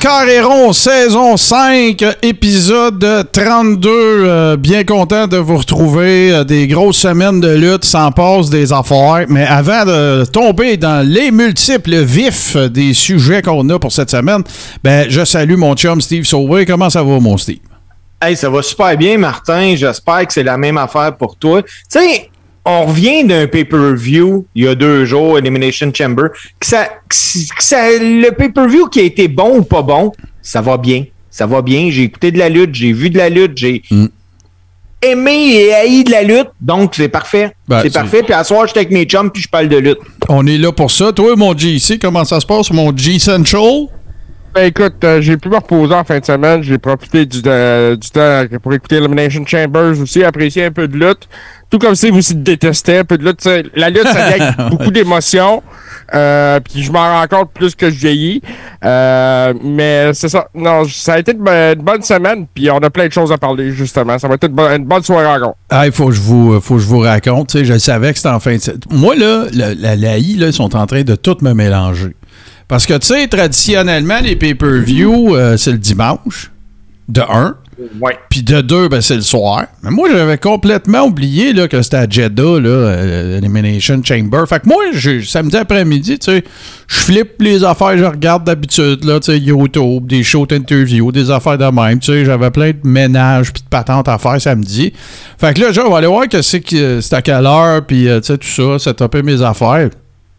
Carré 0.00 0.40
rond, 0.40 0.72
saison 0.72 1.36
5, 1.36 2.04
épisode 2.22 3.28
32. 3.32 3.90
Euh, 3.90 4.56
bien 4.56 4.84
content 4.84 5.26
de 5.26 5.36
vous 5.36 5.56
retrouver. 5.56 6.32
Euh, 6.32 6.44
des 6.44 6.68
grosses 6.68 6.98
semaines 6.98 7.40
de 7.40 7.54
lutte, 7.54 7.84
sans 7.84 8.12
passe 8.12 8.48
des 8.48 8.72
affaires. 8.72 9.26
Mais 9.28 9.44
avant 9.44 9.84
de 9.84 10.24
tomber 10.24 10.76
dans 10.76 11.06
les 11.06 11.32
multiples 11.32 12.02
vifs 12.02 12.56
des 12.56 12.94
sujets 12.94 13.42
qu'on 13.42 13.68
a 13.70 13.78
pour 13.78 13.90
cette 13.90 14.10
semaine, 14.10 14.42
ben, 14.84 15.06
je 15.08 15.24
salue 15.24 15.56
mon 15.56 15.74
chum 15.74 16.00
Steve 16.00 16.24
Sauvé. 16.24 16.64
Comment 16.64 16.90
ça 16.90 17.02
va, 17.02 17.18
mon 17.18 17.36
Steve? 17.36 17.58
Hey, 18.22 18.36
ça 18.36 18.48
va 18.50 18.62
super 18.62 18.96
bien, 18.96 19.18
Martin. 19.18 19.74
J'espère 19.74 20.26
que 20.26 20.32
c'est 20.32 20.44
la 20.44 20.56
même 20.56 20.78
affaire 20.78 21.16
pour 21.16 21.36
toi. 21.36 21.62
Tu 21.62 21.68
sais, 21.88 22.30
on 22.64 22.86
revient 22.86 23.24
d'un 23.24 23.46
pay-per-view 23.46 24.46
il 24.54 24.64
y 24.64 24.68
a 24.68 24.74
deux 24.74 25.04
jours, 25.04 25.38
Elimination 25.38 25.90
Chamber, 25.94 26.24
que 26.60 26.66
ça, 26.66 26.84
que 27.08 27.14
ça 27.64 27.88
le 27.98 28.30
pay-per-view 28.30 28.88
qui 28.88 29.00
a 29.00 29.02
été 29.04 29.28
bon 29.28 29.58
ou 29.58 29.62
pas 29.62 29.82
bon, 29.82 30.12
ça 30.42 30.60
va 30.60 30.76
bien. 30.76 31.04
Ça 31.30 31.46
va 31.46 31.62
bien. 31.62 31.88
J'ai 31.90 32.02
écouté 32.02 32.30
de 32.32 32.38
la 32.38 32.48
lutte, 32.48 32.74
j'ai 32.74 32.92
vu 32.92 33.10
de 33.10 33.18
la 33.18 33.28
lutte, 33.28 33.52
j'ai 33.56 33.82
Mm. 33.90 34.06
aimé 35.02 35.52
et 35.54 35.72
haï 35.74 36.02
de 36.04 36.10
la 36.10 36.22
lutte, 36.22 36.48
donc 36.60 36.94
c'est 36.96 37.08
parfait. 37.08 37.52
Ben, 37.68 37.80
c'est 37.82 37.92
parfait. 37.92 38.22
Puis 38.22 38.32
à 38.32 38.42
soir, 38.44 38.66
j'étais 38.66 38.80
avec 38.80 38.90
mes 38.90 39.04
chums 39.04 39.30
puis 39.30 39.42
je 39.42 39.48
parle 39.48 39.68
de 39.68 39.76
lutte. 39.76 39.98
On 40.28 40.46
est 40.46 40.58
là 40.58 40.72
pour 40.72 40.90
ça. 40.90 41.12
Toi, 41.12 41.36
mon 41.36 41.56
GC, 41.56 41.98
comment 41.98 42.24
ça 42.24 42.40
se 42.40 42.46
passe, 42.46 42.70
mon 42.72 42.96
G-Central? 42.96 43.86
Ben 44.58 44.64
écoute, 44.66 45.04
euh, 45.04 45.20
j'ai 45.20 45.36
pu 45.36 45.48
me 45.48 45.54
reposer 45.54 45.94
en 45.94 46.02
fin 46.02 46.18
de 46.18 46.24
semaine. 46.24 46.64
J'ai 46.64 46.78
profité 46.78 47.24
du, 47.24 47.40
euh, 47.46 47.94
du 47.94 48.10
temps 48.10 48.42
pour 48.60 48.74
écouter 48.74 48.96
Elimination 48.96 49.46
Chambers 49.46 50.00
aussi, 50.02 50.24
apprécier 50.24 50.64
un 50.64 50.72
peu 50.72 50.88
de 50.88 50.96
lutte. 50.96 51.28
Tout 51.70 51.78
comme 51.78 51.94
si 51.94 52.10
vous 52.10 52.18
aussi 52.18 52.34
détestez 52.34 52.98
un 52.98 53.04
peu 53.04 53.16
de 53.18 53.24
lutte. 53.24 53.48
La 53.76 53.88
lutte, 53.88 54.08
ça 54.08 54.30
vient 54.30 54.46
avec 54.56 54.70
beaucoup 54.70 54.90
d'émotions. 54.90 55.62
Euh, 56.12 56.58
puis 56.58 56.82
je 56.82 56.90
m'en 56.90 56.98
rends 57.20 57.26
compte 57.28 57.50
plus 57.54 57.76
que 57.76 57.88
je 57.88 57.94
vieillis. 58.00 58.42
Euh, 58.84 59.54
mais 59.62 60.12
c'est 60.14 60.28
ça. 60.28 60.48
Non, 60.56 60.82
ça 60.88 61.12
a 61.14 61.18
été 61.20 61.30
une, 61.32 61.38
bo- 61.44 61.50
une 61.52 61.82
bonne 61.82 62.02
semaine. 62.02 62.46
Puis 62.52 62.68
on 62.68 62.78
a 62.78 62.90
plein 62.90 63.06
de 63.06 63.12
choses 63.12 63.30
à 63.30 63.38
parler, 63.38 63.70
justement. 63.70 64.18
Ça 64.18 64.26
va 64.26 64.34
être 64.34 64.48
une, 64.48 64.54
bonne- 64.54 64.80
une 64.80 64.86
bonne 64.86 65.04
soirée 65.04 65.26
encore. 65.38 65.54
Ah, 65.70 65.86
il 65.86 65.92
faut 65.92 66.06
que 66.06 66.14
je 66.14 66.20
vous, 66.20 66.60
faut 66.60 66.74
que 66.76 66.80
je 66.80 66.86
vous 66.88 66.98
raconte. 67.00 67.62
Je 67.62 67.78
savais 67.78 68.10
que 68.10 68.16
c'était 68.18 68.30
en 68.30 68.40
fin 68.40 68.56
de 68.56 68.60
se- 68.60 68.72
Moi, 68.90 69.14
là, 69.14 69.44
la, 69.52 69.74
la, 69.74 69.94
la 69.94 70.18
I, 70.18 70.34
là, 70.34 70.48
ils 70.48 70.52
sont 70.52 70.74
en 70.74 70.86
train 70.86 71.02
de 71.02 71.14
tout 71.14 71.36
me 71.42 71.52
mélanger. 71.52 72.16
Parce 72.68 72.84
que, 72.86 72.94
tu 72.98 73.06
sais, 73.08 73.26
traditionnellement, 73.28 74.20
les 74.22 74.36
pay-per-view, 74.36 75.34
euh, 75.34 75.56
c'est 75.56 75.72
le 75.72 75.78
dimanche, 75.78 76.50
de 77.08 77.22
1. 77.22 77.56
Ouais. 78.00 78.18
Puis 78.28 78.42
de 78.42 78.60
2, 78.60 78.88
ben, 78.88 79.00
c'est 79.00 79.14
le 79.14 79.20
soir. 79.22 79.66
Mais 79.84 79.90
moi, 79.90 80.08
j'avais 80.12 80.36
complètement 80.36 81.04
oublié 81.04 81.52
là, 81.52 81.68
que 81.68 81.80
c'était 81.80 81.96
à 81.98 82.08
Jeddah, 82.10 82.58
là, 82.60 82.68
euh, 82.68 83.40
Chamber. 83.80 84.44
Fait 84.48 84.60
que 84.60 84.68
moi, 84.68 84.82
je- 84.92 85.20
samedi 85.20 85.56
après-midi, 85.56 86.18
tu 86.18 86.24
sais, 86.32 86.44
je 86.88 86.96
flippe 86.96 87.40
les 87.40 87.62
affaires 87.62 87.92
que 87.92 87.98
je 87.98 88.04
regarde 88.04 88.42
d'habitude, 88.44 89.04
là, 89.04 89.20
tu 89.20 89.30
sais, 89.32 89.38
YouTube, 89.38 90.08
des 90.08 90.24
shows 90.24 90.44
d'interview, 90.46 91.12
des 91.12 91.30
affaires 91.30 91.56
de 91.56 91.64
même. 91.66 92.00
Tu 92.00 92.06
sais, 92.12 92.24
j'avais 92.24 92.50
plein 92.50 92.70
de 92.72 92.78
ménages 92.82 93.52
puis 93.52 93.62
de 93.62 93.68
patentes 93.68 94.08
à 94.08 94.18
faire 94.18 94.40
samedi. 94.40 94.92
Fait 95.38 95.54
que 95.54 95.60
là, 95.60 95.70
genre, 95.72 95.86
on 95.86 95.92
va 95.92 95.98
aller 95.98 96.06
voir 96.08 96.28
que 96.28 96.42
c'est 96.42 96.60
que 96.60 97.00
c'est 97.00 97.14
à 97.14 97.22
quelle 97.22 97.46
heure, 97.46 97.86
puis 97.86 98.08
euh, 98.08 98.20
tu 98.20 98.26
sais, 98.26 98.38
tout 98.38 98.48
ça, 98.48 98.78
c'est 98.80 98.94
topé 98.94 99.22
mes 99.22 99.40
affaires 99.40 99.88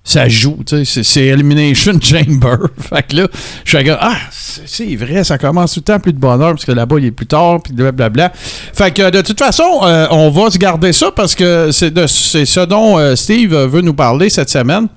ça 0.04 0.28
joue, 0.28 0.58
tu 0.66 0.86
sais, 0.86 1.04
c'est- 1.04 1.26
Elimination 1.28 1.94
Chamber. 2.02 2.58
fait 2.80 3.04
que 3.08 3.16
là, 3.18 3.28
je 3.66 3.78
suis 3.78 3.90
ah, 3.92 4.18
c'est 4.32 4.96
vrai, 4.96 5.24
ça 5.24 5.38
commence 5.38 5.74
tout 5.74 5.82
le 5.82 5.84
temps 5.84 6.00
plus 6.00 6.14
de 6.14 6.18
bonheur, 6.20 6.52
parce 6.52 6.66
que 6.66 6.72
là-bas, 6.72 6.96
il 7.00 7.06
est 7.06 7.12
plus 7.12 7.28
tard, 7.28 7.62
puis 7.62 7.74
blablabla. 7.74 8.32
Fait 8.74 8.92
que 8.92 9.10
de 9.10 9.22
toute 9.22 9.38
façon, 9.40 9.82
euh, 9.84 10.08
on 10.12 10.30
va 10.32 10.50
se 10.50 10.58
garder 10.58 10.94
ça, 10.94 11.12
parce 11.12 11.36
que 11.36 11.70
c'est 11.72 11.94
ce 12.46 12.66
dont 12.66 12.98
euh, 12.98 13.16
Steve 13.16 13.54
veut 13.56 13.82
nous 13.82 13.94
parler 13.94 14.30
cette 14.30 14.50
semaine. 14.50 14.88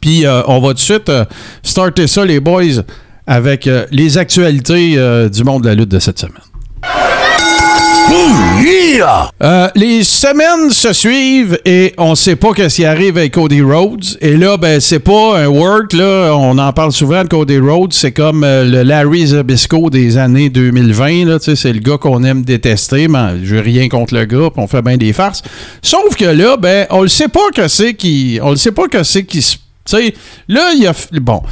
Puis 0.00 0.24
euh, 0.24 0.42
on 0.46 0.60
va 0.60 0.68
tout 0.68 0.74
de 0.74 0.78
suite 0.80 1.12
starter 1.62 2.06
ça, 2.06 2.24
les 2.24 2.40
boys, 2.40 2.82
avec 3.26 3.68
les 3.90 4.18
actualités 4.18 4.96
du 5.30 5.44
monde 5.44 5.62
de 5.62 5.68
la 5.68 5.74
lutte 5.74 5.90
de 5.90 5.98
cette 5.98 6.18
semaine. 6.18 6.42
Euh, 9.42 9.68
les 9.74 10.04
semaines 10.04 10.70
se 10.70 10.92
suivent 10.92 11.58
et 11.64 11.94
on 11.98 12.14
sait 12.14 12.36
pas 12.36 12.52
qu'est-ce 12.52 12.76
qui 12.76 12.84
arrive 12.84 13.18
avec 13.18 13.32
Cody 13.32 13.60
Rhodes. 13.60 14.04
Et 14.20 14.36
là, 14.36 14.56
ben, 14.56 14.80
c'est 14.80 15.00
pas 15.00 15.38
un 15.38 15.46
work, 15.46 15.92
là. 15.92 16.32
On 16.32 16.56
en 16.58 16.72
parle 16.72 16.92
souvent 16.92 17.24
de 17.24 17.28
Cody 17.28 17.58
Rhodes. 17.58 17.92
C'est 17.92 18.12
comme 18.12 18.44
euh, 18.44 18.64
le 18.64 18.82
Larry 18.82 19.28
Zabisco 19.28 19.90
des 19.90 20.16
années 20.16 20.48
2020, 20.48 21.26
là. 21.26 21.38
Tu 21.38 21.46
sais, 21.46 21.56
c'est 21.56 21.72
le 21.72 21.80
gars 21.80 21.98
qu'on 21.98 22.22
aime 22.22 22.42
détester, 22.42 23.08
mais 23.08 23.44
je 23.44 23.56
rien 23.56 23.88
contre 23.88 24.14
le 24.14 24.24
gars, 24.24 24.50
on 24.56 24.66
fait 24.66 24.82
bien 24.82 24.96
des 24.96 25.12
farces. 25.12 25.42
Sauf 25.82 26.14
que 26.16 26.24
là, 26.26 26.56
ben, 26.56 26.86
on 26.90 27.02
le 27.02 27.08
sait 27.08 27.28
pas 27.28 27.50
que 27.54 27.66
c'est 27.66 27.94
qui. 27.94 28.38
On 28.42 28.50
le 28.50 28.56
sait 28.56 28.72
pas 28.72 28.86
que 28.86 29.02
c'est 29.02 29.24
qui 29.24 29.42
se. 29.42 29.56
Sais, 29.84 30.14
là, 30.46 30.70
il 30.74 30.82
y 30.82 30.86
a. 30.86 30.94
Bon, 31.20 31.42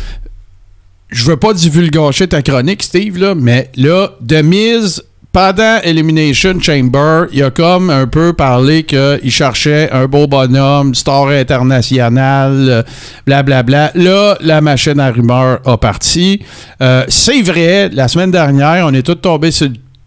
je 1.11 1.25
veux 1.25 1.37
pas 1.37 1.53
divulgacher 1.53 2.29
ta 2.29 2.43
chronique, 2.43 2.85
Steve, 2.85 3.35
mais 3.37 3.71
là, 3.77 4.13
de 4.21 4.43
mise, 4.43 5.03
pendant 5.33 5.79
Elimination 5.83 6.59
Chamber, 6.61 7.27
il 7.33 7.43
a 7.43 7.51
comme 7.51 7.91
un 7.91 8.07
peu 8.07 8.33
parlé 8.33 8.83
qu'il 8.83 9.31
cherchait 9.31 9.91
un 9.93 10.07
beau 10.07 10.27
bonhomme, 10.27 10.95
star 10.95 11.29
international, 11.29 12.85
blablabla. 13.27 13.93
Là, 13.95 14.37
la 14.41 14.61
machine 14.61 14.99
à 14.99 15.11
rumeurs 15.11 15.61
a 15.65 15.77
parti. 15.77 16.43
Euh, 16.83 17.05
C'est 17.09 17.43
vrai, 17.43 17.91
la 17.93 18.09
semaine 18.09 18.31
dernière, 18.31 18.87
on 18.87 18.93
est 18.93 19.03
tous 19.03 19.15
tombés 19.17 19.51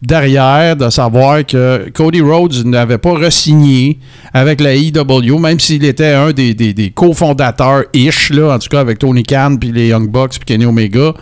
derrière 0.02 0.76
de 0.76 0.90
savoir 0.90 1.46
que 1.46 1.90
Cody 1.94 2.20
Rhodes 2.20 2.66
n'avait 2.66 2.98
pas 2.98 3.14
re-signé 3.14 4.00
avec 4.34 4.60
la 4.60 4.76
EW, 4.76 5.40
même 5.40 5.60
s'il 5.60 5.86
était 5.86 6.14
un 6.14 6.32
des, 6.32 6.54
des, 6.54 6.92
cofondateurs-ish, 6.92 8.32
en 8.32 8.60
tout 8.60 8.68
cas 8.70 8.82
avec 8.82 9.00
Tony 9.00 9.24
Khan, 9.24 9.56
puis 9.60 9.72
les 9.72 9.88
Young 9.88 10.10
Bucks, 10.10 10.32
puis 10.32 10.46
Kenny 10.46 10.66
Omega. 10.66 11.14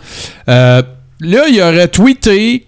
Euh, 0.48 0.82
là, 1.20 1.42
il 1.48 1.60
aurait 1.60 1.88
tweeté 1.88 2.66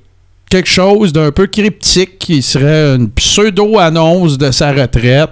quelque 0.54 0.68
chose 0.68 1.12
d'un 1.12 1.32
peu 1.32 1.48
cryptique 1.48 2.16
qui 2.16 2.40
serait 2.40 2.94
une 2.94 3.10
pseudo-annonce 3.10 4.38
de 4.38 4.52
sa 4.52 4.70
retraite. 4.70 5.30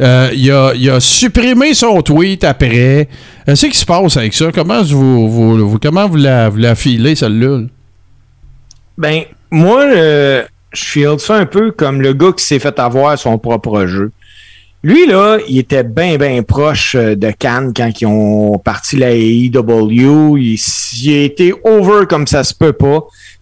Euh, 0.00 0.30
il, 0.32 0.48
a, 0.48 1.00
supprimé 1.00 1.74
son 1.74 2.00
tweet 2.02 2.44
après. 2.44 3.08
Qu'est-ce 3.46 3.66
qui 3.66 3.76
se 3.76 3.84
passe 3.84 4.16
avec 4.16 4.32
ça? 4.32 4.52
Comment 4.54 4.80
vous, 4.84 5.76
comment 5.82 6.08
vous 6.08 6.18
la, 6.18 6.74
filez, 6.76 7.16
celle-là? 7.16 7.58
là? 7.58 7.64
Ben, 8.96 9.22
moi, 9.50 9.82
euh, 9.82 10.44
je 10.72 10.84
field 10.84 11.18
ça 11.18 11.34
un 11.34 11.46
peu 11.46 11.72
comme 11.72 12.00
le 12.00 12.12
gars 12.12 12.30
qui 12.30 12.44
s'est 12.44 12.60
fait 12.60 12.78
avoir 12.78 13.18
son 13.18 13.38
propre 13.38 13.86
jeu. 13.86 14.12
Lui, 14.84 15.04
là, 15.06 15.38
il 15.48 15.58
était 15.58 15.82
bien, 15.82 16.16
bien 16.16 16.44
proche 16.44 16.94
euh, 16.94 17.16
de 17.16 17.32
Cannes 17.32 17.72
quand 17.76 17.90
ils 18.00 18.06
ont 18.06 18.56
parti 18.58 18.96
la 18.96 19.10
AEW. 19.10 20.38
Il, 20.38 20.58
il 21.02 21.12
a 21.12 21.22
été 21.22 21.52
over 21.64 22.06
comme 22.08 22.28
ça 22.28 22.44
se 22.44 22.54
peut 22.54 22.72
pas. 22.72 23.00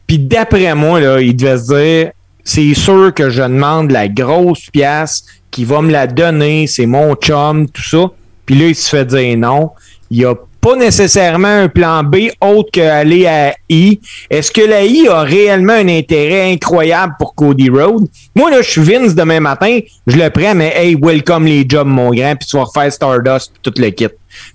Puis 0.09 0.19
d'après 0.19 0.75
moi, 0.75 1.01
là, 1.01 1.21
il 1.21 1.37
devait 1.37 1.59
se 1.59 1.67
dire, 1.67 2.13
c'est 2.43 2.75
sûr 2.75 3.13
que 3.15 3.29
je 3.29 3.43
demande 3.43 3.91
la 3.91 4.09
grosse 4.09 4.71
pièce 4.73 5.23
qui 5.51 5.65
va 5.65 5.83
me 5.83 5.93
la 5.93 6.07
donner, 6.07 6.67
c'est 6.67 6.87
mon 6.87 7.15
chum, 7.15 7.69
tout 7.69 7.83
ça. 7.83 8.11
Puis 8.47 8.55
là, 8.59 8.69
il 8.69 8.75
se 8.75 8.89
fait 8.89 9.05
dire 9.05 9.37
non. 9.37 9.71
Il 10.11 10.21
n'y 10.21 10.25
a 10.25 10.35
pas 10.63 10.77
nécessairement 10.77 11.49
un 11.49 11.69
plan 11.69 12.03
B 12.03 12.31
autre 12.41 12.71
qu'aller 12.73 13.27
à 13.27 13.55
I. 13.69 14.01
Est-ce 14.31 14.51
que 14.51 14.63
la 14.63 14.83
I 14.83 15.09
a 15.09 15.21
réellement 15.21 15.75
un 15.75 15.89
intérêt 15.89 16.51
incroyable 16.53 17.13
pour 17.19 17.35
Cody 17.35 17.69
Rhodes? 17.69 18.09
Moi, 18.35 18.51
là, 18.51 18.63
je 18.63 18.71
suis 18.71 18.83
Vince 18.83 19.15
demain 19.15 19.41
matin, 19.41 19.79
je 20.07 20.17
le 20.17 20.31
prends, 20.31 20.55
mais 20.55 20.73
hey, 20.75 20.97
welcome 21.01 21.45
les 21.45 21.66
jobs, 21.69 21.87
mon 21.87 22.13
grand, 22.15 22.34
puis 22.34 22.49
tu 22.49 22.57
vas 22.57 22.65
refaire 22.65 22.91
Stardust, 22.91 23.53
puis 23.53 23.71
tout 23.71 23.81
le 23.81 23.91
kit. 23.91 24.09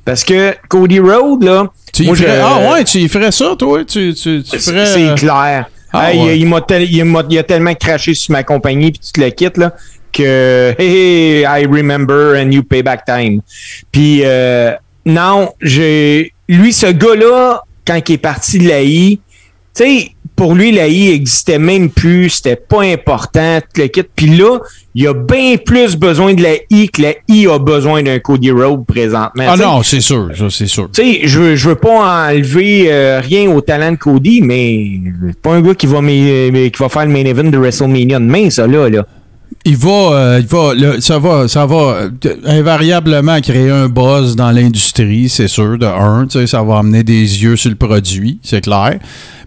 Parce 0.05 0.23
que 0.23 0.55
Cody 0.67 0.99
Rhodes, 0.99 1.43
là, 1.43 1.67
Tu 1.93 2.03
y 2.03 2.05
moi, 2.07 2.15
ferais- 2.15 2.39
Ah 2.41 2.71
ouais, 2.71 2.83
tu 2.83 2.97
y 2.99 3.07
ferais 3.07 3.31
ça, 3.31 3.55
toi? 3.57 3.83
Tu, 3.85 4.13
tu, 4.13 4.43
tu 4.43 4.59
ferais, 4.59 4.85
c'est 4.85 5.09
euh, 5.09 5.15
clair. 5.15 5.65
Ah, 5.91 6.11
Hey, 6.11 6.19
ouais. 6.19 6.39
il, 6.39 6.47
m'a 6.47 6.61
tel- 6.61 6.91
il 6.91 7.03
m'a- 7.05 7.23
il 7.29 7.37
a 7.37 7.43
tellement 7.43 7.75
craché 7.75 8.13
sur 8.15 8.31
ma 8.31 8.43
compagnie 8.43 8.91
puis 8.91 8.99
tu 8.99 9.11
te 9.11 9.21
le 9.21 9.29
quittes 9.29 9.57
là 9.57 9.73
que 10.11 10.73
hey, 10.79 11.43
hey, 11.43 11.63
I 11.63 11.65
remember 11.67 12.35
and 12.35 12.51
you 12.51 12.63
pay 12.63 12.81
back 12.81 13.05
time. 13.05 13.41
Puis 13.91 14.21
euh, 14.23 14.71
non, 15.05 15.51
j'ai 15.61 16.33
lui 16.49 16.73
ce 16.73 16.87
gars-là 16.87 17.61
quand 17.85 17.99
il 18.09 18.13
est 18.13 18.17
parti 18.17 18.57
de 18.57 18.67
l'AI, 18.67 19.19
tu 19.75 19.83
sais 19.83 20.09
pour 20.35 20.55
lui 20.55 20.71
l'AI 20.71 21.11
existait 21.11 21.59
même 21.59 21.91
plus, 21.91 22.31
c'était 22.31 22.55
pas 22.55 22.81
important, 22.81 23.59
tout 23.61 23.81
le 23.81 23.87
kit. 23.87 24.01
Puis 24.15 24.35
là, 24.35 24.57
il 24.95 25.07
a 25.07 25.13
bien 25.13 25.57
plus 25.63 25.95
besoin 25.95 26.33
de 26.33 26.41
la 26.41 26.53
I 26.71 26.89
que 26.89 27.03
la 27.03 27.13
I 27.29 27.45
a 27.47 27.59
besoin 27.59 28.01
d'un 28.01 28.17
Cody 28.17 28.49
Road 28.49 28.83
présentement. 28.87 29.43
Ah 29.47 29.55
non, 29.55 29.83
c'est 29.83 30.01
sûr, 30.01 30.29
ça, 30.35 30.45
c'est 30.49 30.65
sûr. 30.65 30.89
tu 30.91 31.03
sais, 31.03 31.19
je 31.27 31.39
veux, 31.39 31.55
je 31.55 31.69
veux 31.69 31.75
pas 31.75 32.29
enlever 32.31 32.91
euh, 32.91 33.19
rien 33.19 33.47
au 33.51 33.61
talent 33.61 33.91
de 33.91 33.97
Cody, 33.97 34.41
mais 34.41 34.89
c'est 35.27 35.39
pas 35.39 35.51
un 35.53 35.61
gars 35.61 35.75
qui 35.75 35.85
va, 35.85 36.01
mais, 36.01 36.49
mais 36.51 36.71
qui 36.71 36.81
va 36.81 36.89
faire 36.89 37.05
le 37.05 37.11
main 37.11 37.25
event 37.25 37.43
de 37.51 37.57
WrestleMania 37.59 38.17
demain, 38.19 38.49
ça, 38.49 38.65
là. 38.65 38.89
là. 38.89 39.05
il 39.65 39.77
va, 39.77 39.89
euh, 40.13 40.39
il 40.41 40.47
va, 40.47 40.73
le- 40.73 40.99
ça 40.99 41.19
va, 41.19 41.47
ça 41.47 41.67
va 41.67 41.75
euh, 42.25 42.35
invariablement 42.45 43.39
créer 43.39 43.69
un 43.69 43.87
buzz 43.87 44.35
dans 44.35 44.49
l'industrie, 44.49 45.29
c'est 45.29 45.47
sûr, 45.47 45.77
de 45.77 45.85
un, 45.85 46.27
ça 46.47 46.63
va 46.63 46.79
amener 46.79 47.03
des 47.03 47.43
yeux 47.43 47.55
sur 47.55 47.69
le 47.69 47.75
produit, 47.75 48.39
c'est 48.41 48.61
clair. 48.61 48.97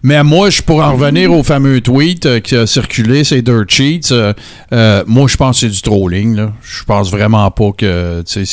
Mais 0.03 0.23
moi, 0.23 0.51
je 0.51 0.63
pourrais 0.63 0.85
en 0.87 0.93
revenir 0.95 1.33
au 1.33 1.43
fameux 1.43 1.81
tweet 1.81 2.27
euh, 2.27 2.41
qui 2.41 2.55
a 2.57 2.67
circulé, 2.67 3.25
c'est 3.25 3.43
Dirt 3.43 3.69
Sheets. 3.69 4.13
euh, 4.13 4.33
euh, 4.73 5.03
moi, 5.07 5.27
je 5.29 5.37
pense 5.37 5.61
que 5.61 5.67
c'est 5.67 5.73
du 5.73 5.81
trolling, 5.83 6.37
là. 6.37 6.53
Je 6.63 6.85
pense 6.85 7.11
vraiment 7.11 7.51
pas 7.51 7.71
que, 7.77 8.23
c'est, 8.27 8.45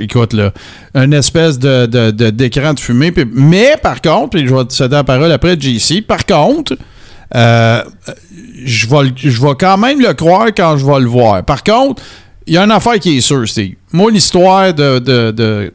écoute, 0.00 0.32
là, 0.32 0.52
une 0.94 1.12
espèce 1.12 1.58
de, 1.58 1.86
de, 1.86 2.10
de- 2.10 2.30
d'écran 2.30 2.74
de 2.74 2.80
fumée. 2.80 3.12
mais, 3.32 3.74
par 3.82 4.00
contre, 4.00 4.30
puis 4.30 4.46
je 4.46 4.54
vais 4.54 4.64
te 4.64 4.72
céder 4.72 4.96
la 4.96 5.04
parole 5.04 5.30
après, 5.30 5.56
JC, 5.60 6.00
par 6.06 6.24
contre, 6.26 6.76
euh, 7.34 7.82
je 8.64 8.86
vais, 8.88 9.02
le- 9.04 9.10
je 9.16 9.40
vais 9.40 9.54
quand 9.58 9.76
même 9.78 10.00
le 10.00 10.12
croire 10.14 10.46
quand 10.56 10.76
je 10.78 10.84
vais 10.86 11.00
le 11.00 11.06
voir. 11.06 11.44
Par 11.44 11.62
contre, 11.62 12.02
il 12.46 12.54
y 12.54 12.56
a 12.56 12.64
une 12.64 12.70
affaire 12.72 12.98
qui 12.98 13.16
est 13.18 13.20
sûre, 13.20 13.46
Steve. 13.46 13.74
Moi, 13.92 14.10
l'histoire 14.10 14.74
de, 14.74 14.98
de, 14.98 15.30
de 15.30 15.72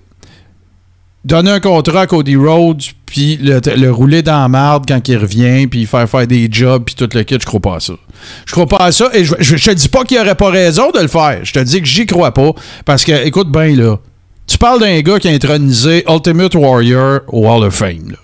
donner 1.23 1.51
un 1.51 1.59
contrat 1.59 2.01
à 2.01 2.07
Cody 2.07 2.35
Rhodes, 2.35 2.81
puis 3.15 3.37
le, 3.37 3.61
le 3.77 3.91
rouler 3.93 4.21
dans 4.21 4.41
la 4.41 4.49
marde 4.49 4.83
quand 4.85 5.07
il 5.07 5.15
revient, 5.15 5.67
puis 5.67 5.85
faire 5.85 6.09
faire 6.09 6.27
des 6.27 6.49
jobs, 6.51 6.83
puis 6.83 6.95
tout 6.95 7.07
le 7.13 7.23
kit, 7.23 7.37
je 7.39 7.45
crois 7.45 7.61
pas 7.61 7.75
à 7.77 7.79
ça. 7.79 7.93
Je 8.45 8.51
crois 8.51 8.65
pas 8.65 8.75
à 8.83 8.91
ça, 8.91 9.09
et 9.13 9.23
je 9.23 9.33
te 9.33 9.71
dis 9.71 9.87
pas 9.87 10.03
qu'il 10.03 10.19
aurait 10.19 10.35
pas 10.35 10.49
raison 10.49 10.91
de 10.91 10.99
le 10.99 11.07
faire. 11.07 11.39
Je 11.43 11.53
te 11.53 11.59
dis 11.59 11.79
que 11.79 11.87
j'y 11.87 12.05
crois 12.05 12.33
pas, 12.33 12.51
parce 12.83 13.05
que, 13.05 13.25
écoute 13.25 13.49
bien, 13.49 13.73
là, 13.73 13.95
tu 14.47 14.57
parles 14.57 14.81
d'un 14.81 14.99
gars 14.99 15.17
qui 15.17 15.29
a 15.29 15.31
intronisé 15.31 16.03
Ultimate 16.09 16.55
Warrior 16.55 17.21
au 17.29 17.47
Hall 17.47 17.63
of 17.63 17.73
Fame, 17.73 18.09
là. 18.09 18.17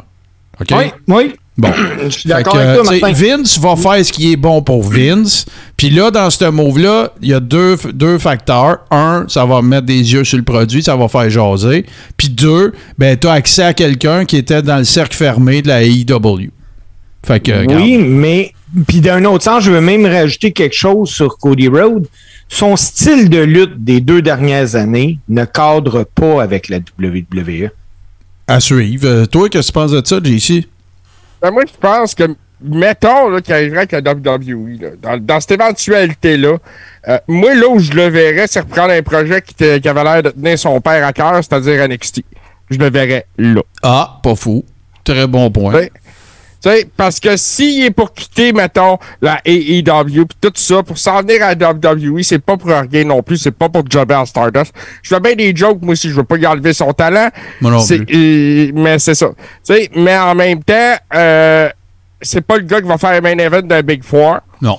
OK? 0.60 0.68
Oui, 0.78 0.92
oui. 1.08 1.36
Bon. 1.58 1.72
Je 2.04 2.10
suis 2.10 2.30
d'accord 2.30 2.56
avec 2.56 2.82
toi, 2.82 2.98
Martin. 3.00 3.12
Vince 3.12 3.60
va 3.60 3.76
faire 3.76 4.06
ce 4.06 4.12
qui 4.12 4.32
est 4.32 4.36
bon 4.36 4.62
pour 4.62 4.84
Vince. 4.84 5.46
Puis 5.78 5.90
là, 5.90 6.10
dans 6.12 6.30
ce 6.30 6.46
move-là, 6.50 7.14
il 7.22 7.30
y 7.30 7.34
a 7.34 7.40
deux, 7.40 7.78
deux 7.94 8.18
facteurs. 8.18 8.80
Un, 8.90 9.26
ça 9.28 9.46
va 9.46 9.62
mettre 9.62 9.86
des 9.86 10.14
yeux 10.14 10.24
sur 10.24 10.38
le 10.38 10.44
produit, 10.44 10.82
ça 10.82 10.96
va 10.96 11.08
faire 11.08 11.30
jaser. 11.30 11.86
Puis 12.18 12.30
deux, 12.30 12.74
ben, 12.98 13.18
tu 13.18 13.28
as 13.28 13.34
accès 13.34 13.64
à 13.64 13.74
quelqu'un 13.74 14.26
qui 14.26 14.38
était 14.38 14.62
dans 14.62 14.78
le 14.78 14.86
cercle 14.86 15.16
fermé 15.16 15.62
de 15.62 15.68
la 15.68 15.84
AEW. 15.84 16.50
Fait 17.24 17.40
que, 17.40 17.52
regarde. 17.52 17.84
Oui, 17.84 17.98
mais 17.98 18.54
puis 18.88 19.02
d'un 19.02 19.26
autre 19.26 19.44
sens, 19.44 19.64
je 19.64 19.72
veux 19.72 19.82
même 19.82 20.06
rajouter 20.06 20.52
quelque 20.52 20.76
chose 20.76 21.10
sur 21.10 21.38
Cody 21.38 21.68
Rhodes. 21.68 22.08
Son 22.48 22.76
style 22.76 23.30
de 23.30 23.40
lutte 23.40 23.84
des 23.84 24.02
deux 24.02 24.22
dernières 24.22 24.76
années 24.76 25.20
ne 25.30 25.46
cadre 25.46 26.04
pas 26.04 26.42
avec 26.42 26.70
la 26.70 26.78
WWE. 26.78 27.70
à 28.48 28.60
suivre. 28.60 29.08
Euh, 29.08 29.26
toi, 29.26 29.48
qu'est-ce 29.48 29.68
que 29.68 29.74
tu 29.74 29.74
penses 29.74 29.92
de 29.92 30.02
ça, 30.04 30.20
JC? 30.22 30.68
Ben, 31.42 31.52
moi, 31.52 31.64
je 31.66 31.78
pense 31.80 32.14
que, 32.14 32.24
mettons, 32.62 33.30
là, 33.30 33.42
qu'il 33.42 33.54
arriverait 33.54 33.88
avec 33.90 33.92
la 33.92 34.12
WWE, 34.14 34.82
là, 34.82 34.90
dans, 35.02 35.18
dans 35.18 35.40
cette 35.40 35.52
éventualité-là, 35.52 36.58
euh, 37.08 37.18
moi, 37.28 37.54
là 37.56 37.68
où 37.68 37.80
je 37.80 37.92
le 37.94 38.08
verrais, 38.08 38.46
c'est 38.48 38.60
reprendre 38.60 38.92
un 38.92 39.02
projet 39.02 39.42
qui, 39.42 39.56
qui 39.56 39.90
avait 39.90 40.04
l'air 40.04 40.24
de 40.24 40.30
tenir 40.30 40.60
son 40.60 40.80
père 40.82 41.06
à 41.06 41.14
cœur, 41.14 41.36
c'est-à-dire 41.38 41.88
NXT. 41.88 42.24
Je 42.70 42.78
le 42.78 42.90
verrais 42.90 43.26
là. 43.38 43.62
Ah, 43.82 44.20
pas 44.24 44.36
fou. 44.36 44.64
Très 45.04 45.28
bon 45.28 45.50
point. 45.52 45.74
Ouais. 45.74 45.92
Tu 46.64 46.70
sais, 46.70 46.88
parce 46.96 47.20
que 47.20 47.38
s'il 47.38 47.86
est 47.86 47.92
pour 47.92 48.14
quitter, 48.14 48.54
mettons, 48.54 48.98
la 49.22 49.40
AEW 49.46 50.26
pis 50.26 50.36
tout 50.40 50.52
ça, 50.56 50.84
pour 50.84 50.98
s'en 50.98 51.22
venir 51.22 51.44
à 51.44 51.56
la 51.56 51.72
WWE, 51.74 52.22
c'est 52.22 52.38
pas 52.40 52.56
pour 52.58 52.70
rien 52.70 53.04
non 53.04 53.24
plus, 53.24 53.38
c'est 53.38 53.52
pas 53.52 53.68
pour 53.68 53.84
jobber 53.90 54.14
à 54.16 54.26
Stardust. 54.26 54.72
Je 55.02 55.10
fais 55.16 55.20
bien 55.20 55.34
des 55.36 55.56
jokes, 55.56 55.80
moi 55.82 55.94
aussi, 55.94 56.10
je 56.10 56.14
veux 56.16 56.24
pas 56.24 56.38
y 56.38 56.46
enlever 56.46 56.74
son 56.74 56.94
talent. 56.94 57.30
Moi 57.62 57.72
non 57.72 57.80
plus. 57.86 58.06
euh, 58.14 58.72
mais 58.76 59.00
c'est 59.00 59.16
ça. 59.16 59.30
Tu 59.30 59.36
sais, 59.74 59.90
mais 59.96 60.18
en 60.18 60.36
même 60.36 60.64
temps, 60.64 60.96
euh, 61.16 61.70
c'est 62.22 62.42
pas 62.42 62.58
le 62.58 62.64
gars 62.64 62.80
qui 62.80 62.88
va 62.88 62.98
faire 63.00 63.10
un 63.12 63.22
main 63.22 63.38
event 63.40 63.64
d'un 63.64 63.82
Big 63.82 64.04
Four. 64.04 64.40
Non. 64.62 64.78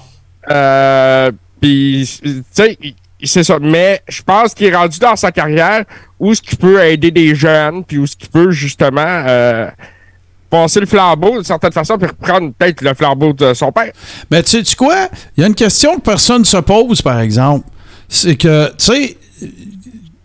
Euh, 0.51 1.31
Puis, 1.61 2.21
tu 2.23 2.43
sais, 2.53 2.79
c'est 3.25 3.45
ça. 3.45 3.59
Mais 3.61 4.03
je 4.09 4.23
pense 4.23 4.55
qu'il 4.55 4.67
est 4.69 4.75
rendu 4.77 4.99
dans 4.99 5.17
sa 5.17 5.33
carrière 5.33 5.85
où 6.19 6.35
ce 6.35 6.43
qu'il 6.43 6.59
peut 6.59 6.81
aider 6.85 7.11
des 7.11 7.35
jeunes, 7.35 7.85
puis 7.85 7.99
où 7.99 8.07
ce 8.07 8.17
qu'il 8.17 8.29
peut 8.29 8.51
justement 8.51 9.01
euh, 9.05 9.69
passer 10.53 10.81
le 10.81 10.87
flambeau 10.87 11.33
d'une 11.33 11.45
certaine 11.45 11.73
façon, 11.73 11.97
puis 11.97 12.09
reprendre 12.09 12.53
peut-être 12.59 12.83
le 12.83 12.93
flambeau 12.93 13.33
de 13.33 13.55
son 13.55 13.73
père. 13.73 13.91
Mais 14.31 14.43
tu 14.43 14.63
sais 14.63 14.77
quoi? 14.77 15.09
Il 15.35 15.41
y 15.41 15.45
a 15.45 15.47
une 15.47 15.55
question 15.55 15.97
que 15.97 16.03
personne 16.03 16.41
ne 16.41 16.47
se 16.47 16.59
pose, 16.59 17.01
par 17.01 17.21
exemple. 17.21 17.67
C'est 18.07 18.37
que, 18.37 18.69
tu 18.77 18.85
sais, 18.85 19.17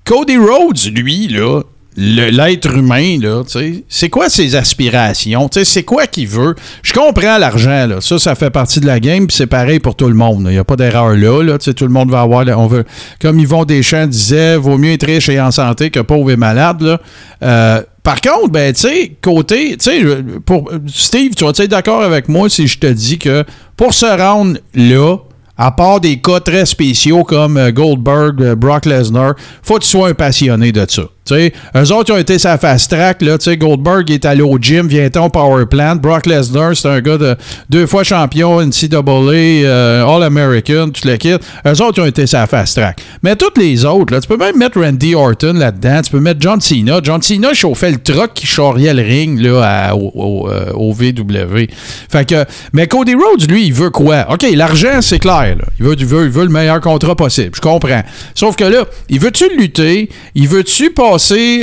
Cody 0.03 0.37
Rhodes, 0.37 0.93
lui, 0.93 1.29
là, 1.29 1.61
l'être 1.95 2.75
humain, 2.75 3.17
là, 3.21 3.43
tu 3.45 3.51
sais, 3.51 3.83
c'est 3.87 4.09
quoi 4.09 4.29
ses 4.29 4.55
aspirations? 4.55 5.49
C'est 5.63 5.83
quoi 5.83 6.07
qu'il 6.07 6.27
veut? 6.27 6.55
Je 6.83 6.91
comprends 6.91 7.37
l'argent, 7.37 7.87
là. 7.87 8.01
Ça, 8.01 8.19
ça 8.19 8.35
fait 8.35 8.49
partie 8.49 8.81
de 8.81 8.85
la 8.85 8.99
game, 8.99 9.27
puis 9.27 9.35
c'est 9.37 9.47
pareil 9.47 9.79
pour 9.79 9.95
tout 9.95 10.09
le 10.09 10.13
monde. 10.13 10.43
Il 10.47 10.51
n'y 10.51 10.57
a 10.57 10.65
pas 10.65 10.75
d'erreur 10.75 11.15
là, 11.15 11.41
là. 11.41 11.57
Tout 11.57 11.73
le 11.79 11.89
monde 11.89 12.11
va 12.11 12.21
avoir... 12.21 12.45
On 12.59 12.67
veut, 12.67 12.83
comme 13.21 13.39
Yvon 13.39 13.63
Deschamps 13.63 14.07
disait, 14.07 14.57
vaut 14.57 14.77
mieux 14.77 14.91
être 14.91 15.05
riche 15.05 15.29
et 15.29 15.39
en 15.39 15.51
santé 15.51 15.89
que 15.89 16.01
pauvre 16.01 16.31
et 16.31 16.35
malade, 16.35 16.81
là. 16.81 16.99
Euh, 17.43 17.81
par 18.07 18.21
contre, 18.21 18.47
ben, 18.47 18.71
tu 18.71 18.83
sais, 18.83 19.17
côté, 19.21 19.75
tu 19.75 19.83
sais, 19.83 20.01
pour 20.45 20.71
Steve, 20.87 21.35
tu 21.35 21.43
vas 21.43 21.49
être 21.49 21.67
d'accord 21.67 22.01
avec 22.01 22.29
moi 22.29 22.49
si 22.49 22.65
je 22.65 22.79
te 22.79 22.87
dis 22.87 23.17
que 23.17 23.43
pour 23.75 23.93
se 23.93 24.05
rendre 24.05 24.57
là, 24.73 25.17
à 25.57 25.71
part 25.71 25.99
des 25.99 26.21
cas 26.21 26.39
très 26.39 26.65
spéciaux 26.65 27.25
comme 27.25 27.57
euh, 27.57 27.69
Goldberg, 27.69 28.41
euh, 28.41 28.55
Brock 28.55 28.85
Lesnar, 28.85 29.33
faut 29.61 29.73
que 29.73 29.83
tu 29.83 29.89
sois 29.89 30.07
un 30.07 30.13
passionné 30.13 30.71
de 30.71 30.85
ça. 30.87 31.01
Sais, 31.27 31.53
eux 31.75 31.91
autres 31.91 32.09
ils 32.09 32.13
ont 32.13 32.17
été 32.17 32.39
sa 32.39 32.57
fast 32.57 32.91
track, 32.91 33.21
là, 33.21 33.37
Goldberg 33.57 34.09
est 34.11 34.25
allé 34.25 34.41
au 34.41 34.57
gym, 34.59 34.87
vient-on 34.87 35.29
power 35.29 35.65
plant. 35.65 35.95
Brock 35.95 36.25
Lesnar, 36.25 36.75
c'est 36.75 36.87
un 36.87 37.01
gars 37.01 37.17
de 37.17 37.35
deux 37.69 37.85
fois 37.85 38.03
champion 38.03 38.61
NCAA, 38.61 39.01
euh, 39.33 40.05
All-American, 40.05 40.89
tu 40.91 41.07
le 41.07 41.17
quittes. 41.17 41.41
Eux 41.65 41.81
autres 41.81 41.97
ils 41.97 42.01
ont 42.01 42.05
été 42.05 42.27
sa 42.27 42.47
fast 42.47 42.77
track. 42.77 43.01
Mais 43.23 43.35
toutes 43.35 43.57
les 43.57 43.83
autres, 43.85 44.13
là, 44.13 44.21
tu 44.21 44.27
peux 44.27 44.37
même 44.37 44.57
mettre 44.57 44.79
Randy 44.79 45.15
Orton 45.15 45.53
là-dedans, 45.53 46.01
tu 46.01 46.11
peux 46.11 46.19
mettre 46.19 46.39
John 46.39 46.61
Cena. 46.61 46.99
John 47.03 47.21
Cena 47.21 47.53
chauffait 47.53 47.91
le 47.91 47.97
truck 47.97 48.33
qui 48.33 48.47
charriait 48.47 48.93
le 48.93 49.03
ring 49.03 49.39
là, 49.39 49.93
au, 49.95 50.49
euh, 50.49 50.93
VW. 50.93 51.67
Fait 52.09 52.27
que, 52.27 52.45
mais 52.73 52.87
Cody 52.87 53.15
Rhodes, 53.15 53.49
lui, 53.49 53.65
il 53.65 53.73
veut 53.73 53.89
quoi? 53.89 54.27
OK, 54.31 54.45
l'argent, 54.53 55.01
c'est 55.01 55.19
clair. 55.19 55.55
là. 55.57 55.65
Il, 55.79 55.85
veut, 55.85 55.95
il, 55.97 56.05
veut, 56.05 56.25
il 56.25 56.31
veut 56.31 56.43
le 56.43 56.51
meilleur 56.51 56.79
contrat 56.79 57.15
possible. 57.15 57.51
Je 57.55 57.61
comprends. 57.61 58.01
Sauf 58.33 58.55
que 58.55 58.63
là, 58.63 58.85
il 59.09 59.19
veut-tu 59.19 59.45
lutter? 59.57 60.09
Il 60.35 60.47
veut-tu 60.47 60.91
passer 60.91 61.16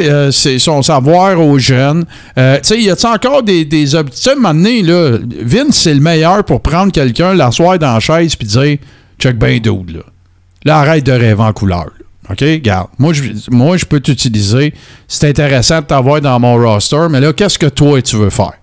euh, 0.09 0.31
ses- 0.31 0.59
son 0.59 0.83
savoir 0.83 1.41
aux 1.41 1.59
jeunes? 1.59 2.05
Euh, 2.39 2.57
tu 2.57 2.61
sais, 2.65 2.81
y 2.81 2.91
a-tu 2.91 3.07
encore 3.07 3.43
des, 3.43 3.65
des 3.65 3.85
Tu 3.85 3.97
sais, 4.13 4.33
un 4.33 4.35
moment 4.37 4.55
donné, 4.55 4.83
là, 4.83 5.19
Vince, 5.43 5.77
c'est 5.77 5.95
le 5.95 6.01
meilleur 6.01 6.45
pour 6.45 6.61
prendre 6.61 6.93
quelqu'un, 6.93 7.35
l'asseoir 7.35 7.79
dans 7.79 7.95
la 7.95 8.01
chaise 8.01 8.37
puis 8.37 8.47
dire 8.47 8.79
check 9.19 9.39
ben 9.39 9.59
dude, 9.61 9.97
là. 9.97 10.03
Là, 10.65 10.79
arrête 10.79 11.05
de 11.05 11.13
rêver 11.13 11.43
en 11.43 11.53
couleur. 11.53 11.91
OK? 12.31 12.43
Garde. 12.63 12.89
Moi, 12.99 13.13
moi, 13.51 13.77
je 13.77 13.85
peux 13.85 14.01
t'utiliser. 14.01 14.73
C'est 15.07 15.29
intéressant 15.29 15.81
de 15.81 15.85
t'avoir 15.87 16.21
dans 16.23 16.41
mon 16.41 16.57
roster, 16.57 17.07
mais 17.11 17.21
là, 17.21 17.33
qu'est-ce 17.35 17.59
que 17.59 17.67
toi, 17.67 18.01
tu 18.01 18.17
veux 18.17 18.31
faire? 18.31 18.55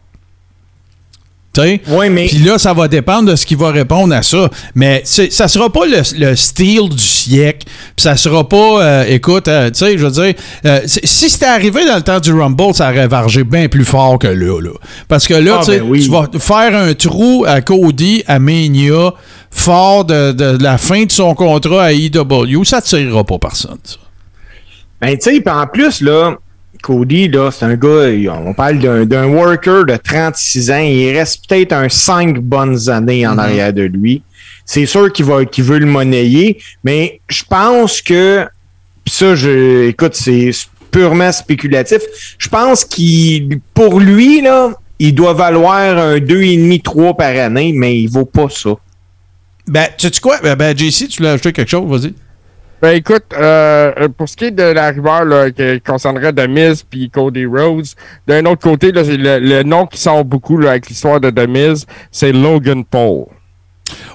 Oui, 1.57 2.09
mais 2.09 2.27
Puis 2.27 2.37
là, 2.37 2.57
ça 2.57 2.73
va 2.73 2.87
dépendre 2.87 3.29
de 3.31 3.35
ce 3.35 3.45
qu'il 3.45 3.57
va 3.57 3.71
répondre 3.71 4.13
à 4.15 4.23
ça. 4.23 4.49
Mais 4.73 5.03
ça 5.05 5.47
sera 5.47 5.69
pas 5.69 5.85
le, 5.85 6.01
le 6.17 6.35
style 6.35 6.87
du 6.89 6.97
siècle. 7.03 7.67
Puis 7.95 8.03
ça 8.03 8.15
sera 8.15 8.47
pas, 8.47 8.81
euh, 8.81 9.05
écoute, 9.07 9.47
euh, 9.49 9.69
tu 9.69 9.79
sais, 9.79 9.97
je 9.97 10.05
veux 10.05 10.11
dire, 10.11 10.33
euh, 10.65 10.79
si 10.85 11.29
c'était 11.29 11.45
arrivé 11.47 11.85
dans 11.85 11.95
le 11.97 12.01
temps 12.03 12.19
du 12.21 12.31
Rumble, 12.33 12.73
ça 12.73 12.89
aurait 12.89 13.07
vargé 13.07 13.43
bien 13.43 13.67
plus 13.67 13.83
fort 13.85 14.17
que 14.17 14.27
là. 14.27 14.61
là. 14.61 14.71
Parce 15.09 15.27
que 15.27 15.33
là, 15.33 15.59
Ah, 15.61 15.65
ben 15.67 15.81
oui. 15.85 16.03
tu 16.05 16.09
vas 16.09 16.27
faire 16.39 16.75
un 16.75 16.93
trou 16.93 17.43
à 17.47 17.59
Cody, 17.61 18.23
à 18.27 18.39
Mania, 18.39 19.13
fort 19.49 20.05
de, 20.05 20.31
de 20.31 20.63
la 20.63 20.77
fin 20.77 21.03
de 21.03 21.11
son 21.11 21.35
contrat 21.35 21.83
à 21.85 21.91
EW, 21.91 22.63
ça 22.63 22.77
ne 22.77 22.81
tirera 22.81 23.23
pas 23.25 23.37
personne. 23.39 23.77
ça. 23.83 23.97
Ben, 25.01 25.17
tu 25.17 25.31
sais, 25.33 25.41
puis 25.41 25.53
en 25.53 25.67
plus, 25.67 25.99
là, 26.01 26.35
Cody, 26.81 27.27
là, 27.27 27.51
c'est 27.51 27.65
un 27.65 27.75
gars, 27.75 28.09
on 28.45 28.53
parle 28.53 28.79
d'un 28.79 29.25
worker 29.27 29.85
de 29.85 29.95
36 29.95 30.71
ans. 30.71 30.79
Il 30.79 31.15
reste 31.17 31.47
peut-être 31.47 31.73
un 31.73 31.89
5 31.89 32.39
bonnes 32.39 32.89
années 32.89 33.25
en 33.27 33.37
arrière 33.37 33.73
de 33.73 33.83
lui. 33.83 34.23
C'est 34.65 34.85
sûr 34.85 35.11
qu'il 35.11 35.25
va, 35.25 35.39
veut 35.57 35.79
le 35.79 35.85
monnayer, 35.85 36.59
mais 36.83 37.19
je 37.27 37.43
pense 37.49 38.01
que, 38.01 38.45
pis 39.03 39.11
ça, 39.13 39.35
je, 39.35 39.87
écoute, 39.87 40.15
c'est 40.15 40.51
purement 40.91 41.31
spéculatif. 41.31 42.01
Je 42.37 42.47
pense 42.49 42.85
qu'il, 42.85 43.59
pour 43.73 43.99
lui, 43.99 44.41
là, 44.41 44.73
il 44.99 45.15
doit 45.15 45.33
valoir 45.33 45.97
un 45.97 46.17
2,5-3 46.17 47.15
par 47.15 47.35
année, 47.35 47.73
mais 47.75 47.99
il 47.99 48.07
vaut 48.07 48.25
pas 48.25 48.47
ça. 48.49 48.71
Ben, 49.67 49.87
tu 49.97 50.07
sais 50.07 50.19
quoi? 50.21 50.37
Ben, 50.43 50.55
ben, 50.55 50.77
JC, 50.77 51.07
tu 51.07 51.17
voulais 51.17 51.29
ajouter 51.29 51.53
quelque 51.53 51.69
chose? 51.69 51.89
Vas-y. 51.89 52.13
Ben 52.81 52.95
écoute, 52.95 53.25
euh, 53.33 53.91
euh, 53.99 54.09
pour 54.09 54.27
ce 54.27 54.35
qui 54.35 54.45
est 54.45 54.51
de 54.51 54.63
la 54.63 54.89
rumeur 54.91 55.23
là, 55.25 55.51
qui 55.51 55.79
concernerait 55.81 56.33
Miz 56.47 56.83
puis 56.83 57.11
Cody 57.11 57.45
Rhodes, 57.45 57.85
d'un 58.27 58.43
autre 58.45 58.61
côté, 58.61 58.91
là, 58.91 59.03
le, 59.03 59.37
le 59.39 59.63
nom 59.63 59.85
qui 59.85 59.99
sort 59.99 60.25
beaucoup 60.25 60.57
là, 60.57 60.71
avec 60.71 60.89
l'histoire 60.89 61.19
de 61.19 61.45
Miz, 61.45 61.85
c'est 62.11 62.31
Logan 62.31 62.83
Paul. 62.83 63.25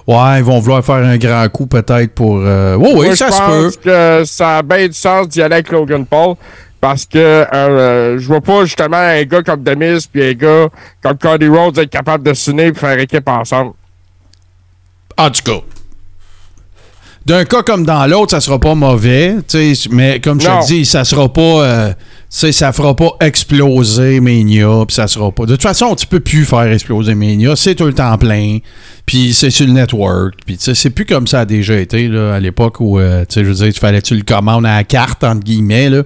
Ouais, 0.06 0.38
ils 0.38 0.44
vont 0.44 0.58
vouloir 0.58 0.85
faire 0.85 0.96
un 0.96 1.16
grand 1.16 1.49
coup 1.49 1.66
peut-être 1.66 2.12
pour. 2.14 2.38
euh, 2.38 2.75
Oui, 2.76 2.90
oui, 2.96 3.06
Moi, 3.06 3.16
ça 3.16 3.28
je 3.28 3.32
se 3.32 3.38
peut. 3.38 3.44
pense 3.44 3.76
que 3.76 4.23
ça 4.25 4.58
a 4.58 4.62
bien 4.62 4.87
du 4.87 4.94
sens 4.94 5.28
d'y 5.28 5.42
aller 5.42 5.54
avec 5.56 5.70
Logan 5.70 6.04
Paul 6.06 6.35
parce 6.80 7.04
que 7.06 7.18
euh, 7.18 8.18
je 8.18 8.26
vois 8.26 8.40
pas 8.40 8.64
justement 8.64 8.96
un 8.96 9.23
gars 9.25 9.42
comme 9.42 9.62
Miz 9.76 10.06
puis 10.06 10.25
un 10.25 10.32
gars 10.32 10.68
comme 11.02 11.18
Cody 11.18 11.49
Rhodes 11.49 11.78
être 11.78 11.90
capable 11.90 12.25
de 12.25 12.35
s'unir 12.35 12.66
et 12.66 12.75
faire 12.75 12.99
équipe 12.99 13.28
ensemble. 13.28 13.73
En 15.16 15.30
tout 15.30 15.42
cas. 15.44 15.61
D'un 17.26 17.45
cas 17.45 17.62
comme 17.62 17.85
dans 17.85 18.06
l'autre, 18.06 18.30
ça 18.30 18.40
sera 18.40 18.59
pas 18.61 18.75
mauvais, 18.76 19.35
tu 19.49 19.75
sais, 19.75 19.88
mais 19.90 20.21
comme 20.21 20.40
je 20.40 20.47
Non. 20.49 20.61
te 20.61 20.66
dis, 20.66 20.85
ça 20.87 21.04
sera 21.04 21.30
pas. 21.33 21.40
euh, 21.42 21.92
ça 22.28 22.73
fera 22.73 22.95
pas 22.95 23.11
exploser 23.21 24.21
Mania, 24.21 24.85
puis 24.87 24.95
ça 24.95 25.06
sera 25.09 25.30
pas. 25.33 25.45
De 25.47 25.52
toute 25.54 25.62
façon, 25.62 25.95
tu 25.95 26.06
peux 26.06 26.21
plus 26.21 26.45
faire 26.45 26.62
exploser 26.73 27.14
Mania, 27.14 27.56
c'est 27.56 27.75
tout 27.75 27.87
le 27.87 27.95
temps 27.95 28.16
plein, 28.18 28.59
puis 29.06 29.32
c'est 29.34 29.50
sur 29.50 29.66
le 29.66 29.72
network, 29.72 30.34
puis 30.44 30.56
tu 30.58 30.64
sais, 30.64 30.75
c'est 30.75 30.90
plus 30.90 31.06
comme 31.06 31.26
ça 31.28 31.40
a 31.40 31.44
déjà 31.44 31.76
été 31.78 32.08
là, 32.08 32.34
à 32.34 32.40
l'époque 32.40 32.80
où, 32.80 32.98
euh, 32.98 33.20
tu 33.20 33.34
sais, 33.34 33.44
je 33.44 33.48
veux 33.48 33.54
dire, 33.54 33.66
il 33.68 33.72
fallait 33.78 34.02
que 34.02 34.06
tu 34.08 34.16
le 34.16 34.22
commandes 34.25 34.66
à 34.66 34.76
la 34.76 34.84
carte 34.84 35.22
entre 35.25 35.44
guillemets 35.44 35.88
là. 35.90 36.02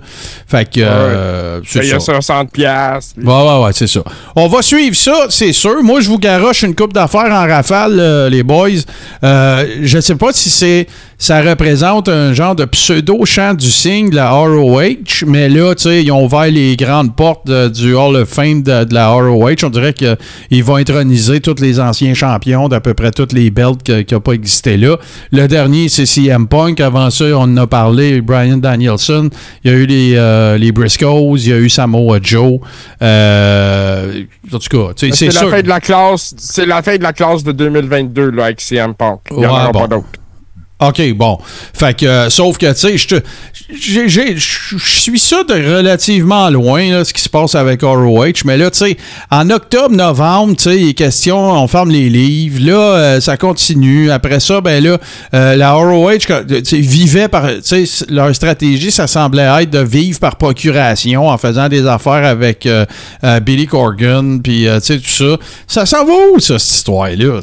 Fait 0.46 0.68
que 0.70 0.80
euh, 0.80 1.60
c'est 1.64 1.80
Il 1.80 1.88
y 1.88 1.92
a 1.92 1.98
ça. 2.00 2.12
60 2.20 2.52
piastres. 2.52 3.14
Ouais, 3.18 3.24
ouais, 3.32 3.64
ouais, 3.64 3.70
c'est 3.72 3.86
ça. 3.86 4.02
On 4.36 4.48
va 4.48 4.60
suivre 4.62 4.94
ça, 4.96 5.26
c'est 5.30 5.52
sûr. 5.52 5.82
Moi, 5.82 6.00
je 6.00 6.08
vous 6.08 6.18
garoche 6.18 6.62
une 6.62 6.74
coupe 6.74 6.92
d'affaires 6.92 7.32
en 7.32 7.46
rafale, 7.48 7.98
euh, 7.98 8.28
les 8.28 8.42
boys. 8.42 8.68
Euh, 9.24 9.66
je 9.82 9.96
ne 9.96 10.00
sais 10.02 10.14
pas 10.16 10.32
si 10.32 10.50
c'est 10.50 10.86
ça 11.18 11.42
représente 11.42 12.08
un 12.08 12.32
genre 12.32 12.54
de 12.54 12.64
pseudo-chant 12.64 13.52
du 13.54 13.70
signe 13.70 14.08
de 14.10 14.16
la 14.16 14.30
ROH, 14.30 15.24
mais 15.26 15.48
là, 15.50 15.74
tu 15.74 15.82
sais, 15.82 16.02
ils 16.02 16.10
ont 16.12 16.24
ouvert 16.24 16.50
les 16.50 16.76
grandes 16.76 17.14
portes 17.14 17.46
de- 17.46 17.68
du 17.68 17.94
Hall 17.94 18.16
of 18.16 18.28
Fame 18.28 18.62
de, 18.62 18.84
de 18.84 18.94
la 18.94 19.08
ROH. 19.08 19.50
On 19.64 19.68
dirait 19.70 19.92
qu'ils 19.92 20.64
vont 20.64 20.76
introniser 20.76 21.40
tous 21.40 21.60
les 21.60 21.78
anciens 21.80 22.14
champions 22.14 22.68
d'à 22.68 22.80
peu 22.80 22.89
près 22.94 23.10
toutes 23.10 23.32
les 23.32 23.50
belts 23.50 23.82
qui 23.82 24.14
n'ont 24.14 24.20
pas 24.20 24.32
existé 24.32 24.76
là. 24.76 24.96
Le 25.32 25.46
dernier, 25.46 25.88
c'est 25.88 26.06
CM 26.06 26.46
Punk. 26.46 26.80
Avant 26.80 27.10
ça, 27.10 27.24
on 27.36 27.42
en 27.42 27.56
a 27.56 27.66
parlé, 27.66 28.20
Brian 28.20 28.56
Danielson. 28.58 29.30
Il 29.64 29.70
y 29.70 29.74
a 29.74 29.76
eu 29.76 29.86
les, 29.86 30.14
euh, 30.16 30.58
les 30.58 30.72
Briscoes, 30.72 31.36
il 31.36 31.48
y 31.48 31.52
a 31.52 31.58
eu 31.58 31.68
Samoa 31.68 32.18
Joe. 32.22 32.60
Euh, 33.02 34.22
en 34.52 34.58
tout 34.58 34.68
cas, 34.68 34.92
C'est 34.96 35.26
la 35.26 35.30
sûr. 35.32 35.50
fin 35.50 35.62
de 35.62 35.68
la 35.68 35.80
classe. 35.80 36.34
C'est 36.38 36.66
la 36.66 36.82
fin 36.82 36.96
de 36.96 37.02
la 37.02 37.12
classe 37.12 37.42
de 37.42 37.52
2022 37.52 38.30
là, 38.30 38.44
avec 38.46 38.60
CM 38.60 38.94
Punk. 38.94 39.20
Il 39.30 39.38
n'y 39.38 39.46
en 39.46 39.50
aura 39.50 39.72
bon. 39.72 39.80
pas 39.80 39.86
d'autres. 39.88 40.06
OK, 40.80 41.12
bon. 41.12 41.38
Fait 41.74 41.94
que, 41.94 42.06
euh, 42.06 42.30
sauf 42.30 42.56
que, 42.56 42.72
tu 42.72 42.98
sais, 42.98 43.20
je 43.72 44.38
suis 44.78 45.18
ça 45.18 45.44
de 45.44 45.52
relativement 45.52 46.48
loin, 46.48 46.90
là, 46.90 47.04
ce 47.04 47.12
qui 47.12 47.20
se 47.20 47.28
passe 47.28 47.54
avec 47.54 47.82
ROH. 47.82 48.44
Mais 48.46 48.56
là, 48.56 48.70
tu 48.70 48.78
sais, 48.78 48.96
en 49.30 49.50
octobre, 49.50 49.94
novembre, 49.94 50.56
tu 50.56 50.64
sais, 50.64 50.76
il 50.80 50.88
est 50.88 50.94
question, 50.94 51.38
on 51.38 51.68
ferme 51.68 51.90
les 51.90 52.08
livres. 52.08 52.64
Là, 52.64 52.78
euh, 52.78 53.20
ça 53.20 53.36
continue. 53.36 54.10
Après 54.10 54.40
ça, 54.40 54.62
ben 54.62 54.82
là, 54.82 54.96
euh, 55.34 55.54
la 55.56 55.72
ROH, 55.72 56.18
vivait 56.72 57.28
par, 57.28 57.48
tu 57.48 57.86
sais, 57.86 58.06
leur 58.08 58.34
stratégie, 58.34 58.90
ça 58.90 59.06
semblait 59.06 59.62
être 59.62 59.70
de 59.70 59.80
vivre 59.80 60.18
par 60.18 60.36
procuration 60.36 61.28
en 61.28 61.36
faisant 61.36 61.68
des 61.68 61.86
affaires 61.86 62.24
avec 62.24 62.64
euh, 62.64 62.86
Billy 63.42 63.66
Corgan, 63.66 64.40
puis, 64.42 64.66
tu 64.66 64.80
sais, 64.80 64.98
tout 64.98 65.10
ça. 65.10 65.36
Ça 65.66 65.84
s'en 65.84 66.06
va 66.06 66.12
où, 66.32 66.40
ça, 66.40 66.58
cette 66.58 66.76
histoire-là? 66.76 67.40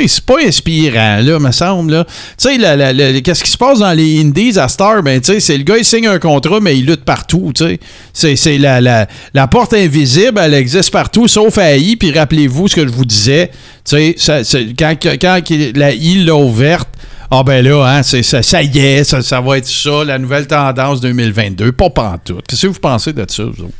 C'est 0.00 0.08
c'est- 0.08 0.24
pas 0.24 0.38
inspirant, 0.44 1.20
là, 1.22 1.38
me 1.38 1.50
semble. 1.52 2.04
Tu 2.38 2.56
sais, 2.58 3.22
qu'est-ce 3.22 3.44
qui 3.44 3.50
se 3.50 3.56
passe 3.58 3.78
dans 3.78 3.92
les 3.92 4.20
Indies 4.20 4.58
à 4.58 4.68
Star? 4.68 5.02
Ben, 5.02 5.20
tu 5.20 5.32
sais, 5.32 5.40
c'est 5.40 5.56
le 5.56 5.64
gars, 5.64 5.76
il 5.78 5.84
signe 5.84 6.06
un 6.06 6.18
contrat, 6.18 6.58
mais 6.60 6.76
il 6.76 6.86
lutte 6.86 7.04
partout, 7.04 7.52
tu 7.54 7.78
sais. 8.12 8.36
C'est- 8.36 8.58
la, 8.58 8.80
la, 8.80 9.06
la 9.34 9.46
porte 9.46 9.74
invisible, 9.74 10.40
elle 10.42 10.54
existe 10.54 10.90
partout, 10.90 11.28
sauf 11.28 11.58
à 11.58 11.76
I. 11.76 11.96
Puis 11.96 12.10
rappelez-vous 12.12 12.68
ce 12.68 12.76
que 12.76 12.86
je 12.86 12.92
vous 12.92 13.04
disais. 13.04 13.50
Tu 13.88 14.14
sais, 14.16 14.44
quand, 14.78 14.94
quand 15.20 15.40
la 15.76 15.92
I 15.92 16.24
l'a 16.24 16.34
ouverte, 16.36 16.88
ah 17.30 17.42
ben 17.42 17.64
là, 17.64 17.84
hein, 17.84 18.02
ça 18.02 18.62
y 18.62 18.78
est, 18.78 19.04
ça, 19.04 19.22
ça 19.22 19.40
va 19.40 19.58
être 19.58 19.66
ça, 19.66 20.04
la 20.04 20.18
nouvelle 20.18 20.46
tendance 20.46 21.00
2022. 21.00 21.72
Pas 21.72 21.90
pantoute. 21.90 22.44
Qu'est-ce 22.48 22.62
que 22.62 22.66
vous 22.68 22.80
pensez 22.80 23.12
de 23.12 23.24
ça, 23.28 23.42
vous 23.44 23.64
autres? 23.64 23.74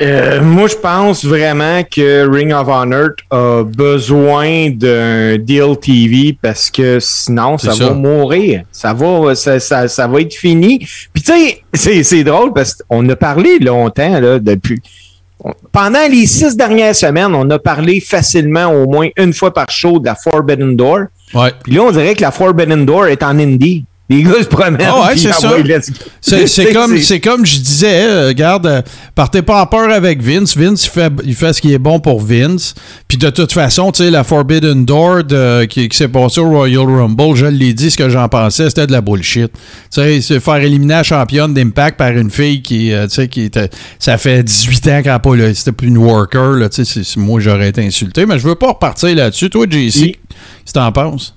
Euh, 0.00 0.40
moi, 0.40 0.68
je 0.68 0.76
pense 0.76 1.24
vraiment 1.24 1.82
que 1.82 2.28
Ring 2.30 2.52
of 2.52 2.68
Honor 2.68 3.08
a 3.30 3.64
besoin 3.64 4.70
d'un 4.70 5.38
deal 5.38 5.76
TV 5.80 6.38
parce 6.40 6.70
que 6.70 6.98
sinon, 7.00 7.58
ça, 7.58 7.72
va 7.74 7.94
mourir. 7.94 8.62
Ça 8.70 8.92
va, 8.92 9.34
ça, 9.34 9.58
ça, 9.58 9.88
ça 9.88 10.06
va 10.06 10.20
être 10.20 10.34
fini. 10.34 10.78
Puis 11.12 11.22
tu 11.22 11.32
sais, 11.32 11.62
c'est, 11.74 12.02
c'est 12.04 12.22
drôle 12.22 12.52
parce 12.52 12.76
qu'on 12.88 13.08
a 13.08 13.16
parlé 13.16 13.58
longtemps 13.58 14.20
là, 14.20 14.38
depuis. 14.38 14.80
on- 15.42 15.52
Pendant 15.72 16.06
les 16.08 16.26
six 16.26 16.56
dernières 16.56 16.94
semaines, 16.94 17.34
on 17.34 17.50
a 17.50 17.58
parlé 17.58 17.98
facilement 18.00 18.66
au 18.66 18.86
moins 18.88 19.08
une 19.16 19.32
fois 19.32 19.52
par 19.52 19.68
show 19.68 19.98
de 19.98 20.06
la 20.06 20.14
Forbidden 20.14 20.76
Door. 20.76 21.06
Ouais. 21.34 21.52
Puis 21.64 21.74
là, 21.74 21.82
on 21.82 21.90
dirait 21.90 22.14
que 22.14 22.22
la 22.22 22.30
Forbidden 22.30 22.86
Door 22.86 23.06
est 23.08 23.22
en 23.24 23.36
indie. 23.38 23.84
Les 24.10 24.22
gars 24.22 24.40
se 24.40 24.46
promènent. 24.46 24.78
Ah 24.88 25.08
ouais, 25.08 25.16
c'est 25.18 25.32
ça. 25.32 25.52
C'est, 26.46 27.20
comme, 27.20 27.44
je 27.44 27.58
disais, 27.58 28.04
euh, 28.04 28.28
regarde, 28.28 28.66
euh, 28.66 28.82
partez 29.14 29.42
pas 29.42 29.60
en 29.62 29.66
peur 29.66 29.90
avec 29.90 30.22
Vince. 30.22 30.56
Vince, 30.56 30.86
il 30.86 30.88
fait, 30.90 31.12
il 31.24 31.34
fait 31.34 31.52
ce 31.52 31.60
qui 31.60 31.72
est 31.74 31.78
bon 31.78 32.00
pour 32.00 32.20
Vince. 32.20 32.74
Puis 33.06 33.18
de 33.18 33.28
toute 33.28 33.52
façon, 33.52 33.92
tu 33.92 34.04
sais, 34.04 34.10
la 34.10 34.24
Forbidden 34.24 34.84
Door 34.86 35.24
de- 35.24 35.64
qui, 35.66 35.88
qui 35.90 35.96
s'est 35.96 36.08
passée 36.08 36.40
au 36.40 36.48
Royal 36.48 36.84
Rumble, 36.86 37.36
je 37.36 37.46
l'ai 37.46 37.74
dit, 37.74 37.90
ce 37.90 37.96
que 37.98 38.08
j'en 38.08 38.28
pensais, 38.28 38.68
c'était 38.70 38.86
de 38.86 38.92
la 38.92 39.00
bullshit. 39.02 39.52
Tu 39.52 39.58
sais, 39.90 40.20
se 40.22 40.40
faire 40.40 40.56
éliminer 40.56 40.94
la 40.94 41.02
championne 41.02 41.52
d'Impact 41.52 41.98
par 41.98 42.10
une 42.12 42.30
fille 42.30 42.62
qui, 42.62 42.92
euh, 42.92 43.06
tu 43.08 43.14
sais, 43.16 43.28
qui 43.28 43.42
était, 43.42 43.68
ça 43.98 44.16
fait 44.16 44.42
18 44.42 44.88
ans 44.88 45.02
qu'elle 45.02 45.18
pas, 45.18 45.36
là, 45.36 45.52
c'était 45.54 45.72
plus 45.72 45.88
une 45.88 45.98
worker, 45.98 46.52
là, 46.52 46.68
tu 46.70 46.84
sais, 46.84 47.02
moi 47.18 47.40
j'aurais 47.40 47.68
été 47.68 47.84
insulté, 47.84 48.24
mais 48.26 48.38
je 48.38 48.48
veux 48.48 48.54
pas 48.54 48.68
repartir 48.68 49.14
là-dessus. 49.14 49.50
Toi, 49.50 49.66
JC, 49.68 49.76
Oui. 50.00 50.12
qu'est-ce 50.28 50.72
que 50.72 50.78
t'en 50.78 50.92
penses? 50.92 51.34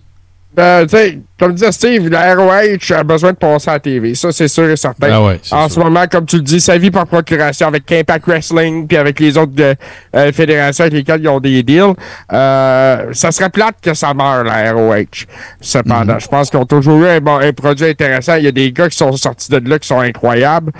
Ben, 0.54 0.86
tu 0.86 0.98
sais, 0.98 1.20
comme 1.40 1.54
disait 1.54 1.72
Steve, 1.72 2.10
la 2.10 2.36
ROH 2.36 2.94
a 2.94 3.04
besoin 3.04 3.32
de 3.32 3.38
passer 3.38 3.70
à 3.70 3.74
la 3.74 3.80
TV. 3.80 4.16
Ça, 4.16 4.34
c'est 4.34 4.50
sûr 4.50 4.70
et 4.70 4.76
certain. 4.76 5.08
Ah 5.10 5.24
ouais, 5.24 5.40
en 5.52 5.70
sûr. 5.70 5.72
ce 5.72 5.80
moment, 5.80 6.04
comme 6.12 6.26
tu 6.26 6.36
le 6.36 6.42
dis, 6.42 6.60
ça 6.60 6.78
vit 6.78 6.92
par 6.92 7.08
procuration 7.08 7.68
avec 7.68 7.90
Impact 7.90 8.28
Wrestling 8.28 8.86
puis 8.86 8.98
avec 8.98 9.20
les 9.22 9.38
autres 9.38 9.54
euh, 9.60 9.74
euh, 10.14 10.34
fédérations 10.34 10.84
avec 10.84 10.94
lesquelles 10.94 11.22
ils 11.22 11.30
ont 11.30 11.40
des 11.40 11.64
deals. 11.64 11.94
Euh, 12.34 13.06
ça 13.14 13.32
serait 13.32 13.50
plate 13.50 13.78
que 13.82 13.94
ça 13.94 14.14
meure, 14.14 14.44
la 14.44 14.74
ROH. 14.74 15.26
Cependant, 15.62 16.20
je 16.20 16.28
pense 16.28 16.50
qu'ils 16.50 16.60
ont 16.60 16.66
toujours 16.66 17.02
eu 17.02 17.08
un, 17.08 17.22
bon, 17.22 17.38
un 17.38 17.54
produit 17.54 17.86
intéressant. 17.86 18.36
Il 18.36 18.44
y 18.44 18.48
a 18.48 18.52
des 18.52 18.74
gars 18.74 18.90
qui 18.90 18.98
sont 18.98 19.14
sortis 19.14 19.50
de 19.50 19.70
là 19.70 19.80
qui 19.80 19.88
sont 19.88 20.02
incroyables. 20.02 20.74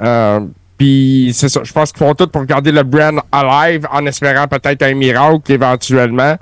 Euh, 0.00 0.40
puis 0.78 1.32
c'est 1.34 1.48
ça. 1.50 1.60
Je 1.64 1.72
pense 1.72 1.92
qu'ils 1.92 2.06
font 2.06 2.14
tout 2.14 2.28
pour 2.28 2.44
garder 2.46 2.72
le 2.72 2.82
brand 2.82 3.20
alive 3.30 3.86
en 3.92 4.06
espérant 4.06 4.46
peut-être 4.46 4.82
un 4.84 4.94
miracle 4.94 5.52
éventuellement. 5.52 6.36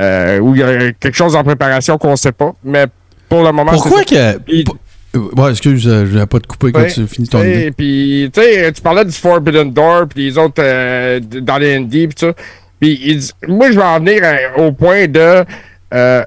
Euh, 0.00 0.38
où 0.38 0.54
il 0.54 0.60
y 0.60 0.62
a 0.62 0.92
quelque 0.92 1.14
chose 1.16 1.36
en 1.36 1.44
préparation 1.44 1.98
qu'on 1.98 2.16
sait 2.16 2.32
pas. 2.32 2.54
Mais 2.64 2.86
pour 3.28 3.42
le 3.44 3.52
moment, 3.52 3.72
Pourquoi 3.72 3.98
c'est 4.06 4.14
que. 4.16 4.38
Puis- 4.38 4.64
Ouais, 5.12 5.50
excuse, 5.50 5.88
euh, 5.88 6.06
je 6.06 6.12
voulais 6.12 6.26
pas 6.26 6.38
te 6.38 6.46
couper 6.46 6.70
quand 6.70 6.82
Ouais, 6.82 6.92
tu 6.92 7.04
finis 7.08 7.26
ton 7.26 7.42
idée. 7.42 7.72
Puis, 7.76 8.30
tu 8.32 8.40
sais, 8.40 8.70
tu 8.72 8.80
parlais 8.80 9.04
du 9.04 9.10
Forbidden 9.10 9.72
Door, 9.72 10.06
puis 10.08 10.26
les 10.26 10.38
autres 10.38 10.62
euh, 10.62 11.18
dans 11.20 11.58
les 11.58 11.80
ND, 11.80 11.90
puis 11.90 12.14
ça. 12.16 12.32
Puis, 12.80 13.28
moi, 13.48 13.72
je 13.72 13.76
vais 13.76 13.84
en 13.84 13.98
venir 13.98 14.22
au 14.56 14.70
point 14.70 15.08
de. 15.08 15.44
Euh, 15.92 16.22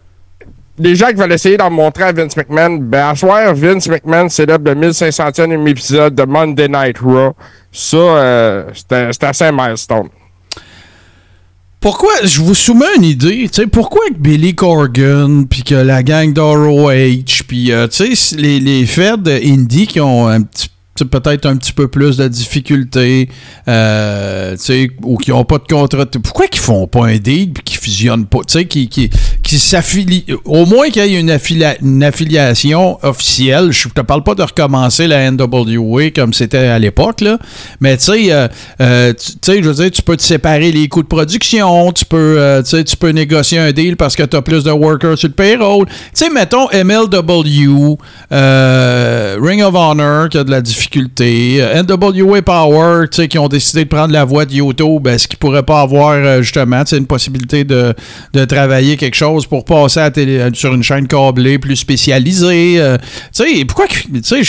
les 0.78 0.96
gens 0.96 1.08
qui 1.08 1.14
veulent 1.14 1.32
essayer 1.32 1.56
d'en 1.56 1.70
montrer 1.70 2.04
à 2.04 2.12
Vince 2.12 2.36
McMahon, 2.36 2.78
ben, 2.82 3.08
à 3.10 3.16
soir, 3.16 3.54
Vince 3.56 3.88
McMahon 3.88 4.28
célèbre 4.28 4.70
le 4.70 4.76
1500e 4.76 5.66
épisode 5.68 6.14
de 6.16 6.24
Monday 6.24 6.68
Night 6.68 6.98
Raw. 7.00 7.34
Ça, 7.72 7.98
euh, 7.98 8.64
c'était 8.74 9.26
assez 9.28 9.46
un 9.46 9.52
milestone. 9.54 10.10
Pourquoi, 11.84 12.14
je 12.24 12.40
vous 12.40 12.56
soumets 12.56 12.96
une 12.96 13.04
idée, 13.04 13.50
tu 13.52 13.62
sais, 13.62 13.68
pourquoi 13.68 14.08
que 14.08 14.18
Billy 14.18 14.56
Corgan, 14.56 15.46
puis 15.50 15.64
que 15.64 15.76
la 15.76 16.02
gang 16.02 16.32
d'ROH, 16.32 17.44
puis, 17.46 17.74
euh, 17.74 17.90
tu 17.90 18.16
sais, 18.16 18.38
les, 18.38 18.62
les 18.62 18.86
feds 18.86 19.28
indie 19.28 19.86
qui 19.86 20.00
ont 20.00 20.30
un 20.30 20.44
petit 20.44 20.70
peut-être 21.02 21.46
un 21.48 21.58
petit 21.58 21.74
peu 21.74 21.88
plus 21.88 22.18
de 22.18 22.28
difficultés, 22.28 23.30
euh, 23.68 24.56
ou 25.04 25.18
qui 25.18 25.32
n'ont 25.32 25.44
pas 25.44 25.58
de 25.58 25.68
contrat. 25.68 26.06
Pourquoi 26.06 26.48
qu'ils 26.48 26.62
font 26.62 26.88
pas 26.88 27.08
un 27.08 27.18
deal 27.18 27.52
puis 27.54 27.64
qu'ils 27.64 27.80
fusionnent 27.80 28.28
pas, 28.28 28.40
tu 28.48 28.54
sais, 28.54 28.66
qui, 28.66 28.88
qui, 28.88 29.10
qui 29.42 29.58
s'affilient, 29.58 30.26
au 30.46 30.66
moins 30.66 30.90
qu'il 30.90 31.04
y 31.06 31.16
ait 31.16 31.20
une, 31.20 31.36
une 31.82 32.04
affiliation 32.04 33.00
officielle. 33.04 33.72
Je 33.72 33.90
te 33.90 34.02
parle 34.02 34.24
pas 34.24 34.36
de 34.36 34.44
recommencer 34.44 35.08
la 35.08 35.32
NWA 35.32 36.12
comme 36.12 36.34
c'était 36.34 36.58
à 36.58 36.78
l'époque, 36.78 37.22
là, 37.22 37.40
mais 37.80 37.98
tu 37.98 38.06
sais, 38.06 38.32
euh, 38.32 38.48
euh, 38.82 39.14
tu 39.14 39.34
sais, 39.44 39.64
je 39.64 39.68
veux 39.68 39.74
dire, 39.74 39.92
tu 39.92 40.04
peux 40.04 40.16
te 40.16 40.24
séparer 40.24 40.72
les 40.72 40.88
coûts 40.88 41.02
de 41.02 41.08
production, 41.08 41.92
tu 41.92 42.06
peux, 42.06 42.62
tu 42.64 42.98
peux 42.98 43.10
négocier 43.10 43.58
un 43.58 43.72
deal 43.72 43.98
parce 43.98 44.16
que 44.16 44.24
tu 44.24 44.38
as 44.38 44.42
plus 44.42 44.64
de 44.64 44.72
workers 44.72 45.18
sur 45.18 45.28
le 45.28 45.34
payroll. 45.34 45.88
Tu 45.88 45.94
sais, 46.14 46.30
mettons 46.30 46.68
MLW, 46.72 47.98
Ring 48.32 49.64
of 49.64 49.74
Honor 49.76 50.30
qui 50.30 50.38
a 50.38 50.44
de 50.44 50.52
la 50.52 50.62
difficulté, 50.62 50.83
euh, 51.62 51.84
NWA 51.84 52.42
Power, 52.42 53.08
qui 53.30 53.40
ont 53.40 53.48
décidé 53.48 53.84
de 53.84 53.90
prendre 53.90 54.14
la 54.14 54.26
voie 54.26 54.46
de 54.46 54.54
YouTube, 54.54 55.08
est-ce 55.08 55.28
qu'ils 55.28 55.38
pourraient 55.40 55.64
pas 55.64 55.82
avoir 55.82 56.12
euh, 56.14 56.42
justement, 56.42 56.84
une 56.92 57.08
possibilité 57.08 57.64
de, 57.64 57.94
de 58.34 58.46
travailler 58.46 58.98
quelque 58.98 59.16
chose 59.16 59.46
pour 59.46 59.66
passer 59.66 60.00
à 60.00 60.12
télé, 60.12 60.50
sur 60.54 60.74
une 60.74 60.84
chaîne 60.84 61.08
câblée 61.08 61.60
plus 61.60 61.76
spécialisée? 61.76 62.80
euh, 62.80 62.98
pourquoi, 63.68 63.88
tu 63.88 64.22
sais, 64.24 64.44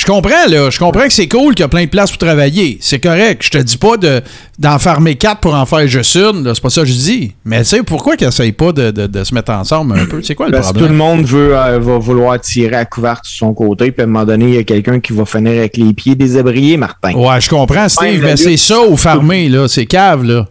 je- 0.00 0.06
comprends, 0.06 0.46
là. 0.48 0.70
Je 0.70 0.78
comprends 0.78 1.04
que 1.06 1.12
c'est 1.12 1.28
cool 1.28 1.54
qu'il 1.54 1.62
y 1.62 1.64
a 1.64 1.68
plein 1.68 1.84
de 1.84 1.88
places 1.90 2.10
pour 2.10 2.18
travailler. 2.18 2.78
C'est 2.80 3.00
correct. 3.00 3.42
Je 3.44 3.50
te 3.50 3.58
dis 3.58 3.76
pas 3.78 3.96
de, 3.96 4.20
d'en 4.58 4.78
farmer 4.78 5.16
quatre 5.16 5.40
pour 5.40 5.54
en 5.54 5.66
faire 5.66 5.86
juste 5.88 6.14
une. 6.16 6.52
C'est 6.54 6.62
pas 6.62 6.70
ça 6.70 6.82
que 6.82 6.86
je 6.88 6.92
dis. 6.92 7.34
Mais 7.44 7.58
tu 7.60 7.64
sais, 7.66 7.82
pourquoi 7.82 8.16
qu'ils 8.16 8.26
n'essayent 8.28 8.52
pas 8.52 8.72
de, 8.72 8.90
de- 8.90 9.06
de 9.06 9.24
se 9.24 9.34
mettre 9.34 9.52
ensemble 9.52 9.98
un 9.98 10.06
peu? 10.06 10.22
C'est 10.22 10.34
quoi 10.34 10.46
le 10.46 10.52
Parce 10.52 10.72
que 10.72 10.78
tout 10.78 10.84
le 10.88 10.94
monde 10.94 11.24
veut, 11.24 11.56
euh, 11.56 11.78
va 11.78 11.98
vouloir 11.98 12.40
tirer 12.40 12.76
à 12.76 12.84
couvert 12.84 13.20
sur 13.24 13.46
son 13.46 13.54
côté, 13.54 13.90
puis 13.90 14.02
à 14.02 14.04
un 14.04 14.06
moment 14.08 14.24
donné, 14.24 14.44
il 14.46 14.54
y 14.54 14.58
a 14.58 14.64
quelqu'un 14.64 15.00
qui 15.00 15.12
va 15.12 15.24
finir 15.24 15.52
avec 15.58 15.76
les 15.76 15.92
pieds 15.94 16.14
désabriés, 16.14 16.76
Martin. 16.76 17.12
Ouais, 17.14 17.40
je 17.40 17.48
comprends, 17.48 17.88
Steve, 17.88 18.22
mais 18.22 18.36
c'est 18.36 18.56
ça 18.56 18.80
au 18.80 18.96
farmer, 18.96 19.48
là. 19.48 19.66
C'est 19.68 19.86
cave, 19.86 20.24
là. 20.24 20.46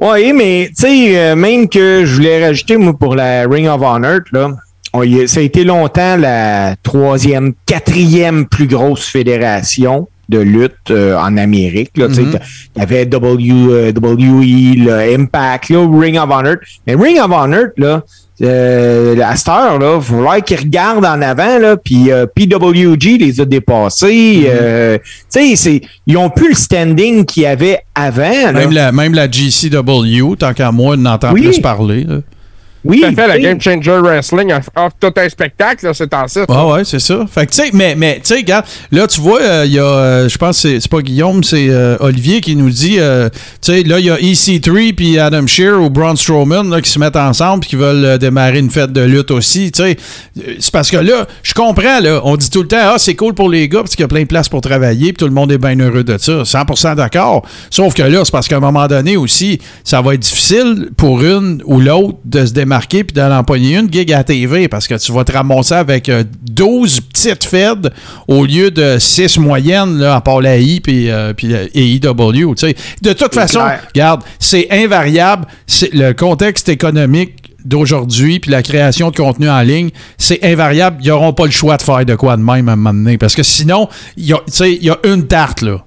Oui, 0.00 0.32
mais 0.32 0.68
tu 0.68 0.82
sais, 0.82 1.18
euh, 1.18 1.34
même 1.34 1.68
que 1.68 2.04
je 2.04 2.14
voulais 2.14 2.46
rajouter, 2.46 2.76
moi, 2.76 2.96
pour 2.96 3.16
la 3.16 3.42
Ring 3.48 3.66
of 3.66 3.82
Honor, 3.82 4.20
là, 4.32 4.50
on 4.92 5.02
y 5.02 5.22
a- 5.22 5.26
ça 5.28 5.40
a 5.40 5.42
été 5.42 5.64
longtemps 5.64 6.16
la 6.16 6.76
troisième, 6.82 7.52
quatrième 7.66 8.46
plus 8.46 8.66
grosse 8.66 9.04
fédération 9.06 10.08
de 10.28 10.38
lutte 10.40 10.90
euh, 10.90 11.16
en 11.16 11.36
Amérique. 11.38 11.92
Là, 11.96 12.08
Mhm. 12.08 12.38
Il 12.76 12.80
y 12.80 12.82
avait 12.82 13.06
W, 13.06 13.92
WWE, 13.92 14.74
le 14.84 15.14
Impact, 15.18 15.70
là, 15.70 15.86
Ring 15.90 16.18
of 16.18 16.30
Honor. 16.30 16.56
Mais 16.86 16.94
Ring 16.94 17.18
of 17.18 17.30
Honor, 17.32 17.64
là, 17.78 18.02
euh, 18.42 19.16
à 19.22 19.36
cette 19.36 19.48
heure, 19.48 19.78
là, 19.78 19.96
il 19.96 20.02
faudrait 20.02 20.42
qu'ils 20.42 20.58
regardent 20.58 21.06
en 21.06 21.22
avant, 21.22 21.58
là, 21.58 21.76
puis 21.76 22.10
euh, 22.12 22.26
PWG 22.26 23.16
les 23.18 23.40
a 23.40 23.44
dépassés. 23.46 24.42
euh, 24.46 24.98
tu 25.32 25.56
sais, 25.56 25.80
ils 26.06 26.16
ont 26.18 26.28
plus 26.30 26.50
le 26.50 26.54
standing 26.54 27.24
qu'il 27.24 27.44
y 27.44 27.46
avait 27.46 27.78
avant. 27.94 28.22
là. 28.30 28.52
Même 28.52 28.72
la, 28.72 28.92
même 28.92 29.14
la 29.14 29.30
GCW, 29.30 30.36
tant 30.38 30.52
qu'à 30.52 30.70
moi, 30.72 30.94
on 30.98 31.06
entend 31.06 31.32
Oui. 31.32 31.42
plus 31.42 31.58
parler. 31.60 32.04
là. 32.04 32.16
Oui, 32.84 33.00
Tout 33.00 33.06
à 33.06 33.12
fait, 33.12 33.28
la 33.28 33.38
Game 33.38 33.60
Changer 33.60 33.98
Wrestling 33.98 34.52
offre 34.52 34.96
tout 35.00 35.12
un 35.16 35.28
spectacle, 35.28 35.86
là, 35.86 35.94
c'est 35.94 36.12
en 36.14 36.26
site. 36.28 36.44
Ah 36.48 36.66
ouais, 36.66 36.84
c'est 36.84 37.00
ça. 37.00 37.24
Fait 37.30 37.46
que, 37.46 37.52
tu 37.52 37.62
sais, 37.62 37.70
mais, 37.72 37.94
mais 37.94 38.16
tu 38.16 38.34
sais, 38.34 38.36
regarde, 38.36 38.64
là, 38.90 39.06
tu 39.06 39.20
vois, 39.20 39.40
euh, 39.40 39.64
il 39.66 39.72
y 39.72 39.78
a, 39.78 39.84
euh, 39.84 40.28
je 40.28 40.38
pense, 40.38 40.62
que 40.62 40.68
c'est 40.68 40.80
c'est 40.80 40.90
pas 40.90 41.02
Guillaume, 41.02 41.44
c'est 41.44 41.68
euh, 41.68 41.96
Olivier 42.00 42.40
qui 42.40 42.56
nous 42.56 42.70
dit, 42.70 42.96
euh, 42.98 43.28
tu 43.28 43.72
sais, 43.72 43.82
là, 43.82 43.98
il 43.98 44.06
y 44.06 44.10
a 44.10 44.16
EC3 44.16 44.94
puis 44.94 45.18
Adam 45.18 45.46
Shear 45.46 45.80
ou 45.80 45.90
Braun 45.90 46.16
Strowman 46.16 46.70
là, 46.70 46.80
qui 46.80 46.90
se 46.90 46.98
mettent 46.98 47.16
ensemble 47.16 47.60
puis 47.60 47.70
qui 47.70 47.76
veulent 47.76 48.04
euh, 48.04 48.18
démarrer 48.18 48.58
une 48.58 48.70
fête 48.70 48.92
de 48.92 49.02
lutte 49.02 49.30
aussi, 49.30 49.70
tu 49.72 49.82
sais. 49.82 49.96
C'est 50.58 50.72
parce 50.72 50.90
que 50.90 50.96
là, 50.96 51.26
je 51.42 51.54
comprends, 51.54 52.00
là, 52.00 52.20
on 52.24 52.36
dit 52.36 52.48
tout 52.50 52.62
le 52.62 52.68
temps, 52.68 52.76
ah, 52.80 52.94
c'est 52.98 53.14
cool 53.14 53.34
pour 53.34 53.48
les 53.48 53.68
gars 53.68 53.80
parce 53.80 53.96
qu'il 53.96 54.02
y 54.02 54.04
a 54.04 54.08
plein 54.08 54.22
de 54.22 54.26
places 54.26 54.48
pour 54.48 54.60
travailler 54.60 55.12
puis 55.12 55.18
tout 55.18 55.26
le 55.26 55.34
monde 55.34 55.52
est 55.52 55.58
bien 55.58 55.78
heureux 55.78 56.04
de 56.04 56.16
ça. 56.16 56.42
100% 56.42 56.96
d'accord. 56.96 57.44
Sauf 57.70 57.94
que 57.94 58.02
là, 58.02 58.24
c'est 58.24 58.32
parce 58.32 58.48
qu'à 58.48 58.56
un 58.56 58.60
moment 58.60 58.86
donné 58.86 59.16
aussi, 59.16 59.58
ça 59.84 60.00
va 60.00 60.14
être 60.14 60.20
difficile 60.20 60.90
pour 60.96 61.22
une 61.22 61.62
ou 61.64 61.80
l'autre 61.80 62.18
de 62.24 62.46
se 62.46 62.52
démarquer 62.68 63.04
puis 63.04 63.14
d'en 63.14 63.30
empoigner 63.32 63.76
une 63.76 63.90
gig 63.90 64.12
à 64.12 64.18
la 64.18 64.24
TV 64.24 64.68
parce 64.68 64.86
que 64.86 64.94
tu 64.94 65.10
vas 65.12 65.24
te 65.24 65.32
ramasser 65.32 65.74
avec 65.74 66.08
euh, 66.08 66.22
12 66.42 67.00
petites 67.00 67.44
feds 67.44 67.90
au 68.28 68.44
lieu 68.44 68.70
de 68.70 68.98
6 68.98 69.38
moyennes 69.38 69.98
là, 69.98 70.16
à 70.16 70.20
part 70.20 70.40
la 70.40 70.58
I 70.58 70.80
puis, 70.80 71.10
euh, 71.10 71.32
puis 71.32 71.54
euh, 71.54 71.66
sais. 72.56 72.74
De 73.00 73.12
toute 73.12 73.34
façon, 73.34 73.60
clair. 73.60 73.80
regarde, 73.94 74.22
c'est 74.38 74.68
invariable. 74.70 75.46
Le 75.92 76.12
contexte 76.12 76.68
économique 76.68 77.54
d'aujourd'hui 77.64 78.38
puis 78.38 78.50
la 78.50 78.62
création 78.62 79.10
de 79.10 79.16
contenu 79.16 79.48
en 79.48 79.60
ligne, 79.60 79.90
c'est 80.18 80.44
invariable. 80.44 80.98
Ils 81.02 81.08
n'auront 81.08 81.32
pas 81.32 81.46
le 81.46 81.50
choix 81.50 81.76
de 81.76 81.82
faire 81.82 82.04
de 82.04 82.14
quoi 82.14 82.36
de 82.36 82.42
même 82.42 82.68
à 82.68 82.72
un 82.72 82.76
moment 82.76 82.92
donné. 82.92 83.16
Parce 83.16 83.34
que 83.34 83.42
sinon, 83.42 83.88
il 84.16 84.26
y 84.26 84.32
a, 84.90 84.98
une 85.04 85.26
tarte, 85.26 85.62
là. 85.62 85.84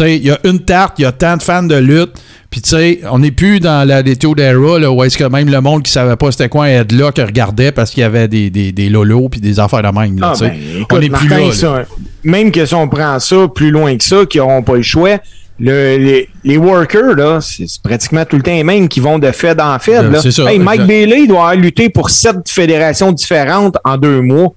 Il 0.00 0.24
y 0.24 0.30
a 0.30 0.38
une 0.44 0.60
tarte, 0.60 0.98
il 0.98 1.02
y 1.02 1.04
a 1.04 1.12
tant 1.12 1.36
de 1.36 1.42
fans 1.42 1.64
de 1.64 1.74
lutte. 1.74 2.12
Puis, 2.50 2.62
tu 2.62 2.70
sais, 2.70 3.00
on 3.08 3.20
n'est 3.20 3.30
plus 3.30 3.60
dans 3.60 3.86
la 3.86 4.02
Leto 4.02 4.34
d'era, 4.34 4.78
là, 4.80 4.90
où 4.90 5.04
est-ce 5.04 5.16
que 5.16 5.22
même 5.24 5.48
le 5.48 5.60
monde 5.60 5.84
qui 5.84 5.92
savait 5.92 6.16
pas 6.16 6.32
c'était 6.32 6.48
quoi 6.48 6.64
un 6.64 6.80
headlock 6.80 7.16
regardait 7.18 7.70
parce 7.70 7.90
qu'il 7.92 8.00
y 8.00 8.04
avait 8.04 8.26
des, 8.26 8.50
des, 8.50 8.72
des 8.72 8.88
lolos 8.88 9.28
puis 9.28 9.40
des 9.40 9.60
affaires 9.60 9.82
de 9.82 9.96
même. 9.98 10.18
Là, 10.18 10.32
Ah, 10.34 10.38
ben, 10.40 10.52
on 10.90 10.98
n'est 10.98 11.10
plus 11.10 11.28
là. 11.28 11.84
même 12.24 12.50
que 12.50 12.66
si 12.66 12.74
on 12.74 12.88
prend 12.88 13.18
ça 13.20 13.46
plus 13.54 13.70
loin 13.70 13.96
que 13.96 14.02
ça, 14.02 14.26
qui 14.28 14.38
n'auront 14.38 14.62
pas 14.62 14.74
le 14.74 14.82
choix, 14.82 15.18
le- 15.60 15.96
les, 15.98 16.28
les 16.42 16.56
workers, 16.56 17.14
là, 17.14 17.38
c'est 17.40 17.66
pratiquement 17.84 18.24
tout 18.24 18.36
le 18.36 18.42
temps 18.42 18.50
les 18.50 18.64
mêmes 18.64 18.88
qui 18.88 18.98
vont 18.98 19.18
de 19.20 19.30
fed 19.30 19.60
en 19.60 19.78
fed. 19.78 20.06
Euh, 20.06 20.10
là. 20.10 20.20
c'est 20.20 20.32
ça, 20.32 20.50
Hey, 20.52 20.58
Mike. 20.58 20.86
Bailey 20.86 21.20
il 21.22 21.28
doit 21.28 21.38
avoir 21.40 21.54
lutté 21.54 21.88
pour 21.88 22.10
sept 22.10 22.36
fédérations 22.48 23.12
différentes 23.12 23.76
en 23.84 23.96
deux 23.96 24.22
mois. 24.22 24.48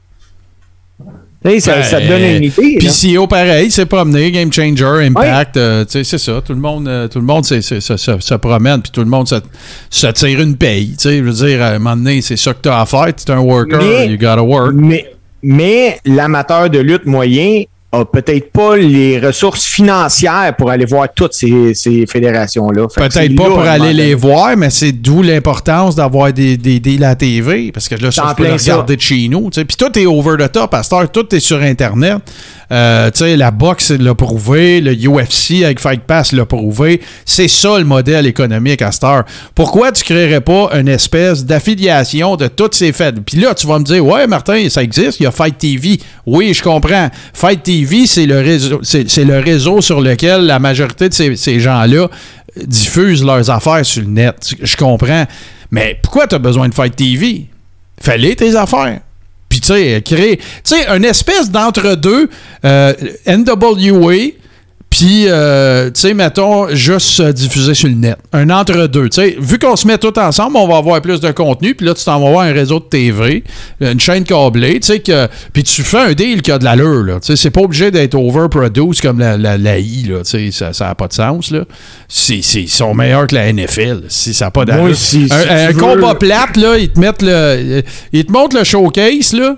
Hey, 1.46 1.60
ça, 1.60 1.84
ça 1.84 2.00
te 2.00 2.08
donne 2.08 2.22
une 2.22 2.44
idée. 2.44 2.78
là. 2.82 2.90
PCO, 2.90 3.28
pareil, 3.28 3.70
c'est 3.70 3.86
promené, 3.86 4.32
Game 4.32 4.52
Changer, 4.52 5.06
Impact, 5.08 5.58
euh, 5.58 5.86
c'est 5.90 6.04
ça. 6.06 6.42
Tout 6.46 6.54
le 6.54 6.60
monde, 6.60 6.88
euh, 6.88 7.08
tout 7.10 7.20
le 7.20 7.26
monde 7.26 7.44
se, 7.46 7.60
se- 7.62 8.34
promène, 8.36 8.82
puis 8.82 8.92
tout 8.92 9.02
le 9.02 9.10
monde 9.10 9.28
se, 9.28 9.36
se 9.90 10.08
tire 10.08 10.40
une 10.40 10.56
paye. 10.56 10.96
Je 11.04 11.22
veux 11.22 11.32
dire, 11.48 11.62
à 11.62 11.68
un 11.72 11.80
moment 11.80 11.98
donné, 11.98 12.22
c'est 12.22 12.38
ça 12.38 12.54
que 12.54 12.60
tu 12.64 12.70
as 12.70 12.80
à 12.80 12.86
faire. 12.86 13.08
Tu 13.14 13.30
es 13.30 13.32
un 13.32 13.40
worker, 13.40 13.78
Mais- 13.82 14.08
you 14.08 14.18
gotta 14.18 14.42
work. 14.42 14.74
Mais, 14.74 15.06
mais 15.42 16.00
l'amateur 16.06 16.70
de 16.70 16.80
lutte 16.80 17.06
moyen 17.06 17.64
a 17.94 18.06
peut-être 18.06 18.52
pas 18.52 18.76
les 18.76 19.20
ressources 19.20 19.66
financières 19.66 20.56
pour 20.58 20.72
aller 20.72 20.86
voir 20.86 21.08
toutes 21.14 21.34
ces, 21.34 21.74
ces 21.76 22.06
fédérations-là. 22.08 22.88
Peut-être 22.96 23.36
pas 23.36 23.46
pour 23.46 23.60
aller 23.60 23.94
les 23.94 24.16
voir, 24.16 24.58
mais 24.58 24.72
c'est 24.72 24.92
d'où 24.92 25.22
l'importance 25.22 25.96
d'avoir 25.96 26.34
des, 26.34 26.58
la 27.00 27.16
TV. 27.16 27.72
Parce 27.72 27.88
que 27.88 27.96
là, 27.96 28.12
ça, 28.12 28.26
en 28.26 28.30
je 28.30 28.36
peux 28.36 28.44
le 28.46 28.54
regarder 28.54 28.96
de 28.96 29.02
chez 29.02 29.28
nous. 29.28 29.50
Puis 29.50 29.78
tout 29.78 29.98
est 29.98 30.08
over 30.08 30.36
the 30.40 30.52
top. 30.52 30.74
À 30.74 30.82
cette 30.82 30.94
heure, 30.94 31.12
tout 31.12 31.34
est 31.36 31.40
sur 31.40 31.62
Internet. 31.62 32.18
Euh, 32.72 33.12
tu 33.12 33.20
sais, 33.20 33.38
la 33.38 33.52
boxe 33.52 33.92
l'a 33.92 34.16
prouvé, 34.16 34.82
le 34.82 34.94
UFC 34.96 35.64
avec 35.64 35.80
Fight 35.80 36.02
Pass 36.02 36.32
l'a 36.32 36.46
prouvé. 36.46 37.02
C'est 37.24 37.48
ça 37.48 37.78
le 37.78 37.86
modèle 37.86 38.26
économique 38.26 38.82
à 38.82 38.92
cette 38.92 39.04
heure. 39.04 39.26
Pourquoi 39.54 39.92
tu 39.92 40.04
créerais 40.04 40.42
pas 40.42 40.70
une 40.74 40.88
espèce 40.88 41.46
d'affiliation 41.46 42.36
de 42.36 42.48
toutes 42.48 42.74
ces 42.74 42.92
fêtes? 42.92 43.16
Puis 43.24 43.38
là, 43.38 43.54
tu 43.54 43.68
vas 43.68 43.78
me 43.78 43.84
dire, 43.84 44.04
ouais, 44.04 44.26
Martin, 44.26 44.68
ça 44.70 44.82
existe, 44.82 45.20
il 45.20 45.24
y 45.24 45.26
a 45.28 45.32
Fight 45.32 45.58
TV. 45.58 46.00
Oui, 46.26 46.54
je 46.54 46.64
comprends. 46.64 47.10
Fight 47.34 47.62
TV, 47.62 47.83
c'est 48.08 48.26
le 48.26 48.40
réseau, 48.40 48.80
c'est, 48.84 49.24
le 49.24 49.40
réseau 49.40 49.82
sur 49.82 50.02
lequel 50.02 50.46
la 50.46 50.60
majorité 50.60 51.10
de 51.10 51.14
ces, 51.14 51.36
ces 51.36 51.60
gens-là 51.60 52.08
diffusent 52.56 53.24
leurs 53.24 53.50
affaires 53.50 53.86
sur 53.86 54.02
le 54.02 54.10
net. 54.10 54.54
Je 54.62 54.76
comprends. 54.76 55.26
Mais 55.72 55.98
pourquoi 56.02 56.28
tu 56.28 56.36
as 56.36 56.40
besoin 56.40 56.70
de 56.70 56.74
Fight 56.74 56.96
TV? 56.96 57.48
Fallait 58.00 58.36
tes 58.36 58.56
affaires. 58.56 59.00
Puis, 59.50 59.62
tu 59.62 59.68
sais, 59.68 60.02
créer. 60.04 60.38
Tu 60.38 60.44
sais, 60.64 60.88
une 60.88 61.06
espèce 61.06 61.52
d'entre-deux, 61.52 62.30
euh, 62.66 62.94
NWA, 63.28 64.32
puis, 64.96 65.26
euh, 65.28 65.90
tu 65.90 66.02
sais, 66.02 66.14
mettons, 66.14 66.68
juste 66.76 67.20
euh, 67.20 67.32
diffuser 67.34 67.74
sur 67.74 67.88
le 67.90 67.96
net. 67.96 68.16
Un 68.32 68.50
entre-deux. 68.52 69.10
Tu 69.10 69.22
sais, 69.22 69.36
vu 69.40 69.58
qu'on 69.58 69.76
se 69.76 69.88
met 69.88 69.98
tout 69.98 70.18
ensemble, 70.20 70.56
on 70.58 70.68
va 70.68 70.78
avoir 70.78 71.02
plus 71.02 71.20
de 71.20 71.32
contenu. 71.32 71.74
Puis 71.74 71.86
là, 71.86 71.94
tu 71.96 72.04
t'en 72.06 72.20
vas 72.20 72.30
voir 72.30 72.42
un 72.46 72.54
réseau 72.54 72.80
de 72.80 72.86
TV, 72.86 73.44
une 73.82 74.00
chaîne 74.00 74.24
câblée, 74.24 74.80
tu 74.80 74.88
sais, 74.88 75.00
que. 75.00 75.28
Puis 75.52 75.64
tu 75.64 75.82
fais 75.82 75.98
un 76.00 76.14
deal 76.14 76.42
qui 76.44 76.52
a 76.52 76.60
de 76.60 76.64
l'allure, 76.64 77.04
là. 77.04 77.14
Tu 77.20 77.28
sais, 77.28 77.36
c'est 77.36 77.50
pas 77.50 77.62
obligé 77.62 77.90
d'être 77.90 78.14
overproduced 78.16 79.02
comme 79.02 79.18
la, 79.20 79.36
la, 79.38 79.58
la 79.58 79.80
I, 79.80 80.04
là. 80.10 80.20
Tu 80.24 80.30
sais, 80.30 80.52
ça, 80.52 80.74
ça 80.74 80.90
a 80.90 80.96
pas 80.96 81.08
de 81.08 81.14
sens, 81.14 81.50
là. 81.50 81.62
C'est, 82.08 82.38
ils 82.38 82.70
sont 82.70 82.94
meilleurs 82.94 83.26
que 83.28 83.34
la 83.36 83.52
NFL. 83.52 84.04
Si 84.10 84.34
ça 84.36 84.46
n'a 84.46 84.52
pas 84.52 84.64
d'allure. 84.66 84.84
Moi, 84.86 84.94
si- 84.96 85.28
si 85.28 85.34
un 85.34 85.70
un 85.70 85.74
combat 85.74 86.14
plate, 86.16 86.56
là, 86.58 86.78
ils 86.78 86.90
te 86.90 87.00
mettent 87.00 87.22
le. 87.24 87.82
Ils 88.12 88.26
te 88.26 88.32
montrent 88.32 88.58
le 88.58 88.64
showcase, 88.64 89.34
là. 89.34 89.56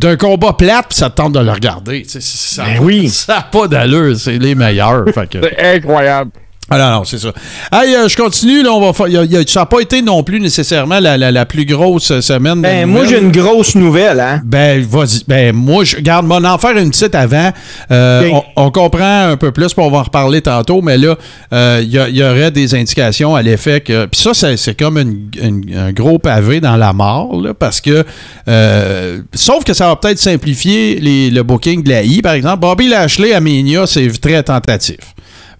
D'un 0.00 0.16
combat 0.16 0.54
plate, 0.54 0.86
puis 0.88 0.96
ça 0.96 1.10
te 1.10 1.16
tente 1.16 1.34
de 1.34 1.40
le 1.40 1.52
regarder. 1.52 2.04
Ça 2.08 2.64
Ben 2.64 2.78
oui. 2.80 3.10
ça 3.10 3.34
n'a 3.34 3.42
pas 3.42 3.68
d'allure, 3.68 4.16
c'est 4.16 4.38
les 4.38 4.54
meilleurs. 4.54 5.04
fait 5.12 5.28
que- 5.28 5.38
C'est 5.42 5.76
incroyable. 5.76 6.30
Ah 6.70 6.78
non, 6.78 6.90
non, 6.98 7.04
c'est 7.04 7.18
ça. 7.18 7.32
Hey, 7.72 7.94
euh, 7.94 8.08
je 8.08 8.16
continue, 8.16 8.62
là, 8.62 8.72
on 8.72 8.80
va 8.80 8.92
faire. 8.92 9.08
y 9.08 9.16
a- 9.16 9.24
y 9.24 9.36
a- 9.36 9.42
ça 9.46 9.60
n'a 9.60 9.66
pas 9.66 9.80
été 9.80 10.02
non 10.02 10.22
plus 10.22 10.40
nécessairement 10.40 11.00
la, 11.00 11.16
la- 11.18 11.30
la 11.32 11.44
plus 11.46 11.64
grosse 11.64 12.10
euh, 12.12 12.20
semaine. 12.20 12.62
Ben, 12.62 12.86
moi, 12.86 13.04
j'ai 13.06 13.18
une 13.18 13.32
grosse 13.32 13.74
nouvelle, 13.74 14.20
hein. 14.20 14.40
Ben, 14.44 14.84
vas-y. 14.84 15.22
Ben, 15.26 15.54
moi, 15.54 15.84
je 15.84 15.96
garde 15.96 16.26
mon 16.26 16.44
en 16.44 16.58
faire 16.58 16.76
une 16.76 16.90
petite 16.90 17.14
avant. 17.14 17.50
Euh, 17.90 18.30
on, 18.32 18.44
on 18.66 18.70
comprend 18.70 19.30
un 19.30 19.36
peu 19.36 19.50
plus, 19.52 19.74
puis 19.74 19.84
on 19.84 19.90
va 19.90 19.98
en 19.98 20.02
reparler 20.04 20.40
tantôt, 20.42 20.80
mais 20.80 20.96
là, 20.96 21.16
euh, 21.52 21.80
il 21.82 21.90
y, 21.90 21.98
a- 21.98 22.08
il 22.08 22.16
y 22.16 22.22
aurait 22.22 22.50
des 22.50 22.74
indications 22.74 23.34
à 23.34 23.42
l'effet 23.42 23.80
que. 23.80 24.06
Puis 24.06 24.20
ça, 24.20 24.32
c'est, 24.34 24.56
c'est 24.56 24.74
comme 24.78 24.96
une- 24.98 25.28
une- 25.42 25.76
un 25.76 25.92
gros 25.92 26.18
pavé 26.18 26.60
dans 26.60 26.76
la 26.76 26.92
mort, 26.92 27.40
là, 27.42 27.52
parce 27.54 27.80
que. 27.80 28.04
euh, 28.48 29.20
sauf 29.34 29.64
que 29.64 29.74
ça 29.74 29.88
va 29.88 29.96
peut-être 29.96 30.18
simplifier 30.18 31.00
les- 31.00 31.30
le 31.30 31.42
booking 31.42 31.82
de 31.82 31.90
la 31.90 32.02
I, 32.02 32.22
par 32.22 32.34
exemple. 32.34 32.60
Bobby 32.60 32.88
Lashley 32.88 33.32
à 33.32 33.40
Mania, 33.40 33.86
c'est 33.86 34.08
très 34.20 34.42
tentatif. 34.42 34.96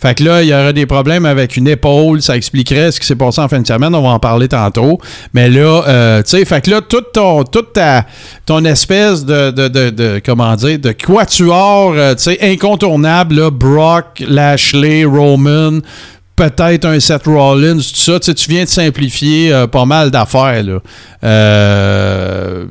Fait 0.01 0.15
que 0.15 0.25
là, 0.25 0.43
il 0.43 0.49
y 0.49 0.55
aurait 0.55 0.73
des 0.73 0.87
problèmes 0.87 1.27
avec 1.27 1.57
une 1.57 1.69
épaule. 1.69 2.23
Ça 2.23 2.37
expliquerait 2.37 2.91
ce 2.91 2.99
qui 3.01 3.07
s'est 3.07 3.17
passé 3.17 3.41
en 3.41 3.49
fin 3.49 3.61
de 3.61 3.67
semaine. 3.67 3.95
On 3.95 4.03
va 4.03 4.09
en 4.09 4.19
parler 4.19 4.49
tantôt. 4.49 4.99
Mais 5.35 5.51
là, 5.51 5.83
euh, 5.87 6.23
tu 6.23 6.31
sais, 6.31 6.45
fait 6.45 6.63
que 6.63 6.71
là, 6.71 6.81
toute 6.81 7.13
ton, 7.13 8.65
espèce 8.65 9.25
de, 9.25 9.51
de, 9.51 9.69
de, 9.91 10.21
comment 10.25 10.57
dire, 10.57 10.79
de 10.79 10.93
quatuor, 10.93 11.93
euh, 11.95 12.15
tu 12.15 12.23
sais, 12.23 12.39
incontournable, 12.41 13.51
Brock, 13.51 14.23
Lashley, 14.27 15.05
Roman, 15.05 15.81
peut-être 16.41 16.87
un 16.87 16.99
Seth 16.99 17.27
Rollins, 17.27 17.77
tout 17.77 17.83
ça, 17.83 18.19
tu 18.19 18.33
viens 18.49 18.65
de 18.65 18.69
simplifier 18.69 19.53
euh, 19.53 19.67
pas 19.67 19.85
mal 19.85 20.11
d'affaires, 20.11 20.63
là. 20.63 20.79
Euh, 21.23 22.65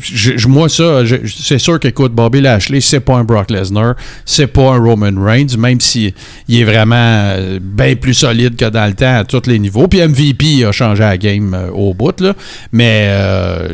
je- 0.00 0.46
moi, 0.48 0.68
ça, 0.68 1.02
c'est 1.26 1.58
sûr 1.58 1.80
qu'écoute, 1.80 2.12
Bobby 2.12 2.40
Lashley, 2.40 2.80
c'est 2.80 3.00
pas 3.00 3.14
un 3.16 3.24
Brock 3.24 3.50
Lesnar, 3.50 3.94
c'est 4.24 4.46
pas 4.46 4.72
un 4.74 4.78
Roman 4.78 5.12
Reigns, 5.20 5.56
même 5.58 5.80
si 5.80 6.14
il 6.48 6.60
est 6.60 6.64
vraiment 6.64 6.94
euh, 6.96 7.58
bien 7.60 7.96
plus 7.96 8.14
solide 8.14 8.56
que 8.56 8.66
dans 8.66 8.86
le 8.86 8.92
temps 8.94 9.16
à 9.16 9.24
tous 9.24 9.46
les 9.46 9.58
niveaux. 9.58 9.88
Puis 9.88 10.00
MVP 10.00 10.64
a 10.64 10.72
changé 10.72 11.02
la 11.02 11.16
game 11.16 11.54
euh, 11.54 11.70
au 11.70 11.94
bout, 11.94 12.20
là. 12.20 12.34
Mais 12.72 13.06
euh, 13.08 13.68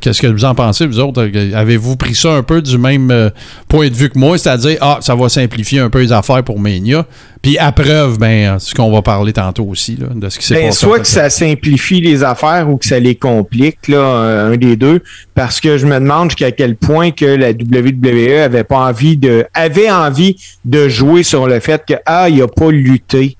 qu'est-ce 0.00 0.22
que 0.22 0.28
vous 0.28 0.44
en 0.44 0.54
pensez, 0.54 0.86
vous 0.86 1.00
autres? 1.00 1.28
Avez-vous 1.54 1.96
pris 1.96 2.14
ça 2.14 2.32
un 2.32 2.42
peu 2.42 2.62
du 2.62 2.78
même 2.78 3.30
point 3.68 3.88
de 3.88 3.94
vue 3.94 4.08
que 4.10 4.18
moi, 4.18 4.38
c'est-à-dire, 4.38 4.78
ah, 4.80 4.98
ça 5.00 5.14
va 5.14 5.28
simplifier 5.28 5.80
un 5.80 5.90
peu 5.90 6.00
les 6.00 6.12
affaires 6.12 6.42
pour 6.44 6.60
Mania. 6.60 7.04
Puis 7.42 7.58
à 7.58 7.70
preuve, 7.70 8.18
ben, 8.18 8.58
c'est 8.58 8.70
ce 8.70 8.74
qu'on 8.74 8.90
va 8.90 9.02
parler 9.02 9.32
tantôt 9.32 9.64
aussi, 9.66 9.96
là, 9.96 10.06
de 10.12 10.28
ce 10.28 10.38
qui 10.38 10.46
s'est 10.46 10.54
Ben, 10.54 10.66
passé. 10.68 10.78
soit 10.80 10.98
que 10.98 11.06
ça 11.06 11.30
simplifie 11.30 12.00
les 12.00 12.24
affaires 12.24 12.68
ou 12.68 12.76
que 12.76 12.86
ça 12.86 12.98
les 12.98 13.14
complique, 13.14 13.55
là, 13.88 13.96
euh, 13.96 14.52
un 14.52 14.56
des 14.56 14.76
deux. 14.76 15.00
Parce 15.34 15.60
que 15.60 15.78
je 15.78 15.86
me 15.86 15.94
demande 15.94 16.30
jusqu'à 16.30 16.52
quel 16.52 16.76
point 16.76 17.10
que 17.10 17.24
la 17.24 17.50
WWE 17.50 18.42
avait 18.44 18.64
pas 18.64 18.78
envie 18.78 19.16
de, 19.16 19.46
avait 19.54 19.90
envie 19.90 20.36
de 20.64 20.88
jouer 20.88 21.22
sur 21.22 21.46
le 21.46 21.60
fait 21.60 21.84
que, 21.86 21.94
ah, 22.06 22.28
il 22.28 22.40
a 22.42 22.48
pas 22.48 22.70
lutté. 22.70 23.36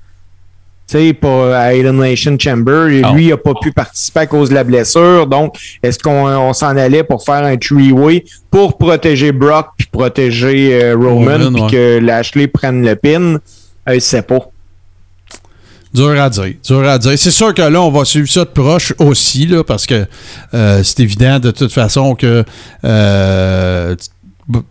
tu 0.89 0.99
sais, 0.99 1.13
pas 1.15 1.59
à 1.59 1.73
Elimination 1.75 2.37
Chamber. 2.39 2.89
Et 2.93 3.03
Oh. 3.05 3.15
Lui, 3.15 3.25
il 3.25 3.31
n'a 3.31 3.37
pas 3.37 3.55
pu 3.61 3.73
participer 3.73 4.21
à 4.21 4.27
cause 4.27 4.51
de 4.51 4.55
la 4.55 4.65
blessure. 4.65 5.27
Donc, 5.27 5.57
est-ce 5.83 5.99
qu'on 5.99 6.27
on 6.29 6.53
s'en 6.53 6.77
allait 6.77 7.03
pour 7.05 7.25
faire 7.25 7.43
un 7.45 7.57
three-way 7.57 8.25
pour 8.51 8.79
protéger 8.79 9.33
Brock 9.33 9.69
puis 9.77 9.89
protéger 9.91 10.83
euh, 10.83 10.95
Roman, 10.97 11.39
Roman, 11.39 11.53
puis 11.53 11.63
ouais. 11.63 11.71
que 11.71 11.99
Lashley 12.05 12.47
prenne 12.47 12.85
le 12.85 12.95
pin? 12.95 13.39
Euh, 13.89 13.95
je 13.95 13.99
sais 13.99 14.23
pas. 14.23 14.51
Dur 15.97 16.21
à 16.21 16.29
dire. 16.29 16.53
Dur 16.63 16.87
à 16.87 16.99
dire. 16.99 17.19
C'est 17.19 17.31
sûr 17.31 17.55
que 17.55 17.63
là, 17.63 17.81
on 17.81 17.91
va 17.91 18.05
suivre 18.05 18.29
ça 18.29 18.41
de 18.45 18.51
proche 18.51 18.93
aussi, 18.99 19.47
là, 19.47 19.65
parce 19.65 19.87
que 19.87 20.07
euh, 20.53 20.83
c'est 20.85 21.01
évident 21.01 21.39
de 21.39 21.51
toute 21.51 21.73
façon 21.73 22.15
que. 22.15 22.45
euh, 22.85 23.97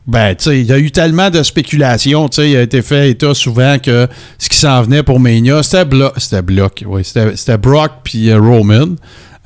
ben, 0.07 0.35
tu 0.35 0.43
sais, 0.45 0.61
il 0.61 0.67
y 0.67 0.71
a 0.71 0.77
eu 0.77 0.89
tellement 0.89 1.29
de 1.29 1.43
spéculations, 1.43 2.29
tu 2.29 2.35
sais, 2.35 2.51
il 2.51 2.55
a 2.55 2.61
été 2.61 2.81
fait 2.81 3.09
état 3.09 3.33
souvent 3.33 3.77
que 3.77 4.07
ce 4.37 4.47
qui 4.47 4.57
s'en 4.57 4.81
venait 4.83 5.03
pour 5.03 5.19
Mania, 5.19 5.63
c'était 5.63 5.83
Block, 5.83 6.13
c'était 6.17 6.41
Block, 6.41 6.83
oui, 6.87 7.03
c'était 7.03 7.57
Brock 7.57 7.91
puis 8.03 8.29
euh, 8.29 8.39
Roman. 8.39 8.95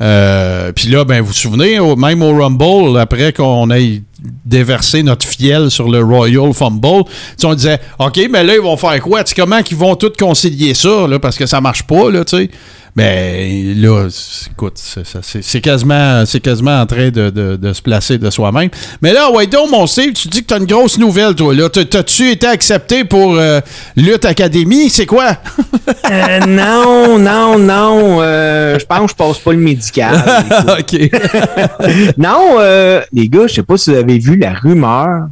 Euh, 0.02 0.72
puis 0.72 0.88
là, 0.88 1.04
ben, 1.04 1.22
vous 1.22 1.28
vous 1.28 1.34
souvenez, 1.34 1.80
même 1.98 2.22
au 2.22 2.38
Rumble, 2.38 2.98
après 3.00 3.34
qu'on 3.34 3.70
ait 3.72 4.02
déversé 4.46 5.04
notre 5.04 5.26
fiel 5.26 5.70
sur 5.72 5.90
le 5.90 6.04
Royal 6.04 6.54
Fumble, 6.54 7.04
on 7.44 7.54
disait, 7.54 7.80
OK, 8.00 8.20
mais 8.30 8.44
là, 8.44 8.56
ils 8.56 8.62
vont 8.62 8.78
faire 8.78 9.00
quoi? 9.02 9.24
Tu 9.24 9.30
sais, 9.30 9.42
comment 9.42 9.62
qu'ils 9.62 9.78
vont 9.78 9.96
tous 9.96 10.14
concilier 10.18 10.74
ça, 10.74 11.08
là, 11.08 11.20
parce 11.20 11.38
que 11.38 11.46
ça 11.46 11.62
marche 11.62 11.84
pas, 11.84 12.10
là, 12.10 12.24
tu 12.26 12.38
sais? 12.38 12.50
Mais 12.96 13.74
là, 13.76 14.08
c'est- 14.10 14.50
écoute, 14.52 14.74
c'est- 14.78 15.62
quasiment, 15.62 16.24
quasiment 16.44 16.82
en 16.82 16.86
train 16.86 17.10
de, 17.10 17.30
de- 17.30 17.56
de 17.56 17.74
se 17.74 17.82
placer 17.82 18.18
de 18.18 18.30
soi-même. 18.30 18.70
Mais 19.02 19.14
là, 19.14 19.32
ouais, 19.32 19.48
donc, 19.48 19.70
mon 19.72 19.86
Steve, 19.88 20.14
tu 20.14 20.28
dis 20.28 20.42
que 20.42 20.48
tu 20.48 20.54
as 20.54 20.58
une 20.58 20.66
grosse 20.66 20.98
nouvelle, 20.98 21.36
toi. 21.36 21.54
là. 21.54 21.70
T'as- 21.70 21.86
T'as-tu 21.86 22.30
été 22.32 22.48
accepté 22.48 23.04
pour 23.04 23.36
euh, 23.36 23.60
Lutte 23.96 24.26
Academy? 24.26 24.90
C'est 24.90 25.06
quoi? 25.06 25.38
Euh, 26.12 26.40
non, 26.48 27.20
non, 27.20 27.58
non. 27.60 28.20
euh, 28.22 28.80
je 28.80 28.86
pense 28.86 29.02
que 29.02 29.10
je 29.12 29.16
passe 29.16 29.38
pas 29.40 29.52
le 29.52 29.60
médical. 29.60 30.16
OK. 30.80 31.12
non, 32.18 32.56
euh, 32.60 33.02
les 33.14 33.28
gars, 33.28 33.46
je 33.48 33.56
sais 33.56 33.64
pas 33.64 33.78
si 33.78 33.92
vous 33.92 33.96
avez 33.98 34.18
vu 34.18 34.36
la 34.38 34.54
rumeur. 34.54 35.28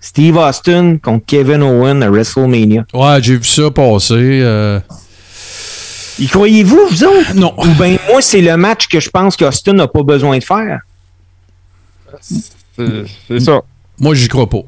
Steve 0.00 0.36
Austin 0.36 0.96
contre 1.02 1.24
Kevin 1.26 1.62
Owen 1.62 2.02
à 2.02 2.08
WrestleMania. 2.10 2.84
Ouais, 2.94 3.18
j'ai 3.20 3.36
vu 3.36 3.44
ça 3.44 3.70
passer. 3.70 4.14
euh, 4.42 4.78
Y 6.18 6.26
croyez-vous, 6.28 6.80
vous 6.88 7.04
autres? 7.04 7.34
Non. 7.34 7.54
Ou 7.58 7.66
bien 7.74 7.96
moi, 8.08 8.22
c'est 8.22 8.40
le 8.40 8.56
match 8.56 8.88
que 8.88 9.00
je 9.00 9.10
pense 9.10 9.36
qu'Austin 9.36 9.74
n'a 9.74 9.86
pas 9.86 10.02
besoin 10.02 10.38
de 10.38 10.44
faire. 10.44 10.80
C'est 12.20 13.40
ça. 13.40 13.60
Moi, 13.98 14.14
j'y 14.14 14.28
crois 14.28 14.48
pas. 14.48 14.62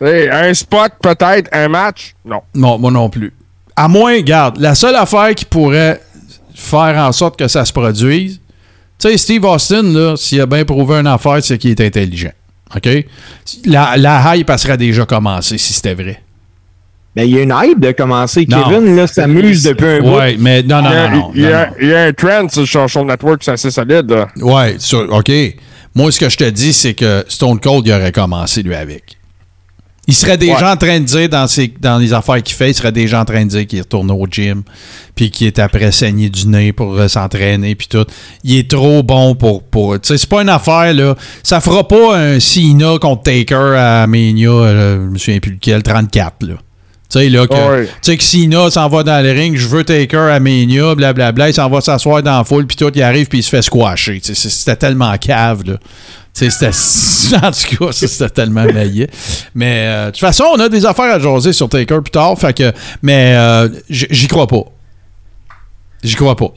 Hey, 0.00 0.28
un 0.28 0.52
spot, 0.52 0.92
peut-être, 1.00 1.48
un 1.52 1.68
match, 1.68 2.14
non. 2.24 2.42
Non, 2.54 2.78
moi 2.78 2.90
non 2.90 3.08
plus. 3.08 3.32
À 3.76 3.88
moins, 3.88 4.20
garde, 4.20 4.58
la 4.58 4.74
seule 4.74 4.96
affaire 4.96 5.34
qui 5.34 5.44
pourrait 5.44 6.00
faire 6.54 6.98
en 6.98 7.12
sorte 7.12 7.38
que 7.38 7.48
ça 7.48 7.64
se 7.64 7.72
produise, 7.72 8.40
tu 8.98 9.08
sais, 9.08 9.16
Steve 9.16 9.44
Austin, 9.44 9.82
là, 9.82 10.16
s'il 10.16 10.40
a 10.40 10.46
bien 10.46 10.64
prouvé 10.64 10.96
une 10.96 11.06
affaire, 11.06 11.42
c'est 11.42 11.58
qu'il 11.58 11.70
est 11.70 11.80
intelligent. 11.80 12.32
OK? 12.74 12.88
La, 13.64 13.96
la 13.96 14.36
hype, 14.36 14.50
elle 14.50 14.58
serait 14.58 14.76
déjà 14.76 15.06
commencée 15.06 15.58
si 15.58 15.72
c'était 15.72 15.94
vrai. 15.94 16.22
Ben, 17.16 17.22
il 17.28 17.34
y 17.34 17.38
a 17.38 17.42
une 17.42 17.54
hype 17.56 17.78
de 17.80 17.92
commencer. 17.92 18.44
Non. 18.48 18.64
Kevin, 18.68 18.96
là, 18.96 19.06
s'amuse 19.06 19.62
depuis 19.62 19.86
un 19.86 20.00
bout. 20.00 20.16
Ouais, 20.16 20.36
mais 20.38 20.62
non, 20.64 20.82
non, 20.82 20.90
il, 20.90 20.94
y 20.94 20.96
a, 20.96 21.08
non, 21.10 21.16
non. 21.18 21.30
il 21.34 21.40
y 21.42 21.46
a- 21.46 21.50
non, 21.50 21.66
non. 21.70 21.76
il 21.80 21.88
y 21.88 21.94
a 21.94 22.02
un 22.06 22.12
trend 22.12 22.48
sur 22.48 22.66
Social 22.66 23.06
Network, 23.06 23.42
c'est 23.44 23.52
assez 23.52 23.70
solide. 23.70 24.10
là. 24.10 24.28
Ouais, 24.40 24.76
sur- 24.78 25.06
OK. 25.12 25.30
Moi, 25.94 26.10
ce 26.10 26.18
que 26.18 26.28
je 26.28 26.36
te 26.36 26.50
dis, 26.50 26.72
c'est 26.72 26.94
que 26.94 27.24
Stone 27.28 27.60
Cold, 27.60 27.86
il 27.86 27.92
aurait 27.92 28.10
commencé, 28.10 28.62
lui, 28.64 28.74
avec. 28.74 29.16
Il 30.06 30.12
serait 30.14 30.36
déjà 30.36 30.56
Ouais. 30.66 30.72
en 30.72 30.76
train 30.76 31.00
de 31.00 31.04
dire, 31.04 31.28
dans, 31.30 31.46
ses, 31.46 31.72
dans 31.80 31.96
les 31.98 32.12
affaires 32.12 32.42
qu'il 32.42 32.54
fait, 32.54 32.70
il 32.72 32.74
serait 32.74 32.92
déjà 32.92 33.20
en 33.22 33.24
train 33.24 33.44
de 33.44 33.48
dire 33.48 33.66
qu'il 33.66 33.78
retourne 33.80 34.10
au 34.10 34.26
gym, 34.30 34.62
puis 35.14 35.30
qu'il 35.30 35.46
est 35.46 35.58
après 35.58 35.92
saigné 35.92 36.28
du 36.28 36.46
nez 36.48 36.74
pour 36.74 36.92
euh, 36.94 37.08
s'entraîner, 37.08 37.74
puis 37.74 37.86
tout. 37.86 38.04
Il 38.42 38.58
est 38.58 38.68
trop 38.70 39.02
bon 39.02 39.34
pour... 39.34 39.62
pour 39.62 39.94
tu 39.98 40.08
sais, 40.08 40.18
c'est 40.18 40.28
pas 40.28 40.42
une 40.42 40.50
affaire, 40.50 40.92
là. 40.92 41.14
Ça 41.42 41.60
fera 41.62 41.88
pas 41.88 42.18
un 42.18 42.38
Cena 42.40 42.98
contre 43.00 43.22
Taker 43.22 43.76
à 43.78 44.06
Mania, 44.06 44.50
euh, 44.50 44.96
je 45.06 45.10
me 45.10 45.16
souviens 45.16 45.38
plus 45.40 45.52
lequel, 45.52 45.82
34, 45.82 46.42
là. 46.48 46.54
Tu 47.10 47.18
sais, 47.18 47.28
là, 47.28 47.46
que, 47.46 47.86
sais, 48.02 48.16
que 48.16 48.22
Cena 48.24 48.70
s'en 48.70 48.88
va 48.88 49.02
dans 49.02 49.22
le 49.22 49.30
ring, 49.30 49.56
je 49.56 49.68
veux 49.68 49.84
Taker 49.84 50.30
à 50.32 50.40
Mania, 50.40 50.94
blablabla, 50.94 51.50
il 51.50 51.54
s'en 51.54 51.68
va 51.68 51.80
s'asseoir 51.80 52.22
dans 52.22 52.38
la 52.38 52.44
foule, 52.44 52.66
puis 52.66 52.76
tout, 52.76 52.90
il 52.94 53.02
arrive, 53.02 53.26
puis 53.26 53.40
il 53.40 53.42
se 53.42 53.50
fait 53.50 53.62
squasher. 53.62 54.20
C'était 54.22 54.76
tellement 54.76 55.16
cave, 55.18 55.62
là. 55.66 55.74
Tu 56.34 56.50
sais, 56.50 56.50
c'était. 56.50 57.36
En 57.46 57.50
tout 57.50 57.86
cas, 57.86 57.92
c'était 57.92 58.28
tellement 58.28 58.64
maillé. 58.64 59.08
Mais 59.54 59.84
euh, 59.86 60.06
de 60.06 60.10
toute 60.10 60.20
façon, 60.20 60.44
on 60.54 60.60
a 60.60 60.68
des 60.68 60.84
affaires 60.84 61.12
à 61.12 61.18
jaser 61.18 61.52
sur 61.52 61.68
Taker 61.68 62.00
plus 62.02 62.10
tard, 62.10 62.38
fait 62.38 62.52
que. 62.52 62.72
Mais 63.02 63.34
euh, 63.36 63.68
j'y 63.88 64.26
crois 64.26 64.46
pas. 64.46 64.64
J'y 66.02 66.16
crois 66.16 66.36
pas. 66.36 66.52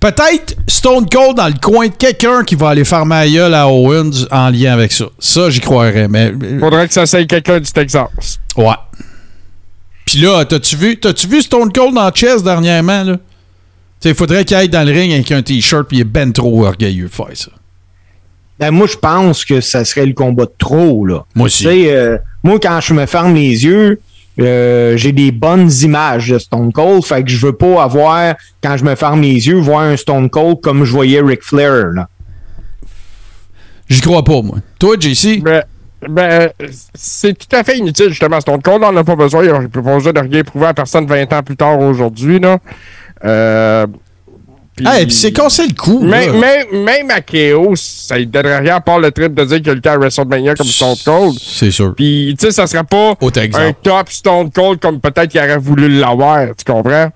Peut-être 0.00 0.56
Stone 0.66 1.08
Cold 1.08 1.36
dans 1.36 1.48
le 1.48 1.58
coin 1.60 1.88
de 1.88 1.94
quelqu'un 1.94 2.44
qui 2.44 2.54
va 2.54 2.70
aller 2.70 2.84
faire 2.84 3.06
ma 3.06 3.26
gueule 3.28 3.54
à 3.54 3.68
Owens 3.68 4.26
en 4.30 4.50
lien 4.50 4.72
avec 4.72 4.92
ça. 4.92 5.06
Ça, 5.18 5.50
j'y 5.50 5.60
croirais. 5.60 6.08
Mais. 6.08 6.32
Faudrait 6.60 6.86
que 6.86 6.94
ça 6.94 7.06
soit 7.06 7.24
quelqu'un 7.24 7.60
du 7.60 7.70
Texas. 7.70 8.38
Ouais. 8.56 8.74
Puis 10.08 10.20
là, 10.20 10.42
t'as-tu 10.46 10.74
vu, 10.74 10.98
t'as-tu 10.98 11.26
vu 11.26 11.42
Stone 11.42 11.70
Cold 11.70 11.94
dans 11.94 12.10
Chess 12.14 12.42
dernièrement, 12.42 13.04
là? 13.04 13.16
Tu 13.16 13.20
sais, 14.00 14.08
il 14.08 14.14
faudrait 14.14 14.42
qu'il 14.46 14.56
aille 14.56 14.70
dans 14.70 14.82
le 14.82 14.90
ring 14.90 15.12
avec 15.12 15.30
un 15.32 15.42
t-shirt, 15.42 15.86
puis 15.86 15.98
il 15.98 16.00
est 16.00 16.04
ben 16.04 16.32
trop 16.32 16.64
orgueilleux 16.64 17.08
de 17.08 17.12
faire 17.12 17.26
ça. 17.34 17.50
Ben, 18.58 18.70
moi, 18.70 18.86
je 18.86 18.96
pense 18.96 19.44
que 19.44 19.60
ça 19.60 19.84
serait 19.84 20.06
le 20.06 20.14
combat 20.14 20.46
de 20.46 20.52
trop, 20.56 21.04
là. 21.04 21.26
Moi 21.34 21.44
aussi. 21.44 21.64
Tu 21.64 21.88
euh, 21.88 22.16
moi, 22.42 22.58
quand 22.58 22.80
je 22.80 22.94
me 22.94 23.04
ferme 23.04 23.34
les 23.34 23.66
yeux, 23.66 24.00
euh, 24.40 24.96
j'ai 24.96 25.12
des 25.12 25.30
bonnes 25.30 25.70
images 25.82 26.30
de 26.30 26.38
Stone 26.38 26.72
Cold. 26.72 27.04
Fait 27.04 27.22
que 27.22 27.28
je 27.28 27.44
veux 27.44 27.52
pas 27.52 27.82
avoir, 27.82 28.34
quand 28.62 28.78
je 28.78 28.84
me 28.84 28.94
ferme 28.94 29.20
les 29.20 29.46
yeux, 29.46 29.58
voir 29.58 29.82
un 29.82 29.98
Stone 29.98 30.30
Cold 30.30 30.62
comme 30.62 30.84
je 30.84 30.92
voyais 30.92 31.20
Ric 31.20 31.42
Flair, 31.42 31.88
là. 31.88 32.08
J'y 33.90 34.00
crois 34.00 34.24
pas, 34.24 34.40
moi. 34.40 34.56
Toi, 34.78 34.96
JC? 34.98 35.42
Ben, 35.42 35.64
ben, 36.06 36.50
c'est 36.94 37.36
tout 37.36 37.56
à 37.56 37.64
fait 37.64 37.78
inutile, 37.78 38.10
justement. 38.10 38.40
Stone 38.40 38.62
Cold 38.62 38.82
n'en 38.82 38.96
a 38.96 39.04
pas 39.04 39.16
besoin. 39.16 39.44
Il 39.44 39.50
n'a 39.50 39.60
pas 39.68 39.80
besoin 39.80 40.12
de 40.12 40.20
rien 40.20 40.42
prouver 40.44 40.66
à 40.66 40.74
personne 40.74 41.06
20 41.06 41.32
ans 41.32 41.42
plus 41.42 41.56
tard 41.56 41.78
aujourd'hui, 41.80 42.38
là. 42.38 42.58
Euh, 43.24 43.86
puis- 44.76 44.86
Ah, 44.88 45.00
et 45.00 45.06
puis 45.06 45.14
c'est 45.14 45.32
cassé 45.32 45.66
le 45.66 45.74
cou. 45.74 46.00
Mais, 46.04 46.26
là. 46.26 46.32
même, 46.34 46.84
même 46.84 47.10
à 47.10 47.20
KO, 47.20 47.74
ça 47.74 48.16
ne 48.16 48.24
donnerait 48.24 48.60
rien 48.60 48.76
à 48.76 48.80
part 48.80 49.00
le 49.00 49.10
trip 49.10 49.34
de 49.34 49.44
dire 49.44 49.56
qu'il 49.60 49.70
a 49.70 49.74
le 49.74 49.80
temps 49.80 49.90
à 49.90 49.96
WrestleMania 49.98 50.54
comme 50.54 50.66
Stone 50.68 50.94
Cold. 51.04 51.34
C'est 51.40 51.72
sûr. 51.72 51.94
Puis, 51.96 52.36
tu 52.38 52.46
sais, 52.46 52.52
ça 52.52 52.66
serait 52.68 52.84
pas 52.84 53.14
un 53.58 53.72
top 53.72 54.08
Stone 54.10 54.50
Cold 54.52 54.78
comme 54.78 55.00
peut-être 55.00 55.28
qu'il 55.32 55.40
aurait 55.40 55.58
voulu 55.58 55.88
l'avoir, 55.98 56.46
tu 56.56 56.64
comprends? 56.72 57.10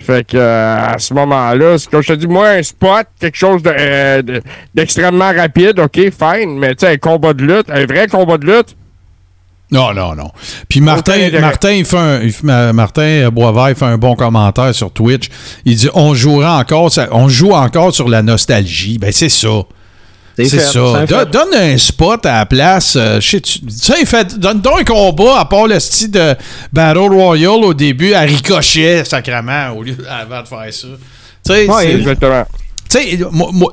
Fait 0.00 0.26
que 0.26 0.36
euh, 0.36 0.94
à 0.94 0.98
ce 0.98 1.12
moment-là, 1.14 1.76
c'est 1.78 1.90
comme 1.90 2.02
je 2.02 2.08
te 2.08 2.12
dis, 2.14 2.26
moi, 2.26 2.48
un 2.48 2.62
spot, 2.62 3.06
quelque 3.20 3.36
chose 3.36 3.62
de, 3.62 3.70
euh, 3.78 4.22
de- 4.22 4.42
d'extrêmement 4.74 5.30
rapide, 5.32 5.78
ok, 5.78 5.94
fine, 6.10 6.58
mais 6.58 6.74
tu 6.74 6.86
sais, 6.86 6.92
un 6.92 6.96
combat 6.96 7.32
de 7.34 7.42
lutte, 7.44 7.68
un 7.70 7.84
vrai 7.86 8.06
combat 8.08 8.38
de 8.38 8.46
lutte, 8.46 8.76
Non, 9.72 9.92
non, 9.94 10.16
non. 10.16 10.30
Puis 10.68 10.80
Martin. 10.80 11.30
Martin, 11.40 11.70
il 11.70 11.84
fait 11.84 11.96
un, 11.96 12.20
il 12.22 12.32
fait- 12.32 12.42
Ma- 12.44 12.72
Martin 12.72 13.28
Boisvert 13.30 13.76
fait 13.76 13.84
un 13.84 13.98
bon 13.98 14.16
commentaire 14.16 14.74
sur 14.74 14.90
Twitch. 14.90 15.28
Il 15.64 15.76
dit 15.76 15.88
on 15.94 16.12
jouera 16.12 16.58
encore, 16.58 16.90
ça- 16.90 17.06
on 17.12 17.28
joue 17.28 17.52
encore 17.52 17.94
sur 17.94 18.08
la 18.08 18.20
nostalgie. 18.22 18.98
Ben 18.98 19.12
c'est 19.12 19.28
ça. 19.28 19.62
C'est 20.36 20.58
ça. 20.60 20.72
Don- 21.06 21.30
donne 21.30 21.54
un 21.54 21.76
spot 21.78 22.24
à 22.26 22.38
la 22.38 22.46
place. 22.46 22.96
euh, 22.96 23.20
je 23.20 23.28
sais, 23.30 23.40
tu 23.40 23.58
sais, 23.68 24.04
fait, 24.06 24.38
donne 24.38 24.60
donc 24.60 24.80
un 24.80 24.84
combat 24.84 25.40
à 25.40 25.44
part 25.44 25.66
le 25.66 25.78
style 25.80 26.10
de 26.10 26.34
Battle 26.72 26.98
Royale 27.12 27.64
au 27.64 27.74
début 27.74 28.14
à 28.14 28.20
ricochet, 28.20 29.04
sacrament, 29.04 29.70
au 29.76 29.82
lieu 29.82 29.96
avant 30.08 30.42
de 30.42 30.48
faire 30.48 30.72
ça. 30.72 30.86
Tu 31.44 31.52
sais, 31.52 31.66
Ouais, 31.68 31.92
exactement. 31.92 32.44
tu 32.88 32.98
sais, 32.98 33.18
moi, 33.30 33.50
moi- 33.52 33.72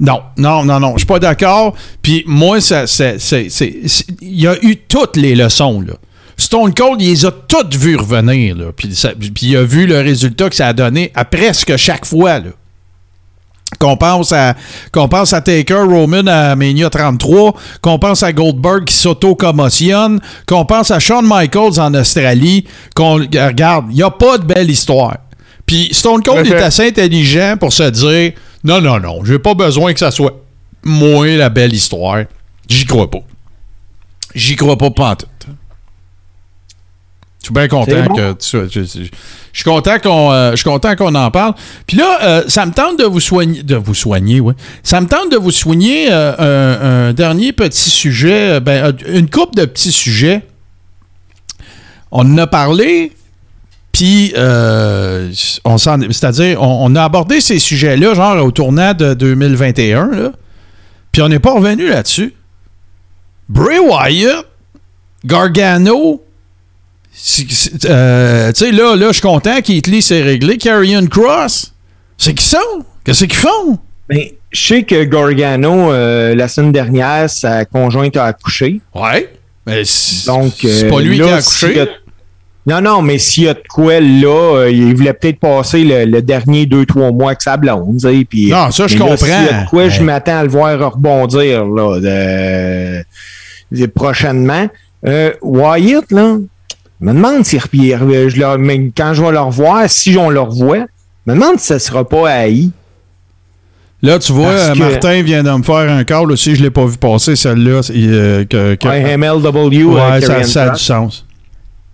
non, 0.00 0.20
non, 0.36 0.64
non, 0.64 0.78
non, 0.80 0.92
je 0.94 0.98
suis 0.98 1.06
pas 1.06 1.18
d'accord. 1.18 1.74
Puis 2.02 2.22
moi, 2.26 2.60
ça, 2.60 2.84
il 2.86 4.40
y 4.40 4.46
a 4.46 4.56
eu 4.64 4.76
toutes 4.76 5.16
les 5.16 5.34
leçons, 5.34 5.80
là. 5.80 5.94
Stone 6.36 6.72
Cold, 6.72 7.02
il 7.02 7.10
les 7.10 7.26
a 7.26 7.32
toutes 7.32 7.74
vues 7.74 7.96
revenir, 7.96 8.54
là. 8.56 8.66
Puis, 8.76 8.94
ça- 8.94 9.10
puis 9.18 9.32
il 9.42 9.56
a 9.56 9.64
vu 9.64 9.86
le 9.88 10.00
résultat 10.00 10.48
que 10.48 10.54
ça 10.54 10.68
a 10.68 10.72
donné 10.72 11.10
à 11.16 11.24
presque 11.24 11.76
chaque 11.76 12.06
fois, 12.06 12.38
là. 12.38 12.50
Qu'on 13.78 13.98
pense 13.98 14.32
à 14.32 14.54
qu'on 14.92 15.08
pense 15.08 15.34
à 15.34 15.42
Taker 15.42 15.82
Roman 15.82 16.26
à 16.26 16.56
Mania 16.56 16.88
33, 16.88 17.54
qu'on 17.82 17.98
pense 17.98 18.22
à 18.22 18.32
Goldberg 18.32 18.84
qui 18.84 18.94
s'auto-commotionne, 18.94 20.20
qu'on 20.46 20.64
pense 20.64 20.90
à 20.90 20.98
Shawn 20.98 21.26
Michaels 21.28 21.78
en 21.78 21.92
Australie, 21.92 22.64
qu'on 22.96 23.16
regarde, 23.16 23.86
il 23.90 23.96
n'y 23.96 24.02
a 24.02 24.10
pas 24.10 24.38
de 24.38 24.44
belle 24.44 24.70
histoire. 24.70 25.18
Puis 25.66 25.90
Stone 25.92 26.22
Cold 26.22 26.46
est 26.46 26.54
assez 26.54 26.88
intelligent 26.88 27.56
pour 27.60 27.72
se 27.72 27.90
dire 27.90 28.32
non 28.64 28.80
non 28.80 28.98
non, 29.00 29.22
j'ai 29.24 29.38
pas 29.38 29.54
besoin 29.54 29.92
que 29.92 30.00
ça 30.00 30.10
soit 30.10 30.42
moi 30.82 31.26
la 31.36 31.50
belle 31.50 31.74
histoire. 31.74 32.24
J'y 32.68 32.86
crois 32.86 33.10
pas. 33.10 33.20
J'y 34.34 34.56
crois 34.56 34.78
pas 34.78 34.90
pantoute. 34.90 35.28
Je 37.40 37.46
suis 37.46 37.54
bien 37.54 37.68
content 37.68 38.04
bon. 38.08 38.14
que 38.14 38.32
tu 38.32 38.46
sois- 38.46 38.66
je, 38.68 38.80
je- 38.82 39.04
je 39.52 39.62
suis 39.62 39.64
content 39.70 39.98
qu'on 39.98 40.30
euh, 40.32 40.50
je 40.52 40.56
suis 40.56 40.64
content 40.64 40.94
qu'on 40.96 41.14
en 41.14 41.30
parle. 41.30 41.54
Puis 41.86 41.96
là, 41.96 42.18
euh, 42.22 42.42
ça 42.48 42.66
me 42.66 42.72
tente 42.72 42.98
de 42.98 43.04
vous 43.04 43.20
soigner 43.20 43.62
de 43.62 43.76
vous 43.76 43.94
soigner, 43.94 44.40
oui. 44.40 44.54
Ça 44.82 45.00
me 45.00 45.06
tente 45.06 45.30
de 45.32 45.36
vous 45.36 45.50
soigner 45.52 46.08
euh, 46.10 47.06
un, 47.06 47.08
un 47.08 47.12
dernier 47.12 47.52
petit 47.52 47.90
sujet, 47.90 48.60
ben, 48.60 48.92
une 49.08 49.30
coupe 49.30 49.54
de 49.56 49.64
petits 49.64 49.92
sujets. 49.92 50.42
On 52.10 52.20
en 52.34 52.38
a 52.38 52.46
parlé, 52.46 53.12
puis 53.92 54.32
on 54.36 55.78
s'en- 55.78 56.00
c'est-à-dire, 56.10 56.60
on, 56.62 56.86
on 56.92 56.96
a 56.96 57.04
abordé 57.04 57.40
ces 57.40 57.58
sujets-là, 57.58 58.14
genre 58.14 58.44
au 58.44 58.50
tournant 58.50 58.94
de 58.94 59.14
2021, 59.14 60.06
là. 60.08 60.32
Puis 61.12 61.22
on 61.22 61.28
n'est 61.28 61.38
pas 61.38 61.52
revenu 61.54 61.88
là-dessus. 61.88 62.34
Bray 63.48 63.78
Wyatt, 63.78 64.44
Gargano, 65.24 66.22
euh, 67.86 68.52
tu 68.52 68.64
sais, 68.64 68.72
là, 68.72 68.94
là, 68.96 69.08
je 69.08 69.12
suis 69.14 69.22
content 69.22 69.60
qu'Heath 69.60 69.86
Lee 69.86 70.02
s'est 70.02 70.22
réglé. 70.22 70.56
Carrion 70.56 71.06
Cross, 71.06 71.72
c'est 72.16 72.34
qui 72.34 72.44
ça? 72.44 72.60
Qu'est-ce 73.04 73.24
qu'ils 73.24 73.34
font? 73.38 73.78
Ben, 74.08 74.20
je 74.50 74.66
sais 74.66 74.82
que 74.84 75.04
Gargano, 75.04 75.92
euh, 75.92 76.34
la 76.34 76.48
semaine 76.48 76.72
dernière, 76.72 77.28
sa 77.28 77.64
conjointe 77.64 78.16
a 78.16 78.24
accouché. 78.26 78.80
Ouais. 78.94 79.32
Mais 79.66 79.82
Donc, 80.26 80.52
c'est 80.62 80.88
pas 80.88 80.96
euh, 80.96 81.02
lui 81.02 81.16
qui 81.16 81.22
a 81.28 81.36
accouché? 81.36 81.80
a- 81.80 81.86
Non, 82.66 82.80
non, 82.80 83.02
mais 83.02 83.18
s'il 83.18 83.44
y 83.44 83.48
a 83.48 83.54
de 83.54 83.62
quoi 83.68 84.00
là, 84.00 84.68
il 84.70 84.94
voulait 84.96 85.12
peut-être 85.12 85.40
passer 85.40 85.84
le, 85.84 86.04
le 86.06 86.22
dernier 86.22 86.64
deux, 86.66 86.86
trois 86.86 87.10
mois 87.12 87.28
avec 87.30 87.42
sa 87.42 87.56
blonde. 87.58 88.00
Puis, 88.30 88.50
Non, 88.50 88.70
ça, 88.70 88.86
je 88.86 88.96
comprends. 88.96 89.16
S'il 89.16 89.28
y 89.28 89.32
a 89.32 89.64
de 89.64 89.68
quoi, 89.68 89.88
je 89.88 90.02
m'attends 90.02 90.38
à 90.38 90.42
le 90.44 90.48
voir 90.50 90.78
rebondir 90.92 91.66
là, 91.66 92.00
de- 93.72 93.86
prochainement. 93.86 94.68
Wyatt, 95.42 96.10
là, 96.12 96.36
je 97.00 97.06
me 97.06 97.12
demande 97.12 97.44
si 97.44 97.56
euh, 97.56 98.28
je 98.28 98.38
leur- 98.40 98.56
quand 98.96 99.14
je 99.14 99.22
vais 99.22 99.30
le 99.32 99.40
revoir, 99.40 99.88
si 99.88 100.16
on 100.18 100.30
le 100.30 100.40
revoit, 100.40 100.86
je 101.26 101.32
me 101.32 101.34
demande 101.38 101.58
si 101.58 101.66
ça 101.66 101.78
sera 101.78 102.06
pas 102.08 102.28
haï. 102.30 102.70
Là, 104.00 104.18
tu 104.20 104.32
vois, 104.32 104.46
Parce 104.52 104.68
euh, 104.68 104.72
que- 104.74 104.78
Martin 104.78 105.22
vient 105.22 105.42
de 105.42 105.50
me 105.50 105.62
faire 105.62 105.90
un 105.90 106.04
call 106.04 106.30
aussi, 106.30 106.54
je 106.54 106.62
l'ai 106.62 106.70
pas 106.70 106.86
vu 106.86 106.96
passer, 106.98 107.34
celle-là. 107.34 107.80
euh, 107.90 108.44
que, 108.44 108.74
que- 108.76 108.88
Ouais, 108.88 109.16
MLW, 109.16 109.84
Ouais, 109.84 110.00
euh, 110.22 110.42
ça, 110.44 110.64
a 110.64 110.70
du 110.70 110.80
sens. 110.82 111.24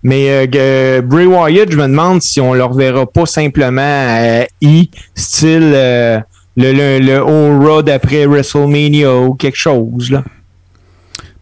Mais 0.02 0.28
euh, 0.28 0.46
que 0.46 1.00
Bray 1.00 1.24
Wyatt, 1.24 1.70
je 1.72 1.78
me 1.78 1.84
demande 1.86 2.20
si 2.20 2.38
on 2.42 2.52
le 2.52 2.62
reverra 2.62 3.06
pas 3.06 3.24
simplement 3.24 3.80
à 3.80 4.44
I, 4.60 4.90
style 5.14 5.72
euh, 5.74 6.18
le, 6.58 6.72
le, 6.72 6.98
le 6.98 7.16
All 7.22 7.66
Raw 7.66 7.80
d'après 7.82 8.26
WrestleMania 8.26 9.14
ou 9.16 9.32
quelque 9.34 9.56
chose. 9.56 10.10
Là. 10.10 10.22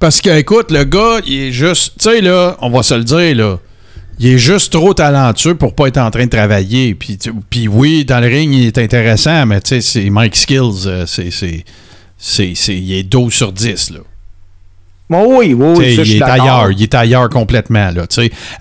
Parce 0.03 0.21
que, 0.21 0.31
écoute, 0.37 0.73
le 0.73 0.83
gars, 0.83 1.21
il 1.25 1.33
est 1.45 1.53
juste. 1.53 1.93
Tu 2.01 2.09
sais, 2.11 2.21
là, 2.21 2.57
on 2.61 2.71
va 2.71 2.83
se 2.83 2.93
le 2.95 3.05
dire, 3.05 3.37
là. 3.37 3.59
Il 4.19 4.27
est 4.27 4.39
juste 4.39 4.73
trop 4.73 4.93
talentueux 4.93 5.55
pour 5.55 5.77
pas 5.77 5.87
être 5.87 5.99
en 5.99 6.11
train 6.11 6.25
de 6.25 6.29
travailler. 6.31 6.97
Puis, 6.97 7.17
puis 7.49 7.69
oui, 7.69 8.05
dans 8.05 8.19
le 8.19 8.27
ring, 8.27 8.53
il 8.53 8.67
est 8.67 8.79
intéressant, 8.79 9.47
mais 9.47 9.61
tu 9.61 9.69
sais, 9.69 9.81
c'est 9.81 10.11
Mike 10.11 10.35
Skills. 10.35 10.87
euh, 10.87 11.05
c'est, 11.07 11.31
c'est, 11.31 11.65
c'est, 12.19 12.53
c'est- 12.57 12.77
il 12.77 12.93
est 12.95 13.05
12 13.05 13.33
sur 13.33 13.53
10, 13.53 13.91
là. 13.91 14.01
Bon, 15.13 15.39
oui, 15.39 15.53
oui, 15.55 15.77
ça, 15.97 16.03
il 16.03 16.17
est 16.17 16.23
ailleurs, 16.23 16.71
il 16.73 16.83
est 16.83 16.95
ailleurs 16.95 17.29
complètement. 17.29 17.91
Là, 17.91 18.07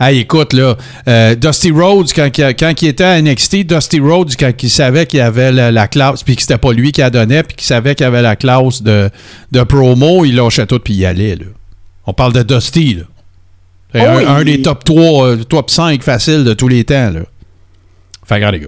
hey, 0.01 0.19
écoute, 0.19 0.51
là, 0.53 0.75
euh, 1.07 1.33
Dusty 1.35 1.71
Rhodes, 1.71 2.09
quand, 2.13 2.29
il- 2.37 2.55
quand 2.59 2.81
il 2.81 2.87
était 2.89 3.03
à 3.05 3.21
NXT, 3.21 3.63
Dusty 3.65 3.99
Rhodes, 4.01 4.33
quand 4.37 4.51
il 4.61 4.69
savait 4.69 5.05
qu'il 5.05 5.21
avait 5.21 5.51
la, 5.51 5.71
la 5.71 5.87
classe, 5.87 6.23
puis 6.23 6.35
que 6.35 6.41
c'était 6.41 6.57
pas 6.57 6.73
lui 6.73 6.91
qui 6.91 6.99
la 7.01 7.09
donnait, 7.09 7.43
puis 7.43 7.55
qu'il 7.55 7.65
savait 7.67 7.95
qu'il 7.95 8.05
avait 8.05 8.21
la 8.21 8.35
classe 8.35 8.83
de, 8.83 9.09
de 9.51 9.63
promo, 9.63 10.25
il 10.25 10.35
lâchait 10.35 10.65
tout, 10.65 10.79
puis 10.79 10.93
il 10.93 10.99
y 10.99 11.05
allait. 11.05 11.35
Là. 11.37 11.45
On 12.05 12.13
parle 12.13 12.33
de 12.33 12.43
Dusty. 12.43 12.95
Là. 12.95 13.03
Oh 13.95 14.27
un, 14.27 14.43
des 14.43 14.61
top 14.61 14.83
3, 14.83 15.27
euh, 15.27 15.37
top 15.43 15.69
5 15.69 16.03
faciles 16.03 16.43
de 16.43 16.53
tous 16.53 16.67
les 16.67 16.83
temps. 16.83 17.11
Là. 17.11 17.21
Fait 18.25 18.35
regarde, 18.35 18.55
les 18.55 18.61
gars. 18.61 18.67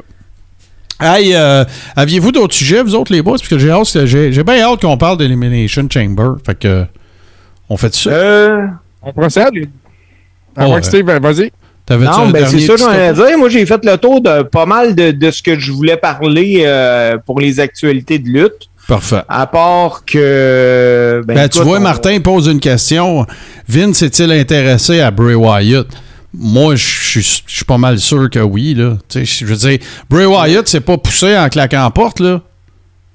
Hey, 1.01 1.33
euh, 1.35 1.65
aviez-vous 1.95 2.31
d'autres 2.31 2.53
sujets, 2.55 2.81
vous 2.81 2.95
autres, 2.95 3.11
les 3.11 3.21
boss? 3.21 3.41
Parce 3.41 3.49
que 3.49 3.57
j'ai 3.57 3.71
hâte, 3.71 4.05
j'ai, 4.05 4.31
j'ai 4.31 4.43
bien 4.43 4.61
hâte 4.61 4.81
qu'on 4.81 4.97
parle 4.97 5.17
d'Elimination 5.17 5.87
Chamber. 5.91 6.35
Fait 6.45 6.57
que, 6.57 6.85
on 7.73 7.77
fait 7.77 7.93
ça? 7.95 8.09
Euh, 8.11 8.67
On 9.01 9.11
procède. 9.11 9.67
À 10.55 10.67
Oh, 10.67 10.77
Steve, 10.81 11.03
ben, 11.05 11.19
vas-y. 11.19 11.51
Non, 11.89 12.29
ben 12.29 12.45
c'est 12.47 12.59
ça 12.61 12.75
j'en 12.77 12.93
ai 12.93 13.07
à 13.07 13.13
dire. 13.13 13.37
Moi, 13.37 13.49
j'ai 13.49 13.65
fait 13.65 13.83
le 13.83 13.97
tour 13.97 14.21
de 14.21 14.43
pas 14.43 14.65
mal 14.65 14.95
de, 14.95 15.11
de 15.11 15.31
ce 15.31 15.41
que 15.43 15.59
je 15.59 15.71
voulais 15.71 15.97
parler 15.97 16.63
euh, 16.65 17.17
pour 17.25 17.39
les 17.41 17.59
actualités 17.59 18.19
de 18.19 18.29
lutte. 18.29 18.69
Parfait. 18.87 19.21
À 19.27 19.47
part 19.47 20.05
que. 20.05 21.21
Ben, 21.25 21.35
Ben, 21.35 21.49
tu 21.49 21.59
vois, 21.61 21.77
on- 21.79 21.81
Martin 21.81 22.19
pose 22.21 22.47
une 22.47 22.59
question. 22.61 23.25
Vince 23.67 24.01
est-il 24.01 24.31
intéressé 24.31 25.01
à 25.01 25.11
Bray 25.11 25.35
Wyatt? 25.35 25.87
Moi, 26.33 26.75
je 26.75 27.19
suis- 27.19 27.65
pas 27.65 27.77
mal 27.77 27.99
sûr 27.99 28.29
que 28.29 28.39
oui. 28.39 28.73
Là. 28.75 28.97
Tu 29.09 29.25
sais, 29.25 29.45
Je 29.45 29.45
veux 29.45 29.55
dire, 29.55 29.79
Bray 30.09 30.25
Wyatt, 30.25 30.67
c'est 30.67 30.79
pas 30.81 30.97
poussé 30.97 31.35
en 31.37 31.49
claquant 31.49 31.83
en 31.85 31.91
porte. 31.91 32.19
Là. 32.21 32.41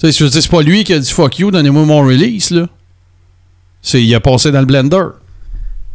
Tu 0.01 0.11
sais, 0.13 0.19
Je 0.19 0.25
veux 0.25 0.31
dire, 0.31 0.43
c'est 0.43 0.51
pas 0.51 0.63
lui 0.63 0.85
qui 0.85 0.93
a 0.93 0.99
dit 0.99 1.11
fuck 1.11 1.39
you, 1.39 1.51
donnez-moi 1.51 1.85
mon 1.85 2.01
release. 2.03 2.51
Là. 2.51 2.67
C'est, 3.83 4.03
il 4.03 4.15
a 4.15 4.21
passé 4.21 4.51
dans 4.51 4.61
le 4.61 4.67
blender. 4.67 5.05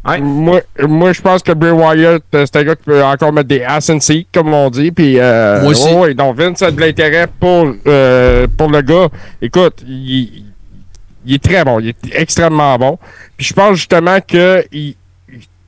Ouais. 0.06 0.20
Moi, 0.20 0.62
moi 0.88 1.14
je 1.14 1.22
pense 1.22 1.42
que 1.42 1.54
Bray 1.54 1.72
Wyatt, 1.72 2.24
euh, 2.36 2.46
c'est 2.46 2.58
un 2.58 2.64
gars 2.64 2.76
qui 2.76 2.84
peut 2.84 3.04
encore 3.04 3.32
mettre 3.32 3.48
des 3.48 3.64
ass 3.64 3.90
in 3.90 4.00
seat, 4.00 4.28
comme 4.34 4.54
on 4.54 4.70
dit. 4.70 4.92
Puis, 4.92 5.18
euh, 5.18 5.62
Moi 5.62 5.72
aussi. 5.72 5.94
ouais, 5.94 6.14
donc 6.14 6.38
Vince 6.38 6.62
a 6.62 6.72
de 6.72 6.80
l'intérêt 6.80 7.28
pour, 7.40 7.74
euh, 7.88 8.48
pour 8.58 8.70
le 8.70 8.82
gars. 8.82 9.08
Écoute, 9.42 9.84
il, 9.88 10.46
il 11.26 11.36
est 11.36 11.44
très 11.44 11.64
bon. 11.64 11.80
Il 11.80 11.90
est 11.90 11.96
extrêmement 12.12 12.78
bon. 12.78 13.00
Puis 13.38 13.48
je 13.48 13.54
pense 13.54 13.78
justement 13.78 14.18
que 14.20 14.66
il, 14.74 14.96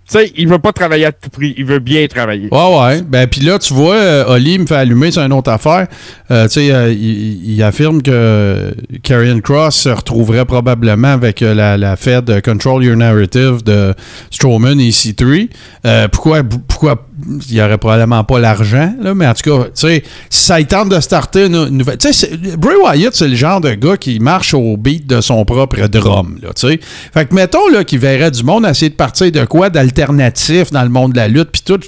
tu 0.07 0.19
sais, 0.19 0.31
il 0.37 0.47
veut 0.47 0.59
pas 0.59 0.71
travailler 0.71 1.05
à 1.05 1.11
tout 1.11 1.31
prix. 1.31 1.55
Il 1.57 1.65
veut 1.65 1.79
bien 1.79 2.05
travailler. 2.07 2.47
Ouais, 2.51 2.79
ouais. 2.79 3.01
Ben, 3.01 3.27
puis 3.27 3.41
là, 3.41 3.57
tu 3.57 3.73
vois, 3.73 3.95
euh, 3.95 4.35
Oli 4.35 4.59
me 4.59 4.67
fait 4.67 4.75
allumer, 4.75 5.09
c'est 5.09 5.21
une 5.21 5.33
autre 5.33 5.49
affaire. 5.49 5.87
Euh, 6.29 6.45
tu 6.45 6.53
sais, 6.53 6.71
euh, 6.71 6.91
il, 6.91 7.61
affirme 7.63 8.03
que 8.03 8.75
Karrion 9.01 9.39
Cross 9.41 9.75
se 9.75 9.89
retrouverait 9.89 10.45
probablement 10.45 11.07
avec 11.07 11.39
la, 11.39 11.77
la 11.77 11.95
Fed 11.95 12.41
Control 12.43 12.83
Your 12.83 12.95
Narrative 12.95 13.63
de 13.63 13.95
Strowman 14.29 14.79
et 14.79 14.89
C3. 14.89 15.49
Euh, 15.85 16.07
pourquoi, 16.07 16.43
pourquoi 16.67 17.07
il 17.49 17.55
n'y 17.55 17.61
aurait 17.61 17.77
probablement 17.77 18.23
pas 18.23 18.39
l'argent, 18.39 18.93
là, 18.99 19.15
mais 19.15 19.27
en 19.27 19.33
tout 19.33 19.49
cas, 19.49 19.65
tu 19.65 19.71
sais, 19.73 20.03
ça 20.29 20.61
tente 20.63 20.89
de 20.89 20.99
starter 20.99 21.45
une, 21.45 21.69
nouvelle. 21.69 21.97
Tu 21.97 22.11
sais, 22.11 22.31
Bray 22.57 22.75
Wyatt, 22.75 23.15
c'est 23.15 23.27
le 23.27 23.35
genre 23.35 23.61
de 23.61 23.73
gars 23.73 23.97
qui 23.97 24.19
marche 24.19 24.53
au 24.53 24.75
beat 24.77 25.07
de 25.07 25.21
son 25.21 25.45
propre 25.45 25.87
drum, 25.87 26.37
là, 26.41 26.49
tu 26.55 26.67
sais. 26.67 26.79
Fait 27.13 27.25
que 27.25 27.33
mettons, 27.33 27.67
là, 27.69 27.83
qu'il 27.83 27.99
verrait 27.99 28.31
du 28.31 28.43
monde 28.43 28.65
essayer 28.65 28.89
de 28.89 28.95
partir 28.95 29.31
de 29.31 29.45
quoi 29.45 29.69
d'alternatif 29.95 30.71
dans 30.71 30.83
le 30.83 30.89
monde 30.89 31.13
de 31.13 31.17
la 31.17 31.27
lutte, 31.27 31.49
puis 31.51 31.61
tout. 31.63 31.79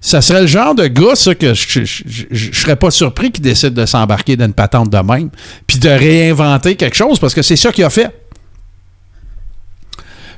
Ça 0.00 0.20
serait 0.20 0.40
le 0.42 0.46
genre 0.48 0.74
de 0.74 0.88
gars, 0.88 1.14
ça, 1.14 1.32
que 1.34 1.54
je, 1.54 1.66
je, 1.68 1.84
je- 1.84 2.24
je 2.30 2.60
serais 2.60 2.74
pas 2.74 2.90
surpris 2.90 3.30
qu'il 3.30 3.44
décide 3.44 3.72
de 3.74 3.86
s'embarquer 3.86 4.36
dans 4.36 4.46
une 4.46 4.52
patente 4.52 4.90
de 4.90 4.98
même, 4.98 5.30
puis 5.66 5.78
de 5.78 5.88
réinventer 5.88 6.74
quelque 6.74 6.96
chose, 6.96 7.20
parce 7.20 7.34
que 7.34 7.42
c'est 7.42 7.54
ça 7.56 7.70
qu'il 7.70 7.84
a 7.84 7.90
fait. 7.90 8.10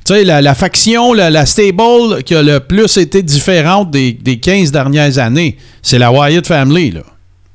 Tu 0.04 0.12
sais, 0.12 0.24
la, 0.24 0.42
la 0.42 0.54
faction, 0.54 1.14
la, 1.14 1.30
la 1.30 1.46
stable 1.46 2.22
qui 2.24 2.34
a 2.34 2.42
le 2.42 2.60
plus 2.60 2.98
été 2.98 3.22
différente 3.22 3.90
des, 3.90 4.12
des 4.12 4.38
15 4.38 4.70
dernières 4.70 5.18
années, 5.18 5.56
c'est 5.80 5.98
la 5.98 6.12
Wyatt 6.12 6.46
Family, 6.46 6.90
là. 6.90 7.00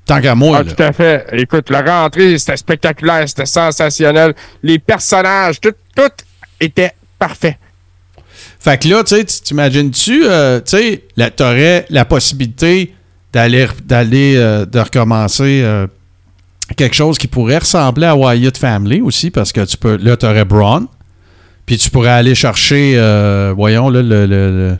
Tant 0.07 0.19
qu'à 0.19 0.33
moi, 0.33 0.57
Ah, 0.61 0.63
là. 0.63 0.71
tout 0.73 0.81
à 0.81 0.91
fait. 0.91 1.27
Écoute, 1.33 1.69
la 1.69 1.83
rentrée, 1.83 2.35
c'était 2.39 2.57
spectaculaire, 2.57 3.29
c'était 3.29 3.45
sensationnel. 3.45 4.33
Les 4.63 4.79
personnages, 4.79 5.59
tout, 5.61 5.73
tout 5.95 6.09
était 6.59 6.93
parfait. 7.19 7.59
Fait 8.59 8.77
que 8.81 8.87
là, 8.89 9.03
tu 9.03 9.15
sais, 9.15 9.23
tu 9.23 9.39
t'imagines-tu, 9.41 10.23
euh, 10.25 10.59
tu 10.59 10.99
t'aurais 11.35 11.85
la 11.89 12.03
possibilité 12.05 12.93
d'aller, 13.31 13.67
euh, 14.35 14.65
de 14.65 14.79
recommencer 14.79 15.61
euh, 15.63 15.87
quelque 16.75 16.95
chose 16.95 17.17
qui 17.17 17.27
pourrait 17.27 17.59
ressembler 17.59 18.05
à 18.07 18.15
Wyatt 18.15 18.57
Family 18.57 19.01
aussi, 19.01 19.31
parce 19.31 19.51
que 19.53 19.63
tu 19.65 19.77
peux, 19.77 19.95
là, 19.97 20.17
t'aurais 20.17 20.45
Braun, 20.45 20.87
puis 21.65 21.77
tu 21.77 21.89
pourrais 21.89 22.09
aller 22.09 22.35
chercher, 22.35 22.95
voyons, 23.55 23.89
là, 23.89 24.01
le- 24.01 24.77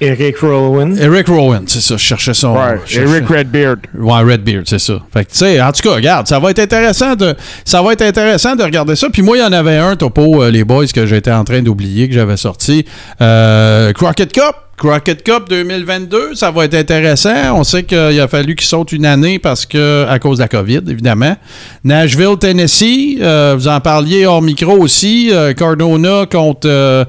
Eric 0.00 0.38
Rowan. 0.38 0.96
Eric 0.98 1.26
Rowan, 1.28 1.64
c'est 1.66 1.80
ça, 1.80 1.96
je 1.96 2.02
cherchais 2.02 2.34
son... 2.34 2.54
Ouais, 2.54 2.78
je 2.86 2.92
cherchais- 2.94 3.10
Eric 3.16 3.28
Redbeard. 3.28 3.78
Ouais, 3.98 4.22
Redbeard, 4.32 4.62
c'est 4.66 4.78
ça. 4.78 4.94
Fait 5.12 5.24
que, 5.24 5.30
tu 5.32 5.38
sais, 5.38 5.60
en 5.60 5.72
tout 5.72 5.82
cas, 5.88 5.94
regarde, 5.96 6.26
ça 6.28 6.38
va 6.38 6.50
être 6.50 6.58
intéressant 6.60 7.14
de, 7.16 7.34
ça 7.64 7.82
va 7.82 7.92
être 7.92 8.02
intéressant 8.02 8.54
de 8.56 8.62
regarder 8.62 8.94
ça. 8.96 9.08
Puis 9.10 9.22
moi, 9.22 9.36
il 9.36 9.40
y 9.40 9.44
en 9.44 9.52
avait 9.52 9.76
un 9.76 9.96
topo, 9.96 10.42
euh, 10.42 10.50
les 10.50 10.64
boys, 10.64 10.86
que 10.86 11.06
j'étais 11.06 11.32
en 11.32 11.44
train 11.44 11.62
d'oublier, 11.62 12.08
que 12.08 12.14
j'avais 12.14 12.36
sorti. 12.36 12.84
Euh, 13.20 13.92
Crockett 13.92 14.32
Cup. 14.32 14.54
Crockett 14.78 15.24
Cup 15.24 15.48
2022, 15.50 16.36
ça 16.36 16.52
va 16.52 16.64
être 16.64 16.74
intéressant. 16.74 17.34
On 17.52 17.64
sait 17.64 17.82
qu'il 17.82 17.98
a 17.98 18.28
fallu 18.28 18.54
qu'il 18.54 18.66
saute 18.66 18.92
une 18.92 19.06
année 19.06 19.40
parce 19.40 19.66
que, 19.66 20.06
à 20.08 20.20
cause 20.20 20.38
de 20.38 20.42
la 20.42 20.48
COVID, 20.48 20.82
évidemment. 20.88 21.36
Nashville, 21.82 22.36
Tennessee, 22.38 23.18
euh, 23.20 23.56
vous 23.58 23.66
en 23.66 23.80
parliez 23.80 24.24
hors 24.24 24.40
micro 24.40 24.78
aussi. 24.78 25.30
Euh, 25.32 25.52
Cardona 25.52 26.26
contre 26.30 26.68
euh, 26.68 27.04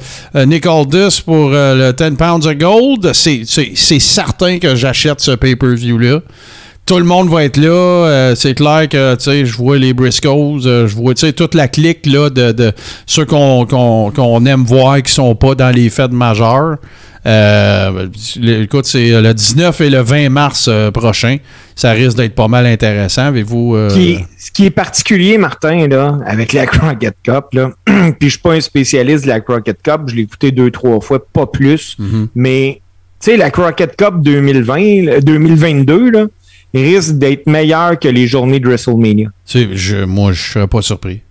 Nick 0.47 0.63
pour 0.63 1.51
euh, 1.53 1.91
le 1.91 1.93
10 1.93 2.17
pounds 2.17 2.47
of 2.47 2.57
gold. 2.57 3.11
C'est 3.13 3.45
certain 3.99 4.57
que 4.57 4.75
j'achète 4.75 5.21
ce 5.21 5.31
pay-per-view-là 5.31 6.21
tout 6.85 6.97
le 6.97 7.05
monde 7.05 7.29
va 7.29 7.43
être 7.43 7.57
là. 7.57 8.33
C'est 8.35 8.55
clair 8.55 8.89
que 8.89 9.15
je 9.19 9.55
vois 9.55 9.77
les 9.77 9.93
Briscoes, 9.93 10.61
je 10.63 10.95
vois 10.95 11.13
toute 11.13 11.53
la 11.53 11.67
clique 11.67 12.07
là, 12.07 12.31
de, 12.31 12.51
de 12.51 12.71
ceux 13.05 13.25
qu'on 13.25 14.45
aime 14.47 14.63
voir 14.63 15.03
qui 15.03 15.13
sont 15.13 15.35
pas 15.35 15.53
dans 15.53 15.69
les 15.69 15.91
fêtes 15.91 16.11
majeures. 16.11 16.77
Euh, 17.25 18.07
écoute, 18.63 18.85
c'est 18.85 19.21
le 19.21 19.33
19 19.33 19.81
et 19.81 19.89
le 19.89 19.99
20 20.01 20.29
mars 20.29 20.67
euh, 20.69 20.89
prochain. 20.91 21.37
Ça 21.75 21.91
risque 21.91 22.17
d'être 22.17 22.35
pas 22.35 22.47
mal 22.47 22.65
intéressant. 22.65 23.23
Avez-vous. 23.25 23.75
euh, 23.75 23.89
Qui 23.89 24.19
ce 24.37 24.51
qui 24.51 24.65
est 24.65 24.69
particulier, 24.71 25.37
Martin, 25.37 25.87
là, 25.87 26.17
avec 26.25 26.53
la 26.53 26.65
Crockett 26.65 27.15
Cup, 27.23 27.45
là, 27.53 27.71
puis 27.85 28.15
je 28.21 28.29
suis 28.29 28.39
pas 28.39 28.53
un 28.53 28.61
spécialiste 28.61 29.23
de 29.25 29.29
la 29.29 29.41
Crockett 29.41 29.81
Cup, 29.81 30.01
je 30.07 30.15
l'ai 30.15 30.21
écouté 30.23 30.51
deux, 30.51 30.71
trois 30.71 30.99
fois, 31.01 31.19
pas 31.25 31.45
plus, 31.45 31.95
Mhm. 31.99 32.27
mais 32.35 32.81
sais, 33.19 33.35
la 33.37 33.51
Crockett 33.51 33.95
Cup 33.97 34.15
2020, 34.21 35.05
là, 35.05 35.19
2022, 35.21 36.09
là, 36.11 36.25
risque 36.73 37.17
d'être 37.17 37.47
meilleure 37.47 37.97
que 37.99 38.07
les 38.07 38.27
journées 38.27 38.59
de 38.59 38.67
WrestleMania. 38.67 39.27
Tu 39.45 39.59
sais, 39.59 39.67
je, 39.73 39.97
moi, 40.05 40.31
je 40.33 40.41
serais 40.53 40.67
pas 40.67 40.81
surpris. 40.81 41.21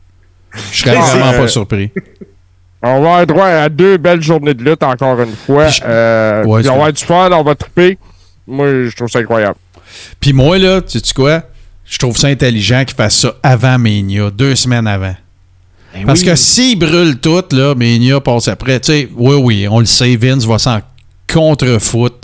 Je 0.72 0.79
serais 0.79 0.94
vraiment 0.96 1.33
pas 1.33 1.48
surpris. 1.48 1.90
On 2.83 2.87
va 2.88 2.97
avoir 2.97 3.27
droit 3.27 3.47
à 3.47 3.69
deux 3.69 3.97
belles 3.97 4.23
journées 4.23 4.55
de 4.55 4.62
lutte 4.62 4.83
encore 4.83 5.21
une 5.21 5.35
fois. 5.35 5.67
Euh, 5.85 6.45
Ouais, 6.45 6.61
puis 6.61 6.69
on 6.69 6.73
va 6.75 6.77
avoir 6.79 6.93
du 6.93 7.05
fun, 7.05 7.31
on 7.33 7.43
va 7.43 7.55
triper. 7.55 7.99
Moi, 8.47 8.67
je 8.88 8.95
trouve 8.97 9.09
ça 9.09 9.19
incroyable. 9.19 9.57
Puis 10.21 10.33
moi, 10.33 10.59
là, 10.59 10.81
tu 10.81 10.99
sais 10.99 11.14
quoi? 11.14 11.43
Je 11.85 11.99
trouve 11.99 12.17
ça 12.17 12.29
intelligent 12.29 12.85
qu'ils 12.87 12.97
fassent 12.97 13.17
ça 13.21 13.35
avant 13.43 13.79
Mania, 13.79 14.31
deux 14.31 14.55
semaines 14.55 14.87
avant. 14.87 15.14
Ben 15.95 16.05
Parce 16.07 16.21
oui. 16.21 16.27
que 16.27 16.35
s'ils 16.37 16.79
brûlent 16.79 17.19
tout, 17.19 17.43
là, 17.53 17.75
Mania 17.75 18.21
passe 18.21 18.47
après. 18.49 18.79
Tu 18.81 18.93
sais, 18.93 19.09
oui, 19.17 19.37
oui, 19.43 19.67
on 19.71 19.81
le 19.81 19.87
sait, 19.87 20.14
Vince 20.17 20.45
va 20.45 20.59
s'en 20.59 20.81
contre-foot. 21.33 22.14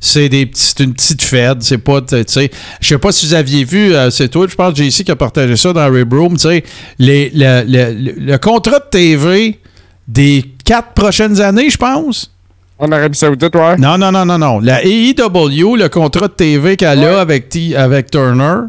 C'est 0.00 0.28
des 0.28 0.44
petits- 0.46 0.62
c'est 0.76 0.80
une 0.84 0.92
petite 0.92 1.22
fête, 1.22 1.62
c'est 1.62 1.78
pas, 1.78 2.02
tu 2.02 2.22
sais, 2.26 2.50
je 2.80 2.86
sais 2.88 2.98
pas 2.98 3.10
si 3.12 3.26
vous 3.26 3.34
aviez 3.34 3.64
vu, 3.64 3.94
euh, 3.94 4.10
c'est 4.10 4.28
toi, 4.28 4.46
je 4.48 4.54
pense, 4.54 4.76
JC, 4.76 5.02
qui 5.02 5.10
a 5.10 5.16
partagé 5.16 5.56
ça 5.56 5.72
dans 5.72 5.90
Rib 5.90 6.12
Room, 6.12 6.34
tu 6.34 6.40
sais, 6.40 6.62
les- 6.98 7.30
le, 7.34 7.64
le- 7.66 7.92
le- 7.94 8.14
le 8.18 8.38
contrat 8.38 8.78
de 8.80 8.84
TV 8.90 9.58
des 10.08 10.44
quatre 10.64 10.92
prochaines 10.92 11.40
années, 11.40 11.70
je 11.70 11.76
pense. 11.78 12.30
En 12.78 12.90
Arabie 12.90 13.16
Saoudite, 13.16 13.54
ouais. 13.54 13.76
Non, 13.76 13.96
non, 13.96 14.10
non, 14.12 14.24
non, 14.26 14.38
non. 14.38 14.60
La 14.60 14.82
AEW, 14.84 15.76
le 15.76 15.88
contrat 15.88 16.28
de 16.28 16.32
TV 16.32 16.76
qu'elle 16.76 16.98
Ouais. 16.98 17.06
a 17.06 17.20
avec, 17.20 17.48
T- 17.48 17.76
avec 17.76 18.10
Turner, 18.10 18.66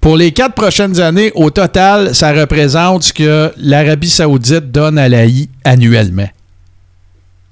pour 0.00 0.16
les 0.16 0.32
quatre 0.32 0.54
prochaines 0.54 1.00
années, 1.00 1.32
au 1.34 1.50
total, 1.50 2.14
ça 2.14 2.32
représente 2.32 3.04
ce 3.04 3.12
que 3.12 3.50
l'Arabie 3.56 4.10
Saoudite 4.10 4.70
donne 4.70 4.98
à 4.98 5.08
la 5.08 5.24
I 5.24 5.48
annuellement. 5.64 6.28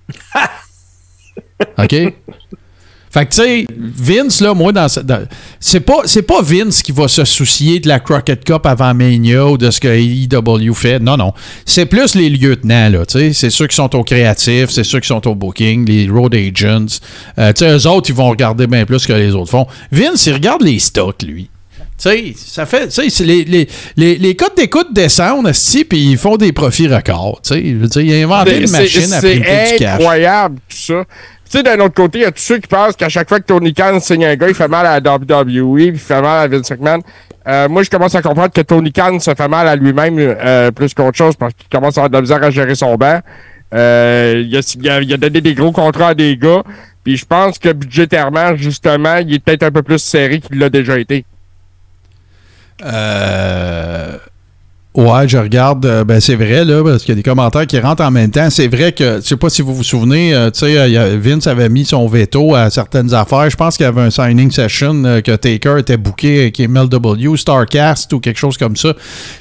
OK? 1.78 1.94
Fait 3.16 3.24
que, 3.26 3.31
tu 3.35 3.37
sais, 3.40 3.66
Vince, 3.79 4.40
là, 4.42 4.52
moi, 4.52 4.72
dans, 4.72 4.87
dans- 5.05 5.26
c'est 5.59 5.81
pas, 5.81 6.00
c'est 6.05 6.20
pas 6.22 6.42
Vince 6.42 6.83
qui 6.83 6.92
va 6.92 7.09
se 7.09 7.24
soucier 7.24 7.81
de 7.81 7.88
la 7.88 7.98
Crockett 7.98 8.44
Cup 8.44 8.66
avant 8.66 8.92
Mania 8.92 9.46
ou 9.46 9.57
de 9.57 9.70
ce 9.70 9.81
que 9.81 9.88
AEW 9.88 10.74
fait. 10.74 10.98
Non, 10.98 11.16
non. 11.16 11.33
C'est 11.64 11.87
plus 11.87 12.14
les 12.14 12.29
lieutenants, 12.29 12.90
là, 12.90 13.07
tu 13.07 13.18
sais. 13.18 13.33
C'est 13.33 13.48
ceux 13.50 13.66
qui 13.68 13.76
sont 13.76 13.94
au 13.96 14.02
créatif, 14.05 14.66
c'est 14.70 14.85
ceux 14.85 15.00
qui 15.00 15.09
sont 15.09 15.26
au 15.26 15.35
booking, 15.35 15.87
les 15.88 16.09
road 16.11 16.35
agents. 16.35 16.87
Euh, 17.38 17.52
tu 17.55 17.64
sais, 17.64 17.70
eux 17.76 17.87
autres, 17.88 18.11
ils 18.11 18.14
vont 18.16 18.29
regarder 18.29 18.66
bien 18.66 18.85
plus 18.85 19.07
que 19.07 19.14
les 19.14 19.33
autres 19.35 19.50
font. 19.50 19.66
Vince, 19.90 20.26
il 20.26 20.35
regarde 20.35 20.62
les 20.62 20.79
stocks, 20.79 21.22
lui. 21.22 21.48
Tu 21.98 22.11
sais, 22.11 22.35
ça 22.37 22.66
fait. 22.66 22.88
Tu 22.88 23.09
sais, 23.09 23.24
les, 23.24 23.44
les, 23.44 23.66
les, 23.96 24.16
les 24.18 24.37
codes 24.37 24.55
d'écoute 24.55 24.88
descendent, 24.92 25.50
puis 25.88 26.11
ils 26.11 26.18
font 26.18 26.37
des 26.37 26.52
profits 26.52 26.88
records. 26.88 27.40
Tu 27.42 27.55
sais, 27.55 27.64
je 27.66 27.74
veux 27.76 27.88
dire, 27.88 28.02
il 28.02 28.12
a 28.12 28.24
inventé 28.24 28.61
une 28.61 28.66
C'est- 28.66 28.79
machine 28.83 29.12
à 29.14 29.20
c'est 29.22 29.40
printer 29.40 29.72
du 29.72 29.79
cash. 29.79 29.94
incroyable, 30.00 30.57
tout 30.68 30.76
ça. 30.76 31.05
Tu 31.48 31.59
sais, 31.59 31.62
d'un 31.62 31.78
autre 31.80 31.94
côté, 31.94 32.18
il 32.18 32.22
y 32.22 32.24
a 32.24 32.32
tous 32.32 32.40
ceux 32.42 32.59
qui 32.59 32.66
pensent 32.66 32.96
qu'à 32.96 33.09
chaque 33.09 33.28
fois 33.28 33.38
que 33.38 33.44
Tony 33.46 33.72
Khan 33.72 34.00
signe 34.00 34.24
un 34.26 34.35
gars, 34.35 34.48
il 34.48 34.54
fait 34.54 34.66
mal 34.68 34.85
à 34.87 34.98
WWE, 34.98 35.80
il 35.80 35.98
fait 35.98 36.20
mal 36.20 36.44
à 36.44 36.48
Vince 36.48 36.70
McMahon. 36.72 37.00
Euh, 37.46 37.68
moi, 37.68 37.85
je 37.85 37.90
commence 37.90 38.14
à 38.16 38.22
comprendre 38.22 38.52
que 38.52 38.61
Tony 38.62 38.92
Khan 38.92 39.20
se 39.20 39.32
fait 39.32 39.46
mal 39.48 39.68
à 39.68 39.76
lui-même 39.76 40.18
euh, 40.18 40.72
plus 40.72 40.92
qu'autre 40.92 41.16
chose 41.16 41.37
parce 41.37 41.54
qu'il 41.54 41.68
commence 41.68 41.96
à 41.98 42.00
avoir 42.00 42.11
de 42.11 42.14
la 42.16 42.20
misère 42.22 42.42
à 42.42 42.50
gérer 42.50 42.74
son 42.74 42.96
banc. 42.96 43.20
Euh, 43.74 44.42
il, 44.44 44.56
a, 44.56 44.61
il 44.74 44.90
a- 44.90 45.00
il 45.02 45.14
a 45.14 45.16
donné 45.16 45.40
des 45.40 45.54
gros 45.54 45.70
contrats 45.72 46.09
à 46.09 46.14
des 46.14 46.37
gars, 46.37 46.62
puis 47.04 47.16
je 47.16 47.24
pense 47.24 47.59
que 47.61 47.72
budgétairement, 47.72 48.56
justement, 48.56 49.16
il 49.18 49.35
est 49.35 49.38
peut-être 49.38 49.62
un 49.62 49.70
peu 49.70 49.82
plus 49.82 49.98
serré 50.00 50.40
qu'il 50.40 50.59
l'a 50.59 50.68
déjà 50.70 50.98
été. 50.98 51.24
Euh, 52.85 54.18
Ouais, 54.96 55.28
je 55.28 55.37
regarde. 55.37 55.85
euh, 55.85 56.04
ben, 56.04 56.20
c'est 56.20 56.37
vrai, 56.37 56.64
là, 56.64 56.82
parce 56.82 57.02
qu'il 57.02 57.11
y 57.11 57.12
a 57.12 57.16
des 57.16 57.22
commentaires 57.22 57.66
qui 57.66 57.78
rentrent 57.78 58.02
en 58.02 58.11
même 58.11 58.30
temps. 58.30 58.48
C'est 58.48 58.66
vrai 58.66 58.92
que, 58.92 59.20
je 59.22 59.26
sais 59.26 59.37
pas 59.37 59.50
si 59.50 59.61
vous 59.61 59.74
vous 59.74 59.85
souvenez, 59.85 60.35
euh, 60.35 60.50
tu 60.50 60.61
sais, 60.61 60.78
euh, 60.78 61.18
Vince 61.20 61.46
avait 61.46 61.68
mis 61.68 61.85
son 61.85 62.09
veto 62.09 62.54
à 62.54 62.70
certaines 62.70 63.12
affaires. 63.12 63.50
Je 63.50 63.56
pense 63.56 63.76
qu'il 63.76 63.85
y 63.85 63.88
avait 63.88 64.00
un 64.00 64.11
signing 64.11 64.50
session 64.50 65.02
que 65.22 65.37
Taker 65.37 65.80
était 65.80 65.98
booké 65.98 66.40
avec 66.40 66.59
MLW, 66.59 67.37
Starcast 67.37 68.11
ou 68.14 68.20
quelque 68.20 68.38
chose 68.38 68.56
comme 68.56 68.74
ça. 68.76 68.94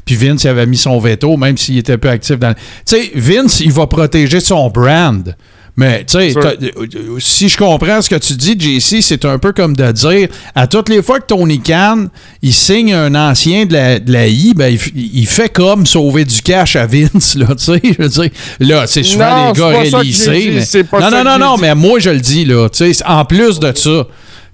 Puis 0.03 0.15
Vince 0.15 0.43
il 0.43 0.49
avait 0.49 0.65
mis 0.65 0.75
son 0.77 0.99
veto, 0.99 1.37
même 1.37 1.57
s'il 1.57 1.77
était 1.77 1.97
peu 1.97 2.09
actif 2.09 2.37
dans. 2.37 2.53
Tu 2.53 2.59
sais, 2.85 3.11
Vince, 3.15 3.61
il 3.61 3.71
va 3.71 3.87
protéger 3.87 4.41
son 4.41 4.69
brand. 4.69 5.35
Mais, 5.77 6.05
tu 6.05 6.17
sais, 6.17 6.33
t'as- 6.33 6.51
euh, 6.51 7.17
si 7.19 7.49
je 7.49 7.57
comprends 7.57 8.01
ce 8.01 8.09
que 8.09 8.15
tu 8.15 8.33
dis, 8.33 8.55
JC, 8.57 9.01
c'est 9.01 9.25
un 9.25 9.37
peu 9.37 9.51
comme 9.51 9.75
de 9.75 9.91
dire 9.91 10.29
à 10.55 10.67
toutes 10.67 10.87
les 10.87 11.01
fois 11.03 11.19
que 11.19 11.25
Tony 11.25 11.59
Khan, 11.59 12.05
il 12.41 12.53
signe 12.53 12.93
un 12.93 13.13
ancien 13.13 13.65
de 13.65 13.73
la, 13.73 13.99
de 13.99 14.09
la 14.11 14.27
I, 14.27 14.53
ben, 14.55 14.77
il, 14.95 15.27
fait 15.27 15.49
comme 15.49 15.85
sauver 15.85 16.23
du 16.23 16.41
cash 16.41 16.77
à 16.77 16.85
Vince, 16.85 17.35
là, 17.35 17.47
tu 17.57 17.63
sais. 17.65 17.81
Je 17.83 18.01
veux 18.01 18.07
dire, 18.07 18.29
là, 18.61 18.87
c'est 18.87 19.03
souvent 19.03 19.25
Non, 19.47 19.51
les 19.53 19.59
gars 19.59 19.65
réalisés. 20.01 20.25
mais- 20.55 20.65
Non, 21.01 21.11
non, 21.11 21.23
non, 21.25 21.37
non, 21.39 21.57
mais 21.57 21.75
moi, 21.75 21.99
je 21.99 22.09
le 22.09 22.19
dis, 22.21 22.45
là, 22.45 22.69
tu 22.69 22.93
sais, 22.93 23.03
en 23.05 23.25
plus 23.25 23.59
de 23.59 23.73
ça. 23.75 24.07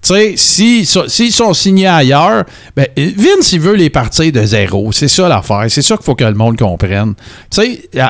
Tu 0.03 0.07
sais, 0.15 0.33
s'ils 0.35 0.87
sont- 0.87 1.07
s'ils 1.07 1.31
sont 1.31 1.53
signés 1.53 1.85
ailleurs, 1.85 2.43
ben, 2.75 2.87
Vince, 2.97 3.53
il 3.53 3.59
veut 3.59 3.75
les 3.75 3.91
partir 3.91 4.31
de 4.31 4.43
zéro. 4.43 4.91
C'est 4.91 5.07
ça 5.07 5.29
l'affaire. 5.29 5.65
C'est 5.69 5.83
ça 5.83 5.95
qu'il 5.95 6.03
faut 6.05 6.15
que 6.15 6.23
le 6.23 6.33
monde 6.33 6.57
comprenne. 6.57 7.13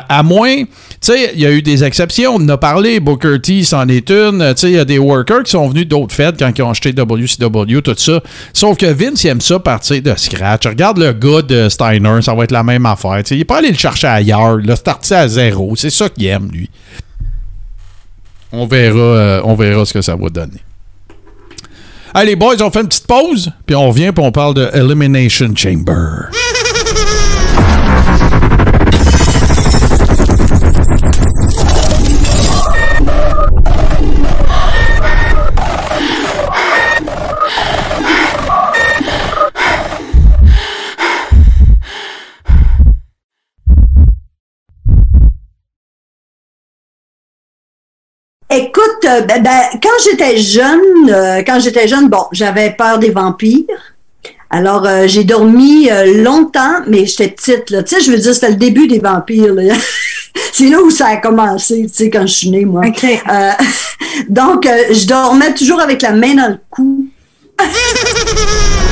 À, 0.08 0.22
moins, 0.22 0.64
tu 1.02 1.12
il 1.34 1.40
y 1.40 1.44
a 1.44 1.50
eu 1.50 1.60
des 1.60 1.84
exceptions. 1.84 2.36
On 2.36 2.42
en 2.42 2.48
a 2.48 2.56
parlé. 2.56 2.98
Booker 2.98 3.40
T, 3.42 3.62
c'en 3.62 3.86
est 3.88 4.10
une. 4.10 4.38
Tu 4.54 4.60
sais, 4.60 4.70
il 4.70 4.76
y 4.76 4.78
a 4.78 4.86
des 4.86 4.98
workers 4.98 5.42
qui 5.42 5.50
sont 5.50 5.68
venus 5.68 5.86
d'autres 5.86 6.14
fêtes 6.14 6.36
quand 6.38 6.50
ils 6.56 6.62
ont 6.62 6.70
acheté 6.70 6.92
WCW, 6.94 7.82
tout 7.82 7.94
ça. 7.98 8.22
Sauf 8.54 8.78
que 8.78 8.86
Vince, 8.86 9.22
il 9.24 9.28
aime 9.28 9.40
ça 9.42 9.58
partir 9.58 10.00
de 10.00 10.14
scratch. 10.16 10.66
Regarde 10.66 10.96
le 10.96 11.12
gars 11.12 11.42
de 11.42 11.68
Steiner, 11.68 12.22
ça 12.22 12.34
va 12.34 12.44
être 12.44 12.52
la 12.52 12.62
même 12.62 12.86
affaire. 12.86 13.22
Il 13.30 13.36
n'est 13.36 13.44
pas 13.44 13.58
allé 13.58 13.68
le 13.70 13.76
chercher 13.76 14.06
ailleurs. 14.06 14.60
Il 14.64 14.70
a 14.70 14.76
starté 14.76 15.14
à 15.14 15.28
zéro. 15.28 15.76
C'est 15.76 15.90
ça 15.90 16.08
qu'il 16.08 16.24
aime, 16.26 16.48
lui. 16.50 16.70
On 18.50 18.66
verra, 18.66 18.98
euh, 18.98 19.40
on 19.44 19.54
verra 19.54 19.84
ce 19.84 19.92
que 19.92 20.00
ça 20.00 20.16
va 20.16 20.28
donner. 20.30 20.60
Allez, 22.14 22.36
boys, 22.36 22.56
on 22.60 22.70
fait 22.70 22.82
une 22.82 22.88
petite 22.88 23.06
pause, 23.06 23.50
puis 23.64 23.74
on 23.74 23.88
revient, 23.88 24.12
puis 24.14 24.22
on 24.22 24.32
parle 24.32 24.52
de 24.52 24.68
Elimination 24.74 25.56
Chamber. 25.56 26.28
Écoute, 48.50 48.81
euh, 49.04 49.20
ben, 49.22 49.42
ben, 49.42 49.60
quand 49.82 49.88
j'étais 50.04 50.38
jeune, 50.38 50.80
euh, 51.08 51.42
quand 51.46 51.60
j'étais 51.60 51.88
jeune, 51.88 52.08
bon, 52.08 52.24
j'avais 52.32 52.70
peur 52.70 52.98
des 52.98 53.10
vampires. 53.10 53.66
Alors, 54.50 54.86
euh, 54.86 55.06
j'ai 55.06 55.24
dormi 55.24 55.90
euh, 55.90 56.22
longtemps, 56.22 56.80
mais 56.86 57.06
j'étais 57.06 57.28
petite, 57.28 57.70
là. 57.70 57.82
Tu 57.82 57.94
sais, 57.94 58.02
je 58.02 58.10
veux 58.10 58.18
dire, 58.18 58.34
c'était 58.34 58.50
le 58.50 58.56
début 58.56 58.86
des 58.86 58.98
vampires, 58.98 59.54
là. 59.54 59.74
C'est 60.52 60.68
là 60.68 60.80
où 60.82 60.90
ça 60.90 61.06
a 61.08 61.16
commencé, 61.16 61.86
tu 61.86 61.94
sais, 61.94 62.10
quand 62.10 62.26
je 62.26 62.32
suis 62.32 62.50
née, 62.50 62.64
moi. 62.64 62.82
Euh, 62.84 63.50
donc, 64.28 64.66
euh, 64.66 64.76
je 64.90 65.06
dormais 65.06 65.54
toujours 65.54 65.80
avec 65.80 66.02
la 66.02 66.12
main 66.12 66.34
dans 66.34 66.48
le 66.48 66.58
cou. 66.70 67.06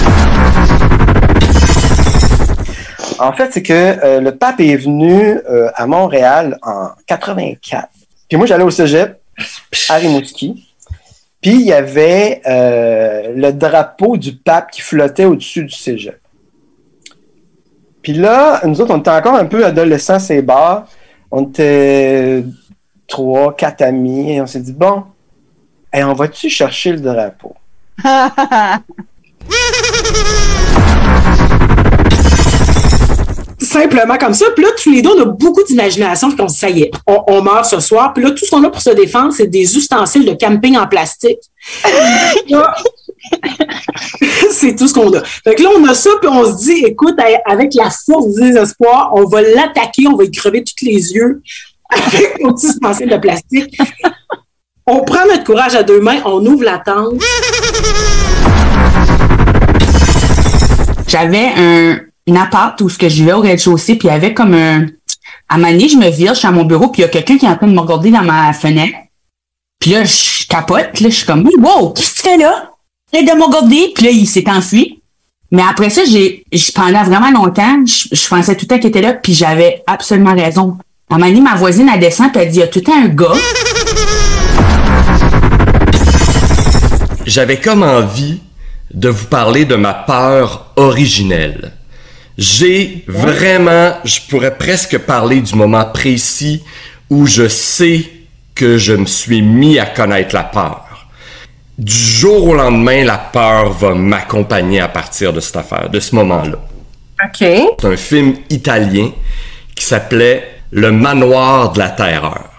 En 3.20 3.32
fait, 3.34 3.50
c'est 3.52 3.62
que 3.62 3.72
euh, 3.74 4.20
le 4.22 4.34
pape 4.34 4.60
est 4.60 4.76
venu 4.76 5.38
euh, 5.50 5.68
à 5.74 5.86
Montréal 5.86 6.58
en 6.62 6.88
84. 7.06 7.88
Puis 8.26 8.38
moi, 8.38 8.46
j'allais 8.46 8.64
au 8.64 8.70
cégep 8.70 9.19
à. 9.88 9.98
Puis 11.40 11.52
il 11.52 11.62
y 11.62 11.72
avait 11.72 12.42
euh, 12.46 13.32
le 13.34 13.52
drapeau 13.52 14.16
du 14.16 14.36
pape 14.36 14.70
qui 14.70 14.82
flottait 14.82 15.24
au-dessus 15.24 15.64
du 15.64 15.74
cégep. 15.74 16.20
Puis 18.02 18.12
là, 18.12 18.60
nous 18.64 18.80
autres, 18.80 18.94
on 18.94 18.98
était 18.98 19.10
encore 19.10 19.34
un 19.34 19.46
peu 19.46 19.64
adolescents, 19.64 20.18
ces 20.18 20.42
bars. 20.42 20.86
On 21.30 21.44
était 21.44 22.44
trois, 23.06 23.54
quatre 23.54 23.82
amis. 23.82 24.32
Et 24.32 24.40
on 24.40 24.46
s'est 24.46 24.60
dit, 24.60 24.72
bon, 24.72 25.04
hey, 25.92 26.02
on 26.04 26.14
va-tu 26.14 26.48
chercher 26.48 26.92
le 26.92 27.00
drapeau? 27.00 27.54
Simplement 33.70 34.18
comme 34.18 34.34
ça. 34.34 34.46
Puis 34.54 34.64
là, 34.64 34.70
tous 34.82 34.90
les 34.90 35.00
deux, 35.00 35.10
on 35.10 35.22
a 35.22 35.26
beaucoup 35.26 35.62
d'imagination. 35.62 36.30
Puis 36.32 36.40
on 36.40 36.48
se 36.48 36.54
dit, 36.54 36.58
ça 36.58 36.70
y 36.70 36.82
est, 36.82 36.90
on, 37.06 37.22
on 37.28 37.42
meurt 37.42 37.64
ce 37.66 37.78
soir. 37.78 38.12
Puis 38.12 38.24
là, 38.24 38.30
tout 38.32 38.44
ce 38.44 38.50
qu'on 38.50 38.64
a 38.64 38.70
pour 38.70 38.82
se 38.82 38.90
défendre, 38.90 39.32
c'est 39.32 39.46
des 39.46 39.76
ustensiles 39.76 40.24
de 40.24 40.32
camping 40.32 40.76
en 40.76 40.88
plastique. 40.88 41.38
C'est 44.50 44.74
tout 44.76 44.88
ce 44.88 44.94
qu'on 44.94 45.12
a. 45.14 45.22
Fait 45.22 45.54
que 45.54 45.62
là, 45.62 45.68
on 45.76 45.84
a 45.86 45.94
ça, 45.94 46.10
puis 46.20 46.28
on 46.28 46.44
se 46.44 46.64
dit, 46.64 46.84
écoute, 46.84 47.16
avec 47.44 47.74
la 47.74 47.90
force 47.90 48.34
du 48.34 48.40
désespoir, 48.40 49.10
on 49.14 49.24
va 49.24 49.42
l'attaquer, 49.42 50.06
on 50.08 50.16
va 50.16 50.24
y 50.24 50.30
crever 50.30 50.64
tous 50.64 50.84
les 50.84 51.12
yeux 51.12 51.42
avec 51.90 52.40
nos 52.40 52.54
petits 52.54 52.68
ustensiles 52.68 53.08
de 53.08 53.16
plastique. 53.16 53.78
On 54.86 55.04
prend 55.04 55.26
notre 55.26 55.44
courage 55.44 55.74
à 55.74 55.82
deux 55.82 56.00
mains, 56.00 56.20
on 56.24 56.44
ouvre 56.44 56.64
la 56.64 56.78
tente. 56.78 57.20
J'avais 61.06 61.52
un, 61.56 61.98
une 62.30 62.36
appart 62.36 62.80
où 62.80 62.88
ce 62.88 62.96
que 62.96 63.08
je 63.08 63.16
vivais 63.16 63.32
au 63.32 63.40
rez-de-chaussée, 63.40 63.96
puis 63.96 64.08
il 64.08 64.10
y 64.10 64.14
avait 64.14 64.32
comme 64.32 64.54
un... 64.54 64.86
À 65.48 65.58
Mané, 65.58 65.88
je 65.88 65.96
me 65.96 66.08
vire, 66.08 66.32
je 66.34 66.38
suis 66.38 66.48
à 66.48 66.52
mon 66.52 66.64
bureau, 66.64 66.88
puis 66.88 67.02
il 67.02 67.04
y 67.04 67.08
a 67.08 67.08
quelqu'un 67.08 67.36
qui 67.36 67.44
est 67.44 67.48
en 67.48 67.56
train 67.56 67.66
de 67.66 67.72
me 67.72 67.80
regarder 67.80 68.10
dans 68.10 68.22
ma 68.22 68.52
fenêtre. 68.52 68.96
Puis 69.80 69.90
là, 69.90 70.04
je 70.04 70.46
capote. 70.46 71.00
Là, 71.00 71.08
je 71.08 71.14
suis 71.14 71.26
comme, 71.26 71.48
wow, 71.58 71.90
qu'est-ce 71.90 72.14
que 72.14 72.16
tu 72.16 72.22
fais 72.22 72.36
là? 72.36 72.70
Arrête 73.12 73.28
de 73.28 73.36
me 73.36 73.44
regarder. 73.44 73.92
Puis 73.94 74.04
là, 74.04 74.10
il 74.12 74.26
s'est 74.26 74.48
enfui. 74.48 75.02
Mais 75.50 75.62
après 75.68 75.90
ça, 75.90 76.02
j'ai, 76.04 76.44
pendant 76.72 77.02
vraiment 77.02 77.32
longtemps, 77.32 77.84
je, 77.84 78.28
pensais 78.28 78.54
tout 78.54 78.66
le 78.66 78.68
temps 78.68 78.78
qu'il 78.78 78.90
était 78.90 79.00
là, 79.00 79.14
puis 79.14 79.34
j'avais 79.34 79.82
absolument 79.88 80.34
raison. 80.34 80.76
À 81.10 81.16
un 81.16 81.18
moment 81.18 81.42
ma 81.42 81.56
voisine, 81.56 81.90
elle 81.92 81.98
descend, 81.98 82.30
puis 82.30 82.42
elle 82.42 82.50
dit, 82.50 82.58
il 82.58 82.60
y 82.60 82.62
a 82.62 82.68
tout 82.68 82.78
le 82.78 82.84
temps 82.84 83.02
un 83.02 83.08
gars. 83.08 83.32
J'avais 87.26 87.58
comme 87.58 87.82
envie 87.82 88.38
de 88.94 89.08
vous 89.08 89.26
parler 89.26 89.64
de 89.64 89.74
ma 89.74 89.94
peur 89.94 90.72
originelle. 90.76 91.72
J'ai 92.38 93.04
vraiment, 93.06 93.94
je 94.04 94.20
pourrais 94.28 94.56
presque 94.56 94.98
parler 94.98 95.40
du 95.40 95.54
moment 95.54 95.84
précis 95.84 96.62
où 97.10 97.26
je 97.26 97.48
sais 97.48 98.08
que 98.54 98.78
je 98.78 98.92
me 98.92 99.06
suis 99.06 99.42
mis 99.42 99.78
à 99.78 99.86
connaître 99.86 100.34
la 100.34 100.44
peur. 100.44 101.08
Du 101.78 101.94
jour 101.94 102.48
au 102.48 102.54
lendemain, 102.54 103.04
la 103.04 103.16
peur 103.16 103.72
va 103.72 103.94
m'accompagner 103.94 104.80
à 104.80 104.88
partir 104.88 105.32
de 105.32 105.40
cette 105.40 105.56
affaire, 105.56 105.88
de 105.88 105.98
ce 105.98 106.14
moment-là. 106.14 106.58
OK. 107.24 107.38
C'est 107.38 107.84
un 107.84 107.96
film 107.96 108.34
italien 108.50 109.10
qui 109.74 109.84
s'appelait 109.84 110.46
Le 110.72 110.92
manoir 110.92 111.72
de 111.72 111.78
la 111.78 111.88
terreur. 111.88 112.49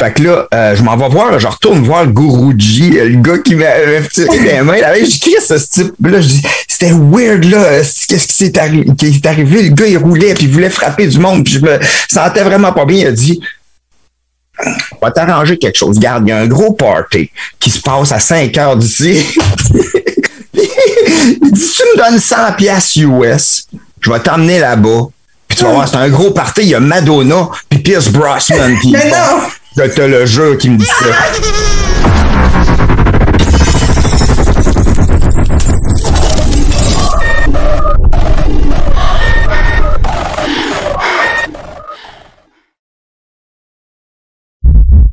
Fait 0.00 0.14
que 0.14 0.22
là, 0.22 0.48
euh, 0.54 0.74
je 0.74 0.82
m'en 0.82 0.96
vais 0.96 1.10
voir, 1.10 1.38
je 1.38 1.46
retourne 1.46 1.82
voir 1.84 2.04
le 2.04 2.10
Guruji, 2.12 2.90
le 2.92 3.16
gars 3.20 3.36
qui 3.36 3.54
m'avait 3.54 4.00
tiré 4.08 4.38
les 4.44 4.62
mains. 4.62 4.78
Là, 4.78 4.94
je 4.94 5.20
crie 5.20 5.34
ce 5.46 5.54
type. 5.68 5.92
Là, 6.02 6.22
je 6.22 6.26
dis, 6.26 6.42
c'était 6.66 6.92
weird, 6.92 7.44
là. 7.44 7.80
Qu'est-ce 8.08 8.26
qui 8.26 8.34
s'est 8.34 8.52
arri- 8.52 9.26
arrivé? 9.28 9.62
Le 9.64 9.68
gars, 9.74 9.86
il 9.86 9.98
roulait, 9.98 10.32
puis 10.32 10.44
il 10.46 10.50
voulait 10.52 10.70
frapper 10.70 11.06
du 11.06 11.18
monde, 11.18 11.44
puis 11.44 11.52
je 11.54 11.60
me 11.60 11.78
sentais 12.08 12.42
vraiment 12.42 12.72
pas 12.72 12.86
bien. 12.86 12.96
Il 13.00 13.06
a 13.08 13.12
dit, 13.12 13.40
on 14.64 15.04
va 15.06 15.10
t'arranger 15.12 15.58
quelque 15.58 15.76
chose. 15.76 15.98
Garde, 15.98 16.24
il 16.26 16.30
y 16.30 16.32
a 16.32 16.38
un 16.38 16.46
gros 16.46 16.72
party 16.72 17.30
qui 17.58 17.70
se 17.70 17.80
passe 17.80 18.10
à 18.12 18.18
5 18.20 18.56
heures 18.56 18.76
d'ici. 18.76 19.22
il 20.54 21.52
dit, 21.52 21.72
tu 21.76 21.82
me 21.82 21.96
donnes 21.98 22.18
100 22.18 22.36
piastres 22.56 22.98
US, 23.00 23.66
je 24.00 24.10
vais 24.10 24.20
t'emmener 24.20 24.58
là-bas. 24.60 25.08
Puis 25.46 25.58
tu 25.58 25.64
vas 25.64 25.72
voir, 25.72 25.88
c'est 25.88 25.96
un 25.96 26.08
gros 26.08 26.30
party. 26.30 26.62
Il 26.62 26.68
y 26.68 26.74
a 26.74 26.80
Madonna, 26.80 27.48
puis 27.68 27.80
Pierce 27.80 28.08
Brosnan. 28.08 28.76
Mais 28.92 29.10
non! 29.10 29.42
Je 29.76 29.82
te 29.82 30.02
le 30.02 30.26
jure 30.26 30.58
qui 30.58 30.70
me 30.70 30.76
dit 30.76 30.84
ça. 30.84 31.06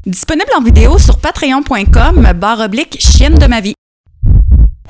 Disponible 0.05 0.49
en 0.57 0.61
vidéo 0.61 0.97
sur 0.97 1.19
patreon.com 1.19 2.31
barre 2.35 2.61
oblique 2.61 2.97
chienne 2.99 3.35
de 3.35 3.45
ma 3.45 3.59
vie. 3.59 3.76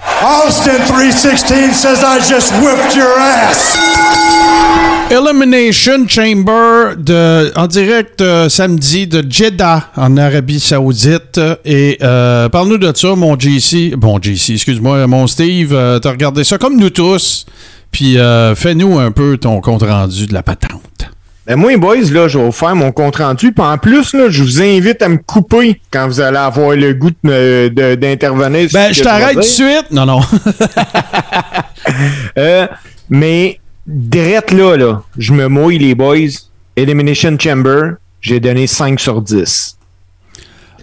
Austin 0.02 0.78
316 0.86 1.76
says 1.76 2.04
I 2.04 2.20
just 2.20 2.52
whipped 2.62 2.96
your 2.96 3.18
ass. 3.18 3.76
Elimination 5.10 6.06
Chamber 6.08 6.96
de, 6.98 7.52
en 7.56 7.68
direct 7.68 8.22
euh, 8.22 8.50
samedi 8.50 9.08
de 9.08 9.24
Jeddah 9.30 9.90
en 9.96 10.18
Arabie 10.18 10.60
Saoudite. 10.60 11.40
Et 11.66 11.98
euh, 12.02 12.50
parle-nous 12.50 12.78
de 12.78 12.92
ça, 12.96 13.16
mon 13.16 13.40
JC. 13.40 13.96
Bon, 13.96 14.20
JC, 14.22 14.52
excuse-moi, 14.52 15.08
mon 15.08 15.26
Steve. 15.28 15.74
euh, 15.74 16.00
T'as 16.00 16.12
regardé 16.12 16.44
ça 16.44 16.58
comme 16.58 16.78
nous 16.78 16.90
tous. 16.90 17.46
Puis 17.92 18.18
euh, 18.20 18.54
fais-nous 18.54 19.00
un 19.00 19.12
peu 19.12 19.38
ton 19.38 19.62
compte 19.62 19.84
rendu 19.84 20.28
de 20.28 20.34
la 20.34 20.44
patente. 20.44 20.97
Ben 21.48 21.56
moi, 21.56 21.78
boys, 21.78 22.12
là, 22.12 22.28
je 22.28 22.38
vais 22.38 22.44
vous 22.44 22.52
faire 22.52 22.76
mon 22.76 22.92
compte 22.92 23.16
rendu. 23.16 23.54
Puis 23.54 23.64
en 23.64 23.78
plus, 23.78 24.14
là, 24.14 24.30
je 24.30 24.44
vous 24.44 24.62
invite 24.62 25.02
à 25.02 25.08
me 25.08 25.16
couper 25.16 25.80
quand 25.92 26.06
vous 26.06 26.20
allez 26.20 26.38
avoir 26.38 26.76
le 26.76 26.94
goût 26.94 27.12
d'intervenir. 27.24 28.68
Ben, 28.74 28.94
je 28.94 29.02
t'arrête 29.02 29.36
tout 29.36 29.40
de 29.40 29.46
suite. 29.46 29.88
Non, 29.92 30.06
non. 30.06 30.20
Euh, 32.38 32.68
mais, 33.10 33.62
drette 33.86 34.52
là, 34.52 34.76
là, 34.76 35.02
je 35.18 35.32
me 35.32 35.48
mouille, 35.48 35.78
les 35.78 35.96
boys. 35.96 36.28
Elimination 36.76 37.38
Chamber, 37.40 37.94
j'ai 38.20 38.42
donné 38.42 38.68
5 38.68 39.00
sur 39.00 39.22
10. 39.22 39.78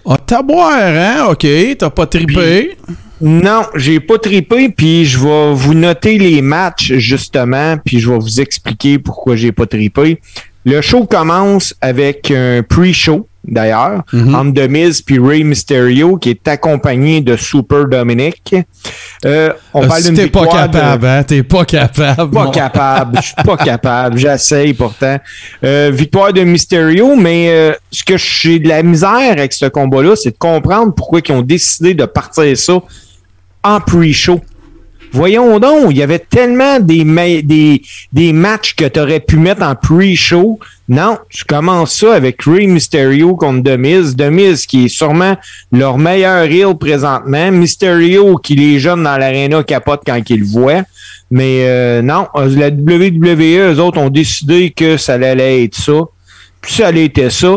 Ah, 0.09 0.17
t'as 0.25 0.41
boire, 0.43 0.73
hein? 0.73 1.27
OK, 1.29 1.47
t'as 1.79 1.91
pas 1.91 2.07
trippé. 2.07 2.79
Non, 3.21 3.63
j'ai 3.75 4.01
pas 4.01 4.19
tripé, 4.19 4.71
puis 4.71 5.05
je 5.05 5.19
vais 5.19 5.53
vous 5.53 5.75
noter 5.75 6.17
les 6.17 6.41
matchs, 6.41 6.95
justement, 6.95 7.77
puis 7.77 8.01
je 8.01 8.11
vais 8.11 8.19
vous 8.19 8.41
expliquer 8.41 8.99
pourquoi 8.99 9.37
j'ai 9.37 9.53
pas 9.53 9.67
tripé. 9.67 10.21
Le 10.65 10.81
show 10.81 11.05
commence 11.05 11.75
avec 11.81 12.31
un 12.31 12.63
pre-show, 12.67 13.29
d'ailleurs, 13.47 14.03
entre 14.35 14.55
The 14.55 14.69
Miz 14.71 15.03
puis 15.03 15.19
Ray 15.19 15.45
Mysterio, 15.45 16.17
qui 16.17 16.31
est 16.31 16.49
accompagné 16.49 17.21
de 17.21 17.37
Super 17.37 17.87
Dominic. 17.87 18.55
Euh, 19.27 19.53
on 19.75 19.83
Euh, 19.83 19.87
parle 19.89 20.01
si 20.03 20.15
t'es 20.15 20.27
pas 20.29 20.41
victoire 20.43 20.69
de- 20.69 20.73
capable, 20.73 21.07
hein? 21.07 21.23
T'es 21.23 21.43
pas 21.43 21.65
capable. 21.67 22.31
pas 22.31 22.45
mon- 22.45 22.51
capable, 22.51 23.17
je 23.19 23.23
suis 23.27 23.35
pas 23.45 23.57
capable, 23.65 24.17
j'essaye 24.19 24.73
pourtant. 24.73 25.19
Euh, 25.63 25.91
victoire 25.93 26.33
de 26.33 26.43
Mysterio, 26.43 27.15
mais 27.17 27.49
euh, 27.51 27.73
ce 27.91 28.03
que 28.03 28.17
j'ai 28.17 28.59
de 28.59 28.69
la 28.69 28.83
misère 28.83 29.33
avec 29.33 29.53
ce 29.53 29.67
combat-là, 29.67 30.17
c'est 30.17 30.31
de 30.31 30.39
comprendre 30.39 30.95
pourquoi 30.95 31.21
ils 31.27 31.33
ont 31.33 31.43
décidé 31.43 31.93
de 31.93 32.07
partir 32.07 32.57
ça 32.57 32.81
en 33.63 33.81
pre-show. 33.81 34.41
Voyons 35.15 35.61
donc, 35.61 35.87
il 35.91 35.97
y 35.97 36.03
avait 36.03 36.19
tellement 36.19 36.81
des, 36.81 37.05
ma- 37.05 37.41
des, 37.41 37.83
des 38.13 38.33
matchs 38.33 38.75
que 38.75 38.85
tu 38.85 38.99
aurais 38.99 39.21
pu 39.21 39.37
mettre 39.37 39.63
en 39.63 39.77
pre-show. 39.77 40.59
Non, 40.89 41.19
tu 41.31 41.45
commences 41.45 41.97
ça 42.01 42.15
avec 42.15 42.43
Rey 42.43 42.67
Mysterio 42.67 43.37
contre. 43.37 43.63
The 43.63 44.29
Miz 44.29 44.67
qui 44.67 44.87
est 44.87 44.89
sûrement 44.89 45.37
leur 45.71 45.99
meilleur 45.99 46.45
heel 46.45 46.77
présentement. 46.77 47.53
Mysterio 47.53 48.37
qui 48.39 48.57
les 48.57 48.81
jeunes 48.81 49.05
dans 49.05 49.17
l'aréna 49.17 49.63
capote 49.63 50.03
quand 50.05 50.21
ils 50.29 50.41
le 50.41 50.47
voient. 50.47 50.83
Mais 51.31 51.61
euh, 51.63 52.03
non, 52.03 52.27
la 52.35 52.69
WWE, 52.71 53.73
eux 53.73 53.79
autres 53.81 53.99
ont 53.99 54.11
décidé 54.11 54.71
que 54.77 54.97
ça 54.97 55.15
allait 55.15 55.63
être 55.63 55.77
ça. 55.77 55.93
Puis 56.61 56.75
ça 56.75 56.89
allait 56.89 57.05
être 57.05 57.31
ça. 57.31 57.57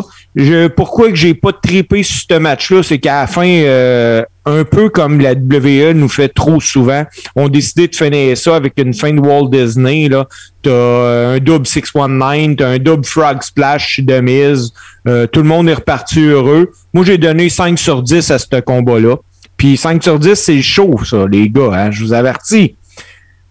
Pourquoi 0.76 1.10
que 1.10 1.16
j'ai 1.16 1.34
pas 1.34 1.52
trippé 1.52 2.04
sur 2.04 2.22
ce 2.30 2.38
match-là, 2.38 2.84
c'est 2.84 3.00
qu'à 3.00 3.22
la 3.22 3.28
fin, 3.28 3.48
euh, 3.48 4.22
un 4.48 4.64
peu 4.64 4.90
comme 4.90 5.20
la 5.20 5.34
WWE 5.34 5.92
nous 5.94 6.08
fait 6.08 6.30
trop 6.30 6.62
souvent, 6.62 7.04
on 7.36 7.50
décidé 7.50 7.88
de 7.88 7.96
finir 7.96 8.38
ça 8.38 8.56
avec 8.56 8.74
une 8.78 8.94
fin 8.94 9.14
de 9.14 9.20
Walt 9.20 9.50
Disney. 9.50 10.08
Là. 10.08 10.26
T'as 10.62 10.72
euh, 10.72 11.36
un 11.36 11.40
double 11.40 11.68
619, 11.68 12.56
t'as 12.56 12.70
un 12.70 12.80
double 12.80 13.06
Frog 13.06 13.44
Splash 13.44 14.02
The 14.08 14.22
Miz. 14.22 14.72
Euh, 15.08 15.28
tout 15.28 15.42
le 15.42 15.48
monde 15.48 15.68
est 15.68 15.74
reparti 15.74 16.22
heureux. 16.22 16.72
Moi, 16.94 17.04
j'ai 17.06 17.18
donné 17.18 17.50
5 17.50 17.78
sur 17.78 18.02
10 18.02 18.32
à 18.32 18.40
ce 18.40 18.60
combat-là. 18.62 19.18
Puis 19.58 19.76
5 19.76 20.02
sur 20.02 20.18
10, 20.18 20.36
c'est 20.36 20.62
chaud, 20.62 20.98
ça, 21.04 21.26
les 21.30 21.50
gars. 21.50 21.72
Hein, 21.74 21.92
je 21.92 22.04
vous 22.04 22.14
avertis. 22.14 22.76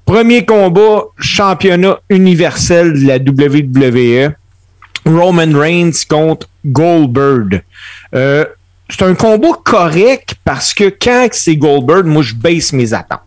Premier 0.07 0.47
combat, 0.47 1.05
championnat 1.19 1.99
universel 2.09 2.95
de 2.95 3.07
la 3.07 3.17
WWE. 3.19 4.33
Roman 5.05 5.59
Reigns 5.59 6.05
contre 6.09 6.49
Goldberg. 6.65 7.63
Euh, 8.15 8.45
c'est 8.89 9.03
un 9.03 9.15
combat 9.15 9.53
correct 9.65 10.35
parce 10.45 10.75
que 10.75 10.85
quand 10.89 11.29
c'est 11.33 11.57
Goldberg, 11.57 12.07
moi, 12.07 12.23
je 12.23 12.35
baisse 12.35 12.73
mes 12.73 12.95
attentes. 12.95 13.21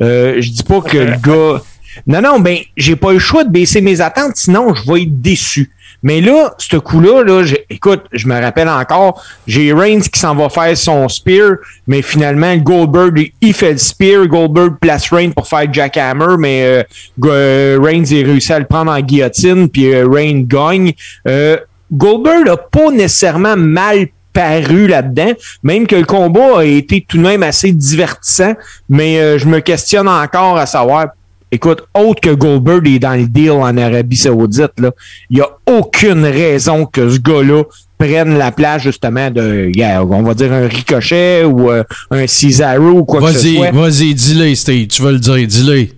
Euh, 0.00 0.36
je 0.40 0.50
dis 0.50 0.62
pas 0.62 0.80
que 0.80 0.98
le 0.98 1.16
gars. 1.16 1.62
Non, 2.06 2.22
non, 2.22 2.40
ben, 2.40 2.58
j'ai 2.76 2.96
pas 2.96 3.12
le 3.12 3.18
choix 3.18 3.44
de 3.44 3.50
baisser 3.50 3.80
mes 3.80 4.00
attentes, 4.00 4.36
sinon 4.36 4.74
je 4.74 4.90
vais 4.90 5.02
être 5.02 5.20
déçu. 5.20 5.70
Mais 6.02 6.20
là, 6.20 6.54
ce 6.58 6.76
coup-là, 6.76 7.22
là, 7.22 7.44
écoute, 7.70 8.02
je 8.12 8.26
me 8.26 8.40
rappelle 8.40 8.68
encore, 8.68 9.22
j'ai 9.46 9.72
Reigns 9.72 10.00
qui 10.00 10.18
s'en 10.18 10.34
va 10.34 10.48
faire 10.48 10.76
son 10.76 11.08
spear, 11.08 11.56
mais 11.86 12.02
finalement, 12.02 12.56
Goldberg, 12.56 13.30
il 13.40 13.54
fait 13.54 13.72
le 13.72 13.78
spear, 13.78 14.26
Goldberg 14.26 14.78
place 14.80 15.10
Reigns 15.10 15.30
pour 15.30 15.46
faire 15.46 15.72
jackhammer, 15.72 16.36
mais 16.38 16.64
euh, 16.64 16.82
euh, 17.24 17.78
Reigns 17.80 18.04
a 18.10 18.26
réussi 18.26 18.52
à 18.52 18.58
le 18.58 18.64
prendre 18.64 18.90
en 18.90 19.00
guillotine, 19.00 19.68
puis 19.68 19.94
euh, 19.94 20.08
Reigns 20.08 20.42
gagne. 20.44 20.92
Euh, 21.28 21.56
Goldberg 21.92 22.46
n'a 22.46 22.56
pas 22.56 22.90
nécessairement 22.90 23.56
mal 23.56 24.08
paru 24.32 24.86
là-dedans, 24.86 25.32
même 25.62 25.86
que 25.86 25.96
le 25.96 26.04
combat 26.04 26.60
a 26.60 26.64
été 26.64 27.04
tout 27.06 27.16
de 27.18 27.22
même 27.22 27.42
assez 27.42 27.72
divertissant, 27.72 28.54
mais 28.88 29.18
euh, 29.18 29.38
je 29.38 29.46
me 29.46 29.60
questionne 29.60 30.08
encore 30.08 30.56
à 30.58 30.66
savoir, 30.66 31.08
écoute, 31.50 31.82
autre 31.94 32.20
que 32.20 32.30
Goldberg 32.30 32.86
est 32.88 32.98
dans 32.98 33.14
le 33.14 33.26
deal 33.26 33.50
en 33.52 33.76
Arabie 33.76 34.16
Saoudite, 34.16 34.72
là, 34.78 34.90
il 35.30 35.36
n'y 35.36 35.42
a 35.42 35.48
aucune 35.66 36.24
raison 36.24 36.86
que 36.86 37.08
ce 37.10 37.18
gars-là 37.18 37.62
prenne 37.98 38.36
la 38.36 38.50
place 38.50 38.82
justement 38.82 39.30
de, 39.30 39.70
yeah, 39.76 40.02
on 40.04 40.22
va 40.22 40.34
dire 40.34 40.52
un 40.52 40.66
ricochet 40.66 41.44
ou 41.44 41.70
euh, 41.70 41.84
un 42.10 42.26
Cesaro 42.26 42.90
ou 42.90 43.04
quoi 43.04 43.20
que 43.20 43.28
ce 43.28 43.32
Vas-y, 43.34 43.56
soit. 43.56 43.70
vas-y, 43.70 44.14
dis-le, 44.14 44.54
Steve. 44.56 44.86
Tu 44.88 45.02
veux 45.02 45.12
le 45.12 45.18
dire, 45.20 45.46
dis-le. 45.46 45.88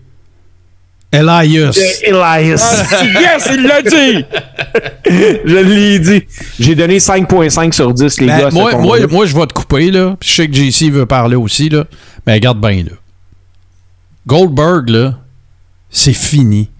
Elias. 1.15 1.79
Elias. 2.03 2.85
yes, 3.21 3.49
il 3.55 3.63
l'a 3.63 3.83
dit! 3.83 4.25
je 5.45 5.57
l'ai 5.57 5.99
dit. 5.99 6.23
J'ai 6.59 6.75
donné 6.75 6.99
5.5 6.99 7.73
sur 7.73 7.93
10, 7.95 8.21
les 8.21 8.27
Ben, 8.27 8.39
gars. 8.39 8.51
moi, 8.51 8.77
moi, 8.77 8.99
moi, 9.11 9.27
je 9.27 9.35
vais 9.37 9.47
te 9.47 9.53
couper, 9.53 9.91
là. 9.91 10.17
Puis 10.19 10.29
je 10.31 10.35
sais 10.35 10.49
que 10.49 10.55
JC 10.55 10.91
veut 10.91 11.07
parler 11.07 11.37
aussi, 11.37 11.69
là. 11.69 11.85
Mais 12.27 12.35
regarde 12.35 12.61
bien, 12.61 12.83
là. 12.85 12.93
Goldberg, 14.27 14.89
là, 14.89 15.19
c'est 15.91 16.15
fini. 16.15 16.71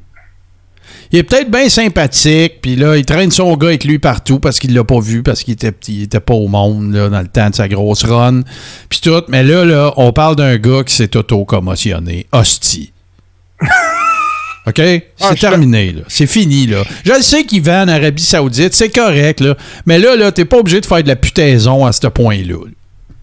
il 1.13 1.19
est 1.19 1.23
peut-être 1.23 1.51
bien 1.51 1.69
sympathique, 1.69 2.55
puis 2.63 2.75
là, 2.75 2.97
il 2.97 3.05
traîne 3.05 3.31
son 3.31 3.55
gars 3.57 3.69
avec 3.69 3.85
lui 3.85 3.99
partout 3.99 4.41
parce 4.41 4.59
qu'il 4.59 4.75
l'a 4.75 4.83
pas 4.83 4.99
vu, 4.99 5.23
parce 5.23 5.43
qu'il 5.45 5.53
était, 5.55 5.71
petit- 5.71 5.95
il 5.95 6.03
était 6.05 6.21
pas 6.21 6.35
au 6.35 6.49
monde 6.49 6.93
là, 6.95 7.09
dans 7.11 7.21
le 7.21 7.29
temps 7.29 7.51
de 7.51 7.55
sa 7.55 7.69
grosse 7.69 8.05
run, 8.05 8.41
puis 8.89 9.01
tout. 9.01 9.23
Mais 9.29 9.45
là, 9.45 9.65
là, 9.65 9.93
on 9.99 10.13
parle 10.13 10.37
d'un 10.37 10.57
gars 10.57 10.83
qui 10.85 10.95
s'est 10.95 11.17
auto-commotionné. 11.17 12.27
Hostie. 12.33 12.93
OK? 14.67 14.77
C'est 14.77 15.03
Ah, 15.21 15.33
je- 15.35 15.41
terminé, 15.41 15.93
là. 15.93 16.03
C'est 16.09 16.27
fini, 16.27 16.67
là. 16.67 16.83
Je 17.05 17.13
le 17.13 17.21
sais 17.23 17.45
qu'il 17.45 17.63
va 17.63 17.83
en 17.85 17.89
Arabie 17.89 18.23
Saoudite, 18.23 18.73
c'est 18.75 18.89
correct, 18.89 19.41
là. 19.41 19.57
Mais 19.87 19.99
là, 19.99 20.17
là, 20.17 20.33
t'es 20.33 20.45
pas 20.47 20.59
obligé 20.59 20.81
de 20.81 20.87
faire 20.87 21.03
de 21.03 21.09
la 21.09 21.17
putaison 21.17 21.85
à 21.85 21.93
ce 21.93 22.07
point-là. 22.07 22.55
là. 22.65 22.71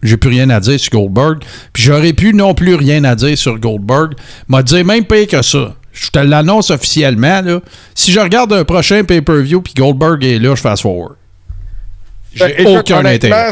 J'ai 0.04 0.18
plus 0.18 0.30
rien 0.32 0.50
à 0.50 0.60
dire 0.60 0.80
sur 0.80 0.92
Goldberg. 0.92 1.40
Puis 1.74 1.84
j'aurais 1.84 2.14
pu 2.14 2.34
non 2.34 2.54
plus 2.56 2.76
rien 2.76 3.04
à 3.04 3.16
dire 3.16 3.38
sur 3.38 3.58
Goldberg. 3.60 4.14
M'a 4.48 4.64
dit 4.64 4.84
même 4.84 5.06
pire 5.06 5.28
que 5.28 5.42
ça. 5.42 5.76
Je 5.94 6.10
te 6.10 6.20
l'annonce 6.20 6.70
officiellement, 6.72 7.42
là. 7.42 7.60
Si 7.94 8.12
je 8.12 8.20
regarde 8.20 8.52
un 8.54 8.64
prochain 8.64 9.04
pay-per-view 9.04 9.62
puis 9.62 9.74
Goldberg 9.76 10.24
est 10.24 10.40
là, 10.40 10.56
je 10.56 10.62
fast 10.62 10.84
forward. 10.84 11.16
J'ai 12.34 12.48
Ben, 12.64 12.78
aucun 12.78 13.04
intérêt. 13.06 13.52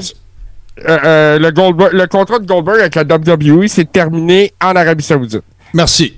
euh, 0.87 0.97
euh, 1.03 1.39
le, 1.39 1.51
Goldberg- 1.51 1.91
le 1.93 2.07
contrat 2.07 2.39
de 2.39 2.45
Goldberg 2.45 2.79
avec 2.79 2.95
la 2.95 3.03
WWE 3.03 3.67
s'est 3.67 3.85
terminé 3.85 4.53
en 4.63 4.75
Arabie 4.75 5.03
Saoudite. 5.03 5.43
Merci. 5.73 6.13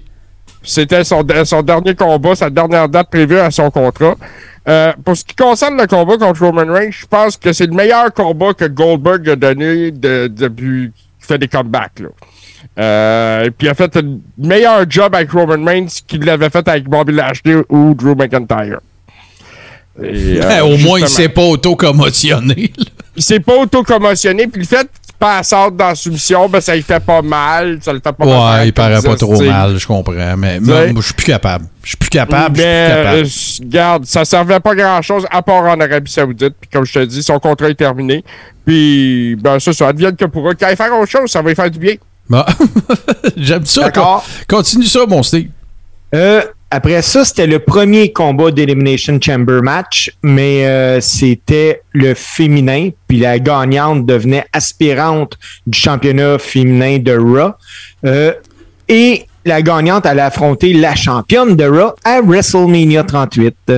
C'était 0.63 1.03
son, 1.03 1.25
son 1.45 1.61
dernier 1.63 1.95
combat, 1.95 2.35
sa 2.35 2.49
dernière 2.49 2.87
date 2.87 3.09
prévue 3.09 3.39
à 3.39 3.49
son 3.51 3.71
contrat. 3.71 4.15
Euh, 4.67 4.93
pour 5.03 5.17
ce 5.17 5.25
qui 5.25 5.35
concerne 5.35 5.75
le 5.79 5.87
combat 5.87 6.17
contre 6.17 6.45
Roman 6.45 6.71
Reigns, 6.71 6.91
je 6.91 7.05
pense 7.07 7.35
que 7.35 7.51
c'est 7.51 7.65
le 7.65 7.73
meilleur 7.73 8.13
combat 8.13 8.53
que 8.53 8.65
Goldberg 8.65 9.27
a 9.29 9.35
donné 9.35 9.89
de- 9.89 10.27
depuis 10.27 10.91
qu'il 10.93 11.27
fait 11.27 11.39
des 11.39 11.47
comebacks. 11.47 11.99
Là. 11.99 12.09
Euh, 12.79 13.45
et 13.45 13.51
puis 13.51 13.65
il 13.67 13.69
a 13.71 13.73
fait 13.73 13.97
un 13.97 14.19
meilleur 14.37 14.85
job 14.87 15.15
avec 15.15 15.31
Roman 15.31 15.65
Reigns 15.65 15.87
qu'il 16.07 16.23
l'avait 16.23 16.51
fait 16.51 16.67
avec 16.67 16.83
Bobby 16.87 17.13
Lashley 17.13 17.55
ou 17.69 17.95
Drew 17.95 18.13
McIntyre. 18.15 18.79
Et, 20.01 20.39
euh, 20.39 20.41
Ben, 20.47 20.61
au 20.61 20.77
moins, 20.77 20.99
il 20.99 21.07
s'est 21.09 21.27
pas 21.29 21.41
auto-commotionné. 21.41 22.71
il 23.15 23.23
s'est 23.23 23.39
pas 23.39 23.57
auto-commotionné, 23.57 24.45
puis 24.47 24.61
le 24.61 24.67
fait 24.67 24.87
out 25.23 25.75
dans 25.75 25.87
la 25.89 25.95
soumission, 25.95 26.47
ben 26.49 26.59
ça 26.61 26.75
lui 26.75 26.81
fait 26.81 26.99
pas 26.99 27.21
mal, 27.21 27.79
ça 27.81 27.93
le 27.93 27.99
fait 28.03 28.11
pas 28.11 28.25
mal. 28.25 28.59
Ouais, 28.59 28.67
il 28.67 28.73
paraît 28.73 29.01
pas 29.01 29.15
trop 29.15 29.41
mal, 29.41 29.77
je 29.77 29.87
comprends. 29.87 30.35
Mais 30.37 30.59
je 30.63 31.01
suis 31.01 31.13
plus 31.13 31.25
capable. 31.25 31.65
Je 31.83 31.89
suis 31.89 31.97
plus 31.97 32.09
capable. 32.09 32.55
Je 32.55 32.61
suis 32.61 32.69
Mais, 32.69 32.85
plus 32.87 32.95
capable. 33.03 33.17
euh, 33.17 33.65
regarde, 33.65 34.05
ça 34.05 34.25
servait 34.25 34.59
pas 34.59 34.75
grand-chose 34.75 35.25
à 35.31 35.41
part 35.41 35.63
en 35.63 35.79
Arabie 35.79 36.11
Saoudite. 36.11 36.53
Puis 36.59 36.69
comme 36.71 36.85
je 36.85 36.93
te 36.93 37.05
dis, 37.05 37.23
son 37.23 37.39
contrat 37.39 37.69
est 37.69 37.75
terminé. 37.75 38.23
Puis, 38.65 39.35
ben 39.41 39.59
ça, 39.59 39.73
ça 39.73 39.87
advienne 39.87 40.15
que 40.15 40.25
pourra. 40.25 40.53
Qu'il 40.53 40.65
aille 40.67 40.75
faire 40.75 40.93
autre 40.97 41.09
chose, 41.11 41.31
ça 41.31 41.41
va 41.41 41.49
lui 41.49 41.55
faire 41.55 41.71
du 41.71 41.79
bien. 41.79 41.95
J'aime 43.37 43.65
ça. 43.65 43.83
D'accord. 43.85 44.25
Con- 44.47 44.57
Continue 44.57 44.85
ça, 44.85 44.99
mon 45.07 45.23
Steve. 45.23 45.49
Euh, 46.13 46.41
après 46.73 47.01
ça, 47.01 47.25
c'était 47.25 47.47
le 47.47 47.59
premier 47.59 48.13
combat 48.13 48.49
d'Elimination 48.49 49.19
Chamber 49.21 49.61
match, 49.61 50.09
mais 50.23 50.65
euh, 50.65 51.01
c'était 51.01 51.81
le 51.91 52.13
féminin, 52.13 52.91
puis 53.09 53.19
la 53.19 53.39
gagnante 53.39 54.05
devenait 54.05 54.45
aspirante 54.53 55.37
du 55.67 55.77
championnat 55.77 56.39
féminin 56.39 56.97
de 56.97 57.11
Raw. 57.11 57.51
Euh, 58.05 58.31
et 58.87 59.25
la 59.43 59.61
gagnante 59.61 60.05
allait 60.05 60.21
affronter 60.21 60.71
la 60.71 60.95
championne 60.95 61.57
de 61.57 61.65
Raw 61.65 61.93
à 62.05 62.21
WrestleMania 62.21 63.03
38. 63.03 63.73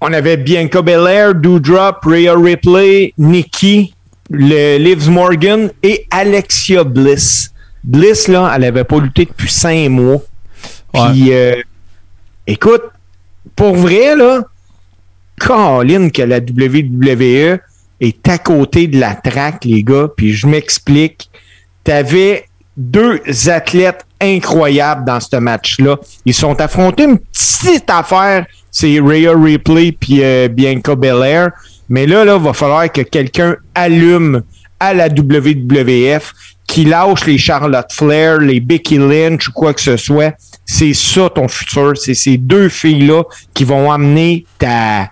On 0.00 0.10
avait 0.14 0.38
Bianca 0.38 0.80
Belair, 0.80 1.34
Doudrop, 1.34 1.98
Rhea 2.02 2.34
Ripley, 2.34 3.12
Nikki, 3.18 3.92
le 4.30 4.78
Liv 4.78 5.10
Morgan 5.10 5.70
et 5.82 6.06
Alexia 6.10 6.82
Bliss. 6.82 7.52
Bliss, 7.84 8.26
là, 8.26 8.50
elle 8.56 8.64
avait 8.64 8.84
pas 8.84 9.00
lutté 9.00 9.26
depuis 9.26 9.50
cinq 9.50 9.90
mois. 9.90 10.22
Puis, 10.92 11.32
euh, 11.32 11.54
écoute, 12.50 12.82
pour 13.56 13.74
vrai, 13.74 14.16
là, 14.16 14.42
Colin, 15.38 16.10
que 16.10 16.22
la 16.22 16.38
WWE 16.38 17.58
est 18.00 18.28
à 18.28 18.38
côté 18.38 18.86
de 18.86 18.98
la 18.98 19.14
traque, 19.14 19.64
les 19.64 19.82
gars. 19.82 20.08
Puis 20.16 20.32
je 20.32 20.46
m'explique. 20.46 21.30
T'avais 21.84 22.44
deux 22.76 23.20
athlètes 23.48 24.04
incroyables 24.20 25.04
dans 25.04 25.20
ce 25.20 25.36
match-là. 25.36 25.98
Ils 26.26 26.34
sont 26.34 26.60
affrontés 26.60 27.04
une 27.04 27.18
petite 27.18 27.88
affaire. 27.88 28.46
C'est 28.70 29.00
Rhea 29.00 29.32
Ripley 29.34 29.92
puis 29.92 30.22
euh, 30.22 30.48
Bianca 30.48 30.94
Belair. 30.94 31.50
Mais 31.88 32.06
là, 32.06 32.24
là, 32.24 32.38
va 32.38 32.52
falloir 32.52 32.90
que 32.92 33.00
quelqu'un 33.00 33.56
allume 33.74 34.42
à 34.78 34.94
la 34.94 35.08
WWF, 35.08 36.32
qui 36.70 36.84
lâche 36.84 37.26
les 37.26 37.36
Charlotte 37.36 37.92
Flair, 37.92 38.38
les 38.38 38.60
Becky 38.60 38.96
Lynch 38.96 39.48
ou 39.48 39.52
quoi 39.52 39.74
que 39.74 39.80
ce 39.80 39.96
soit. 39.96 40.36
C'est 40.64 40.94
ça 40.94 41.28
ton 41.28 41.48
futur. 41.48 41.96
C'est 41.96 42.14
ces 42.14 42.36
deux 42.36 42.68
filles-là 42.68 43.24
qui 43.52 43.64
vont 43.64 43.90
amener 43.90 44.46
ta 44.56 45.10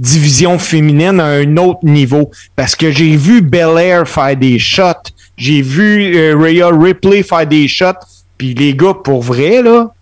division 0.00 0.58
féminine 0.58 1.20
à 1.20 1.26
un 1.26 1.56
autre 1.58 1.84
niveau. 1.84 2.32
Parce 2.56 2.74
que 2.74 2.90
j'ai 2.90 3.16
vu 3.16 3.40
Belair 3.40 4.08
faire 4.08 4.36
des 4.36 4.58
shots. 4.58 5.12
J'ai 5.36 5.62
vu 5.62 6.16
euh, 6.16 6.36
Rhea 6.36 6.70
Ripley 6.76 7.22
faire 7.22 7.46
des 7.46 7.68
shots. 7.68 8.02
Puis 8.36 8.54
les 8.54 8.74
gars, 8.74 8.94
pour 8.94 9.22
vrai, 9.22 9.62
là, 9.62 9.92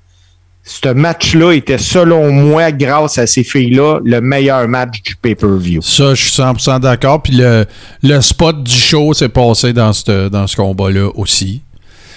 ce 0.67 0.89
match-là 0.89 1.53
était, 1.53 1.77
selon 1.79 2.33
moi, 2.33 2.73
grâce 2.73 3.19
à 3.19 3.27
ces 3.27 3.45
filles-là, 3.45 3.99
le 4.03 4.21
meilleur 4.21 4.67
match 4.67 5.03
du 5.03 5.15
pay-per-view. 5.17 5.83
Ça, 5.83 6.15
je 6.15 6.23
suis 6.25 6.41
100% 6.43 6.81
d'accord. 6.81 7.23
Puis 7.23 7.35
le, 7.35 7.67
le 8.03 8.21
spot 8.23 8.63
du 8.63 8.73
show 8.73 9.13
s'est 9.13 9.29
passé 9.29 9.73
dans 9.75 9.93
ce 9.93 10.29
dans 10.29 10.47
ce 10.47 10.57
combat-là 10.57 11.09
aussi. 11.17 11.61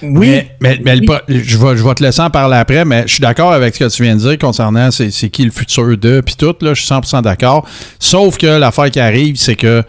Oui. 0.02 0.28
Mais, 0.30 0.52
mais- 0.62 0.80
mais 0.86 0.96
le 0.96 1.06
pro- 1.06 1.16
je, 1.28 1.58
vais, 1.58 1.76
je 1.76 1.84
vais 1.84 1.94
te 1.96 2.04
laisser 2.04 2.22
en 2.22 2.30
parler 2.30 2.56
après, 2.56 2.86
mais 2.86 3.04
je 3.08 3.14
suis 3.14 3.22
d'accord 3.22 3.52
avec 3.52 3.74
ce 3.76 3.84
que 3.84 3.90
tu 3.90 4.04
viens 4.04 4.16
de 4.16 4.22
dire 4.22 4.38
concernant 4.38 4.92
c'est 4.92 5.10
c'est 5.12 5.30
qui 5.30 5.44
le 5.44 5.50
futur 5.52 5.98
de, 5.98 6.22
puis 6.22 6.36
tout, 6.36 6.56
là, 6.62 6.74
je 6.74 6.82
suis 6.84 6.94
100% 6.94 7.24
d'accord. 7.24 7.68
Sauf 8.00 8.38
que 8.38 8.46
l'affaire 8.48 8.92
qui 8.92 9.00
arrive, 9.00 9.36
c'est 9.38 9.56
que 9.56 9.84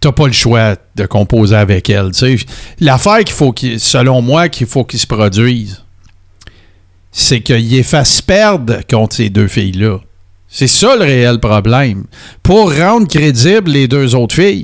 t'as 0.00 0.12
pas 0.12 0.26
le 0.26 0.32
choix 0.32 0.74
de 0.96 1.06
composer 1.06 1.56
avec 1.56 1.88
elle. 1.90 2.10
tu 2.10 2.38
sais. 2.38 2.44
L'affaire 2.80 3.18
qu'il 3.18 3.34
faut, 3.34 3.52
qu'il- 3.52 3.80
selon 3.80 4.20
moi, 4.20 4.48
qu'il 4.48 4.66
faut 4.66 4.84
qu'il 4.84 4.98
se 4.98 5.06
produise, 5.06 5.82
c'est 7.20 7.40
qu'il 7.40 7.68
les 7.68 7.82
fasse 7.82 8.22
perdre 8.22 8.76
contre 8.88 9.16
ces 9.16 9.28
deux 9.28 9.48
filles-là. 9.48 9.98
C'est 10.48 10.68
ça 10.68 10.94
le 10.96 11.02
réel 11.02 11.40
problème. 11.40 12.04
Pour 12.42 12.72
rendre 12.74 13.08
crédibles 13.08 13.70
les 13.70 13.88
deux 13.88 14.14
autres 14.14 14.34
filles. 14.34 14.62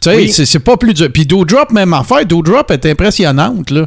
Tu 0.00 0.10
sais, 0.10 0.16
Oui. 0.16 0.28
c'est- 0.30 0.44
c'est 0.44 0.58
pas 0.58 0.76
plus 0.76 0.92
dur. 0.92 1.08
Puis 1.12 1.24
Doudrop, 1.24 1.72
même 1.72 1.94
affaire, 1.94 2.26
Doudrop 2.26 2.70
est 2.70 2.84
impressionnante, 2.86 3.70
là. 3.70 3.86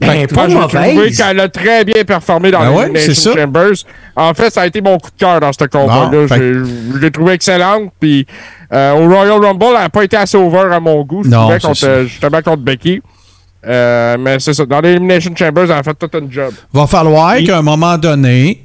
Ben, 0.00 0.26
pas 0.28 0.46
Moi, 0.46 0.68
j'ai 0.70 0.78
trouvé 0.78 1.10
qu'elle 1.10 1.40
a 1.40 1.48
très 1.48 1.84
bien 1.84 2.04
performé 2.04 2.50
dans 2.52 2.60
Ben 2.60 2.92
les 2.92 3.08
ouais. 3.08 3.14
Chambers. 3.14 3.72
En 4.14 4.32
fait, 4.34 4.50
ça 4.52 4.60
a 4.62 4.66
été 4.66 4.80
mon 4.80 4.96
coup 4.98 5.10
de 5.10 5.18
cœur 5.18 5.40
dans 5.40 5.52
ce 5.52 5.64
combat-là. 5.64 6.08
Bon, 6.12 6.28
fait- 6.28 6.36
J'ai- 6.38 6.52
Je 6.94 6.98
l'ai 6.98 7.10
trouvé 7.10 7.32
excellente. 7.32 7.90
Puis 7.98 8.26
euh, 8.72 8.92
au 8.92 9.08
Royal 9.08 9.42
Rumble, 9.44 9.64
elle 9.68 9.72
n'a 9.74 9.88
pas 9.88 10.04
été 10.04 10.16
assez 10.16 10.36
over 10.36 10.68
à 10.72 10.78
mon 10.80 11.02
goût. 11.02 11.24
Je 11.24 11.30
Non, 11.30 11.48
contre, 11.58 11.74
ça. 11.74 11.86
euh, 11.86 12.06
justement 12.06 12.42
contre 12.42 12.62
Becky. 12.62 13.00
Euh, 13.66 14.16
mais 14.18 14.38
c'est 14.38 14.54
ça. 14.54 14.64
Dans 14.64 14.80
l'Elimination 14.80 15.34
Chambers, 15.34 15.64
elle 15.64 15.72
a 15.72 15.82
fait 15.82 15.94
tout 15.94 16.10
un 16.16 16.30
job. 16.30 16.52
Va 16.72 16.86
falloir 16.86 17.36
qu'à 17.38 17.58
un 17.58 17.62
moment 17.62 17.98
donné, 17.98 18.62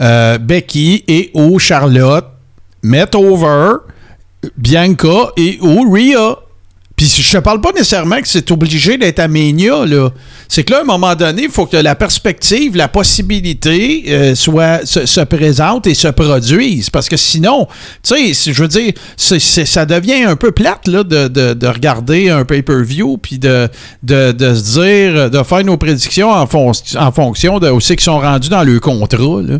euh, 0.00 0.38
Becky 0.38 1.04
et 1.08 1.30
ou 1.34 1.58
Charlotte 1.58 2.26
mettent 2.82 3.14
over 3.14 3.76
Bianca 4.56 5.32
et 5.36 5.58
ou 5.62 5.90
Rhea. 5.90 6.38
Puis 6.96 7.06
je 7.06 7.32
te 7.32 7.38
parle 7.38 7.60
pas 7.60 7.72
nécessairement 7.72 8.20
que 8.20 8.28
c'est 8.28 8.48
obligé 8.52 8.96
d'être 8.96 9.18
à 9.18 9.26
Mania, 9.26 9.84
là. 9.84 10.10
C'est 10.48 10.62
que 10.62 10.72
là, 10.72 10.78
à 10.78 10.82
un 10.82 10.84
moment 10.84 11.14
donné, 11.16 11.44
il 11.44 11.50
faut 11.50 11.66
que 11.66 11.76
la 11.76 11.96
perspective, 11.96 12.76
la 12.76 12.86
possibilité 12.86 14.04
euh, 14.08 14.34
soit, 14.36 14.86
se, 14.86 15.04
se 15.04 15.20
présente 15.22 15.86
et 15.88 15.94
se 15.94 16.06
produise. 16.08 16.90
Parce 16.90 17.08
que 17.08 17.16
sinon, 17.16 17.66
tu 18.02 18.32
sais, 18.34 18.52
je 18.52 18.62
veux 18.62 18.68
dire, 18.68 18.92
ça 19.16 19.86
devient 19.86 20.22
un 20.24 20.36
peu 20.36 20.52
plate, 20.52 20.86
là, 20.86 21.02
de, 21.02 21.26
de- 21.28 21.54
de 21.54 21.66
regarder 21.66 22.30
un 22.30 22.44
pay-per-view, 22.44 23.18
puis 23.18 23.38
de, 23.40 23.68
de, 24.04 24.30
de 24.32 24.54
se 24.54 24.80
dire, 24.80 25.30
de 25.30 25.42
faire 25.42 25.64
nos 25.64 25.76
prédictions 25.76 26.30
en, 26.30 26.46
fon- 26.46 26.70
en 26.96 27.10
fonction 27.12 27.58
de 27.58 27.70
où 27.70 27.78
qu'ils 27.78 28.00
sont 28.00 28.20
rendus 28.20 28.50
dans 28.50 28.62
le 28.62 28.78
contrat, 28.78 29.42
là. 29.42 29.58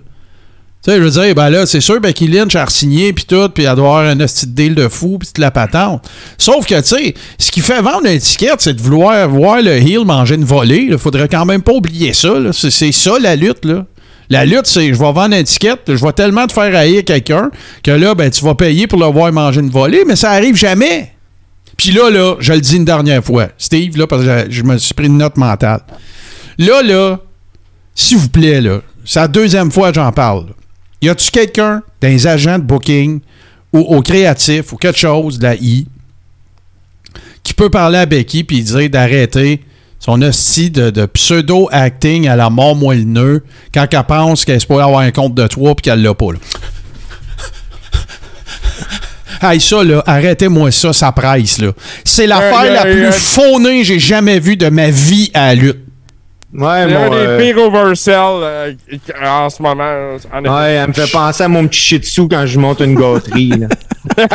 Tu 0.84 0.90
sais, 0.90 0.98
je 0.98 1.02
veux 1.02 1.10
dire, 1.10 1.34
ben 1.34 1.48
là, 1.48 1.64
c'est 1.64 1.80
sûr, 1.80 1.98
Becky 1.98 2.28
Lynch 2.28 2.54
a 2.56 2.66
signé 2.68 3.14
puis 3.14 3.24
tout, 3.24 3.48
puis 3.48 3.64
elle 3.64 3.74
doit 3.74 3.86
avoir 3.86 4.04
un 4.04 4.16
petit 4.18 4.46
deal 4.46 4.74
de 4.74 4.88
fou, 4.88 5.16
puis 5.18 5.30
de 5.34 5.40
la 5.40 5.50
patente. 5.50 6.06
Sauf 6.36 6.66
que, 6.66 6.78
tu 6.80 6.88
sais, 6.88 7.14
ce 7.38 7.50
qui 7.50 7.60
fait 7.60 7.80
vendre 7.80 8.04
l'étiquette, 8.04 8.60
c'est 8.60 8.74
de 8.74 8.82
vouloir 8.82 9.26
voir 9.30 9.62
le 9.62 9.72
heel 9.72 10.04
manger 10.04 10.34
une 10.34 10.44
volée. 10.44 10.88
Il 10.90 10.98
faudrait 10.98 11.28
quand 11.28 11.46
même 11.46 11.62
pas 11.62 11.72
oublier 11.72 12.12
ça. 12.12 12.34
C'est 12.52 12.92
ça, 12.92 13.18
la 13.18 13.34
lutte, 13.34 13.64
là. 13.64 13.86
La 14.28 14.44
lutte, 14.44 14.66
c'est 14.66 14.88
je 14.88 14.98
vais 14.98 15.12
vendre 15.12 15.26
une 15.26 15.34
étiquette, 15.34 15.82
je 15.86 16.04
vais 16.04 16.12
tellement 16.12 16.46
te 16.46 16.52
faire 16.52 16.74
haïr 16.74 17.04
quelqu'un 17.04 17.50
que 17.82 17.90
là, 17.90 18.14
ben, 18.14 18.30
tu 18.30 18.44
vas 18.44 18.54
payer 18.54 18.86
pour 18.86 18.98
le 18.98 19.06
voir 19.06 19.32
manger 19.32 19.60
une 19.60 19.70
volée, 19.70 20.04
mais 20.06 20.16
ça 20.16 20.30
arrive 20.30 20.54
jamais. 20.54 21.12
Puis 21.76 21.92
là, 21.92 22.10
là, 22.10 22.36
je 22.40 22.52
le 22.52 22.60
dis 22.60 22.76
une 22.76 22.84
dernière 22.84 23.22
fois, 23.22 23.48
Steve, 23.58 23.96
là, 23.98 24.06
parce 24.06 24.24
que 24.24 24.46
je, 24.50 24.62
me 24.62 24.78
suis 24.78 24.94
pris 24.94 25.06
une 25.06 25.18
note 25.18 25.36
mentale. 25.36 25.80
Là, 26.58 26.82
là, 26.82 27.18
s'il 27.94 28.18
vous 28.18 28.28
plaît, 28.28 28.60
là, 28.60 28.80
c'est 29.04 29.20
la 29.20 29.28
deuxième 29.28 29.70
fois 29.70 29.90
que 29.90 29.96
j'en 29.96 30.12
parle. 30.12 30.46
Y 31.04 31.10
a-tu 31.10 31.30
quelqu'un 31.30 31.82
les 32.00 32.26
agents 32.26 32.58
de 32.58 32.64
booking 32.64 33.20
ou 33.74 33.80
au 33.80 34.00
créatif 34.00 34.72
ou 34.72 34.76
quelque 34.76 34.98
chose 34.98 35.38
de 35.38 35.44
la 35.44 35.54
I 35.54 35.86
qui 37.42 37.52
peut 37.52 37.68
parler 37.68 37.98
à 37.98 38.06
Becky 38.06 38.42
puis 38.42 38.62
dire 38.62 38.88
d'arrêter 38.88 39.60
son 40.00 40.22
hostie 40.22 40.70
de, 40.70 40.88
de 40.88 41.04
pseudo-acting 41.04 42.26
à 42.26 42.36
la 42.36 42.48
mort 42.48 42.74
moelleneux 42.74 43.44
quand 43.74 43.86
elle 43.90 44.04
pense 44.04 44.46
qu'elle 44.46 44.56
est 44.56 44.60
supposée 44.60 44.82
avoir 44.82 45.00
un 45.00 45.10
compte 45.10 45.34
de 45.34 45.46
trois 45.46 45.74
puis 45.74 45.82
qu'elle 45.82 46.00
l'a 46.00 46.14
pas. 46.14 46.32
Là? 46.32 46.38
Hey, 49.42 49.60
ça, 49.60 49.84
là, 49.84 50.02
arrêtez-moi 50.06 50.70
ça, 50.70 50.94
ça 50.94 51.12
presse, 51.12 51.58
là. 51.58 51.72
C'est 52.02 52.26
l'affaire 52.26 52.72
la 52.72 52.84
plus 52.84 53.12
faunée 53.12 53.80
que 53.80 53.84
j'ai 53.84 53.98
jamais 53.98 54.38
vue 54.38 54.56
de 54.56 54.70
ma 54.70 54.88
vie 54.88 55.30
à 55.34 55.48
la 55.48 55.54
lutte. 55.54 55.83
Ouais, 56.54 56.66
un 56.68 56.86
mon, 56.88 57.10
des 57.10 57.16
euh, 57.16 57.38
pires 57.40 57.58
oversells 57.58 58.42
euh, 58.44 58.72
en 59.24 59.50
ce 59.50 59.60
moment. 59.60 59.82
en 60.32 60.40
effet. 60.44 60.48
ouais, 60.54 60.72
elle 60.74 60.88
me 60.88 60.92
fait 60.92 61.10
penser 61.10 61.42
à 61.42 61.48
mon 61.48 61.66
petit 61.66 61.80
shih 61.80 61.98
tzu 61.98 62.28
quand 62.28 62.46
je 62.46 62.58
monte 62.60 62.80
une 62.80 62.94
gâterie. 62.94 63.48
là. 63.48 63.66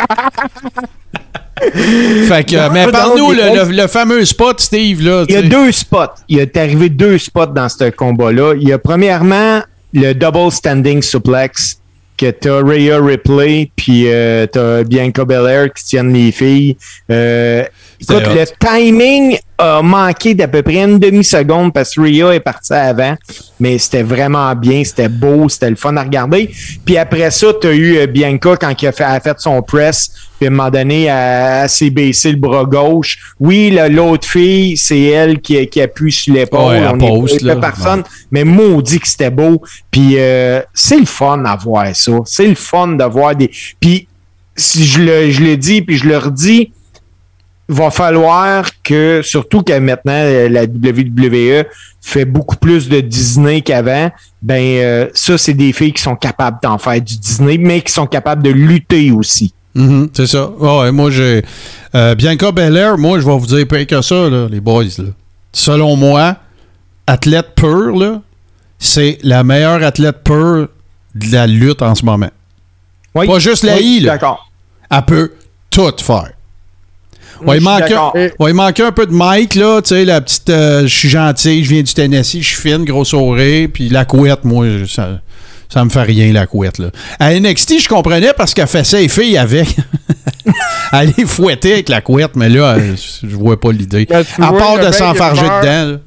Fait 1.61 2.43
que, 2.45 2.55
Non, 2.55 2.71
mais 2.73 2.87
parle-nous, 2.89 3.31
le, 3.31 3.43
gros- 3.43 3.55
le- 3.71 3.81
le 3.81 3.87
fameux 3.87 4.23
spot, 4.23 4.59
Steve, 4.61 5.01
là. 5.01 5.25
Il 5.27 5.35
y 5.35 5.37
a 5.37 5.41
deux 5.41 5.71
spots. 5.71 6.13
Il 6.29 6.39
est 6.39 6.55
arrivé 6.55 6.89
deux 6.89 7.17
spots 7.17 7.47
dans 7.47 7.67
ce 7.67 7.89
combat-là. 7.89 8.53
Il 8.59 8.67
y 8.67 8.71
a 8.73 8.77
premièrement 8.77 9.61
le 9.93 10.13
double 10.13 10.51
standing 10.51 11.01
suplex 11.01 11.77
que 12.17 12.31
t'as 12.31 12.61
Rhea 12.61 12.97
Ripley 13.01 13.71
puis 13.75 14.03
euh, 14.07 14.45
t'as 14.45 14.83
Bianca 14.83 15.23
Belair 15.25 15.73
qui 15.73 15.83
tiennent 15.85 16.13
les 16.13 16.31
filles. 16.31 16.77
Euh, 17.11 17.63
écoute, 17.99 18.23
le 18.27 18.45
timing 18.59 19.37
a 19.57 19.81
manqué 19.81 20.33
d'à 20.33 20.47
peu 20.47 20.61
près 20.61 20.83
une 20.83 20.99
demi-seconde 20.99 21.73
parce 21.73 21.93
que 21.93 22.01
Rhea 22.01 22.33
est 22.33 22.39
partie 22.39 22.73
avant, 22.73 23.15
mais 23.59 23.77
c'était 23.77 24.03
vraiment 24.03 24.55
bien, 24.55 24.83
c'était 24.85 25.09
beau, 25.09 25.49
c'était 25.49 25.69
le 25.69 25.75
fun 25.75 25.95
à 25.97 26.03
regarder. 26.03 26.49
Puis 26.85 26.97
après 26.97 27.29
ça, 27.29 27.47
t'as 27.59 27.73
eu 27.73 27.97
euh, 27.97 28.07
Bianca 28.07 28.55
quand 28.55 28.81
il 28.81 28.87
a 28.87 28.91
fait, 28.93 29.03
a 29.03 29.19
fait 29.19 29.37
son 29.39 29.61
press, 29.61 30.11
puis 30.37 30.47
à 30.47 30.49
un 30.49 30.53
moment 30.53 30.69
donné, 30.69 31.03
elle, 31.03 31.63
elle 31.63 31.69
s'est 31.69 31.89
baissé 31.89 32.31
le 32.31 32.37
bras 32.37 32.63
gauche. 32.63 33.33
Oui, 33.39 33.77
l'autre 33.89 34.25
fille, 34.25 34.77
c'est 34.77 35.01
elle 35.01 35.39
qui, 35.41 35.67
qui 35.67 35.81
appuie 35.81 36.11
sur 36.11 36.33
l'épaule. 36.33 36.69
Ouais, 36.69 36.77
elle 36.77 37.01
On 37.01 37.25
a 37.25 37.43
là. 37.43 37.55
personne, 37.57 38.03
mais 38.31 38.45
maudit 38.45 38.99
que 38.99 39.07
c'était 39.07 39.29
beau. 39.29 39.61
Puis 39.91 40.13
euh, 40.17 40.61
c'est 40.73 40.99
le 40.99 41.05
fun 41.05 41.43
à 41.43 41.57
voir 41.57 41.93
ça. 41.93 42.13
C'est 42.25 42.47
le 42.47 42.55
fun 42.55 42.87
de 42.87 43.03
voir 43.03 43.35
des... 43.35 43.51
Puis 43.81 44.07
si 44.55 44.85
je 44.85 45.01
le, 45.01 45.31
je 45.31 45.41
le 45.43 45.57
dis, 45.57 45.81
puis 45.81 45.97
je 45.97 46.07
le 46.07 46.17
redis, 46.17 46.71
va 47.69 47.91
falloir 47.91 48.65
que, 48.83 49.21
surtout 49.23 49.61
que 49.61 49.77
maintenant 49.79 50.11
euh, 50.13 50.49
la 50.49 50.63
WWE 50.63 51.63
fait 52.01 52.25
beaucoup 52.25 52.55
plus 52.55 52.89
de 52.89 52.99
Disney 52.99 53.61
qu'avant, 53.61 54.09
ben 54.41 54.61
euh, 54.61 55.07
ça, 55.13 55.37
c'est 55.37 55.53
des 55.53 55.71
filles 55.71 55.93
qui 55.93 56.01
sont 56.01 56.15
capables 56.15 56.57
d'en 56.63 56.77
faire 56.77 56.99
du 57.01 57.17
Disney, 57.17 57.57
mais 57.57 57.81
qui 57.81 57.93
sont 57.93 58.07
capables 58.07 58.41
de 58.43 58.49
lutter 58.49 59.11
aussi. 59.11 59.53
Mhm, 59.75 60.09
c'est 60.13 60.25
ça. 60.27 60.49
Ouais, 60.49 60.79
ouais, 60.79 60.91
moi, 60.91 61.11
j'ai. 61.11 61.43
euh, 61.93 62.15
Bianca 62.15 62.51
Belair, 62.51 62.97
moi, 62.97 63.19
je 63.19 63.25
vais 63.25 63.37
vous 63.37 63.45
dire 63.45 63.67
pire 63.67 63.85
que 63.85 64.01
ça, 64.01 64.29
là, 64.29 64.47
les 64.49 64.59
boys. 64.59 64.85
Là. 64.97 65.05
Selon 65.53 65.95
moi, 65.95 66.37
athlète 67.05 67.53
pur, 67.55 67.95
là, 67.95 68.21
c'est 68.79 69.19
la 69.21 69.43
meilleure 69.43 69.83
athlète 69.83 70.23
pure 70.23 70.69
de 71.15 71.31
la 71.31 71.45
lutte 71.45 71.81
en 71.83 71.93
ce 71.93 72.03
moment. 72.03 72.29
Oui. 73.13 73.27
Pas 73.27 73.39
juste 73.39 73.63
la 73.63 73.75
Oui, 73.75 73.97
I, 73.97 73.99
là. 74.01 74.13
D'accord. 74.13 74.49
Elle 74.89 75.01
peut 75.05 75.31
tout 75.69 75.93
faire. 75.99 76.31
Ouais, 77.45 77.57
il, 77.57 77.63
manquait, 77.63 77.95
ouais, 78.39 78.51
il 78.51 78.53
manquait 78.53 78.83
un 78.83 78.91
peu 78.91 79.05
de 79.05 79.13
Mike, 79.13 79.55
là, 79.55 79.81
tu 79.81 79.89
sais, 79.89 80.05
la 80.05 80.21
petite, 80.21 80.49
euh, 80.49 80.81
je 80.83 80.93
suis 80.93 81.09
gentil, 81.09 81.63
je 81.63 81.69
viens 81.69 81.81
du 81.81 81.93
Tennessee, 81.93 82.41
je 82.41 82.47
suis 82.47 82.69
fine, 82.69 82.83
gros 82.83 83.05
sourire, 83.05 83.69
puis 83.73 83.89
la 83.89 84.05
couette, 84.05 84.43
moi, 84.43 84.65
ça, 84.87 85.19
ça 85.69 85.85
me 85.85 85.89
fait 85.89 86.03
rien, 86.03 86.33
la 86.33 86.47
couette, 86.47 86.79
là. 86.79 86.89
À 87.19 87.33
NXT, 87.33 87.81
je 87.81 87.87
comprenais 87.87 88.33
parce 88.35 88.53
qu'elle 88.53 88.67
ça 88.67 88.97
les 88.97 89.07
filles 89.07 89.37
avec. 89.37 89.67
Elle 90.91 91.13
les 91.15 91.25
fouettait 91.25 91.73
avec 91.73 91.89
la 91.89 92.01
couette, 92.01 92.35
mais 92.35 92.49
là, 92.49 92.77
je 93.23 93.35
vois 93.35 93.59
pas 93.59 93.71
l'idée. 93.71 94.07
À 94.41 94.51
part 94.51 94.79
de 94.79 94.91
s'enfarger 94.91 95.43
dedans, 95.43 95.91
là. 95.91 95.97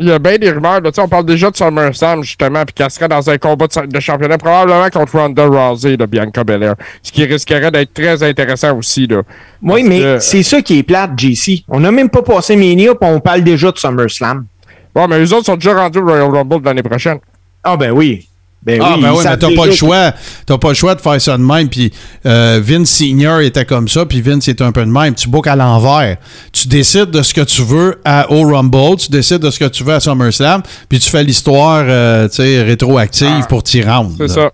Il 0.00 0.08
y 0.08 0.10
a 0.12 0.18
bien 0.18 0.36
des 0.38 0.50
rumeurs. 0.50 0.80
là. 0.80 0.90
On 0.98 1.08
parle 1.08 1.24
déjà 1.24 1.50
de 1.50 1.56
SummerSlam, 1.56 2.22
justement, 2.24 2.64
puis 2.64 2.74
qu'elle 2.74 2.90
serait 2.90 3.06
dans 3.06 3.30
un 3.30 3.38
combat 3.38 3.66
de, 3.68 3.86
de 3.86 4.00
championnat, 4.00 4.38
probablement 4.38 4.88
contre 4.90 5.16
Ronda 5.18 5.46
Rousey, 5.46 5.96
de 5.96 6.04
Bianca 6.06 6.42
Belair. 6.42 6.74
Ce 7.02 7.12
qui 7.12 7.24
risquerait 7.24 7.70
d'être 7.70 7.94
très 7.94 8.20
intéressant 8.24 8.76
aussi. 8.76 9.06
Là. 9.06 9.22
Oui, 9.62 9.84
mais 9.84 10.00
que- 10.00 10.18
c'est 10.18 10.42
ça 10.42 10.60
qui 10.62 10.80
est 10.80 10.82
plate, 10.82 11.12
JC. 11.16 11.64
On 11.68 11.78
n'a 11.78 11.92
même 11.92 12.10
pas 12.10 12.22
passé 12.22 12.56
Mania, 12.56 12.94
puis 12.96 13.08
on 13.08 13.20
parle 13.20 13.42
déjà 13.42 13.70
de 13.70 13.78
SummerSlam. 13.78 14.46
Bon, 14.94 15.06
mais 15.06 15.18
eux 15.24 15.32
autres 15.32 15.46
sont 15.46 15.54
déjà 15.56 15.74
rendus 15.74 15.98
au 16.00 16.04
Royal 16.06 16.28
Rumble 16.30 16.60
de 16.60 16.66
l'année 16.66 16.82
prochaine. 16.82 17.18
Ah 17.62 17.76
ben 17.76 17.90
oui. 17.92 18.28
Ben 18.64 18.80
Ah, 18.82 18.94
oui, 18.96 19.02
ben 19.02 19.12
oui, 19.12 19.18
mais 19.24 19.36
t'as 19.36 19.54
pas 19.54 19.66
le 19.66 19.72
choix. 19.72 20.12
T'as 20.46 20.58
pas 20.58 20.68
le 20.68 20.74
choix 20.74 20.94
de 20.94 21.00
faire 21.00 21.20
ça 21.20 21.36
de 21.36 21.42
même. 21.42 21.68
Puis 21.68 21.92
euh, 22.24 22.60
Vince 22.62 22.88
Senior 22.90 23.40
était 23.40 23.64
comme 23.64 23.88
ça, 23.88 24.06
puis 24.06 24.20
Vince 24.22 24.48
est 24.48 24.62
un 24.62 24.72
peu 24.72 24.80
de 24.84 24.90
même. 24.90 25.14
Tu 25.14 25.28
bookes 25.28 25.46
à 25.48 25.56
l'envers. 25.56 26.16
Tu 26.52 26.68
décides 26.68 27.10
de 27.10 27.22
ce 27.22 27.34
que 27.34 27.42
tu 27.42 27.62
veux 27.62 28.00
à, 28.04 28.30
au 28.30 28.42
Rumble, 28.48 28.96
tu 28.98 29.10
décides 29.10 29.40
de 29.40 29.50
ce 29.50 29.58
que 29.58 29.66
tu 29.66 29.84
veux 29.84 29.94
à 29.94 30.00
SummerSlam, 30.00 30.62
puis 30.88 30.98
tu 30.98 31.10
fais 31.10 31.22
l'histoire 31.22 31.84
euh, 31.86 32.26
tu 32.28 32.36
sais, 32.36 32.62
rétroactive 32.62 33.46
pour 33.48 33.62
t'y 33.62 33.82
rendre. 33.82 34.12
C'est 34.18 34.28
ça. 34.28 34.50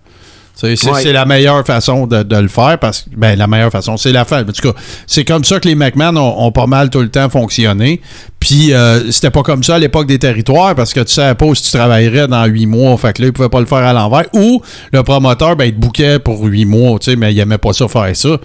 Sais, 0.53 0.75
C'est 0.75 0.91
Ouais. 0.91 1.11
la 1.13 1.25
meilleure 1.25 1.65
façon 1.65 2.05
de, 2.07 2.21
de 2.23 2.35
le 2.35 2.47
faire 2.47 2.77
parce 2.79 3.01
que 3.03 3.09
ben 3.15 3.37
la 3.37 3.47
meilleure 3.47 3.71
façon, 3.71 3.97
c'est 3.97 4.11
la 4.11 4.25
fin. 4.25 4.41
En 4.41 4.45
tout 4.51 4.71
cas, 4.71 4.77
c'est 5.07 5.25
comme 5.25 5.43
ça 5.43 5.59
que 5.59 5.67
les 5.67 5.75
McMahon 5.75 6.15
ont, 6.17 6.45
ont 6.45 6.51
pas 6.51 6.67
mal 6.67 6.89
tout 6.89 6.99
le 6.99 7.09
temps 7.09 7.29
fonctionné. 7.29 7.99
Puis 8.39 8.73
euh, 8.73 9.11
c'était 9.11 9.31
pas 9.31 9.41
comme 9.43 9.63
ça 9.63 9.75
à 9.75 9.79
l'époque 9.79 10.07
des 10.07 10.19
territoires 10.19 10.75
parce 10.75 10.93
que 10.93 10.99
tu 10.99 11.13
savais 11.13 11.35
pas 11.35 11.55
si 11.55 11.63
tu 11.63 11.71
travaillerais 11.71 12.27
dans 12.27 12.45
huit 12.45 12.65
mois. 12.67 12.95
Fait 12.97 13.13
que 13.13 13.21
là, 13.21 13.27
ils 13.29 13.33
pouvaient 13.33 13.49
pas 13.49 13.59
le 13.59 13.65
faire 13.65 13.79
à 13.79 13.93
l'envers. 13.93 14.25
Ou 14.33 14.61
le 14.91 15.03
promoteur, 15.03 15.55
ben, 15.55 15.65
il 15.65 15.73
te 15.73 15.79
bouquait 15.79 16.19
pour 16.19 16.43
huit 16.43 16.65
mois, 16.65 16.99
tu 16.99 17.11
sais, 17.11 17.15
mais 17.15 17.33
il 17.33 17.39
aimait 17.39 17.57
pas 17.57 17.73
ça 17.73 17.87
faire 17.87 18.15
ça. 18.15 18.37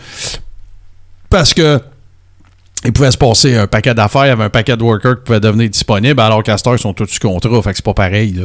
Parce 1.29 1.53
que 1.53 1.81
il 2.85 2.93
pouvait 2.93 3.11
se 3.11 3.19
passer 3.19 3.57
un 3.57 3.67
paquet 3.67 3.95
d'affaires, 3.95 4.27
il 4.27 4.29
y 4.29 4.33
avait 4.33 4.45
un 4.45 4.51
paquet 4.51 4.77
de 4.77 4.83
workers 4.83 5.17
qui 5.17 5.23
pouvaient 5.25 5.41
devenir 5.41 5.69
disponibles, 5.69 6.21
alors 6.21 6.43
ils 6.47 6.79
sont 6.79 6.93
tous 6.95 7.07
sous 7.07 7.19
contrat. 7.21 7.61
Fait 7.63 7.71
que 7.71 7.77
c'est 7.77 7.85
pas 7.85 7.95
pareil, 7.95 8.33
là. 8.33 8.45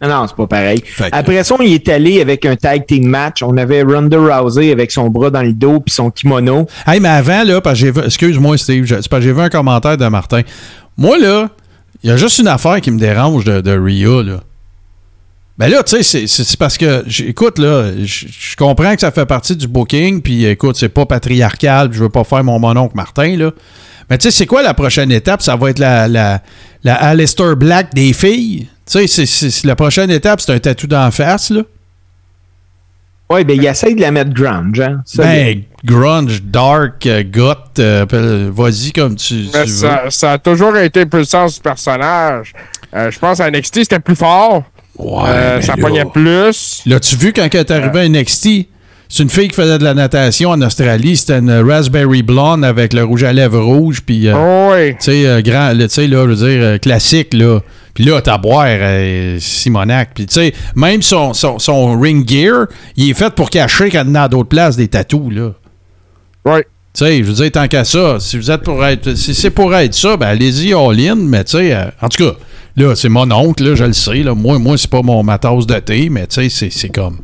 Non, 0.00 0.26
c'est 0.28 0.36
pas 0.36 0.46
pareil. 0.46 0.80
Fait 0.86 1.08
Après 1.10 1.42
ça, 1.42 1.56
on 1.58 1.62
y 1.62 1.74
est 1.74 1.88
allé 1.88 2.20
avec 2.20 2.44
un 2.46 2.54
tag 2.54 2.86
team 2.86 3.06
match. 3.06 3.42
On 3.42 3.56
avait 3.56 3.82
Ronda 3.82 4.16
Rousey 4.40 4.70
avec 4.70 4.92
son 4.92 5.08
bras 5.10 5.30
dans 5.30 5.42
le 5.42 5.52
dos 5.52 5.80
puis 5.80 5.92
son 5.92 6.10
kimono. 6.10 6.66
Hey, 6.86 7.00
mais 7.00 7.08
avant, 7.08 7.42
là, 7.42 7.60
parce 7.60 7.80
que 7.80 7.86
j'ai 7.86 7.90
vu, 7.90 8.00
excuse-moi, 8.04 8.56
Steve, 8.58 8.86
c'est 8.86 9.08
parce 9.08 9.20
que 9.22 9.28
j'ai 9.28 9.32
vu 9.32 9.40
un 9.40 9.48
commentaire 9.48 9.96
de 9.96 10.06
Martin. 10.06 10.42
Moi, 10.96 11.18
là, 11.18 11.48
il 12.04 12.10
y 12.10 12.12
a 12.12 12.16
juste 12.16 12.38
une 12.38 12.46
affaire 12.46 12.80
qui 12.80 12.92
me 12.92 12.98
dérange 13.00 13.44
de, 13.44 13.60
de 13.60 13.72
Rhea, 13.72 14.22
là. 14.22 14.40
Ben 15.58 15.66
là, 15.68 15.82
tu 15.82 16.00
sais, 16.04 16.26
c'est- 16.28 16.56
parce 16.56 16.78
que, 16.78 17.04
écoute, 17.28 17.58
là, 17.58 17.86
je 18.00 18.54
comprends 18.56 18.94
que 18.94 19.00
ça 19.00 19.10
fait 19.10 19.26
partie 19.26 19.56
du 19.56 19.66
booking, 19.66 20.22
puis 20.22 20.44
écoute, 20.46 20.76
c'est 20.76 20.88
pas 20.88 21.04
patriarcal, 21.06 21.88
puis 21.90 21.98
je 21.98 22.04
veux 22.04 22.08
pas 22.08 22.22
faire 22.22 22.44
mon 22.44 22.60
mononcle 22.60 22.94
Martin, 22.94 23.36
là. 23.36 23.50
Mais 24.08 24.16
tu 24.18 24.30
sais, 24.30 24.30
c'est 24.30 24.46
quoi 24.46 24.62
la 24.62 24.72
prochaine 24.74 25.10
étape? 25.10 25.42
Ça 25.42 25.56
va 25.56 25.70
être 25.70 25.80
la, 25.80 26.06
la, 26.06 26.40
la 26.84 26.94
Alistair 26.94 27.56
Black 27.56 27.92
des 27.92 28.12
filles? 28.12 28.68
Tu 28.90 28.98
sais, 29.00 29.06
c'est- 29.06 29.26
c'est- 29.26 29.50
c'est- 29.50 29.66
la 29.66 29.76
prochaine 29.76 30.10
étape, 30.10 30.40
c'est 30.40 30.52
un 30.52 30.58
tatou 30.58 30.86
d'en 30.86 31.10
face, 31.10 31.50
là. 31.50 31.60
Ouais, 33.30 33.44
ben, 33.44 33.54
il 33.60 33.66
essaye 33.66 33.94
de 33.94 34.00
la 34.00 34.10
mettre 34.10 34.32
grunge, 34.32 34.80
hein. 34.80 35.02
Ça, 35.04 35.22
Ben, 35.22 35.62
grunge, 35.84 36.42
dark, 36.44 37.04
euh, 37.04 37.22
goth, 37.30 37.78
euh, 37.78 38.50
vas-y 38.50 38.90
comme 38.92 39.16
tu, 39.16 39.34
tu 39.44 39.50
Mais 39.52 39.60
veux. 39.60 39.66
ça, 39.66 40.02
ça 40.08 40.32
a 40.32 40.38
toujours 40.38 40.74
été 40.78 41.02
un 41.02 41.06
peu 41.06 41.18
le 41.18 41.24
sens 41.24 41.56
du 41.56 41.60
personnage. 41.60 42.54
Euh, 42.96 43.10
je 43.10 43.18
pense 43.18 43.38
à 43.40 43.50
NXT, 43.50 43.80
c'était 43.82 43.98
plus 44.00 44.16
fort. 44.16 44.62
Ouais, 44.96 45.28
Euh, 45.28 45.60
ça 45.60 45.74
là- 45.76 45.82
pognait 45.82 46.04
plus. 46.06 46.80
L'as-tu 46.86 47.16
vu 47.16 47.34
quand 47.34 47.46
elle 47.52 47.60
est 47.60 47.70
arrivée 47.70 48.00
à 48.00 48.04
NXT? 48.08 48.66
C'est 49.10 49.22
une 49.22 49.30
fille 49.30 49.48
qui 49.48 49.54
faisait 49.54 49.78
de 49.78 49.84
la 49.84 49.94
natation 49.94 50.50
en 50.50 50.60
Australie. 50.62 51.16
C'était 51.18 51.38
une 51.38 51.50
raspberry 51.52 52.22
blonde 52.22 52.64
avec 52.64 52.94
le 52.94 53.04
rouge 53.04 53.24
à 53.24 53.32
lèvres 53.34 53.60
rouge. 53.60 54.00
Puis, 54.04 54.26
euh, 54.28 54.34
Oh, 54.36 54.72
oui. 54.74 54.92
tu 54.92 54.96
sais, 55.00 55.26
euh, 55.26 55.42
grand, 55.42 55.72
tu 55.78 55.88
sais, 55.88 56.06
là, 56.06 56.24
je 56.24 56.28
veux 56.30 56.34
dire, 56.48 56.62
euh, 56.62 56.78
classique, 56.78 57.34
là. 57.34 57.60
Puis 57.98 58.06
là, 58.06 58.22
t'as 58.22 58.34
à 58.34 58.38
boire, 58.38 58.64
euh, 58.68 59.38
Simonac. 59.40 60.10
Puis, 60.14 60.26
tu 60.26 60.34
sais, 60.34 60.54
même 60.76 61.02
son, 61.02 61.34
son, 61.34 61.58
son 61.58 61.98
ring 61.98 62.24
gear, 62.30 62.68
il 62.96 63.10
est 63.10 63.14
fait 63.14 63.34
pour 63.34 63.50
cacher 63.50 63.90
quand 63.90 64.14
a 64.14 64.28
d'autres 64.28 64.48
places 64.48 64.76
des 64.76 64.86
tatous, 64.86 65.32
là. 65.32 65.50
Oui. 66.44 66.60
Tu 66.94 67.04
sais, 67.04 67.18
je 67.18 67.24
veux 67.24 67.32
dire, 67.32 67.50
tant 67.50 67.66
qu'à 67.66 67.84
ça, 67.84 68.18
si 68.20 68.38
vous 68.38 68.52
êtes 68.52 68.62
pour 68.62 68.84
être. 68.84 69.16
Si 69.16 69.34
c'est 69.34 69.50
pour 69.50 69.74
être 69.74 69.94
ça, 69.94 70.16
ben 70.16 70.28
allez-y 70.28 70.72
all-in, 70.74 71.16
mais 71.16 71.42
tu 71.42 71.58
sais, 71.58 71.74
euh, 71.74 71.86
en 72.00 72.08
tout 72.08 72.22
cas, 72.24 72.36
là, 72.76 72.94
c'est 72.94 73.08
mon 73.08 73.28
oncle, 73.32 73.64
là, 73.64 73.74
je 73.74 73.82
le 73.82 73.92
sais, 73.92 74.22
là. 74.22 74.32
Moi, 74.32 74.60
moi 74.60 74.78
c'est 74.78 74.88
pas 74.90 75.02
mon, 75.02 75.24
ma 75.24 75.38
tasse 75.38 75.66
de 75.66 75.80
thé, 75.80 76.08
mais 76.08 76.28
tu 76.28 76.36
sais, 76.36 76.48
c'est- 76.50 76.70
c'est 76.70 76.90
comme. 76.90 77.18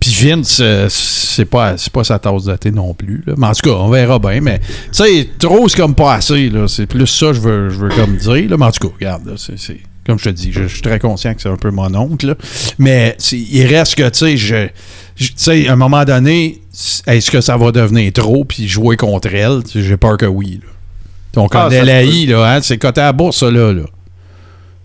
Puis 0.00 0.16
Vince, 0.18 0.60
euh, 0.62 0.86
c'est 0.88 1.44
pas, 1.44 1.76
c'est 1.76 1.92
pas 1.92 2.04
sa 2.04 2.18
tasse 2.18 2.44
de 2.44 2.56
thé 2.56 2.70
non 2.70 2.94
plus, 2.94 3.22
là. 3.26 3.34
Mais 3.36 3.48
en 3.48 3.52
tout 3.52 3.68
cas, 3.68 3.76
on 3.76 3.90
verra 3.90 4.18
bien, 4.18 4.40
mais 4.40 4.60
tu 4.60 4.66
sais, 4.92 5.28
trop, 5.38 5.68
c'est 5.68 5.76
comme 5.76 5.94
pas 5.94 6.14
assez, 6.14 6.48
là. 6.48 6.66
C'est 6.68 6.86
plus 6.86 7.06
ça, 7.06 7.34
je 7.34 7.40
veux, 7.40 7.68
je 7.68 7.76
veux 7.76 7.90
comme 7.90 8.16
dire, 8.16 8.48
là. 8.48 8.56
Mais 8.58 8.64
en 8.64 8.72
tout 8.72 8.88
cas, 8.88 8.94
regarde, 8.98 9.34
c'est. 9.36 9.76
Comme 10.06 10.18
je 10.18 10.24
te 10.24 10.28
dis, 10.30 10.52
je, 10.52 10.62
je 10.62 10.68
suis 10.68 10.82
très 10.82 10.98
conscient 11.00 11.34
que 11.34 11.42
c'est 11.42 11.48
un 11.48 11.56
peu 11.56 11.70
mon 11.70 11.92
oncle, 11.94 12.28
là. 12.28 12.34
Mais 12.78 13.16
il 13.32 13.66
reste 13.66 13.96
que, 13.96 14.08
tu 14.08 14.18
sais, 14.18 14.36
je. 14.36 14.68
je- 15.16 15.26
Tu 15.28 15.32
sais, 15.36 15.66
à 15.68 15.72
un 15.72 15.76
moment 15.76 16.04
donné, 16.04 16.60
est-ce 17.06 17.30
que 17.30 17.40
ça 17.40 17.56
va 17.56 17.72
devenir 17.72 18.12
trop 18.12 18.44
puis 18.44 18.68
jouer 18.68 18.96
contre 18.96 19.34
elle? 19.34 19.62
J'ai 19.74 19.96
peur 19.96 20.16
que 20.16 20.26
oui. 20.26 20.60
Là. 20.62 21.42
On 21.42 21.46
Ah, 21.46 21.64
connaît 21.64 21.76
ça 21.76 21.82
se 21.82 21.86
la 21.86 22.00
peut. 22.02 22.06
I, 22.08 22.26
là, 22.26 22.54
hein? 22.54 22.60
C'est 22.62 22.78
coté 22.78 23.00
à 23.00 23.04
la 23.06 23.12
bourse, 23.12 23.42
là. 23.42 23.72
là. 23.72 23.82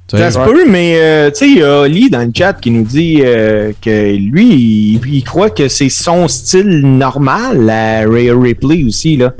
Ça 0.10 0.30
se 0.32 0.40
peut, 0.40 0.66
mais 0.70 0.96
euh, 0.98 1.30
tu 1.32 1.38
sais, 1.38 1.48
il 1.50 1.58
y 1.60 1.64
a 1.64 1.82
Oli 1.82 2.10
dans 2.10 2.20
le 2.26 2.32
chat 2.36 2.52
qui 2.54 2.70
nous 2.72 2.84
dit 2.84 3.22
euh, 3.24 3.72
que 3.82 4.14
lui, 4.18 4.50
il, 4.50 5.02
il 5.14 5.24
croit 5.24 5.50
que 5.50 5.70
c'est 5.70 5.88
son 5.88 6.28
style 6.28 6.82
normal, 6.82 7.62
la 7.66 8.02
Rhea 8.06 8.34
Ripley 8.38 8.84
aussi, 8.84 9.16
là. 9.16 9.34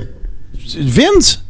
Vince? 0.78 1.44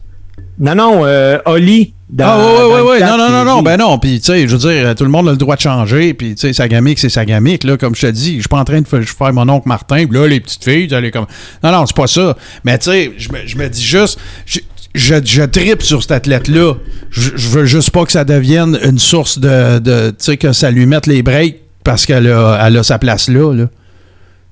Non, 0.59 0.75
non, 0.75 1.03
euh, 1.05 1.39
Oli, 1.47 1.95
dans- 2.13 2.25
ah, 2.27 2.37
ouais, 2.37 2.43
dans 2.45 2.69
ouais, 2.69 2.77
le 2.79 2.85
ouais, 2.85 2.99
chat 3.01 3.17
non, 3.17 3.17
non, 3.17 3.31
non, 3.31 3.45
non, 3.45 3.63
ben 3.63 3.77
non, 3.79 3.99
puis, 3.99 4.21
tu 4.21 4.27
sais, 4.27 4.47
je 4.47 4.55
veux 4.57 4.71
dire, 4.71 4.95
tout 4.95 5.05
le 5.05 5.11
monde 5.11 5.29
a 5.29 5.33
le 5.33 5.39
droit 5.39 5.57
de 5.57 5.61
changer, 5.63 6.15
puis, 6.15 6.35
tu 6.35 6.41
sais, 6.43 6.53
sa 6.53 6.69
gamique, 6.69 6.99
c'est 6.99 7.09
sa 7.09 7.25
gamique, 7.25 7.65
là, 7.65 7.77
comme 7.77 7.95
je 7.95 8.03
te 8.03 8.07
dis, 8.13 8.35
je 8.37 8.41
suis 8.41 8.49
pas 8.49 8.59
en 8.59 8.65
train 8.65 8.81
de 8.81 8.87
faire, 8.87 9.33
mon 9.33 9.49
oncle 9.49 9.67
Martin, 9.69 10.07
puis 10.07 10.19
là, 10.19 10.27
les 10.29 10.41
petites 10.41 10.63
filles, 10.63 10.89
tu 10.89 11.11
comme... 11.11 11.27
Non, 11.65 11.73
non, 11.73 11.87
c'est 11.87 11.97
pas 11.97 12.07
ça, 12.07 12.37
mais, 12.65 12.79
tu 12.79 12.91
sais, 12.91 13.13
je 13.17 13.33
me, 13.33 13.39
je 13.47 13.57
me 13.57 13.69
dis 13.69 13.83
juste, 13.83 14.19
je, 14.47 14.61
je, 14.95 15.15
je 15.25 15.43
tripe 15.43 15.83
sur 15.83 16.03
cet 16.03 16.13
athlète-là, 16.13 16.75
je, 17.11 17.31
je 17.35 17.49
veux 17.49 17.65
juste 17.65 17.91
pas 17.91 18.05
que 18.05 18.13
ça 18.13 18.25
devienne 18.25 18.79
une 18.85 18.99
source 18.99 19.39
de, 19.39 19.79
de 19.79 20.11
tu 20.11 20.17
sais, 20.19 20.37
que 20.37 20.53
ça 20.53 20.71
lui 20.71 20.87
mette 20.87 21.07
les 21.07 21.23
breaks, 21.23 21.61
parce 21.83 22.07
qu'elle 22.07 22.29
a, 22.29 22.59
elle 22.65 22.77
a 22.77 22.83
sa 22.83 22.99
place 22.99 23.29
là, 23.29 23.53
là. 23.55 23.65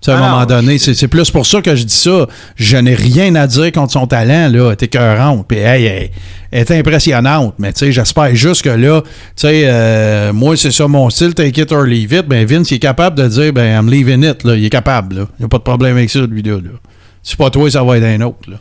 À 0.07 0.13
un 0.13 0.17
Ah 0.17 0.31
moment 0.31 0.47
donné, 0.47 0.79
c'est 0.79 0.95
c'est 0.95 1.09
plus 1.09 1.31
pour 1.31 1.47
ça 1.47 1.61
que 1.61 1.77
je 1.77 1.85
dis 1.85 1.95
ça. 1.95 2.27
Je 2.57 2.77
n'ai 2.79 2.95
rien 2.95 3.35
à 3.35 3.47
dire 3.47 3.71
contre 3.71 3.93
son 3.93 4.07
talent, 4.07 4.49
là. 4.49 4.69
Elle 4.69 4.73
est 4.73 4.83
écœurante. 4.85 5.47
Puis, 5.47 5.59
hey, 5.59 5.85
elle, 5.85 6.11
elle 6.51 6.61
est 6.61 6.71
impressionnante. 6.71 7.55
Mais, 7.59 7.73
tu 7.73 7.81
sais, 7.81 7.93
j'espère 7.93 8.35
juste 8.35 8.63
que 8.63 8.71
là, 8.71 9.03
tu 9.03 9.09
sais, 9.37 9.65
euh, 9.67 10.33
moi, 10.33 10.57
c'est 10.57 10.71
ça 10.71 10.89
mon 10.89 11.11
style, 11.11 11.35
take 11.35 11.61
it 11.61 11.71
or 11.71 11.85
leave 11.85 12.13
it. 12.13 12.27
Ben, 12.27 12.47
Vince, 12.47 12.71
il 12.71 12.77
est 12.77 12.79
capable 12.79 13.17
de 13.17 13.29
dire, 13.29 13.53
ben, 13.53 13.79
I'm 13.79 13.91
leaving 13.91 14.25
it, 14.25 14.43
là. 14.45 14.57
Il 14.57 14.65
est 14.65 14.71
capable, 14.71 15.17
là. 15.17 15.27
Il 15.39 15.43
n'y 15.43 15.45
a 15.45 15.49
pas 15.49 15.59
de 15.59 15.65
problème 15.65 15.97
avec 15.97 16.09
ça, 16.09 16.21
lui, 16.21 16.43
là. 16.43 16.53
là. 16.57 16.71
C'est 17.23 17.37
pas 17.37 17.51
toi, 17.51 17.71
ça 17.71 17.83
va 17.83 17.99
être 17.99 18.05
un 18.05 18.21
autre, 18.23 18.51
là. 18.51 18.57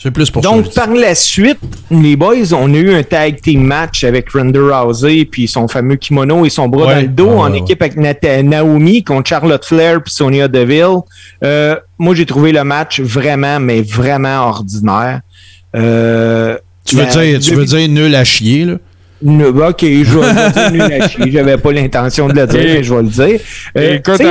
C'est 0.00 0.12
plus 0.12 0.30
pour 0.30 0.42
Donc, 0.42 0.66
ça. 0.66 0.86
par 0.86 0.94
la 0.94 1.12
suite, 1.16 1.58
les 1.90 2.14
boys, 2.14 2.52
on 2.52 2.72
a 2.72 2.76
eu 2.76 2.94
un 2.94 3.02
tag 3.02 3.40
team 3.40 3.62
match 3.64 4.04
avec 4.04 4.30
Ronda 4.30 4.60
Rousey 4.80 5.24
puis 5.24 5.48
son 5.48 5.66
fameux 5.66 5.96
kimono 5.96 6.46
et 6.46 6.50
son 6.50 6.68
bras 6.68 6.86
Ouais. 6.86 6.94
dans 6.94 7.00
le 7.00 7.08
dos 7.08 7.30
Ah, 7.32 7.48
en 7.48 7.50
ouais. 7.52 7.58
équipe 7.58 7.82
avec 7.82 7.96
Naomi 7.96 9.02
contre 9.02 9.28
Charlotte 9.28 9.64
Flair 9.64 10.00
puis 10.00 10.12
Sonia 10.14 10.46
Deville. 10.46 10.98
Euh, 11.42 11.74
moi, 11.98 12.14
j'ai 12.14 12.26
trouvé 12.26 12.52
le 12.52 12.62
match 12.62 13.00
vraiment, 13.00 13.58
mais 13.58 13.82
vraiment 13.82 14.46
ordinaire. 14.46 15.20
Euh, 15.74 16.56
Tu 16.84 16.94
veux, 16.96 17.02
la- 17.02 17.08
dire, 17.10 17.40
tu 17.40 17.54
veux 17.56 17.64
dire 17.64 17.88
nul 17.88 18.14
à 18.14 18.22
chier, 18.22 18.64
là? 18.66 18.74
Ne- 19.20 19.46
ok, 19.48 19.80
je 19.80 20.18
vais 20.18 20.52
dire 20.52 20.70
nul 20.72 20.82
à 21.02 21.08
chier. 21.08 21.30
J'avais 21.32 21.56
pas 21.58 21.72
l'intention 21.72 22.28
de 22.28 22.34
le 22.34 22.46
dire, 22.46 22.60
mais 22.64 22.82
je 22.84 22.94
vais 22.94 23.02
le 23.02 23.08
dire. 23.08 23.40
Euh, 23.76 23.94
Écoute, 23.96 24.22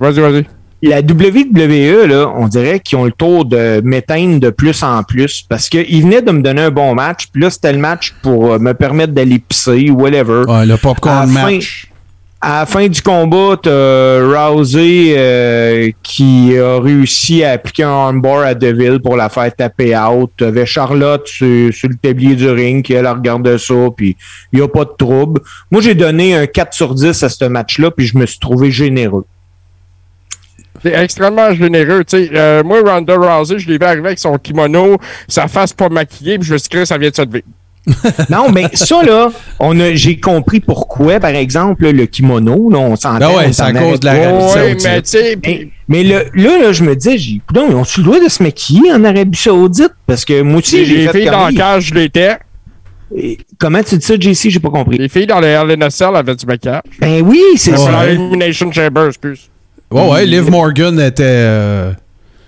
vas-y, 0.00 0.20
vas-y. 0.20 0.46
La 0.82 1.00
WWE, 1.00 2.06
là, 2.06 2.32
on 2.36 2.48
dirait 2.48 2.80
qu'ils 2.80 2.96
ont 2.98 3.04
le 3.04 3.12
tour 3.12 3.44
de 3.44 3.80
m'éteindre 3.84 4.40
de 4.40 4.50
plus 4.50 4.82
en 4.82 5.02
plus 5.02 5.44
parce 5.48 5.68
qu'ils 5.68 6.02
venaient 6.02 6.22
de 6.22 6.30
me 6.30 6.40
donner 6.42 6.62
un 6.62 6.70
bon 6.70 6.94
match, 6.94 7.26
puis 7.32 7.42
là, 7.42 7.50
c'était 7.50 7.72
le 7.72 7.78
match 7.78 8.14
pour 8.22 8.52
euh, 8.52 8.58
me 8.58 8.72
permettre 8.72 9.12
d'aller 9.12 9.38
pisser 9.38 9.90
ou 9.90 10.00
whatever. 10.00 10.44
Ouais, 10.48 10.64
le 10.66 10.74
À 10.74 10.78
popcorn 10.78 11.32
la 11.34 11.40
fin- 11.40 11.52
match. 11.52 11.86
À 12.42 12.60
la 12.60 12.64
fin 12.66 12.88
du 12.88 13.02
combat, 13.02 13.58
t'as 13.62 14.22
Rousey 14.48 15.12
euh, 15.14 15.90
qui 16.02 16.56
a 16.56 16.80
réussi 16.80 17.44
à 17.44 17.50
appliquer 17.50 17.82
un 17.82 17.90
armbar 17.90 18.38
à 18.46 18.54
Deville 18.54 18.98
pour 19.04 19.14
la 19.14 19.28
faire 19.28 19.54
taper 19.54 19.94
out. 19.94 20.30
T'avais 20.38 20.64
Charlotte 20.64 21.26
sur, 21.26 21.70
sur 21.74 21.90
le 21.90 21.96
tablier 21.96 22.36
du 22.36 22.48
ring 22.48 22.82
qui 22.82 22.94
elle 22.94 23.06
regarde 23.06 23.58
ça, 23.58 23.74
puis 23.94 24.16
il 24.54 24.58
n'y 24.58 24.64
a 24.64 24.68
pas 24.68 24.86
de 24.86 24.92
trouble. 24.96 25.42
Moi, 25.70 25.82
j'ai 25.82 25.94
donné 25.94 26.34
un 26.34 26.46
4 26.46 26.72
sur 26.72 26.94
10 26.94 27.22
à 27.22 27.28
ce 27.28 27.44
match-là, 27.44 27.90
puis 27.90 28.06
je 28.06 28.16
me 28.16 28.24
suis 28.24 28.38
trouvé 28.38 28.70
généreux. 28.70 29.26
C'est 30.82 30.94
extrêmement 30.94 31.52
généreux. 31.54 32.04
Tu 32.04 32.16
sais, 32.26 32.30
euh, 32.34 32.62
moi, 32.62 32.78
Ronda 32.84 33.14
Rousey, 33.16 33.58
je 33.58 33.68
l'ai 33.68 33.78
vu 33.78 33.84
arriver 33.84 34.06
avec 34.08 34.18
son 34.18 34.36
kimono, 34.38 34.96
sa 35.28 35.46
face 35.48 35.72
pas 35.72 35.88
maquillée, 35.88 36.38
puis 36.38 36.48
je 36.48 36.52
me 36.54 36.58
suis 36.58 36.68
dit, 36.70 36.86
ça 36.86 36.96
vient 36.98 37.10
de 37.10 37.14
se 37.16 37.22
lever. 37.22 37.44
Non, 38.30 38.50
mais 38.50 38.66
ça, 38.74 39.02
là, 39.02 39.30
on 39.58 39.78
a, 39.80 39.94
j'ai 39.94 40.20
compris 40.20 40.60
pourquoi, 40.60 41.18
par 41.18 41.30
exemple, 41.30 41.88
le 41.90 42.06
kimono, 42.06 42.70
là, 42.70 42.78
on 42.78 42.94
s'entend. 42.94 43.18
Ben 43.18 43.28
ouais, 43.28 43.44
on 43.48 43.52
c'est 43.52 43.62
à 43.62 43.72
s'en 43.72 43.78
cause 43.80 44.00
de 44.00 44.06
la 44.06 44.14
pas. 44.14 44.20
Arabie 44.28 44.44
Ouais, 44.44 44.50
Saoudite. 44.50 44.84
mais 44.84 45.02
tu 45.02 45.08
sais, 45.10 45.38
Mais, 45.44 45.68
mais 45.88 46.02
le- 46.04 46.24
là, 46.34 46.58
là, 46.62 46.72
je 46.72 46.84
me 46.84 46.94
disais, 46.94 47.16
j'ai, 47.18 47.40
coudonc, 47.46 47.66
ils 47.70 47.74
ont-tu 47.74 48.00
le 48.00 48.04
droit 48.06 48.20
de 48.22 48.28
se 48.28 48.42
maquiller 48.42 48.92
en 48.92 49.02
Arabie 49.04 49.38
Saoudite? 49.38 49.92
Parce 50.06 50.24
que 50.24 50.42
moi 50.42 50.58
aussi, 50.58 50.84
j'ai 50.84 50.94
les 50.96 51.06
fait 51.08 51.18
filles 51.20 51.30
dans 51.30 51.48
le 51.48 51.54
cage, 51.54 51.84
je 51.86 51.94
l'étais. 51.94 52.36
Et 53.16 53.38
Comment 53.58 53.82
tu 53.82 53.96
dis 53.96 54.06
ça, 54.06 54.14
JC? 54.14 54.50
J'ai 54.50 54.60
pas 54.60 54.70
compris. 54.70 54.96
Les 54.98 55.08
filles 55.08 55.26
dans 55.26 55.40
le 55.40 55.46
LNSL 55.48 56.14
avaient 56.14 56.36
du 56.36 56.46
maquillage. 56.46 56.82
Ben 57.00 57.22
oui, 57.22 57.40
c'est 57.56 57.72
C'est 57.72 57.76
ça. 57.78 57.90
dans 57.92 58.02
l'Elimination 58.02 58.70
Chamber, 58.70 59.06
excuse. 59.08 59.48
Ouais, 59.90 60.08
ouais, 60.08 60.26
Liv 60.26 60.50
Morgan 60.50 61.00
était. 61.00 61.22
euh, 61.26 61.92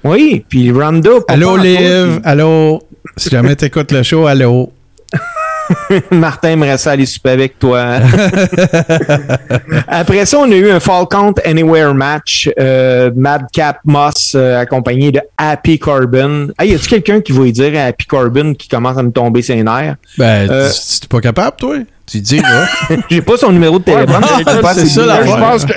Oui, 0.05 0.45
puis 0.49 0.71
Ronda. 0.71 1.11
Allô, 1.29 1.57
Liv. 1.57 2.21
Allô? 2.25 2.81
Si 3.17 3.29
jamais 3.31 3.57
t'écoutes 3.57 3.91
le 3.93 4.03
show, 4.03 4.27
allô? 4.27 4.73
Martin 6.11 6.51
aimerait 6.51 6.77
ça 6.79 6.93
aller 6.93 7.07
souper 7.07 7.31
avec 7.31 7.59
toi. 7.59 7.81
hein? 7.81 8.01
Après 9.89 10.25
ça, 10.27 10.39
on 10.39 10.51
a 10.51 10.55
eu 10.55 10.71
un 10.71 10.81
Fall 10.81 11.07
Count 11.11 11.35
Anywhere 11.45 11.95
match. 11.95 12.49
Euh, 12.59 13.11
Madcap 13.15 13.79
Moss 13.85 14.33
euh, 14.35 14.59
accompagné 14.61 15.13
de 15.13 15.21
Happy 15.37 15.79
Corbin. 15.79 16.49
Hey, 16.59 16.73
y 16.73 16.75
a-tu 16.75 16.89
quelqu'un 16.89 17.21
qui 17.21 17.33
va 17.33 17.45
dire 17.51 17.73
à 17.81 17.85
Happy 17.87 18.07
Corbin 18.07 18.55
qui 18.55 18.69
commence 18.69 18.99
à 18.99 19.03
me 19.03 19.11
tomber 19.11 19.43
ses 19.43 19.63
nerfs? 19.63 19.97
Ben, 20.19 20.49
Euh, 20.51 20.71
tu- 20.71 21.01
t'es 21.01 21.09
pas 21.09 21.21
capable, 21.21 21.57
toi? 21.57 21.77
Tu 22.07 22.21
dis, 22.21 22.41
là. 22.41 22.67
J'ai 23.11 23.23
pas 23.23 23.37
son 23.37 23.53
numéro 23.53 23.79
de 23.79 23.85
téléphone. 23.85 24.23
Pas 24.61 24.75
c'est 24.75 24.87
ça, 24.87 25.03
Moi, 25.05 25.17
je 25.25 25.31
pense 25.41 25.65
que. 25.65 25.73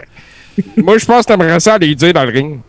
Moi, 0.77 0.97
je 0.97 1.05
pense 1.05 1.25
que 1.25 1.33
t'aimerais 1.33 1.59
ça 1.59 1.75
aller 1.75 1.95
dire 1.95 2.13
dans 2.13 2.23
le 2.23 2.31
ring. 2.31 2.59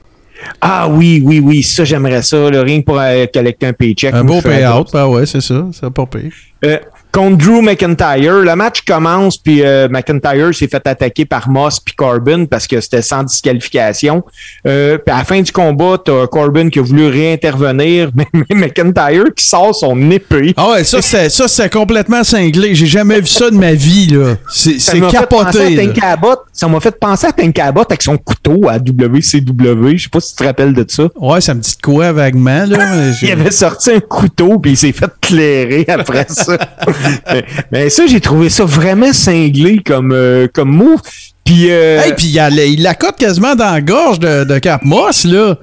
Ah 0.61 0.89
oui, 0.89 1.23
oui, 1.25 1.41
oui, 1.41 1.63
ça 1.63 1.85
j'aimerais 1.85 2.23
ça. 2.23 2.51
Le 2.51 2.61
ring 2.61 2.85
pour 2.85 2.99
euh, 2.99 3.27
collecter 3.33 3.67
un 3.67 3.73
paycheck. 3.73 4.15
Un 4.15 4.25
beau 4.25 4.41
payout, 4.41 4.85
ben 4.93 5.07
ouais, 5.07 5.27
c'est 5.27 5.41
ça. 5.41 5.67
C'est 5.73 5.91
pas 5.91 6.07
pire. 6.07 6.33
Euh, 6.65 6.79
contre 7.17 7.39
Drew 7.39 7.63
McIntyre. 7.63 8.43
Le 8.43 8.55
match 8.57 8.83
commence, 8.83 9.39
puis 9.39 9.63
euh, 9.63 9.89
McIntyre 9.89 10.55
s'est 10.55 10.69
fait 10.69 10.87
attaquer 10.87 11.25
par 11.25 11.49
Moss 11.49 11.81
puis 11.81 11.95
Corbin 11.95 12.45
parce 12.45 12.67
que 12.67 12.79
c'était 12.79 13.01
sans 13.01 13.23
disqualification. 13.23 14.23
Euh, 14.67 14.99
puis 14.99 15.15
à 15.15 15.19
la 15.19 15.25
fin 15.25 15.41
du 15.41 15.51
combat, 15.51 15.97
t'as 16.05 16.27
Corbin 16.27 16.69
qui 16.69 16.79
a 16.79 16.83
voulu 16.83 17.09
réintervenir, 17.09 18.11
mais, 18.15 18.27
McIntyre 18.51 19.25
qui 19.35 19.47
sort 19.47 19.75
son 19.75 20.11
épée. 20.11 20.53
Ah 20.59 20.73
ouais, 20.73 20.85
ça, 20.85 21.01
c'est, 21.01 21.31
ça, 21.31 21.49
c'est 21.49 21.73
complètement 21.73 22.23
cinglé. 22.23 22.75
J'ai 22.75 22.87
jamais 22.87 23.21
vu 23.21 23.27
ça 23.27 23.49
de 23.49 23.57
ma 23.57 23.73
vie, 23.73 24.09
là. 24.09 24.35
C'est, 24.51 24.79
Ça 24.79 24.93
c'est 24.93 25.01
m'a 25.01 25.09
fait 25.09 25.27
penser 25.27 25.93
capoté. 25.95 26.43
Ça 26.53 26.69
m'a 26.69 26.81
fait 26.81 26.99
penser 26.99 27.29
à 27.29 27.33
Tank 27.33 27.59
Abbott 27.59 27.91
avec 27.91 28.03
son 28.03 28.19
couteau 28.19 28.69
à 28.69 28.77
WCW. 28.77 29.97
Je 29.97 30.03
sais 30.03 30.09
pas 30.11 30.21
si 30.21 30.35
tu 30.35 30.37
te 30.37 30.45
rappelles 30.45 30.75
de 30.75 30.85
ça. 30.87 31.09
Ouais, 31.19 31.41
ça 31.41 31.55
me 31.55 31.61
dit 31.61 31.77
de 31.77 31.83
quoi 31.83 32.13
vaguement, 32.13 32.67
là. 32.67 33.11
Il 33.23 33.31
avait 33.31 33.51
sorti 33.51 33.91
un 33.93 34.01
couteau 34.01 34.59
puis 34.59 34.73
il 34.73 34.77
s'est 34.77 34.93
fait 34.93 35.11
clairer 35.21 35.87
après 35.89 36.27
ça. 36.29 36.59
mais, 37.33 37.45
mais 37.73 37.91
ça, 37.91 38.07
j'ai 38.07 38.21
trouvé 38.21 38.49
ça 38.49 38.65
vraiment 38.65 39.13
cinglé 39.13 39.81
comme, 39.85 40.13
euh, 40.13 40.47
comme 40.53 40.71
move. 40.71 41.01
Puis, 41.45 41.67
euh, 41.71 42.01
Hey, 42.03 42.13
puis 42.17 42.27
il, 42.27 42.39
a- 42.41 42.49
il 42.51 42.83
la 42.83 42.95
cote 42.95 43.17
quasiment 43.17 43.55
dans 43.55 43.73
la 43.73 43.81
gorge 43.81 44.19
de, 44.19 44.45
de 44.45 44.59
Cap 44.59 44.83
Moss, 44.85 45.25
là. 45.25 45.57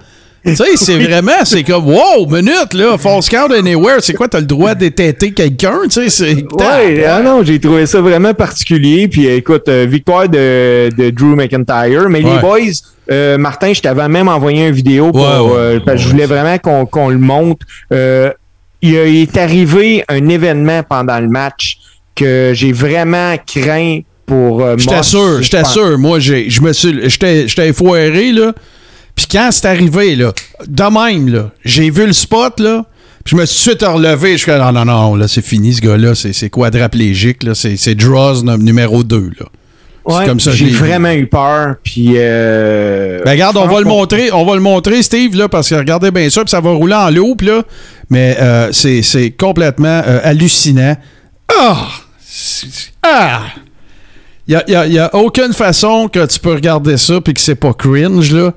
Tu 0.46 0.58
sais, 0.58 0.64
c'est 0.76 0.98
vraiment, 0.98 1.46
c'est 1.46 1.64
comme, 1.64 1.86
wow, 1.88 2.26
minute, 2.30 2.74
là, 2.74 2.98
false 2.98 3.30
count 3.30 3.48
anywhere, 3.58 4.00
c'est 4.02 4.14
quoi, 4.14 4.28
t'as 4.28 4.42
le 4.42 4.46
droit 4.46 4.76
d'étêter 4.76 5.32
quelqu'un, 5.32 5.80
tu 5.86 5.92
sais, 5.92 6.10
c'est... 6.10 6.34
Ouais, 6.34 7.06
ah 7.06 7.22
non, 7.22 7.44
j'ai 7.46 7.62
trouvé 7.62 7.86
ça 7.86 8.02
vraiment 8.02 8.34
particulier. 8.34 9.08
Puis 9.08 9.26
euh, 9.28 9.38
écoute, 9.38 9.70
euh, 9.70 9.86
victoire 9.90 10.28
de, 10.28 10.90
de 10.98 11.10
Drew 11.12 11.36
McIntyre. 11.38 12.10
Mais 12.10 12.22
Ouais. 12.22 12.34
les 12.36 12.40
boys, 12.42 12.60
euh, 13.10 13.38
Martin, 13.38 13.72
je 13.72 13.80
t'avais 13.82 14.10
même 14.10 14.28
envoyé 14.28 14.68
une 14.68 14.74
vidéo 14.74 15.14
pour, 15.14 15.22
Ouais, 15.22 15.40
ouais, 15.40 15.58
euh, 15.60 15.80
parce 15.86 15.98
que 16.00 16.04
je 16.04 16.10
voulais 16.10 16.26
vraiment 16.26 16.58
qu'on 16.58 16.86
qu'on 16.86 17.08
le 17.08 17.18
montre. 17.20 17.66
Il, 18.84 18.96
est 18.96 19.38
arrivé 19.38 20.04
un 20.10 20.28
événement 20.28 20.84
pendant 20.84 21.20
le 21.20 21.30
match 21.30 21.78
que 22.16 22.52
j'ai 22.54 22.74
vraiment 22.74 23.36
craint 23.48 24.02
pour 24.26 24.62
euh, 24.62 24.76
J'étais 24.78 25.04
sûr, 25.04 25.38
Je 25.38 25.44
j'étais 25.44 25.64
sûr. 25.64 25.98
Moi, 25.98 26.20
j'ai, 26.20 26.50
je 26.50 26.62
me 26.62 26.74
suis, 26.74 27.10
j'étais, 27.10 27.48
j'étais 27.48 27.72
foiré, 27.72 28.32
là. 28.32 28.54
Puis 29.16 29.26
quand 29.32 29.50
c'est 29.52 29.66
arrivé, 29.68 30.16
là, 30.16 30.34
de 30.68 30.84
même, 30.84 31.30
là, 31.30 31.52
j'ai 31.64 31.90
vu 31.90 32.06
le 32.06 32.14
spot, 32.14 32.60
là, 32.60 32.86
puis 33.24 33.36
je 33.36 33.42
me 33.42 33.46
suis 33.46 33.64
tout 33.64 33.76
de 33.76 33.80
suite 33.80 33.90
relevé. 33.90 34.34
Je 34.34 34.44
suis 34.44 34.52
non, 34.52 34.72
non, 34.74 34.86
non, 34.86 35.16
là, 35.16 35.28
c'est 35.28 35.46
fini, 35.46 35.74
ce 35.74 35.82
gars-là, 35.82 36.14
c'est, 36.14 36.34
c'est 36.34 36.50
quadraplégique, 36.50 37.44
là, 37.44 37.56
c'est, 37.56 37.78
c'est 37.78 37.96
Draws 37.96 38.44
numéro 38.58 39.04
2, 39.04 39.32
là. 39.40 39.46
Ouais, 40.06 40.26
comme 40.26 40.40
ça 40.40 40.52
j'ai 40.52 40.70
vraiment 40.70 41.12
eu 41.12 41.28
peur. 41.28 41.76
Puis, 41.84 42.14
euh, 42.16 43.22
Ben 43.24 43.32
regarde, 43.32 43.56
on 43.58 43.68
va 43.68 43.80
le 43.80 43.86
montrer, 43.88 44.32
on 44.34 44.46
va 44.46 44.56
le 44.56 44.62
montrer, 44.62 45.02
Steve, 45.02 45.36
là, 45.36 45.48
parce 45.48 45.70
que 45.70 45.76
regardez 45.76 46.12
bien 46.12 46.30
ça, 46.30 46.42
puis 46.42 46.50
ça 46.50 46.60
va 46.60 46.72
rouler 46.72 46.96
en 46.96 47.10
loop, 47.10 47.42
là. 47.42 47.62
Mais 48.10 48.36
euh, 48.40 48.70
c'est, 48.74 49.02
c'est 49.02 49.32
complètement 49.32 50.02
euh, 50.06 50.20
hallucinant. 50.24 50.96
Ah! 51.58 51.88
C'est- 52.26 52.92
Ah! 53.02 53.44
Il 54.46 54.62
n'y 54.68 54.76
a, 54.76 54.86
y 54.88 55.00
a 55.00 55.16
aucune 55.16 55.54
façon 55.54 56.10
que 56.10 56.26
tu 56.26 56.38
peux 56.38 56.52
regarder 56.52 56.98
ça 56.98 57.22
puis 57.22 57.34
que 57.34 57.40
c'est 57.40 57.56
pas 57.56 57.74
cringe, 57.74 58.34
là. 58.34 58.52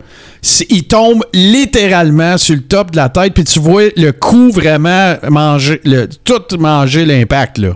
Il 0.69 0.83
tombe 0.85 1.23
littéralement 1.33 2.39
sur 2.39 2.57
le 2.57 2.63
top 2.63 2.91
de 2.91 2.97
la 2.97 3.09
tête, 3.09 3.35
puis 3.35 3.45
tu 3.45 3.61
vois 3.61 3.85
le 3.97 4.11
coup 4.11 4.51
vraiment 4.51 5.15
manger, 5.31 5.81
le, 5.85 6.09
tout 6.25 6.43
manger 6.59 7.05
l'impact, 7.05 7.59
là. 7.59 7.71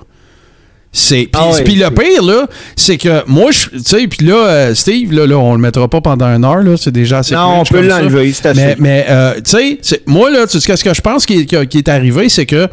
C'est 0.93 1.29
puis 1.31 1.31
Ah 1.35 1.51
puis 1.65 1.75
le 1.77 1.89
pire 1.91 2.23
là, 2.25 2.49
c'est 2.75 2.99
que 2.99 3.23
moi 3.29 3.53
je 3.53 3.69
tu 3.69 3.79
sais 3.85 4.09
puis 4.09 4.27
là 4.27 4.35
euh, 4.35 4.75
Steve 4.75 5.13
là, 5.13 5.25
là 5.25 5.37
on 5.39 5.53
le 5.55 5.61
mettra 5.61 5.87
pas 5.87 6.01
pendant 6.01 6.27
une 6.27 6.45
heure 6.45 6.65
là, 6.65 6.77
c'est 6.77 6.91
déjà 6.91 7.19
assez 7.19 7.35
Non, 7.37 7.61
on 7.61 7.65
peut 7.65 7.81
l'enlever, 7.81 8.33
c'est 8.33 8.47
assez. 8.47 8.61
Mais 8.61 8.77
mais 8.79 9.07
euh, 9.09 9.35
tu 9.37 9.79
sais, 9.83 10.03
moi 10.07 10.31
là, 10.31 10.47
tu 10.49 10.59
sais 10.59 10.67
qu'est-ce 10.67 10.83
que 10.83 10.93
je 10.93 11.01
pense 11.01 11.27
qui, 11.27 11.47
qui- 11.47 11.67
qui 11.69 11.79
est 11.79 11.89
arrivé, 11.89 12.29
c'est 12.29 12.45
que 12.47 12.67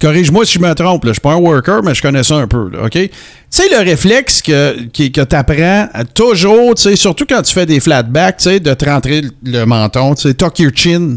corrige-moi 0.00 0.44
si 0.46 0.54
je 0.54 0.60
me 0.60 0.72
trompe, 0.74 1.04
là, 1.04 1.10
je 1.10 1.14
suis 1.14 1.20
pas 1.20 1.32
un 1.32 1.36
worker, 1.36 1.82
mais 1.82 1.94
je 1.94 2.00
connais 2.02 2.22
ça 2.22 2.36
un 2.36 2.46
peu, 2.46 2.70
là, 2.70 2.84
OK? 2.84 2.92
Tu 2.92 3.10
sais, 3.50 3.64
le 3.70 3.78
réflexe 3.84 4.40
que, 4.42 4.82
qui- 4.92 5.10
que 5.12 5.20
tu 5.22 5.36
apprends 5.36 5.88
toujours, 6.14 6.74
tu 6.74 6.82
sais, 6.82 6.96
surtout 6.96 7.24
quand 7.28 7.42
tu 7.42 7.52
fais 7.52 7.66
des 7.66 7.80
flatbacks, 7.80 8.38
tu 8.38 8.44
sais, 8.44 8.60
de 8.60 8.72
te 8.74 8.84
rentrer 8.84 9.22
le 9.44 9.64
menton, 9.64 10.14
tu 10.14 10.22
sais, 10.22 10.34
tuck 10.34 10.58
your 10.60 10.70
chin. 10.74 11.16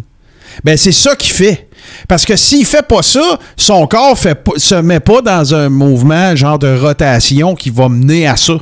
Ben, 0.64 0.76
c'est 0.78 0.92
ça 0.92 1.16
qu'il 1.16 1.32
fait. 1.32 1.70
Parce 2.08 2.26
que 2.26 2.36
s'il 2.36 2.66
fait 2.66 2.86
pas 2.88 3.02
ça, 3.02 3.40
son 3.58 3.88
corps 3.88 4.18
fait 4.18 4.38
se 4.58 4.76
met 4.76 5.00
pas 5.00 5.22
dans 5.22 5.54
un 5.56 5.70
mouvement 5.70 6.36
genre 6.36 6.60
de 6.60 6.76
rotation 6.78 7.56
qui 7.56 7.70
va 7.70 7.90
mener 7.90 8.28
à 8.28 8.36
ça. 8.38 8.54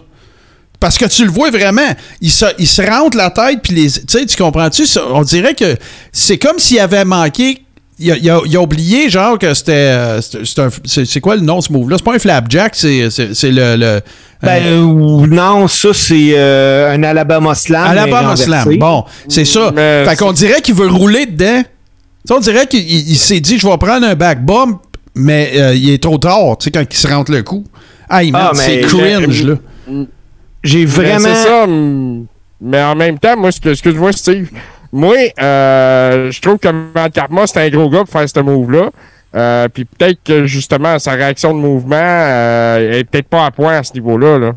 Parce 0.80 0.98
que 0.98 1.06
tu 1.06 1.26
le 1.26 1.32
vois 1.32 1.52
vraiment, 1.52 1.82
il 2.22 2.32
se, 2.32 2.46
il 2.58 2.68
se 2.68 2.82
rentre 2.82 3.18
la 3.18 3.30
tête, 3.32 3.60
puis 3.62 3.74
les. 3.74 3.92
Tu 3.92 4.00
sais, 4.08 4.26
tu 4.26 4.38
comprends-tu? 4.42 4.84
On 5.12 5.24
dirait 5.24 5.54
que 5.54 5.76
c'est 6.14 6.38
comme 6.38 6.58
s'il 6.58 6.80
avait 6.80 7.04
manqué. 7.04 7.64
Il 8.02 8.10
a, 8.14 8.16
il 8.16 8.30
a- 8.30 8.40
il 8.46 8.56
a 8.56 8.62
oublié, 8.62 9.10
genre, 9.10 9.38
que 9.38 9.54
c'était. 9.54 9.74
euh, 9.74 10.22
c'est- 10.86 11.20
quoi 11.20 11.36
le 11.36 11.42
nom 11.42 11.58
de 11.60 11.64
ce 11.66 11.74
move-là? 11.74 11.98
C'est 12.00 12.06
pas 12.06 12.14
un 12.16 12.20
flapjack, 12.20 12.74
c'est 12.76 13.10
le. 13.10 13.76
le 13.76 14.00
Ben, 14.42 14.64
euh, 14.68 15.28
non, 15.28 15.68
ça, 15.68 15.90
c'est 15.94 16.32
euh, 16.34 16.94
un 16.94 17.04
Alabama 17.04 17.54
Slam. 17.56 17.84
Alabama. 17.86 18.38
Slam. 18.38 18.78
Bon, 18.78 19.04
c'est 19.28 19.44
ça. 19.44 19.74
Mais 19.76 20.06
fait 20.06 20.16
qu'on 20.16 20.32
dirait 20.32 20.62
qu'il 20.62 20.76
veut 20.76 20.88
rouler 20.88 21.26
dedans. 21.26 21.62
On 22.30 22.40
dirait 22.40 22.68
qu'il 22.68 22.80
il- 22.82 23.10
il 23.12 23.18
s'est 23.18 23.40
dit, 23.40 23.58
je 23.60 23.68
vais 23.68 23.78
prendre 23.78 24.06
un 24.08 24.16
back 24.16 24.44
bump, 24.46 24.82
mais 25.16 25.52
euh, 25.56 25.74
il 25.76 25.90
est 25.92 26.02
trop 26.02 26.18
tard, 26.18 26.58
tu 26.60 26.66
sais, 26.66 26.72
quand 26.72 26.84
il 26.90 26.96
se 26.98 27.08
rentre 27.08 27.32
le 27.32 27.44
coup. 27.44 27.64
Ah, 28.10 28.52
mais 28.56 28.64
c'est 28.64 28.82
cringe, 28.82 29.44
là. 29.44 29.56
J'ai 30.64 30.80
Mais 30.80 30.86
vraiment. 30.86 31.20
C'est 31.20 31.36
ça. 31.44 31.66
Mais 32.62 32.84
en 32.84 32.96
même 32.96 33.18
temps, 33.18 33.38
moi, 33.38 33.52
ce 33.52 33.62
que, 33.62 33.74
ce 33.74 33.82
que 33.82 33.92
je 33.92 33.98
vois, 33.98 34.12
Steve, 34.12 34.50
moi, 34.92 35.16
euh, 35.42 36.30
je 36.32 36.42
trouve 36.42 36.58
que 36.58 36.68
Matt 36.94 37.14
Karma, 37.14 37.48
c'est 37.48 37.62
un 37.66 37.70
gros 37.70 37.90
gars 37.90 38.00
pour 38.00 38.10
faire 38.10 38.28
ce 38.28 38.40
move-là. 38.42 38.90
Euh, 39.36 39.68
puis 39.70 39.86
peut-être 39.86 40.20
que 40.26 40.46
justement, 40.46 40.98
sa 41.00 41.12
réaction 41.12 41.54
de 41.54 41.60
mouvement 41.60 41.96
euh, 41.96 42.98
est 43.00 43.04
peut-être 43.04 43.28
pas 43.28 43.46
à 43.46 43.52
point 43.52 43.78
à 43.78 43.84
ce 43.84 43.94
niveau-là. 43.94 44.40
Là. 44.40 44.52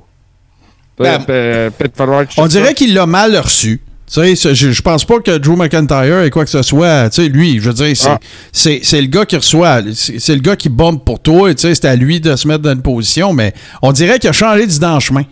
Peut-être 0.97 1.27
euh, 1.31 1.71
peut-être 1.71 1.97
falloir 1.97 2.25
que 2.27 2.33
je 2.33 2.37
Ben, 2.37 2.43
On 2.45 2.47
dirait 2.47 2.75
qu'il 2.75 2.95
l'a 2.95 3.05
mal 3.07 3.37
reçu. 3.37 3.81
Tu 4.13 4.37
sais, 4.37 4.55
je, 4.55 4.73
je 4.73 4.83
pense 4.83 5.05
pas 5.07 5.21
que 5.21 5.39
Drew 5.39 5.57
McIntyre 5.57 6.23
et 6.23 6.29
quoi 6.31 6.45
que 6.45 6.51
ce 6.51 6.61
soit. 6.63 7.09
Tu 7.09 7.23
sais, 7.23 7.29
lui, 7.29 7.59
je 7.61 7.69
veux 7.69 7.73
dire, 7.75 7.97
c'est 7.97 8.09
Ah. 8.11 8.19
c'est- 8.53 8.81
c'est 8.83 9.01
le 9.01 9.07
gars 9.07 9.25
qui 9.25 9.37
reçoit. 9.37 9.81
C'est 9.95 10.35
le 10.35 10.41
gars 10.43 10.55
qui 10.57 10.69
bombe 10.69 11.03
pour 11.03 11.19
toi. 11.21 11.55
Tu 11.55 11.63
sais, 11.63 11.75
c'est 11.75 11.87
à 11.87 11.97
lui 11.97 12.21
de 12.21 12.37
se 12.37 12.47
mettre 12.47 12.61
dans 12.61 12.73
une 12.73 12.83
position, 12.83 13.33
mais 13.33 13.55
on 13.81 13.91
dirait 13.93 14.19
qu'il 14.19 14.29
a 14.29 14.33
changé 14.33 14.67
d'idée 14.67 14.81
dans 14.81 14.95
le 14.95 15.01
chemin. 15.01 15.23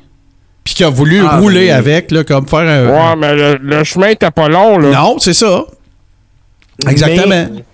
Puis 0.65 0.75
qu'il 0.75 0.87
a 0.87 0.91
voulu 0.91 1.21
Ah, 1.27 1.39
rouler 1.39 1.71
avec, 1.71 2.11
là, 2.11 2.25
comme 2.25 2.47
faire 2.47 2.61
un. 2.61 2.87
Ouais, 2.87 3.17
mais 3.17 3.35
le, 3.35 3.59
le 3.61 3.85
chemin 3.85 4.09
était 4.09 4.31
pas 4.31 4.49
long, 4.49 4.79
là. 4.79 4.91
Non, 4.93 5.19
c'est 5.19 5.35
ça. 5.35 5.65
Exactement. 6.89 7.27
Mais, 7.29 7.65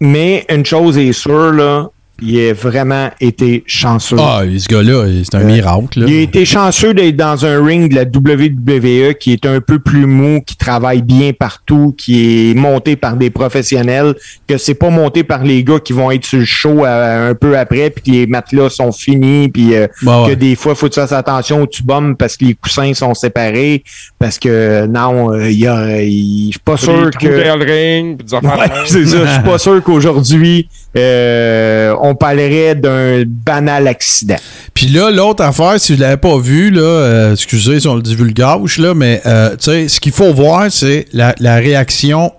mais 0.00 0.46
une 0.50 0.64
chose 0.66 0.98
est 0.98 1.12
sûre, 1.12 1.52
là, 1.52 1.88
il 2.22 2.40
a 2.48 2.52
vraiment 2.52 3.10
été 3.20 3.62
chanceux. 3.66 4.16
Ah, 4.18 4.42
ce 4.58 4.66
gars-là, 4.68 5.04
c'est 5.22 5.34
un 5.36 5.44
miracle. 5.44 6.00
là. 6.00 6.06
Il 6.08 6.16
a 6.16 6.20
été 6.22 6.44
chanceux 6.44 6.94
d'être 6.94 7.16
dans 7.16 7.44
un 7.44 7.64
ring 7.64 7.90
de 7.90 7.94
la 7.94 8.02
WWE 8.04 9.14
qui 9.14 9.32
est 9.32 9.44
un 9.46 9.60
peu 9.60 9.78
plus 9.78 10.06
mou, 10.06 10.40
qui 10.44 10.56
travaille 10.56 11.02
bien 11.02 11.32
partout, 11.32 11.94
qui 11.96 12.50
est 12.50 12.54
monté 12.54 12.96
par 12.96 13.16
des 13.16 13.30
professionnels, 13.30 14.14
que 14.48 14.56
c'est 14.58 14.74
pas 14.74 14.90
monté 14.90 15.24
par 15.24 15.44
les 15.44 15.62
gars 15.62 15.78
qui 15.78 15.92
vont 15.92 16.10
être 16.10 16.24
sur 16.24 16.38
le 16.38 16.44
show 16.44 16.84
euh, 16.84 17.30
un 17.30 17.34
peu 17.34 17.56
après, 17.58 17.90
puis 17.90 18.02
que 18.04 18.10
les 18.10 18.26
matelas 18.26 18.70
sont 18.70 18.92
finis, 18.92 19.48
puis 19.48 19.74
euh, 19.74 19.86
Bah 20.02 20.22
ouais. 20.22 20.30
que 20.30 20.34
des 20.34 20.54
fois, 20.56 20.74
faut 20.74 20.88
que 20.88 20.94
tu 20.94 21.00
fasses 21.00 21.12
attention 21.12 21.62
où 21.62 21.66
tu 21.66 21.82
bombes 21.82 22.16
parce 22.16 22.36
que 22.36 22.44
les 22.46 22.54
coussins 22.54 22.94
sont 22.94 23.14
séparés, 23.14 23.82
parce 24.18 24.38
que 24.38 24.86
non, 24.86 25.32
euh, 25.32 25.50
il 25.50 25.58
y 25.58 25.66
a, 25.66 25.98
je 25.98 26.50
suis 26.50 26.60
pas 26.64 26.76
sûr 26.76 27.10
que... 27.10 27.26
le 27.26 27.64
ring, 27.64 28.16
puis 28.18 28.26
des 28.26 28.46
Ouais, 28.46 28.66
c'est 28.86 29.04
ça. 29.06 29.24
Je 29.26 29.30
suis 29.32 29.42
pas 29.42 29.58
sûr 29.66 29.82
qu'aujourd'hui, 29.82 30.68
euh, 30.96 31.94
on 32.06 32.14
parlerait 32.14 32.74
d'un 32.74 33.24
banal 33.26 33.86
accident. 33.88 34.36
Puis 34.74 34.86
là, 34.86 35.10
l'autre 35.10 35.42
affaire, 35.42 35.78
si 35.78 35.94
vous 35.94 36.00
l'avez 36.00 36.16
pas 36.16 36.38
vu, 36.38 36.70
là, 36.70 36.82
euh, 36.82 37.32
excusez 37.32 37.80
si 37.80 37.88
on 37.88 37.94
le 37.94 38.02
divulgage, 38.02 38.78
là, 38.78 38.94
mais 38.94 39.20
euh, 39.26 39.56
ce 39.58 40.00
qu'il 40.00 40.12
faut 40.12 40.32
voir, 40.32 40.70
c'est 40.70 41.06
la, 41.12 41.34
la 41.40 41.56
réaction 41.56 42.32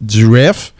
du 0.00 0.26
ref. 0.26 0.72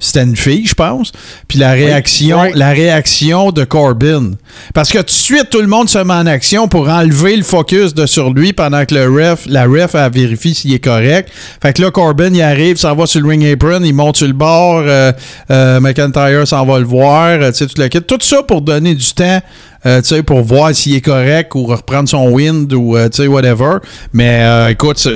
C'était 0.00 0.22
une 0.22 0.36
fille, 0.36 0.64
je 0.64 0.74
pense. 0.74 1.10
Puis 1.48 1.58
la 1.58 1.72
réaction, 1.72 2.42
Oui. 2.42 2.50
la 2.54 2.70
réaction 2.70 3.50
de 3.50 3.64
Corbin. 3.64 4.32
Parce 4.72 4.90
que 4.90 4.98
tout 4.98 5.04
de 5.06 5.10
suite, 5.10 5.50
tout 5.50 5.60
le 5.60 5.66
monde 5.66 5.88
se 5.88 5.98
met 5.98 6.14
en 6.14 6.26
action 6.26 6.68
pour 6.68 6.88
enlever 6.88 7.36
le 7.36 7.42
focus 7.42 7.94
de 7.94 8.06
sur 8.06 8.32
lui 8.32 8.52
pendant 8.52 8.84
que 8.84 8.94
le 8.94 9.08
ref, 9.08 9.44
la 9.46 9.64
ref, 9.66 9.96
elle 9.96 10.12
vérifie 10.12 10.54
s'il 10.54 10.72
est 10.72 10.78
correct. 10.78 11.30
Fait 11.60 11.72
que 11.72 11.82
là, 11.82 11.90
Corbin, 11.90 12.32
il 12.32 12.42
arrive, 12.42 12.76
s'en 12.76 12.94
va 12.94 13.06
sur 13.06 13.20
le 13.20 13.28
ring 13.28 13.44
apron, 13.44 13.82
il 13.82 13.92
monte 13.92 14.18
sur 14.18 14.28
le 14.28 14.32
bord, 14.34 14.82
euh, 14.86 15.12
euh, 15.50 15.80
McIntyre 15.80 16.46
s'en 16.46 16.64
va 16.64 16.78
le 16.78 16.84
voir, 16.84 17.30
euh, 17.30 17.50
tu 17.50 17.58
sais, 17.58 17.66
tout 17.66 17.80
le 17.80 17.88
kit. 17.88 18.00
Tout 18.00 18.18
ça 18.20 18.44
pour 18.44 18.62
donner 18.62 18.94
du 18.94 19.12
temps 19.14 19.40
euh, 19.86 20.00
pour 20.26 20.42
voir 20.42 20.74
s'il 20.74 20.94
est 20.96 21.00
correct 21.00 21.54
ou 21.54 21.64
reprendre 21.64 22.08
son 22.08 22.30
wind 22.30 22.72
ou, 22.72 22.96
euh, 22.96 23.08
tu 23.08 23.22
sais, 23.22 23.26
whatever. 23.28 23.76
Mais 24.12 24.40
euh, 24.42 24.68
écoute, 24.68 25.06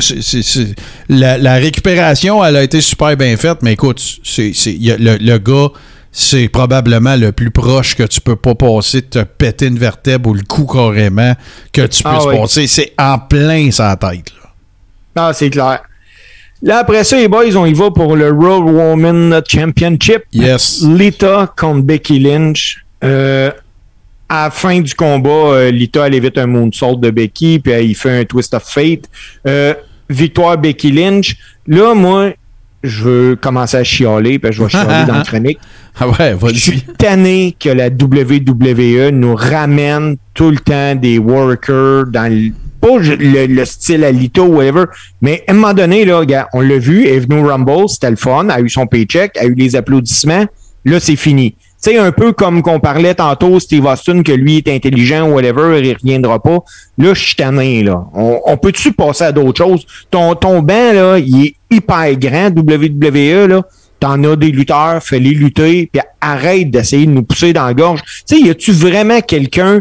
la, 1.08 1.38
la 1.38 1.54
récupération, 1.54 2.44
elle 2.44 2.56
a 2.56 2.62
été 2.62 2.80
super 2.80 3.16
bien 3.16 3.36
faite, 3.36 3.58
mais 3.62 3.72
écoute, 3.72 4.00
c'est, 4.22 4.52
le, 4.78 5.16
le 5.18 5.38
gars, 5.38 5.68
c'est 6.12 6.48
probablement 6.48 7.16
le 7.16 7.32
plus 7.32 7.50
proche 7.50 7.96
que 7.96 8.02
tu 8.02 8.20
peux 8.20 8.36
pas 8.36 8.54
passer 8.54 9.00
de 9.00 9.06
te 9.06 9.22
péter 9.22 9.66
une 9.66 9.78
vertèbre 9.78 10.30
ou 10.30 10.34
le 10.34 10.42
cou 10.42 10.66
carrément 10.66 11.34
que 11.72 11.86
tu 11.86 12.02
Ah 12.04 12.12
puisses 12.14 12.26
oui. 12.26 12.38
passer. 12.38 12.66
C'est 12.66 12.92
en 12.98 13.18
plein 13.18 13.70
sa 13.70 13.96
tête. 13.96 14.30
Là. 14.42 14.50
Ah, 15.16 15.32
c'est 15.32 15.50
clair. 15.50 15.80
Là, 16.64 16.78
après 16.78 17.02
ça, 17.02 17.16
les 17.16 17.26
boys, 17.28 17.56
on 17.56 17.66
y 17.66 17.72
va 17.72 17.90
pour 17.90 18.14
le 18.14 18.30
Raw 18.30 18.62
Woman 18.62 19.40
Championship. 19.48 20.22
Yes. 20.32 20.82
Lita 20.86 21.52
contre 21.58 21.82
Becky 21.82 22.20
Lynch. 22.20 22.84
Euh, 23.02 23.50
à 24.33 24.45
la 24.45 24.51
fin 24.51 24.80
du 24.80 24.95
combat, 24.95 25.28
euh, 25.28 25.70
Lita, 25.70 26.07
elle 26.07 26.14
évite 26.14 26.39
un 26.39 26.47
moonsault 26.47 26.97
de 26.97 27.11
Becky, 27.11 27.59
puis 27.59 27.72
elle, 27.72 27.85
il 27.85 27.95
fait 27.95 28.20
un 28.20 28.24
twist 28.24 28.55
of 28.55 28.62
fate. 28.64 29.05
Euh, 29.47 29.74
victoire 30.09 30.57
Becky 30.57 30.91
Lynch. 30.91 31.37
Là, 31.66 31.95
moi, 31.95 32.30
je 32.83 33.03
veux 33.05 33.37
commencer 33.37 33.76
à 33.76 33.85
chialer, 33.85 34.39
puis 34.39 34.51
je 34.51 34.62
vais 34.62 34.70
chialer 34.70 35.07
dans 35.07 35.18
le 35.18 35.24
chronique. 35.24 35.59
Ah 36.01 36.09
ouais, 36.09 36.35
Je 36.49 36.59
suis 36.59 36.72
vas-y. 36.72 36.97
tanné 36.97 37.57
que 37.61 37.68
la 37.68 37.89
WWE 37.89 39.11
nous 39.12 39.35
ramène 39.35 40.16
tout 40.33 40.51
le 40.51 40.57
temps 40.57 40.95
des 40.95 41.18
workers 41.18 42.07
dans 42.07 42.33
le, 42.33 42.53
pas 42.80 42.99
le, 42.99 43.47
le 43.47 43.64
style 43.66 44.03
Alito 44.03 44.45
ou 44.45 44.57
whatever, 44.57 44.85
mais 45.20 45.45
à 45.47 45.53
un 45.53 45.55
moment 45.55 45.74
donné, 45.74 46.07
là, 46.07 46.22
on 46.55 46.62
l'a 46.62 46.78
vu, 46.78 47.07
elle 47.07 47.16
est 47.16 47.20
venue 47.20 47.43
au 47.45 47.49
Rumble, 47.49 47.87
c'était 47.91 48.09
le 48.11 48.16
fun, 48.16 48.45
elle 48.45 48.51
a 48.51 48.61
eu 48.61 48.70
son 48.70 48.87
paycheck, 48.87 49.33
elle 49.35 49.49
a 49.49 49.51
eu 49.51 49.55
les 49.55 49.76
applaudissements, 49.76 50.47
là, 50.87 50.99
c'est 50.99 51.16
fini. 51.16 51.55
Sais, 51.85 51.99
un 51.99 52.12
peu 52.12 52.33
comme 52.33 52.62
qu'on 52.62 52.78
parlait 52.78 53.16
tantôt, 53.16 53.59
Steve 53.59 53.85
Austin, 53.87 54.22
que 54.22 54.30
lui 54.30 54.59
est 54.59 54.68
intelligent 54.68 55.28
ou 55.28 55.35
whatever, 55.35 55.80
il 55.83 55.93
reviendra 55.93 56.41
pas. 56.41 56.61
Là, 56.97 57.12
je 57.12 57.20
suis 57.20 57.35
tanné, 57.35 57.83
là. 57.83 58.07
On, 58.14 58.57
peut-tu 58.57 58.93
passer 58.93 59.24
à 59.24 59.33
d'autres 59.33 59.64
choses? 59.64 59.85
Ton, 60.09 60.37
ton 60.37 60.62
banc, 60.62 60.93
là, 60.93 61.18
il 61.18 61.47
est 61.47 61.55
hyper 61.72 62.16
grand, 62.16 62.51
WWE, 62.57 63.49
là. 63.49 63.62
T'en 63.99 64.22
as 64.22 64.37
des 64.37 64.53
lutteurs, 64.53 65.03
fais-les 65.03 65.30
lutter, 65.30 65.89
puis 65.93 66.01
arrête 66.20 66.70
d'essayer 66.70 67.05
de 67.05 67.11
nous 67.11 67.24
pousser 67.24 67.53
dans 67.53 67.66
la 67.66 67.74
gorge. 67.74 68.01
Tu 68.28 68.47
y 68.47 68.51
a-tu 68.51 68.70
vraiment 68.70 69.20
quelqu'un 69.20 69.80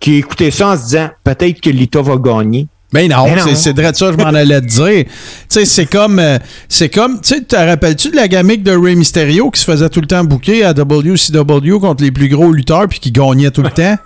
qui 0.00 0.16
écoutait 0.16 0.50
ça 0.50 0.68
en 0.68 0.76
se 0.78 0.84
disant, 0.84 1.10
peut-être 1.22 1.60
que 1.60 1.68
Lita 1.68 2.00
va 2.00 2.16
gagner? 2.16 2.66
Mais 2.92 3.08
non, 3.08 3.24
Mais 3.24 3.36
non. 3.36 3.54
c'est- 3.54 3.72
de 3.72 3.82
ça, 3.82 4.12
je 4.12 4.16
m'en 4.18 4.24
allais 4.34 4.60
te 4.60 4.66
dire. 4.66 5.04
Tu 5.04 5.10
sais, 5.48 5.64
c'est 5.64 5.86
comme, 5.86 6.18
euh, 6.18 6.38
c'est 6.68 6.90
comme, 6.90 7.20
tu 7.20 7.42
te 7.44 7.56
rappelles-tu 7.56 8.10
de 8.10 8.16
la 8.16 8.28
gamique 8.28 8.62
de 8.62 8.72
Rey 8.76 8.94
Mysterio 8.94 9.50
qui 9.50 9.60
se 9.60 9.64
faisait 9.64 9.88
tout 9.88 10.00
le 10.02 10.06
temps 10.06 10.24
bouquer 10.24 10.62
à 10.64 10.72
WCW 10.74 11.78
contre 11.80 12.02
les 12.04 12.10
plus 12.10 12.28
gros 12.28 12.52
lutteurs 12.52 12.88
puis 12.88 13.00
qui 13.00 13.10
gagnait 13.10 13.50
tout 13.50 13.62
le 13.62 13.70
temps? 13.70 13.96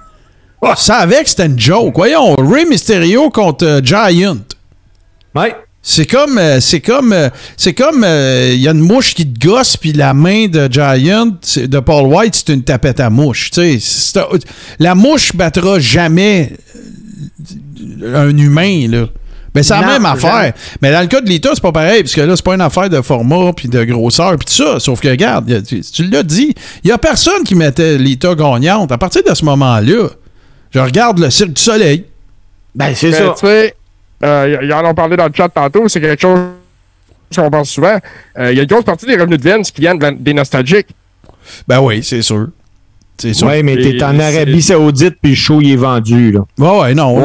Ça 0.76 0.96
avec, 0.96 1.28
c'était 1.28 1.46
une 1.46 1.58
joke. 1.58 1.94
Voyons, 1.96 2.34
Rey 2.36 2.64
Mysterio 2.64 3.30
contre 3.30 3.64
euh, 3.66 3.80
Giant. 3.82 4.38
Ouais. 5.34 5.54
C'est 5.82 6.06
comme, 6.06 6.38
euh, 6.38 6.60
c'est 6.60 6.80
comme, 6.80 7.12
euh, 7.12 7.28
c'est 7.56 7.72
comme, 7.74 8.04
il 8.04 8.58
y 8.60 8.66
a 8.66 8.72
une 8.72 8.80
mouche 8.80 9.14
qui 9.14 9.24
te 9.26 9.46
gosse, 9.46 9.76
puis 9.76 9.92
la 9.92 10.14
main 10.14 10.46
de 10.48 10.68
Giant, 10.72 11.26
de 11.56 11.78
Paul 11.80 12.06
White, 12.12 12.34
c'est 12.44 12.52
une 12.54 12.62
tapette 12.64 12.98
à 12.98 13.10
mouche. 13.10 13.50
Tu 13.52 13.60
sais, 13.60 13.78
c'est 13.80 14.18
un- 14.18 14.26
la 14.80 14.94
mouche 14.96 15.34
battra 15.36 15.78
jamais 15.78 16.52
un 18.04 18.36
humain, 18.36 18.86
là. 18.88 19.06
Ben, 19.54 19.62
c'est 19.62 19.72
la 19.72 19.80
même 19.86 20.04
affaire. 20.04 20.52
Mais 20.82 20.92
dans 20.92 21.00
le 21.00 21.06
cas 21.06 21.20
de 21.22 21.28
l'État, 21.30 21.48
c'est 21.54 21.62
pas 21.62 21.72
pareil, 21.72 22.02
parce 22.02 22.14
que 22.14 22.20
là, 22.20 22.36
c'est 22.36 22.44
pas 22.44 22.54
une 22.54 22.60
affaire 22.60 22.90
de 22.90 23.00
format, 23.00 23.52
puis 23.54 23.68
de 23.68 23.82
grosseur, 23.84 24.36
puis 24.36 24.44
tout 24.46 24.52
ça. 24.52 24.78
Sauf 24.78 25.00
que, 25.00 25.08
regarde, 25.08 25.50
a- 25.50 25.62
tu, 25.62 25.80
tu 25.80 26.04
l'as 26.08 26.22
dit, 26.22 26.54
il 26.84 26.88
y 26.90 26.92
a 26.92 26.98
personne 26.98 27.42
qui 27.42 27.54
mettait 27.54 27.96
l'État 27.96 28.34
gagnante. 28.34 28.92
À 28.92 28.98
partir 28.98 29.22
de 29.22 29.34
ce 29.34 29.44
moment-là, 29.46 30.08
je 30.72 30.78
regarde 30.78 31.18
le 31.20 31.30
Cirque 31.30 31.54
du 31.54 31.62
Soleil. 31.62 32.04
Ben, 32.74 32.94
c'est 32.94 33.10
Mais 33.10 33.16
ça. 33.16 33.34
Tu 33.38 33.46
sais, 33.46 33.74
euh, 34.24 34.58
y- 34.62 34.66
y 34.66 34.72
en 34.74 34.84
ont 34.84 34.94
parlé 34.94 35.16
dans 35.16 35.26
le 35.26 35.32
chat 35.34 35.48
tantôt, 35.48 35.88
c'est 35.88 36.02
quelque 36.02 36.20
chose 36.20 36.38
qu'on 37.34 37.48
pense 37.50 37.70
souvent. 37.70 37.96
Il 38.38 38.52
y 38.54 38.60
a 38.60 38.62
une 38.62 38.66
grosse 38.68 38.84
partie 38.84 39.06
des 39.06 39.16
revenus 39.16 39.38
de 39.40 39.48
Vince 39.48 39.70
qui 39.70 39.80
viennent 39.80 39.98
des 40.20 40.34
nostalgiques. 40.34 40.88
Ben 41.66 41.80
oui, 41.80 42.02
c'est 42.04 42.20
sûr. 42.22 42.48
Ouais, 43.42 43.62
mais 43.62 43.76
t'es 43.76 44.02
en 44.02 44.18
Arabie 44.18 44.62
Saoudite, 44.62 45.16
puis 45.22 45.30
le 45.32 45.36
show, 45.36 45.60
il 45.60 45.72
est 45.72 45.76
vendu, 45.76 46.32
là. 46.32 46.40
Ouais, 46.58 46.80
ouais, 46.80 46.94
non, 46.94 47.16
Ouais, 47.16 47.22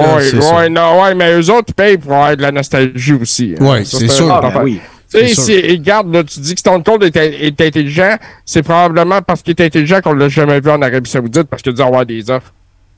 ouais, 0.56 0.70
non, 0.70 1.02
ouais, 1.02 1.16
mais 1.16 1.34
eux 1.34 1.50
autres, 1.52 1.68
ils 1.70 1.74
payent 1.74 1.98
pour 1.98 2.14
avoir 2.14 2.36
de 2.38 2.42
la 2.42 2.52
nostalgie 2.52 3.14
aussi. 3.14 3.56
hein. 3.60 3.66
Ouais, 3.66 3.84
Ça, 3.86 3.98
c'est 4.00 4.08
sûr. 4.08 4.32
Ah, 4.32 4.50
ben 4.54 4.62
oui. 4.64 4.80
Tu 5.14 5.20
sais, 5.20 5.28
C'est 5.28 5.34
sûr. 5.36 5.44
si- 5.44 5.72
regarde, 5.74 6.14
là, 6.14 6.24
tu 6.24 6.40
dis 6.40 6.54
que 6.54 6.60
Stone 6.62 6.84
Cold 6.84 7.04
est, 7.04 7.16
est 7.18 7.60
intelligent, 7.62 8.16
c'est 8.46 8.64
probablement 8.64 9.22
parce 9.22 9.42
qu'il 9.42 9.52
est 9.52 9.62
intelligent 9.66 10.00
qu'on 10.02 10.14
l'a 10.14 10.30
jamais 10.30 10.62
vu 10.62 10.70
en 10.72 10.82
Arabie 10.82 11.10
Saoudite 11.10 11.44
parce 11.44 11.62
qu'il 11.62 11.74
a 11.74 11.76
dû 11.76 11.82
avoir 11.82 12.06
des 12.06 12.30
offres. 12.32 12.54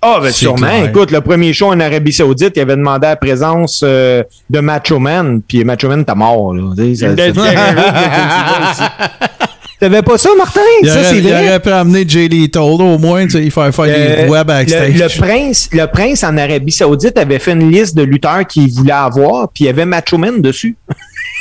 Ah, 0.06 0.20
ben 0.22 0.32
sûrement. 0.32 0.58
clair. 0.68 0.90
Écoute, 0.90 1.12
le 1.12 1.22
premier 1.22 1.54
show 1.54 1.68
en 1.72 1.80
Arabie 1.80 2.12
Saoudite, 2.12 2.52
il 2.58 2.62
avait 2.62 2.76
demandé 2.76 3.08
la 3.08 3.16
présence 3.16 3.82
euh, 3.84 4.22
de 4.50 4.60
Macho 4.60 5.00
Man, 5.00 5.42
puis 5.48 5.64
Macho 5.64 5.88
Man, 5.88 6.04
t'as 6.06 6.14
mort, 6.14 6.54
là. 6.54 6.62
Il 9.84 9.88
il. 9.88 9.90
T'avais 9.92 10.02
pas 10.02 10.18
ça, 10.18 10.30
Martin? 10.38 10.62
Il 10.82 10.88
ça, 10.90 10.96
aurait, 10.96 11.04
c'est 11.04 11.18
il 11.18 11.24
vrai. 11.24 11.48
aurait 11.48 11.60
pu 11.60 11.70
amener 11.70 12.06
Jay 12.08 12.28
Lethal, 12.28 12.62
au 12.64 12.98
moins, 12.98 13.26
tu 13.26 13.32
sais, 13.32 13.44
il 13.44 13.52
faire 13.52 13.74
faire 13.74 13.86
Euh, 13.86 14.22
des 14.22 14.26
voix 14.28 14.40
le, 14.40 14.44
backstage. 14.46 14.94
le 14.96 15.20
prince, 15.20 15.70
le 15.72 15.86
prince 15.88 16.24
en 16.24 16.38
Arabie 16.38 16.72
Saoudite 16.72 17.18
avait 17.18 17.40
fait 17.40 17.52
une 17.52 17.70
liste 17.72 17.96
de 17.96 18.04
lutteurs 18.04 18.46
qu'il 18.48 18.72
voulait 18.72 18.92
avoir, 18.94 19.50
puis 19.50 19.66
il 19.66 19.68
y 19.68 19.70
avait 19.70 19.86
Macho 19.86 20.18
Man 20.18 20.42
dessus. 20.42 20.76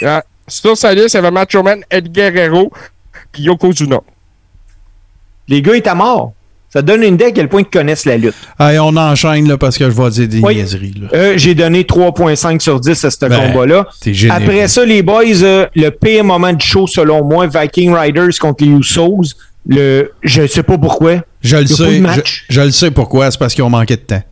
Ah, 0.05 0.25
sur 0.49 0.77
sa 0.77 0.93
liste, 0.93 1.11
il 1.15 1.17
y 1.17 1.19
avait 1.19 1.31
Macho 1.31 1.63
Man, 1.63 1.83
Ed 1.89 2.11
Guerrero, 2.11 2.73
puis 3.31 3.45
Yokozuna. 3.45 4.01
Les 5.47 5.63
gars 5.63 5.77
étaient 5.77 5.95
morts. 5.95 6.33
Ça 6.73 6.81
donne 6.81 7.03
une 7.03 7.15
idée 7.15 7.27
à 7.27 7.31
quel 7.33 7.49
point 7.49 7.61
ils 7.61 7.67
connaissent 7.67 8.07
la 8.07 8.17
lutte. 8.17 8.35
Allez, 8.59 8.79
on 8.79 8.97
enchaîne, 8.97 9.47
là, 9.47 9.59
parce 9.59 9.77
que 9.77 9.85
je 9.91 9.95
vais 9.95 10.09
dire 10.11 10.29
des 10.29 10.41
Oui. 10.41 10.55
niaiseries, 10.55 10.95
là. 11.03 11.09
Euh, 11.13 11.35
J'ai 11.37 11.55
donné 11.55 11.83
3.5 11.85 12.61
sur 12.63 12.81
10 12.81 13.05
à 13.05 13.11
ce 13.11 13.17
Ben, 13.27 13.53
combat-là. 13.53 13.87
Après 14.31 14.69
ça, 14.69 14.85
les 14.85 15.03
boys, 15.03 15.23
euh, 15.43 15.67
le 15.77 15.91
pire 15.91 16.25
moment 16.25 16.53
du 16.53 16.65
show, 16.67 16.87
selon 16.87 17.23
moi, 17.25 17.47
Viking 17.47 17.93
Riders 17.95 18.39
contre 18.41 18.65
les 18.65 18.71
Usos. 18.71 19.35
Le, 19.69 20.11
je 20.23 20.47
sais 20.47 20.63
pas 20.63 20.79
pourquoi. 20.79 21.17
Je 21.43 21.57
le 21.59 21.67
sais. 21.67 22.03
je 22.49 22.61
le 22.63 22.71
sais 22.71 22.91
pourquoi. 22.91 23.31
C'est 23.31 23.39
parce 23.39 23.55
qu'ils 23.55 23.63
ont 23.65 23.71
manqué 23.71 23.95
de 23.97 24.01
temps. 24.01 24.23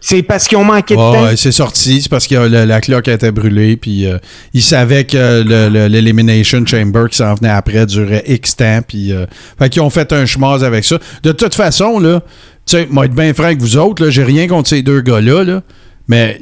C'est 0.00 0.22
parce 0.22 0.48
qu'ils 0.48 0.56
ont 0.58 0.64
manqué 0.64 0.94
de 0.94 0.98
temps? 0.98 1.36
c'est 1.36 1.52
sorti. 1.52 2.00
C'est 2.02 2.08
parce 2.08 2.26
que 2.26 2.34
le- 2.34 2.64
la 2.64 2.80
cloque 2.80 3.08
a 3.08 3.12
été 3.12 3.30
brûlée. 3.30 3.76
Puis 3.76 4.06
euh, 4.06 4.18
ils 4.54 4.62
savaient 4.62 5.04
que 5.04 5.42
le- 5.46 5.68
le- 5.68 5.86
l'Elimination 5.88 6.64
Chamber 6.64 7.04
qui 7.10 7.18
s'en 7.18 7.34
venait 7.34 7.50
après 7.50 7.84
durait 7.86 8.24
X 8.26 8.56
temps. 8.56 8.80
Puis 8.86 9.12
euh, 9.12 9.26
fait 9.58 9.68
qu'ils 9.68 9.82
ont 9.82 9.90
fait 9.90 10.12
un 10.12 10.24
schmaz 10.26 10.64
avec 10.64 10.84
ça. 10.84 10.98
De 11.22 11.32
toute 11.32 11.54
façon, 11.54 11.98
là, 11.98 12.20
tu 12.66 12.76
sais, 12.76 12.88
moi, 12.90 13.04
être 13.04 13.14
bien 13.14 13.34
franc 13.34 13.44
avec 13.44 13.60
vous 13.60 13.76
autres, 13.76 14.08
j'ai 14.10 14.24
rien 14.24 14.48
contre 14.48 14.68
ces 14.68 14.82
deux 14.82 15.00
gars-là. 15.02 15.44
Là, 15.44 15.62
mais 16.08 16.40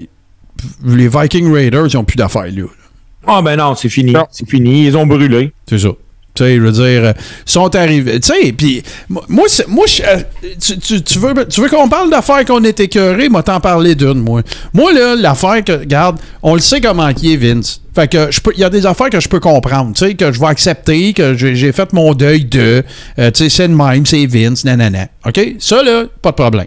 les 0.84 1.08
Viking 1.08 1.52
Raiders, 1.52 1.86
ils 1.86 1.96
ont 1.96 2.04
plus 2.04 2.16
d'affaires 2.16 2.46
là. 2.50 2.64
Ah 3.26 3.42
ben 3.42 3.56
non, 3.56 3.74
c'est 3.74 3.88
fini. 3.88 4.14
C'est 4.30 4.48
fini. 4.48 4.86
Ils 4.86 4.96
ont 4.96 5.06
brûlé. 5.06 5.52
C'est 5.68 5.78
ça. 5.78 5.88
Tu 6.38 6.44
sais, 6.44 6.54
je 6.56 6.60
veux 6.60 6.72
dire, 6.72 7.04
euh, 7.04 7.12
sont 7.44 7.74
arrivés. 7.74 8.20
Tu 8.20 8.28
sais, 8.32 8.52
puis 8.52 8.82
moi, 9.08 9.46
moi, 9.68 9.86
euh, 10.04 10.18
tu, 10.60 10.78
tu- 11.02 11.18
veux, 11.18 11.34
tu 11.48 11.60
veux 11.60 11.68
qu'on 11.68 11.88
parle 11.88 12.10
d'affaires 12.10 12.44
qu'on 12.44 12.62
est 12.62 12.78
écœurés? 12.80 13.28
Moi, 13.28 13.42
t'en 13.42 13.58
parler 13.60 13.94
d'une, 13.94 14.20
moi. 14.22 14.42
Moi, 14.72 14.92
là, 14.92 15.16
l'affaire 15.16 15.64
que, 15.64 15.72
regarde, 15.72 16.18
on 16.42 16.54
le 16.54 16.60
sait 16.60 16.80
comment 16.80 17.12
qui 17.12 17.32
est 17.32 17.36
Vince. 17.36 17.80
Fait 17.94 18.06
que 18.06 18.30
il 18.54 18.60
y 18.60 18.64
a 18.64 18.70
des 18.70 18.86
affaires 18.86 19.10
que 19.10 19.18
je 19.18 19.28
peux 19.28 19.40
comprendre, 19.40 19.92
tu 19.94 20.06
sais, 20.06 20.14
que 20.14 20.30
je 20.30 20.38
vais 20.38 20.46
accepter, 20.46 21.12
que 21.12 21.34
j'ai 21.36 21.56
j'ai 21.56 21.72
fait 21.72 21.92
mon 21.92 22.14
deuil 22.14 22.44
de, 22.44 22.84
euh, 23.18 23.30
tu 23.32 23.44
sais, 23.44 23.48
c'est 23.48 23.66
le 23.66 23.74
même, 23.74 24.06
c'est 24.06 24.24
Vince, 24.26 24.64
nanana. 24.64 25.08
OK? 25.26 25.40
Ça, 25.58 25.82
là, 25.82 26.04
pas 26.22 26.30
de 26.30 26.36
problème. 26.36 26.66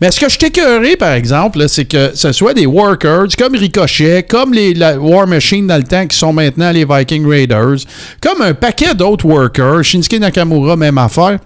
Mais 0.00 0.10
ce 0.10 0.20
que 0.20 0.28
je 0.28 0.38
t'écœurais, 0.38 0.96
par 0.96 1.12
exemple, 1.12 1.68
c'est 1.68 1.84
que 1.84 2.12
ce 2.14 2.32
soit 2.32 2.54
des 2.54 2.66
workers 2.66 3.28
comme 3.38 3.54
Ricochet, 3.54 4.24
comme 4.24 4.52
les 4.52 4.74
la 4.74 4.98
War 4.98 5.26
Machine 5.26 5.66
dans 5.66 5.76
le 5.76 5.84
temps 5.84 6.06
qui 6.06 6.16
sont 6.16 6.32
maintenant 6.32 6.70
les 6.70 6.84
Viking 6.84 7.26
Raiders, 7.26 7.78
comme 8.20 8.42
un 8.42 8.54
paquet 8.54 8.94
d'autres 8.94 9.26
workers, 9.26 9.84
Shinsuke 9.84 10.18
Nakamura, 10.20 10.76
même 10.76 10.98
affaire. 10.98 11.38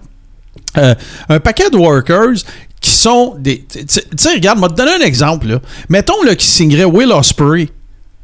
Euh, 0.77 0.95
un 1.29 1.39
paquet 1.39 1.69
de 1.69 1.77
workers 1.77 2.43
qui 2.81 2.91
sont 2.91 3.35
des. 3.39 3.65
Tu 3.69 3.85
sais, 3.87 4.33
regarde, 4.33 4.59
moi, 4.59 4.69
te 4.69 4.75
donner 4.75 4.91
un 4.91 5.05
exemple. 5.05 5.59
Mettons 5.89 6.21
là, 6.23 6.35
qui 6.35 6.45
signerait 6.45 6.85
Will 6.85 7.11
Ospreay. 7.11 7.69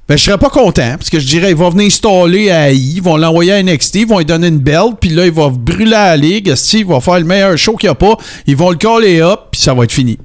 Ben, 0.09 0.17
je 0.17 0.23
serais 0.23 0.37
pas 0.37 0.49
content, 0.49 0.95
parce 0.97 1.09
que 1.09 1.19
je 1.19 1.25
dirais, 1.27 1.51
il 1.51 1.55
va 1.55 1.69
venir 1.69 1.85
installer 1.87 2.49
à 2.51 2.69
AI, 2.69 2.75
ils 2.77 3.01
vont 3.01 3.15
l'envoyer 3.15 3.53
à 3.53 3.63
NXT, 3.63 3.95
ils 3.95 4.07
vont 4.07 4.17
lui 4.17 4.25
donner 4.25 4.47
une 4.47 4.57
belt, 4.59 4.95
puis 4.99 5.09
là, 5.09 5.25
il 5.25 5.31
va 5.31 5.49
brûler 5.49 5.85
la 5.91 6.17
ligue, 6.17 6.53
il 6.73 6.85
va 6.85 6.99
faire 6.99 7.19
le 7.19 7.23
meilleur 7.25 7.57
show 7.57 7.77
qu'il 7.77 7.87
n'y 7.87 7.91
a 7.91 7.95
pas, 7.95 8.17
ils 8.45 8.57
vont 8.57 8.71
le 8.71 8.75
caller 8.77 9.21
up, 9.21 9.39
puis 9.51 9.61
ça 9.61 9.73
va 9.73 9.85
être 9.85 9.91
fini. 9.93 10.17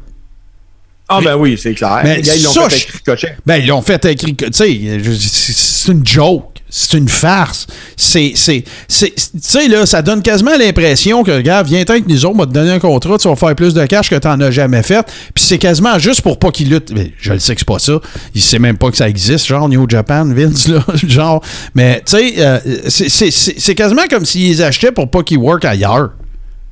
Ah 1.08 1.20
ben 1.22 1.36
oui, 1.36 1.56
c'est 1.56 1.74
clair. 1.74 2.00
Mais 2.02 2.16
les 2.16 2.22
gars, 2.22 2.34
ils 2.34 2.42
l'ont 2.42 2.50
fait 2.52 2.58
avec 2.74 2.90
Ricochet. 2.90 3.36
Ben, 3.46 3.56
ils 3.58 3.66
l'ont 3.68 3.82
fait 3.82 4.04
avec 4.04 4.20
Rico- 4.22 4.46
Tu 4.46 4.52
sais, 4.52 4.80
je- 5.04 5.10
c'est 5.12 5.52
c'est 5.54 5.92
une 5.92 6.04
joke. 6.04 6.55
C'est 6.68 6.98
une 6.98 7.08
farce. 7.08 7.66
C'est. 7.96 8.32
c'est- 8.34 8.64
c'est- 8.88 9.14
Tu 9.14 9.24
sais, 9.40 9.68
là, 9.68 9.86
ça 9.86 10.02
donne 10.02 10.20
quasiment 10.20 10.56
l'impression 10.58 11.22
que, 11.22 11.30
regarde, 11.30 11.68
viens 11.68 11.84
avec 11.88 12.08
nous 12.08 12.24
autres, 12.26 12.34
on 12.34 12.38
va 12.38 12.46
te 12.46 12.52
donner 12.52 12.72
un 12.72 12.78
contrat, 12.80 13.16
tu 13.18 13.28
vas 13.28 13.36
faire 13.36 13.54
plus 13.54 13.72
de 13.72 13.86
cash 13.86 14.10
que 14.10 14.16
tu 14.16 14.26
n'en 14.26 14.40
as 14.40 14.50
jamais 14.50 14.82
fait. 14.82 15.06
Puis 15.34 15.44
c'est 15.44 15.58
quasiment 15.58 15.98
juste 15.98 16.22
pour 16.22 16.38
pas 16.38 16.50
qu'ils 16.50 16.68
luttent. 16.70 16.92
Mais 16.92 17.12
je 17.18 17.32
le 17.32 17.38
sais 17.38 17.54
que 17.54 17.60
c'est 17.60 17.66
pas 17.68 17.78
ça. 17.78 18.00
Il 18.34 18.42
sait 18.42 18.58
même 18.58 18.76
pas 18.78 18.90
que 18.90 18.96
ça 18.96 19.08
existe, 19.08 19.46
genre 19.46 19.68
New 19.68 19.88
Japan, 19.88 20.24
Vince, 20.26 20.68
là. 20.68 20.84
genre. 21.06 21.42
Mais, 21.74 22.02
tu 22.04 22.16
sais, 22.18 22.34
euh, 22.38 22.58
c'est- 22.88 23.74
quasiment 23.76 24.06
comme 24.10 24.24
s'ils 24.24 24.48
les 24.48 24.60
achetaient 24.62 24.92
pour 24.92 25.08
pas 25.10 25.22
qu'ils 25.22 25.38
work 25.38 25.64
ailleurs. 25.64 26.10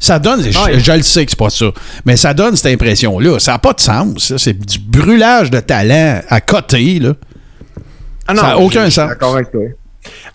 Ça 0.01 0.19
donne, 0.19 0.43
je, 0.43 0.93
le 0.93 1.03
sais 1.03 1.25
que 1.25 1.31
c'est 1.31 1.39
pas 1.39 1.51
ça, 1.51 1.67
mais 2.05 2.17
ça 2.17 2.35
donne 2.35 2.57
cette 2.57 2.75
impression-là. 2.75 3.39
Ça 3.39 3.53
n'a 3.53 3.59
pas 3.59 3.73
de 3.73 3.81
sens. 3.81 4.19
ça. 4.29 4.39
C'est 4.39 4.53
du 4.59 4.79
brûlage 4.81 5.51
de 5.51 5.61
talent 5.61 6.21
à 6.29 6.41
côté. 6.41 6.99
Là. 6.99 7.13
Ah 8.27 8.35
non, 8.35 8.41
ça 8.43 8.47
n'a 8.49 8.59
aucun 8.59 8.85
je 8.87 8.91
sens. 8.91 9.09
D'accord 9.09 9.37
avec 9.37 9.51
toi. 9.53 9.63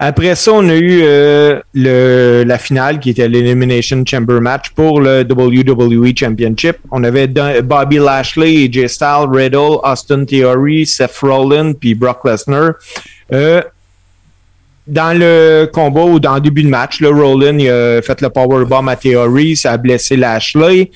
Après 0.01 0.33
ça, 0.35 0.53
on 0.53 0.69
a 0.69 0.75
eu 0.75 1.01
euh, 1.03 1.59
le, 1.73 2.43
la 2.47 2.57
finale 2.57 3.01
qui 3.01 3.09
était 3.09 3.27
l'Elimination 3.27 4.01
Chamber 4.05 4.39
match 4.39 4.69
pour 4.69 5.01
le 5.01 5.25
WWE 5.29 6.15
Championship. 6.15 6.77
On 6.89 7.03
avait 7.03 7.27
Bobby 7.27 7.97
Lashley, 7.97 8.63
AJ 8.63 8.87
Styles, 8.87 9.27
Riddle, 9.29 9.79
Austin 9.83 10.23
Theory, 10.23 10.85
Seth 10.85 11.17
Rollins 11.21 11.73
puis 11.73 11.95
Brock 11.95 12.23
Lesnar. 12.23 12.75
Euh, 13.33 13.61
dans 14.87 15.17
le 15.17 15.69
combat 15.71 16.05
ou 16.05 16.17
dans 16.17 16.35
le 16.35 16.41
début 16.41 16.63
de 16.63 16.69
match, 16.69 17.01
le 17.01 17.09
Rollins 17.09 17.59
a 17.59 18.01
fait 18.01 18.21
le 18.21 18.29
powerbomb 18.29 18.87
à 18.87 18.95
Theory, 18.95 19.57
ça 19.57 19.73
a 19.73 19.77
blessé 19.77 20.15
Lashley. 20.15 20.91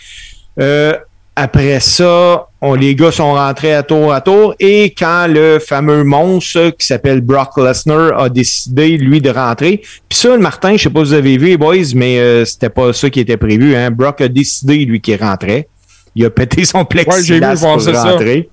Euh, 0.60 0.96
après 1.36 1.80
ça, 1.80 2.48
on, 2.62 2.76
les 2.76 2.94
gars 2.96 3.12
sont 3.12 3.34
rentrés 3.34 3.74
à 3.74 3.82
tour 3.82 4.14
à 4.14 4.22
tour 4.22 4.54
et 4.60 4.94
quand 4.96 5.26
le 5.28 5.58
fameux 5.60 6.04
monstre 6.04 6.70
qui 6.78 6.86
s'appelle 6.86 7.22
Brock 7.22 7.58
Lesnar 7.58 8.20
a 8.20 8.30
décidé, 8.30 8.98
lui, 8.98 9.20
de 9.20 9.32
rentrer, 9.32 9.78
puis 10.08 10.18
ça, 10.20 10.30
le 10.30 10.38
Martin, 10.38 10.78
je 10.78 10.84
sais 10.84 10.90
pas 10.92 11.00
si 11.02 11.08
vous 11.08 11.14
avez 11.14 11.38
vu, 11.38 11.48
les 11.48 11.58
boys, 11.58 11.76
mais 11.96 12.20
euh, 12.20 12.46
c'était 12.46 12.70
pas 12.70 12.94
ça 12.94 13.10
qui 13.10 13.20
était 13.20 13.38
prévu. 13.38 13.76
Hein. 13.76 13.90
Brock 13.90 14.22
a 14.22 14.28
décidé, 14.28 14.86
lui, 14.86 15.02
qu'il 15.02 15.16
rentrait. 15.22 15.68
Il 16.16 16.24
a 16.26 16.30
pété 16.30 16.64
son 16.66 16.86
plexiglas 16.86 17.60
pour 17.60 17.82
ça. 17.82 18.04
rentrer. 18.04 18.48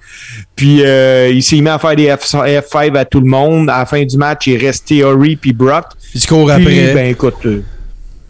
Puis 0.57 0.83
euh, 0.83 1.29
il 1.29 1.43
s'est 1.43 1.61
mis 1.61 1.69
à 1.69 1.79
faire 1.79 1.95
des 1.95 2.07
F- 2.07 2.63
F5 2.63 2.97
à 2.97 3.05
tout 3.05 3.21
le 3.21 3.27
monde. 3.29 3.69
À 3.69 3.81
la 3.81 3.87
fin 3.87 4.03
du 4.03 4.17
match, 4.17 4.47
il 4.47 4.57
reste 4.57 4.87
Theory 4.87 5.37
puis 5.37 5.53
Brock. 5.53 5.85
Il 6.15 6.21
se 6.23 6.27
court 6.27 6.47
Puis, 6.47 6.55
après. 6.55 6.95
ben 6.95 7.07
écoute, 7.11 7.35
euh, 7.45 7.63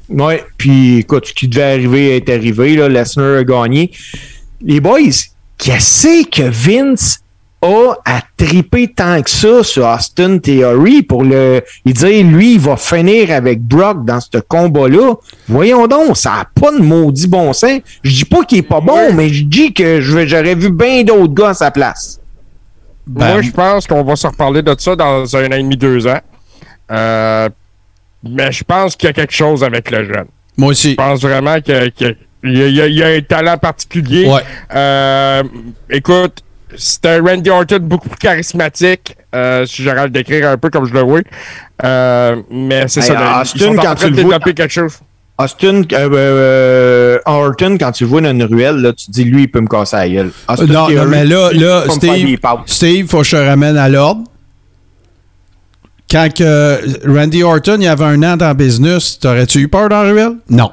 ouais, 0.09 0.43
puis 0.59 0.99
écoute, 0.99 1.27
ce 1.29 1.33
qui 1.33 1.47
devait 1.47 1.63
arriver 1.63 2.17
est 2.17 2.29
arrivé, 2.29 2.75
là, 2.75 2.89
Lesnar 2.89 3.39
a 3.39 3.45
gagné. 3.45 3.93
Les 4.63 4.81
boys, 4.81 4.99
qu'est-ce 5.59 6.29
que 6.29 6.43
Vince 6.43 7.21
a 7.63 7.95
à 8.07 8.23
triper 8.39 8.89
tant 8.89 9.21
que 9.23 9.29
ça 9.31 9.63
sur 9.63 9.87
Austin 9.87 10.39
Theory 10.39 11.03
pour 11.03 11.25
le 11.25 11.61
il 11.85 11.93
dire 11.93 12.25
lui 12.27 12.55
il 12.55 12.61
va 12.61 12.77
finir 12.79 13.31
avec 13.31 13.61
Brock 13.61 14.05
dans 14.07 14.19
ce 14.21 14.39
combat-là. 14.39 15.15
Voyons 15.47 15.87
donc, 15.87 16.17
ça 16.17 16.31
n'a 16.31 16.45
pas 16.55 16.73
de 16.73 16.83
maudit 16.83 17.29
bon 17.29 17.53
sens. 17.53 17.81
Je 18.03 18.11
dis 18.17 18.25
pas 18.25 18.45
qu'il 18.45 18.59
est 18.59 18.63
pas 18.63 18.81
bon, 18.81 19.13
mais 19.15 19.29
je 19.29 19.45
dis 19.45 19.75
que 19.75 20.01
je- 20.01 20.27
j'aurais 20.27 20.55
vu 20.55 20.71
bien 20.71 21.03
d'autres 21.05 21.35
gars 21.35 21.51
à 21.51 21.55
sa 21.55 21.71
place. 21.71 22.19
Ben, 23.07 23.33
Moi, 23.33 23.43
je 23.43 23.51
pense 23.51 23.87
qu'on 23.87 24.05
va 24.05 24.17
se 24.17 24.27
reparler 24.27 24.63
de 24.63 24.75
ça 24.79 24.97
dans 24.97 25.37
un 25.37 25.47
an 25.49 25.57
et 25.57 25.63
demi, 25.63 25.77
deux 25.77 26.07
ans. 26.07 26.21
Euh, 26.93 27.49
mais 28.23 28.53
je 28.53 28.65
pense 28.65 28.97
qu'il 28.97 29.07
y 29.09 29.11
a 29.11 29.13
quelque 29.13 29.33
chose 29.35 29.63
avec 29.65 29.91
le 29.91 30.05
jeune. 30.05 30.27
moi 30.57 30.71
aussi. 30.71 30.91
Je 30.93 30.97
pense 30.97 31.21
vraiment 31.23 31.57
que- 31.61 31.89
que- 31.89 31.89
qu'il 31.89 32.07
y, 32.07 32.11
a- 32.11 32.15
il 32.45 32.57
y 32.75 32.81
a- 32.81 32.87
il 32.87 32.95
y 32.95 33.03
a 33.03 33.09
un 33.09 33.21
talent 33.21 33.57
particulier. 33.59 34.27
Ouais. 34.27 34.43
Euh, 34.75 35.43
écoute, 35.91 36.43
c'est 36.77 37.05
un 37.07 37.23
Randy 37.23 37.51
Orton 37.51 37.79
beaucoup 37.81 38.09
plus 38.09 38.19
charismatique, 38.19 39.17
euh, 39.35 39.67
si 39.67 39.83
j'aurais 39.83 39.99
à 40.01 40.05
le 40.05 40.11
décrire 40.11 40.49
un 40.49 40.57
peu 40.57 40.71
comme 40.71 40.87
je 40.87 40.95
le 40.95 41.01
vois. 41.01 41.21
Euh, 41.85 42.37
mais 42.51 42.87
c'est 42.89 43.01
Hey, 43.01 43.07
ça. 43.09 43.15
là, 43.15 43.41
Austin, 43.43 43.57
ils 43.59 43.63
sont 43.63 43.71
en 43.73 43.75
quand 43.77 43.83
train 43.83 43.95
tu 43.97 44.05
le 44.07 44.15
vois- 44.23 44.23
développer 44.39 44.55
quelque 44.55 44.73
chose. 44.73 44.95
Austin, 45.39 45.83
euh, 45.93 46.09
euh, 46.13 47.19
Orton, 47.25 47.77
quand 47.81 47.93
tu 47.93 48.05
le 48.05 48.11
vois 48.11 48.21
dans 48.21 48.31
une 48.31 48.45
ruelle, 48.45 48.77
là, 48.77 48.93
tu 48.93 49.07
te 49.07 49.11
dis 49.11 49.25
lui, 49.25 49.45
il 49.45 49.49
peut 49.51 49.61
me 49.63 49.69
casser 49.69 49.97
la 49.97 50.09
gueule. 50.09 50.31
Austin 50.49 50.67
Non, 50.67 50.89
mais 51.09 51.25
là, 51.25 51.51
là 51.53 51.85
Steve. 51.89 52.37
Steve, 52.67 53.09
faut 53.09 53.19
que 53.19 53.25
je 53.25 53.31
te 53.31 53.37
ramène 53.37 53.77
à 53.79 53.89
l'ordre. 53.89 54.25
Quand 56.11 56.29
que 56.35 56.81
Randy 57.09 57.43
Orton 57.45 57.79
il 57.81 57.87
avait 57.87 58.05
un 58.05 58.23
an 58.25 58.37
dans 58.37 58.49
le 58.49 58.55
business, 58.55 59.19
t'aurais-tu 59.19 59.61
eu 59.61 59.69
peur 59.69 59.89
dans 59.89 60.03
la 60.03 60.11
ruelle? 60.11 60.33
Non. 60.51 60.73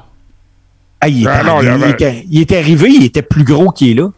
Ah, 1.00 1.08
il, 1.08 1.22
est 1.24 1.26
Ah, 1.28 1.42
non, 1.44 1.60
il 1.60 1.64
il, 1.66 1.68
avait- 1.68 1.90
était, 1.90 2.24
il 2.30 2.54
arrivé, 2.56 2.90
il 2.90 3.04
était 3.04 3.22
plus 3.22 3.44
gros 3.44 3.70
qu'il 3.70 3.90
est 3.90 3.94
là. 3.94 4.10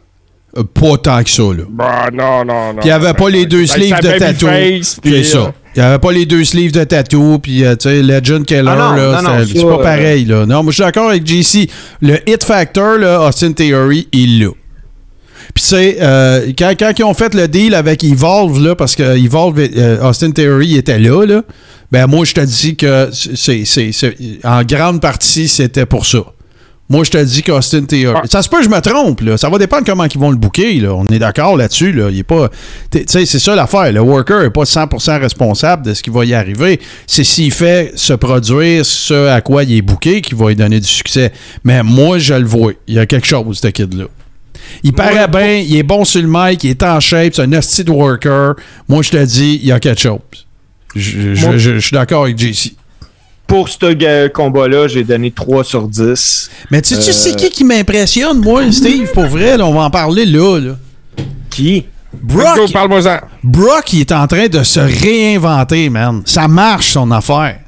Euh, 0.59 0.63
Pas 0.65 0.97
tant 0.97 1.23
que 1.23 1.31
ça, 1.31 1.43
là. 1.43 1.63
Bah, 1.69 2.09
non, 2.13 2.45
non, 2.45 2.73
non. 2.73 2.81
Puis 2.81 2.85
il 2.85 2.87
n'y 2.87 2.91
avait 2.93 3.15
pas 3.15 3.29
les 3.31 3.47
deux 3.47 3.67
sleeves 3.67 4.01
de 4.01 4.19
tatou. 4.19 4.47
C'est 4.83 5.25
ça. 5.25 5.53
Il 5.77 5.81
n'y 5.81 5.87
avait 5.87 5.99
pas 6.01 6.11
les 6.11 6.27
deux 6.27 6.43
sleeves 6.43 6.73
de 6.73 6.83
tatou, 6.83 7.39
puis 7.41 7.65
euh, 7.65 7.77
tu 7.77 7.89
sais, 7.89 8.03
Legend 8.03 8.45
Killer, 8.45 8.65
Ah 8.67 8.97
là, 8.97 9.45
c'est 9.47 9.63
pas 9.63 9.69
euh, 9.69 9.77
pareil, 9.83 10.25
là. 10.25 10.45
Non, 10.47 10.65
moi, 10.65 10.73
je 10.73 10.77
suis 10.77 10.83
d'accord 10.83 11.11
avec 11.11 11.25
JC. 11.25 11.71
Le 12.03 12.17
hit 12.29 12.43
factor, 12.43 12.99
là, 12.99 13.21
Austin 13.29 13.53
Theory, 13.53 14.09
il 14.13 14.41
l'a. 14.41 14.49
Puis, 15.55 15.63
tu 15.63 15.69
sais, 15.71 15.97
euh, 16.01 16.51
quand, 16.59 16.73
quand 16.79 16.93
ils 16.99 17.05
ont 17.05 17.15
fait 17.15 17.35
le 17.35 17.47
deal 17.47 17.75
avec 17.75 18.03
Evolve, 18.03 18.61
là, 18.61 18.75
parce 18.75 18.97
que 18.97 19.17
Evolve, 19.17 19.61
euh, 19.77 20.09
Austin 20.09 20.31
Theory 20.33 20.77
était 20.77 20.99
là, 20.99 21.25
là, 21.25 21.43
ben 21.93 22.07
moi, 22.09 22.25
je 22.25 22.35
te 22.35 22.41
dis 22.41 22.75
que 22.77 23.09
c'est- 23.13 23.65
en 24.45 24.63
grande 24.65 25.01
partie, 25.01 25.47
c'était 25.47 25.87
pour 25.87 26.07
ça. 26.07 26.25
Moi, 26.91 27.05
je 27.05 27.11
te 27.11 27.19
dis 27.25 27.43
qu'Austin 27.45 27.85
Theory. 27.85 28.19
Ah. 28.21 28.27
Ça 28.29 28.43
se 28.43 28.49
peut 28.49 28.59
que 28.59 28.65
je 28.65 28.69
me 28.69 28.81
trompe, 28.81 29.21
là. 29.21 29.39
Ça 29.39 29.49
va 29.49 29.59
dépendre 29.59 29.85
comment 29.87 30.05
ils 30.05 30.19
vont 30.19 30.31
le 30.31 30.37
booker, 30.37 30.75
là. 30.81 30.93
On 30.93 31.07
est 31.07 31.21
d'accord 31.21 31.57
là-dessus, 31.57 31.93
là. 31.93 32.11
Il 32.11 32.19
est 32.19 32.23
pas. 32.25 32.51
Tu 32.91 33.05
sais, 33.07 33.25
c'est 33.27 33.39
ça 33.39 33.55
l'affaire. 33.55 33.93
Le 33.93 34.01
worker 34.01 34.43
n'est 34.43 34.51
pas 34.51 34.65
100% 34.65 35.21
responsable 35.21 35.87
de 35.87 35.95
ce 35.95 36.03
qui 36.03 36.11
va 36.11 36.25
y 36.25 36.35
arriver. 36.35 36.81
C'est 37.07 37.23
s'il 37.23 37.53
fait 37.53 37.93
se 37.95 38.13
produire 38.13 38.85
ce 38.85 39.29
à 39.29 39.41
quoi 39.41 39.63
il 39.63 39.77
est 39.77 39.83
booké 39.83 40.21
qui 40.21 40.35
va 40.35 40.49
lui 40.49 40.57
donner 40.57 40.81
du 40.81 40.89
succès. 40.89 41.33
Mais 41.63 41.83
moi, 41.85 42.19
je 42.19 42.35
le 42.35 42.45
vois. 42.47 42.73
Il 42.89 42.95
y 42.95 42.99
a 42.99 43.07
quelque 43.07 43.27
chose, 43.27 43.61
ce 43.63 43.69
kid-là. 43.69 44.07
Il 44.83 44.93
paraît 44.93 45.29
bien, 45.29 45.57
il 45.59 45.77
est 45.77 45.83
bon 45.83 46.05
sur 46.05 46.21
le 46.21 46.29
mic, 46.29 46.63
il 46.65 46.71
est 46.71 46.83
en 46.83 46.99
shape, 47.01 47.35
c'est 47.35 47.43
un 47.43 47.53
hostie 47.53 47.85
de 47.85 47.91
worker. 47.93 48.55
Moi, 48.89 49.03
je 49.03 49.11
te 49.11 49.25
dis, 49.25 49.61
il 49.63 49.69
y 49.69 49.73
a 49.73 49.81
quelque 49.81 50.01
chose. 50.01 50.19
Je, 50.95 51.35
je- 51.35 51.47
Moi- 51.47 51.57
je- 51.57 51.75
je 51.77 51.79
suis 51.79 51.95
d'accord 51.95 52.25
avec 52.25 52.37
JC. 52.39 52.75
Pour 53.51 53.69
ce 53.69 53.93
ga- 53.95 54.29
combat-là, 54.29 54.87
j'ai 54.87 55.03
donné 55.03 55.33
3 55.33 55.65
sur 55.65 55.89
10. 55.89 56.49
Mais 56.71 56.81
tu 56.81 56.95
sais, 56.95 57.01
Euh, 57.01 57.13
c'est 57.13 57.35
qui 57.37 57.51
qui 57.51 57.65
m'impressionne, 57.65 58.39
moi, 58.39 58.63
Steve, 58.71 59.11
pour 59.13 59.27
vrai? 59.27 59.57
là, 59.57 59.67
on 59.67 59.75
va 59.75 59.81
en 59.83 59.91
parler 59.91 60.25
là. 60.25 60.61
là. 60.61 60.77
Qui? 61.51 61.85
Brock. 62.23 62.59
Brock, 63.43 63.93
il 63.93 64.01
est 64.01 64.13
en 64.13 64.27
train 64.29 64.47
de 64.47 64.63
se 64.63 64.79
réinventer, 64.79 65.91
man. 65.91 66.23
Ça 66.27 66.47
marche, 66.47 66.91
son 66.93 67.11
affaire. 67.11 67.59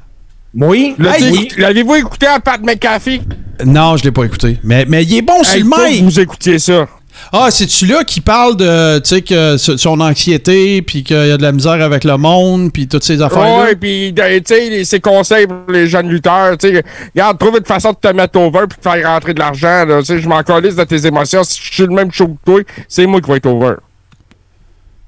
Oui. 0.55 0.95
L'avez- 0.99 1.31
oui. 1.31 1.47
L'avez-vous 1.57 1.95
écouté 1.95 2.27
à 2.27 2.39
Pat 2.39 2.61
McAfee? 2.63 3.21
Non, 3.65 3.97
je 3.97 4.03
l'ai 4.05 4.11
pas 4.11 4.23
écouté. 4.23 4.59
Mais, 4.63 4.85
mais 4.87 5.03
il 5.03 5.17
est 5.17 5.21
bon 5.21 5.43
sur 5.43 5.53
Hey, 5.55 5.63
le 5.63 5.69
faut 5.69 5.85
mic. 5.85 5.99
que 5.99 6.03
Vous 6.05 6.19
écoutiez 6.21 6.59
ça. 6.59 6.87
Ah, 7.31 7.49
c'est-tu 7.49 7.85
là 7.85 8.03
qui 8.03 8.21
parle 8.21 8.57
de, 8.57 8.99
tu 8.99 9.09
sais, 9.09 9.21
que 9.21 9.57
son 9.57 9.99
anxiété, 9.99 10.81
puis 10.81 11.03
qu'il 11.03 11.15
y 11.15 11.31
a 11.31 11.37
de 11.37 11.41
la 11.41 11.51
misère 11.51 11.81
avec 11.81 12.03
le 12.03 12.17
monde, 12.17 12.71
puis 12.71 12.87
toutes 12.87 13.03
ces 13.03 13.21
affaires-là? 13.21 13.63
Ouais, 13.63 13.75
puis 13.75 14.13
tu 14.15 14.21
sais, 14.45 14.83
ses 14.83 14.99
conseils 14.99 15.47
pour 15.47 15.71
les 15.71 15.87
jeunes 15.87 16.09
lutteurs, 16.09 16.57
tu 16.57 16.69
sais, 16.69 16.83
regarde, 17.15 17.39
trouve 17.39 17.57
une 17.57 17.65
façon 17.65 17.91
de 17.91 17.97
te 17.97 18.13
mettre 18.13 18.39
over 18.39 18.65
puis 18.69 18.77
de 18.77 18.83
faire 18.83 19.07
rentrer 19.07 19.33
de 19.33 19.39
l'argent, 19.39 19.85
tu 19.99 20.05
sais, 20.05 20.19
je 20.19 20.27
m'en 20.27 20.43
calisse 20.43 20.75
de 20.75 20.83
tes 20.83 21.05
émotions, 21.07 21.43
si 21.43 21.59
je 21.63 21.73
suis 21.73 21.83
le 21.83 21.89
même 21.93 22.11
show 22.11 22.27
que 22.27 22.51
toi, 22.51 22.61
c'est 22.87 23.05
moi 23.05 23.21
qui 23.21 23.29
vais 23.29 23.37
être 23.37 23.47
over. 23.47 23.75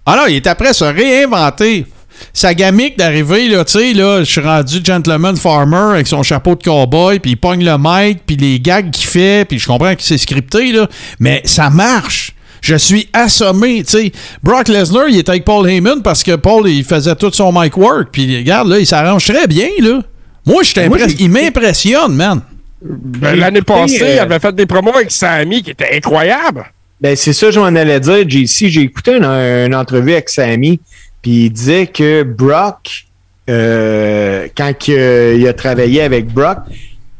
Ah 0.05 0.15
non, 0.15 0.23
il 0.27 0.35
est 0.35 0.47
après 0.47 0.73
se 0.73 0.85
réinventer. 0.85 1.85
Sa 2.33 2.53
gamique 2.53 2.97
d'arriver, 2.97 3.47
là, 3.47 3.63
tu 3.65 3.73
sais, 3.73 3.93
là, 3.93 4.19
je 4.19 4.31
suis 4.31 4.41
rendu 4.41 4.79
gentleman 4.83 5.35
farmer 5.37 5.95
avec 5.95 6.07
son 6.07 6.23
chapeau 6.23 6.55
de 6.55 6.63
cowboy, 6.63 7.19
puis 7.19 7.31
il 7.31 7.37
pogne 7.37 7.63
le 7.63 7.77
mic, 7.79 8.19
puis 8.25 8.35
les 8.35 8.59
gags 8.59 8.91
qu'il 8.91 9.07
fait, 9.07 9.45
puis 9.45 9.59
je 9.59 9.67
comprends 9.67 9.95
que 9.95 10.01
c'est 10.01 10.17
scripté, 10.17 10.71
là, 10.71 10.87
mais 11.19 11.41
ça 11.45 11.69
marche. 11.69 12.33
Je 12.61 12.75
suis 12.75 13.07
assommé, 13.13 13.83
tu 13.83 13.91
sais. 13.91 14.11
Brock 14.41 14.67
Lesnar, 14.69 15.07
il 15.07 15.19
était 15.19 15.29
avec 15.29 15.45
Paul 15.45 15.69
Heyman 15.69 16.01
parce 16.01 16.23
que 16.23 16.35
Paul, 16.35 16.67
il 16.67 16.83
faisait 16.83 17.15
tout 17.15 17.31
son 17.31 17.51
mic 17.53 17.77
work, 17.77 18.09
puis 18.11 18.37
regarde, 18.37 18.67
là, 18.69 18.79
il 18.79 18.87
s'arrange 18.87 19.25
très 19.25 19.47
bien, 19.47 19.69
là. 19.79 20.01
Moi, 20.45 20.63
je 20.63 20.73
il 21.19 21.29
m'impressionne, 21.29 22.13
man. 22.13 22.41
Ben, 22.81 23.35
L'année 23.39 23.61
passée, 23.61 24.03
euh, 24.03 24.15
il 24.15 24.19
avait 24.19 24.39
fait 24.39 24.53
des 24.53 24.65
promos 24.65 24.95
avec 24.95 25.09
Sammy 25.11 25.63
qui 25.63 25.71
étaient 25.71 25.95
incroyables. 25.95 26.65
Ben, 27.01 27.15
c'est 27.15 27.33
ça, 27.33 27.51
je 27.51 27.59
m'en 27.59 27.65
allais 27.65 27.99
dire, 27.99 28.29
JC. 28.29 28.67
J'ai 28.69 28.81
écouté 28.81 29.15
une, 29.17 29.25
une 29.25 29.75
entrevue 29.75 30.13
avec 30.13 30.29
Sammy, 30.29 30.79
puis 31.25 31.45
il 31.45 31.49
disait 31.49 31.87
que 31.87 32.21
Brock, 32.21 33.07
euh, 33.49 34.47
quand 34.55 34.73
que- 34.77 35.35
il 35.35 35.47
a 35.47 35.53
travaillé 35.53 36.03
avec 36.03 36.27
Brock, 36.27 36.59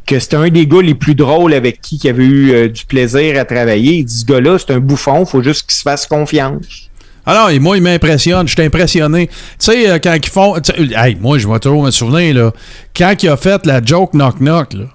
que 0.05 0.19
c'était 0.19 0.35
un 0.35 0.49
des 0.49 0.67
gars 0.67 0.83
les 0.83 0.93
plus 0.93 1.15
drôles 1.15 1.55
avec 1.55 1.81
qui 1.81 1.99
il 2.03 2.07
avait 2.11 2.23
eu 2.23 2.51
euh, 2.51 2.67
du 2.67 2.85
plaisir 2.85 3.39
à 3.39 3.45
travailler. 3.45 3.93
Il 3.95 4.05
dit, 4.05 4.13
ce 4.19 4.25
gars-là, 4.25 4.59
c'est 4.59 4.73
un 4.73 4.79
bouffon, 4.79 5.25
faut 5.25 5.41
juste 5.41 5.63
qu'il 5.63 5.73
se 5.75 5.81
fasse 5.81 6.05
confiance. 6.05 6.91
Alors, 7.25 7.49
et 7.49 7.57
moi, 7.57 7.77
il 7.77 7.81
m'impressionne. 7.81 8.47
Je 8.47 8.53
suis 8.53 8.61
impressionné. 8.61 9.25
Tu 9.25 9.33
sais, 9.57 9.89
euh, 9.89 9.97
quand 9.97 10.13
ils 10.13 10.29
font. 10.29 10.53
Hey, 10.95 11.17
moi, 11.19 11.39
je 11.39 11.47
vais 11.47 11.57
toujours 11.57 11.83
me 11.83 11.89
souvenir, 11.89 12.35
là. 12.35 12.51
Quand 12.95 13.15
il 13.23 13.29
a 13.29 13.37
fait 13.37 13.65
la 13.65 13.83
joke 13.83 14.13
knock-knock, 14.13 14.73
là. 14.73 14.85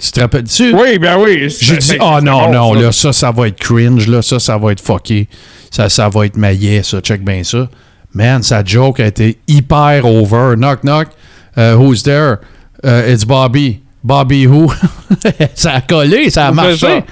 Tu 0.00 0.12
te 0.12 0.20
rappelles-tu? 0.20 0.74
Oui, 0.74 0.98
ben 0.98 1.16
oui. 1.18 1.38
J'ai 1.40 1.50
c'est- 1.50 1.76
dit, 1.78 1.86
c'est- 1.86 1.98
oh 2.00 2.14
c'est 2.18 2.24
non, 2.24 2.52
non, 2.52 2.74
ça. 2.74 2.80
là, 2.80 2.92
ça, 2.92 3.12
ça 3.12 3.30
va 3.32 3.48
être 3.48 3.58
cringe, 3.58 4.06
là, 4.06 4.22
ça, 4.22 4.38
ça 4.38 4.56
va 4.56 4.70
être 4.72 4.80
fucké. 4.80 5.28
Ça, 5.70 5.88
ça 5.88 6.08
va 6.08 6.24
être 6.26 6.36
maillet, 6.36 6.82
ça, 6.84 7.00
check 7.00 7.24
bien 7.24 7.42
ça. 7.42 7.68
Man, 8.14 8.42
sa 8.42 8.62
joke 8.64 9.00
a 9.00 9.06
été 9.06 9.38
hyper 9.48 10.04
over. 10.04 10.54
Knock, 10.56 10.82
knock. 10.82 11.08
Uh, 11.56 11.74
who's 11.76 12.02
there? 12.04 12.36
Uh, 12.84 13.02
it's 13.12 13.24
Bobby. 13.24 13.80
Bobby 14.04 14.46
who? 14.46 14.72
ça 15.54 15.72
a 15.72 15.80
collé, 15.80 16.30
ça 16.30 16.46
a 16.46 16.52
marché. 16.52 17.02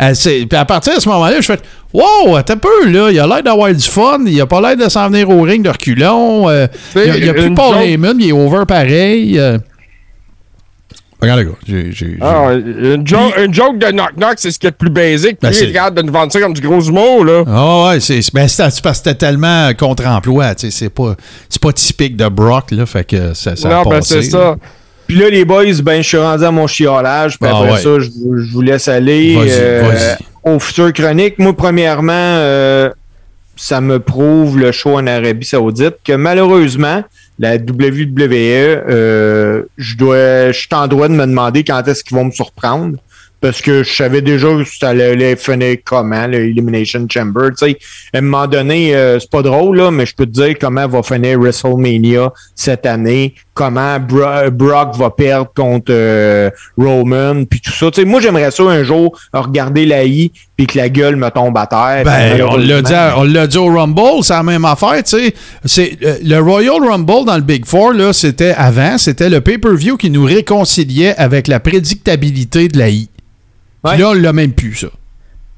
Euh, 0.00 0.14
Puis 0.14 0.48
à 0.56 0.64
partir 0.64 0.94
de 0.94 1.00
ce 1.00 1.08
moment-là, 1.08 1.40
je 1.40 1.46
fais 1.46 1.58
Wow, 1.92 2.36
un 2.36 2.42
peu, 2.42 2.88
là. 2.88 3.10
Il 3.10 3.18
a 3.18 3.26
l'air 3.26 3.42
d'avoir 3.42 3.72
du 3.74 3.80
fun. 3.86 4.18
Il 4.26 4.40
a 4.40 4.46
pas 4.46 4.60
l'air 4.60 4.76
de 4.76 4.88
s'en 4.88 5.08
venir 5.08 5.28
au 5.30 5.42
ring 5.42 5.64
de 5.64 5.70
reculons. 5.70 6.48
Euh, 6.48 6.66
il 6.94 7.00
a, 7.10 7.16
il 7.16 7.28
a 7.28 7.34
plus 7.34 7.54
Paul 7.54 7.76
Heyman, 7.78 8.16
il 8.20 8.28
est 8.28 8.32
over 8.32 8.64
pareil. 8.66 9.38
euh. 9.38 9.58
Regarde, 11.20 11.40
les 11.40 11.44
gars. 11.46 11.52
j'ai- 11.66 11.92
j'ai- 11.92 12.18
Ah, 12.20 12.52
une, 12.54 13.06
jo- 13.06 13.32
une 13.42 13.52
joke 13.54 13.78
de 13.78 13.86
knock-knock, 13.90 14.34
c'est 14.36 14.50
ce 14.50 14.58
qui 14.58 14.66
est 14.66 14.70
le 14.70 14.76
plus 14.76 14.90
basique. 14.90 15.38
Ben, 15.40 15.48
Puis 15.48 15.58
c'est- 15.58 15.64
il 15.64 15.68
regarde 15.68 15.94
de 15.94 16.02
nous 16.02 16.12
vendre 16.12 16.30
ça 16.30 16.38
comme 16.40 16.52
du 16.52 16.60
gros 16.60 16.80
humour, 16.80 17.24
là. 17.24 17.42
Ah 17.46 17.88
ouais, 17.88 18.00
c'est 18.00 18.20
ben, 18.34 18.46
c'est 18.48 18.62
parce 18.62 18.80
que 18.80 18.92
c'était 18.94 19.14
tellement 19.14 19.72
contre-emploi, 19.74 20.52
c'est 20.56 20.90
pas 20.90 21.14
c'est 21.48 21.60
pas 21.62 21.72
typique 21.72 22.16
de 22.16 22.28
Brock 22.28 22.70
là, 22.72 22.84
fait 22.86 23.04
que 23.04 23.32
ça, 23.34 23.56
ça 23.56 23.68
a 23.68 23.72
non, 23.82 23.82
ben 23.90 23.96
passé, 23.98 24.22
c'est 24.22 24.32
là. 24.36 24.38
ça. 24.38 24.56
Puis 25.06 25.16
là, 25.16 25.30
les 25.30 25.44
boys, 25.44 25.64
ben, 25.82 26.02
je 26.02 26.08
suis 26.08 26.18
rendu 26.18 26.44
à 26.44 26.50
mon 26.50 26.66
chiolage. 26.66 27.38
Puis 27.38 27.48
Ah 27.50 27.56
après 27.56 27.72
ouais. 27.72 27.80
ça, 27.80 27.98
je, 28.00 28.10
vous- 28.10 28.38
je 28.38 28.52
vous 28.52 28.60
laisse 28.60 28.88
aller 28.88 29.36
Vas-y, 29.36 29.48
euh, 29.52 29.82
vas-y. 29.84 30.52
au 30.54 30.58
futur 30.58 30.92
chronique. 30.92 31.38
Moi, 31.38 31.56
premièrement, 31.56 32.12
euh, 32.12 32.90
ça 33.54 33.80
me 33.80 34.00
prouve 34.00 34.58
le 34.58 34.72
show 34.72 34.96
en 34.98 35.06
Arabie 35.06 35.46
Saoudite 35.46 35.94
que 36.04 36.12
malheureusement, 36.12 37.02
la 37.38 37.56
WWE, 37.56 38.32
euh, 38.32 39.62
je 39.76 39.96
dois, 39.96 40.52
je 40.52 40.58
suis 40.58 40.68
en 40.72 40.88
droit 40.88 41.08
de 41.08 41.14
me 41.14 41.26
demander 41.26 41.64
quand 41.64 41.86
est-ce 41.86 42.02
qu'ils 42.02 42.16
vont 42.16 42.24
me 42.24 42.30
surprendre. 42.30 42.98
Parce 43.40 43.60
que 43.60 43.82
je 43.82 43.92
savais 43.94 44.22
déjà 44.22 44.48
que 44.48 44.64
ça 44.64 44.88
allait 44.88 45.36
finir 45.36 45.76
comment, 45.84 46.26
le 46.26 46.38
Elimination 46.46 47.06
Chamber. 47.08 47.50
Tu 47.50 47.66
sais, 47.66 47.78
à 48.14 48.18
un 48.18 48.20
moment 48.22 48.46
donné, 48.46 48.96
euh, 48.96 49.18
c'est 49.20 49.30
pas 49.30 49.42
drôle, 49.42 49.76
là, 49.76 49.90
mais 49.90 50.06
je 50.06 50.14
peux 50.14 50.24
te 50.26 50.30
dire 50.32 50.54
comment 50.58 50.88
va 50.88 51.02
finir 51.02 51.38
WrestleMania 51.38 52.32
cette 52.54 52.86
année, 52.86 53.34
comment 53.52 54.00
Bro- 54.00 54.50
Brock 54.50 54.96
va 54.96 55.10
perdre 55.10 55.50
contre 55.54 55.90
euh, 55.90 56.50
Roman, 56.78 57.44
puis 57.44 57.60
tout 57.60 57.72
ça. 57.72 57.90
Tu 57.90 58.00
sais, 58.00 58.06
moi, 58.06 58.20
j'aimerais 58.20 58.50
ça 58.50 58.62
un 58.64 58.82
jour 58.82 59.16
regarder 59.32 59.84
la 59.84 60.04
I, 60.04 60.32
puis 60.56 60.66
que 60.66 60.78
la 60.78 60.88
gueule 60.88 61.16
me 61.16 61.28
tombe 61.28 61.56
à 61.58 61.66
terre. 61.66 62.04
Ben, 62.04 62.42
on 62.42 62.56
l'a 62.56 63.46
dit, 63.46 63.48
dit 63.52 63.58
au 63.58 63.66
Rumble, 63.66 64.22
c'est 64.22 64.32
la 64.32 64.42
même 64.42 64.64
affaire, 64.64 65.02
tu 65.04 65.10
sais. 65.18 65.34
C'est 65.64 65.98
euh, 66.02 66.14
le 66.24 66.38
Royal 66.40 66.82
Rumble 66.82 67.26
dans 67.26 67.36
le 67.36 67.42
Big 67.42 67.66
Four 67.66 67.92
là, 67.92 68.12
c'était 68.14 68.54
avant, 68.56 68.96
c'était 68.96 69.28
le 69.28 69.42
pay-per-view 69.42 69.98
qui 69.98 70.08
nous 70.10 70.24
réconciliait 70.24 71.14
avec 71.16 71.48
la 71.48 71.60
prédictabilité 71.60 72.68
de 72.68 72.78
la 72.78 72.88
I. 72.88 73.08
Puis 73.86 73.96
Ouais. 73.96 73.98
là, 73.98 74.10
on 74.10 74.14
l'a 74.14 74.32
même 74.32 74.52
plus 74.52 74.74
ça. 74.74 74.88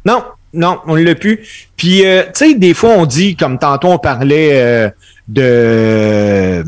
Non, 0.05 0.23
non, 0.55 0.79
on 0.87 0.95
l'a 0.95 1.15
plus. 1.15 1.41
Puis, 1.77 2.05
euh, 2.07 2.23
tu 2.25 2.31
sais, 2.35 2.55
des 2.55 2.75
fois, 2.75 2.91
on 2.97 3.07
dit, 3.07 3.37
comme 3.37 3.59
tantôt, 3.59 3.89
on 3.89 3.99
parlait 3.99 4.51
euh, 4.53 4.91
de 5.29 6.65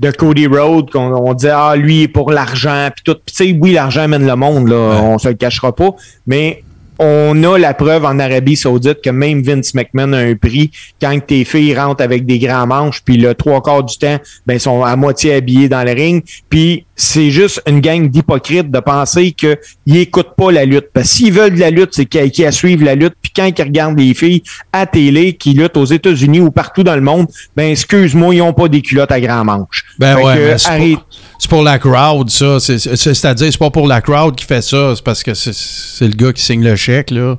de 0.00 0.10
Cody 0.10 0.46
Rhodes, 0.48 0.90
qu'on 0.90 1.14
on 1.14 1.34
disait, 1.34 1.52
ah, 1.54 1.76
lui, 1.76 1.98
il 1.98 2.02
est 2.02 2.08
pour 2.08 2.32
l'argent, 2.32 2.88
puis 2.94 3.04
tout. 3.04 3.14
Puis, 3.24 3.34
tu 3.34 3.44
sais, 3.52 3.58
oui, 3.58 3.72
l'argent 3.72 4.08
mène 4.08 4.26
le 4.26 4.36
monde, 4.36 4.68
là, 4.68 4.76
on 5.02 5.18
se 5.18 5.28
le 5.28 5.34
cachera 5.34 5.74
pas, 5.74 5.90
mais 6.26 6.64
on 6.98 7.42
a 7.44 7.58
la 7.58 7.74
preuve 7.74 8.04
en 8.04 8.18
Arabie 8.18 8.56
Saoudite 8.56 9.00
que 9.02 9.10
même 9.10 9.42
Vince 9.42 9.74
McMahon 9.74 10.12
a 10.12 10.18
un 10.18 10.34
prix 10.36 10.70
quand 11.00 11.18
tes 11.26 11.44
filles 11.44 11.76
rentrent 11.76 12.02
avec 12.04 12.24
des 12.26 12.38
grands 12.38 12.66
manches, 12.66 13.02
puis 13.04 13.16
le 13.16 13.34
trois 13.34 13.62
quarts 13.62 13.82
du 13.84 13.96
temps, 13.98 14.18
ben, 14.46 14.58
sont 14.58 14.82
à 14.84 14.94
moitié 14.96 15.34
habillés 15.34 15.68
dans 15.68 15.82
le 15.84 15.92
ring. 15.92 16.24
Puis 16.48 16.86
c'est 16.96 17.30
juste 17.30 17.60
une 17.66 17.80
gang 17.80 18.08
d'hypocrites 18.08 18.70
de 18.70 18.78
penser 18.80 19.32
qu'ils 19.32 19.56
n'écoutent 19.86 20.34
pas 20.36 20.52
la 20.52 20.64
lutte. 20.64 20.86
Parce 20.92 21.08
s'ils 21.08 21.32
veulent 21.32 21.54
de 21.54 21.60
la 21.60 21.70
lutte, 21.70 21.90
c'est 21.92 22.06
qu'ils 22.06 22.30
qu'ils 22.30 22.52
suivent 22.52 22.82
la 22.84 22.94
lutte. 22.94 23.14
Puis 23.20 23.32
quand 23.34 23.46
ils 23.46 23.62
regardent 23.62 23.98
les 23.98 24.14
filles 24.14 24.42
à 24.72 24.86
télé 24.86 25.32
qui 25.34 25.54
luttent 25.54 25.76
aux 25.76 25.84
États-Unis 25.84 26.40
ou 26.40 26.50
partout 26.50 26.82
dans 26.84 26.94
le 26.94 27.00
monde, 27.00 27.26
ben 27.56 27.70
excuse-moi, 27.70 28.34
ils 28.34 28.38
n'ont 28.38 28.52
pas 28.52 28.68
des 28.68 28.80
culottes 28.82 29.12
à 29.12 29.20
grands 29.20 29.44
manches. 29.44 29.84
Ben 29.98 30.16
Fait 30.16 30.22
ouais, 30.24 30.54
c'est 30.58 30.68
arrête. 30.68 30.94
pour, 30.94 31.06
c'est 31.38 31.50
pour 31.50 31.62
la 31.62 31.78
crowd, 31.78 32.30
ça. 32.30 32.60
C'est- 32.60 32.78
c'est- 32.78 32.96
C'est-à-dire, 32.96 33.48
c'est 33.50 33.58
pas 33.58 33.70
pour 33.70 33.86
la 33.88 34.00
crowd 34.00 34.34
qui 34.36 34.44
fait 34.44 34.62
ça, 34.62 34.92
c'est 34.94 35.04
parce 35.04 35.22
que 35.22 35.34
c'est- 35.34 35.54
c'est 35.54 36.06
le 36.06 36.14
gars 36.14 36.32
qui 36.32 36.42
signe 36.42 36.62
le 36.62 36.76
chèque, 36.76 37.10
là. 37.10 37.36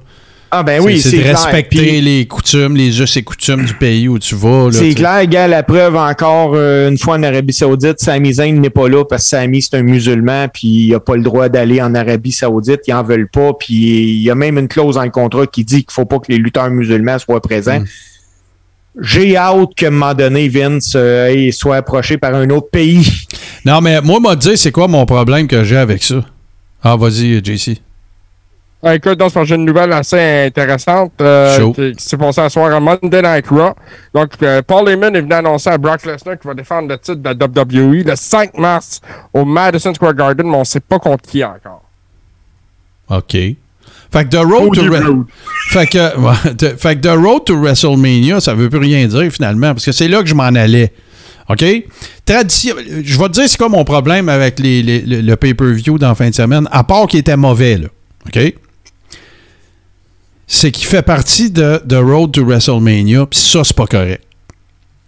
Ah 0.58 0.64
ben 0.64 0.82
oui, 0.82 1.02
c'est 1.02 1.18
de 1.18 1.24
respecter 1.24 2.00
les 2.00 2.26
coutumes, 2.26 2.76
les 2.76 3.02
us 3.02 3.18
et 3.18 3.24
coutumes 3.24 3.66
du 3.66 3.74
pays 3.74 4.08
où 4.08 4.18
tu 4.18 4.36
vas. 4.36 4.70
C'est 4.72 4.94
clair, 4.94 5.26
gars, 5.28 5.48
la 5.48 5.64
preuve 5.64 5.96
encore 5.96 6.54
euh, 6.56 6.90
une 6.90 6.98
fois 6.98 7.16
en 7.16 7.24
Arabie 7.24 7.54
Saoudite, 7.54 8.00
Sami 8.00 8.34
Zayn 8.34 8.60
n'est 8.62 8.70
pas 8.70 8.88
là 8.88 9.04
parce 9.04 9.24
que 9.24 9.30
Sami 9.30 9.62
c'est 9.62 9.76
un 9.76 9.84
musulman 9.84 10.48
puis 10.48 10.68
il 10.88 10.96
a 10.96 11.00
pas 11.00 11.16
le 11.16 11.24
droit 11.24 11.50
d'aller 11.50 11.82
en 11.82 11.94
Arabie 11.94 12.32
Saoudite, 12.32 12.82
ils 12.88 12.94
en 12.94 13.04
veulent 13.04 13.28
pas 13.28 13.52
puis 13.54 13.74
il 13.74 14.22
y 14.22 14.32
a 14.32 14.36
même 14.36 14.58
une 14.58 14.68
clause 14.68 14.96
dans 14.96 15.04
le 15.04 15.10
contrat 15.10 15.46
qui 15.46 15.64
dit 15.64 15.84
qu'il 15.84 15.94
faut 15.94 16.06
pas 16.06 16.20
que 16.20 16.32
les 16.32 16.38
lutteurs 16.38 16.70
musulmans 16.70 17.20
soient 17.20 17.42
présents. 17.42 17.82
Mm. 17.82 17.86
J'ai 19.02 19.36
hâte 19.36 19.76
qu'à 19.76 19.88
un 19.88 19.92
moment 19.92 20.14
donné 20.14 20.48
Vince 20.48 20.94
euh, 20.96 21.52
soit 21.52 21.78
approché 21.78 22.18
par 22.18 22.34
un 22.34 22.50
autre 22.50 22.70
pays. 22.72 23.06
Non, 23.66 23.82
mais 23.82 24.00
moi, 24.00 24.20
m'a 24.20 24.36
dit, 24.36 24.58
c'est 24.58 24.72
quoi 24.72 24.88
mon 24.88 25.06
problème 25.08 25.48
que 25.48 25.64
j'ai 25.64 25.78
avec 25.78 26.04
ça? 26.04 26.24
Ah, 26.84 26.96
vas-y, 26.96 27.44
JC. 27.44 27.82
Ah, 28.88 28.94
écoute, 28.94 29.18
donc, 29.18 29.32
c'est 29.34 29.50
une 29.50 29.66
nouvelle 29.66 29.92
assez 29.94 30.46
intéressante 30.46 31.14
euh, 31.20 31.72
qui, 31.74 31.94
qui 31.96 32.04
s'est 32.06 32.18
passée 32.18 32.42
à 32.42 32.50
soir 32.52 32.72
à 32.72 32.80
Monday 32.80 33.20
Night 33.20 33.48
Raw. 33.48 33.74
Donc, 34.14 34.30
euh, 34.44 34.62
Paul 34.62 34.88
Heyman 34.88 35.16
est 35.16 35.22
venu 35.22 35.34
annoncer 35.34 35.72
à 35.72 35.78
Brock 35.80 36.06
Lesnar 36.06 36.38
qu'il 36.40 36.48
va 36.48 36.54
défendre 36.54 36.90
le 36.90 36.98
titre 37.00 37.16
de 37.16 37.24
la 37.28 37.34
WWE 37.34 38.04
le 38.06 38.16
5 38.16 38.56
mars 38.60 39.02
au 39.34 39.44
Madison 39.44 39.92
Square 39.92 40.14
Garden, 40.14 40.46
mais 40.48 40.56
on 40.56 40.60
ne 40.60 40.64
sait 40.66 40.82
pas 40.82 41.00
contre 41.00 41.28
qui 41.28 41.44
encore. 41.44 41.82
OK. 43.10 43.32
Fait 43.32 43.58
que 44.24 44.30
The 44.30 44.36
Road 44.46 44.76
to 44.76 44.82
fait 45.70 45.88
que, 45.88 45.98
fait 46.78 46.96
que 46.96 47.02
The 47.02 47.18
Road 47.18 47.46
to 47.46 47.60
WrestleMania, 47.60 48.40
ça 48.40 48.54
veut 48.54 48.70
plus 48.70 48.80
rien 48.80 49.08
dire 49.08 49.32
finalement, 49.32 49.74
parce 49.74 49.86
que 49.86 49.92
c'est 49.94 50.08
là 50.08 50.22
que 50.22 50.28
je 50.28 50.36
m'en 50.36 50.44
allais. 50.44 50.94
OK? 51.50 51.66
Tradition. 52.24 52.76
Je 53.04 53.18
vais 53.18 53.26
te 53.26 53.32
dire 53.34 53.50
c'est 53.50 53.58
quoi 53.58 53.70
mon 53.70 53.84
problème 53.84 54.30
avec 54.30 54.60
les, 54.60 54.84
les- 54.84 55.02
le, 55.02 55.22
le 55.22 55.36
pay-per-view 55.36 55.98
dans 55.98 56.10
la 56.10 56.16
fin 56.16 56.30
de 56.30 56.36
semaine, 56.36 56.68
à 56.72 56.84
part 56.84 57.08
qu'il 57.08 57.20
était 57.20 57.36
mauvais, 57.36 57.78
là. 57.80 57.88
OK? 58.28 58.54
C'est 60.48 60.72
qu'il 60.72 60.86
fait 60.86 61.02
partie 61.02 61.50
de 61.50 61.82
The 61.88 61.96
Road 61.96 62.32
to 62.34 62.46
WrestleMania, 62.46 63.26
puis 63.26 63.40
ça, 63.40 63.64
c'est 63.64 63.76
pas 63.76 63.88
correct. 63.88 64.24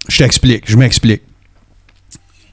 Je 0.08 0.18
t'explique, 0.18 0.64
je 0.66 0.78
m'explique. 0.78 1.22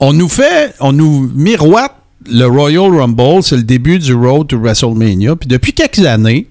On 0.01 0.13
nous 0.13 0.29
fait, 0.29 0.75
on 0.81 0.93
nous 0.93 1.31
miroite 1.35 1.95
le 2.27 2.47
Royal 2.47 2.91
Rumble, 2.91 3.43
c'est 3.43 3.57
le 3.57 3.63
début 3.63 3.99
du 3.99 4.15
Road 4.15 4.49
to 4.49 4.59
WrestleMania. 4.59 5.37
Puis 5.37 5.49
depuis 5.49 5.73
quelques 5.73 6.05
années, 6.05 6.49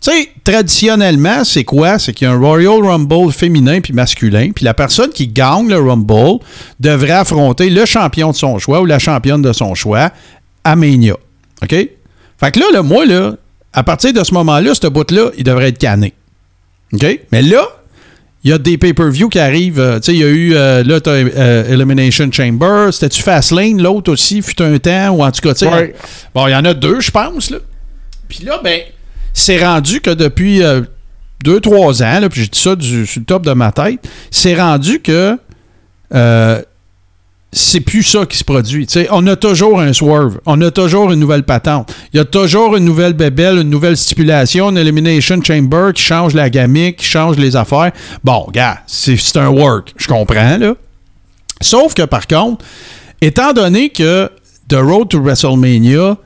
tu 0.00 0.10
sais, 0.10 0.28
traditionnellement, 0.42 1.44
c'est 1.44 1.64
quoi? 1.64 1.98
C'est 1.98 2.12
qu'il 2.12 2.26
y 2.26 2.30
a 2.30 2.34
un 2.34 2.38
Royal 2.38 2.84
Rumble 2.84 3.32
féminin 3.32 3.80
puis 3.80 3.92
masculin. 3.92 4.50
Puis 4.54 4.64
la 4.64 4.74
personne 4.74 5.10
qui 5.10 5.28
gagne 5.28 5.68
le 5.68 5.78
Rumble 5.78 6.40
devrait 6.80 7.12
affronter 7.12 7.70
le 7.70 7.84
champion 7.86 8.32
de 8.32 8.36
son 8.36 8.58
choix 8.58 8.80
ou 8.80 8.84
la 8.84 8.98
championne 8.98 9.42
de 9.42 9.52
son 9.52 9.74
choix 9.74 10.10
à 10.64 10.76
Mania. 10.76 11.14
OK? 11.62 11.70
Fait 11.70 12.50
que 12.50 12.58
là, 12.58 12.66
là, 12.72 12.82
moi, 12.82 13.06
là, 13.06 13.36
à 13.72 13.82
partir 13.82 14.12
de 14.12 14.22
ce 14.22 14.34
moment-là, 14.34 14.74
ce 14.74 14.86
bout-là, 14.86 15.30
il 15.36 15.44
devrait 15.44 15.68
être 15.68 15.78
canné. 15.78 16.12
OK? 16.92 17.20
Mais 17.30 17.42
là, 17.42 17.66
il 18.44 18.50
y 18.50 18.54
a 18.54 18.58
des 18.58 18.76
pay-per-view 18.76 19.28
qui 19.28 19.38
arrivent. 19.38 19.80
euh, 19.80 20.00
tu 20.00 20.06
sais, 20.06 20.14
il 20.14 20.20
y 20.20 20.24
a 20.24 20.28
eu, 20.28 20.54
euh, 20.54 20.82
là, 20.82 21.00
t'as 21.00 21.12
euh, 21.12 21.72
Elimination 21.72 22.30
Chamber. 22.30 22.92
C'était-tu 22.92 23.22
Fastlane, 23.22 23.80
l'autre 23.80 24.12
aussi, 24.12 24.42
fut 24.42 24.60
un 24.60 24.78
temps, 24.78 25.10
ou 25.10 25.22
en 25.22 25.30
tout 25.30 25.40
cas, 25.40 25.54
tu 25.54 25.60
sais. 25.60 25.72
Ouais. 25.72 25.94
Bon, 26.34 26.46
il 26.48 26.50
y 26.50 26.54
en 26.54 26.64
a 26.64 26.74
deux, 26.74 27.00
je 27.00 27.10
pense, 27.10 27.50
là. 27.50 27.58
Puis 28.28 28.44
là, 28.44 28.60
ben, 28.62 28.80
c'est 29.32 29.64
rendu 29.64 30.00
que 30.00 30.10
depuis 30.10 30.62
euh, 30.62 30.82
deux, 31.44 31.60
trois 31.60 32.02
ans, 32.02 32.20
là, 32.20 32.28
puis 32.28 32.42
j'ai 32.42 32.48
dit 32.48 32.58
ça 32.58 32.74
du, 32.74 33.06
sur 33.06 33.20
le 33.20 33.26
top 33.26 33.46
de 33.46 33.52
ma 33.52 33.70
tête, 33.72 34.00
c'est 34.30 34.54
rendu 34.60 35.00
que 35.00 35.38
c'est 37.52 37.80
plus 37.80 38.02
ça 38.02 38.24
qui 38.24 38.38
se 38.38 38.44
produit. 38.44 38.86
On 39.10 39.26
a 39.26 39.36
toujours 39.36 39.78
un 39.78 39.92
swerve, 39.92 40.40
on 40.46 40.60
a 40.62 40.70
toujours 40.70 41.12
une 41.12 41.20
nouvelle 41.20 41.42
patente. 41.42 41.94
Il 42.12 42.16
y 42.16 42.20
a 42.20 42.24
toujours 42.24 42.76
une 42.76 42.84
nouvelle 42.84 43.12
bébelle, 43.12 43.58
une 43.58 43.68
nouvelle 43.68 43.96
stipulation, 43.96 44.70
une 44.70 44.78
elimination 44.78 45.42
chamber 45.42 45.90
qui 45.94 46.02
change 46.02 46.32
la 46.32 46.48
gamique, 46.48 46.96
qui 46.96 47.04
change 47.04 47.36
les 47.36 47.54
affaires. 47.54 47.92
Bon, 48.24 48.46
gars, 48.50 48.78
c'est 48.86 49.36
un 49.36 49.48
work, 49.48 49.92
je 49.98 50.08
comprends, 50.08 50.56
là. 50.56 50.74
Sauf 51.60 51.92
que 51.94 52.02
par 52.02 52.26
contre, 52.26 52.64
étant 53.20 53.52
donné 53.52 53.90
que 53.90 54.30
The 54.68 54.76
Road 54.76 55.08
to 55.08 55.20
WrestleMania, 55.20 56.16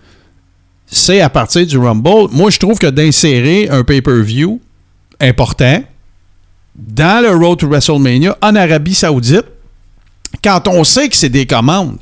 c'est 0.86 1.20
à 1.20 1.28
partir 1.28 1.66
du 1.66 1.76
Rumble, 1.76 2.28
moi 2.30 2.50
je 2.50 2.58
trouve 2.58 2.78
que 2.78 2.86
d'insérer 2.86 3.68
un 3.68 3.82
pay-per-view 3.82 4.60
important 5.20 5.82
dans 6.76 7.22
le 7.22 7.30
Road 7.30 7.58
to 7.58 7.68
WrestleMania 7.68 8.38
en 8.40 8.54
Arabie 8.54 8.94
Saoudite, 8.94 9.44
quand 10.42 10.68
on 10.68 10.84
sait 10.84 11.08
que 11.08 11.16
c'est 11.16 11.28
des 11.28 11.46
commandes, 11.46 11.98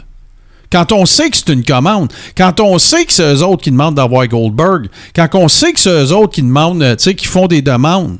quand 0.71 0.91
on 0.93 1.07
sait 1.07 1.31
que 1.31 1.37
c'est 1.37 1.53
une 1.53 1.65
commande, 1.65 2.13
quand 2.37 2.61
on 2.61 2.79
sait 2.79 3.05
que 3.05 3.13
c'est 3.13 3.35
eux 3.35 3.45
autres 3.45 3.63
qui 3.63 3.71
demandent 3.71 3.95
d'avoir 3.95 4.27
Goldberg, 4.27 4.89
quand 5.15 5.29
on 5.35 5.49
sait 5.49 5.73
que 5.73 5.79
c'est 5.79 5.91
eux 5.91 6.13
autres 6.13 6.35
qui 6.35 6.43
demandent, 6.43 6.83
euh, 6.83 6.97
tu 6.97 7.05
sais, 7.05 7.15
qui 7.15 7.27
font 7.27 7.47
des 7.47 7.63
demandes, 7.63 8.19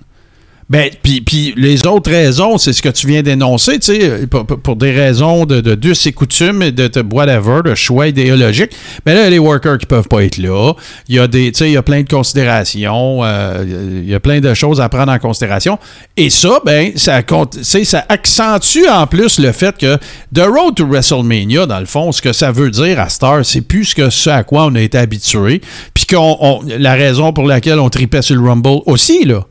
ben, 0.71 0.89
puis, 1.03 1.53
les 1.57 1.87
autres 1.87 2.11
raisons, 2.11 2.57
c'est 2.59 2.73
ce 2.73 2.81
que 2.81 2.89
tu 2.89 3.07
viens 3.07 3.23
d'énoncer, 3.23 3.79
tu 3.79 3.95
sais, 4.01 4.27
pour, 4.27 4.47
pour- 4.47 4.59
pour 4.59 4.77
des 4.77 4.91
raisons 4.93 5.45
de, 5.45 5.61
de 5.61 5.75
dus 5.75 6.07
et 6.07 6.13
coutumes 6.13 6.63
et 6.63 6.73
de, 6.73 6.89
de 6.89 7.05
whatever, 7.15 7.61
de 7.65 7.75
choix 7.75 8.09
idéologique. 8.09 8.71
Mais 9.05 9.15
là, 9.15 9.29
les 9.29 9.39
workers 9.39 9.79
qui 9.79 9.87
peuvent 9.87 10.09
pas 10.09 10.25
être 10.25 10.39
là. 10.39 10.73
Il 11.09 11.17
y 11.17 11.19
a 11.19 11.27
des, 11.27 11.53
tu 11.53 11.59
sais, 11.59 11.69
il 11.69 11.73
y 11.73 11.77
a 11.77 11.83
plein 11.83 12.03
de 12.03 12.09
considérations, 12.09 13.21
euh, 13.23 14.01
il 14.05 14.09
y 14.09 14.15
a 14.15 14.21
plein 14.21 14.41
de 14.41 14.55
choses 14.55 14.81
à 14.81 14.89
prendre 14.89 15.13
en 15.13 15.19
considération. 15.19 15.79
Et 16.17 16.31
ça, 16.31 16.61
ben, 16.65 16.93
ça, 16.97 17.21
ça 17.63 18.05
accentue 18.09 18.89
en 18.91 19.07
plus 19.07 19.39
le 19.39 19.53
fait 19.53 19.77
que 19.77 19.97
The 20.35 20.47
Road 20.47 20.77
to 20.77 20.87
WrestleMania, 20.87 21.67
dans 21.67 21.81
le 21.81 21.87
fond, 21.87 22.11
ce 22.13 22.23
que 22.23 22.33
ça 22.33 22.53
veut 22.53 22.71
dire 22.71 23.01
à 23.01 23.09
Star, 23.09 23.45
c'est 23.45 23.61
plus 23.61 23.85
ce, 23.87 23.95
que 23.95 24.11
ce 24.11 24.31
à 24.31 24.43
quoi 24.45 24.65
on 24.67 24.75
a 24.75 24.81
été 24.81 24.99
habitué. 24.99 25.61
Puis 25.93 26.07
qu'on, 26.07 26.37
on- 26.41 26.61
la 26.79 26.95
raison 26.95 27.33
pour 27.33 27.47
laquelle 27.47 27.79
on 27.79 27.91
tripait 27.91 28.23
sur 28.23 28.37
le 28.37 28.49
Rumble 28.49 28.81
aussi, 28.87 29.25
là. 29.25 29.45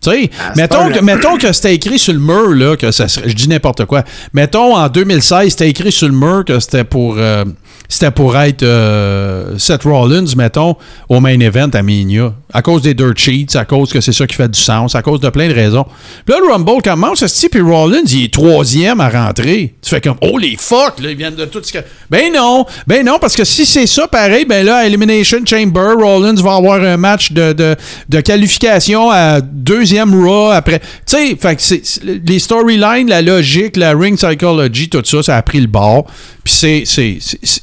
Tu 0.00 0.10
sais, 0.10 0.30
mettons, 0.54 0.88
pas 0.88 0.90
que, 0.92 1.00
mettons 1.00 1.36
que 1.38 1.52
c'était 1.52 1.74
écrit 1.74 1.98
sur 1.98 2.12
le 2.12 2.20
mur, 2.20 2.54
là, 2.54 2.76
que 2.76 2.92
ça 2.92 3.08
serait, 3.08 3.28
je 3.28 3.34
dis 3.34 3.48
n'importe 3.48 3.84
quoi. 3.84 4.04
Mettons 4.32 4.76
en 4.76 4.88
2016, 4.88 5.50
c'était 5.50 5.68
écrit 5.68 5.90
sur 5.90 6.08
le 6.08 6.14
mur 6.14 6.44
que 6.44 6.60
c'était 6.60 6.84
pour, 6.84 7.16
euh, 7.18 7.44
c'était 7.90 8.10
pour 8.10 8.36
être 8.36 8.62
euh, 8.62 9.56
Seth 9.56 9.84
Rollins, 9.84 10.26
mettons, 10.36 10.76
au 11.08 11.20
main 11.20 11.40
event 11.40 11.70
à 11.72 11.82
Mania. 11.82 12.34
À 12.52 12.60
cause 12.60 12.82
des 12.82 12.92
dirt 12.92 13.16
sheets, 13.16 13.56
à 13.56 13.64
cause 13.64 13.90
que 13.92 14.00
c'est 14.02 14.12
ça 14.12 14.26
qui 14.26 14.34
fait 14.36 14.48
du 14.50 14.60
sens, 14.60 14.94
à 14.94 15.00
cause 15.02 15.20
de 15.20 15.28
plein 15.30 15.48
de 15.48 15.54
raisons. 15.54 15.84
Puis 16.26 16.34
là, 16.34 16.40
le 16.44 16.52
Rumble 16.52 16.82
commence, 16.82 17.26
ce 17.26 17.46
puis 17.46 17.60
Rollins, 17.62 18.02
il 18.06 18.24
est 18.24 18.32
troisième 18.32 19.00
à 19.00 19.08
rentrer. 19.08 19.74
Tu 19.80 19.88
fais 19.90 20.00
comme, 20.02 20.16
oh 20.20 20.36
les 20.38 20.56
fuck, 20.58 21.00
là, 21.00 21.10
ils 21.10 21.16
viennent 21.16 21.34
de 21.34 21.46
tout 21.46 21.60
ce 21.62 21.72
que. 21.72 21.78
Ben 22.10 22.32
non, 22.34 22.66
ben 22.86 23.04
non, 23.06 23.18
parce 23.18 23.34
que 23.36 23.44
si 23.44 23.64
c'est 23.64 23.86
ça, 23.86 24.06
pareil, 24.06 24.44
ben 24.44 24.64
là, 24.66 24.78
à 24.78 24.86
Elimination 24.86 25.38
Chamber, 25.46 25.94
Rollins 25.98 26.34
va 26.42 26.56
avoir 26.56 26.82
un 26.82 26.96
match 26.98 27.32
de, 27.32 27.52
de, 27.54 27.74
de 28.08 28.20
qualification 28.20 29.10
à 29.10 29.40
deuxième 29.40 30.14
Raw 30.14 30.50
après. 30.50 30.80
Tu 31.06 31.36
sais, 31.38 31.82
les 32.26 32.38
storylines, 32.38 33.08
la 33.08 33.22
logique, 33.22 33.76
la 33.78 33.92
ring 33.94 34.16
psychology, 34.18 34.88
tout 34.90 35.02
ça, 35.04 35.22
ça 35.22 35.36
a 35.36 35.42
pris 35.42 35.60
le 35.60 35.66
bord. 35.68 36.04
Puis 36.44 36.52
c'est. 36.54 36.82
c'est- 36.84 37.16
c'est- 37.20 37.38
c'est- 37.42 37.62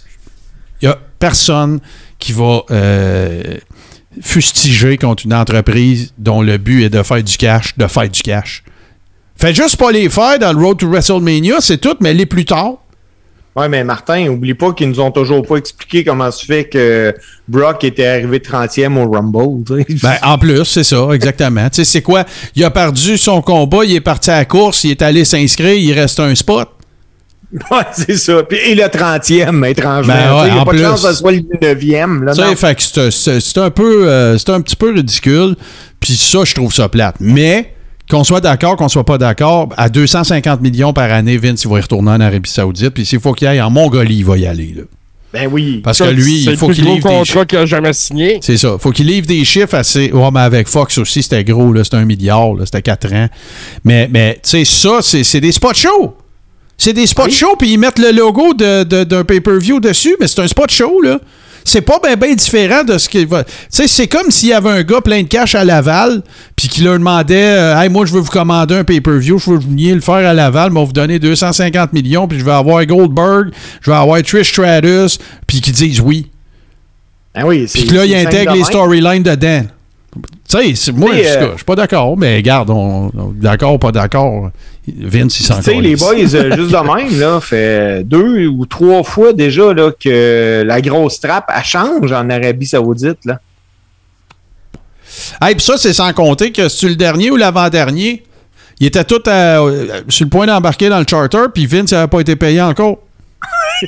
il 0.81 0.89
n'y 0.89 0.93
a 0.93 0.97
personne 1.19 1.79
qui 2.19 2.31
va 2.31 2.63
euh, 2.71 3.57
fustiger 4.21 4.97
contre 4.97 5.25
une 5.25 5.33
entreprise 5.33 6.13
dont 6.17 6.41
le 6.41 6.57
but 6.57 6.83
est 6.83 6.89
de 6.89 7.03
faire 7.03 7.23
du 7.23 7.37
cash, 7.37 7.77
de 7.77 7.87
faire 7.87 8.09
du 8.09 8.21
cash. 8.21 8.63
Faites 9.35 9.55
juste 9.55 9.77
pas 9.77 9.91
les 9.91 10.09
faire 10.09 10.39
dans 10.39 10.53
le 10.53 10.63
Road 10.63 10.77
to 10.77 10.87
WrestleMania, 10.87 11.57
c'est 11.59 11.77
tout, 11.77 11.97
mais 11.99 12.13
les 12.13 12.25
plus 12.25 12.45
tard. 12.45 12.77
Ouais, 13.55 13.69
mais 13.69 13.85
Martin, 13.85 14.27
oublie 14.27 14.53
pas 14.53 14.73
qu'ils 14.73 14.89
nous 14.89 14.99
ont 14.99 15.11
toujours 15.11 15.41
pas 15.41 15.55
expliqué 15.55 16.03
comment 16.03 16.29
se 16.29 16.45
fait 16.45 16.65
que 16.65 17.15
Brock 17.47 17.85
était 17.85 18.05
arrivé 18.05 18.39
30e 18.39 18.97
au 18.97 19.09
Rumble. 19.09 19.63
Ben, 20.03 20.15
en 20.23 20.37
plus, 20.37 20.65
c'est 20.65 20.83
ça, 20.83 21.07
exactement. 21.13 21.69
tu 21.69 21.77
sais, 21.77 21.85
c'est 21.85 22.01
quoi? 22.01 22.25
Il 22.53 22.65
a 22.65 22.71
perdu 22.71 23.17
son 23.17 23.41
combat, 23.41 23.85
il 23.85 23.95
est 23.95 24.01
parti 24.01 24.29
à 24.29 24.39
la 24.39 24.45
course, 24.45 24.83
il 24.83 24.91
est 24.91 25.01
allé 25.01 25.23
s'inscrire, 25.23 25.75
il 25.75 25.93
reste 25.93 26.19
un 26.19 26.35
spot. 26.35 26.69
Ouais, 27.71 27.83
c'est 27.93 28.17
ça. 28.17 28.43
Puis, 28.43 28.57
et 28.57 28.75
le 28.75 28.83
30e, 28.83 29.65
étrangement. 29.69 30.13
Ben 30.13 30.35
ouais, 30.41 30.47
il 30.49 30.53
n'y 30.53 30.57
a 30.59 30.61
en 30.61 30.65
pas 30.65 30.71
de 30.73 30.77
plus. 30.77 30.85
chance 30.85 31.01
que 31.03 31.07
ce 31.09 31.13
soit 31.15 31.31
le 31.31 31.39
9e. 31.39 32.23
Là, 32.23 32.33
Tu 32.33 32.41
sais, 32.41 32.47
non. 32.47 32.55
fait 32.55 32.75
que 32.75 32.81
c'est- 32.83 33.11
c'est 33.11 33.39
c'est 33.39 33.57
un 33.59 33.69
peu 33.69 34.07
euh, 34.09 34.37
c'est 34.37 34.49
un 34.49 34.61
petit 34.61 34.75
peu 34.75 34.91
ridicule. 34.93 35.55
Puis 35.99 36.15
ça, 36.17 36.39
je 36.43 36.53
trouve 36.53 36.73
ça 36.73 36.89
plate. 36.89 37.15
Mais 37.19 37.73
qu'on 38.09 38.23
soit 38.23 38.41
d'accord, 38.41 38.75
qu'on 38.75 38.89
soit 38.89 39.05
pas 39.05 39.17
d'accord, 39.17 39.69
à 39.77 39.89
250 39.89 40.61
millions 40.61 40.91
par 40.93 41.11
année, 41.11 41.37
Vince, 41.37 41.63
il 41.63 41.69
va 41.71 41.77
y 41.77 41.81
retourner 41.81 42.11
en 42.11 42.19
Arabie 42.19 42.49
Saoudite. 42.49 42.89
Puis 42.89 43.05
s'il 43.05 43.19
faut 43.19 43.33
qu'il 43.33 43.47
aille 43.47 43.61
en 43.61 43.69
Mongolie, 43.71 44.17
il 44.17 44.25
va 44.25 44.37
y 44.37 44.45
aller. 44.45 44.73
Là. 44.75 44.83
Ben 45.33 45.49
oui. 45.51 45.81
Parce 45.83 45.99
que 45.99 46.03
lui, 46.05 46.43
c'est 46.45 46.51
il 46.51 46.57
faut 46.57 46.67
le 46.69 46.73
plus 46.73 46.83
qu'il 46.83 46.85
gros 46.85 46.95
livre 46.95 47.09
des 47.09 47.15
chiffres. 47.25 47.33
contrat 47.33 47.45
qu'il 47.45 47.57
a 47.59 47.65
jamais 47.65 47.93
signé. 47.93 48.39
C'est 48.41 48.57
ça. 48.57 48.77
Faut 48.79 48.91
qu'il 48.91 49.07
livre 49.07 49.27
des 49.27 49.43
chiffres 49.43 49.75
assez. 49.75 50.11
Ouais, 50.11 50.29
mais 50.33 50.39
avec 50.41 50.67
Fox 50.67 50.97
aussi, 50.97 51.23
c'était 51.23 51.43
gros, 51.43 51.73
là. 51.73 51.83
C'était 51.83 51.97
un 51.97 52.05
milliard, 52.05 52.53
là. 52.53 52.65
C'était 52.65 52.81
4 52.81 53.11
ans. 53.13 53.27
Mais, 53.83 54.07
mais 54.11 54.39
tu 54.43 54.49
sais, 54.49 54.65
ça, 54.65 54.99
c'est 55.01 55.23
c'est 55.23 55.41
des 55.41 55.51
spots 55.51 55.73
shows. 55.73 56.15
C'est 56.77 56.93
des 56.93 57.07
spots 57.07 57.29
shows, 57.29 57.55
puis 57.57 57.71
ils 57.73 57.77
mettent 57.77 57.99
le 57.99 58.11
logo 58.11 58.53
de- 58.53 58.83
de- 58.83 59.03
d'un 59.03 59.23
pay-per-view 59.23 59.79
dessus, 59.79 60.15
mais 60.19 60.27
c'est 60.27 60.41
un 60.41 60.47
spot 60.47 60.69
show, 60.69 61.01
là. 61.01 61.19
C'est 61.67 61.81
pas 61.81 61.97
bien 62.03 62.15
ben 62.15 62.35
différent 62.35 62.83
de 62.83 62.95
ce 62.99 63.09
qu'il 63.09 63.25
va. 63.25 63.43
Tu 63.43 63.51
sais, 63.69 63.87
c'est 63.87 64.07
comme 64.07 64.29
s'il 64.29 64.49
y 64.49 64.53
avait 64.53 64.69
un 64.69 64.83
gars 64.83 65.01
plein 65.01 65.23
de 65.23 65.27
cash 65.27 65.55
à 65.55 65.63
Laval, 65.63 66.21
puis 66.55 66.67
qui 66.67 66.83
leur 66.83 66.99
demandait 66.99 67.33
euh, 67.57 67.79
Hey, 67.81 67.89
moi, 67.89 68.05
je 68.05 68.13
veux 68.13 68.19
vous 68.19 68.29
commander 68.29 68.75
un 68.75 68.83
pay-per-view, 68.83 69.39
je 69.39 69.49
veux 69.49 69.57
venir 69.57 69.95
le 69.95 70.01
faire 70.01 70.13
à 70.27 70.33
Laval, 70.33 70.71
mais 70.71 70.77
on 70.77 70.83
va 70.83 70.85
vous 70.87 70.93
donner 70.93 71.17
250 71.17 71.91
millions, 71.93 72.27
puis 72.27 72.37
je 72.37 72.45
vais 72.45 72.51
avoir 72.51 72.85
Goldberg, 72.85 73.49
je 73.81 73.89
vais 73.89 73.97
avoir 73.97 74.21
Trish 74.21 74.51
Stratus, 74.51 75.17
puis 75.47 75.59
qui 75.61 75.71
disent 75.71 76.01
oui. 76.01 76.27
Ben 77.33 77.45
oui, 77.45 77.65
Puis 77.73 77.87
que 77.87 77.95
là, 77.95 78.05
il 78.05 78.11
c'est 78.11 78.27
intègre 78.27 78.51
simple 78.51 78.57
les 78.59 78.63
storylines 78.65 79.23
dedans. 79.23 79.63
Tu 80.47 80.57
sais, 80.57 80.75
c'est- 80.75 80.91
moi, 80.91 81.09
euh, 81.13 81.49
je 81.53 81.55
suis 81.55 81.65
pas 81.65 81.75
d'accord, 81.75 82.15
mais 82.15 82.35
regarde, 82.37 82.69
on, 82.69 83.07
on- 83.17 83.33
d'accord 83.35 83.73
ou 83.73 83.77
pas 83.79 83.91
d'accord, 83.91 84.51
Vince, 84.87 85.39
il 85.39 85.43
s'en 85.45 85.57
Tu 85.57 85.63
sais, 85.63 85.81
les 85.81 85.95
boys, 85.95 86.13
euh, 86.13 86.55
juste 86.55 86.71
de 86.71 86.95
même, 86.95 87.19
là, 87.19 87.39
fait 87.41 88.03
deux 88.03 88.47
ou 88.47 88.65
trois 88.65 89.03
fois 89.03 89.33
déjà 89.33 89.73
là, 89.73 89.91
que 89.99 90.63
la 90.65 90.81
grosse 90.81 91.19
trappe, 91.19 91.51
elle 91.55 91.63
change 91.63 92.11
en 92.11 92.29
Arabie 92.29 92.67
Saoudite. 92.67 93.25
Là. 93.25 93.39
Hey, 95.41 95.55
puis 95.55 95.65
ça, 95.65 95.77
c'est 95.77 95.93
sans 95.93 96.11
compter 96.13 96.51
que 96.51 96.69
c'est 96.69 96.89
le 96.89 96.95
dernier 96.95 97.31
ou 97.31 97.35
l'avant-dernier? 97.35 98.23
Il 98.79 98.87
était 98.87 99.05
tout 99.05 99.23
à- 99.25 99.61
euh, 99.61 100.01
sur 100.09 100.25
le 100.25 100.29
point 100.29 100.45
d'embarquer 100.45 100.89
dans 100.89 100.99
le 100.99 101.05
charter, 101.09 101.45
puis 101.53 101.65
Vince 101.65 101.91
n'avait 101.91 102.07
pas 102.07 102.19
été 102.19 102.35
payé 102.35 102.61
encore. 102.61 102.99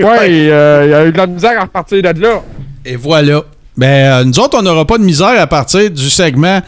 Ouais, 0.00 0.50
euh, 0.50 0.82
il 0.84 0.90
y 0.90 0.94
a 0.94 1.06
eu 1.06 1.12
de 1.12 1.16
la 1.16 1.26
misère 1.28 1.56
à 1.60 1.62
repartir 1.62 2.02
de 2.02 2.20
là. 2.20 2.42
Et 2.84 2.96
voilà. 2.96 3.42
Ben, 3.76 3.86
euh, 3.86 4.24
nous 4.24 4.36
autres, 4.40 4.58
on 4.58 4.62
n'aura 4.62 4.84
pas 4.84 4.98
de 4.98 5.04
misère 5.04 5.40
à 5.40 5.46
partir 5.46 5.88
du 5.88 6.10
segment 6.10 6.60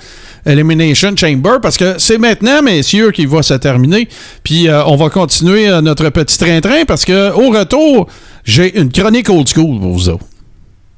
Elimination 0.44 1.14
Chamber 1.16 1.58
parce 1.60 1.76
que 1.76 1.98
c'est 1.98 2.18
maintenant, 2.18 2.62
messieurs, 2.62 3.10
qu'il 3.10 3.28
va 3.28 3.42
se 3.42 3.54
terminer. 3.54 4.08
Puis 4.42 4.68
euh, 4.68 4.84
on 4.86 4.96
va 4.96 5.10
continuer 5.10 5.68
euh, 5.68 5.80
notre 5.80 6.08
petit 6.10 6.38
train-train 6.38 6.84
parce 6.86 7.04
que 7.04 7.32
au 7.32 7.50
retour, 7.50 8.08
j'ai 8.44 8.78
une 8.78 8.90
chronique 8.90 9.28
old 9.28 9.48
school 9.48 9.80
pour 9.80 9.92
vous 9.92 10.08
autres. 10.08 10.24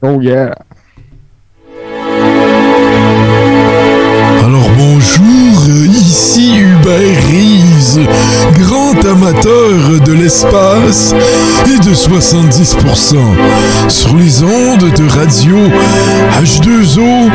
Oh 0.02 0.20
yeah. 0.20 0.54
Alors 4.42 4.68
bonjour 4.76 5.43
ici 5.86 6.56
Hubert 6.58 7.16
Reeves, 7.28 8.06
grand 8.58 8.94
amateur 9.10 10.00
de 10.04 10.12
l'espace 10.12 11.14
et 11.66 11.78
de 11.78 11.94
70% 11.94 13.16
sur 13.88 14.16
les 14.16 14.42
ondes 14.42 14.90
de 14.96 15.08
radio 15.08 15.56
H2O 16.42 17.30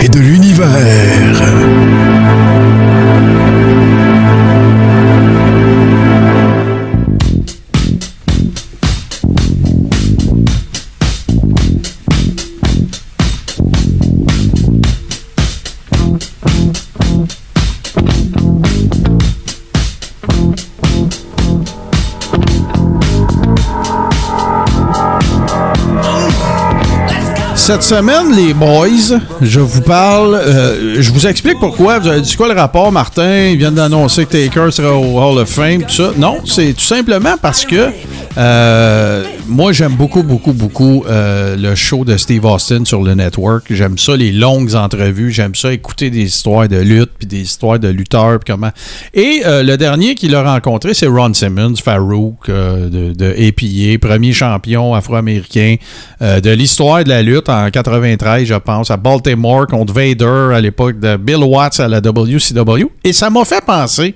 et 0.00 0.08
de 0.08 0.18
l'univers. 0.18 1.42
Cette 27.66 27.82
semaine, 27.82 28.36
les 28.36 28.52
boys, 28.52 29.18
je 29.40 29.58
vous 29.58 29.80
parle, 29.80 30.34
euh, 30.34 30.96
je 31.00 31.10
vous 31.10 31.26
explique 31.26 31.58
pourquoi. 31.58 31.98
Vous 31.98 32.08
avez 32.08 32.20
dit 32.20 32.36
quoi 32.36 32.52
le 32.52 32.60
rapport, 32.60 32.92
Martin? 32.92 33.46
Ils 33.46 33.56
viennent 33.56 33.76
d'annoncer 33.76 34.26
que 34.26 34.32
Taker 34.32 34.70
sera 34.70 34.94
au 34.94 35.18
Hall 35.18 35.38
of 35.38 35.48
Fame, 35.48 35.82
tout 35.84 35.94
ça. 35.94 36.10
Non, 36.18 36.42
c'est 36.44 36.74
tout 36.74 36.84
simplement 36.84 37.36
parce 37.40 37.64
que 37.64 37.88
euh, 38.36 39.24
moi, 39.46 39.72
j'aime 39.72 39.94
beaucoup, 39.94 40.22
beaucoup, 40.22 40.52
beaucoup 40.52 41.04
euh, 41.06 41.56
le 41.56 41.74
show 41.74 42.04
de 42.04 42.16
Steve 42.16 42.44
Austin 42.44 42.84
sur 42.84 43.02
le 43.02 43.14
network. 43.14 43.66
J'aime 43.70 43.98
ça, 43.98 44.16
les 44.16 44.32
longues 44.32 44.74
entrevues. 44.74 45.30
J'aime 45.30 45.54
ça, 45.54 45.72
écouter 45.72 46.10
des 46.10 46.22
histoires 46.22 46.68
de 46.68 46.78
lutte, 46.78 47.10
puis 47.18 47.26
des 47.26 47.42
histoires 47.42 47.78
de 47.78 47.88
lutteurs, 47.88 48.38
puis 48.40 48.52
comment. 48.54 48.70
Et 49.12 49.42
euh, 49.44 49.62
le 49.62 49.76
dernier 49.76 50.14
qu'il 50.14 50.34
a 50.34 50.42
rencontré, 50.42 50.94
c'est 50.94 51.06
Ron 51.06 51.34
Simmons, 51.34 51.74
Farouk, 51.76 52.48
euh, 52.48 52.88
de, 52.88 53.12
de 53.12 53.30
APA, 53.32 54.08
premier 54.08 54.32
champion 54.32 54.94
afro-américain 54.94 55.76
de 56.20 56.50
l'histoire 56.50 57.04
de 57.04 57.10
la 57.10 57.22
lutte 57.22 57.48
en 57.48 57.70
93, 57.70 58.46
je 58.46 58.54
pense, 58.54 58.90
à 58.90 58.96
Baltimore 58.96 59.66
contre 59.66 59.92
Vader 59.92 60.54
à 60.54 60.60
l'époque 60.60 60.98
de 60.98 61.16
Bill 61.16 61.42
Watts 61.44 61.80
à 61.80 61.88
la 61.88 61.98
WCW. 61.98 62.90
Et 63.02 63.12
ça 63.12 63.28
m'a 63.28 63.44
fait 63.44 63.64
penser 63.64 64.14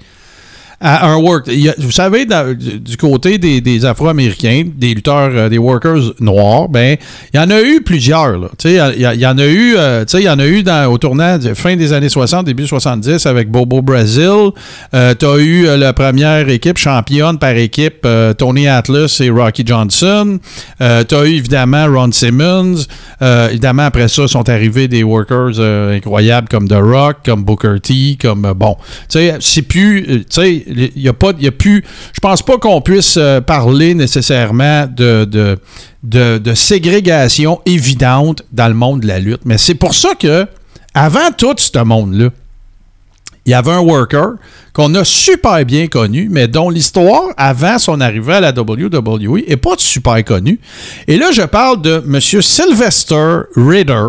à 0.80 1.08
un 1.08 1.16
work. 1.16 1.50
vous 1.78 1.90
savez, 1.90 2.24
du 2.24 2.96
côté 2.96 3.38
des, 3.38 3.84
Afro-Américains, 3.84 4.64
des 4.76 4.94
lutteurs, 4.94 5.30
euh, 5.32 5.48
des 5.48 5.58
workers 5.58 6.14
noirs, 6.20 6.68
ben, 6.68 6.96
il 7.32 7.36
y 7.36 7.40
en 7.40 7.50
a 7.50 7.60
eu 7.62 7.80
plusieurs. 7.80 8.50
Il 8.64 8.70
y, 8.70 8.74
y 9.20 9.26
en 9.26 9.38
a 9.38 9.46
eu, 9.46 9.74
euh, 9.76 10.04
y 10.14 10.28
en 10.28 10.38
a 10.38 10.46
eu 10.46 10.64
au 10.86 10.98
tournant 10.98 11.38
de 11.38 11.54
fin 11.54 11.74
des 11.74 11.92
années 11.92 12.08
60, 12.08 12.46
début 12.46 12.66
70 12.66 13.26
avec 13.26 13.50
Bobo 13.50 13.82
Brazil. 13.82 14.50
Euh, 14.94 15.14
tu 15.18 15.26
as 15.26 15.36
eu 15.38 15.64
la 15.76 15.92
première 15.92 16.48
équipe 16.48 16.78
championne 16.78 17.38
par 17.38 17.56
équipe, 17.56 18.06
Tony 18.36 18.68
Atlas 18.68 19.20
et 19.20 19.30
Rocky 19.30 19.64
Johnson. 19.66 20.38
Tu 20.78 20.84
as 20.84 21.24
eu 21.24 21.34
évidemment 21.34 21.86
Ron 21.86 22.12
Simmons. 22.12 22.86
Évidemment, 23.20 23.84
après 23.84 24.08
ça, 24.08 24.28
sont 24.28 24.48
arrivés 24.48 24.86
des 24.86 25.02
workers 25.02 25.58
incroyables 25.60 26.48
comme 26.48 26.68
The 26.68 26.80
Rock, 26.80 27.18
comme 27.24 27.42
Booker 27.42 27.80
T, 27.82 28.16
comme 28.20 28.52
bon. 28.54 28.76
Tu 29.08 29.18
sais, 29.18 29.36
c'est 29.40 29.62
plus. 29.62 30.24
Il 30.68 31.02
y 31.02 31.08
a 31.08 31.12
pas. 31.12 31.32
il 31.38 31.46
a 31.46 31.52
plus. 31.52 31.84
Je 32.12 32.20
pense 32.20 32.42
pas 32.42 32.58
qu'on 32.58 32.80
puisse 32.80 33.16
euh, 33.16 33.40
parler 33.40 33.94
nécessairement 33.94 34.86
de. 34.86 35.24
de 35.24 35.58
de, 36.02 36.54
ségrégation 36.54 37.60
évidente 37.66 38.42
dans 38.52 38.68
le 38.68 38.74
monde 38.74 39.00
de 39.00 39.08
la 39.08 39.18
lutte. 39.18 39.40
Mais 39.44 39.58
c'est 39.58 39.74
pour 39.74 39.94
ça 39.94 40.14
que, 40.14 40.46
avant 40.94 41.30
tout 41.36 41.54
ce 41.56 41.78
monde-là, 41.82 42.30
il 43.46 43.52
y 43.52 43.54
avait 43.54 43.72
un 43.72 43.80
worker 43.80 44.34
qu'on 44.74 44.94
a 44.94 45.04
super 45.04 45.64
bien 45.64 45.86
connu, 45.86 46.28
mais 46.30 46.48
dont 46.48 46.68
l'histoire, 46.68 47.32
avant 47.36 47.78
son 47.78 48.00
arrivée 48.00 48.34
à 48.34 48.40
la 48.40 48.52
WWE, 48.52 49.38
est 49.46 49.56
pas 49.56 49.74
super 49.78 50.22
connue. 50.22 50.60
Et 51.06 51.16
là, 51.16 51.32
je 51.32 51.42
parle 51.42 51.80
de 51.80 52.02
M. 52.06 52.20
Sylvester 52.20 53.40
Ritter, 53.56 54.08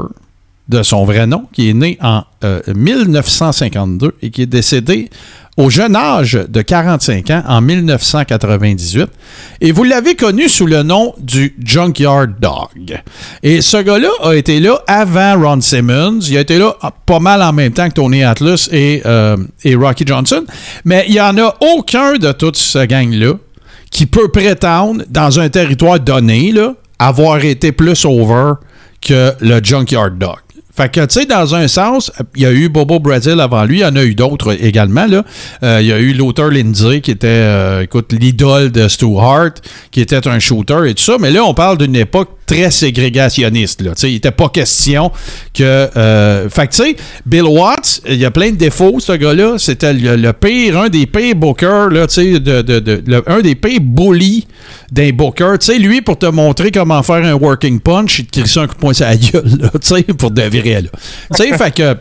de 0.67 0.83
son 0.83 1.05
vrai 1.05 1.25
nom, 1.25 1.45
qui 1.53 1.69
est 1.69 1.73
né 1.73 1.97
en 2.01 2.23
euh, 2.43 2.61
1952 2.67 4.15
et 4.21 4.29
qui 4.29 4.41
est 4.41 4.45
décédé 4.45 5.09
au 5.59 5.69
jeune 5.69 5.95
âge 5.97 6.39
de 6.47 6.61
45 6.61 7.29
ans 7.31 7.43
en 7.45 7.59
1998. 7.59 9.09
Et 9.59 9.73
vous 9.73 9.83
l'avez 9.83 10.15
connu 10.15 10.47
sous 10.47 10.65
le 10.65 10.83
nom 10.83 11.13
du 11.19 11.53
Junkyard 11.61 12.29
Dog. 12.39 13.01
Et 13.43 13.61
ce 13.61 13.75
gars-là 13.75 14.09
a 14.23 14.35
été 14.35 14.61
là 14.61 14.81
avant 14.87 15.37
Ron 15.37 15.59
Simmons. 15.59 16.21
Il 16.21 16.37
a 16.37 16.39
été 16.39 16.57
là 16.57 16.77
pas 17.05 17.19
mal 17.19 17.41
en 17.41 17.51
même 17.51 17.73
temps 17.73 17.89
que 17.89 17.95
Tony 17.95 18.23
Atlas 18.23 18.69
et, 18.71 19.01
euh, 19.05 19.35
Rocky 19.75 20.05
Johnson. 20.07 20.45
Mais 20.85 21.03
il 21.09 21.15
n'y 21.15 21.21
en 21.21 21.37
a 21.37 21.53
aucun 21.75 22.13
de 22.13 22.31
toute 22.31 22.55
ce 22.55 22.85
gang-là 22.85 23.33
qui 23.91 24.05
peut 24.05 24.29
prétendre, 24.29 25.03
dans 25.09 25.41
un 25.41 25.49
territoire 25.49 25.99
donné, 25.99 26.53
avoir 26.99 27.43
été 27.43 27.73
plus 27.73 28.05
over 28.05 28.53
que 29.01 29.33
le 29.41 29.59
Junkyard 29.61 30.17
Dog. 30.17 30.37
Fait 30.79 30.89
que, 30.89 31.01
tu 31.01 31.19
sais, 31.19 31.25
dans 31.25 31.55
un 31.55 31.67
sens, 31.67 32.09
il 32.37 32.43
y 32.43 32.45
a 32.45 32.53
eu 32.53 32.69
Bobo 32.69 32.99
Brazil 32.99 33.41
avant 33.41 33.65
lui, 33.65 33.79
il 33.79 33.81
y 33.81 33.85
en 33.85 33.97
a 33.97 34.03
eu 34.05 34.15
d'autres 34.15 34.55
également. 34.63 35.07
Là. 35.07 35.25
Euh, 35.61 35.79
il 35.81 35.87
y 35.87 35.91
a 35.91 35.99
eu 35.99 36.13
Luther 36.13 36.49
Lindsay, 36.49 37.01
qui 37.01 37.11
était, 37.11 37.27
euh, 37.27 37.81
écoute, 37.81 38.13
l'idole 38.13 38.71
de 38.71 38.87
Stu 38.87 39.17
Hart, 39.17 39.61
qui 39.91 39.99
était 39.99 40.25
un 40.25 40.39
shooter 40.39 40.87
et 40.87 40.93
tout 40.93 41.03
ça. 41.03 41.17
Mais 41.19 41.31
là, 41.31 41.43
on 41.43 41.53
parle 41.53 41.79
d'une 41.79 41.97
époque 41.97 42.29
très 42.49 42.71
ségrégationniste. 42.71 43.81
Là. 43.81 43.91
Il 44.03 44.13
n'était 44.13 44.31
pas 44.31 44.49
question 44.49 45.11
que... 45.53 45.63
Euh, 45.95 46.49
fait 46.49 46.67
que, 46.67 46.75
tu 46.75 46.83
sais, 46.83 46.95
Bill 47.25 47.43
Watts, 47.43 48.01
il 48.07 48.15
y 48.17 48.25
a 48.25 48.31
plein 48.31 48.51
de 48.51 48.55
défauts, 48.55 48.99
ce 48.99 49.13
gars-là. 49.13 49.55
C'était 49.57 49.93
le, 49.93 50.15
le 50.15 50.33
pire, 50.33 50.77
un 50.79 50.89
des 50.89 51.05
pires 51.05 51.35
bookers, 51.35 51.89
là, 51.89 52.07
tu 52.07 52.13
sais, 52.15 52.39
de, 52.39 52.61
de, 52.61 52.79
de- 52.79 53.03
le- 53.05 53.23
un 53.29 53.41
des 53.41 53.55
pires 53.55 53.81
bullies 53.81 54.47
d'un 54.91 55.11
booker. 55.11 55.53
Tu 55.59 55.67
sais, 55.67 55.77
lui, 55.79 56.01
pour 56.01 56.17
te 56.17 56.25
montrer 56.25 56.71
comment 56.71 57.03
faire 57.03 57.23
un 57.23 57.33
working 57.33 57.79
punch, 57.79 58.19
il 58.19 58.25
te 58.25 58.39
crie 58.39 58.49
ça 58.49 58.61
un 58.61 58.67
coup 58.67 58.75
de 58.75 58.79
poing 58.79 58.93
sur 58.93 59.05
la 59.05 59.15
gueule, 59.15 59.43
là, 59.59 59.69
tu 59.73 59.79
sais, 59.95 60.03
pour 60.03 60.31
de 60.31 60.41
vrai, 60.41 60.81
là. 60.81 60.89
Tu 61.35 61.43
sais, 61.43 61.57
fait 61.57 61.73
que... 61.75 61.95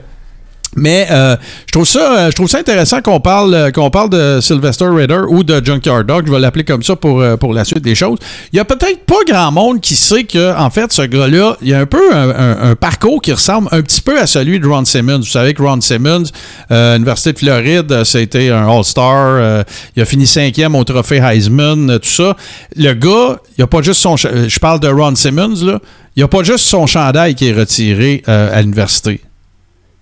Mais 0.76 1.06
euh, 1.10 1.36
je 1.66 1.72
trouve 1.72 1.86
ça, 1.86 2.18
euh, 2.18 2.30
je 2.30 2.34
trouve 2.34 2.48
ça 2.48 2.58
intéressant 2.58 3.00
qu'on 3.00 3.20
parle, 3.20 3.54
euh, 3.54 3.70
qu'on 3.70 3.90
parle 3.90 4.10
de 4.10 4.38
Sylvester 4.40 4.86
Ritter 4.90 5.20
ou 5.28 5.42
de 5.42 5.64
Junkyard 5.64 6.04
Dog. 6.04 6.26
Je 6.26 6.32
vais 6.32 6.38
l'appeler 6.38 6.64
comme 6.64 6.82
ça 6.82 6.94
pour, 6.94 7.24
pour 7.38 7.54
la 7.54 7.64
suite 7.64 7.82
des 7.82 7.94
choses. 7.94 8.18
Il 8.52 8.56
y 8.56 8.60
a 8.60 8.64
peut-être 8.64 9.04
pas 9.04 9.16
grand 9.26 9.50
monde 9.50 9.80
qui 9.80 9.96
sait 9.96 10.24
que, 10.24 10.56
en 10.56 10.70
fait, 10.70 10.92
ce 10.92 11.02
gars-là, 11.02 11.56
il 11.62 11.68
y 11.68 11.74
a 11.74 11.80
un 11.80 11.86
peu 11.86 12.14
un, 12.14 12.74
parcours 12.76 13.20
qui 13.22 13.32
ressemble 13.32 13.68
un 13.72 13.82
petit 13.82 14.00
peu 14.00 14.20
à 14.20 14.26
celui 14.26 14.60
de 14.60 14.66
Ron 14.66 14.84
Simmons. 14.84 15.18
Vous 15.18 15.24
savez 15.24 15.54
que 15.54 15.62
Ron 15.62 15.80
Simmons, 15.80 16.24
euh, 16.70 16.96
Université 16.96 17.32
de 17.32 17.38
Floride, 17.38 18.04
c'était 18.04 18.50
un 18.50 18.68
All-Star. 18.68 19.64
il 19.96 20.02
a 20.02 20.04
fini 20.04 20.26
cinquième 20.26 20.74
au 20.74 20.84
trophée 20.84 21.18
Heisman, 21.18 21.98
tout 21.98 22.08
ça. 22.08 22.36
Le 22.76 22.92
gars, 22.92 23.38
il 23.56 23.64
a 23.64 23.66
pas 23.66 23.82
juste 23.82 24.00
son. 24.00 24.16
Je 24.16 24.58
parle 24.58 24.80
de 24.80 24.88
Ron 24.88 25.14
Simmons, 25.14 25.64
là. 25.64 25.78
Il 26.16 26.20
n'y 26.20 26.24
a 26.24 26.28
pas 26.28 26.42
juste 26.42 26.64
son 26.64 26.86
chandail 26.86 27.36
qui 27.36 27.48
est 27.48 27.52
retiré 27.52 28.22
à 28.26 28.60
l'université 28.60 29.20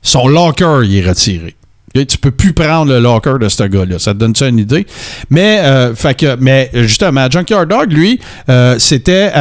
son 0.02 0.28
locker 0.28 0.82
il 0.84 0.96
est 0.96 1.08
retiré. 1.08 1.55
Tu 2.04 2.18
peux 2.18 2.30
plus 2.30 2.52
prendre 2.52 2.92
le 2.92 3.00
locker 3.00 3.38
de 3.40 3.48
ce 3.48 3.62
gars-là. 3.64 3.98
Ça 3.98 4.12
te 4.12 4.18
donne 4.18 4.34
ça 4.34 4.48
une 4.48 4.58
idée? 4.58 4.86
Mais, 5.30 5.60
euh, 5.62 5.92
mais 6.40 6.70
justement, 6.74 7.26
Junkyard 7.30 7.66
Dog, 7.66 7.92
lui, 7.92 8.20
euh, 8.48 8.76
c'était 8.78 9.32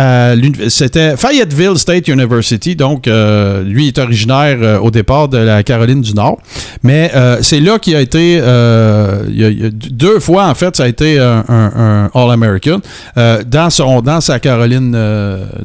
c'était 0.70 1.18
Fayetteville 1.18 1.78
State 1.78 2.08
University. 2.08 2.76
Donc, 2.76 3.08
euh, 3.08 3.64
lui 3.64 3.88
est 3.88 3.98
originaire 3.98 4.82
au 4.84 4.92
départ 4.92 5.28
de 5.28 5.38
la 5.38 5.64
Caroline 5.64 6.02
du 6.02 6.14
Nord. 6.14 6.40
Mais 6.84 7.12
c'est 7.42 7.60
là 7.60 7.80
qu'il 7.80 7.96
a 7.96 8.02
été, 8.02 8.34
il 8.36 9.66
a- 9.66 9.70
deux 9.90 10.20
fois, 10.20 10.48
en 10.48 10.56
fait, 10.56 10.76
ça 10.76 10.84
a 10.84 10.88
été 10.88 11.20
un, 11.20 12.10
All-American 12.14 12.80
dans, 13.16 14.02
dans 14.02 14.22
sa 14.22 14.40
Caroline 14.40 14.98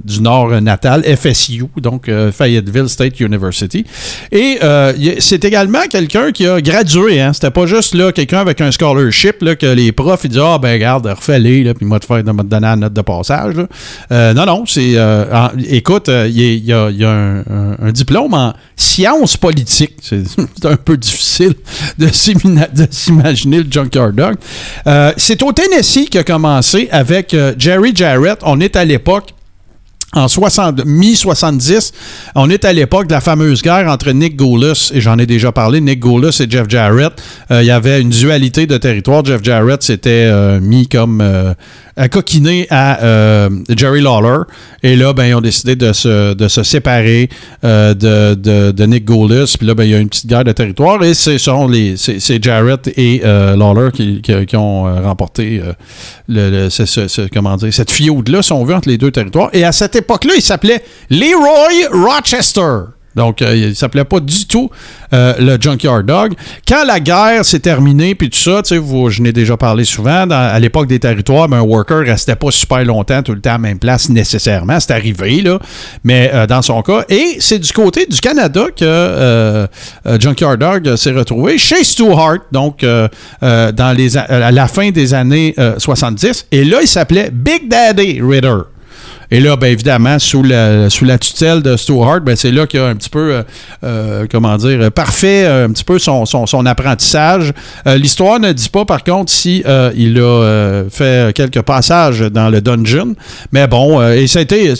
du 0.05 0.21
Nord 0.21 0.61
natale, 0.61 1.05
FSU, 1.05 1.65
donc 1.77 2.11
Fayetteville 2.33 2.89
State 2.89 3.21
University. 3.21 3.85
Et 4.33 4.59
c'est 5.19 5.45
également 5.45 5.83
quelqu'un 5.91 6.33
qui 6.33 6.47
a 6.47 6.61
gradué. 6.61 6.80
Hein. 7.20 7.32
C'était 7.32 7.51
pas 7.51 7.66
juste 7.66 7.94
là 7.94 8.12
quelqu'un 8.12 8.39
avec 8.40 8.61
un 8.61 8.70
scholarship 8.70 9.43
là, 9.43 9.57
que 9.57 9.66
les 9.66 9.93
profs 9.93 10.20
ils 10.24 10.28
disent 10.31 10.40
Ah, 10.44 10.59
ben 10.59 10.73
regarde, 10.73 11.07
refais-les, 11.07 11.73
puis 11.74 11.86
moi 11.86 11.98
te 12.01 12.07
faire 12.07 12.23
de 12.24 12.32
me 12.32 12.43
donner 12.43 12.66
la 12.66 12.77
note 12.77 12.93
de 12.93 13.01
passage. 13.02 13.55
Euh, 14.12 14.32
non, 14.35 14.47
non, 14.47 14.65
c'est. 14.66 14.93
euh, 14.97 15.48
écoute, 15.69 16.09
euh, 16.09 16.28
il 16.28 16.65
y 16.65 16.73
a- 16.73 16.86
un, 17.11 17.43
un- 17.82 17.93
diplôme 17.93 18.35
en 18.35 18.55
sciences 18.77 19.36
politiques. 19.36 19.97
C'est 20.02 20.65
un 20.66 20.77
peu 20.77 20.97
difficile 20.97 21.55
de 21.98 22.09
s'imaginer 22.90 23.59
le 23.59 23.66
Junkyard 23.70 24.12
Dog. 24.15 24.36
Euh, 24.86 25.12
c'est 25.16 25.43
au 25.43 25.52
Tennessee 25.52 26.09
qu'il 26.09 26.20
a 26.20 26.24
commencé 26.24 26.89
avec 26.90 27.35
Jerry 27.59 27.93
Jarrett. 27.94 28.39
On 28.43 28.61
est 28.61 28.77
à 28.77 28.85
l'époque 28.85 29.35
en 30.12 30.27
60 30.27 30.85
mi-70, 30.87 31.93
on 32.35 32.51
est 32.51 32.65
à 32.65 32.73
l'époque 32.73 33.07
de 33.07 33.12
la 33.12 33.20
fameuse 33.20 33.62
guerre 33.62 33.89
entre 33.89 34.11
Nick 34.11 34.37
Goulas, 34.37 34.91
et 34.93 35.01
j'en 35.01 35.19
ai 35.19 35.27
déjà 35.27 35.53
parlé, 35.53 35.81
Nick 35.81 36.01
Goulas 36.01 36.41
et 36.41 36.51
Jeff 36.51 36.69
Jarrett. 36.69 37.12
Euh, 37.53 37.62
il 37.62 37.66
y 37.66 37.70
avait 37.70 38.01
une 38.01 38.11
dualité 38.11 38.66
de 38.66 38.77
territoire. 38.77 39.24
Jeff 39.24 39.43
Jarrett 39.43 39.82
s'était 39.82 40.27
euh, 40.27 40.59
mis 40.61 40.89
comme 40.89 41.20
euh, 41.20 41.55
à 42.01 42.09
coquiner 42.09 42.66
à 42.70 43.02
euh, 43.02 43.51
Jerry 43.77 44.01
Lawler. 44.01 44.44
Et 44.82 44.97
là, 44.97 45.12
ben, 45.12 45.27
ils 45.27 45.35
ont 45.35 45.43
décidé 45.43 45.77
de 45.77 45.93
se, 45.93 46.62
séparer 46.64 47.28
euh, 47.62 47.93
de, 47.93 48.72
de, 48.72 48.86
Nick 48.86 49.05
Gouldis. 49.05 49.56
Puis 49.59 49.66
là, 49.66 49.74
ben, 49.74 49.85
il 49.85 49.90
y 49.90 49.94
a 49.94 49.98
une 49.98 50.09
petite 50.09 50.27
guerre 50.27 50.44
de 50.44 50.52
territoire. 50.52 51.05
Et 51.05 51.12
ce 51.12 51.70
les, 51.70 51.98
c'est, 51.98 52.43
Jarrett 52.43 52.89
et 52.97 53.20
euh, 53.22 53.55
Lawler 53.55 53.90
qui, 53.93 54.56
ont 54.56 54.85
remporté 55.02 55.60
le, 56.27 56.68
comment 57.35 57.59
cette 57.70 57.90
feud-là, 57.90 58.40
si 58.40 58.52
on 58.52 58.64
veut, 58.64 58.74
entre 58.74 58.89
les 58.89 58.97
deux 58.97 59.10
territoires. 59.10 59.51
Et 59.52 59.64
à 59.64 59.72
cette 59.72 59.94
époque-là, 59.94 60.32
il 60.36 60.43
s'appelait 60.43 60.82
Leroy 61.10 61.86
Rochester. 61.93 62.99
Donc, 63.15 63.43
euh, 63.43 63.55
il 63.57 63.77
s'appelait 63.77 64.05
pas 64.05 64.20
du 64.20 64.47
tout 64.47 64.70
euh, 65.12 65.35
le 65.39 65.59
Junkyard 65.61 66.05
Dog. 66.05 66.35
Quand 66.66 66.85
la 66.85 67.01
guerre 67.01 67.45
s'est 67.45 67.59
terminée, 67.59 68.15
puis 68.15 68.31
tout 68.31 68.39
ça, 68.39 68.62
tu 68.62 68.77
sais, 68.77 69.11
je 69.11 69.23
n'ai 69.23 69.32
déjà 69.32 69.57
parlé 69.57 69.85
souvent, 69.85 70.28
à 70.31 70.59
l'époque 70.59 70.87
des 70.87 70.99
territoires, 71.01 71.49
ben, 71.49 71.59
un 71.59 71.62
worker 71.62 72.05
restait 72.07 72.37
pas 72.37 72.51
super 72.51 72.85
longtemps 72.85 73.23
tout 73.23 73.32
le 73.32 73.41
temps 73.41 73.51
à 73.51 73.55
la 73.55 73.59
même 73.59 73.78
place 73.78 74.09
nécessairement. 74.09 74.78
C'est 74.81 74.93
arrivé, 74.93 75.41
là, 75.41 75.59
mais 76.05 76.31
euh, 76.32 76.47
dans 76.47 76.62
son 76.62 76.82
cas. 76.82 77.05
Et 77.09 77.37
c'est 77.41 77.59
du 77.59 77.73
côté 77.73 78.07
du 78.07 78.20
Canada 78.20 78.66
que 78.77 78.85
euh, 78.85 79.66
Junkyard 80.19 80.59
Dog 80.59 80.97
s'est 80.97 81.12
retrouvé 81.12 81.59
chez 81.59 81.85
Stu 81.85 82.11
Hart, 82.12 82.43
donc 82.53 82.85
dans 83.43 83.97
les, 83.97 84.16
à 84.16 84.51
la 84.51 84.69
fin 84.69 84.91
des 84.91 85.15
années 85.15 85.55
euh, 85.59 85.74
70. 85.78 86.47
Et 86.53 86.65
là, 86.65 86.78
il 86.82 86.89
s'appelait 86.89 87.31
Big 87.32 87.69
Daddy 87.69 88.20
Ritter. 88.23 88.62
Et 89.31 89.40
là, 89.40 89.57
bien 89.57 89.69
évidemment, 89.69 90.19
sous 90.19 90.43
la, 90.43 90.90
sous 90.90 91.05
la 91.05 91.19
tutelle 91.19 91.62
de 91.62 91.77
Stuart, 91.77 92.20
ben, 92.20 92.35
c'est 92.36 92.51
là 92.51 92.66
qu'il 92.66 92.81
a 92.81 92.86
un 92.86 92.97
petit 92.97 93.09
peu, 93.11 93.32
euh, 93.35 93.43
euh, 93.85 94.27
comment 94.31 94.57
dire, 94.57 94.90
parfait 94.90 95.44
euh, 95.44 95.66
un 95.66 95.70
petit 95.70 95.85
peu 95.85 95.98
son, 95.98 96.27
son, 96.27 96.47
son 96.47 96.66
apprentissage. 96.66 97.52
L'histoire 97.86 98.40
ne 98.40 98.52
dit 98.52 98.69
pas, 98.69 98.85
par 98.85 99.05
contre, 99.05 99.31
si 99.32 99.62
il 99.94 100.19
a 100.20 100.85
fait 100.90 101.35
quelques 101.35 101.62
passages 101.62 102.20
dans 102.20 102.48
le 102.48 102.61
dungeon. 102.61 103.15
Mais 103.52 103.66
bon, 103.66 104.02
et 104.11 104.27
ça 104.27 104.40
a 104.40 104.43
été, 104.43 104.74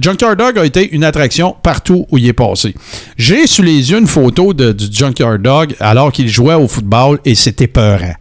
Junkyard 0.00 0.36
Dog 0.36 0.58
a 0.58 0.64
été 0.64 0.90
une 0.92 1.04
attraction 1.04 1.54
partout 1.62 2.06
où 2.10 2.18
il 2.18 2.26
est 2.28 2.32
passé. 2.32 2.74
J'ai 3.16 3.46
sous 3.46 3.62
les 3.62 3.90
yeux 3.90 3.98
une 3.98 4.06
photo 4.06 4.52
de- 4.52 4.72
du 4.72 4.86
Junkyard 4.90 5.38
Dog 5.38 5.74
alors 5.80 6.12
qu'il 6.12 6.28
jouait 6.28 6.54
au 6.54 6.68
football 6.68 7.18
et 7.24 7.34
c'était 7.34 7.66
peurant. 7.66 8.14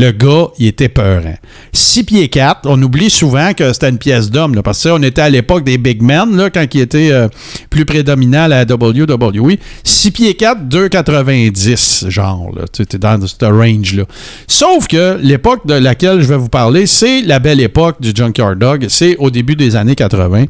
Le 0.00 0.12
gars, 0.12 0.46
il 0.60 0.68
était 0.68 0.88
peurant. 0.88 1.34
6 1.72 2.04
pieds 2.04 2.28
4, 2.28 2.60
on 2.66 2.80
oublie 2.80 3.10
souvent 3.10 3.52
que 3.52 3.72
c'était 3.72 3.88
une 3.88 3.98
pièce 3.98 4.30
d'homme, 4.30 4.54
parce 4.62 4.84
que 4.84 4.90
on 4.90 5.02
était 5.02 5.22
à 5.22 5.28
l'époque 5.28 5.64
des 5.64 5.76
big 5.76 6.02
men, 6.02 6.36
là, 6.36 6.50
quand 6.50 6.64
il 6.72 6.82
était 6.82 7.10
euh, 7.10 7.26
plus 7.68 7.84
prédominant 7.84 8.44
à 8.44 8.48
la 8.48 8.62
WWE. 8.62 9.56
6 9.82 10.10
pieds 10.12 10.34
4, 10.34 10.68
2,90, 10.68 12.10
genre, 12.10 12.52
là. 12.54 12.66
Tu 12.72 12.82
es 12.82 12.98
dans 12.98 13.18
ce 13.26 13.44
range-là. 13.44 14.04
Sauf 14.46 14.86
que 14.86 15.18
l'époque 15.20 15.66
de 15.66 15.74
laquelle 15.74 16.20
je 16.20 16.28
vais 16.28 16.36
vous 16.36 16.48
parler, 16.48 16.86
c'est 16.86 17.22
la 17.22 17.40
belle 17.40 17.60
époque 17.60 18.00
du 18.00 18.12
Junkyard 18.14 18.54
Dog. 18.54 18.86
C'est 18.88 19.16
au 19.16 19.30
début 19.30 19.56
des 19.56 19.74
années 19.74 19.96
80. 19.96 20.44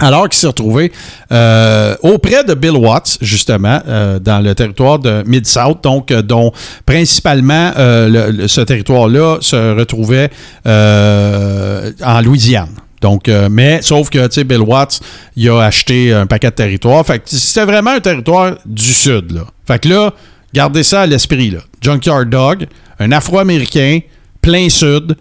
Alors 0.00 0.28
qu'il 0.28 0.38
s'est 0.40 0.46
retrouvé 0.46 0.90
euh, 1.30 1.94
auprès 2.02 2.42
de 2.42 2.54
Bill 2.54 2.72
Watts, 2.72 3.18
justement, 3.20 3.80
euh, 3.86 4.18
dans 4.18 4.40
le 4.40 4.54
territoire 4.54 4.98
de 4.98 5.22
Mid-South, 5.26 5.82
donc 5.82 6.10
euh, 6.10 6.22
dont 6.22 6.52
principalement 6.86 7.72
le- 7.76 8.30
le- 8.30 8.48
ce 8.48 8.62
territoire-là 8.62 9.38
se 9.40 9.74
retrouvait 9.76 10.30
en 12.04 12.20
Louisiane. 12.22 12.70
Donc, 13.00 13.28
mais 13.50 13.80
sauf 13.82 14.10
que, 14.10 14.26
tu 14.26 14.34
sais, 14.34 14.44
Bill 14.44 14.60
Watts, 14.60 15.00
il 15.36 15.48
a 15.48 15.60
acheté 15.62 16.12
un 16.12 16.26
paquet 16.26 16.50
de 16.50 16.54
territoires. 16.54 17.04
Fait 17.06 17.18
que 17.18 17.24
c'était 17.30 17.64
vraiment 17.64 17.92
un 17.92 18.00
territoire 18.00 18.56
du 18.66 18.82
Sud, 18.82 19.32
là. 19.32 19.42
Fait 19.66 19.78
que 19.78 19.88
là, 19.88 20.12
gardez 20.52 20.82
ça 20.82 21.02
à 21.02 21.06
l'esprit, 21.06 21.50
là. 21.50 21.60
Junkyard 21.80 22.26
Dog, 22.28 22.66
un 22.98 23.10
Afro-Américain, 23.12 24.00
plein 24.42 24.68
Sud, 24.68 25.16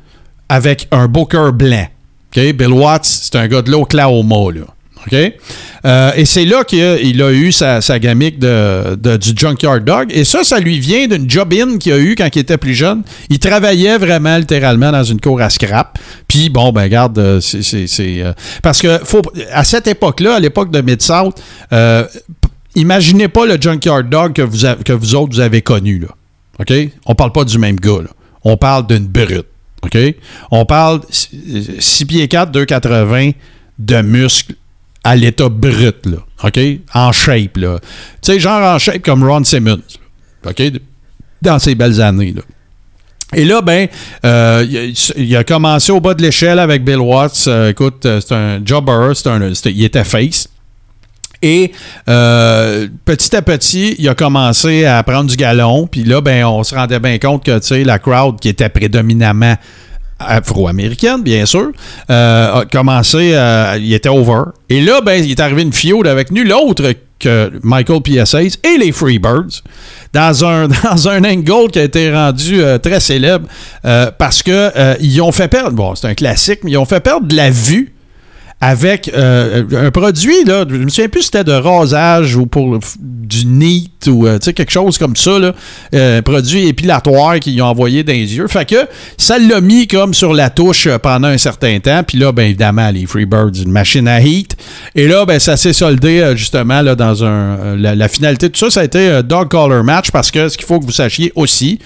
avec 0.49 0.87
un 0.91 1.07
Booker 1.07 1.51
blanc. 1.53 1.87
Bill 2.35 2.71
Watts, 2.71 3.05
c'est 3.05 3.35
un 3.35 3.47
gars 3.47 3.61
de 3.61 3.71
l'Oklahoma, 3.71 4.51
là. 4.53 4.61
Euh, 5.85 6.11
et 6.15 6.25
c'est 6.25 6.45
là 6.45 6.63
qu'il 6.65 6.83
a, 6.83 7.31
eu 7.31 7.51
sa, 7.51 7.79
sa 7.81 7.99
gamique 7.99 8.37
de, 8.37 8.95
du 9.17 9.29
Junkyard 9.35 9.79
Dog. 9.79 10.09
Et 10.11 10.23
ça, 10.25 10.43
ça 10.43 10.59
lui 10.59 10.79
vient 10.79 11.07
d'une 11.07 11.27
job-in 11.29 11.77
qu'il 11.77 11.93
a 11.93 11.97
eu 11.97 12.15
quand 12.15 12.27
il 12.35 12.39
était 12.39 12.57
plus 12.57 12.75
jeune. 12.75 13.03
Il 13.29 13.39
travaillait 13.39 13.97
vraiment 13.97 14.37
littéralement 14.37 14.91
dans 14.91 15.03
une 15.03 15.21
cour 15.21 15.41
à 15.41 15.49
scrap. 15.49 15.97
Puis, 16.27 16.49
bon, 16.49 16.71
ben, 16.73 16.83
regarde, 16.83 17.17
euh, 17.17 17.39
c'est. 17.41 17.63
c'est- 17.63 17.87
c'est, 17.87 18.21
euh, 18.21 18.33
parce 18.61 18.81
que, 18.81 18.99
faut, 19.05 19.21
à 19.51 19.63
cette 19.63 19.87
époque-là, 19.87 20.35
à 20.35 20.39
l'époque 20.39 20.69
de 20.69 20.81
Mid-South, 20.81 21.41
imaginez 22.75 23.29
pas 23.29 23.45
le 23.45 23.57
Junkyard 23.59 24.03
Dog 24.09 24.33
que 24.33 24.41
vous, 24.41 24.65
que 24.83 24.93
vous 24.93 25.15
autres, 25.15 25.33
vous 25.33 25.39
avez 25.41 25.61
connu, 25.61 25.99
là. 25.99 26.09
OK? 26.59 26.73
On 27.05 27.15
parle 27.15 27.31
pas 27.31 27.45
du 27.45 27.57
même 27.57 27.77
gars. 27.79 27.99
On 28.43 28.57
parle 28.57 28.85
d'une 28.85 29.07
brute. 29.07 29.47
OK? 29.83 29.97
On 30.51 30.65
parle 30.65 31.01
6 31.09 32.05
pieds 32.05 32.27
4, 32.27 32.51
2,80 32.51 33.33
de 33.77 34.01
muscles 34.01 34.55
à 35.03 35.15
l'état 35.15 35.49
brut, 35.49 36.05
là. 36.05 36.17
OK? 36.43 36.59
En 36.93 37.11
shape, 37.11 37.57
là. 37.57 37.79
Tu 38.21 38.33
sais, 38.33 38.39
genre 38.39 38.61
en 38.61 38.79
shape 38.79 39.01
comme 39.01 39.23
Ron 39.23 39.43
Simmons. 39.43 39.81
OK? 40.45 40.61
Dans 41.41 41.59
ses 41.59 41.75
belles 41.75 42.01
années, 42.01 42.33
là. 42.33 42.41
Et 43.33 43.45
là, 43.45 43.61
ben, 43.61 43.87
euh, 44.25 44.65
il, 45.17 45.35
a, 45.35 45.43
commencé 45.43 45.91
au 45.91 45.99
bas 45.99 46.15
de 46.15 46.21
l'échelle 46.23 46.57
avec 46.57 46.83
Bill 46.83 46.97
Watts. 46.97 47.45
Euh, 47.47 47.69
écoute, 47.69 48.05
euh, 48.05 48.19
c'est 48.21 48.33
un 48.33 48.59
jobber, 48.65 49.11
c'est 49.13 49.27
un, 49.27 49.39
il 49.65 49.83
était 49.83 50.03
face. 50.03 50.49
Et 51.41 51.71
euh, 52.09 52.87
petit 53.05 53.35
à 53.35 53.41
petit, 53.41 53.95
il 53.97 54.09
a 54.09 54.15
commencé 54.15 54.85
à 54.85 55.01
prendre 55.03 55.29
du 55.29 55.35
galon. 55.35 55.87
Puis 55.87 56.03
là, 56.03 56.21
ben, 56.21 56.45
on 56.45 56.63
se 56.63 56.75
rendait 56.75 56.99
bien 56.99 57.17
compte 57.17 57.45
que 57.45 57.59
la 57.83 57.99
crowd 57.99 58.39
qui 58.39 58.49
était 58.49 58.69
prédominamment 58.69 59.55
afro-américaine, 60.19 61.21
bien 61.23 61.45
sûr, 61.45 61.71
euh, 62.09 62.61
a 62.61 62.65
commencé, 62.65 63.33
à- 63.35 63.77
il 63.77 63.93
était 63.93 64.09
over. 64.09 64.43
Et 64.69 64.81
là, 64.81 65.01
ben, 65.01 65.23
il 65.23 65.31
est 65.31 65.39
arrivé 65.39 65.61
une 65.61 65.71
feud 65.73 66.05
avec 66.07 66.31
nul 66.31 66.51
autre 66.51 66.83
que 67.19 67.51
Michael 67.63 68.01
PSAs 68.01 68.57
et 68.63 68.77
les 68.77 68.91
Freebirds 68.91 69.61
dans 70.13 70.45
un, 70.45 70.67
dans 70.83 71.07
un 71.09 71.23
angle 71.23 71.69
qui 71.71 71.79
a 71.79 71.83
été 71.83 72.13
rendu 72.13 72.61
euh, 72.61 72.77
très 72.77 72.99
célèbre 72.99 73.47
euh, 73.85 74.09
parce 74.17 74.41
que 74.43 74.71
euh, 74.75 74.95
ils 75.01 75.21
ont 75.21 75.31
fait 75.31 75.47
perdre, 75.49 75.71
bon, 75.71 75.95
c'est 75.95 76.07
un 76.07 76.13
classique, 76.15 76.59
mais 76.63 76.71
ils 76.71 76.77
ont 76.77 76.85
fait 76.85 77.01
perdre 77.01 77.27
de 77.27 77.35
la 77.35 77.49
vue 77.49 77.93
avec 78.61 79.09
euh, 79.13 79.63
un 79.73 79.89
produit, 79.89 80.43
là, 80.45 80.65
je 80.69 80.75
me 80.75 80.89
souviens 80.89 81.07
plus 81.07 81.21
si 81.21 81.25
c'était 81.27 81.45
de 81.45 81.53
rasage 81.53 82.35
ou 82.35 82.45
pour 82.45 82.77
du 82.99 83.45
NEAT 83.45 84.07
ou 84.07 84.27
euh, 84.27 84.37
quelque 84.39 84.71
chose 84.71 84.97
comme 84.97 85.15
ça, 85.15 85.39
là, 85.39 85.53
euh, 85.93 86.21
produit 86.21 86.67
épilatoire 86.67 87.39
qu'ils 87.39 87.61
ont 87.61 87.67
envoyé 87.67 88.03
dans 88.03 88.11
les 88.11 88.35
yeux. 88.35 88.47
Fait 88.47 88.65
que 88.67 88.75
ça 89.17 89.39
l'a 89.39 89.61
mis 89.61 89.87
comme 89.87 90.13
sur 90.13 90.33
la 90.33 90.49
touche 90.49 90.87
euh, 90.87 90.97
pendant 90.97 91.29
un 91.29 91.37
certain 91.37 91.79
temps. 91.79 92.03
Puis 92.03 92.17
là, 92.17 92.33
ben 92.33 92.43
évidemment, 92.43 92.89
les 92.91 93.05
Freebirds, 93.05 93.51
une 93.63 93.71
machine 93.71 94.07
à 94.09 94.19
heat. 94.19 94.57
Et 94.93 95.07
là, 95.07 95.25
ben 95.25 95.39
ça 95.39 95.55
s'est 95.55 95.73
soldé 95.73 96.19
euh, 96.19 96.35
justement 96.35 96.81
là, 96.81 96.95
dans 96.95 97.23
un. 97.23 97.27
euh, 97.59 97.75
la, 97.77 97.95
la 97.95 98.07
finalité 98.09 98.49
de 98.49 98.53
tout 98.53 98.59
ça, 98.59 98.69
ça 98.69 98.81
a 98.81 98.83
été 98.83 99.07
un 99.09 99.23
dog 99.23 99.47
collar 99.49 99.83
match 99.85 100.11
parce 100.11 100.31
que 100.31 100.49
ce 100.49 100.57
qu'il 100.57 100.67
faut 100.67 100.79
que 100.81 100.85
vous 100.85 100.91
sachiez 100.91 101.31
aussi, 101.35 101.79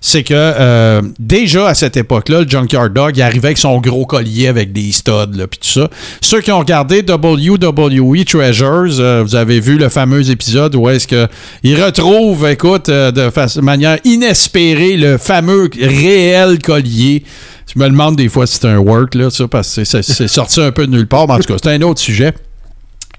c'est 0.00 0.22
que 0.22 0.34
euh, 0.34 1.02
déjà 1.18 1.68
à 1.68 1.74
cette 1.74 1.96
époque-là, 1.96 2.40
le 2.40 2.48
Junkyard 2.48 2.92
Dog, 2.92 3.16
il 3.16 3.22
arrivait 3.22 3.48
avec 3.48 3.58
son 3.58 3.78
gros 3.80 4.06
collier 4.06 4.48
avec 4.48 4.72
des 4.72 4.92
studs, 4.92 5.46
puis 5.50 5.58
tout 5.60 5.68
ça. 5.68 5.90
Ceux 6.20 6.40
qui 6.40 6.50
ont 6.50 6.58
regardé 6.58 7.02
WWE 7.06 8.24
Treasures, 8.24 8.98
euh, 8.98 9.22
vous 9.22 9.34
avez 9.34 9.60
vu 9.60 9.76
le 9.76 9.88
fameux 9.88 10.30
épisode 10.30 10.74
où 10.74 10.88
est-ce 10.88 11.06
que 11.06 11.28
il 11.62 11.82
retrouve, 11.82 12.48
écoute, 12.48 12.88
euh, 12.88 13.10
de 13.12 13.60
manière 13.60 13.98
inespérée, 14.04 14.96
le 14.96 15.18
fameux 15.18 15.68
réel 15.78 16.60
collier. 16.60 17.24
Je 17.72 17.78
me 17.78 17.86
demande 17.86 18.16
des 18.16 18.28
fois 18.28 18.46
si 18.46 18.54
c'est 18.54 18.68
un 18.68 18.78
work, 18.78 19.14
là, 19.14 19.30
ça, 19.30 19.46
parce 19.46 19.76
que 19.76 19.84
c'est 19.84 20.28
sorti 20.28 20.60
un 20.60 20.72
peu 20.72 20.86
de 20.86 20.92
nulle 20.92 21.06
part, 21.06 21.28
mais 21.28 21.34
en 21.34 21.38
tout 21.38 21.52
cas, 21.52 21.56
c'est 21.62 21.70
un 21.70 21.82
autre 21.82 22.00
sujet. 22.00 22.32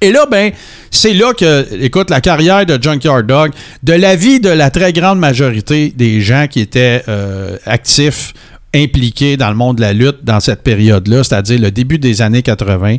Et 0.01 0.11
là, 0.11 0.25
ben, 0.25 0.51
c'est 0.89 1.13
là 1.13 1.33
que, 1.33 1.67
écoute, 1.79 2.09
la 2.09 2.21
carrière 2.21 2.65
de 2.65 2.81
Junkyard 2.81 3.23
Dog, 3.23 3.51
de 3.83 3.93
l'avis 3.93 4.39
de 4.39 4.49
la 4.49 4.71
très 4.71 4.93
grande 4.93 5.19
majorité 5.19 5.93
des 5.95 6.21
gens 6.21 6.47
qui 6.49 6.59
étaient 6.59 7.03
euh, 7.07 7.57
actifs, 7.65 8.33
impliqués 8.73 9.37
dans 9.37 9.49
le 9.49 9.55
monde 9.55 9.77
de 9.77 9.81
la 9.81 9.93
lutte 9.93 10.23
dans 10.23 10.39
cette 10.39 10.63
période-là, 10.63 11.23
c'est-à-dire 11.23 11.59
le 11.59 11.71
début 11.71 11.99
des 11.99 12.21
années 12.21 12.41
80, 12.41 12.97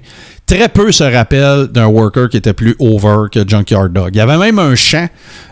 très 0.52 0.68
peu 0.68 0.92
se 0.92 1.04
rappellent 1.04 1.68
d'un 1.68 1.86
worker 1.86 2.28
qui 2.28 2.36
était 2.36 2.52
plus 2.52 2.76
over 2.78 3.28
que 3.32 3.40
Junkyard 3.48 3.88
Dog. 3.88 4.10
Il 4.12 4.18
y 4.18 4.20
avait 4.20 4.36
même 4.36 4.58
un 4.58 4.74
chant. 4.74 5.08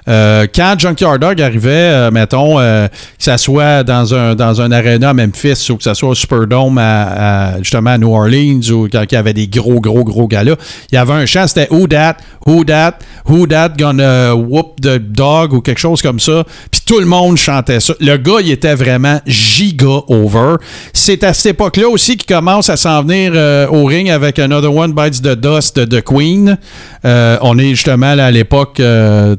euh, 0.09 0.47
quand 0.55 0.75
Junkyard 0.79 1.19
Dog 1.19 1.41
arrivait, 1.41 1.71
euh, 1.71 2.11
mettons, 2.11 2.59
euh, 2.59 2.89
que 2.89 2.95
ça 3.19 3.39
soit 3.39 3.83
dans 3.85 4.15
un, 4.15 4.35
dans 4.35 4.61
un 4.61 4.73
aréna 4.73 5.11
à 5.11 5.15
Memphis 5.15 5.69
ou 5.71 5.77
que 5.77 5.83
ça 5.83 5.95
soit 5.95 6.11
au 6.11 6.15
Superdome 6.15 6.79
à, 6.79 7.55
justement 7.59 7.91
à 7.91 7.99
New 7.99 8.13
Orleans 8.13 8.61
ou 8.71 8.89
quand 8.91 9.05
il 9.11 9.15
y 9.15 9.17
avait 9.17 9.33
des 9.33 9.49
gros, 9.49 9.81
gros, 9.81 10.05
gros 10.05 10.27
galas, 10.27 10.57
il 10.91 10.97
y 10.97 10.99
avait 10.99 11.13
un 11.13 11.27
chant, 11.27 11.47
c'était 11.47 11.69
Who 11.71 11.87
that, 11.89 12.17
who 12.47 12.65
that, 12.65 12.99
who 13.27 13.47
that 13.47 13.71
gonna 13.79 14.35
whoop 14.35 14.81
the 14.81 14.99
dog 14.99 15.53
ou 15.53 15.61
quelque 15.61 15.81
chose 15.81 16.03
comme 16.03 16.21
ça. 16.21 16.45
Puis 16.71 16.81
tout 16.85 16.99
le 16.99 17.07
monde 17.07 17.37
chantait 17.37 17.81
ça. 17.81 17.95
Le 18.01 18.17
gars, 18.17 18.41
il 18.41 18.51
était 18.51 18.75
vraiment 18.75 19.21
giga 19.27 20.01
over. 20.09 20.57
C'est 20.93 21.23
à 21.25 21.33
cette 21.33 21.53
époque-là 21.53 21.89
aussi 21.89 22.17
qu'il 22.17 22.35
commence 22.35 22.69
à 22.69 22.77
s'en 22.77 23.03
venir 23.03 23.33
au 23.71 23.85
ring 23.85 24.11
avec 24.11 24.39
Another 24.39 24.75
One 24.75 24.90
Bites 24.93 25.23
the 25.23 25.35
Dust 25.35 25.79
de 25.79 26.01
Queen. 26.01 26.59
Euh, 27.05 27.39
on 27.41 27.59
est 27.59 27.71
justement 27.71 28.07
à 28.07 28.31
l'époque 28.31 28.79
euh, 28.81 29.35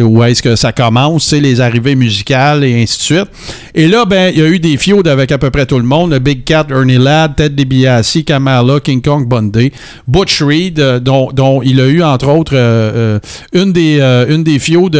où 0.00 0.22
est-ce 0.22 0.42
que 0.42 0.56
ça 0.56 0.72
commence, 0.72 1.32
les 1.32 1.60
arrivées 1.60 1.94
musicales 1.94 2.64
et 2.64 2.82
ainsi 2.82 2.98
de 2.98 3.02
suite. 3.02 3.28
Et 3.74 3.88
là, 3.88 4.04
ben, 4.04 4.32
il 4.34 4.40
y 4.40 4.42
a 4.42 4.48
eu 4.48 4.58
des 4.58 4.76
feuds 4.76 5.06
avec 5.06 5.32
à 5.32 5.38
peu 5.38 5.50
près 5.50 5.66
tout 5.66 5.78
le 5.78 5.84
monde. 5.84 6.12
Le 6.12 6.18
Big 6.18 6.44
Cat, 6.44 6.66
Ernie 6.70 6.98
Ladd, 6.98 7.36
Ted 7.36 7.54
DiBiase, 7.54 8.18
Kamala, 8.26 8.80
King 8.80 9.00
Kong 9.00 9.26
Bundy, 9.26 9.72
Butch 10.06 10.42
Reed, 10.42 10.78
euh, 10.78 11.00
dont, 11.00 11.62
il 11.62 11.80
a 11.80 11.86
eu, 11.86 12.02
entre 12.02 12.28
autres, 12.28 12.56
une 13.52 13.72
des, 13.72 14.00
une 14.28 14.44
des 14.44 14.58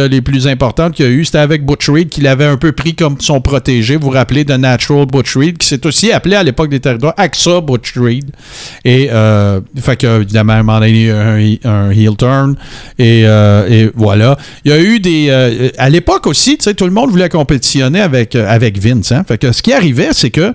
les 0.09 0.21
plus 0.21 0.47
importantes 0.47 0.93
qu'il 0.93 1.05
y 1.05 1.07
a 1.07 1.11
eu. 1.11 1.25
C'était 1.25 1.37
avec 1.39 1.65
Butch 1.65 1.89
Reed 1.89 2.09
qu'il 2.09 2.27
avait 2.27 2.45
un 2.45 2.57
peu 2.57 2.71
pris 2.71 2.95
comme 2.95 3.17
son 3.19 3.41
protégé. 3.41 3.95
Vous 3.95 4.07
vous 4.07 4.13
rappelez 4.13 4.43
de 4.43 4.53
Natural 4.53 5.05
Butch 5.05 5.35
Reed, 5.35 5.57
qui 5.57 5.67
s'est 5.67 5.85
aussi 5.85 6.11
appelé 6.11 6.35
à 6.35 6.43
l'époque 6.43 6.69
des 6.69 6.79
territoires 6.79 7.13
AXA 7.17 7.61
Butch 7.61 7.97
Reed. 7.97 8.31
Et, 8.85 9.09
fait 9.87 9.97
que, 9.97 10.21
évidemment, 10.21 10.53
à 10.53 10.55
un 10.57 10.63
moment 10.63 10.79
un, 10.81 11.91
heel 11.91 12.15
turn. 12.17 12.55
Et, 12.99 13.23
euh, 13.25 13.67
et 13.69 13.91
voilà. 13.95 14.37
Il 14.65 14.71
y 14.71 14.73
a 14.73 14.79
eu 14.81 14.99
des. 14.99 15.27
euh, 15.29 15.69
à 15.77 15.89
l'époque 15.89 16.27
aussi, 16.27 16.57
tu 16.57 16.65
sais, 16.65 16.73
tout 16.73 16.85
le 16.85 16.91
monde 16.91 17.09
voulait 17.09 17.29
compétitionner 17.29 18.01
avec, 18.01 18.35
euh, 18.35 18.47
avec 18.47 18.77
Vince. 18.79 19.11
Hein? 19.11 19.23
Fait 19.27 19.37
que 19.37 19.51
ce 19.51 19.61
qui 19.61 19.73
arrivait, 19.73 20.09
c'est 20.11 20.31
que. 20.31 20.53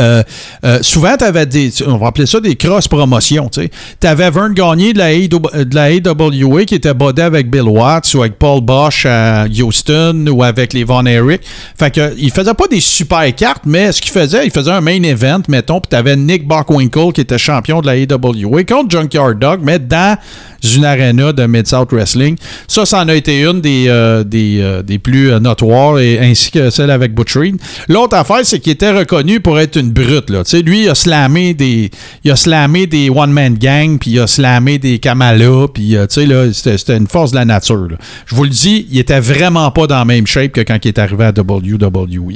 Euh, 0.00 0.22
euh, 0.64 0.78
souvent, 0.82 1.16
tu 1.16 1.24
avais 1.24 1.46
des. 1.46 1.70
On 1.86 1.96
va 1.96 2.08
appeler 2.08 2.26
ça 2.26 2.40
des 2.40 2.56
cross-promotions. 2.56 3.48
Tu 3.48 4.06
avais 4.06 4.30
Vern 4.30 4.52
Gagné 4.52 4.92
de 4.92 4.98
la, 4.98 5.06
AW 5.08 5.64
de 5.64 5.74
la 5.74 5.84
AWA 5.84 6.64
qui 6.64 6.74
était 6.74 6.94
bodé 6.94 7.22
avec 7.22 7.50
Bill 7.50 7.62
Watts 7.62 8.14
ou 8.14 8.20
avec 8.20 8.38
Paul 8.38 8.60
Bosch 8.60 9.06
à 9.06 9.46
Houston 9.46 10.26
ou 10.30 10.42
avec 10.42 10.72
les 10.72 10.84
Von 10.84 11.06
Erich. 11.06 11.42
Fait 11.78 11.90
que, 11.90 12.14
il 12.18 12.30
faisait 12.30 12.54
pas 12.54 12.66
des 12.66 12.80
super 12.80 13.34
cartes, 13.34 13.62
mais 13.66 13.92
ce 13.92 14.00
qu'il 14.00 14.12
faisait, 14.12 14.44
il 14.46 14.50
faisait 14.50 14.70
un 14.70 14.80
main 14.80 15.02
event, 15.02 15.42
mettons, 15.48 15.80
puis 15.80 15.88
tu 15.90 15.96
avais 15.96 16.16
Nick 16.16 16.46
Bockwinkel 16.46 17.12
qui 17.12 17.20
était 17.20 17.38
champion 17.38 17.80
de 17.80 17.86
la 17.86 17.92
AWA 17.92 18.64
contre 18.64 18.90
Junkyard 18.90 19.38
Dog, 19.38 19.60
mais 19.62 19.78
dans 19.78 20.18
une 20.62 20.84
arena 20.84 21.32
de 21.32 21.46
Mid-South 21.46 21.92
Wrestling. 21.92 22.36
Ça, 22.66 22.84
ça 22.84 23.00
en 23.00 23.08
a 23.08 23.14
été 23.14 23.42
une 23.42 23.60
des, 23.60 23.86
euh, 23.88 24.24
des, 24.24 24.82
des 24.84 24.98
plus 24.98 25.30
notoires, 25.40 25.98
et 26.00 26.18
ainsi 26.18 26.50
que 26.50 26.70
celle 26.70 26.90
avec 26.90 27.14
Butch 27.14 27.36
Reed. 27.36 27.56
L'autre 27.88 28.16
affaire, 28.16 28.40
c'est 28.42 28.58
qu'il 28.58 28.72
était 28.72 28.90
reconnu 28.90 29.40
pour 29.40 29.47
être 29.56 29.76
une 29.76 29.90
brute. 29.90 30.30
Là. 30.30 30.42
Lui, 30.64 30.84
il 30.84 30.88
a 30.88 30.94
slamé 30.94 31.54
des, 31.54 31.90
il 32.24 32.30
a 32.30 32.36
slamé 32.36 32.86
des 32.86 33.08
one-man 33.08 33.54
gang, 33.54 33.98
puis 33.98 34.12
il 34.12 34.20
a 34.20 34.26
slamé 34.26 34.78
des 34.78 34.98
Kamala, 34.98 35.66
puis 35.72 35.96
euh, 35.96 36.06
c'était 36.08 36.96
une 36.96 37.06
force 37.06 37.30
de 37.30 37.36
la 37.36 37.44
nature. 37.44 37.88
Je 38.26 38.34
vous 38.34 38.44
le 38.44 38.50
dis, 38.50 38.86
il 38.90 38.98
était 38.98 39.20
vraiment 39.20 39.70
pas 39.70 39.86
dans 39.86 39.98
la 39.98 40.04
même 40.04 40.26
shape 40.26 40.52
que 40.52 40.60
quand 40.60 40.78
il 40.84 40.88
est 40.88 40.98
arrivé 40.98 41.24
à 41.24 41.32
WWE. 41.32 42.34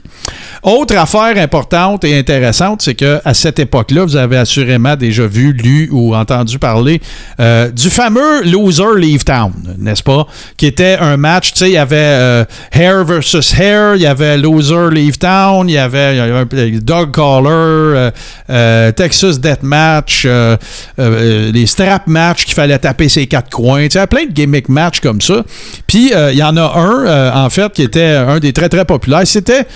Autre 0.62 0.97
affaire 0.97 1.36
importante 1.36 2.05
et 2.05 2.18
intéressante, 2.18 2.82
c'est 2.82 2.94
que 2.94 3.20
à 3.24 3.34
cette 3.34 3.59
époque-là, 3.59 4.05
vous 4.05 4.16
avez 4.16 4.36
assurément 4.36 4.97
déjà 4.97 5.26
vu, 5.26 5.52
lu 5.52 5.89
ou 5.90 6.14
entendu 6.14 6.59
parler 6.59 7.01
euh, 7.40 7.70
du 7.70 7.90
fameux 7.90 8.43
Loser 8.44 8.98
Leave 8.98 9.24
Town, 9.24 9.52
n'est-ce 9.78 10.02
pas? 10.02 10.26
Qui 10.56 10.66
était 10.66 10.97
un 10.98 11.16
match, 11.16 11.52
tu 11.52 11.59
sais, 11.59 11.70
il 11.70 11.74
y 11.74 11.78
avait 11.78 11.97
euh, 11.97 12.44
Hair 12.72 13.05
versus 13.05 13.52
Hair, 13.59 13.97
il 13.97 14.02
y 14.02 14.06
avait 14.06 14.39
Loser 14.39 14.90
Leave 14.90 15.18
Town, 15.18 15.68
il 15.68 15.72
y 15.72 15.78
avait, 15.78 16.14
il 16.14 16.18
y 16.18 16.20
avait 16.20 16.80
Dog 17.02 17.10
Collar, 17.10 17.52
euh, 17.52 18.10
euh, 18.50 18.92
Texas 18.92 19.40
Death 19.40 19.62
Match, 19.62 20.24
euh, 20.26 20.56
les 20.98 21.66
strap 21.66 22.06
match 22.06 22.44
qu'il 22.44 22.54
fallait 22.54 22.78
taper 22.78 23.08
ses 23.08 23.26
quatre 23.26 23.50
coins, 23.50 23.84
tu 23.84 23.98
sais, 23.98 24.06
plein 24.06 24.26
de 24.26 24.32
gimmick 24.32 24.68
match 24.68 25.00
comme 25.00 25.20
ça. 25.20 25.42
Puis 25.86 26.12
il 26.12 26.36
y 26.36 26.42
en 26.42 26.56
a 26.56 26.78
un, 26.78 27.44
en 27.44 27.50
fait, 27.50 27.72
qui 27.72 27.82
était 27.82 28.04
un 28.04 28.38
des 28.38 28.52
très 28.52 28.68
très 28.68 28.84
populaires. 28.84 29.26
C'était, 29.26 29.66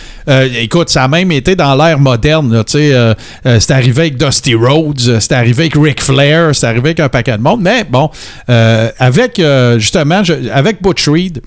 écoute, 0.60 0.88
ça 0.88 1.04
a 1.04 1.08
même 1.08 1.32
été 1.32 1.56
dans 1.56 1.74
l'ère 1.74 1.98
moderne, 1.98 2.62
tu 2.66 2.78
sais, 2.78 3.14
c'est 3.58 3.72
arrivé 3.72 4.02
avec 4.02 4.16
Dusty 4.16 4.54
Rhodes, 4.54 5.18
c'est 5.20 5.32
arrivé 5.32 5.64
avec 5.64 5.74
Ric 5.76 6.02
Flair, 6.02 6.54
c'est 6.54 6.66
arrivé 6.66 6.90
avec 6.90 7.00
un 7.00 7.08
paquet 7.08 7.36
de 7.36 7.42
monde, 7.42 7.60
mais 7.62 7.84
bon, 7.84 8.10
avec 8.46 9.40
justement, 9.78 10.22
avec 10.52 10.82
Butch 10.82 11.08
Reed, 11.08 11.42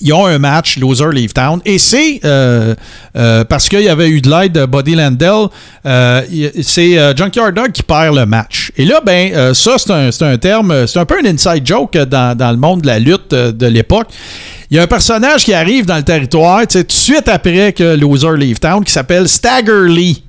ils 0.00 0.12
ont 0.12 0.26
un 0.26 0.38
match, 0.38 0.78
Loser 0.78 1.10
Leave 1.12 1.32
Town, 1.32 1.60
et 1.64 1.78
c'est 1.78 2.20
euh, 2.24 2.74
euh, 3.16 3.44
parce 3.44 3.68
qu'il 3.68 3.82
y 3.82 3.88
avait 3.88 4.08
eu 4.08 4.20
de 4.20 4.30
l'aide 4.30 4.52
de 4.52 4.66
Buddy 4.66 4.94
Landell, 4.94 5.48
euh, 5.86 6.22
c'est 6.62 7.16
Junkyard 7.16 7.52
Dog 7.52 7.72
qui 7.72 7.82
perd 7.82 8.16
le 8.16 8.26
match. 8.26 8.72
Et 8.76 8.84
là, 8.84 9.00
ben, 9.04 9.54
ça, 9.54 9.76
c'est 9.78 10.22
un, 10.22 10.38
terme, 10.38 10.86
c'est 10.86 10.98
un 10.98 11.04
peu 11.04 11.16
un 11.22 11.26
inside 11.26 11.66
joke 11.66 11.96
dans, 11.96 12.50
le 12.50 12.56
monde 12.56 12.82
de 12.82 12.86
la 12.86 12.98
lutte 12.98 13.30
de 13.32 13.66
l'époque. 13.66 14.08
Il 14.70 14.76
y 14.76 14.80
a 14.80 14.82
un 14.82 14.88
personnage 14.88 15.44
qui 15.44 15.54
arrive 15.54 15.86
dans 15.86 15.96
le 15.96 16.02
territoire, 16.02 16.66
tout 16.66 16.82
de 16.82 16.92
suite 16.92 17.28
après 17.28 17.72
que 17.72 17.96
Loser 17.96 18.36
Leave 18.36 18.58
Town, 18.58 18.82
qui 18.84 18.92
s'appelle 18.92 19.28
Stagger 19.28 19.88
Lee. 19.88 20.22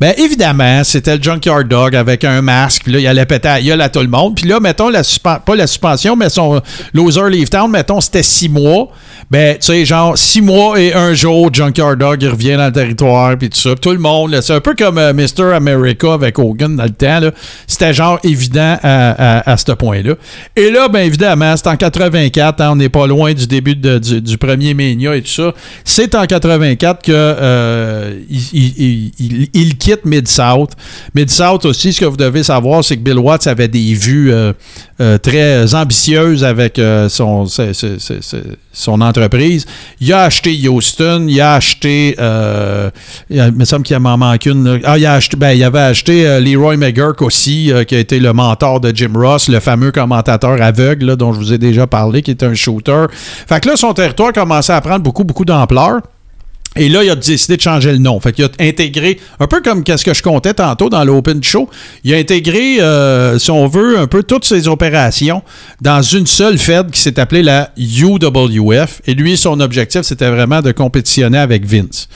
Ben 0.00 0.14
évidemment, 0.16 0.82
c'était 0.82 1.16
le 1.18 1.22
Junkyard 1.22 1.64
Dog 1.68 1.94
avec 1.94 2.24
un 2.24 2.40
masque, 2.40 2.84
puis 2.84 2.92
là, 2.92 2.98
il 3.00 3.06
allait 3.06 3.26
péter 3.26 3.48
à 3.48 3.54
la 3.56 3.62
gueule 3.62 3.80
à 3.82 3.88
tout 3.90 4.00
le 4.00 4.08
monde. 4.08 4.34
Puis 4.34 4.48
là, 4.48 4.58
mettons, 4.58 4.88
la 4.88 5.02
pas 5.22 5.54
la 5.54 5.66
suspension, 5.66 6.16
mais 6.16 6.30
son 6.30 6.62
loser 6.94 7.28
leave 7.28 7.50
town, 7.50 7.70
mettons, 7.70 8.00
c'était 8.00 8.22
six 8.22 8.48
mois. 8.48 8.88
Ben, 9.30 9.56
tu 9.56 9.66
sais, 9.66 9.84
genre, 9.84 10.16
six 10.16 10.40
mois 10.40 10.80
et 10.80 10.92
un 10.94 11.12
jour, 11.14 11.52
Junkyard 11.52 11.96
Dog, 11.96 12.22
il 12.22 12.28
revient 12.30 12.56
dans 12.56 12.66
le 12.66 12.72
territoire, 12.72 13.36
puis 13.36 13.50
tout 13.50 13.58
ça. 13.60 13.74
Tout 13.76 13.92
le 13.92 13.98
monde, 13.98 14.40
c'est 14.40 14.54
un 14.54 14.60
peu 14.60 14.74
comme 14.74 14.98
euh, 14.98 15.12
Mr. 15.12 15.54
America 15.54 16.14
avec 16.14 16.38
Hogan 16.38 16.74
dans 16.74 16.84
le 16.84 16.90
temps. 16.90 17.20
C'était 17.66 17.92
genre 17.92 18.18
évident 18.24 18.78
à, 18.82 19.50
à- 19.50 19.56
ce 19.56 19.72
point-là. 19.72 20.14
Et 20.56 20.70
là, 20.70 20.88
ben 20.88 21.00
évidemment, 21.00 21.54
c'est 21.56 21.66
en 21.68 21.76
84, 21.76 22.60
hein, 22.62 22.70
on 22.72 22.76
n'est 22.76 22.88
pas 22.88 23.06
loin 23.06 23.34
du 23.34 23.46
début 23.46 23.76
de- 23.76 23.98
du, 23.98 24.38
premier 24.38 24.72
Mania 24.74 25.14
et 25.14 25.20
tout 25.22 25.28
ça. 25.30 25.52
C'est 25.84 26.14
en 26.14 26.24
84 26.24 27.02
que 27.02 27.12
euh, 27.12 28.14
il 28.30 29.76
Mid-South. 30.04 30.72
Mid-South 31.14 31.64
aussi, 31.64 31.92
ce 31.92 32.00
que 32.00 32.04
vous 32.04 32.16
devez 32.16 32.42
savoir, 32.42 32.84
c'est 32.84 32.96
que 32.96 33.02
Bill 33.02 33.18
Watts 33.18 33.46
avait 33.46 33.68
des 33.68 33.94
vues 33.94 34.32
euh, 34.32 34.52
euh, 35.00 35.18
très 35.18 35.74
ambitieuses 35.74 36.44
avec 36.44 36.78
euh, 36.78 37.08
son, 37.08 37.46
entreprise. 39.00 39.66
Il 40.00 40.12
a 40.12 40.22
acheté 40.22 40.68
Houston, 40.68 41.26
il 41.28 41.40
a 41.40 41.54
acheté, 41.54 42.16
il, 43.30 43.40
a- 43.40 43.50
me 43.50 43.64
semble 43.64 43.82
qu'il 43.82 43.98
m'en 43.98 44.16
manque 44.16 44.46
une. 44.46 44.80
Ah, 44.84 44.98
il, 44.98 45.06
a 45.06 45.14
acheté, 45.14 45.36
ben, 45.36 45.52
il 45.52 45.64
avait 45.64 45.80
acheté 45.80 46.40
Leroy 46.40 46.76
McGurk 46.76 47.22
aussi, 47.22 47.72
qui 47.86 47.94
a 47.94 47.98
été 47.98 48.20
le 48.20 48.32
mentor 48.32 48.80
de 48.80 48.94
Jim 48.94 49.12
Ross, 49.14 49.48
le 49.48 49.60
fameux 49.60 49.92
commentateur 49.92 50.60
aveugle 50.62 51.16
dont 51.16 51.32
je 51.32 51.38
vous 51.38 51.52
ai 51.52 51.58
déjà 51.58 51.86
parlé, 51.86 52.22
qui 52.22 52.30
est 52.30 52.42
un 52.42 52.54
shooter. 52.54 53.06
Fait 53.10 53.60
que 53.60 53.68
là, 53.68 53.76
son 53.76 53.92
territoire 53.92 54.32
commençait 54.32 54.72
à 54.72 54.80
prendre 54.80 55.02
beaucoup, 55.02 55.24
beaucoup 55.24 55.44
d'ampleur. 55.44 56.00
Et 56.80 56.88
là, 56.88 57.04
il 57.04 57.10
a 57.10 57.14
décidé 57.14 57.58
de 57.58 57.60
changer 57.60 57.92
le 57.92 57.98
nom. 57.98 58.18
Fait 58.20 58.32
qu'il 58.32 58.42
a 58.42 58.48
intégré, 58.58 59.20
un 59.38 59.46
peu 59.46 59.60
comme 59.60 59.84
qu'est-ce 59.84 60.02
que 60.02 60.14
je 60.14 60.22
comptais 60.22 60.54
tantôt 60.54 60.88
dans 60.88 61.04
l'Open 61.04 61.44
Show, 61.44 61.68
il 62.04 62.14
a 62.14 62.16
intégré, 62.16 62.80
euh, 62.80 63.38
si 63.38 63.50
on 63.50 63.66
veut, 63.66 63.98
un 63.98 64.06
peu 64.06 64.22
toutes 64.22 64.46
ses 64.46 64.66
opérations 64.66 65.42
dans 65.82 66.00
une 66.00 66.26
seule 66.26 66.56
Fed 66.56 66.90
qui 66.90 66.98
s'est 66.98 67.20
appelée 67.20 67.42
la 67.42 67.70
UWF. 67.76 69.02
Et 69.06 69.12
lui, 69.12 69.36
son 69.36 69.60
objectif, 69.60 70.02
c'était 70.02 70.30
vraiment 70.30 70.62
de 70.62 70.72
compétitionner 70.72 71.36
avec 71.36 71.66
Vince. 71.66 72.08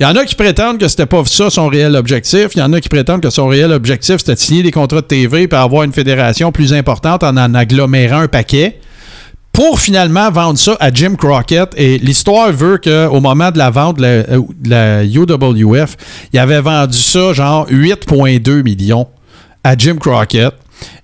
Il 0.00 0.04
y 0.04 0.06
en 0.06 0.16
a 0.16 0.24
qui 0.24 0.34
prétendent 0.34 0.78
que 0.78 0.88
c'était 0.88 1.04
pas 1.04 1.22
ça 1.26 1.50
son 1.50 1.68
réel 1.68 1.94
objectif. 1.94 2.48
Il 2.54 2.60
y 2.60 2.62
en 2.62 2.72
a 2.72 2.80
qui 2.80 2.88
prétendent 2.88 3.20
que 3.20 3.28
son 3.28 3.48
réel 3.48 3.70
objectif, 3.70 4.16
c'était 4.20 4.34
de 4.34 4.38
signer 4.38 4.62
des 4.62 4.72
contrats 4.72 5.02
de 5.02 5.06
TV 5.06 5.42
et 5.42 5.54
avoir 5.54 5.82
une 5.82 5.92
fédération 5.92 6.52
plus 6.52 6.72
importante 6.72 7.22
en 7.22 7.36
en 7.36 7.54
agglomérant 7.54 8.20
un 8.20 8.28
paquet 8.28 8.80
pour 9.56 9.80
finalement 9.80 10.30
vendre 10.30 10.58
ça 10.58 10.76
à 10.80 10.92
Jim 10.92 11.14
Crockett. 11.16 11.70
Et 11.78 11.96
l'histoire 11.98 12.52
veut 12.52 12.76
qu'au 12.76 13.20
moment 13.20 13.50
de 13.50 13.56
la 13.56 13.70
vente 13.70 13.96
de 13.96 14.02
la, 14.02 14.08
euh, 14.08 14.42
la 14.66 15.04
UWF, 15.04 15.96
il 16.34 16.38
avait 16.38 16.60
vendu 16.60 16.96
ça 16.96 17.32
genre 17.32 17.66
8,2 17.70 18.62
millions 18.62 19.08
à 19.64 19.74
Jim 19.74 19.96
Crockett. 19.98 20.52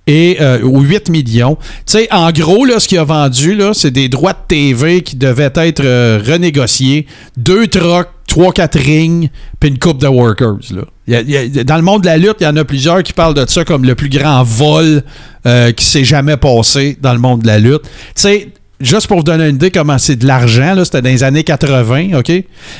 Et, 0.05 0.37
euh, 0.41 0.61
ou 0.61 0.81
8 0.81 1.09
millions. 1.09 1.57
Tu 1.85 1.93
sais, 1.93 2.07
en 2.11 2.31
gros, 2.31 2.65
là, 2.65 2.79
ce 2.79 2.87
qu'il 2.87 2.97
a 2.97 3.03
vendu, 3.03 3.55
là, 3.55 3.71
c'est 3.73 3.91
des 3.91 4.09
droits 4.09 4.33
de 4.33 4.47
TV 4.47 5.01
qui 5.01 5.15
devaient 5.15 5.51
être 5.55 5.83
euh, 5.83 6.21
renégociés, 6.25 7.07
deux 7.37 7.67
trucks, 7.67 8.09
trois, 8.27 8.51
quatre 8.51 8.79
rings, 8.79 9.29
puis 9.59 9.69
une 9.69 9.79
coupe 9.79 9.99
de 9.99 10.07
workers. 10.07 10.57
Là. 10.71 10.83
Dans 11.63 11.75
le 11.75 11.81
monde 11.81 12.01
de 12.01 12.07
la 12.07 12.17
lutte, 12.17 12.37
il 12.39 12.43
y 12.43 12.47
en 12.47 12.57
a 12.57 12.65
plusieurs 12.65 13.03
qui 13.03 13.13
parlent 13.13 13.33
de 13.33 13.45
ça 13.47 13.63
comme 13.63 13.85
le 13.85 13.95
plus 13.95 14.09
grand 14.09 14.43
vol 14.43 15.03
euh, 15.45 15.71
qui 15.71 15.85
s'est 15.85 16.05
jamais 16.05 16.37
passé 16.37 16.97
dans 17.01 17.13
le 17.13 17.19
monde 17.19 17.41
de 17.41 17.47
la 17.47 17.59
lutte. 17.59 17.83
Tu 17.83 17.89
sais, 18.15 18.49
juste 18.83 19.07
pour 19.07 19.17
vous 19.17 19.23
donner 19.23 19.47
une 19.47 19.55
idée 19.55 19.71
comment 19.71 19.97
c'est 19.97 20.15
de 20.15 20.27
l'argent, 20.27 20.75
c'était 20.83 21.01
dans 21.01 21.09
les 21.09 21.23
années 21.23 21.43
80, 21.43 22.17
OK? 22.17 22.31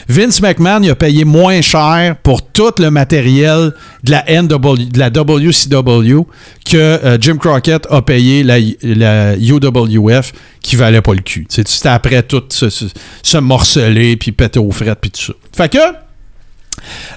Vince 0.07 0.41
McMahon, 0.41 0.81
il 0.83 0.89
a 0.89 0.95
payé 0.95 1.25
moins 1.25 1.61
cher 1.61 2.15
pour 2.21 2.45
tout 2.45 2.73
le 2.79 2.89
matériel 2.91 3.73
de 4.03 4.11
la 4.11 4.23
de 4.23 4.99
la 4.99 5.09
WCW 5.09 6.25
que 6.69 6.77
euh, 6.77 7.17
Jim 7.19 7.37
Crockett 7.37 7.87
a 7.89 8.01
payé 8.01 8.43
la, 8.43 8.57
la 8.83 9.35
UWF 9.37 10.33
qui 10.61 10.75
valait 10.75 11.01
pas 11.01 11.13
le 11.13 11.21
cul. 11.21 11.45
C'était 11.49 11.89
après 11.89 12.23
tout 12.23 12.43
se 12.49 13.37
morceler 13.37 14.15
puis 14.17 14.31
péter 14.31 14.59
aux 14.59 14.71
frettes 14.71 14.99
puis 15.01 15.11
tout 15.11 15.21
ça. 15.21 15.33
Fait 15.55 15.69
que 15.69 16.02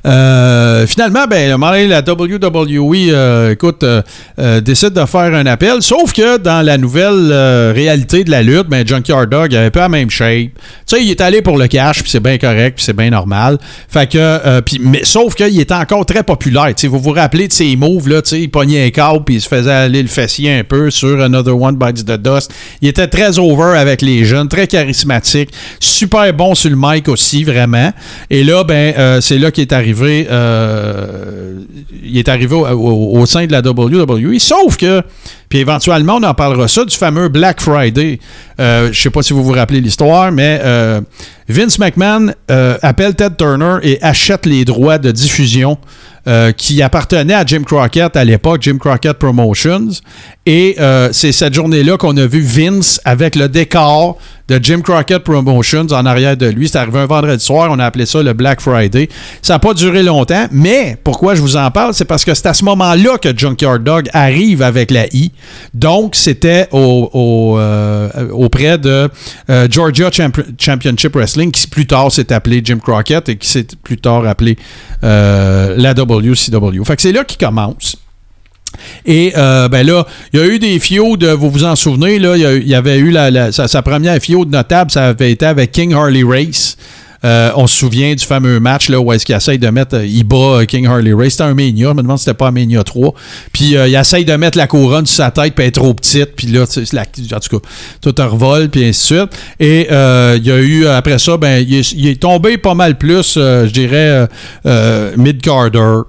Euh, 0.07 0.87
finalement, 0.87 1.27
ben, 1.29 1.59
la 1.89 2.01
WWE, 2.01 3.11
euh, 3.11 3.53
écoute, 3.53 3.83
euh, 3.83 4.61
décide 4.61 4.91
de 4.91 5.05
faire 5.05 5.35
un 5.35 5.47
appel. 5.47 5.83
Sauf 5.83 6.13
que 6.13 6.39
dans 6.39 6.65
la 6.65 6.79
nouvelle 6.79 7.33
réalité 7.75 8.25
de 8.25 8.31
la 8.31 8.43
lutte, 8.43 8.69
ben, 8.69 8.87
Junkyard 8.87 9.27
Dog 9.27 9.53
il 9.53 9.57
avait 9.57 9.71
pas 9.71 9.81
la 9.81 9.89
même 9.89 10.11
shape. 10.11 10.27
Tu 10.27 10.51
sais, 10.87 11.03
il 11.03 11.11
est 11.11 11.21
allé 11.21 11.43
pour 11.43 11.59
le 11.59 11.67
cash, 11.67 12.03
puis 12.03 12.11
c'est 12.11 12.21
bien 12.21 12.39
correct, 12.39 12.77
puis 12.77 12.85
c'est 12.85 12.97
bien 12.97 13.11
normal. 13.11 13.59
Que, 13.93 14.63
mais 14.81 15.05
sauf 15.05 15.35
qu'il 15.35 15.59
était 15.59 15.75
encore 15.75 16.07
très 16.07 16.23
populaire. 16.23 16.73
Tu 16.77 16.87
vous 16.87 17.01
vous 17.01 17.11
rappelez 17.11 17.49
de 17.49 17.53
ses 17.53 17.75
moves, 17.77 18.09
là, 18.09 18.23
tu 18.23 18.31
sais, 18.31 18.41
il 18.43 18.51
pognait 18.51 18.87
un 18.87 18.91
câble, 18.91 19.25
puis 19.25 19.37
il 19.37 19.41
se 19.41 19.49
faisait 19.49 19.73
aller 19.73 20.03
le 20.03 20.09
fessier 20.09 20.53
un 20.53 20.65
peu 20.65 20.91
sur 20.91 21.21
Another 21.21 21.61
One 21.61 21.77
Bites 21.77 22.05
the 22.05 22.21
Dust. 22.21 22.53
Il 22.83 22.89
était 22.89 23.09
très 23.09 23.39
over 23.39 23.77
avec 23.77 24.03
les 24.03 24.25
jeunes, 24.25 24.49
très 24.49 24.67
charismatique, 24.67 25.51
super 25.81 26.33
bon 26.33 26.55
sur 26.55 26.71
le 26.71 26.77
mic 26.79 27.09
aussi, 27.09 27.43
vraiment. 27.43 27.93
Et 28.31 28.45
là, 28.45 28.63
ben, 28.65 29.21
c'est 29.21 29.39
là 29.39 29.51
qu'il 29.57 29.63
est 29.63 29.73
arrivé, 29.73 30.27
euh, 30.31 31.61
il 32.05 32.19
est 32.19 32.29
arrivé 32.29 32.55
au, 32.55 33.27
sein 33.27 33.47
de 33.47 33.53
la 33.53 33.61
WWE. 33.61 34.39
Sauf 34.39 34.77
que, 34.77 35.03
puis 35.49 35.59
éventuellement, 35.59 36.17
on 36.17 36.23
en 36.23 36.35
parlera 36.35 36.69
ça, 36.69 36.85
du 36.85 36.95
fameux 36.95 37.29
Black 37.29 37.61
Friday. 37.61 38.21
Euh, 38.61 38.91
je 38.93 39.01
sais 39.01 39.11
pas 39.11 39.23
si 39.23 39.33
vous 39.33 39.43
vous 39.43 39.53
rappelez 39.53 39.81
l'histoire, 39.81 40.31
mais 40.31 40.61
euh, 40.63 41.01
Vince 41.49 41.79
McMahon 41.79 42.33
euh, 42.51 42.77
appelle 42.83 43.15
Ted 43.15 43.37
Turner 43.37 43.79
et 43.83 43.99
achète 44.03 44.47
les 44.47 44.65
droits 44.65 44.99
de 44.99 45.11
diffusion 45.11 45.79
qui 46.57 46.83
appartenaient 46.83 47.35
à 47.35 47.47
Jim 47.47 47.63
Crockett 47.65 48.17
à 48.17 48.25
l'époque, 48.25 48.61
Jim 48.61 48.79
Crockett 48.81 49.17
Promotions. 49.17 49.91
Et 50.45 50.77
c'est 51.13 51.31
cette 51.31 51.55
journée-là 51.55 51.99
qu'on 51.99 52.17
a 52.17 52.27
vu 52.27 52.41
Vince 52.41 53.01
avec 53.05 53.37
le 53.37 53.49
décor 53.49 54.19
de 54.49 54.61
Jim 54.63 54.81
Crockett 54.81 55.19
Promotions 55.25 55.87
en 55.91 56.07
arrière 56.07 56.37
de 56.37 56.47
lui. 56.47 56.69
C'est 56.69 56.79
arrivé 56.79 56.99
un 57.01 57.07
vendredi 57.07 57.45
soir, 57.45 57.69
on 57.71 57.79
a 57.79 57.85
appelé 57.85 58.07
ça 58.07 58.23
le 58.23 58.33
Black 58.33 58.61
Friday. 58.61 59.09
Ça 59.43 59.55
n'a 59.55 59.59
pas 59.59 59.75
duré 59.75 60.03
longtemps, 60.03 60.47
mais 60.53 60.97
pourquoi 61.03 61.35
je 61.35 61.41
vous 61.41 61.57
en 61.57 61.71
parle, 61.71 61.95
c'est 61.95 62.05
parce 62.05 62.25
que 62.25 62.33
c'est 62.35 62.47
à 62.47 62.55
ce 62.55 62.65
moment-là 62.65 63.19
que 63.19 63.37
Junkyard 63.37 63.81
Dog 63.83 64.09
arrive 64.13 64.63
avec 64.63 64.91
la 64.91 65.07
I. 65.09 65.33
Donc, 65.75 66.15
c'était 66.15 66.69
au, 66.73 67.57
euh, 67.59 68.09
auprès 68.31 68.79
de 68.79 69.09
euh, 69.51 69.67
Georgia 69.71 70.11
Champ- 70.13 70.31
Championship 70.59 71.15
Wrestling, 71.17 71.51
qui 71.51 71.67
plus 71.67 71.87
tard 71.87 72.13
s'est 72.13 72.33
appelé 72.33 72.61
Jim 72.65 72.79
Crockett 72.79 73.29
et 73.29 73.37
qui 73.37 73.49
s'est 73.49 73.67
plus 73.83 73.99
tard 73.99 74.27
appelé 74.27 74.57
euh, 75.05 75.75
la 75.77 75.93
WCW. 75.93 76.85
Fait 76.85 76.97
que 76.97 77.03
c'est 77.03 77.13
là 77.13 77.25
qu'il 77.25 77.39
commence. 77.39 77.97
Et 79.05 79.33
euh, 79.37 79.69
ben 79.69 79.87
là, 79.87 80.07
il 80.33 80.41
y 80.41 80.43
a 80.43 80.47
eu 80.47 80.59
des 80.59 80.79
feuds, 80.79 81.35
vous 81.35 81.51
vous 81.51 81.65
en 81.65 81.77
souvenez, 81.77 82.19
là, 82.19 82.37
il 82.37 82.69
y, 82.69 82.75
avait 82.75 82.99
eu 82.99 83.11
la, 83.11 83.53
sa, 83.53 83.83
première 83.83 84.21
feud 84.21 84.51
notable, 84.51 84.91
ça 84.91 85.09
avait 85.09 85.33
été 85.33 85.47
avec 85.47 85.73
King 85.73 85.93
Harley 85.93 86.23
Race. 86.25 86.77
Euh, 87.25 87.51
on 87.57 87.67
se 87.67 87.77
souvient 87.77 88.15
du 88.15 88.25
fameux 88.25 88.61
match 88.61 88.89
là, 88.89 89.01
où 89.01 89.13
est-ce 89.13 89.27
qu'il 89.27 89.35
essaye 89.35 89.59
de 89.59 89.69
mettre, 89.69 89.97
euh, 89.97 90.07
il 90.07 90.23
bat 90.23 90.37
euh, 90.37 90.65
King 90.65 90.87
Harley 90.87 91.13
Race. 91.13 91.33
C'était 91.33 91.45
un 91.45 91.55
Mania, 91.55 91.89
je 91.89 91.95
me 91.95 92.03
demande 92.03 92.19
si 92.19 92.25
c'était 92.25 92.37
pas 92.37 92.49
un 92.49 92.53
Mania 92.53 92.85
3. 92.85 93.15
Puis 93.53 93.75
il 93.75 93.95
essaye 93.95 94.25
de 94.25 94.35
mettre 94.35 94.59
la 94.59 94.67
couronne 94.67 95.07
sur 95.07 95.17
sa 95.17 95.31
tête, 95.31 95.55
puis 95.55 95.65
elle 95.65 95.69
est 95.69 95.73
trop 95.73 95.93
petite. 95.95 96.37
Puis 96.37 96.49
là, 96.49 96.65
la- 96.93 97.03
en 97.03 97.41
tout 97.41 97.59
cas, 97.59 97.69
tout 98.01 98.15
un 98.19 98.27
revol, 98.27 98.69
puis 98.69 98.85
ainsi 98.85 99.15
de 99.15 99.19
suite. 99.19 99.31
Et 99.59 99.89
il 99.91 100.47
y 100.47 100.51
a 100.51 100.59
eu, 100.59 100.87
après 100.87 101.19
ça, 101.19 101.37
ben, 101.37 101.65
il 101.67 102.07
est, 102.07 102.21
tombé 102.21 102.59
pas 102.59 102.75
mal 102.75 102.97
plus, 102.97 103.35
je 103.35 103.71
dirais, 103.71 104.29
mid-carder 105.17 106.03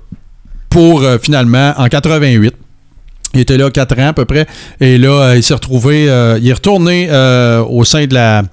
pour 0.70 1.02
euh, 1.02 1.18
finalement, 1.22 1.74
en 1.78 1.88
88, 1.88 2.54
il 3.34 3.42
était 3.42 3.58
là 3.58 3.70
4 3.70 4.00
ans 4.00 4.08
à 4.08 4.14
peu 4.14 4.26
près. 4.26 4.48
Et 4.80 4.98
là, 4.98 5.10
euh, 5.10 5.36
il 5.38 5.44
s'est 5.44 5.54
retrouvé, 5.54 6.10
euh, 6.10 6.40
il 6.42 6.48
est 6.48 6.54
retourné 6.54 7.08
euh, 7.10 7.64
au 7.64 7.86
sein 7.86 8.06
de 8.06 8.14
la, 8.14 8.44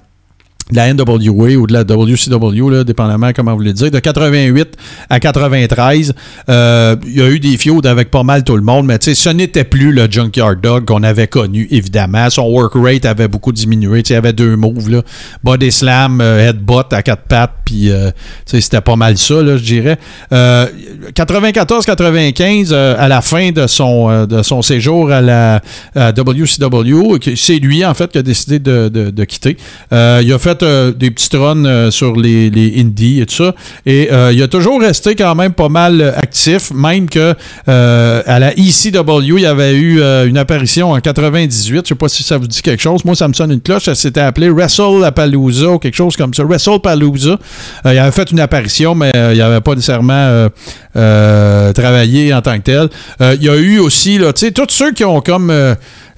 la 0.71 0.91
NWA 0.93 1.49
ou 1.57 1.67
de 1.67 1.73
la 1.73 1.81
WCW, 1.83 2.69
là, 2.71 2.83
dépendamment 2.83 3.31
comment 3.35 3.51
vous 3.51 3.57
voulez 3.57 3.73
dire, 3.73 3.91
de 3.91 3.99
88 3.99 4.67
à 5.11 5.19
93. 5.19 6.13
euh, 6.49 6.95
il 7.05 7.17
y 7.17 7.21
a 7.21 7.29
eu 7.29 7.39
des 7.39 7.55
feuds 7.57 7.85
avec 7.87 8.09
pas 8.09 8.23
mal 8.23 8.43
tout 8.43 8.55
le 8.55 8.63
monde, 8.63 8.87
mais 8.87 8.97
ce 8.99 9.29
n'était 9.29 9.63
plus 9.63 9.91
le 9.91 10.07
Junkyard 10.09 10.59
Dog 10.59 10.85
qu'on 10.85 11.03
avait 11.03 11.27
connu, 11.27 11.67
évidemment. 11.69 12.29
Son 12.31 12.43
work 12.49 12.73
rate 12.75 13.05
avait 13.05 13.27
beaucoup 13.27 13.51
diminué. 13.51 13.99
Il 13.99 14.11
y 14.13 14.15
avait 14.15 14.33
deux 14.33 14.55
moves, 14.55 14.89
là. 14.89 15.01
Body 15.43 15.71
slam, 15.71 16.19
euh, 16.19 16.49
headbutt 16.49 16.91
à 16.93 17.03
quatre 17.03 17.23
pattes, 17.27 17.53
puis 17.63 17.91
euh, 17.91 18.09
c'était 18.45 18.81
pas 18.81 18.95
mal 18.95 19.17
ça, 19.19 19.35
je 19.57 19.63
dirais. 19.63 19.99
Euh, 20.33 20.65
94-95, 21.13 22.69
euh, 22.71 22.95
à 22.97 23.07
la 23.07 23.21
fin 23.21 23.51
de 23.51 23.67
son, 23.67 24.25
de 24.25 24.41
son 24.41 24.61
séjour 24.61 25.11
à 25.11 25.21
la 25.21 25.61
WCW, 25.95 27.19
c'est 27.35 27.57
lui, 27.59 27.85
en 27.85 27.93
fait, 27.93 28.11
qui 28.11 28.17
a 28.17 28.23
décidé 28.23 28.59
de, 28.59 28.89
de- 28.89 29.09
de 29.11 29.23
quitter. 29.25 29.57
Il 29.91 30.33
a 30.33 30.39
fait 30.39 30.54
euh, 30.63 30.91
des 30.91 31.11
petites 31.11 31.33
runs 31.33 31.65
euh, 31.65 31.91
sur 31.91 32.15
les, 32.15 32.51
indies 32.77 33.21
et 33.21 33.25
tout 33.25 33.35
ça. 33.35 33.55
Et 33.85 34.09
euh, 34.11 34.31
il 34.33 34.41
a 34.41 34.47
toujours 34.47 34.79
resté 34.79 35.15
quand 35.15 35.35
même 35.35 35.53
pas 35.53 35.69
mal 35.69 36.13
actif, 36.17 36.71
même 36.73 37.09
que 37.09 37.33
à 37.67 38.39
la 38.39 38.53
ECW, 38.53 39.37
il 39.37 39.41
y 39.41 39.45
avait 39.45 39.75
eu 39.75 40.01
une 40.01 40.37
apparition 40.37 40.91
en 40.91 40.99
98. 40.99 41.81
Je 41.83 41.89
sais 41.89 41.95
pas 41.95 42.09
si 42.09 42.23
ça 42.23 42.37
vous 42.37 42.47
dit 42.47 42.61
quelque 42.61 42.81
chose. 42.81 43.03
Moi, 43.05 43.15
ça 43.15 43.27
me 43.27 43.33
sonne 43.33 43.51
une 43.51 43.61
cloche. 43.61 43.83
Ça 43.83 43.95
s'était 43.95 44.21
appelé 44.21 44.49
Wrestle 44.49 45.09
Palooza 45.15 45.69
ou 45.69 45.79
quelque 45.79 45.95
chose 45.95 46.15
comme 46.15 46.33
ça. 46.33 46.43
Wrestle 46.43 46.79
Palooza. 46.81 47.37
Il 47.85 47.97
avait 47.97 48.11
fait 48.11 48.31
une 48.31 48.39
apparition, 48.39 48.95
mais 48.95 49.11
il 49.33 49.37
n'avait 49.37 49.61
pas 49.61 49.75
nécessairement 49.75 50.47
travaillé 50.93 52.33
en 52.33 52.41
tant 52.41 52.57
que 52.57 52.63
tel. 52.63 52.89
Il 53.21 53.43
y 53.43 53.49
a 53.49 53.55
eu 53.55 53.79
aussi, 53.79 54.17
tu 54.17 54.25
sais, 54.35 54.51
tous 54.51 54.67
ceux 54.69 54.91
qui 54.91 55.03
ont 55.03 55.21
comme 55.21 55.51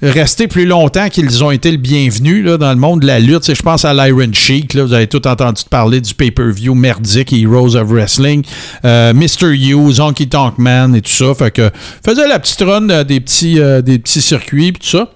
resté 0.02 0.46
plus 0.46 0.64
longtemps 0.64 1.08
qu'ils 1.08 1.42
ont 1.42 1.50
été 1.50 1.70
le 1.70 1.76
bienvenu 1.76 2.42
là, 2.42 2.56
dans 2.56 2.70
le 2.70 2.78
monde 2.78 3.00
de 3.00 3.06
la 3.06 3.18
lutte. 3.18 3.52
Je 3.52 3.62
pense 3.62 3.84
à 3.84 3.92
l'Iron 3.92 4.32
Sheik. 4.32 4.74
Là, 4.74 4.84
vous 4.84 4.92
avez 4.92 5.06
tout 5.06 5.26
entendu 5.26 5.62
parler 5.68 6.00
du 6.00 6.14
pay-per-view 6.14 6.74
merdique 6.74 7.32
Heroes 7.32 7.76
of 7.76 7.88
Wrestling. 7.88 8.44
Euh, 8.84 9.12
Mr. 9.12 9.52
Hughes, 9.52 10.00
Honky 10.00 10.28
Tonk 10.28 10.58
Man 10.58 10.94
et 10.94 11.02
tout 11.02 11.10
ça. 11.10 11.34
Fait 11.34 11.50
que 11.50 11.70
faisait 12.04 12.28
la 12.28 12.38
petite 12.38 12.60
run 12.60 12.88
euh, 12.90 13.04
des 13.04 13.20
petits, 13.20 13.58
euh, 13.58 13.82
des 13.82 13.98
petits 13.98 14.22
circuits 14.22 14.68
et 14.68 14.72
tout 14.72 14.86
ça. 14.86 15.10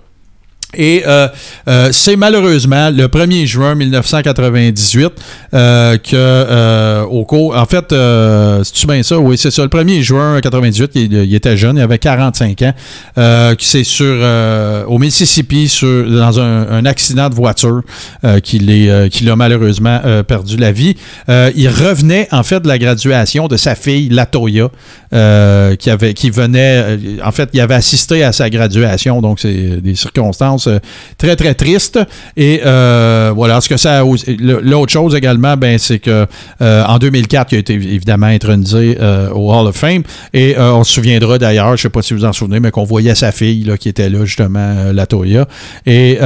Et 0.75 1.03
euh, 1.07 1.29
euh, 1.69 1.89
c'est 1.93 2.17
malheureusement 2.17 2.89
le 2.89 3.07
1er 3.07 3.45
juin 3.45 3.75
1998 3.75 5.13
euh, 5.53 5.99
que 5.99 6.11
euh, 6.15 7.03
au 7.03 7.27
cours, 7.27 7.55
en 7.57 7.67
fait, 7.67 7.95
c'est-tu 8.65 8.87
bien 8.87 9.03
ça? 9.03 9.19
Oui, 9.19 9.37
c'est 9.37 9.51
ça. 9.51 9.63
Le 9.63 9.69
1er 9.69 10.01
juin 10.01 10.41
98, 10.41 10.93
il, 10.95 11.35
était 11.35 11.57
jeune, 11.57 11.77
il 11.77 11.83
avait 11.83 11.99
45 11.99 12.63
ans. 12.63 12.73
C'est 13.59 13.85
sur 13.85 14.17
au 14.87 14.99
Mississippi 14.99 15.69
sur, 15.69 16.09
dans 16.11 16.41
un, 16.41 16.69
un 16.71 16.87
accident 16.87 17.29
de 17.29 17.35
voiture 17.35 17.83
qu'il 18.43 19.31
a 19.31 19.37
malheureusement 19.37 20.01
perdu 20.27 20.57
la 20.57 20.73
vie. 20.73 20.97
Il 21.29 21.69
revenait 21.69 22.29
en 22.33 22.43
fait 22.43 22.61
de 22.61 22.69
la 22.69 22.79
graduation 22.79 23.47
de 23.47 23.57
sa 23.57 23.75
fille 23.75 24.09
Latoya, 24.09 24.71
qui 25.11 25.91
avait 25.91 26.15
qui 26.15 26.31
venait, 26.31 26.99
en 27.25 27.33
fait, 27.33 27.51
il 27.53 27.61
avait 27.61 27.75
assisté 27.75 28.25
à 28.25 28.33
sa 28.33 28.49
graduation, 28.49 29.21
donc 29.21 29.41
c'est 29.41 29.81
des 29.81 29.95
circonstances 29.95 30.62
euh, 30.67 30.79
très 31.19 31.37
très 31.37 31.55
tristes. 31.55 31.99
Et 32.37 32.61
euh, 32.65 33.33
voilà, 33.35 33.61
ce 33.61 33.69
que 33.69 33.77
ça 33.77 34.03
l'autre 34.03 34.93
chose 34.93 35.15
également, 35.15 35.57
ben 35.57 35.79
c'est 35.79 35.99
que 35.99 36.27
euh, 36.61 36.85
en 36.85 36.99
2004, 36.99 37.53
il 37.53 37.57
a 37.57 37.59
été 37.59 37.75
évidemment 37.75 38.27
intronisé 38.27 38.97
au 39.35 39.53
Hall 39.53 39.69
of 39.69 39.77
Fame. 39.77 40.03
Et 40.33 40.57
on 40.59 40.85
se 40.85 40.93
souviendra 40.93 41.39
d'ailleurs, 41.39 41.77
je 41.77 41.83
sais 41.83 41.89
pas 41.91 42.03
si 42.03 42.15
vous 42.15 42.25
en 42.25 42.33
souvenez, 42.33 42.61
mais 42.61 42.71
qu'on 42.71 42.85
voyait 42.85 43.15
sa 43.15 43.33
fille 43.33 43.65
là, 43.65 43.77
qui 43.77 43.89
était 43.89 44.09
là 44.09 44.25
justement, 44.25 44.59
euh, 44.59 44.93
Latoya. 44.93 45.47
Et 45.87 46.19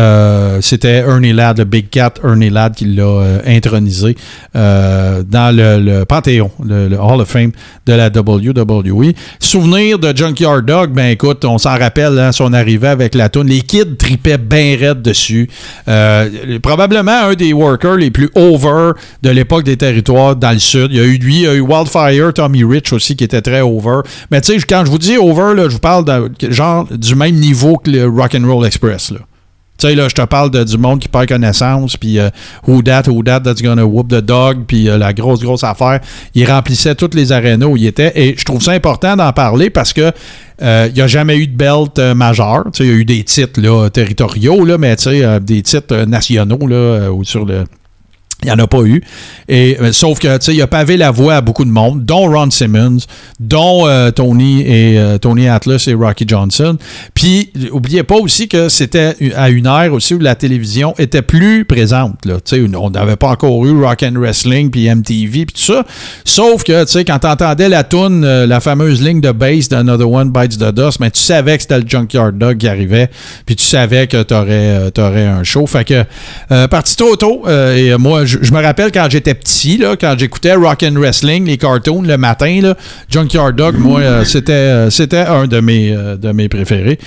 c'était 0.60 0.98
Ernie 0.98 1.32
Ladd, 1.32 1.58
le 1.58 1.64
Big 1.64 1.90
Cat 1.90 2.14
Ernie 2.22 2.50
Ladd, 2.50 2.74
qui 2.74 2.84
l'a 2.86 3.40
intronisé 3.46 4.16
dans 4.54 5.54
le, 5.54 6.04
Panthéon, 6.04 6.50
le, 6.64 6.96
Hall 6.96 7.20
of 7.20 7.28
Fame 7.28 7.52
de 7.86 7.92
la 7.92 8.08
WWE. 8.08 9.12
Souvenir 9.40 9.98
de 9.98 10.16
Junkyard 10.16 10.62
Dog, 10.62 10.92
ben 10.92 11.10
écoute, 11.10 11.44
on 11.44 11.58
s'en 11.58 11.78
rappelle, 11.78 12.18
hein, 12.18 12.32
son 12.32 12.52
arrivée 12.52 12.88
avec 12.88 13.14
la 13.14 13.28
toune. 13.28 13.48
Les 13.48 13.60
kids 13.60 13.96
bien 14.36 14.76
raide 14.78 15.02
dessus. 15.02 15.48
Euh, 15.88 16.58
probablement 16.60 17.26
un 17.28 17.34
des 17.34 17.52
workers 17.52 17.96
les 17.96 18.10
plus 18.10 18.30
over 18.34 18.92
de 19.22 19.30
l'époque 19.30 19.64
des 19.64 19.76
territoires 19.76 20.36
dans 20.36 20.52
le 20.52 20.58
sud. 20.58 20.88
Il 20.90 20.96
y 20.96 21.00
a 21.00 21.04
eu 21.04 21.18
lui, 21.18 21.36
il 21.36 21.42
y 21.42 21.46
a 21.46 21.54
eu 21.54 21.60
Wildfire, 21.60 22.32
Tommy 22.34 22.64
Rich 22.64 22.92
aussi 22.92 23.16
qui 23.16 23.24
était 23.24 23.42
très 23.42 23.60
over. 23.60 24.00
Mais 24.30 24.40
tu 24.40 24.58
sais, 24.58 24.66
quand 24.66 24.84
je 24.84 24.90
vous 24.90 24.98
dis 24.98 25.16
over, 25.16 25.54
là, 25.54 25.68
je 25.68 25.74
vous 25.74 25.78
parle 25.78 26.04
genre 26.50 26.86
du 26.90 27.14
même 27.14 27.34
niveau 27.36 27.76
que 27.76 27.90
le 27.90 28.06
Rock'n'Roll 28.06 28.66
Express. 28.66 29.10
Là. 29.10 29.20
Tu 29.78 29.88
sais, 29.88 29.94
là, 29.94 30.08
je 30.08 30.14
te 30.14 30.22
parle 30.22 30.50
de, 30.50 30.64
du 30.64 30.78
monde 30.78 31.00
qui 31.00 31.08
perd 31.08 31.28
connaissance, 31.28 31.96
puis 31.96 32.18
euh, 32.18 32.30
Who 32.66 32.82
Dat, 32.82 33.02
Who 33.08 33.22
Dat, 33.22 33.40
That's 33.40 33.62
Gonna 33.62 33.84
Whoop 33.84 34.08
the 34.08 34.20
Dog, 34.22 34.64
puis 34.66 34.88
euh, 34.88 34.98
la 34.98 35.12
grosse, 35.12 35.40
grosse 35.40 35.64
affaire. 35.64 36.00
Il 36.34 36.50
remplissait 36.50 36.94
toutes 36.94 37.14
les 37.14 37.32
arénas 37.32 37.66
où 37.66 37.76
il 37.76 37.86
était. 37.86 38.12
Et 38.14 38.34
je 38.38 38.44
trouve 38.44 38.62
ça 38.62 38.72
important 38.72 39.16
d'en 39.16 39.32
parler 39.32 39.70
parce 39.70 39.92
que 39.92 40.12
euh, 40.62 40.86
il 40.88 40.94
n'y 40.94 41.02
a 41.02 41.06
jamais 41.06 41.36
eu 41.36 41.46
de 41.46 41.56
belt 41.56 41.98
euh, 41.98 42.14
majeur. 42.14 42.64
Tu 42.72 42.78
sais, 42.78 42.84
il 42.84 42.90
y 42.90 42.92
a 42.92 42.96
eu 42.96 43.04
des 43.04 43.22
titres 43.24 43.60
là, 43.60 43.88
territoriaux, 43.90 44.64
là, 44.64 44.78
mais 44.78 44.96
tu 44.96 45.04
sais, 45.04 45.24
euh, 45.24 45.38
des 45.38 45.62
titres 45.62 45.94
euh, 45.94 46.06
nationaux 46.06 46.66
là, 46.66 47.10
ou 47.10 47.24
sur 47.24 47.44
le. 47.44 47.64
Il 48.46 48.50
n'y 48.50 48.60
en 48.60 48.62
a 48.62 48.68
pas 48.68 48.82
eu. 48.82 49.02
Et, 49.48 49.76
euh, 49.80 49.92
sauf 49.92 50.20
que, 50.20 50.38
tu 50.38 50.44
sais, 50.44 50.54
il 50.54 50.62
a 50.62 50.68
pavé 50.68 50.96
la 50.96 51.10
voie 51.10 51.34
à 51.34 51.40
beaucoup 51.40 51.64
de 51.64 51.70
monde, 51.70 52.04
dont 52.04 52.30
Ron 52.30 52.50
Simmons, 52.52 52.98
dont 53.40 53.88
euh, 53.88 54.12
Tony 54.12 54.62
et 54.62 54.98
euh, 55.00 55.18
Tony 55.18 55.48
Atlas 55.48 55.88
et 55.88 55.94
Rocky 55.94 56.24
Johnson. 56.28 56.78
Puis, 57.12 57.50
oubliez 57.72 58.04
pas 58.04 58.14
aussi 58.14 58.46
que 58.46 58.68
c'était 58.68 59.16
à 59.34 59.50
une 59.50 59.66
ère 59.66 59.92
aussi 59.92 60.14
où 60.14 60.20
la 60.20 60.36
télévision 60.36 60.94
était 60.98 61.22
plus 61.22 61.64
présente. 61.64 62.14
On 62.76 62.90
n'avait 62.90 63.16
pas 63.16 63.30
encore 63.30 63.66
eu 63.66 63.82
Rock 63.82 64.04
and 64.04 64.14
Wrestling, 64.14 64.70
puis 64.70 64.88
MTV, 64.88 65.46
puis 65.46 65.54
tout 65.56 65.72
ça. 65.72 65.84
Sauf 66.24 66.62
que, 66.62 66.84
tu 66.84 66.92
sais, 66.92 67.04
quand 67.04 67.18
tu 67.18 67.26
entendais 67.26 67.68
la 67.68 67.82
tune, 67.82 68.24
la 68.24 68.60
fameuse 68.60 69.02
ligne 69.02 69.20
de 69.20 69.32
bass 69.32 69.68
d'Another 69.68 70.08
One 70.08 70.30
Bites 70.30 70.58
the 70.58 70.72
Dust, 70.72 71.00
mais 71.00 71.10
tu 71.10 71.20
savais 71.20 71.56
que 71.56 71.62
c'était 71.62 71.80
le 71.80 71.88
Junkyard 71.88 72.38
Dog 72.38 72.58
qui 72.58 72.68
arrivait, 72.68 73.10
puis 73.44 73.56
tu 73.56 73.64
savais 73.64 74.06
que 74.06 74.22
tu 74.22 74.34
aurais, 74.34 75.26
un 75.26 75.42
show. 75.42 75.66
Fait 75.66 75.84
que, 75.84 76.66
parti 76.66 76.94
trop 76.94 77.16
tôt, 77.16 77.42
et 77.48 77.96
moi, 77.96 78.24
je, 78.24 78.35
je 78.42 78.52
me 78.52 78.62
rappelle 78.62 78.92
quand 78.92 79.06
j'étais 79.10 79.34
petit, 79.34 79.78
là, 79.78 79.96
quand 79.96 80.14
j'écoutais 80.18 80.54
Rock 80.54 80.82
and 80.82 80.94
Wrestling, 80.94 81.46
les 81.46 81.56
cartoons 81.56 82.02
le 82.02 82.16
matin, 82.16 82.60
là, 82.62 82.74
Junkyard 83.10 83.54
Dog, 83.54 83.76
moi, 83.78 84.00
euh, 84.00 84.24
c'était, 84.24 84.52
euh, 84.52 84.90
c'était 84.90 85.18
un 85.18 85.46
de 85.46 85.60
mes, 85.60 85.92
euh, 85.92 86.16
de 86.16 86.32
mes 86.32 86.48
préférés. 86.48 86.98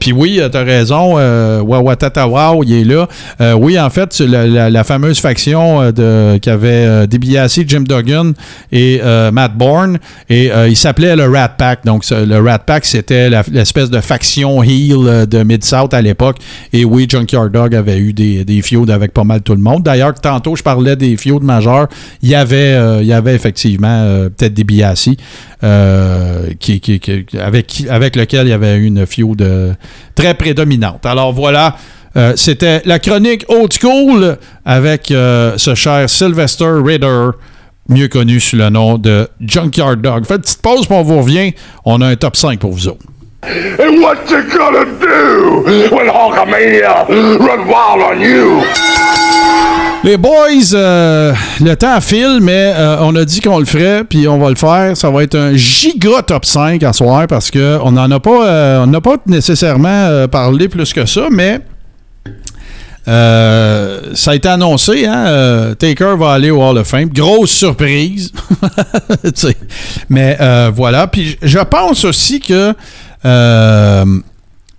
Puis 0.00 0.12
oui, 0.12 0.40
t'as 0.50 0.64
raison, 0.64 1.14
Wawatata 1.14 2.28
Wow, 2.28 2.64
il 2.64 2.72
est 2.72 2.84
là. 2.84 3.08
oui, 3.56 3.78
en 3.78 3.90
fait, 3.90 4.18
la, 4.20 4.70
la, 4.70 4.84
fameuse 4.84 5.18
faction 5.18 5.92
de, 5.92 6.38
qui 6.38 6.50
avait 6.50 7.06
DiBiase, 7.06 7.60
Jim 7.66 7.84
Duggan 7.86 8.32
et 8.72 9.00
Matt 9.32 9.54
Bourne, 9.54 9.98
et 10.28 10.50
il 10.68 10.76
s'appelait 10.76 11.16
le 11.16 11.28
Rat 11.28 11.50
Pack. 11.50 11.84
Donc, 11.84 12.04
le 12.10 12.38
Rat 12.38 12.60
Pack, 12.60 12.84
c'était 12.84 13.30
l'espèce 13.50 13.90
de 13.90 14.00
faction 14.00 14.62
heel 14.62 15.26
de 15.26 15.42
Mid-South 15.42 15.94
à 15.94 16.02
l'époque. 16.02 16.38
Et 16.72 16.84
oui, 16.84 17.06
Junkyard 17.08 17.50
Dog 17.50 17.74
avait 17.74 17.98
eu 17.98 18.12
des, 18.12 18.44
des 18.44 18.62
feuds 18.62 18.90
avec 18.90 19.12
pas 19.12 19.24
mal 19.24 19.42
tout 19.42 19.54
le 19.54 19.60
monde. 19.60 19.82
D'ailleurs, 19.82 20.14
tantôt, 20.14 20.47
je 20.56 20.62
parlais 20.62 20.96
des 20.96 21.16
de 21.40 21.44
majeurs, 21.44 21.88
il 22.22 22.28
y 22.28 22.34
avait, 22.34 22.74
euh, 22.74 23.00
il 23.00 23.06
y 23.06 23.12
avait 23.12 23.34
effectivement 23.34 24.02
euh, 24.02 24.28
peut-être 24.28 24.54
des 24.54 24.64
Biassi 24.64 25.16
euh, 25.62 26.48
qui, 26.58 26.80
avec, 27.40 28.16
lequel 28.16 28.46
il 28.46 28.50
y 28.50 28.52
avait 28.52 28.78
une 28.78 29.06
de 29.36 29.74
très 30.14 30.34
prédominante. 30.34 31.06
Alors 31.06 31.32
voilà. 31.32 31.76
C'était 32.34 32.82
la 32.84 32.98
chronique 32.98 33.44
old 33.48 33.72
school 33.72 34.38
avec 34.64 35.04
ce 35.06 35.72
cher 35.76 36.10
Sylvester 36.10 36.72
Ritter, 36.84 37.28
mieux 37.88 38.08
connu 38.08 38.40
sous 38.40 38.56
le 38.56 38.70
nom 38.70 38.98
de 38.98 39.28
Junkyard 39.40 39.98
Dog. 39.98 40.26
Faites 40.26 40.38
une 40.38 40.42
petite 40.42 40.62
pause, 40.62 40.86
puis 40.86 40.96
on 40.96 41.04
vous 41.04 41.18
revient. 41.18 41.52
On 41.84 42.00
a 42.00 42.08
un 42.08 42.16
top 42.16 42.34
5 42.34 42.58
pour 42.58 42.72
vous 42.72 42.88
autres. 42.88 43.06
What 43.40 44.28
you 44.30 44.42
gonna 44.50 44.84
do 44.98 45.62
when 45.94 46.08
run 47.38 47.68
wild 47.68 48.02
on 48.02 48.20
you? 48.20 49.27
Les 50.04 50.16
boys, 50.16 50.74
euh, 50.74 51.34
le 51.60 51.74
temps 51.74 52.00
file, 52.00 52.38
mais 52.40 52.72
euh, 52.76 52.98
on 53.00 53.16
a 53.16 53.24
dit 53.24 53.40
qu'on 53.40 53.58
le 53.58 53.64
ferait, 53.64 54.04
puis 54.04 54.28
on 54.28 54.38
va 54.38 54.48
le 54.48 54.54
faire. 54.54 54.96
Ça 54.96 55.10
va 55.10 55.24
être 55.24 55.34
un 55.34 55.54
giga 55.54 56.22
top 56.22 56.44
5 56.44 56.82
à 56.84 56.92
soir 56.92 57.26
parce 57.26 57.50
qu'on 57.50 57.90
n'en 57.90 58.08
a 58.10 58.20
pas, 58.20 58.46
euh, 58.46 59.00
pas 59.00 59.16
nécessairement 59.26 60.28
parlé 60.28 60.68
plus 60.68 60.92
que 60.92 61.04
ça, 61.04 61.26
mais 61.30 61.60
ça 63.06 64.30
a 64.30 64.34
été 64.34 64.48
annoncé, 64.48 65.06
hein? 65.06 65.74
Taker 65.78 66.16
va 66.16 66.32
aller 66.32 66.50
au 66.50 66.62
Hall 66.62 66.78
of 66.78 66.86
Fame. 66.86 67.08
Grosse 67.08 67.50
surprise. 67.50 68.30
mais 70.08 70.38
voilà. 70.74 71.08
Puis 71.08 71.36
je 71.42 71.58
pense 71.58 72.04
aussi 72.04 72.40
que 72.40 72.72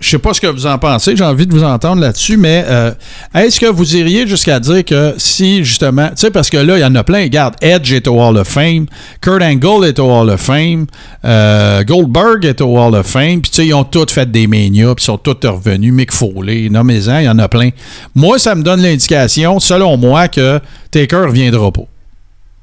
je 0.02 0.10
sais 0.10 0.20
pas 0.20 0.34
ce 0.34 0.42
que 0.42 0.48
vous 0.48 0.66
en 0.66 0.78
pensez, 0.78 1.16
j'ai 1.16 1.24
envie 1.24 1.46
de 1.46 1.54
vous 1.54 1.64
entendre 1.64 2.02
là-dessus, 2.02 2.38
mais 2.38 2.64
euh, 2.68 2.92
est-ce 3.34 3.60
que 3.60 3.66
vous 3.66 3.96
iriez 3.96 4.28
jusqu'à 4.28 4.60
dire 4.60 4.84
que 4.86 5.14
si 5.18 5.64
justement, 5.64 6.10
tu 6.10 6.18
sais, 6.18 6.32
parce 6.32 6.50
que 6.50 6.58
là, 6.58 6.78
il 6.78 6.82
y 6.82 6.86
en 6.86 6.96
a 6.96 7.04
plein, 7.04 7.24
regarde, 7.24 7.56
Edge 7.62 7.92
est 7.92 8.08
au 8.08 8.22
Hall 8.22 8.38
of 8.38 8.48
Fame, 8.48 8.86
Kurt 9.22 9.42
Angle 9.42 9.86
est 9.86 10.00
au 10.00 10.12
Hall 10.12 10.30
of 10.30 10.40
Fame, 10.40 10.86
euh, 11.26 11.84
Goldberg 11.84 12.46
est 12.46 12.62
au 12.62 12.78
Hall 12.78 12.96
of 12.96 13.06
Fame, 13.06 13.42
puis 13.42 13.52
tu 13.52 13.58
sais, 13.58 13.68
ils 13.68 13.74
ont 13.74 13.84
tous 13.84 14.12
fait 14.12 14.30
des 14.30 14.48
mania, 14.48 14.94
puis 14.96 15.04
ils 15.04 15.06
sont 15.06 15.18
tous 15.18 15.48
revenus, 15.48 15.94
Mick 15.94 16.12
Foley, 16.12 16.70
nommez-en, 16.70 17.20
il 17.20 17.26
y 17.26 17.30
en 17.30 17.40
a 17.40 17.48
plein. 17.48 17.70
Moi, 18.16 18.40
ça 18.40 18.56
me 18.56 18.64
donne 18.64 18.82
l'indication, 18.82 19.60
selon 19.60 19.98
moi, 19.98 20.28
que 20.28 20.60
Taker 20.92 21.26
reviendra 21.28 21.72
pas. 21.72 21.88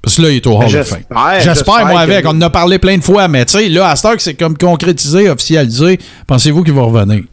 Parce 0.06 0.18
que 0.18 0.22
là, 0.22 0.30
il 0.30 0.36
est 0.36 0.46
au 0.46 0.56
Hall 0.56 0.66
of 0.66 0.86
Fame. 0.86 1.00
J'espère, 1.40 1.84
moi, 1.84 1.98
avec. 1.98 2.24
On 2.26 2.30
en 2.30 2.40
a 2.42 2.48
parlé 2.48 2.78
plein 2.78 2.96
de 2.96 3.02
fois, 3.02 3.26
mais 3.26 3.44
tu 3.44 3.58
sais, 3.58 3.68
là, 3.68 3.90
à 3.90 3.96
ce 3.96 4.14
que 4.14 4.22
c'est 4.22 4.34
comme 4.34 4.56
concrétisé, 4.56 5.28
officialisé, 5.28 5.98
pensez-vous 6.28 6.62
qu'il 6.62 6.74
va 6.74 6.82
revenir? 6.82 7.24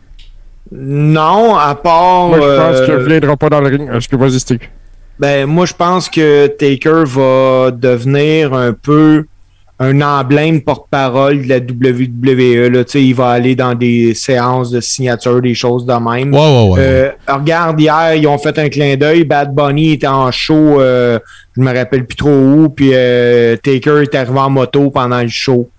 Non, 0.72 1.56
à 1.56 1.76
part. 1.76 2.30
Moi, 2.30 2.40
je 2.41 2.58
pense 2.58 2.82
qu'il 2.82 2.95
ne 2.95 3.00
reviendra 3.00 3.38
pas 3.38 3.50
dans 3.50 3.62
le 3.62 3.68
ring. 3.68 3.88
Est-ce 3.94 4.08
que 4.08 4.16
vas-y, 4.16 4.40
Stick? 4.40 4.72
Ben, 5.20 5.45
moi, 5.45 5.68
je 5.68 5.74
pense 5.74 6.10
que 6.10 6.48
Taker 6.48 7.04
va 7.06 7.70
devenir 7.70 8.56
un 8.56 8.74
peu 8.74 9.26
un 9.80 10.02
emblème 10.02 10.62
porte-parole 10.62 11.44
de 11.44 11.50
la 11.50 11.58
WWE. 11.58 12.70
Là. 12.70 12.84
Il 12.94 13.16
va 13.16 13.30
aller 13.30 13.56
dans 13.56 13.74
des 13.74 14.14
séances 14.14 14.70
de 14.70 14.80
signature, 14.80 15.41
des 15.41 15.56
choses 15.56 15.86
de 15.86 15.94
même. 15.94 16.34
Euh, 16.34 17.12
regarde, 17.28 17.80
hier, 17.80 18.16
ils 18.16 18.28
ont 18.28 18.38
fait 18.38 18.58
un 18.60 18.70
clin 18.70 18.95
d'œil. 18.95 19.24
Bad 19.24 19.54
Bunny 19.54 19.94
était 19.94 20.08
en 20.08 20.32
show, 20.32 20.80
euh, 20.80 21.20
je 21.56 21.62
me 21.62 21.76
rappelle 21.76 22.06
plus 22.06 22.16
trop 22.16 22.30
où, 22.30 22.70
puis 22.70 22.91
euh, 22.94 23.58
Taker 23.58 24.04
est 24.04 24.16
arrivé 24.16 24.40
en 24.40 24.50
moto 24.50 24.90
pendant 24.91 25.22
le 25.22 25.30
show. 25.30 25.70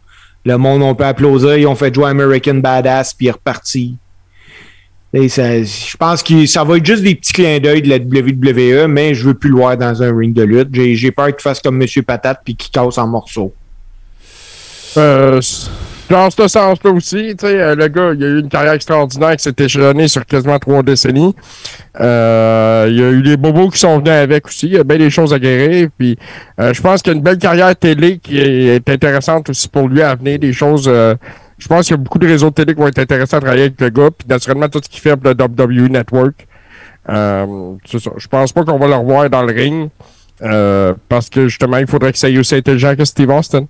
Le 0.45 0.59
monde, 0.59 0.83
on 0.83 0.95
peut 0.95 1.07
applaudir. 1.07 1.57
Ils 1.57 1.67
ont 1.67 1.77
fait 1.77 1.95
jouer 1.95 2.07
American 2.07 2.57
Badass, 2.57 3.15
puis 3.15 3.27
il 3.27 3.29
est 3.29 3.33
reparti. 3.33 3.97
je 5.15 5.97
pense 5.97 6.23
que 6.23 6.45
ça 6.47 6.65
va 6.65 6.77
être 6.77 6.85
juste 6.85 7.05
des 7.05 7.15
petits 7.15 7.33
clins 7.33 7.61
d'œil 7.61 7.81
de 7.81 7.89
la 7.89 7.97
WWE, 7.97 8.89
mais 8.89 9.15
je 9.15 9.29
veux 9.29 9.35
plus 9.35 9.51
le 9.51 9.57
voir 9.57 9.77
dans 9.77 10.03
un 10.03 10.15
ring 10.15 10.35
de 10.35 10.43
lutte. 10.43 10.69
J'ai 10.73 11.13
peur 11.13 11.29
qu'il 11.29 11.41
fasse 11.41 11.61
comme 11.61 11.77
Monsieur 11.77 12.03
Patate 12.03 12.41
puis 12.45 12.57
qu'il 12.57 12.73
casse 12.73 12.99
en 12.99 13.07
morceaux. 13.07 13.55
Euh, 14.97 15.41
dans 16.11 16.31
ce 16.31 16.49
sens-là 16.49 16.91
aussi, 16.91 17.35
tu 17.37 17.47
sais, 17.47 17.61
euh, 17.61 17.75
le 17.75 17.89
gars, 17.89 18.13
il 18.15 18.23
a 18.23 18.27
eu 18.27 18.41
une 18.41 18.49
carrière 18.49 18.75
extraordinaire 18.75 19.37
qui 19.37 19.43
s'est 19.43 19.55
échelonnée 19.59 20.07
sur 20.07 20.25
quasiment 20.27 20.59
trois 20.59 20.83
décennies. 20.83 21.35
Euh, 21.99 22.87
il 22.89 23.01
y 23.01 23.03
a 23.03 23.11
eu 23.11 23.23
des 23.23 23.37
bobos 23.37 23.71
qui 23.71 23.79
sont 23.79 23.99
venus 23.99 24.13
avec 24.13 24.47
aussi. 24.47 24.67
Il 24.67 24.75
y 24.75 24.79
a 24.79 24.85
bien 24.85 24.99
des 24.99 25.11
choses 25.11 25.33
à 25.33 25.39
guérir. 25.39 25.89
Puis, 25.97 26.19
euh, 26.61 26.75
je 26.75 26.83
pense 26.83 27.03
qu'il 27.03 27.13
y 27.13 27.15
a 27.15 27.17
une 27.17 27.23
belle 27.25 27.39
carrière 27.39 27.75
télé 27.75 28.19
qui 28.19 28.39
est 28.39 28.89
intéressante 28.89 29.49
aussi 29.49 29.69
pour 29.69 29.89
lui 29.89 30.03
à 30.03 30.15
venir. 30.15 30.39
Des 30.39 30.53
choses. 30.53 30.85
je 30.85 31.69
pense 31.69 31.87
qu'il 31.87 31.97
y 31.97 31.99
a 31.99 32.03
beaucoup 32.03 32.19
de 32.19 32.27
réseaux 32.27 32.51
télé 32.51 32.75
qui 32.75 32.81
vont 32.81 32.89
être 32.89 32.99
intéressants 32.99 33.39
à 33.39 33.41
travailler 33.41 33.65
avec 33.65 33.81
le 33.81 33.89
gars. 33.89 34.11
Puis, 34.17 34.29
naturellement, 34.29 34.69
tout 34.69 34.81
ce 34.85 34.89
qu'il 34.89 35.01
fait 35.01 35.17
pour 35.17 35.33
le 35.33 35.37
WWE 35.37 35.91
Network. 35.91 36.47
c'est 37.07 37.99
ça. 38.01 38.11
Je 38.17 38.29
pense 38.29 38.53
pas 38.53 38.65
qu'on 38.65 38.79
va 38.79 38.89
le 38.89 38.95
revoir 38.95 39.31
dans 39.31 39.43
le 39.43 39.55
ring. 39.55 39.89
parce 41.09 41.31
que 41.31 41.49
justement, 41.49 41.79
il 41.79 41.87
faudrait 41.87 42.13
que 42.13 42.19
ça 42.19 42.27
aille 42.27 42.39
aussi 42.39 42.57
intelligent 42.57 42.95
que 42.95 43.07
Steve 43.07 43.31
Austin. 43.31 43.67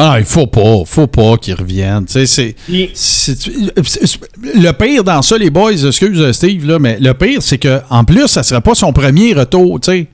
Ah, 0.00 0.20
il 0.20 0.24
faut 0.24 0.46
pas, 0.46 0.84
faut 0.86 1.08
pas 1.08 1.36
qu'ils 1.38 1.54
reviennent. 1.54 2.06
c'est, 2.06 2.54
le 2.94 4.70
pire 4.70 5.02
dans 5.02 5.22
ça, 5.22 5.36
les 5.36 5.50
boys, 5.50 5.72
excuse 5.72 6.30
Steve, 6.30 6.64
là, 6.66 6.78
mais 6.78 6.98
le 7.00 7.14
pire, 7.14 7.42
c'est 7.42 7.58
que 7.58 7.80
en 7.90 8.04
plus, 8.04 8.28
ça 8.28 8.44
serait 8.44 8.60
pas 8.60 8.76
son 8.76 8.92
premier 8.92 9.32
retour, 9.32 9.80
tu 9.80 9.90
sais. 9.90 10.06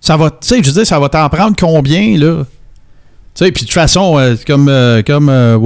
Ça 0.00 0.16
va, 0.16 0.30
tu 0.30 0.36
sais, 0.40 0.60
je 0.60 0.66
veux 0.68 0.74
dire, 0.74 0.86
ça 0.86 0.98
va 0.98 1.08
t'en 1.08 1.28
prendre 1.28 1.54
combien, 1.56 2.18
là? 2.18 2.44
Puis 3.38 3.52
de 3.52 3.58
toute 3.58 3.72
façon, 3.72 4.18
euh, 4.18 4.34
comme, 4.46 4.68
euh, 4.68 5.02
comme 5.06 5.28
euh, 5.28 5.58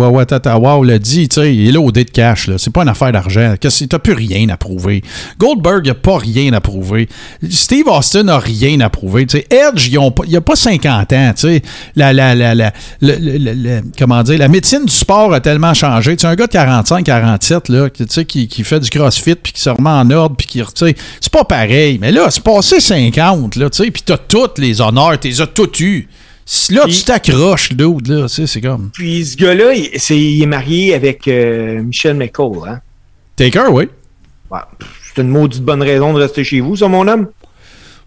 l'a 0.84 0.98
dit, 0.98 1.24
il 1.24 1.68
est 1.68 1.72
là 1.72 1.80
au 1.80 1.90
dé 1.90 2.04
de 2.04 2.10
cash. 2.10 2.50
C'est 2.58 2.72
pas 2.72 2.82
une 2.82 2.88
affaire 2.88 3.12
d'argent. 3.12 3.54
T'as 3.58 3.98
plus 3.98 4.12
rien 4.12 4.48
à 4.50 4.58
prouver. 4.58 5.02
Goldberg 5.38 5.86
n'a 5.86 5.94
pas 5.94 6.18
rien 6.18 6.52
à 6.52 6.60
prouver. 6.60 7.08
Steve 7.48 7.88
Austin 7.88 8.24
n'a 8.24 8.38
rien 8.38 8.78
à 8.80 8.90
prouver. 8.90 9.22
Edge, 9.22 9.88
il 9.88 9.98
n'y 10.28 10.36
a 10.36 10.40
pas 10.42 10.56
50 10.56 11.12
ans. 11.14 11.32
La, 11.96 12.12
la, 12.12 12.34
la, 12.34 12.54
la, 12.54 12.72
comment 13.98 14.22
dire, 14.22 14.38
la 14.38 14.48
médecine 14.48 14.84
du 14.84 14.92
sport 14.92 15.32
a 15.32 15.40
tellement 15.40 15.72
changé. 15.72 16.16
C'est 16.18 16.26
un 16.26 16.34
gars 16.34 16.46
de 16.46 16.52
45, 16.52 17.04
47 17.04 17.68
là, 17.70 17.88
qui, 17.88 18.48
qui 18.48 18.64
fait 18.64 18.80
du 18.80 18.90
crossfit 18.90 19.34
puis 19.34 19.52
qui 19.52 19.60
se 19.62 19.70
remet 19.70 19.90
en 19.90 20.10
ordre. 20.10 20.36
puis 20.36 20.46
qui 20.46 20.62
C'est 20.76 21.32
pas 21.32 21.44
pareil. 21.44 21.98
Mais 21.98 22.12
là, 22.12 22.26
c'est 22.30 22.42
passé 22.42 22.80
50. 22.80 23.52
Puis 23.52 24.02
t'as 24.04 24.18
tous 24.18 24.58
les 24.58 24.80
honneurs. 24.82 25.18
T'es 25.18 25.40
as 25.40 25.46
tout 25.46 25.70
eu. 25.80 26.08
Là, 26.70 26.84
tu 26.88 27.04
t'accroches, 27.04 27.70
le 27.70 28.20
là, 28.20 28.28
c'est 28.28 28.60
comme. 28.60 28.90
Puis 28.92 29.24
ce 29.24 29.36
gars-là, 29.36 29.74
il, 29.74 29.90
il, 30.10 30.42
est 30.42 30.46
marié 30.46 30.94
avec 30.94 31.28
euh, 31.28 31.82
Michel 31.82 32.16
McCall, 32.16 32.52
hein? 32.66 32.80
Taker, 33.36 33.68
oui. 33.70 33.88
c'est 35.14 35.22
une 35.22 35.28
maudite 35.28 35.62
bonne 35.62 35.82
raison 35.82 36.12
de 36.12 36.20
rester 36.20 36.44
chez 36.44 36.60
vous, 36.60 36.76
ça, 36.76 36.88
mon 36.88 37.06
homme? 37.06 37.28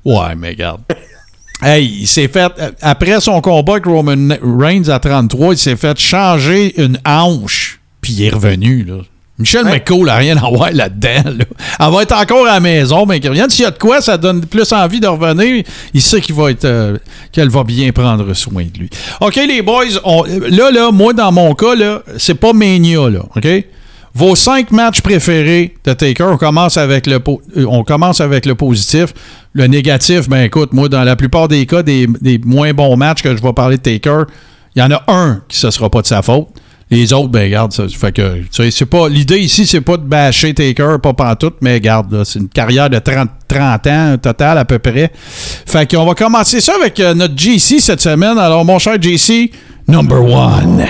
Ouais, 0.04 0.36
mais 0.38 0.50
regarde. 0.50 0.82
hey, 1.62 1.86
il 2.02 2.08
s'est 2.08 2.28
fait. 2.28 2.52
Après 2.82 3.20
son 3.22 3.40
combat 3.42 3.74
avec 3.74 3.86
Roman 3.86 4.36
Reigns 4.42 4.90
à 4.90 5.00
33, 5.00 5.54
il 5.54 5.58
s'est 5.58 5.78
fait 5.78 5.98
changer 5.98 6.80
une 6.82 7.00
hanche, 7.06 7.80
puis 8.02 8.14
il 8.14 8.26
est 8.26 8.30
revenu, 8.30 8.84
là. 8.84 8.98
Michel 9.38 9.66
McCall 9.66 10.06
n'a 10.06 10.16
rien 10.16 10.38
à 10.38 10.50
voir 10.50 10.72
là-dedans. 10.72 11.32
Là. 11.38 11.46
Elle 11.80 11.94
va 11.94 12.02
être 12.04 12.16
encore 12.16 12.48
à 12.48 12.54
la 12.54 12.60
maison, 12.62 13.06
mais 13.06 13.20
rien. 13.24 13.50
S'il 13.50 13.64
y 13.64 13.68
a 13.68 13.72
de 13.72 13.78
quoi, 13.78 14.00
ça 14.00 14.18
donne 14.18 14.46
plus 14.46 14.72
envie 14.72 15.02
de 15.02 15.08
revenir. 15.08 15.64
Il 15.94 16.02
sait 16.02 16.22
qu'il 16.22 16.36
va 16.36 16.52
être, 16.52 16.64
euh, 16.64 16.98
qu'elle 17.34 17.50
va 17.50 17.64
bien 17.66 17.92
prendre 17.92 18.34
soin 18.34 18.64
de 18.64 18.80
lui. 18.80 18.90
OK, 19.20 19.36
les 19.36 19.62
boys, 19.62 19.86
là, 20.50 20.72
là, 20.72 20.92
moi, 20.92 21.12
dans 21.12 21.34
mon 21.34 21.54
cas, 21.54 21.76
là, 21.76 22.02
c'est 22.18 22.36
pas 22.36 22.54
Mania, 22.54 23.10
là, 23.10 23.24
OK? 23.36 23.48
Vos 24.14 24.38
cinq 24.38 24.72
matchs 24.72 25.02
préférés 25.02 25.76
de 25.84 25.92
Taker, 25.92 26.28
on 26.32 26.38
commence 26.38 26.78
avec 26.78 27.06
le, 27.06 27.16
euh, 27.18 27.66
on 27.68 27.84
commence 27.84 28.22
avec 28.22 28.46
le 28.46 28.56
positif. 28.56 29.14
Le 29.52 29.68
négatif, 29.68 30.30
ben 30.30 30.44
écoute, 30.44 30.72
moi, 30.72 30.88
dans 30.88 31.04
la 31.04 31.18
plupart 31.18 31.50
des 31.50 31.66
cas, 31.66 31.84
des, 31.84 32.08
des 32.22 32.40
moins 32.46 32.74
bons 32.74 32.96
matchs 32.96 33.22
que 33.22 33.36
je 33.36 33.42
vais 33.42 33.52
parler 33.52 33.76
de 33.76 33.82
Taker, 33.82 34.24
il 34.74 34.80
y 34.80 34.82
en 34.82 34.92
a 34.92 35.04
un 35.10 35.42
qui 35.50 35.58
ce 35.58 35.70
sera 35.70 35.90
pas 35.90 36.02
de 36.02 36.08
sa 36.08 36.22
faute. 36.22 36.48
Les 36.92 37.14
autres, 37.14 37.30
ben 37.30 37.44
regarde, 37.44 37.74
ça 37.74 37.88
fait 37.88 38.12
que 38.12 38.42
c'est 38.52 38.86
pas 38.86 39.10
l'idée 39.10 39.40
ici, 39.40 39.66
c'est 39.66 39.82
pas 39.82 39.98
de 39.98 40.04
bâcher 40.04 40.54
Taker, 40.54 40.98
pas 41.02 41.14
pantoute, 41.14 41.56
mais 41.62 41.74
regarde, 41.74 42.12
là, 42.14 42.24
c'est 42.26 42.38
une 42.38 42.48
carrière 42.48 42.92
de 42.92 43.00
30, 43.00 43.28
30 43.48 43.88
ans 43.88 44.16
total 44.22 44.60
à 44.60 44.66
peu 44.66 44.78
près. 44.78 45.12
Fait 45.16 45.90
qu'on 45.90 46.06
va 46.06 46.14
commencer 46.14 46.62
ça 46.62 46.74
avec 46.80 47.00
euh, 47.00 47.16
notre 47.16 47.36
JC 47.36 47.80
cette 47.80 48.02
semaine. 48.02 48.38
Alors, 48.38 48.64
mon 48.66 48.78
cher 48.78 49.02
JC, 49.02 49.52
number 49.88 50.24
one. 50.24 50.86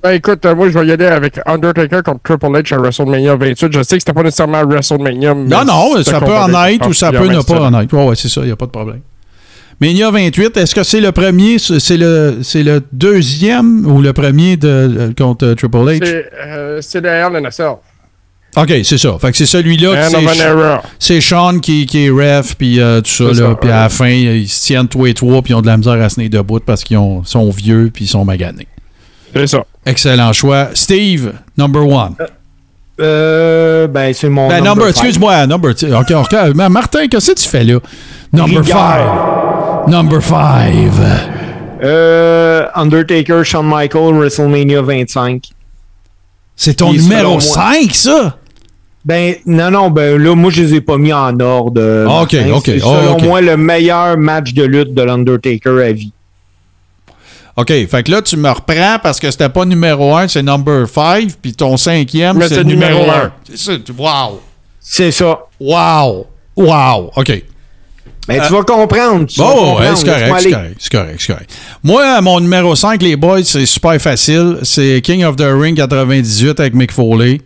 Ben 0.00 0.12
écoute, 0.12 0.46
euh, 0.46 0.54
moi 0.54 0.68
je 0.70 0.78
vais 0.78 0.86
y 0.86 0.92
aller 0.92 1.06
avec 1.06 1.40
Undertaker 1.44 2.04
contre 2.04 2.20
Triple 2.22 2.46
H 2.46 2.72
à 2.72 2.78
WrestleMania 2.78 3.34
28. 3.34 3.72
Je 3.72 3.82
sais 3.82 3.96
que 3.96 4.00
c'était 4.02 4.12
pas 4.12 4.22
nécessairement 4.22 4.64
WrestleMania. 4.64 5.34
mais 5.34 5.48
Non, 5.48 5.64
non, 5.64 6.02
ça 6.04 6.20
peut 6.20 6.36
en 6.36 6.64
être 6.66 6.88
ou 6.88 6.92
ça 6.92 7.10
peut 7.10 7.26
ne 7.26 7.42
pas 7.42 7.60
en 7.60 7.80
être. 7.80 7.92
Ouais, 7.92 8.06
ouais, 8.06 8.14
c'est 8.14 8.28
ça, 8.28 8.42
il 8.42 8.46
n'y 8.46 8.52
a 8.52 8.56
pas 8.56 8.66
de 8.66 8.70
problème. 8.70 9.00
Mania 9.80 10.10
28, 10.10 10.56
est-ce 10.56 10.74
que 10.74 10.82
c'est 10.82 11.00
le 11.00 11.12
premier, 11.12 11.58
c'est 11.58 11.96
le, 11.96 12.38
c'est 12.42 12.64
le 12.64 12.82
deuxième 12.92 13.86
ou 13.86 14.02
le 14.02 14.12
premier 14.12 14.56
de, 14.56 14.66
euh, 14.68 15.12
contre 15.16 15.46
euh, 15.46 15.54
Triple 15.54 15.76
H? 15.76 15.98
C'est 16.04 16.30
euh, 16.44 16.78
c'est 16.82 17.00
le 17.00 17.08
in 17.08 17.44
a 17.44 17.50
Cell. 17.52 17.74
OK, 18.56 18.72
c'est 18.82 18.98
ça. 18.98 19.16
Fait 19.20 19.30
que 19.30 19.36
c'est 19.36 19.46
celui-là 19.46 20.08
c'est, 20.08 20.40
era. 20.42 20.82
c'est 20.98 21.20
Sean 21.20 21.60
qui, 21.60 21.86
qui 21.86 22.06
est 22.06 22.10
ref, 22.10 22.56
puis 22.56 22.80
euh, 22.80 23.00
tout 23.02 23.10
ça, 23.10 23.24
C'est 23.34 23.40
là. 23.42 23.50
ça, 23.50 23.54
Puis 23.54 23.70
à 23.70 23.82
la 23.82 23.88
fin, 23.88 24.08
ils 24.08 24.48
se 24.48 24.66
tiennent 24.66 24.88
tous 24.88 25.06
et 25.06 25.14
trois, 25.14 25.42
puis 25.42 25.52
ils 25.52 25.54
ont 25.54 25.60
de 25.62 25.66
la 25.68 25.76
misère 25.76 26.00
à 26.02 26.08
se 26.08 26.16
tenir 26.16 26.30
debout 26.30 26.58
parce 26.58 26.82
qu'ils 26.82 26.96
ont- 26.96 27.22
sont 27.24 27.48
vieux, 27.50 27.90
puis 27.94 28.06
ils 28.06 28.08
sont 28.08 28.24
maganés. 28.24 28.66
C'est 29.32 29.46
ça. 29.46 29.64
Excellent 29.86 30.32
choix. 30.32 30.70
Steve, 30.74 31.32
number 31.56 31.86
one. 31.86 32.14
Euh, 33.00 33.86
ben, 33.86 34.12
c'est 34.12 34.28
mon. 34.28 34.48
Ben, 34.48 34.64
number, 34.64 34.88
excuse-moi, 34.88 35.46
number 35.46 35.72
two. 35.74 35.86
OK, 35.94 36.10
OK. 36.10 36.34
Mais 36.56 36.68
Martin, 36.68 37.06
qu'est-ce 37.06 37.30
que 37.32 37.38
tu 37.38 37.48
fais 37.48 37.62
là? 37.62 37.78
Number 38.32 38.60
Rigueur. 38.60 38.76
five. 38.76 39.57
Number 39.88 40.20
five. 40.20 41.00
Euh, 41.82 42.66
Undertaker, 42.74 43.44
Shawn 43.44 43.66
Michaels, 43.66 44.14
WrestleMania 44.14 44.82
25. 44.82 45.50
C'est 46.56 46.74
ton 46.74 46.90
Puis, 46.90 47.02
numéro 47.02 47.20
selon 47.20 47.30
moi- 47.32 47.40
5, 47.40 47.94
ça? 47.94 48.36
Ben, 49.04 49.36
non, 49.46 49.70
non, 49.70 49.90
ben 49.90 50.20
là, 50.20 50.34
moi, 50.34 50.50
je 50.50 50.62
les 50.62 50.74
ai 50.74 50.80
pas 50.80 50.98
mis 50.98 51.12
en 51.12 51.38
ordre. 51.40 51.80
euh, 51.80 52.06
Ah, 52.08 52.22
ok, 52.22 52.36
ok, 52.52 52.62
C'est 52.66 52.80
ah, 52.82 53.00
selon 53.00 53.12
ok. 53.14 53.22
moi, 53.22 53.40
le 53.40 53.56
meilleur 53.56 54.18
match 54.18 54.52
de 54.52 54.64
lutte 54.64 54.92
de 54.92 55.02
l'Undertaker 55.02 55.82
à 55.84 55.92
vie. 55.92 56.12
OK, 57.56 57.68
fait 57.88 58.02
que 58.04 58.10
là, 58.10 58.22
tu 58.22 58.36
me 58.36 58.50
reprends 58.50 58.98
parce 59.02 59.18
que 59.18 59.30
c'était 59.30 59.48
pas 59.48 59.64
numéro 59.64 60.14
1, 60.16 60.28
c'est 60.28 60.42
number 60.42 60.86
5, 60.88 61.30
puis 61.40 61.54
ton 61.54 61.76
cinquième, 61.76 62.40
c'est 62.48 62.62
numéro 62.64 63.00
numéro 63.00 63.10
1. 63.10 63.14
un. 63.24 63.32
C'est 63.44 63.56
ça, 63.56 63.72
wow. 63.96 64.40
C'est 64.80 65.10
ça. 65.12 65.38
Wow. 65.60 66.26
Wow. 66.56 67.10
OK. 67.16 67.42
Ben, 68.28 68.42
tu 68.46 68.52
vas 68.52 68.62
comprendre. 68.62 69.26
Tu 69.26 69.40
comprendre. 69.40 69.80
ouais, 69.80 69.96
c'est 69.96 70.04
correct, 70.04 70.76
c'est 70.78 71.26
correct. 71.28 71.50
Moi, 71.82 72.20
mon 72.20 72.40
numéro 72.40 72.74
5, 72.76 73.02
les 73.02 73.16
boys, 73.16 73.42
c'est 73.44 73.66
super 73.66 73.98
facile. 74.00 74.58
C'est 74.62 75.00
King 75.02 75.24
of 75.24 75.36
the 75.36 75.46
Ring 75.48 75.76
98 75.76 76.60
avec 76.60 76.74
Mick 76.74 76.92
Foley. 76.92 77.40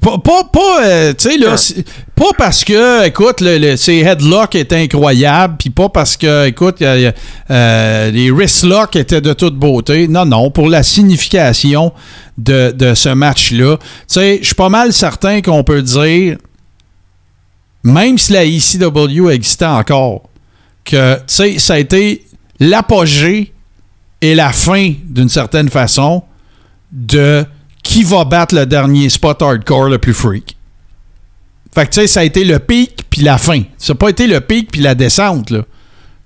Pas, 0.00 0.16
pas, 0.16 0.44
pas, 0.50 0.82
euh, 0.82 1.12
tu 1.12 1.28
sais, 1.30 1.36
là, 1.36 1.58
c'est- 1.58 1.84
pas 2.14 2.30
parce 2.38 2.64
que, 2.64 3.06
écoute, 3.06 3.42
le, 3.42 3.58
le- 3.58 3.76
ses 3.76 3.98
headlocks 3.98 4.54
étaient 4.54 4.76
incroyables, 4.82 5.56
puis 5.58 5.68
pas 5.68 5.90
parce 5.90 6.16
que, 6.16 6.46
écoute, 6.46 6.76
il 6.80 6.84
y 6.84 6.86
a- 6.86 6.96
il 6.96 7.02
y 7.02 7.06
a, 7.06 7.12
euh, 7.50 8.10
les 8.10 8.30
wristlocks 8.30 8.96
étaient 8.96 9.20
de 9.20 9.34
toute 9.34 9.56
beauté. 9.56 10.08
Non, 10.08 10.24
non, 10.24 10.50
pour 10.50 10.70
la 10.70 10.82
signification 10.82 11.92
de, 12.38 12.70
de 12.74 12.94
ce 12.94 13.10
match-là. 13.10 13.76
Tu 13.78 13.84
sais, 14.06 14.38
je 14.40 14.46
suis 14.46 14.54
pas 14.54 14.70
mal 14.70 14.94
certain 14.94 15.42
qu'on 15.42 15.62
peut 15.64 15.82
dire, 15.82 16.38
même 17.84 18.18
si 18.18 18.32
la 18.32 18.44
ECW 18.44 19.30
existait 19.30 19.64
encore, 19.66 20.28
que, 20.84 21.16
tu 21.16 21.22
sais, 21.26 21.58
ça 21.58 21.74
a 21.74 21.78
été 21.78 22.24
l'apogée 22.60 23.52
et 24.20 24.34
la 24.34 24.52
fin, 24.52 24.94
d'une 25.04 25.28
certaine 25.28 25.68
façon, 25.68 26.22
de 26.90 27.44
qui 27.82 28.02
va 28.02 28.24
battre 28.24 28.54
le 28.54 28.66
dernier 28.66 29.08
spot 29.08 29.40
hardcore 29.40 29.88
le 29.88 29.98
plus 29.98 30.14
freak. 30.14 30.56
Fait 31.74 31.86
que, 31.86 32.00
tu 32.00 32.08
ça 32.08 32.20
a 32.20 32.24
été 32.24 32.44
le 32.44 32.58
pic 32.58 33.04
puis 33.08 33.22
la 33.22 33.38
fin. 33.38 33.62
Ça 33.76 33.92
n'a 33.92 33.96
pas 33.96 34.08
été 34.08 34.26
le 34.26 34.40
pic 34.40 34.70
puis 34.70 34.80
la 34.80 34.94
descente, 34.94 35.50
là. 35.50 35.62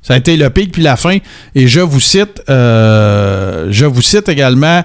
Ça 0.03 0.15
a 0.15 0.17
été 0.17 0.37
le 0.37 0.51
pic 0.51 0.73
puis 0.73 0.83
la 0.83 0.97
fin. 0.97 1.19
Et 1.55 1.69
je 1.69 1.81
vous 1.81 2.01
cite, 2.01 2.43
euh, 2.49 3.69
je 3.71 3.85
vous 3.85 4.03
cite 4.03 4.29
également 4.29 4.83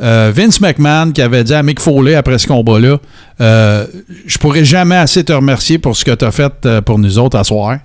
euh, 0.00 0.32
Vince 0.34 0.60
McMahon 0.60 1.10
qui 1.12 1.22
avait 1.22 1.42
dit 1.44 1.54
à 1.54 1.62
Mick 1.62 1.80
Foley 1.80 2.14
après 2.14 2.38
ce 2.38 2.46
combat-là 2.46 2.98
euh, 3.40 3.86
Je 4.26 4.38
pourrais 4.38 4.64
jamais 4.64 4.96
assez 4.96 5.24
te 5.24 5.32
remercier 5.32 5.78
pour 5.78 5.96
ce 5.96 6.04
que 6.04 6.12
tu 6.12 6.24
as 6.24 6.30
fait 6.30 6.52
euh, 6.66 6.80
pour 6.80 6.98
nous 6.98 7.18
autres 7.18 7.36
à 7.36 7.44
soir, 7.44 7.78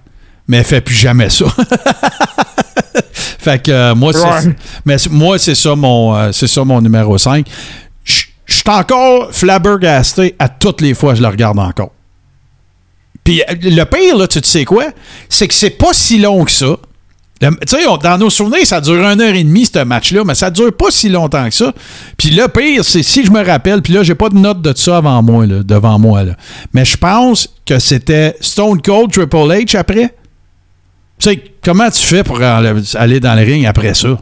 mais 0.48 0.64
fais 0.64 0.82
plus 0.82 0.96
jamais 0.96 1.30
ça. 1.30 1.46
fait 3.14 3.64
que 3.64 3.72
euh, 3.72 3.96
moi, 3.96 4.14
c'est, 4.14 4.56
mais 4.86 4.98
moi, 5.10 5.40
c'est 5.40 5.56
ça 5.56 5.76
mon, 5.76 6.32
c'est 6.32 6.48
ça 6.48 6.64
mon 6.64 6.82
numéro 6.82 7.18
5. 7.18 7.48
Je 8.04 8.26
suis 8.48 8.64
encore 8.68 9.30
flabbergasté 9.32 10.36
à 10.38 10.50
toutes 10.50 10.82
les 10.82 10.94
fois 10.94 11.12
que 11.14 11.18
je 11.18 11.24
le 11.24 11.30
regarde 11.30 11.58
encore. 11.58 11.92
Puis 13.24 13.42
le 13.48 13.84
pire, 13.86 14.18
là, 14.18 14.28
tu 14.28 14.42
te 14.42 14.48
sais 14.48 14.66
quoi? 14.66 14.86
C'est 15.30 15.48
que 15.48 15.54
c'est 15.54 15.70
pas 15.70 15.94
si 15.94 16.20
long 16.20 16.44
que 16.44 16.52
ça. 16.52 16.76
Tu 17.68 17.78
sais, 17.78 17.84
dans 18.02 18.18
nos 18.18 18.30
souvenirs, 18.30 18.66
ça 18.66 18.80
dure 18.82 19.04
une 19.04 19.20
heure 19.22 19.34
et 19.34 19.44
demie, 19.44 19.66
ce 19.66 19.84
match-là, 19.84 20.24
mais 20.26 20.36
ça 20.36 20.50
dure 20.50 20.72
pas 20.76 20.92
si 20.92 21.10
longtemps 21.10 21.46
que 21.50 21.54
ça. 21.54 21.74
Puis 22.18 22.30
le 22.30 22.48
pire, 22.48 22.84
c'est 22.86 23.04
si 23.04 23.26
je 23.26 23.32
me 23.32 23.44
rappelle, 23.46 23.82
puis 23.82 23.94
là, 23.94 24.04
j'ai 24.04 24.16
pas 24.16 24.30
de 24.30 24.38
note 24.38 24.62
de 24.62 24.74
ça 24.76 24.98
avant 24.98 25.22
moi, 25.24 25.46
là, 25.46 25.64
devant 25.64 25.98
moi, 26.00 26.24
là. 26.24 26.34
Mais 26.74 26.86
je 26.86 26.96
pense 26.98 27.50
que 27.66 27.80
c'était 27.80 28.36
Stone 28.42 28.82
Cold 28.82 29.12
Triple 29.12 29.36
H 29.36 29.76
après. 29.78 30.14
Tu 31.20 31.30
sais, 31.30 31.44
comment 31.64 31.90
tu 31.90 32.02
fais 32.02 32.24
pour 32.24 32.42
aller 32.42 33.20
dans 33.20 33.36
le 33.36 33.44
ring 33.46 33.66
après 33.66 33.94
ça? 33.94 34.18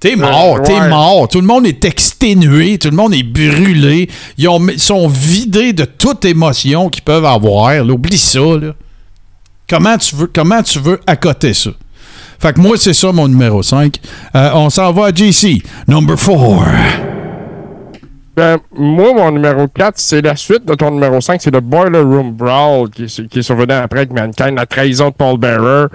T'es 0.00 0.14
mort, 0.14 0.58
Euh, 0.58 0.62
t'es 0.62 0.78
ouais. 0.78 0.88
mort. 0.88 1.26
Tout 1.28 1.40
le 1.40 1.46
monde 1.46 1.66
est 1.66 1.84
exténué, 1.84 2.78
tout 2.78 2.88
le 2.90 2.96
monde 2.96 3.14
est 3.14 3.24
brûlé. 3.24 4.08
Ils, 4.36 4.48
ont- 4.48 4.68
ils 4.68 4.78
sont 4.78 5.08
vidés 5.08 5.72
de 5.72 5.84
toute 5.84 6.24
émotion 6.24 6.88
qu'ils 6.88 7.02
peuvent 7.02 7.24
avoir. 7.24 7.84
Oublie 7.84 8.16
ça, 8.18 8.38
là. 8.38 8.74
Comment 9.68 9.98
tu 9.98 10.14
veux, 10.14 10.30
comment 10.32 10.62
tu 10.62 10.78
veux 10.78 11.00
accoter 11.06 11.52
ça? 11.52 11.70
Fait 12.38 12.52
que 12.52 12.60
moi, 12.60 12.76
c'est 12.76 12.92
ça 12.92 13.12
mon 13.12 13.28
numéro 13.28 13.62
5. 13.62 13.96
on 14.34 14.70
s'en 14.70 14.92
va 14.92 15.06
à 15.06 15.14
JC. 15.14 15.62
Number 15.86 16.16
4. 16.16 16.98
Ben, 18.38 18.56
moi, 18.72 19.12
mon 19.14 19.32
numéro 19.32 19.66
4, 19.66 19.94
c'est 19.98 20.20
la 20.22 20.36
suite 20.36 20.64
de 20.64 20.72
ton 20.76 20.92
numéro 20.92 21.20
5, 21.20 21.42
c'est 21.42 21.50
le 21.50 21.58
Boiler 21.58 21.98
Room 21.98 22.30
Brawl 22.30 22.88
qui, 22.88 23.06
qui 23.06 23.40
est 23.40 23.42
survenu 23.42 23.72
après 23.72 23.98
avec 23.98 24.12
Mankind, 24.12 24.54
la 24.56 24.64
trahison 24.64 25.08
de 25.08 25.14
Paul 25.14 25.38
Bearer. 25.38 25.86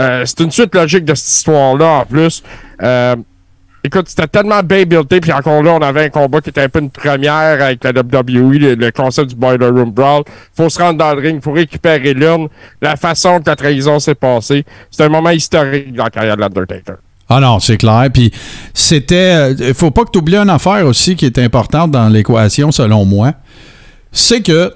Euh, 0.00 0.24
c'est 0.26 0.40
une 0.40 0.50
suite 0.50 0.74
logique 0.74 1.04
de 1.04 1.14
cette 1.14 1.28
histoire-là, 1.28 2.00
en 2.00 2.04
plus. 2.04 2.42
Euh, 2.82 3.14
écoute, 3.84 4.08
c'était 4.08 4.26
tellement 4.26 4.62
bien 4.62 4.84
buildé, 4.84 5.20
puis 5.20 5.32
encore 5.32 5.62
là, 5.62 5.72
on 5.72 5.82
avait 5.82 6.04
un 6.04 6.08
combat 6.08 6.40
qui 6.40 6.50
était 6.50 6.62
un 6.62 6.68
peu 6.68 6.80
une 6.80 6.90
première 6.90 7.62
avec 7.62 7.82
la 7.84 7.90
WWE, 7.90 8.76
le, 8.76 8.90
concept 8.90 9.30
du 9.30 9.36
Boiler 9.36 9.66
Room 9.66 9.90
Brawl. 9.90 10.24
Faut 10.56 10.68
se 10.68 10.78
rendre 10.78 10.98
dans 10.98 11.14
le 11.14 11.20
ring, 11.20 11.42
faut 11.42 11.52
récupérer 11.52 12.14
l'urne. 12.14 12.48
La 12.80 12.96
façon 12.96 13.40
que 13.40 13.50
la 13.50 13.56
trahison 13.56 13.98
s'est 13.98 14.14
passée, 14.14 14.64
c'est 14.90 15.04
un 15.04 15.08
moment 15.08 15.30
historique 15.30 15.92
dans 15.92 16.04
la 16.04 16.10
carrière 16.10 16.36
de 16.36 16.42
l'Undertaker. 16.42 16.94
Ah 17.28 17.40
non, 17.40 17.60
c'est 17.60 17.78
clair. 17.78 18.08
Puis 18.12 18.30
c'était. 18.74 19.52
Il 19.52 19.74
faut 19.74 19.90
pas 19.90 20.04
que 20.04 20.10
tu 20.10 20.18
oublies 20.18 20.36
une 20.36 20.50
affaire 20.50 20.86
aussi 20.86 21.16
qui 21.16 21.24
est 21.24 21.38
importante 21.38 21.90
dans 21.90 22.08
l'équation, 22.08 22.70
selon 22.70 23.04
moi. 23.04 23.32
C'est 24.10 24.42
que 24.42 24.72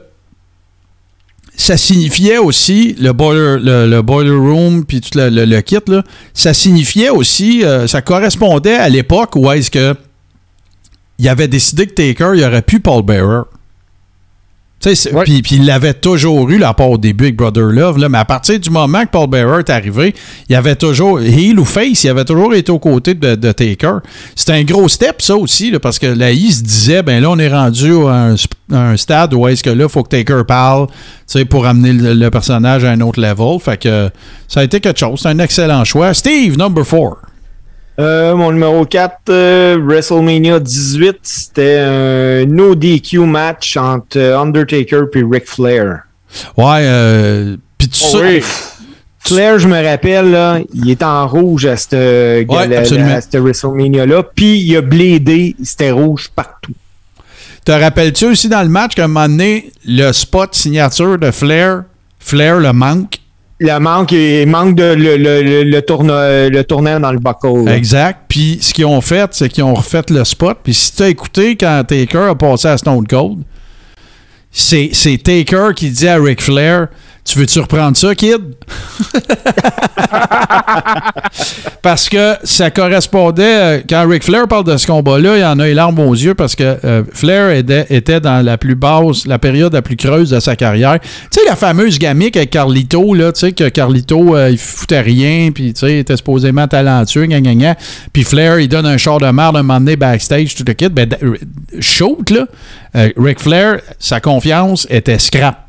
ça 1.57 1.77
signifiait 1.77 2.39
aussi, 2.39 2.95
le 3.01 3.12
boiler, 3.12 3.57
le, 3.61 3.87
le 3.89 4.03
boiler 4.03 4.31
room, 4.31 4.85
puis 4.85 5.01
tout 5.01 5.16
le, 5.19 5.31
le- 5.31 5.45
le 5.45 5.61
kit, 5.62 5.78
là, 5.89 6.03
ça 6.35 6.53
signifiait 6.55 7.09
aussi, 7.11 7.65
euh, 7.65 7.87
ça 7.87 8.03
correspondait 8.03 8.77
à 8.77 8.89
l'époque 8.89 9.37
où 9.37 9.51
est-ce 9.51 9.70
que 9.70 9.95
il 11.19 11.28
avait 11.28 11.49
décidé 11.49 11.87
que 11.87 11.95
Taker, 11.95 12.33
il 12.37 12.45
aurait 12.45 12.61
pu 12.62 12.78
Paul 12.81 13.03
Bearer. 13.03 13.45
Puis 15.25 15.43
il 15.57 15.67
l'avait 15.67 15.95
toujours 15.95 16.49
eu, 16.51 16.59
là, 16.59 16.73
part 16.75 16.91
au 16.91 16.99
début 16.99 17.25
avec 17.25 17.37
Brother 17.37 17.65
Love, 17.67 17.99
là, 17.99 18.09
mais 18.09 18.19
à 18.19 18.25
partir 18.25 18.59
du 18.61 18.71
moment 18.71 19.03
que 19.05 19.11
Paul 19.11 19.29
Bearer 19.29 19.61
est 19.61 19.71
arrivé, 19.71 20.15
il 20.49 20.55
avait 20.55 20.77
toujours, 20.77 21.21
heel 21.21 21.59
ou 21.59 21.65
face, 21.65 22.05
il 22.05 22.09
avait 22.09 22.25
toujours 22.25 22.55
été 22.55 22.71
aux 22.71 22.79
côtés 22.79 23.15
de, 23.15 23.35
de 23.35 23.53
Taker. 23.53 23.99
C'était 24.35 24.53
un 24.53 24.63
gros 24.65 24.89
step, 24.89 25.21
ça 25.23 25.37
aussi, 25.37 25.71
là, 25.71 25.81
parce 25.81 25.99
que 25.99 26.07
la 26.07 26.31
I 26.33 26.53
se 26.53 26.63
disait, 26.63 27.03
ben 27.03 27.21
là, 27.23 27.31
on 27.31 27.39
est 27.39 27.49
rendu 27.49 27.93
à 28.07 28.13
un, 28.13 28.35
sp- 28.35 28.53
à 28.73 28.91
un 28.91 28.97
stade 28.97 29.35
où 29.35 29.47
est-ce 29.49 29.63
que 29.63 29.71
là, 29.71 29.85
il 29.85 29.91
faut 29.91 30.03
que 30.03 30.11
Taker 30.11 30.43
parle, 30.47 30.87
pour 31.51 31.67
amener 31.67 31.93
le, 31.93 32.15
le 32.15 32.31
personnage 32.31 32.85
à 32.85 32.91
un 32.91 33.01
autre 33.01 33.21
level. 33.21 33.59
Fait 33.61 33.77
que 33.77 34.11
ça 34.49 34.61
a 34.61 34.65
été 34.65 34.81
quelque 34.81 34.99
chose. 35.01 35.21
C'est 35.23 35.29
un 35.29 35.39
excellent 35.39 35.85
choix. 35.85 36.15
Steve, 36.15 36.57
number 36.57 36.85
4. 36.85 37.17
Euh, 37.98 38.35
mon 38.36 38.52
numéro 38.52 38.85
4, 38.85 39.14
euh, 39.31 39.78
WrestleMania 39.82 40.60
18, 40.60 41.16
c'était 41.23 41.78
un 41.78 42.44
no 42.44 42.74
DQ 42.74 43.20
match 43.20 43.77
entre 43.78 44.18
euh, 44.18 44.39
Undertaker 44.39 45.05
et 45.14 45.23
Ric 45.31 45.47
Flair. 45.47 46.01
Ouais, 46.59 46.81
euh, 46.82 47.56
puis 47.78 47.89
tu 47.89 48.01
Oh 48.05 48.18
sais- 48.18 48.18
oui. 48.39 48.43
Flair, 49.20 49.59
je 49.59 49.66
me 49.66 49.82
rappelle, 49.82 50.31
là, 50.31 50.60
il 50.74 50.89
est 50.90 51.02
en 51.02 51.27
rouge 51.27 51.66
cette, 51.77 51.94
à 53.14 53.20
cette 53.20 53.36
WrestleMania-là, 53.36 54.23
puis 54.35 54.59
il 54.60 54.77
a 54.77 54.82
blédé, 54.82 55.56
c'était 55.64 55.90
rouge 55.90 56.31
partout. 56.35 56.73
te 57.64 57.73
rappelles-tu 57.73 58.27
aussi 58.27 58.48
dans 58.48 58.62
le 58.62 58.68
match 58.68 58.94
qu'à 58.94 59.05
un 59.05 59.09
moment 59.09 59.27
donné, 59.28 59.73
le 59.85 60.12
spot 60.12 60.55
signature 60.55 61.18
de 61.18 61.31
Flair, 61.32 61.82
Flair 62.20 62.60
le 62.60 62.73
manque? 62.73 63.18
Le 63.59 63.78
manque, 63.78 64.12
il 64.12 64.47
manque 64.47 64.74
de 64.74 64.93
le, 64.95 65.16
le, 65.16 65.62
le, 65.65 65.83
tourne- 65.83 66.09
le 66.49 66.62
tournant 66.62 67.01
dans 67.01 67.11
le 67.12 67.19
buckle. 67.19 67.65
là. 67.65 67.74
Exact. 67.77 68.20
Puis 68.28 68.59
ce 68.61 68.74
qu'ils 68.74 68.85
ont 68.85 69.01
fait, 69.01 69.31
c'est 69.33 69.49
qu'ils 69.49 69.65
ont 69.65 69.73
refait 69.74 70.03
le 70.11 70.24
spot. 70.24 70.59
Puis 70.62 70.74
si 70.74 70.95
tu 70.95 71.03
as 71.03 71.09
écouté 71.09 71.57
quand 71.57 71.83
Taker 71.89 72.28
a 72.31 72.35
passé 72.35 72.69
à 72.69 72.77
Stone 72.77 73.07
Cold, 73.07 73.39
c'est 74.51 74.91
Taker 75.23 75.70
qui 75.74 75.91
dit 75.91 76.07
à 76.09 76.16
Ric 76.16 76.43
Flair 76.43 76.89
Tu 77.27 77.40
veux-tu 77.40 77.59
reprendre 77.59 77.97
ça, 77.97 78.15
kid? 78.15 78.40
Parce 81.82 82.09
que 82.09 82.35
ça 82.44 82.70
correspondait. 82.70 83.78
euh, 83.78 83.81
Quand 83.89 84.07
Ric 84.09 84.23
Flair 84.23 84.47
parle 84.48 84.65
de 84.65 84.77
ce 84.77 84.86
combat-là, 84.86 85.36
il 85.36 85.44
en 85.44 85.59
a 85.59 85.66
les 85.66 85.74
larmes 85.74 85.98
aux 85.98 86.15
yeux 86.15 86.35
parce 86.35 86.55
que 86.55 86.77
euh, 86.85 87.03
Flair 87.12 87.51
était, 87.51 87.86
était 87.90 88.20
dans 88.20 88.44
la 88.44 88.59
plus 88.59 88.74
basse, 88.77 89.27
la 89.27 89.39
période 89.39 89.73
la 89.73 89.82
plus 89.82 89.97
creuse 89.97 90.31
de 90.31 90.40
sa 90.40 90.57
carrière. 90.57 90.98
Tu 91.01 91.09
sais, 91.31 91.40
la 91.48 91.57
fameuse 91.57 91.98
gamique 91.98 92.36
avec 92.36 92.51
Carlito, 92.51 93.15
là, 93.15 93.32
tu 93.32 93.40
sais, 93.40 93.53
que 93.53 93.69
Carlito, 93.69 94.36
euh, 94.36 94.51
il 94.51 94.59
foutait 94.59 95.01
rien, 95.01 95.51
puis 95.53 95.73
tu 95.74 95.81
sais, 95.81 95.93
il 95.94 95.98
était 95.98 96.16
supposément 96.16 96.69
talentueux, 96.69 97.27
gna, 97.27 97.40
gna, 97.40 97.55
gna. 97.55 97.74
Puis 98.12 98.24
Flair, 98.24 98.61
il 98.61 98.69
donne 98.69 98.86
un 98.86 98.97
char 98.98 99.19
de 99.19 99.28
merde 99.31 99.57
un 99.57 99.62
moment 99.62 99.81
donné 99.81 99.97
backstage, 99.97 100.55
tout 100.55 100.65
le 100.66 100.74
kit. 100.74 100.89
Ben, 100.89 101.09
shoot, 101.81 102.31
là, 102.31 102.47
euh, 102.94 103.11
Ric 103.16 103.40
Flair, 103.40 103.81
sa 103.98 104.20
confiance 104.20 104.86
était 104.90 105.19
scrap. 105.19 105.66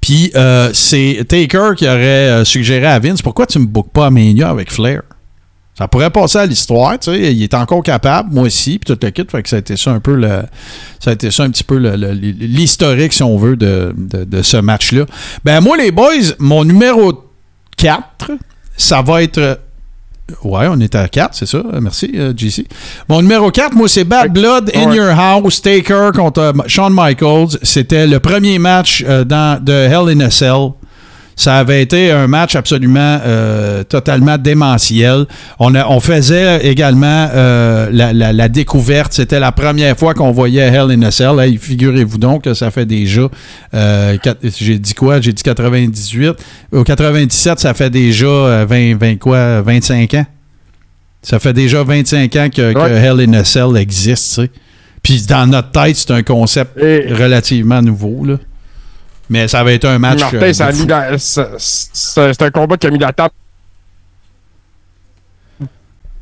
Puis 0.00 0.30
euh, 0.34 0.70
c'est 0.72 1.24
Taker 1.28 1.70
qui 1.76 1.86
aurait 1.86 1.96
euh, 2.30 2.44
suggéré 2.44 2.86
à 2.86 2.98
Vince 2.98 3.22
pourquoi 3.22 3.46
tu 3.46 3.58
me 3.58 3.66
bookes 3.66 3.90
pas 3.92 4.06
à 4.06 4.10
Mania 4.10 4.48
avec 4.50 4.70
Flair? 4.72 5.02
Ça 5.78 5.88
pourrait 5.88 6.08
passer 6.08 6.38
à 6.38 6.46
l'histoire, 6.46 6.98
tu 6.98 7.10
sais. 7.12 7.34
Il 7.34 7.42
est 7.42 7.52
encore 7.52 7.82
capable, 7.82 8.32
moi 8.32 8.44
aussi, 8.44 8.78
puis 8.78 8.94
tout 8.94 8.98
le 9.02 9.10
kit. 9.10 9.24
Fait 9.30 9.42
que 9.42 9.48
ça 9.50 9.56
a 9.56 9.58
été 9.58 9.76
ça 9.76 9.90
un 9.90 10.00
peu 10.00 10.14
le. 10.14 10.42
Ça 11.00 11.10
a 11.10 11.12
été 11.12 11.30
ça 11.30 11.42
un 11.42 11.50
petit 11.50 11.64
peu 11.64 11.76
l'historique, 11.76 13.12
si 13.12 13.22
on 13.22 13.36
veut, 13.36 13.56
de, 13.56 13.92
de- 13.96 14.24
de 14.24 14.40
ce 14.42 14.56
match-là. 14.56 15.04
Ben, 15.44 15.60
moi, 15.60 15.76
les 15.76 15.90
boys, 15.90 16.14
mon 16.38 16.64
numéro 16.64 17.12
4, 17.76 18.30
ça 18.78 19.02
va 19.02 19.22
être. 19.22 19.60
Ouais, 20.42 20.66
on 20.68 20.80
est 20.80 20.94
à 20.96 21.06
4, 21.06 21.34
c'est 21.34 21.46
ça. 21.46 21.62
Merci, 21.80 22.10
euh, 22.16 22.32
JC. 22.36 22.66
Mon 23.08 23.22
numéro 23.22 23.50
4, 23.50 23.74
moi, 23.74 23.88
c'est 23.88 24.02
Bad 24.02 24.32
Blood 24.32 24.72
in. 24.74 24.92
Your 24.92 25.10
House, 25.10 25.62
Taker 25.62 26.10
contre 26.14 26.40
euh, 26.40 26.52
Shawn 26.66 26.92
Michaels. 26.92 27.58
C'était 27.62 28.08
le 28.08 28.18
premier 28.18 28.58
match 28.58 29.04
euh, 29.06 29.22
dans, 29.24 29.62
de 29.62 29.72
Hell 29.72 30.08
in 30.08 30.20
a 30.20 30.30
Cell. 30.30 30.70
Ça 31.38 31.58
avait 31.58 31.82
été 31.82 32.10
un 32.10 32.26
match 32.28 32.56
absolument 32.56 33.18
euh, 33.22 33.84
totalement 33.84 34.38
démentiel. 34.38 35.26
On, 35.58 35.74
a- 35.74 35.86
on 35.86 36.00
faisait 36.00 36.66
également 36.66 37.28
euh, 37.34 37.88
la, 37.92 38.14
la- 38.14 38.32
la 38.32 38.48
découverte. 38.48 39.12
C'était 39.12 39.38
la 39.38 39.52
première 39.52 39.98
fois 39.98 40.14
qu'on 40.14 40.32
voyait 40.32 40.62
Hell 40.66 40.90
in 40.92 41.02
a 41.02 41.10
Cell. 41.10 41.38
Hey, 41.38 41.58
Figurez-vous 41.58 42.16
donc 42.16 42.44
que 42.44 42.54
ça 42.54 42.70
fait 42.70 42.86
déjà. 42.86 43.28
euh, 43.74 44.16
J'ai 44.58 44.78
dit 44.78 44.94
quoi? 44.94 45.20
J'ai 45.20 45.34
dit 45.34 45.42
98. 45.42 46.32
Au 46.72 46.84
97, 46.84 47.60
ça 47.60 47.74
fait 47.74 47.90
déjà 47.90 48.24
euh, 48.26 48.66
20, 48.66 48.96
20 48.98 49.16
quoi? 49.18 49.60
25 49.60 50.14
ans? 50.14 50.26
Ça 51.20 51.38
fait 51.38 51.52
déjà 51.52 51.82
25 51.82 52.36
ans 52.36 52.48
que. 52.48 52.72
Hell 52.94 53.28
in 53.28 53.34
a 53.34 53.44
Cell 53.44 53.76
existe. 53.76 54.40
Puis 55.02 55.22
dans 55.28 55.46
notre 55.46 55.70
tête, 55.70 55.96
c'est 55.96 56.12
un 56.12 56.22
concept 56.22 56.78
Et- 56.78 57.12
relativement 57.12 57.82
nouveau. 57.82 58.24
Là. 58.24 58.36
Mais 59.28 59.48
ça 59.48 59.60
avait 59.60 59.74
été 59.76 59.88
un 59.88 59.98
match. 59.98 60.20
Martin, 60.20 60.38
euh, 60.42 60.52
ça 61.18 61.48
c'est 61.58 62.32
c'est 62.32 62.42
un 62.42 62.50
combat 62.50 62.76
qui 62.76 62.86
a 62.86 62.90
mis 62.90 62.98
la 62.98 63.12
table 63.12 63.34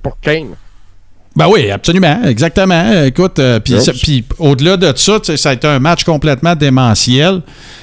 pour 0.02 0.18
Kane. 0.20 0.54
Ben 1.36 1.48
oui, 1.48 1.70
absolument, 1.70 2.22
exactement. 2.24 3.02
Écoute, 3.02 3.40
euh, 3.40 3.58
puis 3.58 4.24
au-delà 4.38 4.76
de 4.76 4.92
ça, 4.96 5.18
ça 5.36 5.50
a 5.50 5.52
été 5.52 5.66
un 5.66 5.80
match 5.80 6.04
complètement 6.04 6.54
démentiel. 6.54 7.42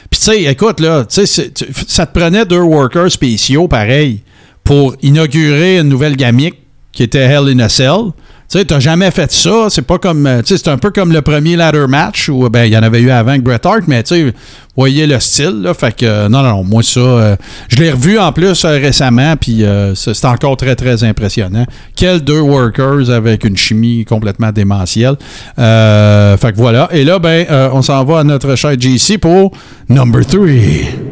Puis 0.10 0.20
tu 0.20 0.26
sais, 0.26 0.44
écoute, 0.44 0.80
là, 0.80 1.06
ça 1.10 2.06
te 2.06 2.18
prenait 2.18 2.46
deux 2.46 2.62
workers 2.62 3.12
spéciaux, 3.12 3.68
pareil, 3.68 4.22
pour 4.64 4.96
inaugurer 5.02 5.80
une 5.80 5.90
nouvelle 5.90 6.16
gamique 6.16 6.56
qui 6.94 7.04
était 7.04 7.24
Hell 7.24 7.50
in 7.50 7.60
a 7.60 7.70
Cell. 7.70 8.12
Tu 8.52 8.58
sais, 8.58 8.66
t'as 8.66 8.82
jamais 8.82 9.12
fait 9.12 9.32
ça. 9.32 9.68
C'est 9.70 9.82
pas 9.84 9.98
comme. 9.98 10.28
euh, 10.28 10.42
Tu 10.42 10.48
sais, 10.48 10.62
c'est 10.62 10.70
un 10.70 10.78
peu 10.78 10.92
comme 10.92 11.14
le 11.14 11.22
premier 11.22 11.56
ladder 11.56 11.86
match 11.88 12.28
où, 12.28 12.50
ben, 12.50 12.66
il 12.66 12.74
y 12.74 12.78
en 12.78 12.84
avait 12.84 13.00
eu 13.00 13.10
avant 13.10 13.30
avec 13.30 13.44
Bret 13.44 13.62
Hart, 13.64 13.84
mais 13.88 14.04
tu 14.04 14.14
sais, 14.14 14.34
voyez 14.76 15.08
le 15.08 15.18
style, 15.22 15.62
là. 15.62 15.74
Fait 15.74 15.96
que, 15.96 16.06
euh, 16.06 16.28
non, 16.28 16.42
non, 16.44 16.58
non, 16.58 16.64
moi, 16.66 16.84
ça, 16.84 17.00
euh, 17.00 17.36
je 17.70 17.78
l'ai 17.78 17.92
revu 17.92 18.20
en 18.20 18.34
plus 18.34 18.66
récemment, 18.66 19.38
puis 19.38 19.64
c'est 19.96 20.26
encore 20.26 20.58
très, 20.58 20.76
très 20.76 21.02
impressionnant. 21.06 21.66
Quels 21.96 22.20
deux 22.20 22.42
workers 22.42 23.10
avec 23.10 23.46
une 23.46 23.56
chimie 23.56 24.04
complètement 24.04 24.52
démentielle. 24.52 25.16
Fait 25.56 26.52
que 26.52 26.58
voilà. 26.58 26.90
Et 26.92 27.06
là, 27.06 27.20
ben, 27.20 27.46
on 27.72 27.82
s'en 27.82 28.04
va 28.04 28.20
à 28.20 28.24
notre 28.26 28.56
cher 28.58 28.74
JC 28.78 29.18
pour 29.18 29.52
number 29.88 30.26
3. 30.26 31.11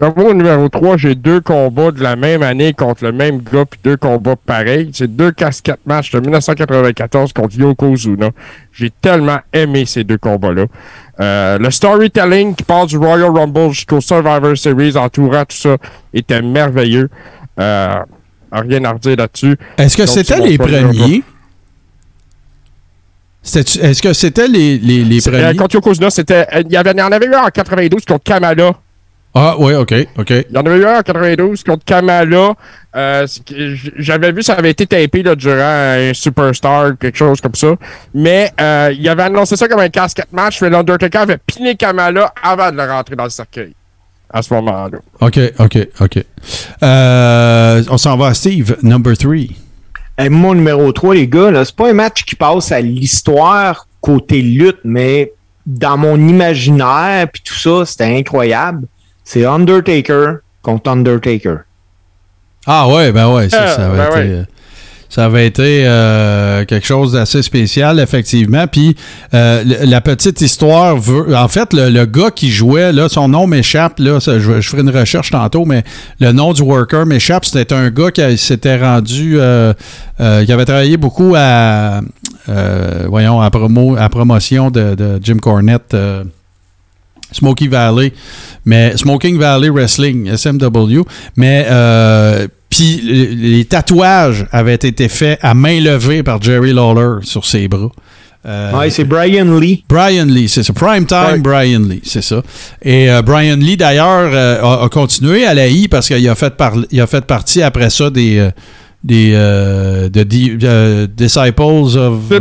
Mon 0.00 0.32
numéro 0.32 0.68
3, 0.68 0.96
j'ai 0.96 1.16
deux 1.16 1.40
combats 1.40 1.90
de 1.90 2.00
la 2.00 2.14
même 2.14 2.44
année 2.44 2.72
contre 2.72 3.02
le 3.04 3.10
même 3.10 3.40
gars, 3.42 3.64
puis 3.64 3.80
deux 3.82 3.96
combats 3.96 4.36
pareils. 4.36 4.90
C'est 4.94 5.08
deux 5.16 5.32
casquettes 5.32 5.84
matchs 5.86 6.12
de 6.12 6.20
1994 6.20 7.32
contre 7.32 7.56
Yokozuna. 7.58 8.30
J'ai 8.72 8.90
tellement 8.90 9.40
aimé 9.52 9.86
ces 9.86 10.04
deux 10.04 10.18
combats-là. 10.18 10.66
Euh, 11.18 11.58
le 11.58 11.70
storytelling 11.72 12.54
qui 12.54 12.62
part 12.62 12.86
du 12.86 12.96
Royal 12.96 13.28
Rumble 13.36 13.70
jusqu'au 13.72 14.00
Survivor 14.00 14.56
Series 14.56 14.96
entourant 14.96 15.44
tout 15.44 15.56
ça 15.56 15.76
était 16.14 16.42
merveilleux. 16.42 17.10
Euh, 17.58 17.96
rien 18.52 18.84
à 18.84 18.92
redire 18.92 19.16
là-dessus. 19.16 19.56
Est-ce 19.78 19.96
que 19.96 20.06
c'était 20.06 20.38
les 20.38 20.58
premier 20.58 20.82
premiers? 20.82 21.22
Est-ce 23.42 24.00
que 24.02 24.12
c'était 24.12 24.46
les, 24.46 24.78
les, 24.78 25.02
les 25.04 25.20
C'est- 25.20 25.30
premiers? 25.32 25.44
euh, 25.46 25.54
contre 25.54 25.74
Yokozuna, 25.74 26.10
c'était. 26.10 26.46
euh, 26.54 26.62
Il 26.66 26.72
y, 26.72 26.76
avait, 26.76 26.92
il 26.92 26.98
y 26.98 27.02
en 27.02 27.10
avait 27.10 27.26
eu 27.26 27.34
un 27.34 27.42
en 27.46 27.48
92 27.48 28.04
contre 28.04 28.22
Kamala. 28.22 28.74
Ah, 29.34 29.54
oui, 29.58 29.74
OK, 29.74 29.94
OK. 30.18 30.30
Il 30.30 30.46
y 30.54 30.58
en 30.58 30.62
avait 30.62 30.78
eu 30.78 30.84
un 30.86 30.98
en 30.98 31.02
92 31.02 31.62
contre 31.62 31.84
Kamala. 31.84 32.54
Euh, 32.96 33.26
J'avais 33.96 34.32
vu 34.32 34.42
ça 34.42 34.54
avait 34.54 34.70
été 34.70 34.86
tapé 34.86 35.22
là, 35.22 35.34
durant 35.36 35.60
un 35.60 36.12
Superstar, 36.14 36.98
quelque 36.98 37.16
chose 37.18 37.40
comme 37.40 37.54
ça. 37.54 37.74
Mais 38.14 38.50
euh, 38.60 38.92
il 38.98 39.08
avait 39.08 39.24
annoncé 39.24 39.56
ça 39.56 39.68
comme 39.68 39.80
un 39.80 39.90
casquette 39.90 40.32
match, 40.32 40.60
mais 40.62 40.70
l'Undertaker 40.70 41.18
avait 41.18 41.38
piné 41.38 41.76
Kamala 41.76 42.32
avant 42.42 42.72
de 42.72 42.76
le 42.76 42.84
rentrer 42.84 43.16
dans 43.16 43.24
le 43.24 43.30
cercueil. 43.30 43.74
À 44.30 44.42
ce 44.42 44.52
moment-là. 44.54 44.98
OK, 45.20 45.38
OK, 45.58 45.78
OK. 46.00 46.24
Euh, 46.82 47.82
on 47.90 47.96
s'en 47.96 48.16
va 48.16 48.28
à 48.28 48.34
Steve, 48.34 48.76
number 48.82 49.16
3. 49.16 49.34
Hey, 50.18 50.28
mon 50.30 50.54
numéro 50.54 50.90
3, 50.90 51.14
les 51.14 51.28
gars, 51.28 51.50
là, 51.50 51.64
c'est 51.64 51.76
pas 51.76 51.90
un 51.90 51.94
match 51.94 52.24
qui 52.24 52.34
passe 52.34 52.72
à 52.72 52.80
l'histoire 52.80 53.86
côté 54.00 54.42
lutte, 54.42 54.80
mais 54.84 55.32
dans 55.64 55.96
mon 55.96 56.16
imaginaire, 56.16 57.28
puis 57.32 57.42
tout 57.42 57.54
ça, 57.54 57.84
c'était 57.86 58.16
incroyable. 58.16 58.86
C'est 59.30 59.44
Undertaker 59.44 60.36
contre 60.62 60.90
Undertaker. 60.90 61.56
Ah 62.66 62.88
ouais, 62.88 63.12
ben 63.12 63.28
ouais, 63.30 63.50
ça, 63.50 63.62
Euh, 63.62 63.76
ça 63.76 63.86
avait 63.86 63.98
ben 63.98 64.06
été, 64.06 64.18
ouais. 64.20 64.34
euh, 64.36 64.44
ça 65.10 65.24
avait 65.26 65.46
été 65.46 65.82
euh, 65.86 66.64
quelque 66.64 66.86
chose 66.86 67.12
d'assez 67.12 67.42
spécial, 67.42 68.00
effectivement. 68.00 68.66
Puis 68.66 68.96
euh, 69.34 69.62
la 69.82 70.00
petite 70.00 70.40
histoire 70.40 70.96
veut. 70.96 71.36
En 71.36 71.46
fait, 71.48 71.74
le, 71.74 71.90
le 71.90 72.06
gars 72.06 72.30
qui 72.30 72.50
jouait, 72.50 72.90
là, 72.90 73.10
son 73.10 73.28
nom 73.28 73.46
m'échappe, 73.46 73.98
là, 73.98 74.18
ça, 74.18 74.38
je, 74.38 74.62
je 74.62 74.68
ferai 74.70 74.80
une 74.80 74.96
recherche 74.96 75.30
tantôt, 75.30 75.66
mais 75.66 75.84
le 76.20 76.32
nom 76.32 76.54
du 76.54 76.62
worker 76.62 77.04
m'échappe. 77.04 77.44
C'était 77.44 77.74
un 77.74 77.90
gars 77.90 78.10
qui 78.10 78.38
s'était 78.38 78.78
rendu. 78.78 79.38
euh, 79.38 79.74
euh, 80.20 80.42
qui 80.46 80.52
avait 80.52 80.64
travaillé 80.64 80.96
beaucoup 80.96 81.34
à. 81.36 82.00
euh, 82.48 83.04
voyons, 83.08 83.42
à, 83.42 83.50
promo, 83.50 83.94
à 83.98 84.08
promotion 84.08 84.70
de, 84.70 84.94
de 84.94 85.20
Jim 85.22 85.36
Cornette. 85.36 85.94
Smoky 87.32 87.68
Valley, 87.68 88.12
mais 88.64 88.96
Smoking 88.96 89.38
Valley 89.38 89.68
Wrestling, 89.70 90.30
SMW, 90.36 91.02
mais 91.36 91.66
euh, 91.68 92.46
puis 92.70 93.00
les 93.02 93.64
tatouages 93.64 94.46
avaient 94.52 94.74
été 94.74 95.08
faits 95.08 95.38
à 95.42 95.54
main 95.54 95.80
levée 95.80 96.22
par 96.22 96.40
Jerry 96.42 96.72
Lawler 96.72 97.22
sur 97.24 97.44
ses 97.46 97.68
bras. 97.68 97.90
Euh, 98.46 98.72
ouais, 98.78 98.88
c'est 98.90 99.04
Brian 99.04 99.58
Lee. 99.58 99.84
Brian 99.88 100.24
Lee, 100.26 100.48
c'est 100.48 100.62
ça. 100.62 100.72
Prime 100.72 101.06
Time 101.06 101.42
Brian 101.42 101.80
Lee, 101.80 102.00
c'est 102.04 102.22
ça. 102.22 102.42
Et 102.82 103.10
euh, 103.10 103.20
Brian 103.20 103.56
Lee, 103.56 103.76
d'ailleurs, 103.76 104.30
euh, 104.32 104.62
a, 104.62 104.84
a 104.84 104.88
continué 104.88 105.44
à 105.44 105.54
la 105.54 105.66
I 105.66 105.88
parce 105.88 106.06
qu'il 106.08 106.26
a, 106.28 106.34
fait 106.34 106.56
par- 106.56 106.76
il 106.90 107.00
a 107.00 107.06
fait 107.06 107.24
partie 107.26 107.62
après 107.62 107.90
ça 107.90 108.10
des, 108.10 108.48
des 109.04 109.32
euh, 109.34 110.08
de, 110.08 110.26
euh, 110.64 111.06
Disciples 111.06 111.62
of... 111.62 112.32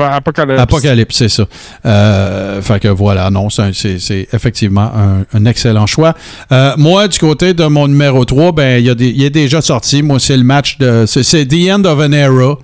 Apocalypse. 0.00 0.60
Apocalypse, 0.60 1.16
c'est 1.16 1.28
ça. 1.28 1.46
Euh, 1.86 2.60
fait 2.60 2.80
que 2.80 2.88
voilà, 2.88 3.30
non, 3.30 3.48
c'est 3.50 4.28
effectivement 4.32 4.90
un, 4.94 5.24
un 5.32 5.44
excellent 5.46 5.86
choix. 5.86 6.14
Euh, 6.52 6.74
moi, 6.76 7.08
du 7.08 7.18
côté 7.18 7.54
de 7.54 7.64
mon 7.64 7.88
numéro 7.88 8.24
3, 8.24 8.52
ben, 8.52 8.84
il 8.84 9.22
est 9.22 9.30
déjà 9.30 9.62
sorti. 9.62 10.02
Moi, 10.02 10.18
c'est 10.20 10.36
le 10.36 10.44
match 10.44 10.78
de. 10.78 11.04
C'est 11.06 11.46
The 11.46 11.70
End 11.70 11.84
of 11.84 11.98
an 11.98 12.12
Era. 12.12 12.58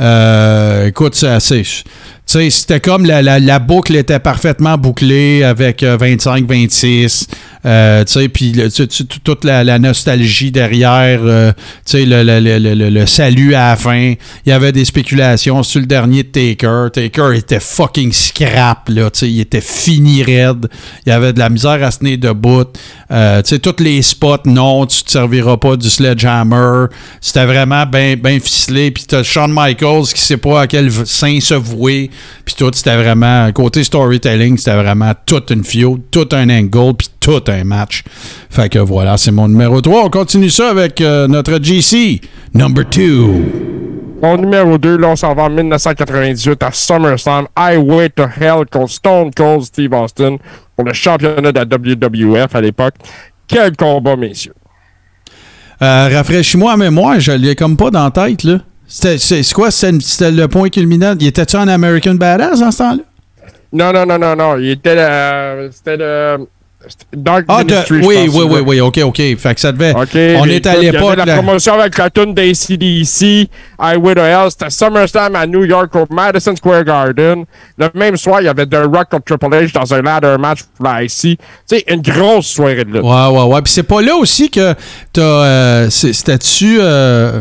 Euh, 0.00 0.88
écoute, 0.88 1.14
c'est 1.14 1.28
assez. 1.28 1.62
Tu 1.62 1.82
sais, 2.26 2.50
c'était 2.50 2.80
comme 2.80 3.04
la, 3.06 3.22
la, 3.22 3.38
la 3.38 3.58
boucle 3.58 3.94
était 3.96 4.18
parfaitement 4.18 4.76
bouclée 4.76 5.44
avec 5.44 5.82
euh, 5.82 5.96
25-26. 5.98 7.28
Euh, 7.66 8.04
tu 8.04 8.12
sais, 8.12 8.28
puis 8.28 8.52
toute 9.24 9.44
la, 9.44 9.64
la 9.64 9.78
nostalgie 9.78 10.50
derrière, 10.50 11.20
euh, 11.22 11.52
tu 11.86 11.92
sais, 11.98 12.04
le, 12.04 12.22
le- 12.22 12.58
le- 12.58 12.90
le- 12.90 13.06
salut 13.06 13.54
à 13.54 13.70
la 13.70 13.76
fin. 13.76 14.14
Il 14.44 14.48
y 14.50 14.52
avait 14.52 14.72
des 14.72 14.84
spéculations 14.84 15.62
sur 15.62 15.80
le 15.80 15.86
dernier 15.86 16.22
de 16.24 16.28
Taker. 16.28 16.88
Taker 16.92 17.32
était 17.36 17.60
fucking 17.60 18.12
scrap, 18.12 18.88
là, 18.88 19.10
tu 19.10 19.20
sais, 19.20 19.30
il 19.30 19.40
était 19.40 19.60
fini 19.60 20.22
raide. 20.22 20.68
Il 21.06 21.10
y 21.10 21.12
avait 21.12 21.32
de 21.32 21.38
la 21.38 21.48
misère 21.48 21.82
à 21.82 21.90
se 21.90 22.00
tenir 22.00 22.18
debout. 22.18 22.64
Euh, 23.10 23.42
tu 23.42 23.50
sais, 23.50 23.58
tous 23.58 23.82
les 23.82 24.02
spots, 24.02 24.38
non, 24.46 24.86
tu 24.86 25.02
te 25.02 25.10
serviras 25.10 25.56
pas 25.56 25.76
du 25.76 25.88
sledgehammer. 25.88 26.86
C'était 27.20 27.46
vraiment 27.46 27.86
bien 27.86 28.16
ben 28.16 28.40
ficelé. 28.40 28.90
Puis 28.90 29.04
t'as 29.06 29.22
Shawn 29.22 29.52
Michaels 29.52 30.06
qui 30.14 30.20
sait 30.20 30.36
pas 30.36 30.62
à 30.62 30.66
quel 30.66 30.90
sein 31.06 31.38
se 31.40 31.54
vouer. 31.54 32.10
Puis 32.44 32.54
tout, 32.56 32.70
c'était 32.74 32.96
vraiment, 32.96 33.50
côté 33.52 33.84
storytelling, 33.84 34.58
c'était 34.58 34.76
vraiment 34.76 35.12
toute 35.26 35.50
une 35.50 35.64
feud, 35.64 36.00
tout 36.10 36.28
un 36.32 36.50
angle, 36.50 36.94
puis 36.98 37.08
tout 37.24 37.42
un 37.48 37.64
match. 37.64 38.02
Fait 38.50 38.68
que 38.68 38.78
voilà, 38.78 39.16
c'est 39.16 39.32
mon 39.32 39.48
numéro 39.48 39.80
3. 39.80 40.04
On 40.04 40.10
continue 40.10 40.50
ça 40.50 40.68
avec 40.68 41.00
euh, 41.00 41.26
notre 41.26 41.58
GC, 41.62 42.20
number 42.52 42.84
2. 42.84 43.16
Mon 44.22 44.36
numéro 44.36 44.76
2, 44.76 44.98
là, 44.98 45.08
on 45.08 45.16
s'en 45.16 45.34
va 45.34 45.44
en 45.44 45.50
1998 45.50 46.62
à 46.62 46.70
SummerSlam, 46.70 47.46
Highway 47.56 48.10
to 48.10 48.24
Hell 48.24 48.64
contre 48.70 48.90
Stone 48.90 49.30
Cold 49.34 49.62
Steve 49.62 49.92
Austin 49.92 50.36
pour 50.76 50.84
le 50.84 50.92
championnat 50.92 51.50
de 51.52 51.58
la 51.58 51.64
WWF 51.64 52.54
à 52.54 52.60
l'époque. 52.60 52.94
Quel 53.48 53.74
combat, 53.76 54.16
messieurs. 54.16 54.54
Euh, 55.82 56.08
Rafraîchis-moi 56.12 56.72
la 56.72 56.76
mémoire, 56.76 57.20
je 57.20 57.32
l'ai 57.32 57.56
comme 57.56 57.76
pas 57.76 57.90
dans 57.90 58.04
la 58.04 58.10
tête, 58.10 58.44
là. 58.44 58.58
C'était 58.86 59.18
c'est 59.18 59.52
quoi? 59.54 59.70
C'était 59.70 60.30
le 60.30 60.46
point 60.46 60.68
culminant? 60.68 61.14
Il 61.18 61.26
était-tu 61.26 61.56
en 61.56 61.68
American 61.68 62.14
Badass 62.14 62.60
en 62.60 62.70
ce 62.70 62.78
temps-là? 62.78 63.02
Non, 63.72 63.92
non, 63.92 64.06
non, 64.06 64.18
non, 64.18 64.36
non. 64.36 64.58
Il 64.58 64.70
était 64.70 64.94
le. 64.94 65.70
C'était 65.72 65.96
le. 65.96 66.46
Dark 67.16 67.44
Ah, 67.48 67.64
de- 67.64 67.72
Ministry, 67.72 68.02
je 68.02 68.06
oui, 68.06 68.26
pense, 68.26 68.34
oui, 68.36 68.44
oui, 68.50 68.60
oui, 68.66 68.80
ok, 68.80 68.98
ok. 69.04 69.16
Fait 69.38 69.54
que 69.54 69.60
ça 69.60 69.72
devait. 69.72 69.94
On 69.96 70.44
est 70.46 70.66
à 70.66 70.76
l'époque. 70.76 71.16
la 71.16 71.24
là. 71.24 71.34
promotion 71.34 71.74
avec 71.74 71.96
la 71.98 72.10
tune 72.10 72.34
d'ACDC, 72.34 73.48
Highway 73.78 74.14
to 74.14 74.20
Hell. 74.20 74.50
C'était 74.50 74.70
SummerSlam 74.70 75.36
à 75.36 75.46
New 75.46 75.64
York 75.64 75.94
au 75.96 76.06
Madison 76.12 76.54
Square 76.56 76.84
Garden. 76.84 77.44
Le 77.78 77.88
même 77.94 78.16
soir, 78.16 78.40
il 78.40 78.44
y 78.44 78.48
avait 78.48 78.66
The 78.66 78.76
Rock 78.92 79.08
contre 79.10 79.24
Triple 79.36 79.54
H 79.54 79.72
dans 79.72 79.94
un 79.94 80.02
ladder 80.02 80.36
match 80.38 80.60
pour 80.76 80.86
la 80.86 81.02
IC. 81.04 81.10
Tu 81.12 81.36
sais, 81.66 81.84
une 81.88 82.02
grosse 82.02 82.46
soirée 82.46 82.84
de 82.84 82.92
lutte. 82.92 83.02
Ouais, 83.02 83.26
ouais, 83.28 83.42
ouais. 83.44 83.62
Puis 83.62 83.72
c'est 83.72 83.82
pas 83.82 84.02
là 84.02 84.14
aussi 84.16 84.50
que 84.50 84.74
t'as. 85.12 85.22
Euh, 85.22 85.90
C'était-tu 85.90 86.78
euh, 86.80 87.40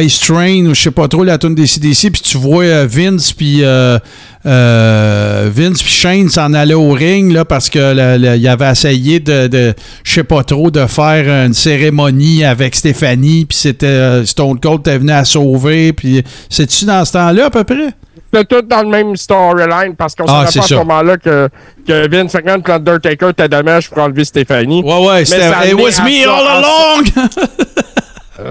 Ice 0.00 0.20
Train 0.20 0.66
ou 0.66 0.74
je 0.74 0.80
sais 0.82 0.90
pas 0.90 1.08
trop 1.08 1.24
la 1.24 1.38
tune 1.38 1.54
des 1.54 1.66
CDC, 1.66 2.10
puis 2.10 2.22
tu 2.22 2.38
vois 2.38 2.64
euh, 2.64 2.86
Vince 2.88 3.32
puis 3.32 3.58
euh, 3.62 3.98
euh, 4.46 5.50
Vince 5.52 5.82
puis 5.82 5.92
Shane 5.92 6.28
s'en 6.28 6.52
allaient 6.54 6.74
au 6.74 6.92
ring 6.92 7.32
là 7.32 7.44
parce 7.44 7.68
que 7.70 8.36
il 8.36 8.48
avait 8.48 8.70
essayé 8.70 9.20
de, 9.20 9.46
de 9.46 9.74
je 10.02 10.12
sais 10.12 10.24
pas 10.24 10.42
trop 10.44 10.70
de 10.70 10.86
faire 10.86 11.46
une 11.46 11.54
cérémonie 11.54 12.44
avec 12.44 12.74
Stéphanie 12.74 13.44
puis 13.44 13.56
c'était 13.58 13.86
euh, 13.86 14.24
Stone 14.24 14.58
Cold 14.60 14.80
était 14.80 14.98
venu 14.98 15.12
à 15.12 15.24
sauver 15.24 15.92
puis 15.92 16.22
c'est-tu 16.48 16.84
dans 16.84 17.04
ce 17.04 17.12
temps-là 17.12 17.46
à 17.46 17.50
peu 17.50 17.64
près? 17.64 17.90
C'était 18.32 18.44
tout 18.46 18.66
dans 18.66 18.82
le 18.82 18.88
même 18.88 19.16
storyline 19.16 19.94
parce 19.96 20.14
qu'on 20.14 20.24
Ah, 20.26 20.46
savait 20.46 20.50
c'est 20.50 20.58
pas 20.58 20.64
à 20.64 20.68
ce 20.68 20.74
moment-là 20.74 21.16
que, 21.18 21.48
que 21.86 22.08
Vince 22.08 22.34
McMahon 22.34 22.58
et 22.66 22.68
l'Undertaker 22.68 23.28
étaient 23.30 23.48
dommage 23.48 23.88
pour 23.88 23.98
enlever 24.02 24.24
Stéphanie. 24.24 24.82
Ouais, 24.82 25.06
ouais, 25.06 25.24
c'était 25.24 25.70
It 25.70 25.74
was 25.74 26.02
me 26.02 26.26
all 26.26 26.64
along! 26.64 27.28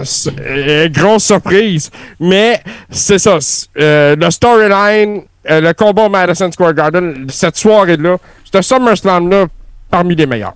Euh, 0.03 0.85
c'est- 0.85 0.89
grosse 0.93 1.23
surprise. 1.25 1.89
Mais 2.19 2.61
c'est 2.89 3.19
ça. 3.19 3.37
euh, 3.79 4.15
le 4.15 4.29
storyline, 4.31 5.21
euh, 5.49 5.61
le 5.61 5.73
combat 5.73 6.03
au 6.05 6.09
Madison 6.09 6.51
Square 6.51 6.73
Garden, 6.73 7.25
cette 7.29 7.57
soirée-là, 7.57 8.17
ce 8.53 8.61
SummerSlam-là, 8.61 9.47
parmi 9.89 10.15
les 10.15 10.25
meilleurs. 10.25 10.53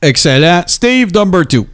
Excellent. 0.00 0.62
Steve, 0.66 1.12
number 1.14 1.46
two. 1.46 1.66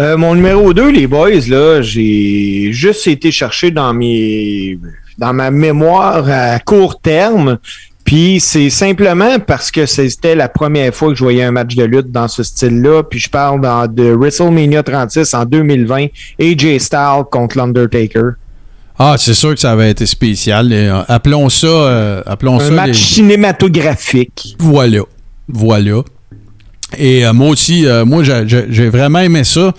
Euh, 0.00 0.16
mon 0.16 0.34
numéro 0.34 0.74
2, 0.74 0.90
les 0.90 1.06
boys, 1.06 1.30
là, 1.48 1.80
j'ai 1.80 2.72
juste 2.72 3.06
été 3.06 3.30
chercher 3.30 3.70
dans 3.70 3.94
mes 3.94 4.76
dans 5.18 5.32
ma 5.32 5.52
mémoire 5.52 6.28
à 6.28 6.58
court 6.58 7.00
terme. 7.00 7.58
Puis 8.04 8.38
c'est 8.40 8.68
simplement 8.68 9.38
parce 9.38 9.70
que 9.70 9.86
c'était 9.86 10.34
la 10.34 10.48
première 10.48 10.94
fois 10.94 11.08
que 11.08 11.14
je 11.14 11.24
voyais 11.24 11.42
un 11.44 11.52
match 11.52 11.74
de 11.74 11.84
lutte 11.84 12.10
dans 12.12 12.28
ce 12.28 12.42
style-là. 12.42 13.02
Puis 13.02 13.18
je 13.18 13.30
parle 13.30 13.60
dans, 13.62 13.86
de 13.86 14.12
WrestleMania 14.14 14.82
36 14.82 15.32
en 15.34 15.44
2020, 15.46 16.06
AJ 16.40 16.78
Styles 16.78 17.24
contre 17.30 17.56
l'Undertaker. 17.56 18.32
Ah, 18.98 19.16
c'est 19.18 19.34
sûr 19.34 19.54
que 19.54 19.60
ça 19.60 19.72
avait 19.72 19.90
été 19.90 20.04
spécial. 20.06 20.72
Et, 20.72 20.86
euh, 20.86 21.02
appelons 21.08 21.48
ça. 21.48 21.66
euh, 21.66 22.22
appelons 22.26 22.60
Un 22.60 22.64
ça 22.66 22.70
match 22.70 22.88
les- 22.88 22.94
cinématographique. 22.94 24.54
Voilà. 24.58 25.00
Voilà. 25.48 26.02
Et 26.98 27.26
euh, 27.26 27.32
moi 27.32 27.48
aussi, 27.48 27.86
euh, 27.86 28.04
moi, 28.04 28.22
j'ai- 28.22 28.88
vraiment 28.90 29.18
aimé 29.20 29.44
ça. 29.44 29.72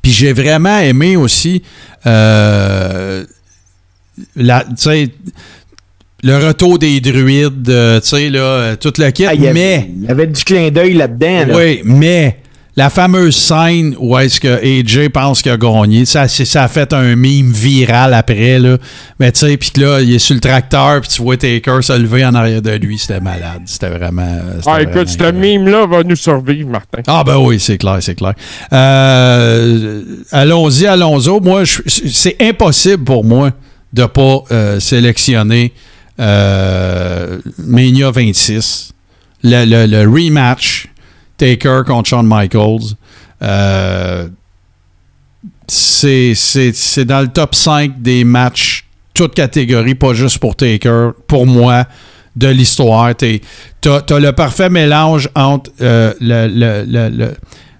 Puis 0.00 0.10
j'ai 0.12 0.32
vraiment 0.32 0.78
aimé 0.78 1.16
aussi 1.16 1.62
la, 4.36 4.64
le 6.22 6.36
retour 6.46 6.78
des 6.78 7.00
druides, 7.00 7.68
euh, 7.68 8.00
tu 8.00 8.08
sais, 8.08 8.30
là, 8.30 8.38
euh, 8.40 8.76
toute 8.76 8.98
la 8.98 9.10
kit. 9.12 9.26
Ah, 9.26 9.34
il 9.34 9.42
y 9.42 9.48
avait- 9.48 9.54
mais. 9.54 9.90
Il 10.02 10.08
y 10.08 10.10
avait 10.10 10.26
du 10.26 10.42
clin 10.44 10.70
d'œil 10.70 10.94
là-dedans. 10.94 11.46
là. 11.48 11.56
Oui, 11.56 11.80
mais 11.84 12.36
la 12.76 12.88
fameuse 12.90 13.34
scène 13.36 13.94
où 13.98 14.16
est-ce 14.16 14.40
que 14.40 14.48
AJ 14.64 15.08
pense 15.10 15.42
qu'il 15.42 15.50
a 15.52 15.56
gagné, 15.56 16.04
ça, 16.06 16.28
ça 16.28 16.62
a 16.62 16.68
fait 16.68 16.92
un 16.92 17.16
meme 17.16 17.50
viral 17.52 18.14
après, 18.14 18.58
là. 18.60 18.78
Mais 19.18 19.30
tu 19.32 19.40
sais, 19.40 19.56
puis 19.56 19.72
là, 19.76 20.00
il 20.00 20.14
est 20.14 20.18
sur 20.20 20.34
le 20.34 20.40
tracteur, 20.40 21.00
puis 21.00 21.10
tu 21.10 21.22
vois 21.22 21.36
Taker 21.36 21.78
se 21.82 21.92
lever 21.98 22.24
en 22.24 22.34
arrière 22.34 22.62
de 22.62 22.70
lui, 22.70 22.98
c'était 22.98 23.20
malade. 23.20 23.62
C'était 23.66 23.90
vraiment... 23.90 24.22
euh, 24.22 24.60
Ah, 24.64 24.74
vraiment 24.76 24.90
écoute, 24.90 25.08
ce 25.08 25.32
meme-là 25.32 25.86
va 25.86 26.02
nous 26.04 26.16
survivre, 26.16 26.70
Martin. 26.70 27.02
ah 27.08 27.22
ben 27.26 27.36
oui, 27.38 27.58
c'est 27.58 27.76
clair, 27.78 27.98
c'est 28.00 28.14
clair. 28.14 28.34
Euh, 28.72 30.02
allons-y, 30.30 30.86
allons-y. 30.86 31.40
Moi, 31.40 31.64
je- 31.64 31.82
c'est 31.86 32.36
impossible 32.40 33.04
pour 33.04 33.24
moi 33.24 33.50
de 33.92 34.04
pas 34.06 34.44
euh, 34.50 34.80
sélectionner 34.80 35.72
euh, 36.20 37.38
Mania 37.58 38.10
26, 38.10 38.92
le, 39.44 39.64
le- 39.64 39.86
le 39.86 40.08
rematch 40.08 40.88
Taker 41.38 41.82
contre 41.86 42.08
Shawn 42.10 42.26
Michaels. 42.26 42.94
Euh, 43.42 44.28
c'est 45.68 47.04
dans 47.04 47.20
le 47.20 47.28
top 47.28 47.54
5 47.54 48.00
des 48.02 48.24
matchs, 48.24 48.84
toutes 49.14 49.34
catégories, 49.34 49.94
pas 49.94 50.12
juste 50.14 50.38
pour 50.38 50.54
Taker, 50.56 51.10
pour 51.26 51.46
moi, 51.46 51.84
de 52.36 52.48
l'histoire. 52.48 53.14
Tu 53.16 53.40
as, 53.86 54.18
le 54.18 54.30
parfait 54.32 54.70
mélange 54.70 55.28
entre 55.34 55.70
euh, 55.80 56.12
le- 56.20 56.48
le- 56.48 57.34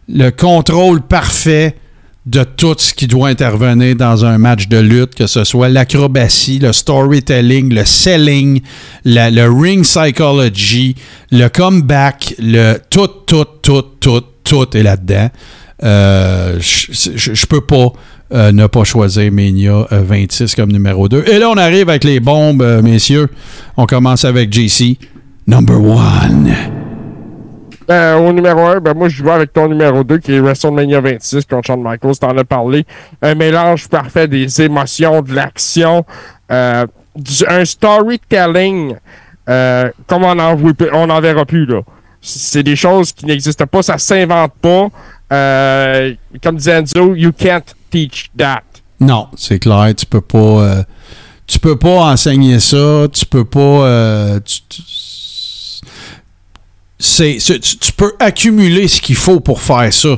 le 0.09 0.31
contrôle 0.31 1.01
parfait 1.03 1.77
de 2.25 2.45
tout 2.45 2.77
ce 2.79 2.95
qui 2.95 3.09
doit 3.09 3.29
intervenir 3.29 3.97
dans 3.97 4.25
un 4.25 4.39
match 4.39 4.69
de 4.69 4.79
lutte, 4.79 5.15
que 5.15 5.27
ce 5.27 5.43
soit 5.43 5.69
l'acrobatie, 5.69 6.61
le 6.61 6.73
storytelling, 6.73 7.75
le 7.75 7.85
selling, 7.85 8.61
le 9.05 9.49
ring 9.49 9.83
psychology, 9.83 10.95
le 11.33 11.49
comeback, 11.49 12.37
le 12.39 12.79
tout, 12.91 13.09
tout, 13.27 13.47
tout, 13.61 13.83
tout, 13.99 14.23
tout 14.45 14.77
est 14.77 14.83
là-dedans. 14.83 15.31
Euh, 15.83 16.59
je 16.61 17.47
peux 17.47 17.61
pas 17.61 17.93
euh, 18.35 18.51
ne 18.51 18.67
pas 18.67 18.85
choisir 18.85 19.31
Mania 19.31 19.87
euh, 19.93 20.03
26 20.03 20.55
comme 20.55 20.73
numéro 20.73 21.07
2. 21.07 21.25
Et 21.31 21.39
là, 21.39 21.51
on 21.51 21.57
arrive 21.57 21.91
avec 21.91 22.05
les 22.05 22.19
bombes, 22.19 22.63
euh, 22.63 22.81
messieurs. 22.81 23.29
On 23.77 23.85
commence 23.85 24.25
avec 24.25 24.51
JC. 24.51 24.97
Number 25.47 25.79
one. 25.79 26.82
Ben, 27.89 28.17
au 28.17 28.33
numéro 28.33 28.61
1, 28.61 28.81
ben, 28.81 28.95
moi, 28.95 29.09
je 29.09 29.23
vais 29.23 29.31
avec 29.33 29.53
ton 29.53 29.69
numéro 29.69 30.05
2, 30.05 30.19
qui 30.19 30.33
est 30.35 30.41
WrestleMania 30.41 31.01
26 31.01 31.45
contre 31.47 31.67
Shawn 31.67 31.83
Michaels. 31.83 32.17
T'en 32.19 32.37
as 32.37 32.45
parlé. 32.45 32.87
Un 33.21 33.35
mélange 33.35 33.89
parfait 33.89 34.29
des 34.29 34.63
émotions, 34.63 35.21
de 35.23 35.35
l'action, 35.35 36.05
euh, 36.51 36.87
un 37.49 37.65
storytelling, 37.65 38.95
euh, 39.49 39.91
comme 40.07 40.25
on 40.25 40.39
en, 40.39 40.55
voit- 40.55 40.73
on 40.93 41.11
en 41.11 41.21
verra 41.21 41.45
plus, 41.45 41.67
là. 41.67 41.81
C'est 42.21 42.63
des 42.63 42.77
choses 42.77 43.13
qui 43.13 43.27
n'existent 43.27 43.67
pas, 43.67 43.83
ça 43.83 43.99
s'invente 43.99 44.53
pas. 44.61 44.89
Euh, 45.33 46.15
comme 46.43 46.57
disait 46.57 46.79
Enzo, 46.79 47.15
you 47.17 47.33
can't 47.33 47.65
teach 47.91 48.31
that. 48.39 48.63
Non, 49.01 49.27
c'est 49.37 49.59
clair, 49.59 49.93
tu 49.97 50.07
peux 50.07 50.21
pas 50.21 50.39
euh, 50.39 50.83
tu 51.49 51.59
peux 51.59 51.77
pas 51.77 52.13
enseigner 52.13 52.61
ça, 52.61 53.07
tu 53.13 53.27
peux 53.27 53.45
pas 53.45 53.59
euh, 53.61 54.41
c'est, 57.03 57.39
tu, 57.39 57.59
tu 57.79 57.93
peux 57.93 58.13
accumuler 58.21 58.87
ce 58.89 59.01
qu'il 59.01 59.17
faut 59.17 59.41
pour 59.41 59.61
faire 59.61 59.93
ça, 59.93 60.17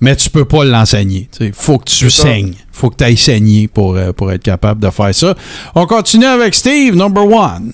mais 0.00 0.16
tu 0.16 0.30
peux 0.30 0.44
pas 0.44 0.64
l'enseigner. 0.64 1.28
Il 1.40 1.52
faut 1.52 1.78
que 1.78 1.84
tu 1.84 2.10
saignes. 2.10 2.54
faut 2.72 2.90
que 2.90 2.96
tu 2.96 3.04
ailles 3.04 3.16
saigner 3.16 3.68
pour, 3.68 3.96
euh, 3.96 4.12
pour 4.12 4.32
être 4.32 4.42
capable 4.42 4.80
de 4.80 4.90
faire 4.90 5.14
ça. 5.14 5.34
On 5.74 5.86
continue 5.86 6.24
avec 6.26 6.54
Steve, 6.54 6.94
number 6.96 7.24
one. 7.26 7.72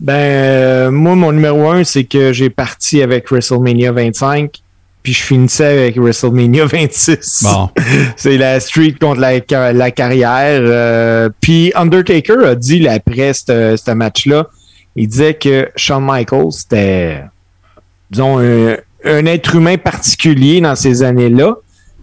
Ben, 0.00 0.12
euh, 0.14 0.90
moi, 0.92 1.16
mon 1.16 1.32
numéro 1.32 1.68
un, 1.68 1.82
c'est 1.82 2.04
que 2.04 2.32
j'ai 2.32 2.50
parti 2.50 3.02
avec 3.02 3.30
WrestleMania 3.32 3.90
25, 3.90 4.52
puis 5.02 5.12
je 5.12 5.22
finissais 5.22 5.66
avec 5.66 5.98
WrestleMania 5.98 6.66
26. 6.66 7.40
Bon. 7.42 7.68
c'est 8.16 8.36
la 8.36 8.60
street 8.60 8.94
contre 9.00 9.20
la, 9.20 9.72
la 9.72 9.90
carrière. 9.90 10.60
euh, 10.62 11.28
puis 11.40 11.72
Undertaker 11.74 12.44
a 12.46 12.54
dit 12.54 12.78
là, 12.78 12.92
après 12.92 13.32
ce 13.34 13.76
ce 13.76 13.90
match-là, 13.90 14.46
il 14.94 15.08
disait 15.08 15.34
que 15.34 15.68
Shawn 15.74 16.04
Michaels, 16.04 16.52
c'était, 16.52 17.22
disons, 18.10 18.38
un, 18.38 19.26
être 19.26 19.54
humain 19.54 19.76
particulier 19.76 20.60
dans 20.60 20.74
ces 20.74 21.02
années-là, 21.02 21.56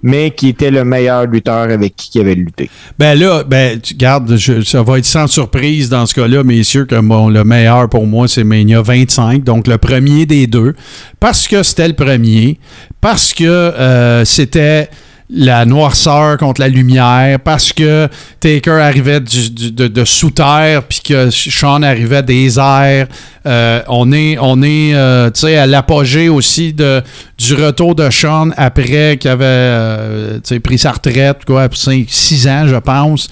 mais 0.05 0.29
qui 0.31 0.49
était 0.49 0.69
le 0.69 0.85
meilleur 0.85 1.25
lutteur 1.25 1.71
avec 1.71 1.95
qui 1.95 2.11
il 2.15 2.21
avait 2.21 2.35
lutté. 2.35 2.69
Ben 2.99 3.17
là, 3.17 3.43
ben, 3.43 3.79
tu 3.79 3.95
gardes, 3.95 4.37
ça 4.37 4.83
va 4.83 4.99
être 4.99 5.05
sans 5.05 5.25
surprise 5.25 5.89
dans 5.89 6.05
ce 6.05 6.13
cas-là, 6.13 6.43
messieurs, 6.43 6.85
que 6.85 6.99
bon, 6.99 7.29
le 7.29 7.43
meilleur 7.43 7.89
pour 7.89 8.05
moi, 8.05 8.27
c'est 8.27 8.43
Mania 8.43 8.81
25, 8.81 9.43
donc 9.43 9.67
le 9.67 9.79
premier 9.79 10.27
des 10.27 10.45
deux, 10.45 10.75
parce 11.19 11.47
que 11.47 11.63
c'était 11.63 11.87
le 11.87 11.95
premier, 11.95 12.59
parce 13.01 13.33
que 13.33 13.45
euh, 13.45 14.25
c'était 14.25 14.89
la 15.29 15.65
noirceur 15.65 16.37
contre 16.37 16.61
la 16.61 16.67
lumière, 16.67 17.39
parce 17.39 17.73
que 17.73 18.07
Taker 18.39 18.79
arrivait 18.79 19.19
de, 19.19 20.05
sous 20.05 20.29
terre, 20.29 20.83
puis 20.83 20.99
que 21.03 21.29
Sean 21.31 21.81
arrivait 21.81 22.21
des 22.21 22.59
airs. 22.59 23.07
Euh, 23.47 23.81
on 23.87 24.11
est, 24.11 24.37
on 24.39 24.61
euh, 24.63 25.29
à 25.43 25.65
l'apogée 25.65 26.29
aussi 26.29 26.73
du 26.73 27.53
retour 27.53 27.95
de 27.95 28.09
Sean 28.09 28.51
après 28.55 29.17
qu'il 29.17 29.31
avait 29.31 29.45
euh, 29.45 30.39
pris 30.63 30.77
sa 30.77 30.91
retraite, 30.91 31.45
quoi, 31.45 31.67
6 31.73 32.47
ans, 32.47 32.67
je 32.67 32.75
pense. 32.75 33.29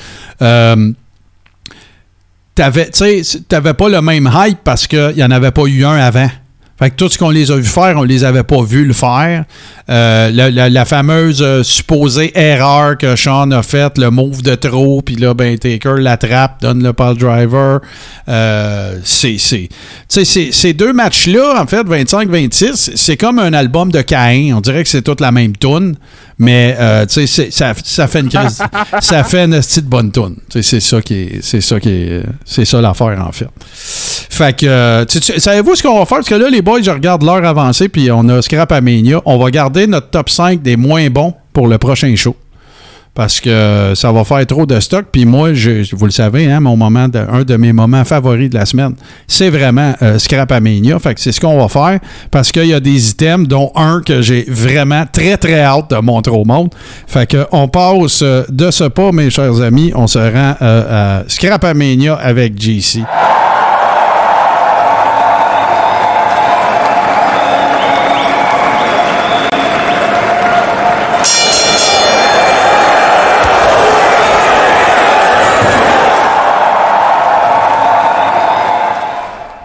T'avais, 2.56 2.92
t'avais 3.50 3.74
pas 3.74 3.90
le 3.90 4.00
même 4.02 4.30
hype 4.32 4.60
parce 4.64 4.86
qu'il 4.86 5.14
n'y 5.16 5.24
en 5.24 5.32
avait 5.32 5.52
pas 5.52 5.66
eu 5.66 5.86
un 5.86 5.96
avant. 5.96 6.30
Fait 6.80 6.90
que 6.90 6.96
tout 6.96 7.08
ce 7.08 7.20
qu'on 7.20 7.30
les 7.30 7.52
a 7.52 7.56
vu 7.56 7.64
faire, 7.64 7.96
on 7.98 8.04
les 8.04 8.24
avait 8.24 8.44
pas 8.44 8.64
vus 8.64 8.84
le 8.84 8.94
faire. 8.94 9.46
Euh, 9.90 10.32
la, 10.32 10.86
fameuse 10.86 11.42
euh, 11.44 11.62
supposée 11.62 12.32
erreur 12.36 12.98
que 12.98 13.16
Sean 13.16 13.52
a 13.52 13.62
faite, 13.62 13.98
le 14.00 14.10
move 14.10 14.42
de 14.42 14.56
trop, 14.56 15.02
puis 15.04 15.16
là, 15.16 15.34
ben, 15.36 15.58
Taker 15.58 15.96
l'attrape, 16.00 16.62
donne 16.62 16.82
le 16.82 16.92
pile 16.94 17.16
driver. 17.20 17.80
Euh, 18.28 18.98
c'est, 19.04 19.38
c'est- 19.38 19.70
ces 20.08 20.74
deux 20.74 20.94
matchs-là, 20.94 21.62
en 21.62 21.68
fait, 21.68 21.84
25-26, 21.86 22.92
c'est 22.96 23.18
comme 23.18 23.38
un 23.40 23.54
album 23.54 23.92
de 23.92 24.02
Caïn. 24.02 24.56
On 24.56 24.62
dirait 24.62 24.84
que 24.84 24.90
c'est 24.90 25.04
toute 25.04 25.22
la 25.22 25.32
même 25.32 25.56
tune, 25.56 25.96
mais 26.44 26.76
euh, 26.78 27.06
tu 27.06 27.26
sais, 27.26 27.50
ça, 27.52 27.74
ça 27.84 28.08
fait 28.08 28.20
une 28.20 28.30
crise, 28.30 28.62
ça 29.00 29.24
fait 29.24 29.46
une 29.46 29.60
petite 29.60 29.86
bonne 29.86 30.12
sais, 30.50 30.62
C'est 30.62 30.80
ça 30.80 31.02
qui 31.02 31.14
est, 31.16 31.40
c'est 31.42 31.62
ça 31.62 31.80
qui 31.80 31.90
est, 31.90 32.24
c'est 32.46 32.66
ça 32.66 32.82
l'affaire 32.82 33.26
en 33.26 33.32
fait. 33.32 33.48
Fait 34.30 34.56
que, 34.58 34.66
euh, 34.66 35.06
savez-vous 35.08 35.76
ce 35.76 35.84
qu'on 35.84 36.00
va 36.00 36.06
faire? 36.06 36.18
Parce 36.18 36.30
que 36.30 36.36
là, 36.36 36.50
les 36.50 36.62
boys, 36.62 36.82
je 36.82 36.92
regarde 36.92 37.24
l'heure 37.24 37.46
avancée, 37.46 37.88
puis 37.88 38.12
on 38.12 38.28
a 38.30 38.42
Scrap 38.42 38.72
à 38.72 38.82
Mania. 38.82 39.22
On 39.26 39.38
va 39.38 39.52
garder 39.52 39.88
notre 39.88 40.10
top 40.10 40.30
5 40.30 40.62
des 40.62 40.76
moins 40.76 41.10
bons 41.10 41.34
pour 41.54 41.68
le 41.68 41.78
prochain 41.78 42.14
show. 42.16 42.36
Parce 43.16 43.40
que 43.40 43.94
ça 43.96 44.12
va 44.12 44.24
faire 44.24 44.44
trop 44.48 44.66
de 44.66 44.80
stock. 44.80 45.06
Puis 45.12 45.26
moi, 45.26 45.54
je, 45.54 45.96
vous 45.96 46.06
le 46.06 46.12
savez, 46.12 46.52
hein, 46.52 46.60
mon 46.60 46.76
moment 46.76 47.08
de- 47.08 47.20
un 47.20 47.44
de 47.44 47.56
mes 47.58 47.72
moments 47.72 48.04
favoris 48.04 48.50
de 48.50 48.56
la 48.58 48.66
semaine, 48.66 48.96
c'est 49.28 49.52
vraiment 49.52 49.94
euh, 50.02 50.18
Scrap 50.18 50.52
à 50.52 50.60
Mania. 50.60 50.98
Fait 50.98 51.14
que 51.14 51.22
c'est 51.22 51.32
ce 51.32 51.40
qu'on 51.40 51.60
va 51.60 51.68
faire. 51.68 52.00
Parce 52.32 52.52
qu'il 52.52 52.66
y 52.66 52.74
a 52.74 52.80
des 52.80 53.10
items, 53.12 53.48
dont 53.48 53.72
un 53.76 54.02
que 54.04 54.22
j'ai 54.24 54.46
vraiment 54.48 55.04
très, 55.12 55.38
très 55.38 55.60
hâte 55.62 55.92
de 55.92 55.98
montrer 55.98 56.32
au 56.34 56.44
monde. 56.44 56.70
Fait 57.06 57.28
que 57.30 57.46
on 57.52 57.68
passe 57.68 58.22
euh, 58.24 58.44
de 58.50 58.72
ce 58.72 58.86
pas, 58.86 59.12
mes 59.12 59.30
chers 59.30 59.62
amis. 59.62 59.92
On 59.94 60.08
se 60.08 60.18
rend 60.18 60.56
euh, 60.64 61.20
à 61.22 61.24
Scrap 61.28 61.64
à 61.64 61.74
Mania 61.76 62.16
avec 62.16 62.60
JC. 62.60 63.02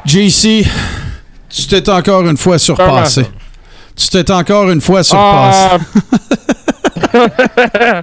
JC, 0.09 0.64
tu 1.51 1.66
t'es 1.66 1.86
encore 1.90 2.26
une 2.26 2.39
fois 2.39 2.59
surpassé. 2.59 3.26
Tu 3.94 4.09
t'es 4.09 4.30
encore 4.30 4.70
une 4.70 4.80
fois 4.80 5.02
surpassé. 5.05 5.85
Ah. 7.12 8.02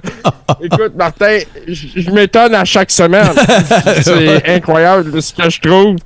Écoute, 0.62 0.94
Martin, 0.94 1.40
je 1.66 2.10
m'étonne 2.10 2.54
à 2.54 2.64
chaque 2.64 2.92
semaine. 2.92 3.32
C'est 4.02 4.48
incroyable 4.54 5.20
ce 5.20 5.34
que 5.34 5.50
je 5.50 5.60
trouve. 5.60 5.96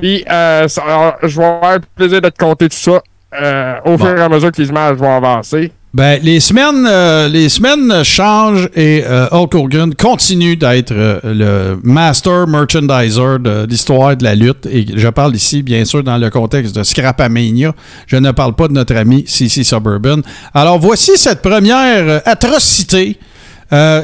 Puis, 0.00 0.24
euh, 0.30 0.66
je 0.68 1.38
vais 1.38 1.44
avoir 1.44 1.74
le 1.74 1.80
plaisir 1.96 2.22
de 2.22 2.30
te 2.30 2.38
compter 2.38 2.70
tout 2.70 2.76
ça 2.76 3.02
euh, 3.40 3.74
au 3.84 3.98
fur 3.98 4.16
et 4.16 4.22
à 4.22 4.28
mesure 4.28 4.52
que 4.52 4.60
les 4.60 4.68
images 4.68 4.96
vont 4.96 5.16
avancer. 5.16 5.72
Ben, 5.94 6.18
les 6.22 6.40
semaines, 6.40 6.86
euh, 6.88 7.28
les 7.28 7.50
semaines 7.50 8.02
changent 8.02 8.70
et 8.74 9.04
euh, 9.06 9.28
Hulk 9.30 9.54
Hogan 9.54 9.94
continue 9.94 10.56
d'être 10.56 10.94
euh, 10.94 11.20
le 11.22 11.80
master 11.82 12.46
merchandiser 12.46 13.38
de 13.38 13.66
l'histoire 13.68 14.16
de 14.16 14.24
la 14.24 14.34
lutte. 14.34 14.64
Et 14.64 14.86
je 14.96 15.08
parle 15.08 15.36
ici, 15.36 15.62
bien 15.62 15.84
sûr, 15.84 16.02
dans 16.02 16.16
le 16.16 16.30
contexte 16.30 16.74
de 16.74 16.82
Scrapamania. 16.82 17.74
Je 18.06 18.16
ne 18.16 18.30
parle 18.30 18.54
pas 18.54 18.68
de 18.68 18.72
notre 18.72 18.96
ami 18.96 19.24
CC 19.26 19.64
Suburban. 19.64 20.22
Alors, 20.54 20.78
voici 20.78 21.18
cette 21.18 21.42
première 21.42 22.22
atrocité. 22.24 23.18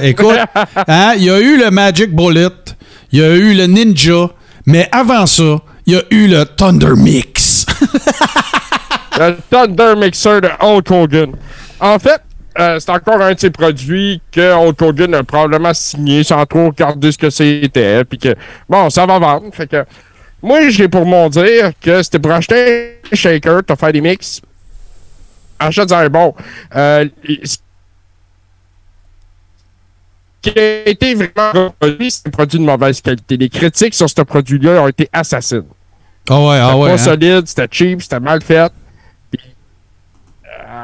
Écoute, 0.03 0.37
hein, 0.89 1.15
il 1.17 1.25
y 1.25 1.31
a 1.31 1.41
eu 1.41 1.57
le 1.57 1.71
Magic 1.71 2.15
Bullet, 2.15 2.49
il 3.13 3.21
y 3.21 3.23
a 3.23 3.35
eu 3.35 3.55
le 3.55 3.67
Ninja, 3.67 4.29
mais 4.67 4.91
avant 4.93 5.25
ça, 5.25 5.57
il 5.87 5.95
y 5.95 5.97
a 5.97 6.03
eu 6.11 6.27
le 6.27 6.45
Thunder 6.45 6.93
Mix. 6.97 7.65
Le 9.19 9.37
Thunder 9.51 9.95
Mixer 9.97 10.41
de 10.41 10.49
Hulk 10.61 10.91
Hogan. 10.91 11.33
En 11.81 11.99
fait, 11.99 12.21
euh, 12.59 12.79
c'est 12.79 12.91
encore 12.91 13.21
un 13.21 13.35
de 13.35 13.39
ces 13.39 13.51
produits 13.51 14.21
que 14.31 14.55
Hulk 14.55 14.81
Hogan 14.81 15.15
a 15.15 15.25
probablement 15.25 15.75
signé 15.75 16.23
sans 16.23 16.45
trop 16.47 16.67
regarder 16.67 17.11
ce 17.11 17.19
que 17.19 17.31
c'était. 17.31 18.05
Puis 18.05 18.19
que, 18.19 18.35
bon, 18.69 18.89
ça 18.91 19.07
va 19.07 19.19
vendre. 19.19 19.53
Fait 19.53 19.67
que, 19.67 19.85
moi, 20.43 20.69
j'ai 20.69 20.89
pour 20.89 21.05
mon 21.05 21.29
dire 21.29 21.73
que 21.81 22.03
c'était 22.03 22.21
pour 22.21 22.33
acheter 22.33 23.01
un 23.11 23.17
shaker, 23.17 23.63
t'as 23.65 23.77
fait 23.77 23.93
des 23.93 24.01
mix. 24.01 24.41
Achète 25.59 25.91
un 25.91 26.09
bon. 26.09 26.35
Euh, 26.77 27.07
ce 27.45 27.57
qui 30.41 30.57
a 30.57 30.89
été 30.89 31.15
vraiment 31.15 31.75
produit, 31.81 32.11
c'est 32.11 32.29
un 32.29 32.31
produit 32.31 32.61
de 32.61 32.65
mauvaise 32.65 33.01
qualité. 33.01 33.37
Les 33.37 33.49
critiques 33.49 33.95
sur 33.95 34.09
ce 34.09 34.23
produit-là 34.23 34.83
ont 34.83 34.89
été 34.89 35.09
assassines. 35.13 35.65
Ah 36.31 36.41
ouais, 36.41 36.59
ah 36.61 36.69
C'était 36.69 36.81
ouais. 36.81 36.89
pas 36.89 36.95
hein. 36.95 36.99
solide, 36.99 37.47
c'était 37.47 37.69
cheap, 37.71 38.03
c'était 38.03 38.21
mal 38.21 38.43
fait. 38.43 38.73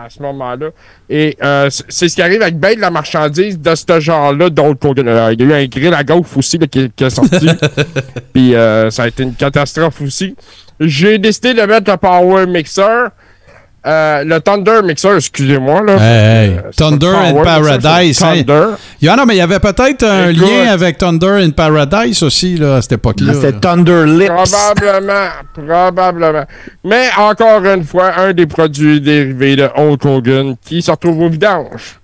À 0.03 0.11
ce 0.11 0.21
moment-là. 0.23 0.71
Et 1.09 1.37
euh, 1.43 1.71
c'est 1.71 2.09
ce 2.09 2.15
qui 2.15 2.23
arrive 2.23 2.43
avec 2.43 2.59
bien 2.59 2.75
de 2.75 2.81
la 2.81 2.91
marchandise 2.91 3.59
de 3.59 3.75
ce 3.75 4.01
genre-là. 4.01 4.51
Donc, 4.51 4.85
euh, 4.85 5.31
il 5.33 5.41
y 5.41 5.45
a 5.45 5.47
eu 5.47 5.65
un 5.65 5.67
grill 5.67 5.95
à 5.95 6.03
gauche 6.03 6.37
aussi 6.37 6.59
là, 6.59 6.67
qui, 6.67 6.91
qui 6.91 7.05
est 7.05 7.11
sorti. 7.11 7.49
Puis 8.35 8.55
euh, 8.55 8.91
ça 8.91 9.05
a 9.05 9.09
été 9.09 9.23
une 9.23 9.35
catastrophe 9.35 10.01
aussi. 10.03 10.35
J'ai 10.81 11.19
décidé 11.19 11.55
de 11.55 11.63
mettre 11.63 11.91
le 11.91 11.97
Power 11.97 12.47
Mixer. 12.47 13.09
Euh, 13.87 14.25
le 14.25 14.41
Thunder 14.41 14.81
Mixer, 14.83 15.17
excusez-moi. 15.17 15.83
Là, 15.83 15.97
Hey, 15.99 16.49
hey. 16.51 16.57
Euh, 16.59 16.71
Thunder 16.77 17.13
Mixer, 17.33 17.43
Paradise. 17.43 18.23
hein. 18.23 18.35
Thunder. 18.45 18.67
Il 19.03 19.09
y 19.09 19.11
en 19.11 19.15
a, 19.19 19.27
mais 19.27 19.35
il 19.35 19.39
y 19.39 19.43
avait 19.43 19.59
peut-être 19.61 20.05
un 20.05 20.31
Écoute. 20.31 20.43
lien 20.49 20.73
avec 20.73 20.99
Thunder 20.99 21.41
in 21.43 21.51
Paradise 21.51 22.23
aussi 22.23 22.57
là, 22.57 22.77
à 22.77 22.83
cette 22.83 22.93
époque-là. 22.93 23.35
C'était 23.35 23.53
Thunder 23.61 24.05
Lips. 24.07 24.29
Probablement, 24.31 25.29
probablement. 25.53 26.45
Mais 26.85 27.09
encore 27.19 27.65
une 27.65 27.85
fois, 27.85 28.13
un 28.19 28.33
des 28.33 28.47
produits 28.47 29.01
dérivés 29.01 29.57
de 29.57 29.69
Hulk 29.77 30.05
Hogan 30.05 30.55
qui 30.67 30.81
se 30.81 30.91
retrouve 30.91 31.21
au 31.23 31.29
vidange. 31.29 31.99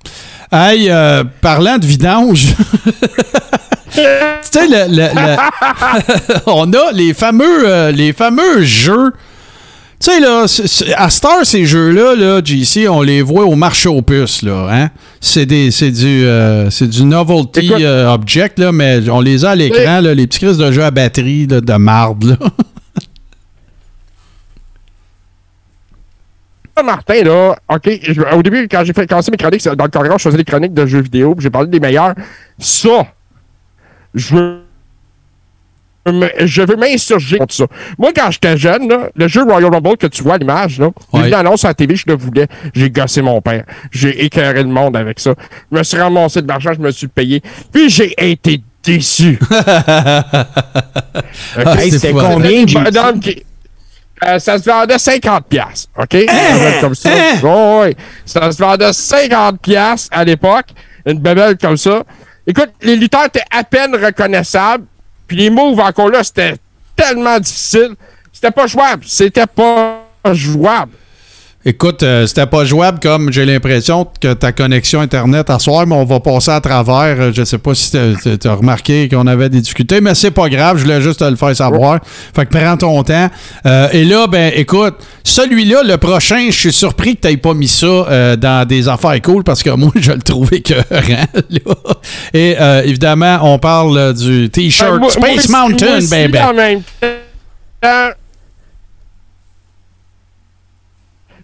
Hey, 0.53 0.91
euh, 0.91 1.23
parlant 1.41 1.79
de 1.79 1.87
vidange. 1.87 2.47
tu 3.95 4.01
sais, 4.51 4.67
le- 4.69 4.89
le- 4.89 5.15
le- 5.15 6.37
on 6.47 6.73
a 6.73 6.93
les 6.93 7.15
fameux, 7.15 7.69
euh, 7.69 7.91
les 7.93 8.13
fameux 8.13 8.63
jeux. 8.63 9.13
Tu 10.03 10.11
sais, 10.11 10.19
là, 10.21 10.47
à 10.97 11.11
Star, 11.11 11.45
ces 11.45 11.67
jeux-là, 11.67 12.15
là, 12.17 12.41
JC, 12.43 12.89
on 12.89 13.03
les 13.03 13.21
voit 13.21 13.45
au 13.45 13.55
marché 13.55 13.87
aux 13.87 14.01
puces, 14.01 14.41
là. 14.41 14.67
Hein? 14.71 14.91
C'est, 15.21 15.45
des, 15.45 15.71
c'est, 15.71 15.91
du, 15.91 16.25
euh, 16.25 16.71
c'est 16.71 16.89
du 16.89 17.05
novelty 17.05 17.71
euh, 17.85 18.11
object, 18.11 18.59
là, 18.59 18.73
mais 18.73 19.07
on 19.11 19.21
les 19.21 19.45
a 19.45 19.51
à 19.51 19.55
l'écran, 19.55 20.01
là, 20.01 20.15
les 20.15 20.27
petits 20.27 20.39
crises 20.39 20.57
de 20.57 20.73
jeux 20.73 20.85
à 20.85 20.91
batterie 20.91 21.47
là, 21.47 21.61
de 21.61 21.75
marde. 21.75 22.25
Là. 22.25 22.37
Ah, 26.77 26.83
Martin, 26.83 27.23
là, 27.25 27.57
OK, 27.69 27.91
je- 28.03 28.35
au 28.35 28.43
début, 28.43 28.67
quand 28.67 28.83
j'ai 28.85 28.95
fait 28.95 29.07
commencer 29.07 29.31
mes 29.31 29.37
chroniques 29.37 29.63
dans 29.69 29.85
le 29.85 29.91
corridor, 29.91 30.19
je 30.19 30.23
faisais 30.23 30.39
des 30.39 30.45
chroniques 30.45 30.73
de 30.73 30.87
jeux 30.87 31.03
vidéo, 31.03 31.35
puis 31.35 31.43
j'ai 31.43 31.51
parlé 31.51 31.69
des 31.69 31.81
meilleurs. 31.81 32.15
Ça, 32.59 33.07
je 34.15 34.35
veux. 34.35 34.61
Je 36.07 36.63
veux 36.63 36.77
m'insurger 36.77 37.39
contre 37.39 37.55
ça. 37.55 37.65
Moi, 37.99 38.11
quand 38.17 38.31
j'étais 38.31 38.57
jeune, 38.57 38.89
là, 38.89 39.09
le 39.15 39.29
jeu 39.29 39.43
Royal 39.43 39.71
Rumble 39.73 39.97
que 39.99 40.07
tu 40.07 40.23
vois 40.23 40.35
à 40.35 40.39
l'image, 40.39 40.79
là, 40.79 40.89
Ouais. 41.13 41.25
vu 41.25 41.29
l'annonce 41.31 41.65
à 41.65 41.69
la 41.69 41.75
TV, 41.75 41.95
je 41.97 42.05
le 42.07 42.17
voulais. 42.17 42.47
J'ai 42.75 42.89
gossé 42.91 43.21
mon 43.23 43.41
père. 43.41 43.65
J'ai 43.91 44.25
écœuré 44.25 44.63
le 44.63 44.69
monde 44.71 44.97
avec 44.97 45.21
ça. 45.21 45.35
Je 45.71 45.79
me 45.79 45.83
suis 45.83 45.99
ramassé 45.99 46.41
de 46.43 46.49
l'argent, 46.49 46.73
je 46.75 46.81
me 46.81 46.91
suis 46.91 47.09
payé. 47.09 47.43
Puis 47.73 47.91
j'ai 47.91 48.15
été 48.31 48.63
déçu. 48.83 49.39
Hey, 51.57 51.91
c'est 51.91 51.99
c'était 51.99 52.13
combien, 52.13 52.65
qui- 52.65 53.45
Euh, 54.23 54.39
ça 54.39 54.59
se 54.59 54.69
vendait 54.69 54.99
50 54.99 55.47
pièces, 55.47 55.89
OK? 55.99 56.13
Va 56.13 56.19
être 56.69 56.81
comme 56.83 56.95
ça. 56.95 57.09
Oh, 57.43 57.83
oui. 57.87 57.97
Ça 58.27 58.53
se 58.53 58.59
vendait 58.59 58.93
50 58.93 59.61
pièces 59.63 60.09
à 60.13 60.25
l'époque, 60.25 60.67
une 61.07 61.19
bébelle 61.19 61.57
comme 61.57 61.79
ça. 61.79 62.03
Écoute, 62.47 62.71
les 62.83 62.97
lutteurs 62.97 63.25
étaient 63.27 63.43
à 63.51 63.65
peine 63.65 63.95
reconnaissables, 63.95 64.85
puis 65.31 65.37
les 65.37 65.49
moves 65.49 65.79
encore 65.79 66.09
là, 66.09 66.25
c'était 66.25 66.57
tellement 66.97 67.39
difficile. 67.39 67.95
C'était 68.33 68.51
pas 68.51 68.67
jouable. 68.67 69.05
C'était 69.07 69.47
pas 69.47 70.05
jouable. 70.33 70.91
Écoute, 71.63 72.03
euh, 72.03 72.27
c'était 72.27 72.47
pas 72.47 72.65
jouable 72.65 73.01
comme 73.01 73.31
j'ai 73.31 73.45
l'impression 73.45 74.07
que 74.19 74.33
ta 74.33 74.51
connexion 74.51 75.03
Internet 75.03 75.51
à 75.51 75.59
soir, 75.59 75.87
mais 75.87 75.95
on 75.95 76.07
va 76.07 76.19
passer 76.19 76.53
à 76.53 76.61
travers. 76.63 77.21
Euh, 77.21 77.33
Je 77.35 77.45
sais 77.45 77.59
pas 77.59 77.75
si 77.75 77.91
tu 77.91 78.49
as 78.49 78.55
remarqué 78.55 79.11
qu'on 79.11 79.27
avait 79.27 79.51
des 79.51 79.61
difficultés, 79.61 80.01
mais 80.01 80.15
c'est 80.15 80.31
pas 80.31 80.49
grave, 80.49 80.79
je 80.79 80.85
voulais 80.85 81.03
juste 81.03 81.19
te 81.19 81.25
le 81.25 81.37
faire 81.37 81.55
savoir. 81.55 82.01
Fait 82.35 82.47
que 82.47 82.59
prends 82.59 82.79
ton 82.79 83.03
temps. 83.03 83.29
Euh, 83.67 83.89
et 83.93 84.07
là, 84.07 84.27
ben 84.27 84.51
écoute, 84.57 84.95
celui-là, 85.23 85.83
le 85.83 85.99
prochain, 85.99 86.47
je 86.47 86.59
suis 86.59 86.73
surpris 86.73 87.19
que 87.19 87.29
tu 87.29 87.37
pas 87.37 87.53
mis 87.53 87.69
ça 87.69 88.37
dans 88.39 88.67
des 88.67 88.89
affaires 88.89 89.21
cool 89.21 89.45
parce 89.45 89.63
que 89.63 89.69
moi, 89.77 89.93
je 89.97 90.13
le 90.13 90.23
trouvais 90.23 90.57
écœurant. 90.57 90.85
là. 91.51 91.75
Et 92.33 92.57
évidemment, 92.85 93.39
on 93.43 93.59
parle 93.59 94.15
du 94.15 94.49
T-shirt 94.49 94.93
Ben, 94.93 94.99
moi 94.99 95.11
Space 95.11 95.49
Mountain, 95.51 96.01
moi 96.01 96.09
baby. 96.11 96.39
En 96.39 96.55
même 96.55 96.83
temps. 97.83 98.11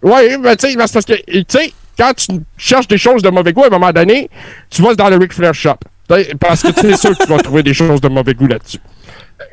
Oui, 0.01 0.37
mais 0.39 0.55
tu 0.55 0.69
sais, 0.69 0.75
parce 0.77 0.93
que, 0.93 1.13
tu 1.13 1.43
sais, 1.47 1.73
quand 1.97 2.13
tu 2.13 2.39
cherches 2.57 2.87
des 2.87 2.97
choses 2.97 3.21
de 3.21 3.29
mauvais 3.29 3.53
goût, 3.53 3.63
à 3.63 3.67
un 3.67 3.71
moment 3.71 3.91
donné, 3.91 4.29
tu 4.69 4.81
vas 4.81 4.93
dans 4.95 5.09
le 5.09 5.17
Ric 5.17 5.33
Flair 5.33 5.53
Shop. 5.53 5.77
Parce 6.39 6.61
que 6.61 6.71
tu 6.71 6.87
es 6.87 6.97
sûr 6.97 7.17
que 7.17 7.23
tu 7.23 7.29
vas 7.29 7.39
trouver 7.39 7.63
des 7.63 7.73
choses 7.73 7.99
de 7.99 8.07
mauvais 8.07 8.33
goût 8.33 8.47
là-dessus. 8.47 8.79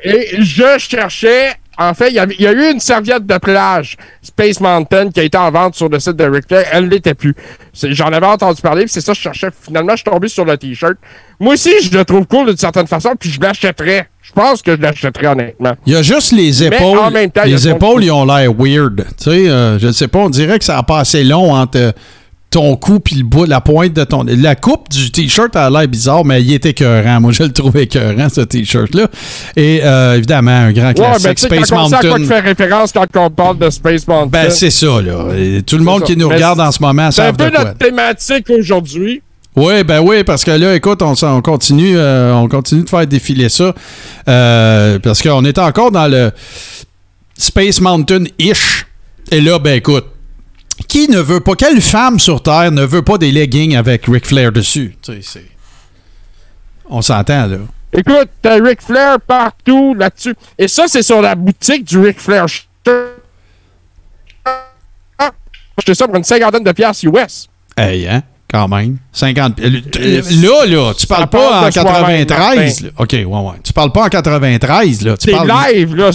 Et 0.03 0.41
je 0.41 0.77
cherchais, 0.77 1.53
en 1.77 1.93
fait, 1.93 2.09
il 2.09 2.15
y, 2.15 2.47
a 2.47 2.51
eu 2.51 2.71
une 2.71 2.79
serviette 2.79 3.25
de 3.25 3.37
plage 3.37 3.97
Space 4.21 4.59
Mountain 4.59 5.11
qui 5.11 5.19
a 5.19 5.23
été 5.23 5.37
en 5.37 5.51
vente 5.51 5.75
sur 5.75 5.89
le 5.89 5.99
site 5.99 6.15
de 6.15 6.23
Ric 6.23 6.47
Flair. 6.47 6.65
Elle 6.71 6.87
l'était 6.87 7.13
plus. 7.13 7.35
J'en 7.73 8.07
avais 8.07 8.25
entendu 8.25 8.61
parler, 8.61 8.85
c'est 8.87 9.01
ça 9.01 9.11
que 9.11 9.17
je 9.17 9.23
cherchais. 9.23 9.49
Finalement, 9.61 9.91
je 9.91 9.97
suis 9.97 10.11
tombé 10.11 10.27
sur 10.27 10.45
le 10.45 10.57
T-shirt. 10.57 10.95
Moi 11.39 11.55
aussi, 11.55 11.71
je 11.81 11.97
le 11.97 12.05
trouve 12.05 12.25
cool 12.27 12.47
d'une 12.47 12.57
certaine 12.57 12.87
façon, 12.87 13.15
puis 13.19 13.29
je 13.29 13.41
l'achèterais. 13.41 14.07
Je 14.35 14.41
pense 14.41 14.61
que 14.61 14.75
je 14.75 14.81
l'achèterais 14.81 15.27
honnêtement. 15.27 15.73
Il 15.85 15.93
y 15.93 15.95
a 15.95 16.01
juste 16.01 16.31
les 16.33 16.51
Mais 16.69 16.75
épaules. 16.75 16.99
en 16.99 17.11
même 17.11 17.31
temps, 17.31 17.43
les 17.45 17.67
épaules, 17.67 18.03
ils 18.03 18.11
ont 18.11 18.25
l'air 18.25 18.51
weird. 18.57 19.05
Tu 19.17 19.23
sais, 19.23 19.49
euh, 19.49 19.79
je 19.79 19.87
ne 19.87 19.91
sais 19.93 20.07
pas, 20.07 20.19
on 20.19 20.29
dirait 20.29 20.59
que 20.59 20.65
ça 20.65 20.77
a 20.77 20.83
pas 20.83 20.99
assez 20.99 21.23
long 21.23 21.53
entre 21.53 21.77
euh, 21.79 21.91
ton 22.49 22.75
cou 22.75 22.99
puis 22.99 23.15
le 23.15 23.23
bout, 23.23 23.45
la 23.45 23.61
pointe 23.61 23.93
de 23.93 24.03
ton. 24.03 24.23
La 24.27 24.55
coupe 24.55 24.89
du 24.89 25.11
t-shirt 25.11 25.55
a 25.55 25.69
l'air 25.69 25.87
bizarre, 25.87 26.25
mais 26.25 26.41
il 26.41 26.53
est 26.53 26.65
écœurant. 26.65 27.21
Moi, 27.21 27.31
je 27.31 27.43
le 27.43 27.51
trouve 27.51 27.75
écœurant, 27.77 28.27
ce 28.29 28.41
t-shirt-là. 28.41 29.07
Et 29.55 29.81
euh, 29.83 30.15
évidemment, 30.17 30.51
un 30.51 30.71
grand 30.73 30.87
Ouais, 30.89 30.93
classique, 30.93 31.49
ben, 31.49 31.63
Space 31.63 31.69
quand 31.69 31.89
sait 31.89 31.95
à 31.95 31.99
quoi 32.01 32.17
tu 32.17 32.25
fais 32.25 32.39
référence 32.39 32.91
quand 32.91 33.05
on 33.15 33.29
parle 33.29 33.57
de 33.57 33.69
Space 33.69 34.07
Mountain? 34.07 34.27
Ben, 34.27 34.49
c'est 34.51 34.69
ça, 34.69 35.01
là. 35.01 35.27
Et 35.37 35.61
tout 35.63 35.77
le 35.77 35.83
monde 35.83 36.01
ça. 36.01 36.05
qui 36.07 36.17
nous 36.17 36.27
Mais 36.29 36.35
regarde 36.35 36.59
en 36.59 36.71
ce 36.71 36.81
moment 36.81 37.09
C'est 37.11 37.21
un 37.23 37.33
peu 37.33 37.49
quoi. 37.49 37.63
notre 37.63 37.77
thématique 37.77 38.49
aujourd'hui. 38.49 39.21
Oui, 39.55 39.83
ben 39.83 40.01
oui, 40.01 40.23
parce 40.23 40.43
que 40.43 40.51
là, 40.51 40.75
écoute, 40.75 41.01
on, 41.01 41.41
continue, 41.41 41.97
euh, 41.97 42.33
on 42.33 42.49
continue 42.49 42.83
de 42.83 42.89
faire 42.89 43.07
défiler 43.07 43.47
ça. 43.49 43.73
euh, 44.27 44.99
parce 44.99 45.21
qu'on 45.21 45.45
est 45.45 45.57
encore 45.57 45.91
dans 45.91 46.07
le 46.07 46.31
Space 47.37 47.79
Mountain-ish. 47.79 48.85
Et 49.31 49.39
là, 49.41 49.57
ben 49.59 49.75
écoute, 49.75 50.05
qui 50.89 51.07
ne 51.07 51.19
veut 51.19 51.39
pas, 51.39 51.55
quelle 51.55 51.79
femme 51.81 52.19
sur 52.19 52.43
Terre 52.43 52.71
ne 52.71 52.83
veut 52.83 53.01
pas 53.01 53.17
des 53.17 53.31
leggings 53.31 53.77
avec 53.77 54.05
Ric 54.07 54.25
Flair 54.25 54.51
dessus? 54.51 54.97
On 56.89 57.01
s'entend, 57.01 57.47
là. 57.47 57.57
Écoute, 57.93 58.29
t'as 58.41 58.61
Ric 58.61 58.81
Flair 58.81 59.21
partout 59.21 59.95
là-dessus. 59.97 60.35
Et 60.57 60.67
ça, 60.67 60.83
c'est 60.87 61.01
sur 61.01 61.21
la 61.21 61.33
boutique 61.33 61.85
du 61.85 61.97
Ric 61.97 62.19
Flair. 62.19 62.45
Acheté 65.77 65.93
ça 65.93 66.05
pour 66.07 66.15
une 66.17 66.23
cinquantaine 66.23 66.63
de 66.63 66.71
piastres 66.73 67.05
US. 67.05 67.47
Hey, 67.77 68.07
hein? 68.07 68.21
Quand 68.51 68.67
même. 68.67 68.97
50. 69.11 69.59
euh, 69.59 69.81
Et 69.99 70.21
Là, 70.35 70.65
là, 70.67 70.93
tu 70.97 71.07
parles 71.07 71.27
pas 71.27 71.63
en 71.63 71.67
de 71.67 71.71
soi-même, 71.73 72.25
93. 72.25 72.81
là. 72.83 72.89
OK, 72.97 73.11
ouais, 73.11 73.25
ouais. 73.25 73.53
Tu 73.63 73.73
parles 73.73 73.91
pas 73.91 74.03
en 74.03 74.09
93, 74.09 75.01
là. 75.01 75.17
Tu 75.17 75.29
C'est 75.29 75.31
parles. 75.35 75.51
live, 75.73 75.95
là. 75.95 76.11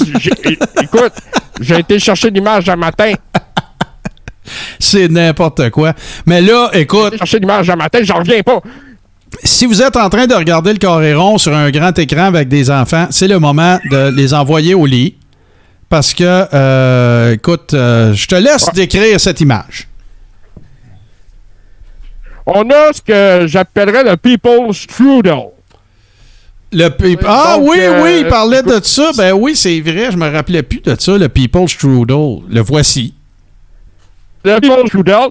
Écoute, 0.82 1.12
j'ai 1.61 1.78
été 1.81 1.98
chercher 1.98 2.31
l'image 2.31 2.69
un 2.69 2.77
matin. 2.77 3.12
C'est 4.78 5.09
n'importe 5.09 5.70
quoi. 5.70 5.93
Mais 6.27 6.40
là, 6.40 6.70
écoute. 6.73 7.01
J'ai 7.02 7.09
été 7.09 7.19
chercher 7.19 7.39
l'image 7.40 7.70
un 7.70 7.77
matin, 7.77 7.98
j'en 8.02 8.19
reviens 8.19 8.43
pas. 8.43 8.61
Si 9.44 9.66
vous 9.66 9.81
êtes 9.81 9.97
en 9.97 10.09
train 10.09 10.27
de 10.27 10.35
regarder 10.35 10.73
le 10.73 10.78
carré 10.78 11.15
rond 11.15 11.39
sur 11.39 11.55
un 11.55 11.70
grand 11.70 11.97
écran 11.98 12.24
avec 12.24 12.48
des 12.48 12.70
enfants, 12.70 13.07
c'est 13.11 13.28
le 13.28 13.39
moment 13.39 13.78
de 13.90 14.09
les 14.16 14.35
envoyer 14.35 14.74
au 14.74 14.86
lit. 14.86 15.16
Parce 15.89 16.15
que, 16.15 16.47
euh, 16.55 17.35
écoute, 17.35 17.74
euh, 17.74 18.12
je 18.15 18.27
te 18.27 18.35
laisse 18.36 18.66
décrire 18.74 19.20
cette 19.20 19.40
image. 19.40 19.89
On 22.52 22.68
a 22.70 22.93
ce 22.93 23.01
que 23.01 23.47
j'appellerais 23.47 24.02
le 24.02 24.16
People's 24.16 24.77
Strudel. 24.77 25.51
Le 26.72 26.89
pe- 26.89 27.16
ah 27.27 27.56
donc, 27.56 27.68
oui, 27.70 27.78
euh, 27.81 28.02
oui, 28.02 28.18
il 28.20 28.27
parlait 28.28 28.62
de 28.62 28.81
ça. 28.82 29.10
Ben 29.16 29.32
oui, 29.32 29.55
c'est 29.56 29.81
vrai, 29.81 30.10
je 30.10 30.16
me 30.16 30.28
rappelais 30.31 30.62
plus 30.62 30.81
de 30.81 30.97
ça, 30.98 31.16
le 31.16 31.28
People's 31.28 31.70
Strudel. 31.70 32.39
Le 32.48 32.60
voici. 32.60 33.14
Le 34.44 34.59
People's 34.60 34.89
Strudel. 34.89 35.28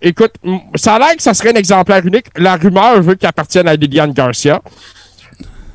Écoute, 0.00 0.32
ça 0.74 0.94
a 0.94 0.98
l'air 0.98 1.16
que 1.16 1.22
ça 1.22 1.34
serait 1.34 1.50
un 1.50 1.58
exemplaire 1.58 2.04
unique. 2.06 2.26
La 2.36 2.56
rumeur 2.56 3.00
veut 3.02 3.14
qu'il 3.14 3.26
appartienne 3.28 3.66
à 3.66 3.74
Liliane 3.74 4.12
Garcia. 4.12 4.60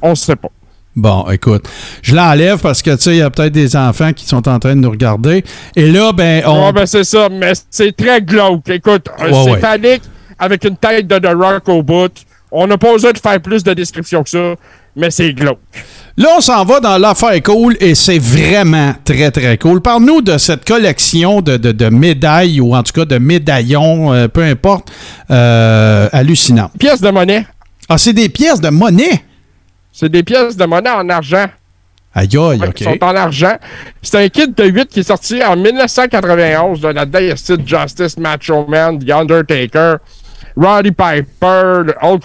On 0.02 0.12
ne 0.12 0.16
sait 0.16 0.36
pas. 0.36 0.50
Bon, 0.96 1.26
écoute, 1.32 1.68
je 2.04 2.16
l'enlève 2.16 2.60
parce 2.60 2.84
que, 2.84 2.92
tu 2.96 3.02
sais, 3.02 3.12
il 3.12 3.18
y 3.18 3.22
a 3.22 3.30
peut-être 3.32 3.52
des 3.52 3.76
enfants 3.76 4.14
qui 4.14 4.26
sont 4.26 4.48
en 4.48 4.60
train 4.60 4.76
de 4.76 4.82
nous 4.82 4.92
regarder. 4.92 5.44
Et 5.76 5.92
là, 5.92 6.12
ben, 6.14 6.44
on... 6.46 6.72
Ben 6.72 6.86
c'est 6.86 7.04
ça, 7.04 7.30
mais 7.30 7.54
c'est 7.70 7.96
très 7.98 8.22
glauque. 8.22 8.70
Écoute, 8.70 9.08
euh, 9.20 9.32
Ouais, 9.32 9.44
c'est 9.44 9.52
ouais. 9.52 10.02
Avec 10.40 10.64
une 10.66 10.78
tête 10.78 11.08
de 11.08 11.18
The 11.20 11.34
Rock 11.36 11.68
au 11.70 11.84
bout. 11.84 12.12
On 12.52 12.68
n'a 12.68 12.78
pas 12.78 12.94
besoin 12.94 13.12
de 13.12 13.18
faire 13.18 13.42
plus 13.42 13.64
de 13.64 13.74
description 13.74 14.24
que 14.24 14.30
ça, 14.30 14.54
mais 14.96 15.10
c'est 15.10 15.34
glauque. 15.34 15.60
Là, 16.16 16.28
on 16.38 16.42
s'en 16.42 16.64
va 16.66 16.80
dans 16.80 17.00
l'affaire 17.00 17.42
cool 17.42 17.76
et 17.80 17.96
c'est 17.96 18.20
vraiment 18.20 18.94
très, 19.04 19.32
très 19.32 19.58
cool. 19.58 19.82
Parle-nous 19.82 20.22
de 20.22 20.38
cette 20.38 20.64
collection 20.64 21.42
de, 21.42 21.58
de- 21.58 21.72
de 21.72 21.90
médailles 21.90 22.62
ou 22.62 22.76
en 22.76 22.84
tout 22.84 22.94
cas 22.94 23.06
de 23.06 23.18
médaillons, 23.18 24.14
euh, 24.14 24.28
peu 24.28 24.44
importe, 24.44 24.92
euh, 25.32 26.08
hallucinant. 26.12 26.70
Pièces 26.78 27.02
de 27.02 27.10
monnaie. 27.10 27.48
Ah, 27.90 27.98
c'est 27.98 28.14
des 28.14 28.30
pièces 28.30 28.62
de 28.62 28.70
monnaie? 28.70 29.24
C'est 29.92 30.10
des 30.10 30.22
pièces 30.22 30.56
de 30.56 30.66
monnaie 30.66 30.92
en 30.92 31.10
argent. 31.10 31.46
Aïe, 32.16 32.30
aïe, 32.38 32.62
OK. 32.68 32.84
sont 32.84 33.04
en 33.04 33.16
argent. 33.16 33.56
C'est 34.04 34.24
un 34.24 34.30
kit 34.30 34.48
de 34.48 34.64
8 34.66 34.86
qui 34.90 35.00
est 35.00 35.04
sorti 35.04 35.44
en 35.44 35.56
1991. 35.56 36.82
Là, 36.84 36.94
là-dedans, 36.94 37.20
il 37.20 37.28
y 37.30 37.32
a 37.32 37.36
Sid 37.36 37.62
Justice, 37.68 38.18
Macho 38.20 38.68
Man, 38.68 39.00
The 39.00 39.10
Undertaker, 39.10 39.96
Roddy 40.56 40.92
Piper, 40.92 41.94
Hulk 42.02 42.24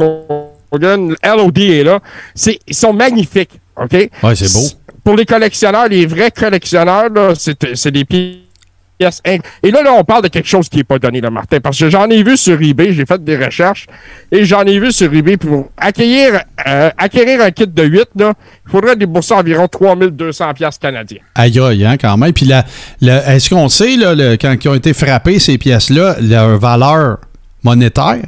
Hogan, 0.70 1.14
LOD 1.24 1.58
est 1.58 1.84
là. 1.84 2.00
C'est, 2.34 2.58
ils 2.66 2.74
sont 2.74 2.92
magnifiques, 2.92 3.58
OK? 3.76 3.92
Ouais, 4.22 4.34
c'est 4.34 4.52
beau. 4.52 4.66
Pour 5.04 5.16
les 5.16 5.24
collectionneurs, 5.24 5.88
les 5.88 6.04
vrais 6.06 6.30
collectionneurs, 6.30 7.08
là, 7.08 7.32
c'est, 7.34 7.74
c'est 7.74 7.90
des 7.90 8.04
pièces. 8.04 9.22
inc- 9.24 9.40
Et 9.62 9.70
là, 9.70 9.82
là, 9.82 9.92
on 9.94 10.04
parle 10.04 10.24
de 10.24 10.28
quelque 10.28 10.48
chose 10.48 10.68
qui 10.68 10.76
n'est 10.76 10.84
pas 10.84 10.98
donné, 10.98 11.22
là, 11.22 11.30
Martin, 11.30 11.60
parce 11.60 11.78
que 11.78 11.88
j'en 11.88 12.10
ai 12.10 12.22
vu 12.22 12.36
sur 12.36 12.60
eBay, 12.60 12.92
j'ai 12.92 13.06
fait 13.06 13.22
des 13.24 13.36
recherches, 13.42 13.86
et 14.30 14.44
j'en 14.44 14.64
ai 14.64 14.78
vu 14.78 14.92
sur 14.92 15.10
eBay 15.14 15.38
pour 15.38 15.70
acquérir, 15.78 16.42
euh, 16.66 16.90
acquérir 16.98 17.40
un 17.40 17.50
kit 17.50 17.66
de 17.66 17.82
8, 17.84 18.08
là, 18.16 18.34
il 18.66 18.70
faudrait 18.70 18.96
débourser 18.96 19.32
environ 19.32 19.68
3200 19.68 20.52
pièces 20.52 20.76
canadiens. 20.76 21.20
Aïe, 21.34 21.58
aïe, 21.58 21.86
hein, 21.86 21.96
quand 21.98 22.16
même. 22.18 22.32
Puis 22.34 22.44
la, 22.44 22.64
la- 23.00 23.34
est-ce 23.36 23.48
qu'on 23.48 23.70
sait, 23.70 23.96
là, 23.96 24.14
le- 24.14 24.36
quand 24.36 24.54
ils 24.62 24.68
ont 24.68 24.74
été 24.74 24.92
frappés, 24.92 25.38
ces 25.38 25.56
pièces-là, 25.56 26.16
leur 26.20 26.58
valeur 26.58 27.18
monétaire? 27.62 28.24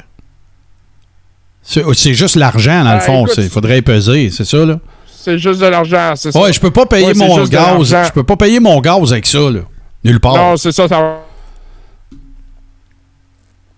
C'est, 1.62 1.84
c'est 1.94 2.14
juste 2.14 2.36
l'argent, 2.36 2.84
dans 2.84 2.92
le 2.94 2.96
Ah, 2.96 3.00
fond. 3.00 3.26
Il 3.36 3.48
faudrait 3.48 3.82
peser, 3.82 4.30
c'est 4.30 4.44
ça, 4.44 4.64
là? 4.64 4.80
C'est 5.06 5.38
juste 5.38 5.60
de 5.60 5.66
l'argent, 5.66 6.14
c'est 6.16 6.32
ça. 6.32 6.40
Ouais, 6.40 6.52
je 6.52 6.58
peux 6.60 6.70
pas 6.70 6.86
payer 6.86 7.08
Ouais, 7.08 7.14
mon 7.14 7.44
gaz. 7.44 7.94
Je 8.06 8.12
peux 8.12 8.24
pas 8.24 8.36
payer 8.36 8.58
mon 8.58 8.80
gaz 8.80 9.12
avec 9.12 9.26
ça, 9.26 9.38
là. 9.38 9.60
Nulle 10.02 10.18
part. 10.20 10.34
Non, 10.36 10.56
c'est 10.56 10.72
ça, 10.72 10.88
ça 10.88 11.00
va. 11.00 11.20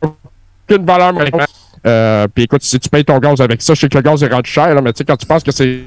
Aucune 0.03 0.87
valeur. 0.87 1.13
Euh, 1.85 2.29
puis 2.33 2.45
écoute, 2.45 2.63
si 2.63 2.79
tu 2.79 2.89
payes 2.89 3.05
ton 3.05 3.19
gaz 3.19 3.41
avec 3.41 3.61
ça, 3.61 3.75
je 3.75 3.81
sais 3.81 3.89
que 3.89 3.99
le 3.99 4.03
gaz 4.03 4.23
est 4.23 4.29
rendu 4.29 4.49
cher, 4.49 4.73
là, 4.73 4.81
mais 4.81 4.93
tu 4.93 4.99
sais, 4.99 5.05
quand 5.05 5.17
tu 5.17 5.27
penses 5.27 5.43
que 5.43 5.51
c'est. 5.51 5.83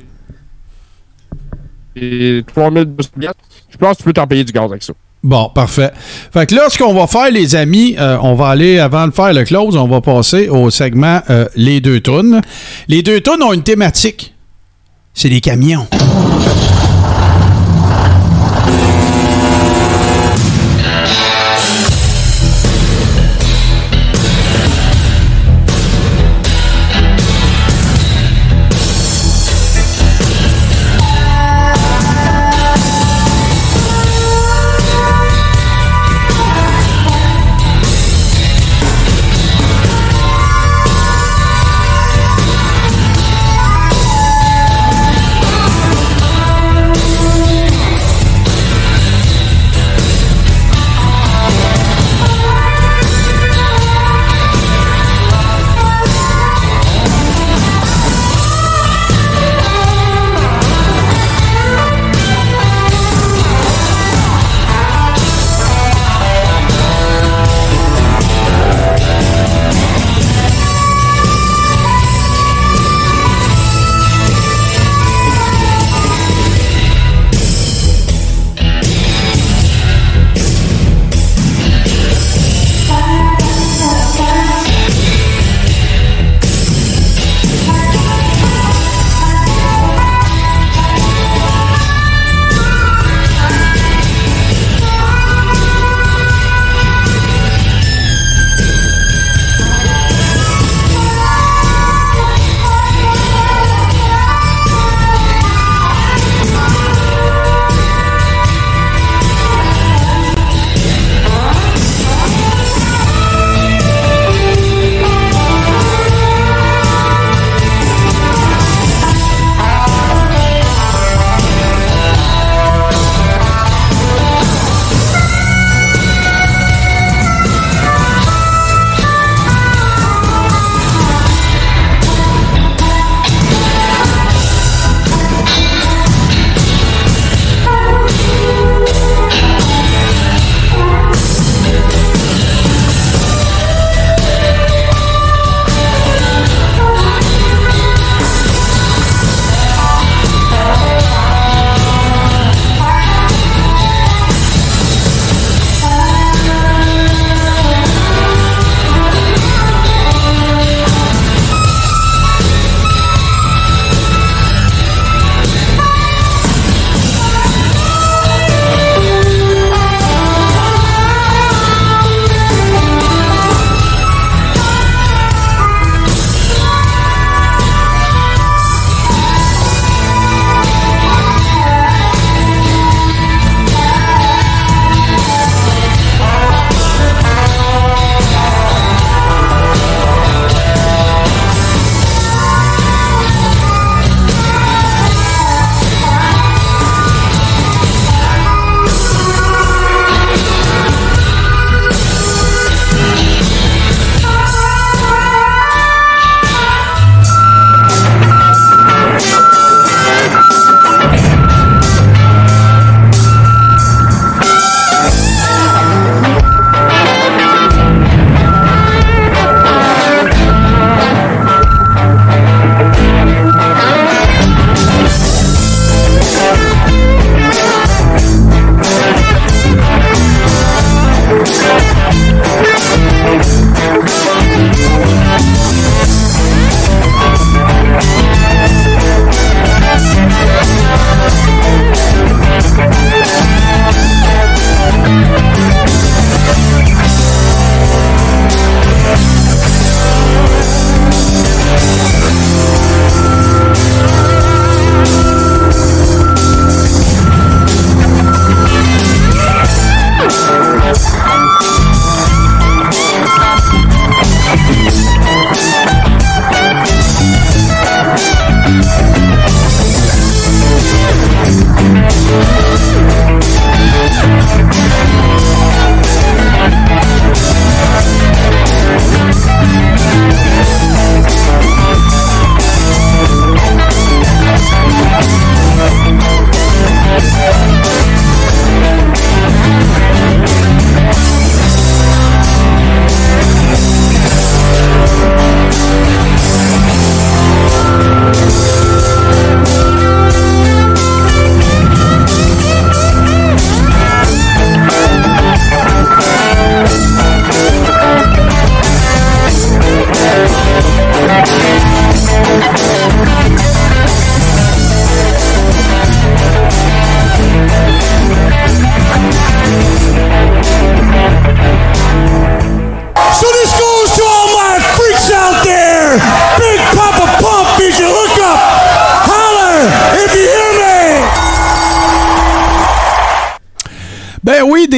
c'est 1.96 2.44
3200 2.54 3.10
piastres, 3.18 3.40
je 3.70 3.78
pense 3.78 3.94
que 3.94 3.98
tu 4.00 4.04
peux 4.04 4.14
t'en 4.14 4.28
payer 4.28 4.44
du 4.44 4.52
gaz 4.52 4.66
avec 4.70 4.84
ça. 4.84 4.94
Bon, 5.26 5.50
parfait. 5.50 5.90
Fait 6.32 6.46
que 6.46 6.54
là, 6.54 6.70
ce 6.70 6.78
qu'on 6.78 6.94
va 6.94 7.08
faire, 7.08 7.32
les 7.32 7.56
amis, 7.56 7.96
euh, 7.98 8.16
on 8.22 8.36
va 8.36 8.50
aller, 8.50 8.78
avant 8.78 9.08
de 9.08 9.12
faire 9.12 9.34
le 9.34 9.44
close, 9.44 9.76
on 9.76 9.88
va 9.88 10.00
passer 10.00 10.50
au 10.50 10.70
segment 10.70 11.20
euh, 11.32 11.48
Les 11.56 11.82
deux 11.82 12.00
tunes. 12.00 12.42
Les 12.88 13.02
deux 13.02 13.22
tunes 13.22 13.42
ont 13.42 13.52
une 13.52 13.64
thématique. 13.64 14.36
C'est 15.16 15.30
les 15.30 15.42
camions. 15.42 15.88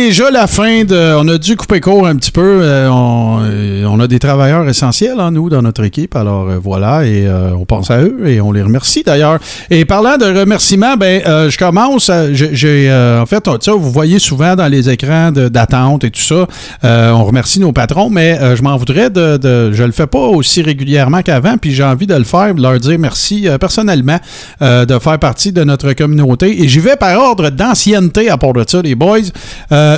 Déjà 0.08 0.32
la 0.32 0.48
fin 0.48 0.86
de. 0.86 1.16
On 1.18 1.28
a 1.28 1.38
dû 1.38 1.56
couper 1.58 1.82
court 1.82 2.08
un 2.08 2.16
petit 2.16 2.32
peu. 2.32 2.60
Euh, 2.62 2.90
on, 2.90 3.40
euh, 3.42 3.86
on 3.90 4.00
a 4.00 4.08
des 4.08 4.20
travailleurs 4.20 4.68
essentiels 4.70 5.20
en 5.20 5.32
nous 5.32 5.50
dans 5.50 5.62
notre 5.62 5.84
équipe. 5.84 6.16
Alors 6.16 6.48
euh, 6.50 6.58
voilà, 6.64 7.06
et 7.06 7.28
on 7.30 7.66
pense 7.66 7.92
à 7.92 8.02
eux 8.02 8.28
et 8.28 8.40
on 8.40 8.52
les 8.54 8.62
remercie 8.62 9.04
d'ailleurs. 9.04 9.40
Et 9.70 9.84
parlant 9.86 10.18
de 10.18 10.26
remerciements, 10.26 10.96
ben 10.96 11.22
je 11.50 11.58
commence. 11.58 12.10
j'ai- 12.32 12.92
en 13.22 13.26
fait, 13.26 13.48
on- 13.48 13.78
vous 13.78 13.92
voyez 13.92 14.20
souvent 14.20 14.56
dans 14.56 14.68
les 14.68 14.90
écrans 14.90 15.32
d'attente 15.32 16.04
et 16.06 16.12
tout 16.12 16.22
ça, 16.22 16.48
on 16.84 17.24
remercie 17.26 17.60
nos 17.60 17.74
patrons, 17.74 18.10
mais 18.10 18.40
je 18.56 18.62
m'en 18.62 18.78
voudrais 18.78 19.10
de, 19.10 19.38
de. 19.38 19.72
Je 19.74 19.84
le 19.84 19.92
fais 19.92 20.08
pas 20.08 20.20
aussi 20.20 20.62
régulièrement 20.62 21.22
qu'avant, 21.22 21.58
puis 21.58 21.74
j'ai 21.74 21.84
envie 21.84 22.08
de 22.08 22.16
le 22.16 22.24
faire, 22.24 22.56
de 22.56 22.62
leur 22.62 22.80
dire 22.80 22.98
merci 22.98 23.48
personnellement 23.60 24.20
de 24.62 25.00
faire 25.00 25.20
partie 25.20 25.52
de 25.52 25.64
notre 25.64 25.92
communauté. 25.94 26.64
Et 26.64 26.68
j'y 26.70 26.80
vais 26.80 26.96
par 26.96 27.20
ordre 27.20 27.50
d'ancienneté 27.50 28.30
à 28.30 28.38
part 28.38 28.54
de 28.54 28.64
ça, 28.68 28.82
les 28.82 28.96
boys. 28.96 29.18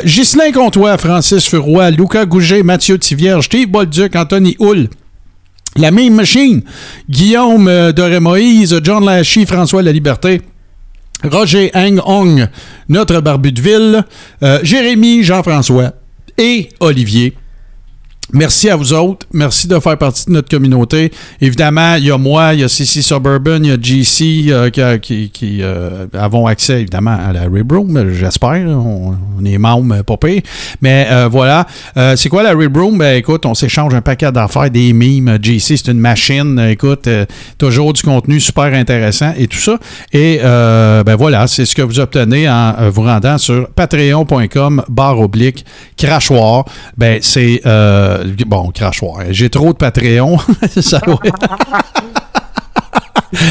Ghislain 0.04 0.52
Comtois, 0.52 0.98
Francis 0.98 1.48
Furoy, 1.48 1.92
Lucas 1.92 2.26
Gouget, 2.26 2.64
Mathieu 2.64 2.98
Tivierge, 2.98 3.46
Steve 3.46 3.70
Bolduc, 3.70 4.16
Anthony 4.16 4.56
Hull. 4.60 4.90
La 5.76 5.92
Meme 5.92 6.16
Machine, 6.16 6.62
Guillaume 7.10 7.68
euh, 7.68 7.92
Doré-Moïse, 7.92 8.80
John 8.84 9.06
Lachie, 9.06 9.46
François 9.46 9.82
La 9.84 9.92
Liberté, 9.92 10.42
Roger 11.24 11.70
Hang 11.74 12.00
Hong, 12.06 12.48
notre 12.88 13.20
barbu 13.22 13.52
de 13.52 14.04
euh, 14.44 14.60
Jérémy, 14.64 15.24
Jean-François 15.24 15.94
et 16.38 16.70
Olivier. 16.80 17.36
Merci 18.32 18.70
à 18.70 18.76
vous 18.76 18.94
autres. 18.94 19.26
Merci 19.34 19.68
de 19.68 19.80
faire 19.80 19.98
partie 19.98 20.26
de 20.26 20.32
notre 20.32 20.50
communauté. 20.50 21.12
Évidemment, 21.42 21.96
il 21.96 22.06
y 22.06 22.12
a 22.12 22.18
moi, 22.18 22.54
il 22.54 22.60
y 22.60 22.64
a 22.64 22.68
CC 22.70 23.02
Suburban, 23.02 23.58
il 23.64 23.68
y 23.68 23.72
a 23.72 23.78
GC 23.82 24.46
euh, 24.50 24.70
qui, 24.70 24.82
qui, 25.00 25.30
qui, 25.32 25.60
euh, 25.64 26.06
avons 26.14 26.46
accès 26.46 26.82
évidemment 26.82 27.18
à 27.18 27.34
la 27.34 27.44
Rib 27.44 27.72
Room, 27.72 28.12
j'espère. 28.14 28.66
On, 28.68 29.16
on 29.40 29.46
est 29.46 29.58
membres, 29.58 29.96
euh, 29.96 30.04
pas 30.04 30.18
pire. 30.18 30.42
Mais 30.82 31.08
euh, 31.10 31.28
voilà. 31.32 31.66
Euh, 31.98 32.16
c'est 32.16 32.30
quoi 32.30 32.44
la 32.44 32.52
Rib 32.52 32.76
Room? 32.76 32.98
Ben 32.98 33.18
écoute, 33.18 33.46
on 33.46 33.54
s'échange 33.54 33.94
un 33.94 34.02
paquet 34.02 34.32
d'affaires, 34.32 34.70
des 34.70 34.94
memes. 34.94 35.38
GC, 35.42 35.78
c'est 35.78 35.92
une 35.92 36.00
machine. 36.00 36.60
Écoute, 36.70 37.08
euh, 37.08 37.26
toujours 37.58 37.94
du 37.94 38.02
contenu 38.04 38.40
super 38.40 38.66
intéressant 38.66 39.34
et 39.38 39.48
tout 39.48 39.58
ça. 39.58 39.78
Et 40.14 40.40
euh, 40.44 41.04
ben 41.04 41.16
voilà, 41.16 41.48
c'est 41.48 41.66
ce 41.66 41.76
que 41.76 41.82
vous 41.82 42.00
obtenez 42.00 42.50
en 42.50 42.76
euh, 42.80 42.90
vous 42.90 43.04
rendant 43.04 43.38
sur 43.38 43.70
patreon.com 43.70 44.84
barre 44.90 45.20
oblique 45.20 45.66
crachoir. 45.98 46.66
Ben 46.98 47.20
c'est 47.22 47.62
euh, 48.26 48.34
bon, 48.48 48.72
crachoir. 48.72 49.22
J'ai 49.32 49.50
trop 49.50 49.74
de 49.74 49.78
Patreon. 49.78 50.38
ça 50.82 51.02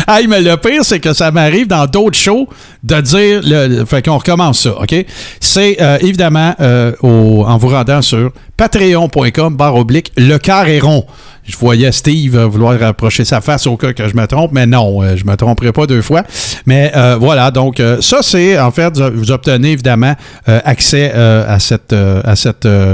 Hey, 0.08 0.26
mais 0.26 0.40
le 0.40 0.56
pire, 0.56 0.84
c'est 0.84 0.98
que 0.98 1.12
ça 1.12 1.30
m'arrive 1.30 1.68
dans 1.68 1.86
d'autres 1.86 2.18
shows 2.18 2.48
de 2.82 3.00
dire. 3.00 3.40
Le, 3.44 3.84
fait 3.84 4.04
qu'on 4.04 4.18
recommence 4.18 4.60
ça, 4.62 4.70
OK? 4.80 4.92
C'est 5.40 5.80
euh, 5.80 5.98
évidemment 6.00 6.52
euh, 6.60 6.92
au- 7.02 7.44
en 7.46 7.56
vous 7.58 7.68
rendant 7.68 8.02
sur 8.02 8.32
patreon.com 8.56 9.54
barre 9.56 9.76
oblique 9.76 10.10
le 10.16 10.36
carré 10.38 10.80
rond. 10.80 11.06
Je 11.48 11.56
voyais 11.56 11.90
Steve 11.92 12.36
euh, 12.36 12.46
vouloir 12.46 12.78
rapprocher 12.78 13.24
sa 13.24 13.40
face 13.40 13.66
au 13.66 13.78
cas 13.78 13.94
que 13.94 14.06
je 14.06 14.14
me 14.14 14.26
trompe, 14.26 14.52
mais 14.52 14.66
non, 14.66 15.02
euh, 15.02 15.16
je 15.16 15.24
me 15.24 15.34
tromperai 15.34 15.72
pas 15.72 15.86
deux 15.86 16.02
fois. 16.02 16.22
Mais 16.66 16.92
euh, 16.94 17.16
voilà, 17.18 17.50
donc 17.50 17.82
ça, 18.00 18.18
c'est 18.20 18.60
en 18.60 18.70
fait, 18.70 18.98
vous 18.98 19.30
obtenez 19.30 19.72
évidemment 19.72 20.14
accès 20.46 21.10
à 21.12 21.58
cette, 21.58 21.94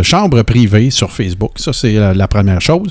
chambre 0.03 0.43
privée 0.43 0.91
sur 0.91 1.11
Facebook. 1.11 1.53
Ça, 1.57 1.73
c'est 1.73 1.95
la, 1.95 2.29
première 2.29 2.61
chose. 2.61 2.91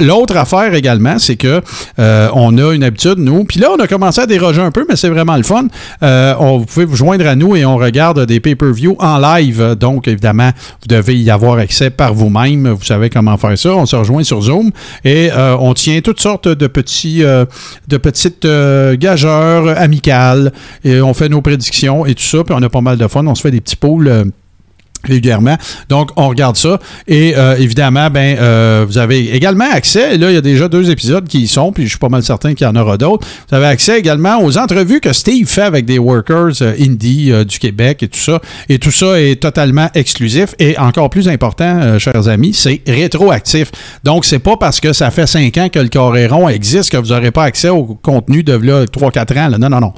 L'autre 0.00 0.36
affaire 0.36 0.74
également, 0.74 1.18
c'est 1.18 1.36
que 1.36 1.62
on 1.98 2.58
a 2.58 2.74
une 2.74 2.84
habitude, 2.84 3.18
nous, 3.18 3.44
puis 3.44 3.60
là, 3.60 3.68
on 3.74 3.80
a 3.80 3.86
commencé 3.86 4.20
à 4.20 4.26
déroger 4.26 4.60
un 4.60 4.70
peu, 4.70 4.84
mais 4.88 4.96
c'est 4.96 5.08
vraiment 5.08 5.36
le 5.36 5.42
fun. 5.42 5.66
On, 6.02 6.58
vous 6.58 6.66
pouvez 6.66 6.84
vous 6.84 6.96
joindre 6.96 7.26
à 7.26 7.34
nous 7.34 7.56
et 7.56 7.64
on 7.64 7.76
regarde 7.76 8.26
des 8.26 8.40
pay-per-view 8.40 8.96
en 8.98 9.18
live. 9.18 9.76
Donc, 9.78 10.08
évidemment, 10.08 10.50
vous 10.82 10.88
devez 10.88 11.16
y 11.18 11.30
avoir 11.30 11.58
accès 11.58 11.90
par 11.90 12.12
vous-même. 12.12 12.68
Vous 12.68 12.84
savez 12.84 13.08
comment 13.08 13.36
faire 13.38 13.56
ça. 13.56 13.74
On 13.74 13.86
se 13.86 13.96
rejoint 13.96 14.24
sur 14.24 14.42
Zoom 14.42 14.70
et 15.04 15.30
euh, 15.32 15.56
on 15.58 15.74
tient 15.74 16.00
toutes 16.00 16.20
sortes 16.20 16.48
de 16.48 16.66
petits, 16.66 17.24
euh, 17.24 17.44
petites 17.88 18.44
euh, 18.44 18.96
gageurs 18.96 19.78
amicales 19.78 20.52
et 20.84 21.00
on 21.00 21.14
fait 21.14 21.28
nos 21.28 21.42
prédictions 21.42 22.06
et 22.06 22.14
tout 22.14 22.22
ça. 22.22 22.44
Puis 22.44 22.54
on 22.56 22.62
a 22.62 22.68
pas 22.68 22.80
mal 22.80 22.98
de 22.98 23.06
fun. 23.06 23.26
On 23.26 23.34
se 23.34 23.42
fait 23.42 23.50
des 23.50 23.60
petits 23.60 23.76
pools. 23.76 24.32
Régulièrement. 25.04 25.56
Donc, 25.88 26.10
on 26.16 26.28
regarde 26.28 26.56
ça. 26.56 26.78
Et 27.06 27.34
euh, 27.36 27.56
évidemment, 27.56 28.10
ben, 28.10 28.36
euh, 28.38 28.84
vous 28.86 28.98
avez 28.98 29.34
également 29.34 29.70
accès, 29.70 30.16
là, 30.16 30.30
il 30.30 30.34
y 30.34 30.38
a 30.38 30.40
déjà 30.40 30.68
deux 30.68 30.90
épisodes 30.90 31.26
qui 31.26 31.40
y 31.40 31.48
sont, 31.48 31.72
puis 31.72 31.84
je 31.84 31.90
suis 31.90 31.98
pas 31.98 32.08
mal 32.08 32.22
certain 32.22 32.54
qu'il 32.54 32.66
y 32.66 32.70
en 32.70 32.76
aura 32.76 32.96
d'autres. 32.96 33.26
Vous 33.48 33.56
avez 33.56 33.66
accès 33.66 33.98
également 33.98 34.42
aux 34.42 34.58
entrevues 34.58 35.00
que 35.00 35.12
Steve 35.12 35.48
fait 35.48 35.62
avec 35.62 35.84
des 35.84 35.98
workers 35.98 36.62
euh, 36.62 36.74
indie 36.80 37.32
du 37.46 37.58
Québec 37.58 38.02
et 38.02 38.08
tout 38.08 38.18
ça. 38.18 38.40
Et 38.68 38.78
tout 38.78 38.90
ça 38.90 39.20
est 39.20 39.40
totalement 39.40 39.88
exclusif. 39.94 40.54
Et 40.58 40.78
encore 40.78 41.10
plus 41.10 41.28
important, 41.28 41.98
chers 41.98 42.28
amis, 42.28 42.54
c'est 42.54 42.80
rétroactif. 42.86 43.70
Donc, 44.04 44.24
c'est 44.24 44.38
pas 44.38 44.56
parce 44.56 44.80
que 44.80 44.92
ça 44.92 45.10
fait 45.10 45.26
cinq 45.26 45.56
ans 45.58 45.68
que 45.68 45.78
le 45.78 45.88
Coréron 45.88 46.48
existe 46.48 46.90
que 46.90 46.96
vous 46.96 47.08
n'aurez 47.08 47.30
pas 47.30 47.44
accès 47.44 47.68
au 47.68 47.84
contenu 47.84 48.42
de 48.42 48.52
là, 48.52 48.84
3-4 48.84 49.38
ans. 49.38 49.58
Non, 49.58 49.68
non, 49.68 49.80
non. 49.80 49.92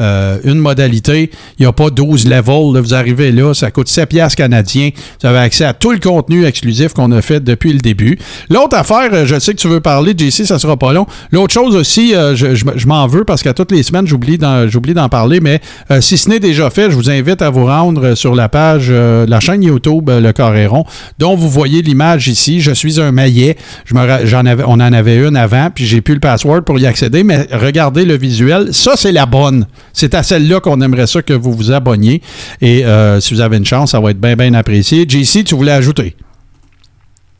Euh, 0.00 0.38
une 0.44 0.58
modalité, 0.58 1.30
il 1.58 1.62
n'y 1.62 1.66
a 1.66 1.72
pas 1.72 1.90
12 1.90 2.26
levels. 2.26 2.74
là. 2.74 2.80
vous 2.80 2.94
arrivez 2.94 3.32
là, 3.32 3.54
ça 3.54 3.70
coûte 3.70 3.88
7 3.88 4.08
piastres 4.08 4.36
canadiens. 4.36 4.90
Vous 5.20 5.28
avez 5.28 5.38
accès 5.38 5.64
à 5.64 5.72
tout 5.72 5.92
le 5.92 5.98
contenu 5.98 6.44
exclusif 6.44 6.92
qu'on 6.92 7.12
a 7.12 7.22
fait 7.22 7.42
depuis 7.42 7.72
le 7.72 7.78
début. 7.78 8.18
L'autre 8.50 8.76
affaire, 8.76 9.08
euh, 9.12 9.26
je 9.26 9.38
sais 9.38 9.54
que 9.54 9.58
tu 9.58 9.68
veux 9.68 9.80
parler, 9.80 10.14
JC, 10.16 10.44
ça 10.44 10.58
sera 10.58 10.76
pas 10.76 10.92
long. 10.92 11.06
L'autre 11.32 11.54
chose 11.54 11.76
aussi, 11.76 12.14
euh, 12.14 12.34
je, 12.36 12.86
m'en 12.86 13.06
veux 13.06 13.24
parce 13.24 13.42
qu'à 13.42 13.54
toutes 13.54 13.72
les 13.72 13.82
semaines, 13.82 14.06
j'oublie 14.06 14.38
d'en, 14.38 15.08
parler, 15.08 15.40
mais 15.40 15.60
si 16.00 16.18
ce 16.18 16.28
n'est 16.28 16.40
déjà 16.40 16.70
fait, 16.70 16.90
je 16.90 16.96
vous 16.96 17.10
invite 17.10 17.42
à 17.42 17.50
vous 17.50 17.66
rendre 17.66 18.14
sur 18.14 18.34
la 18.34 18.48
page, 18.48 18.88
euh, 18.90 19.26
la 19.28 19.40
chaîne 19.40 19.62
YouTube 19.62 20.10
Le 20.10 20.32
Coréron, 20.32 20.84
dont 21.18 21.36
vous 21.36 21.48
voyez 21.48 21.82
l'image 21.82 22.28
ici. 22.28 22.60
Je 22.60 22.72
suis 22.72 23.00
un 23.00 23.12
maillet. 23.12 23.56
J'en 23.86 24.46
avais, 24.46 24.64
on 24.66 24.72
en 24.72 24.80
avait 24.80 25.16
une 25.16 25.36
avant, 25.36 25.70
puis 25.74 25.86
j'ai 25.86 26.00
plus 26.00 26.14
le 26.14 26.20
password 26.20 26.62
pour 26.62 26.78
y 26.78 26.86
accéder, 26.86 27.22
mais 27.24 27.46
regardez 27.52 28.04
le 28.04 28.16
visuel. 28.16 28.68
Ça, 28.72 28.92
c'est 28.96 29.12
la 29.12 29.26
bonne. 29.26 29.66
C'est 29.96 30.14
à 30.14 30.22
celle-là 30.22 30.60
qu'on 30.60 30.80
aimerait 30.82 31.06
ça 31.06 31.22
que 31.22 31.32
vous 31.32 31.52
vous 31.52 31.72
abonniez. 31.72 32.20
Et 32.60 32.84
euh, 32.84 33.18
si 33.18 33.32
vous 33.32 33.40
avez 33.40 33.56
une 33.56 33.64
chance, 33.64 33.92
ça 33.92 34.00
va 34.00 34.10
être 34.10 34.20
bien, 34.20 34.36
bien 34.36 34.52
apprécié. 34.52 35.06
JC, 35.08 35.42
tu 35.42 35.54
voulais 35.54 35.72
ajouter? 35.72 36.14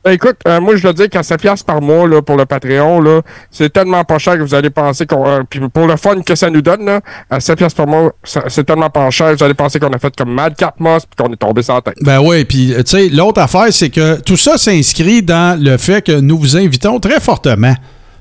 Ben, 0.03 0.12
écoute, 0.12 0.37
euh, 0.49 0.59
moi 0.61 0.77
je 0.77 0.83
dois 0.83 0.95
dire 0.95 1.11
qu'à 1.11 1.23
7 1.23 1.39
piastres 1.41 1.66
par 1.66 1.83
mois 1.83 2.09
là, 2.09 2.23
pour 2.23 2.37
le 2.37 2.47
Patreon, 2.47 3.01
là, 3.01 3.20
c'est 3.51 3.70
tellement 3.73 4.05
pas 4.05 4.19
cher 4.19 4.39
que 4.39 4.43
vous 4.43 4.55
allez 4.55 4.70
penser 4.70 5.05
qu'on. 5.05 5.27
euh, 5.27 5.43
puis 5.51 5.61
pour 5.69 5.87
le 5.87 5.97
fun 5.97 6.23
que 6.23 6.35
ça 6.35 6.49
nous 6.49 6.62
donne, 6.62 6.87
là, 6.87 7.01
à 7.28 7.41
7 7.41 7.59
piastres 7.59 7.77
par 7.77 7.89
mois, 7.89 8.12
c'est 8.23 8.65
tellement 8.65 8.89
pas 8.89 9.11
cher, 9.11 9.35
vous 9.37 9.43
allez 9.45 9.55
penser 9.55 9.78
qu'on 9.78 9.91
a 9.93 9.99
fait 9.99 10.15
comme 10.16 10.33
Mad 10.33 10.55
Cat 10.57 10.74
Moss 10.78 11.05
puis 11.05 11.23
qu'on 11.23 11.33
est 11.33 11.37
tombé 11.37 11.62
sans 11.62 11.81
tête. 11.81 11.97
Ben 12.01 12.20
oui, 12.20 12.45
puis 12.45 12.73
tu 12.78 12.83
sais, 12.87 13.09
l'autre 13.09 13.41
affaire, 13.41 13.66
c'est 13.70 13.91
que 13.91 14.20
tout 14.20 14.37
ça 14.37 14.57
s'inscrit 14.57 15.23
dans 15.23 15.61
le 15.61 15.77
fait 15.77 16.01
que 16.01 16.12
nous 16.12 16.39
vous 16.39 16.57
invitons 16.57 17.01
très 17.01 17.20
fortement 17.20 17.74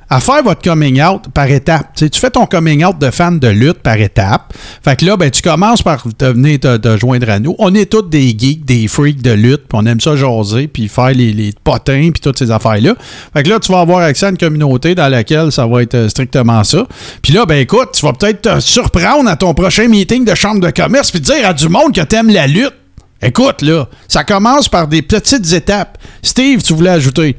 à 0.09 0.19
faire 0.19 0.43
votre 0.43 0.61
coming 0.61 1.01
out 1.01 1.23
par 1.33 1.49
étapes. 1.49 1.95
Tu 1.95 2.19
fais 2.19 2.29
ton 2.29 2.45
coming 2.45 2.85
out 2.85 2.97
de 2.99 3.09
fan 3.09 3.39
de 3.39 3.47
lutte 3.47 3.79
par 3.79 3.97
étapes. 3.97 4.53
Fait 4.83 4.95
que 4.95 5.05
là, 5.05 5.17
ben, 5.17 5.31
tu 5.31 5.41
commences 5.41 5.81
par 5.81 6.03
te 6.03 6.25
venir 6.25 6.59
te, 6.59 6.77
te 6.77 6.97
joindre 6.97 7.29
à 7.29 7.39
nous. 7.39 7.55
On 7.59 7.73
est 7.73 7.91
tous 7.91 8.03
des 8.03 8.35
geeks, 8.37 8.65
des 8.65 8.87
freaks 8.87 9.21
de 9.21 9.31
lutte, 9.31 9.67
puis 9.67 9.79
on 9.81 9.85
aime 9.85 9.99
ça 9.99 10.15
jaser, 10.15 10.67
puis 10.67 10.87
faire 10.87 11.11
les, 11.11 11.33
les 11.33 11.53
potins, 11.63 12.09
puis 12.13 12.21
toutes 12.21 12.37
ces 12.37 12.51
affaires-là. 12.51 12.93
Fait 13.33 13.43
que 13.43 13.49
là, 13.49 13.59
tu 13.59 13.71
vas 13.71 13.79
avoir 13.79 13.99
accès 13.99 14.27
à 14.27 14.29
une 14.29 14.37
communauté 14.37 14.95
dans 14.95 15.09
laquelle 15.09 15.51
ça 15.51 15.65
va 15.65 15.81
être 15.81 15.95
euh, 15.95 16.09
strictement 16.09 16.63
ça. 16.63 16.85
Puis 17.21 17.33
là, 17.33 17.45
ben 17.45 17.59
écoute, 17.59 17.89
tu 17.93 18.05
vas 18.05 18.13
peut-être 18.13 18.41
te 18.41 18.59
surprendre 18.59 19.29
à 19.29 19.35
ton 19.35 19.53
prochain 19.53 19.87
meeting 19.87 20.25
de 20.25 20.35
chambre 20.35 20.61
de 20.61 20.69
commerce, 20.69 21.11
puis 21.11 21.21
dire 21.21 21.47
à 21.47 21.53
du 21.53 21.67
monde 21.69 21.93
que 21.93 22.01
t'aimes 22.01 22.29
la 22.29 22.47
lutte. 22.47 22.73
Écoute, 23.21 23.61
là, 23.61 23.87
ça 24.07 24.23
commence 24.23 24.69
par 24.69 24.87
des 24.87 25.01
petites 25.01 25.51
étapes. 25.53 25.97
Steve, 26.21 26.61
tu 26.61 26.73
voulais 26.73 26.91
ajouter? 26.91 27.37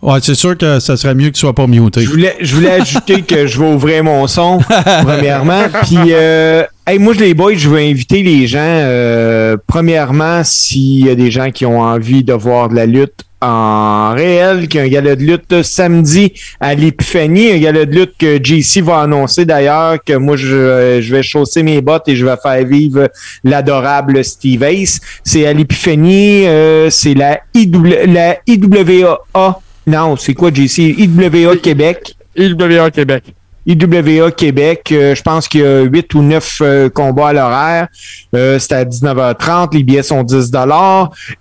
Ouais, 0.00 0.18
c'est 0.22 0.34
sûr 0.34 0.56
que 0.56 0.80
ça 0.80 0.96
serait 0.96 1.14
mieux 1.14 1.28
que 1.28 1.34
tu 1.34 1.40
sois 1.40 1.52
pas 1.52 1.66
muté. 1.66 2.00
Je 2.02 2.10
voulais, 2.10 2.36
je 2.40 2.54
voulais 2.54 2.72
ajouter 2.72 3.22
que 3.22 3.46
je 3.46 3.60
vais 3.60 3.72
ouvrir 3.72 4.04
mon 4.04 4.26
son, 4.26 4.58
premièrement. 5.02 5.64
Puis, 5.82 5.98
euh, 6.10 6.64
hey, 6.86 6.98
moi, 6.98 7.14
les 7.14 7.34
boys, 7.34 7.54
je 7.54 7.68
veux 7.68 7.78
inviter 7.78 8.22
les 8.22 8.46
gens, 8.46 8.58
euh, 8.60 9.56
premièrement, 9.66 10.42
s'il 10.44 11.06
y 11.06 11.10
a 11.10 11.14
des 11.14 11.30
gens 11.30 11.50
qui 11.50 11.64
ont 11.66 11.80
envie 11.80 12.24
de 12.24 12.32
voir 12.32 12.68
de 12.68 12.74
la 12.74 12.86
lutte 12.86 13.24
en 13.40 14.12
réel, 14.14 14.68
qu'il 14.68 14.78
y 14.78 14.82
a 14.82 14.86
un 14.86 14.88
gala 14.88 15.16
de 15.16 15.22
lutte 15.22 15.62
samedi 15.62 16.32
à 16.60 16.74
l'Épiphanie, 16.74 17.50
un 17.50 17.58
gala 17.58 17.86
de 17.86 17.92
lutte 17.92 18.14
que 18.16 18.38
JC 18.42 18.82
va 18.82 19.00
annoncer 19.00 19.44
d'ailleurs, 19.44 19.98
que 20.04 20.12
moi, 20.14 20.36
je, 20.36 21.00
je 21.00 21.14
vais 21.14 21.22
chausser 21.22 21.62
mes 21.62 21.80
bottes 21.80 22.08
et 22.08 22.14
je 22.14 22.24
vais 22.24 22.36
faire 22.40 22.64
vivre 22.64 23.08
l'adorable 23.42 24.24
Steve 24.24 24.62
Ace. 24.62 25.00
C'est 25.24 25.46
à 25.46 25.52
l'Épiphanie, 25.52 26.46
euh, 26.46 26.88
c'est 26.90 27.14
la, 27.14 27.40
IW, 27.54 28.06
la 28.06 28.38
IWA. 28.46 29.60
Non, 29.86 30.16
c'est 30.16 30.34
quoi, 30.34 30.50
JC? 30.52 30.94
IWA 30.98 31.56
Québec. 31.56 32.14
IWA 32.36 32.90
Québec. 32.92 33.24
IWA 33.66 34.30
Québec. 34.32 34.90
Euh, 34.90 35.14
je 35.14 35.22
pense 35.22 35.46
qu'il 35.46 35.60
y 35.60 35.64
a 35.64 35.82
8 35.82 36.14
ou 36.14 36.22
9 36.22 36.58
euh, 36.60 36.88
combats 36.88 37.28
à 37.28 37.32
l'horaire. 37.32 37.88
Euh, 38.34 38.58
c'est 38.58 38.72
à 38.72 38.84
19h30. 38.84 39.74
Les 39.74 39.82
billets 39.82 40.02
sont 40.02 40.22
10 40.22 40.50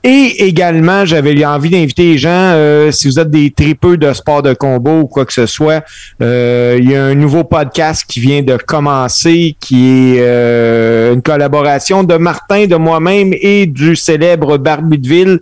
Et 0.04 0.46
également, 0.46 1.06
j'avais 1.06 1.46
envie 1.46 1.70
d'inviter 1.70 2.04
les 2.04 2.18
gens, 2.18 2.92
si 2.92 3.08
vous 3.08 3.20
êtes 3.20 3.32
des 3.32 3.52
tripeux 3.52 3.98
de 3.98 4.12
sport 4.14 4.42
de 4.42 4.54
combat 4.54 4.92
ou 4.92 5.08
quoi 5.08 5.26
que 5.26 5.34
ce 5.34 5.46
soit, 5.46 5.84
il 6.20 6.90
y 6.90 6.96
a 6.96 7.04
un 7.04 7.16
nouveau 7.16 7.44
podcast 7.44 8.04
qui 8.08 8.20
vient 8.20 8.42
de 8.42 8.58
commencer, 8.58 9.56
qui 9.60 10.18
est 10.18 11.14
une 11.14 11.22
collaboration 11.22 12.04
de 12.04 12.16
Martin, 12.16 12.68
de 12.68 12.76
moi-même 12.76 13.34
et 13.34 13.66
du 13.66 13.96
célèbre 13.96 14.58
Barbu 14.58 14.98
de 14.98 15.08
Ville. 15.08 15.40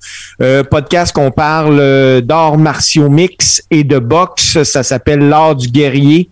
podcast 0.69 1.13
qu'on 1.13 1.31
parle 1.31 2.21
d'arts 2.21 2.57
martiaux 2.57 3.09
mix 3.09 3.63
et 3.71 3.83
de 3.83 3.99
boxe. 3.99 4.63
Ça 4.63 4.83
s'appelle 4.83 5.27
L'art 5.27 5.55
du 5.55 5.67
guerrier. 5.67 6.29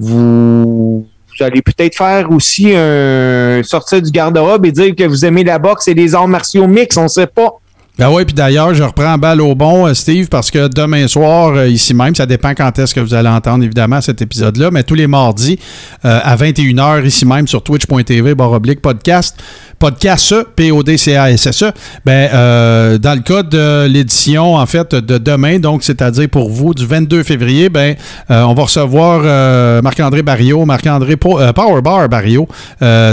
Vous, 0.00 1.06
allez 1.40 1.60
peut-être 1.60 1.94
faire 1.94 2.30
aussi 2.30 2.72
un 2.74 3.62
sortir 3.62 4.00
du 4.00 4.10
garde-robe 4.10 4.64
et 4.64 4.72
dire 4.72 4.96
que 4.96 5.04
vous 5.04 5.24
aimez 5.24 5.44
la 5.44 5.58
boxe 5.58 5.88
et 5.88 5.94
les 5.94 6.14
arts 6.14 6.28
martiaux 6.28 6.66
mix, 6.66 6.96
on 6.96 7.06
sait 7.06 7.26
pas. 7.26 7.60
Ben 8.00 8.08
oui, 8.08 8.24
puis 8.24 8.32
d'ailleurs, 8.32 8.72
je 8.72 8.82
reprends 8.82 9.18
balle 9.18 9.42
au 9.42 9.54
bon, 9.54 9.86
euh, 9.86 9.92
Steve, 9.92 10.28
parce 10.28 10.50
que 10.50 10.68
demain 10.68 11.06
soir, 11.06 11.52
euh, 11.54 11.68
ici 11.68 11.92
même, 11.92 12.14
ça 12.14 12.24
dépend 12.24 12.54
quand 12.54 12.78
est-ce 12.78 12.94
que 12.94 13.00
vous 13.00 13.12
allez 13.12 13.28
entendre, 13.28 13.62
évidemment, 13.62 14.00
cet 14.00 14.22
épisode-là, 14.22 14.70
mais 14.70 14.84
tous 14.84 14.94
les 14.94 15.06
mardis, 15.06 15.58
euh, 16.06 16.18
à 16.24 16.34
21h, 16.34 17.04
ici 17.04 17.26
même, 17.26 17.46
sur 17.46 17.62
twitch.tv, 17.62 18.34
barre 18.34 18.52
oblique, 18.52 18.80
podcast, 18.80 19.36
podcast 19.78 20.34
P-O-D-C-A-S-S-E, 20.56 21.72
ben, 22.06 22.98
dans 22.98 23.14
le 23.14 23.20
cas 23.20 23.42
de 23.42 23.86
l'édition, 23.86 24.54
en 24.54 24.64
fait, 24.64 24.94
de 24.94 25.18
demain, 25.18 25.58
donc, 25.58 25.82
c'est-à-dire 25.82 26.28
pour 26.30 26.48
vous, 26.48 26.72
du 26.72 26.86
22 26.86 27.22
février, 27.22 27.68
ben, 27.68 27.96
on 28.28 28.52
va 28.52 28.62
recevoir 28.62 29.82
Marc-André 29.82 30.22
Barrio, 30.22 30.66
Marc-André 30.66 31.16
Powerbar 31.16 32.10
Barrio. 32.10 32.46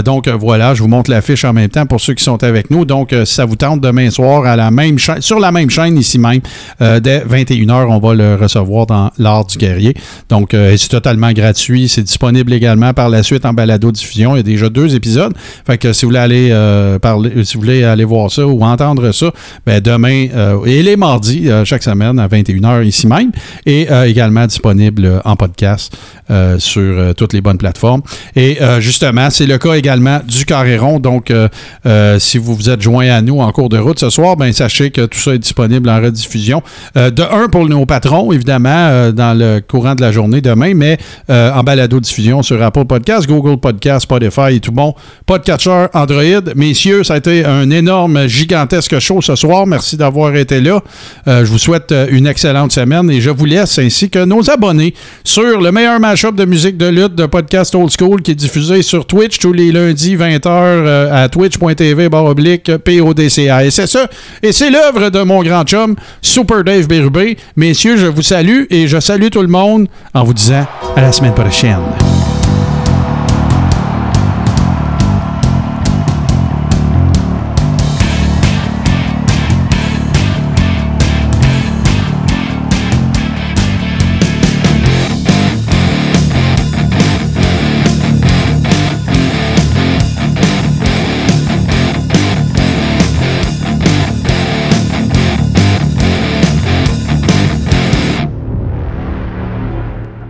donc, 0.04 0.28
voilà, 0.28 0.74
je 0.74 0.82
vous 0.82 0.88
montre 0.88 1.10
l'affiche 1.10 1.46
en 1.46 1.54
même 1.54 1.70
temps 1.70 1.86
pour 1.86 2.02
ceux 2.02 2.12
qui 2.12 2.24
sont 2.24 2.42
avec 2.44 2.70
nous. 2.70 2.84
Donc, 2.84 3.14
si 3.24 3.34
ça 3.34 3.46
vous 3.46 3.56
tente 3.56 3.80
demain 3.80 4.10
soir 4.10 4.44
à 4.44 4.54
la 4.54 4.70
même 4.78 4.98
chaîne, 4.98 5.20
sur 5.20 5.38
la 5.38 5.52
même 5.52 5.70
chaîne 5.70 5.96
ici 5.98 6.18
même, 6.18 6.40
dès 6.80 7.20
21h, 7.20 7.86
on 7.88 7.98
va 7.98 8.14
le 8.14 8.34
recevoir 8.36 8.86
dans 8.86 9.10
l'Art 9.18 9.46
du 9.46 9.58
guerrier. 9.58 9.94
Donc, 10.28 10.50
c'est 10.52 10.88
totalement 10.88 11.32
gratuit. 11.32 11.88
C'est 11.88 12.02
disponible 12.02 12.52
également 12.52 12.94
par 12.94 13.08
la 13.08 13.22
suite 13.22 13.44
en 13.44 13.52
balado-diffusion. 13.52 14.34
Il 14.34 14.38
y 14.38 14.40
a 14.40 14.42
déjà 14.42 14.68
deux 14.68 14.94
épisodes. 14.94 15.34
Fait 15.66 15.78
que 15.78 15.92
si 15.92 16.04
vous 16.04 16.10
voulez 16.10 16.20
aller 16.20 16.48
euh, 16.50 16.98
parler, 16.98 17.44
si 17.44 17.54
vous 17.54 17.62
voulez 17.62 17.84
aller 17.84 18.04
voir 18.04 18.30
ça 18.30 18.46
ou 18.46 18.62
entendre 18.62 19.12
ça, 19.12 19.32
ben 19.66 19.80
demain 19.80 20.28
euh, 20.34 20.64
et 20.64 20.82
les 20.82 20.96
mardis, 20.96 21.48
euh, 21.48 21.64
chaque 21.64 21.82
semaine 21.82 22.18
à 22.18 22.28
21h 22.28 22.84
ici 22.84 23.06
même, 23.06 23.32
et 23.66 23.88
également 24.06 24.46
disponible 24.46 25.20
en 25.24 25.36
podcast 25.36 25.96
sur 26.58 27.14
toutes 27.14 27.32
les 27.32 27.40
bonnes 27.40 27.58
plateformes. 27.58 28.02
Et 28.36 28.58
justement, 28.80 29.30
c'est 29.30 29.46
le 29.46 29.58
cas 29.58 29.74
également 29.74 30.20
du 30.26 30.44
Carré 30.44 30.76
Rond. 30.76 31.00
Donc, 31.00 31.32
si 32.18 32.38
vous 32.38 32.54
vous 32.54 32.70
êtes 32.70 32.80
joint 32.80 33.08
à 33.08 33.22
nous 33.22 33.40
en 33.40 33.50
cours 33.52 33.68
de 33.68 33.78
route 33.78 33.98
ce 33.98 34.10
soir, 34.10 34.36
ben 34.36 34.52
sachez 34.58 34.90
que 34.90 35.06
tout 35.06 35.18
ça 35.18 35.34
est 35.34 35.38
disponible 35.38 35.88
en 35.88 36.00
rediffusion. 36.00 36.62
de 36.94 37.22
un 37.22 37.48
pour 37.48 37.68
nos 37.68 37.86
patrons, 37.86 38.32
évidemment, 38.32 39.10
dans 39.12 39.36
le 39.36 39.60
courant 39.60 39.94
de 39.94 40.00
la 40.00 40.12
journée 40.12 40.40
demain, 40.40 40.74
mais 40.74 40.98
en 41.28 41.62
balado-diffusion 41.62 42.42
sur 42.42 42.62
Apple 42.62 42.84
Podcast, 42.84 43.26
Google 43.26 43.58
Podcast, 43.58 44.02
Spotify 44.02 44.56
et 44.56 44.60
tout 44.60 44.72
bon 44.72 44.94
podcatcher 45.26 45.86
Android. 45.94 46.52
Messieurs, 46.54 47.04
ça 47.04 47.14
a 47.14 47.16
été 47.18 47.44
un 47.44 47.70
énorme, 47.70 48.26
gigantesque 48.26 48.98
show 48.98 49.20
ce 49.20 49.36
soir. 49.36 49.66
Merci 49.66 49.96
d'avoir 49.96 50.34
été 50.36 50.60
là. 50.60 50.80
Euh, 51.26 51.44
je 51.44 51.50
vous 51.50 51.58
souhaite 51.58 51.92
euh, 51.92 52.06
une 52.10 52.26
excellente 52.26 52.72
semaine 52.72 53.10
et 53.10 53.20
je 53.20 53.30
vous 53.30 53.44
laisse 53.44 53.78
ainsi 53.78 54.10
que 54.10 54.24
nos 54.24 54.50
abonnés 54.50 54.94
sur 55.24 55.60
le 55.60 55.72
meilleur 55.72 56.00
mashup 56.00 56.34
de 56.34 56.44
musique 56.44 56.76
de 56.76 56.86
lutte 56.86 57.14
de 57.14 57.26
podcast 57.26 57.74
Old 57.74 57.90
School 57.96 58.22
qui 58.22 58.32
est 58.32 58.34
diffusé 58.34 58.82
sur 58.82 59.06
Twitch 59.06 59.38
tous 59.38 59.52
les 59.52 59.72
lundis 59.72 60.16
20h 60.16 60.46
euh, 60.46 61.24
à 61.24 61.28
twitch.tv 61.28 62.08
baroblique 62.08 62.76
PODCASSE. 62.76 63.98
Et 64.48 64.52
c'est 64.52 64.70
l'œuvre 64.70 65.10
de 65.10 65.20
mon 65.24 65.42
grand 65.42 65.64
chum, 65.64 65.94
Super 66.22 66.64
Dave 66.64 66.86
Bérubé. 66.88 67.36
Messieurs, 67.54 67.98
je 67.98 68.06
vous 68.06 68.22
salue 68.22 68.64
et 68.70 68.88
je 68.88 68.98
salue 68.98 69.28
tout 69.28 69.42
le 69.42 69.48
monde 69.48 69.88
en 70.14 70.24
vous 70.24 70.32
disant 70.32 70.66
à 70.96 71.02
la 71.02 71.12
semaine 71.12 71.34
prochaine. 71.34 71.76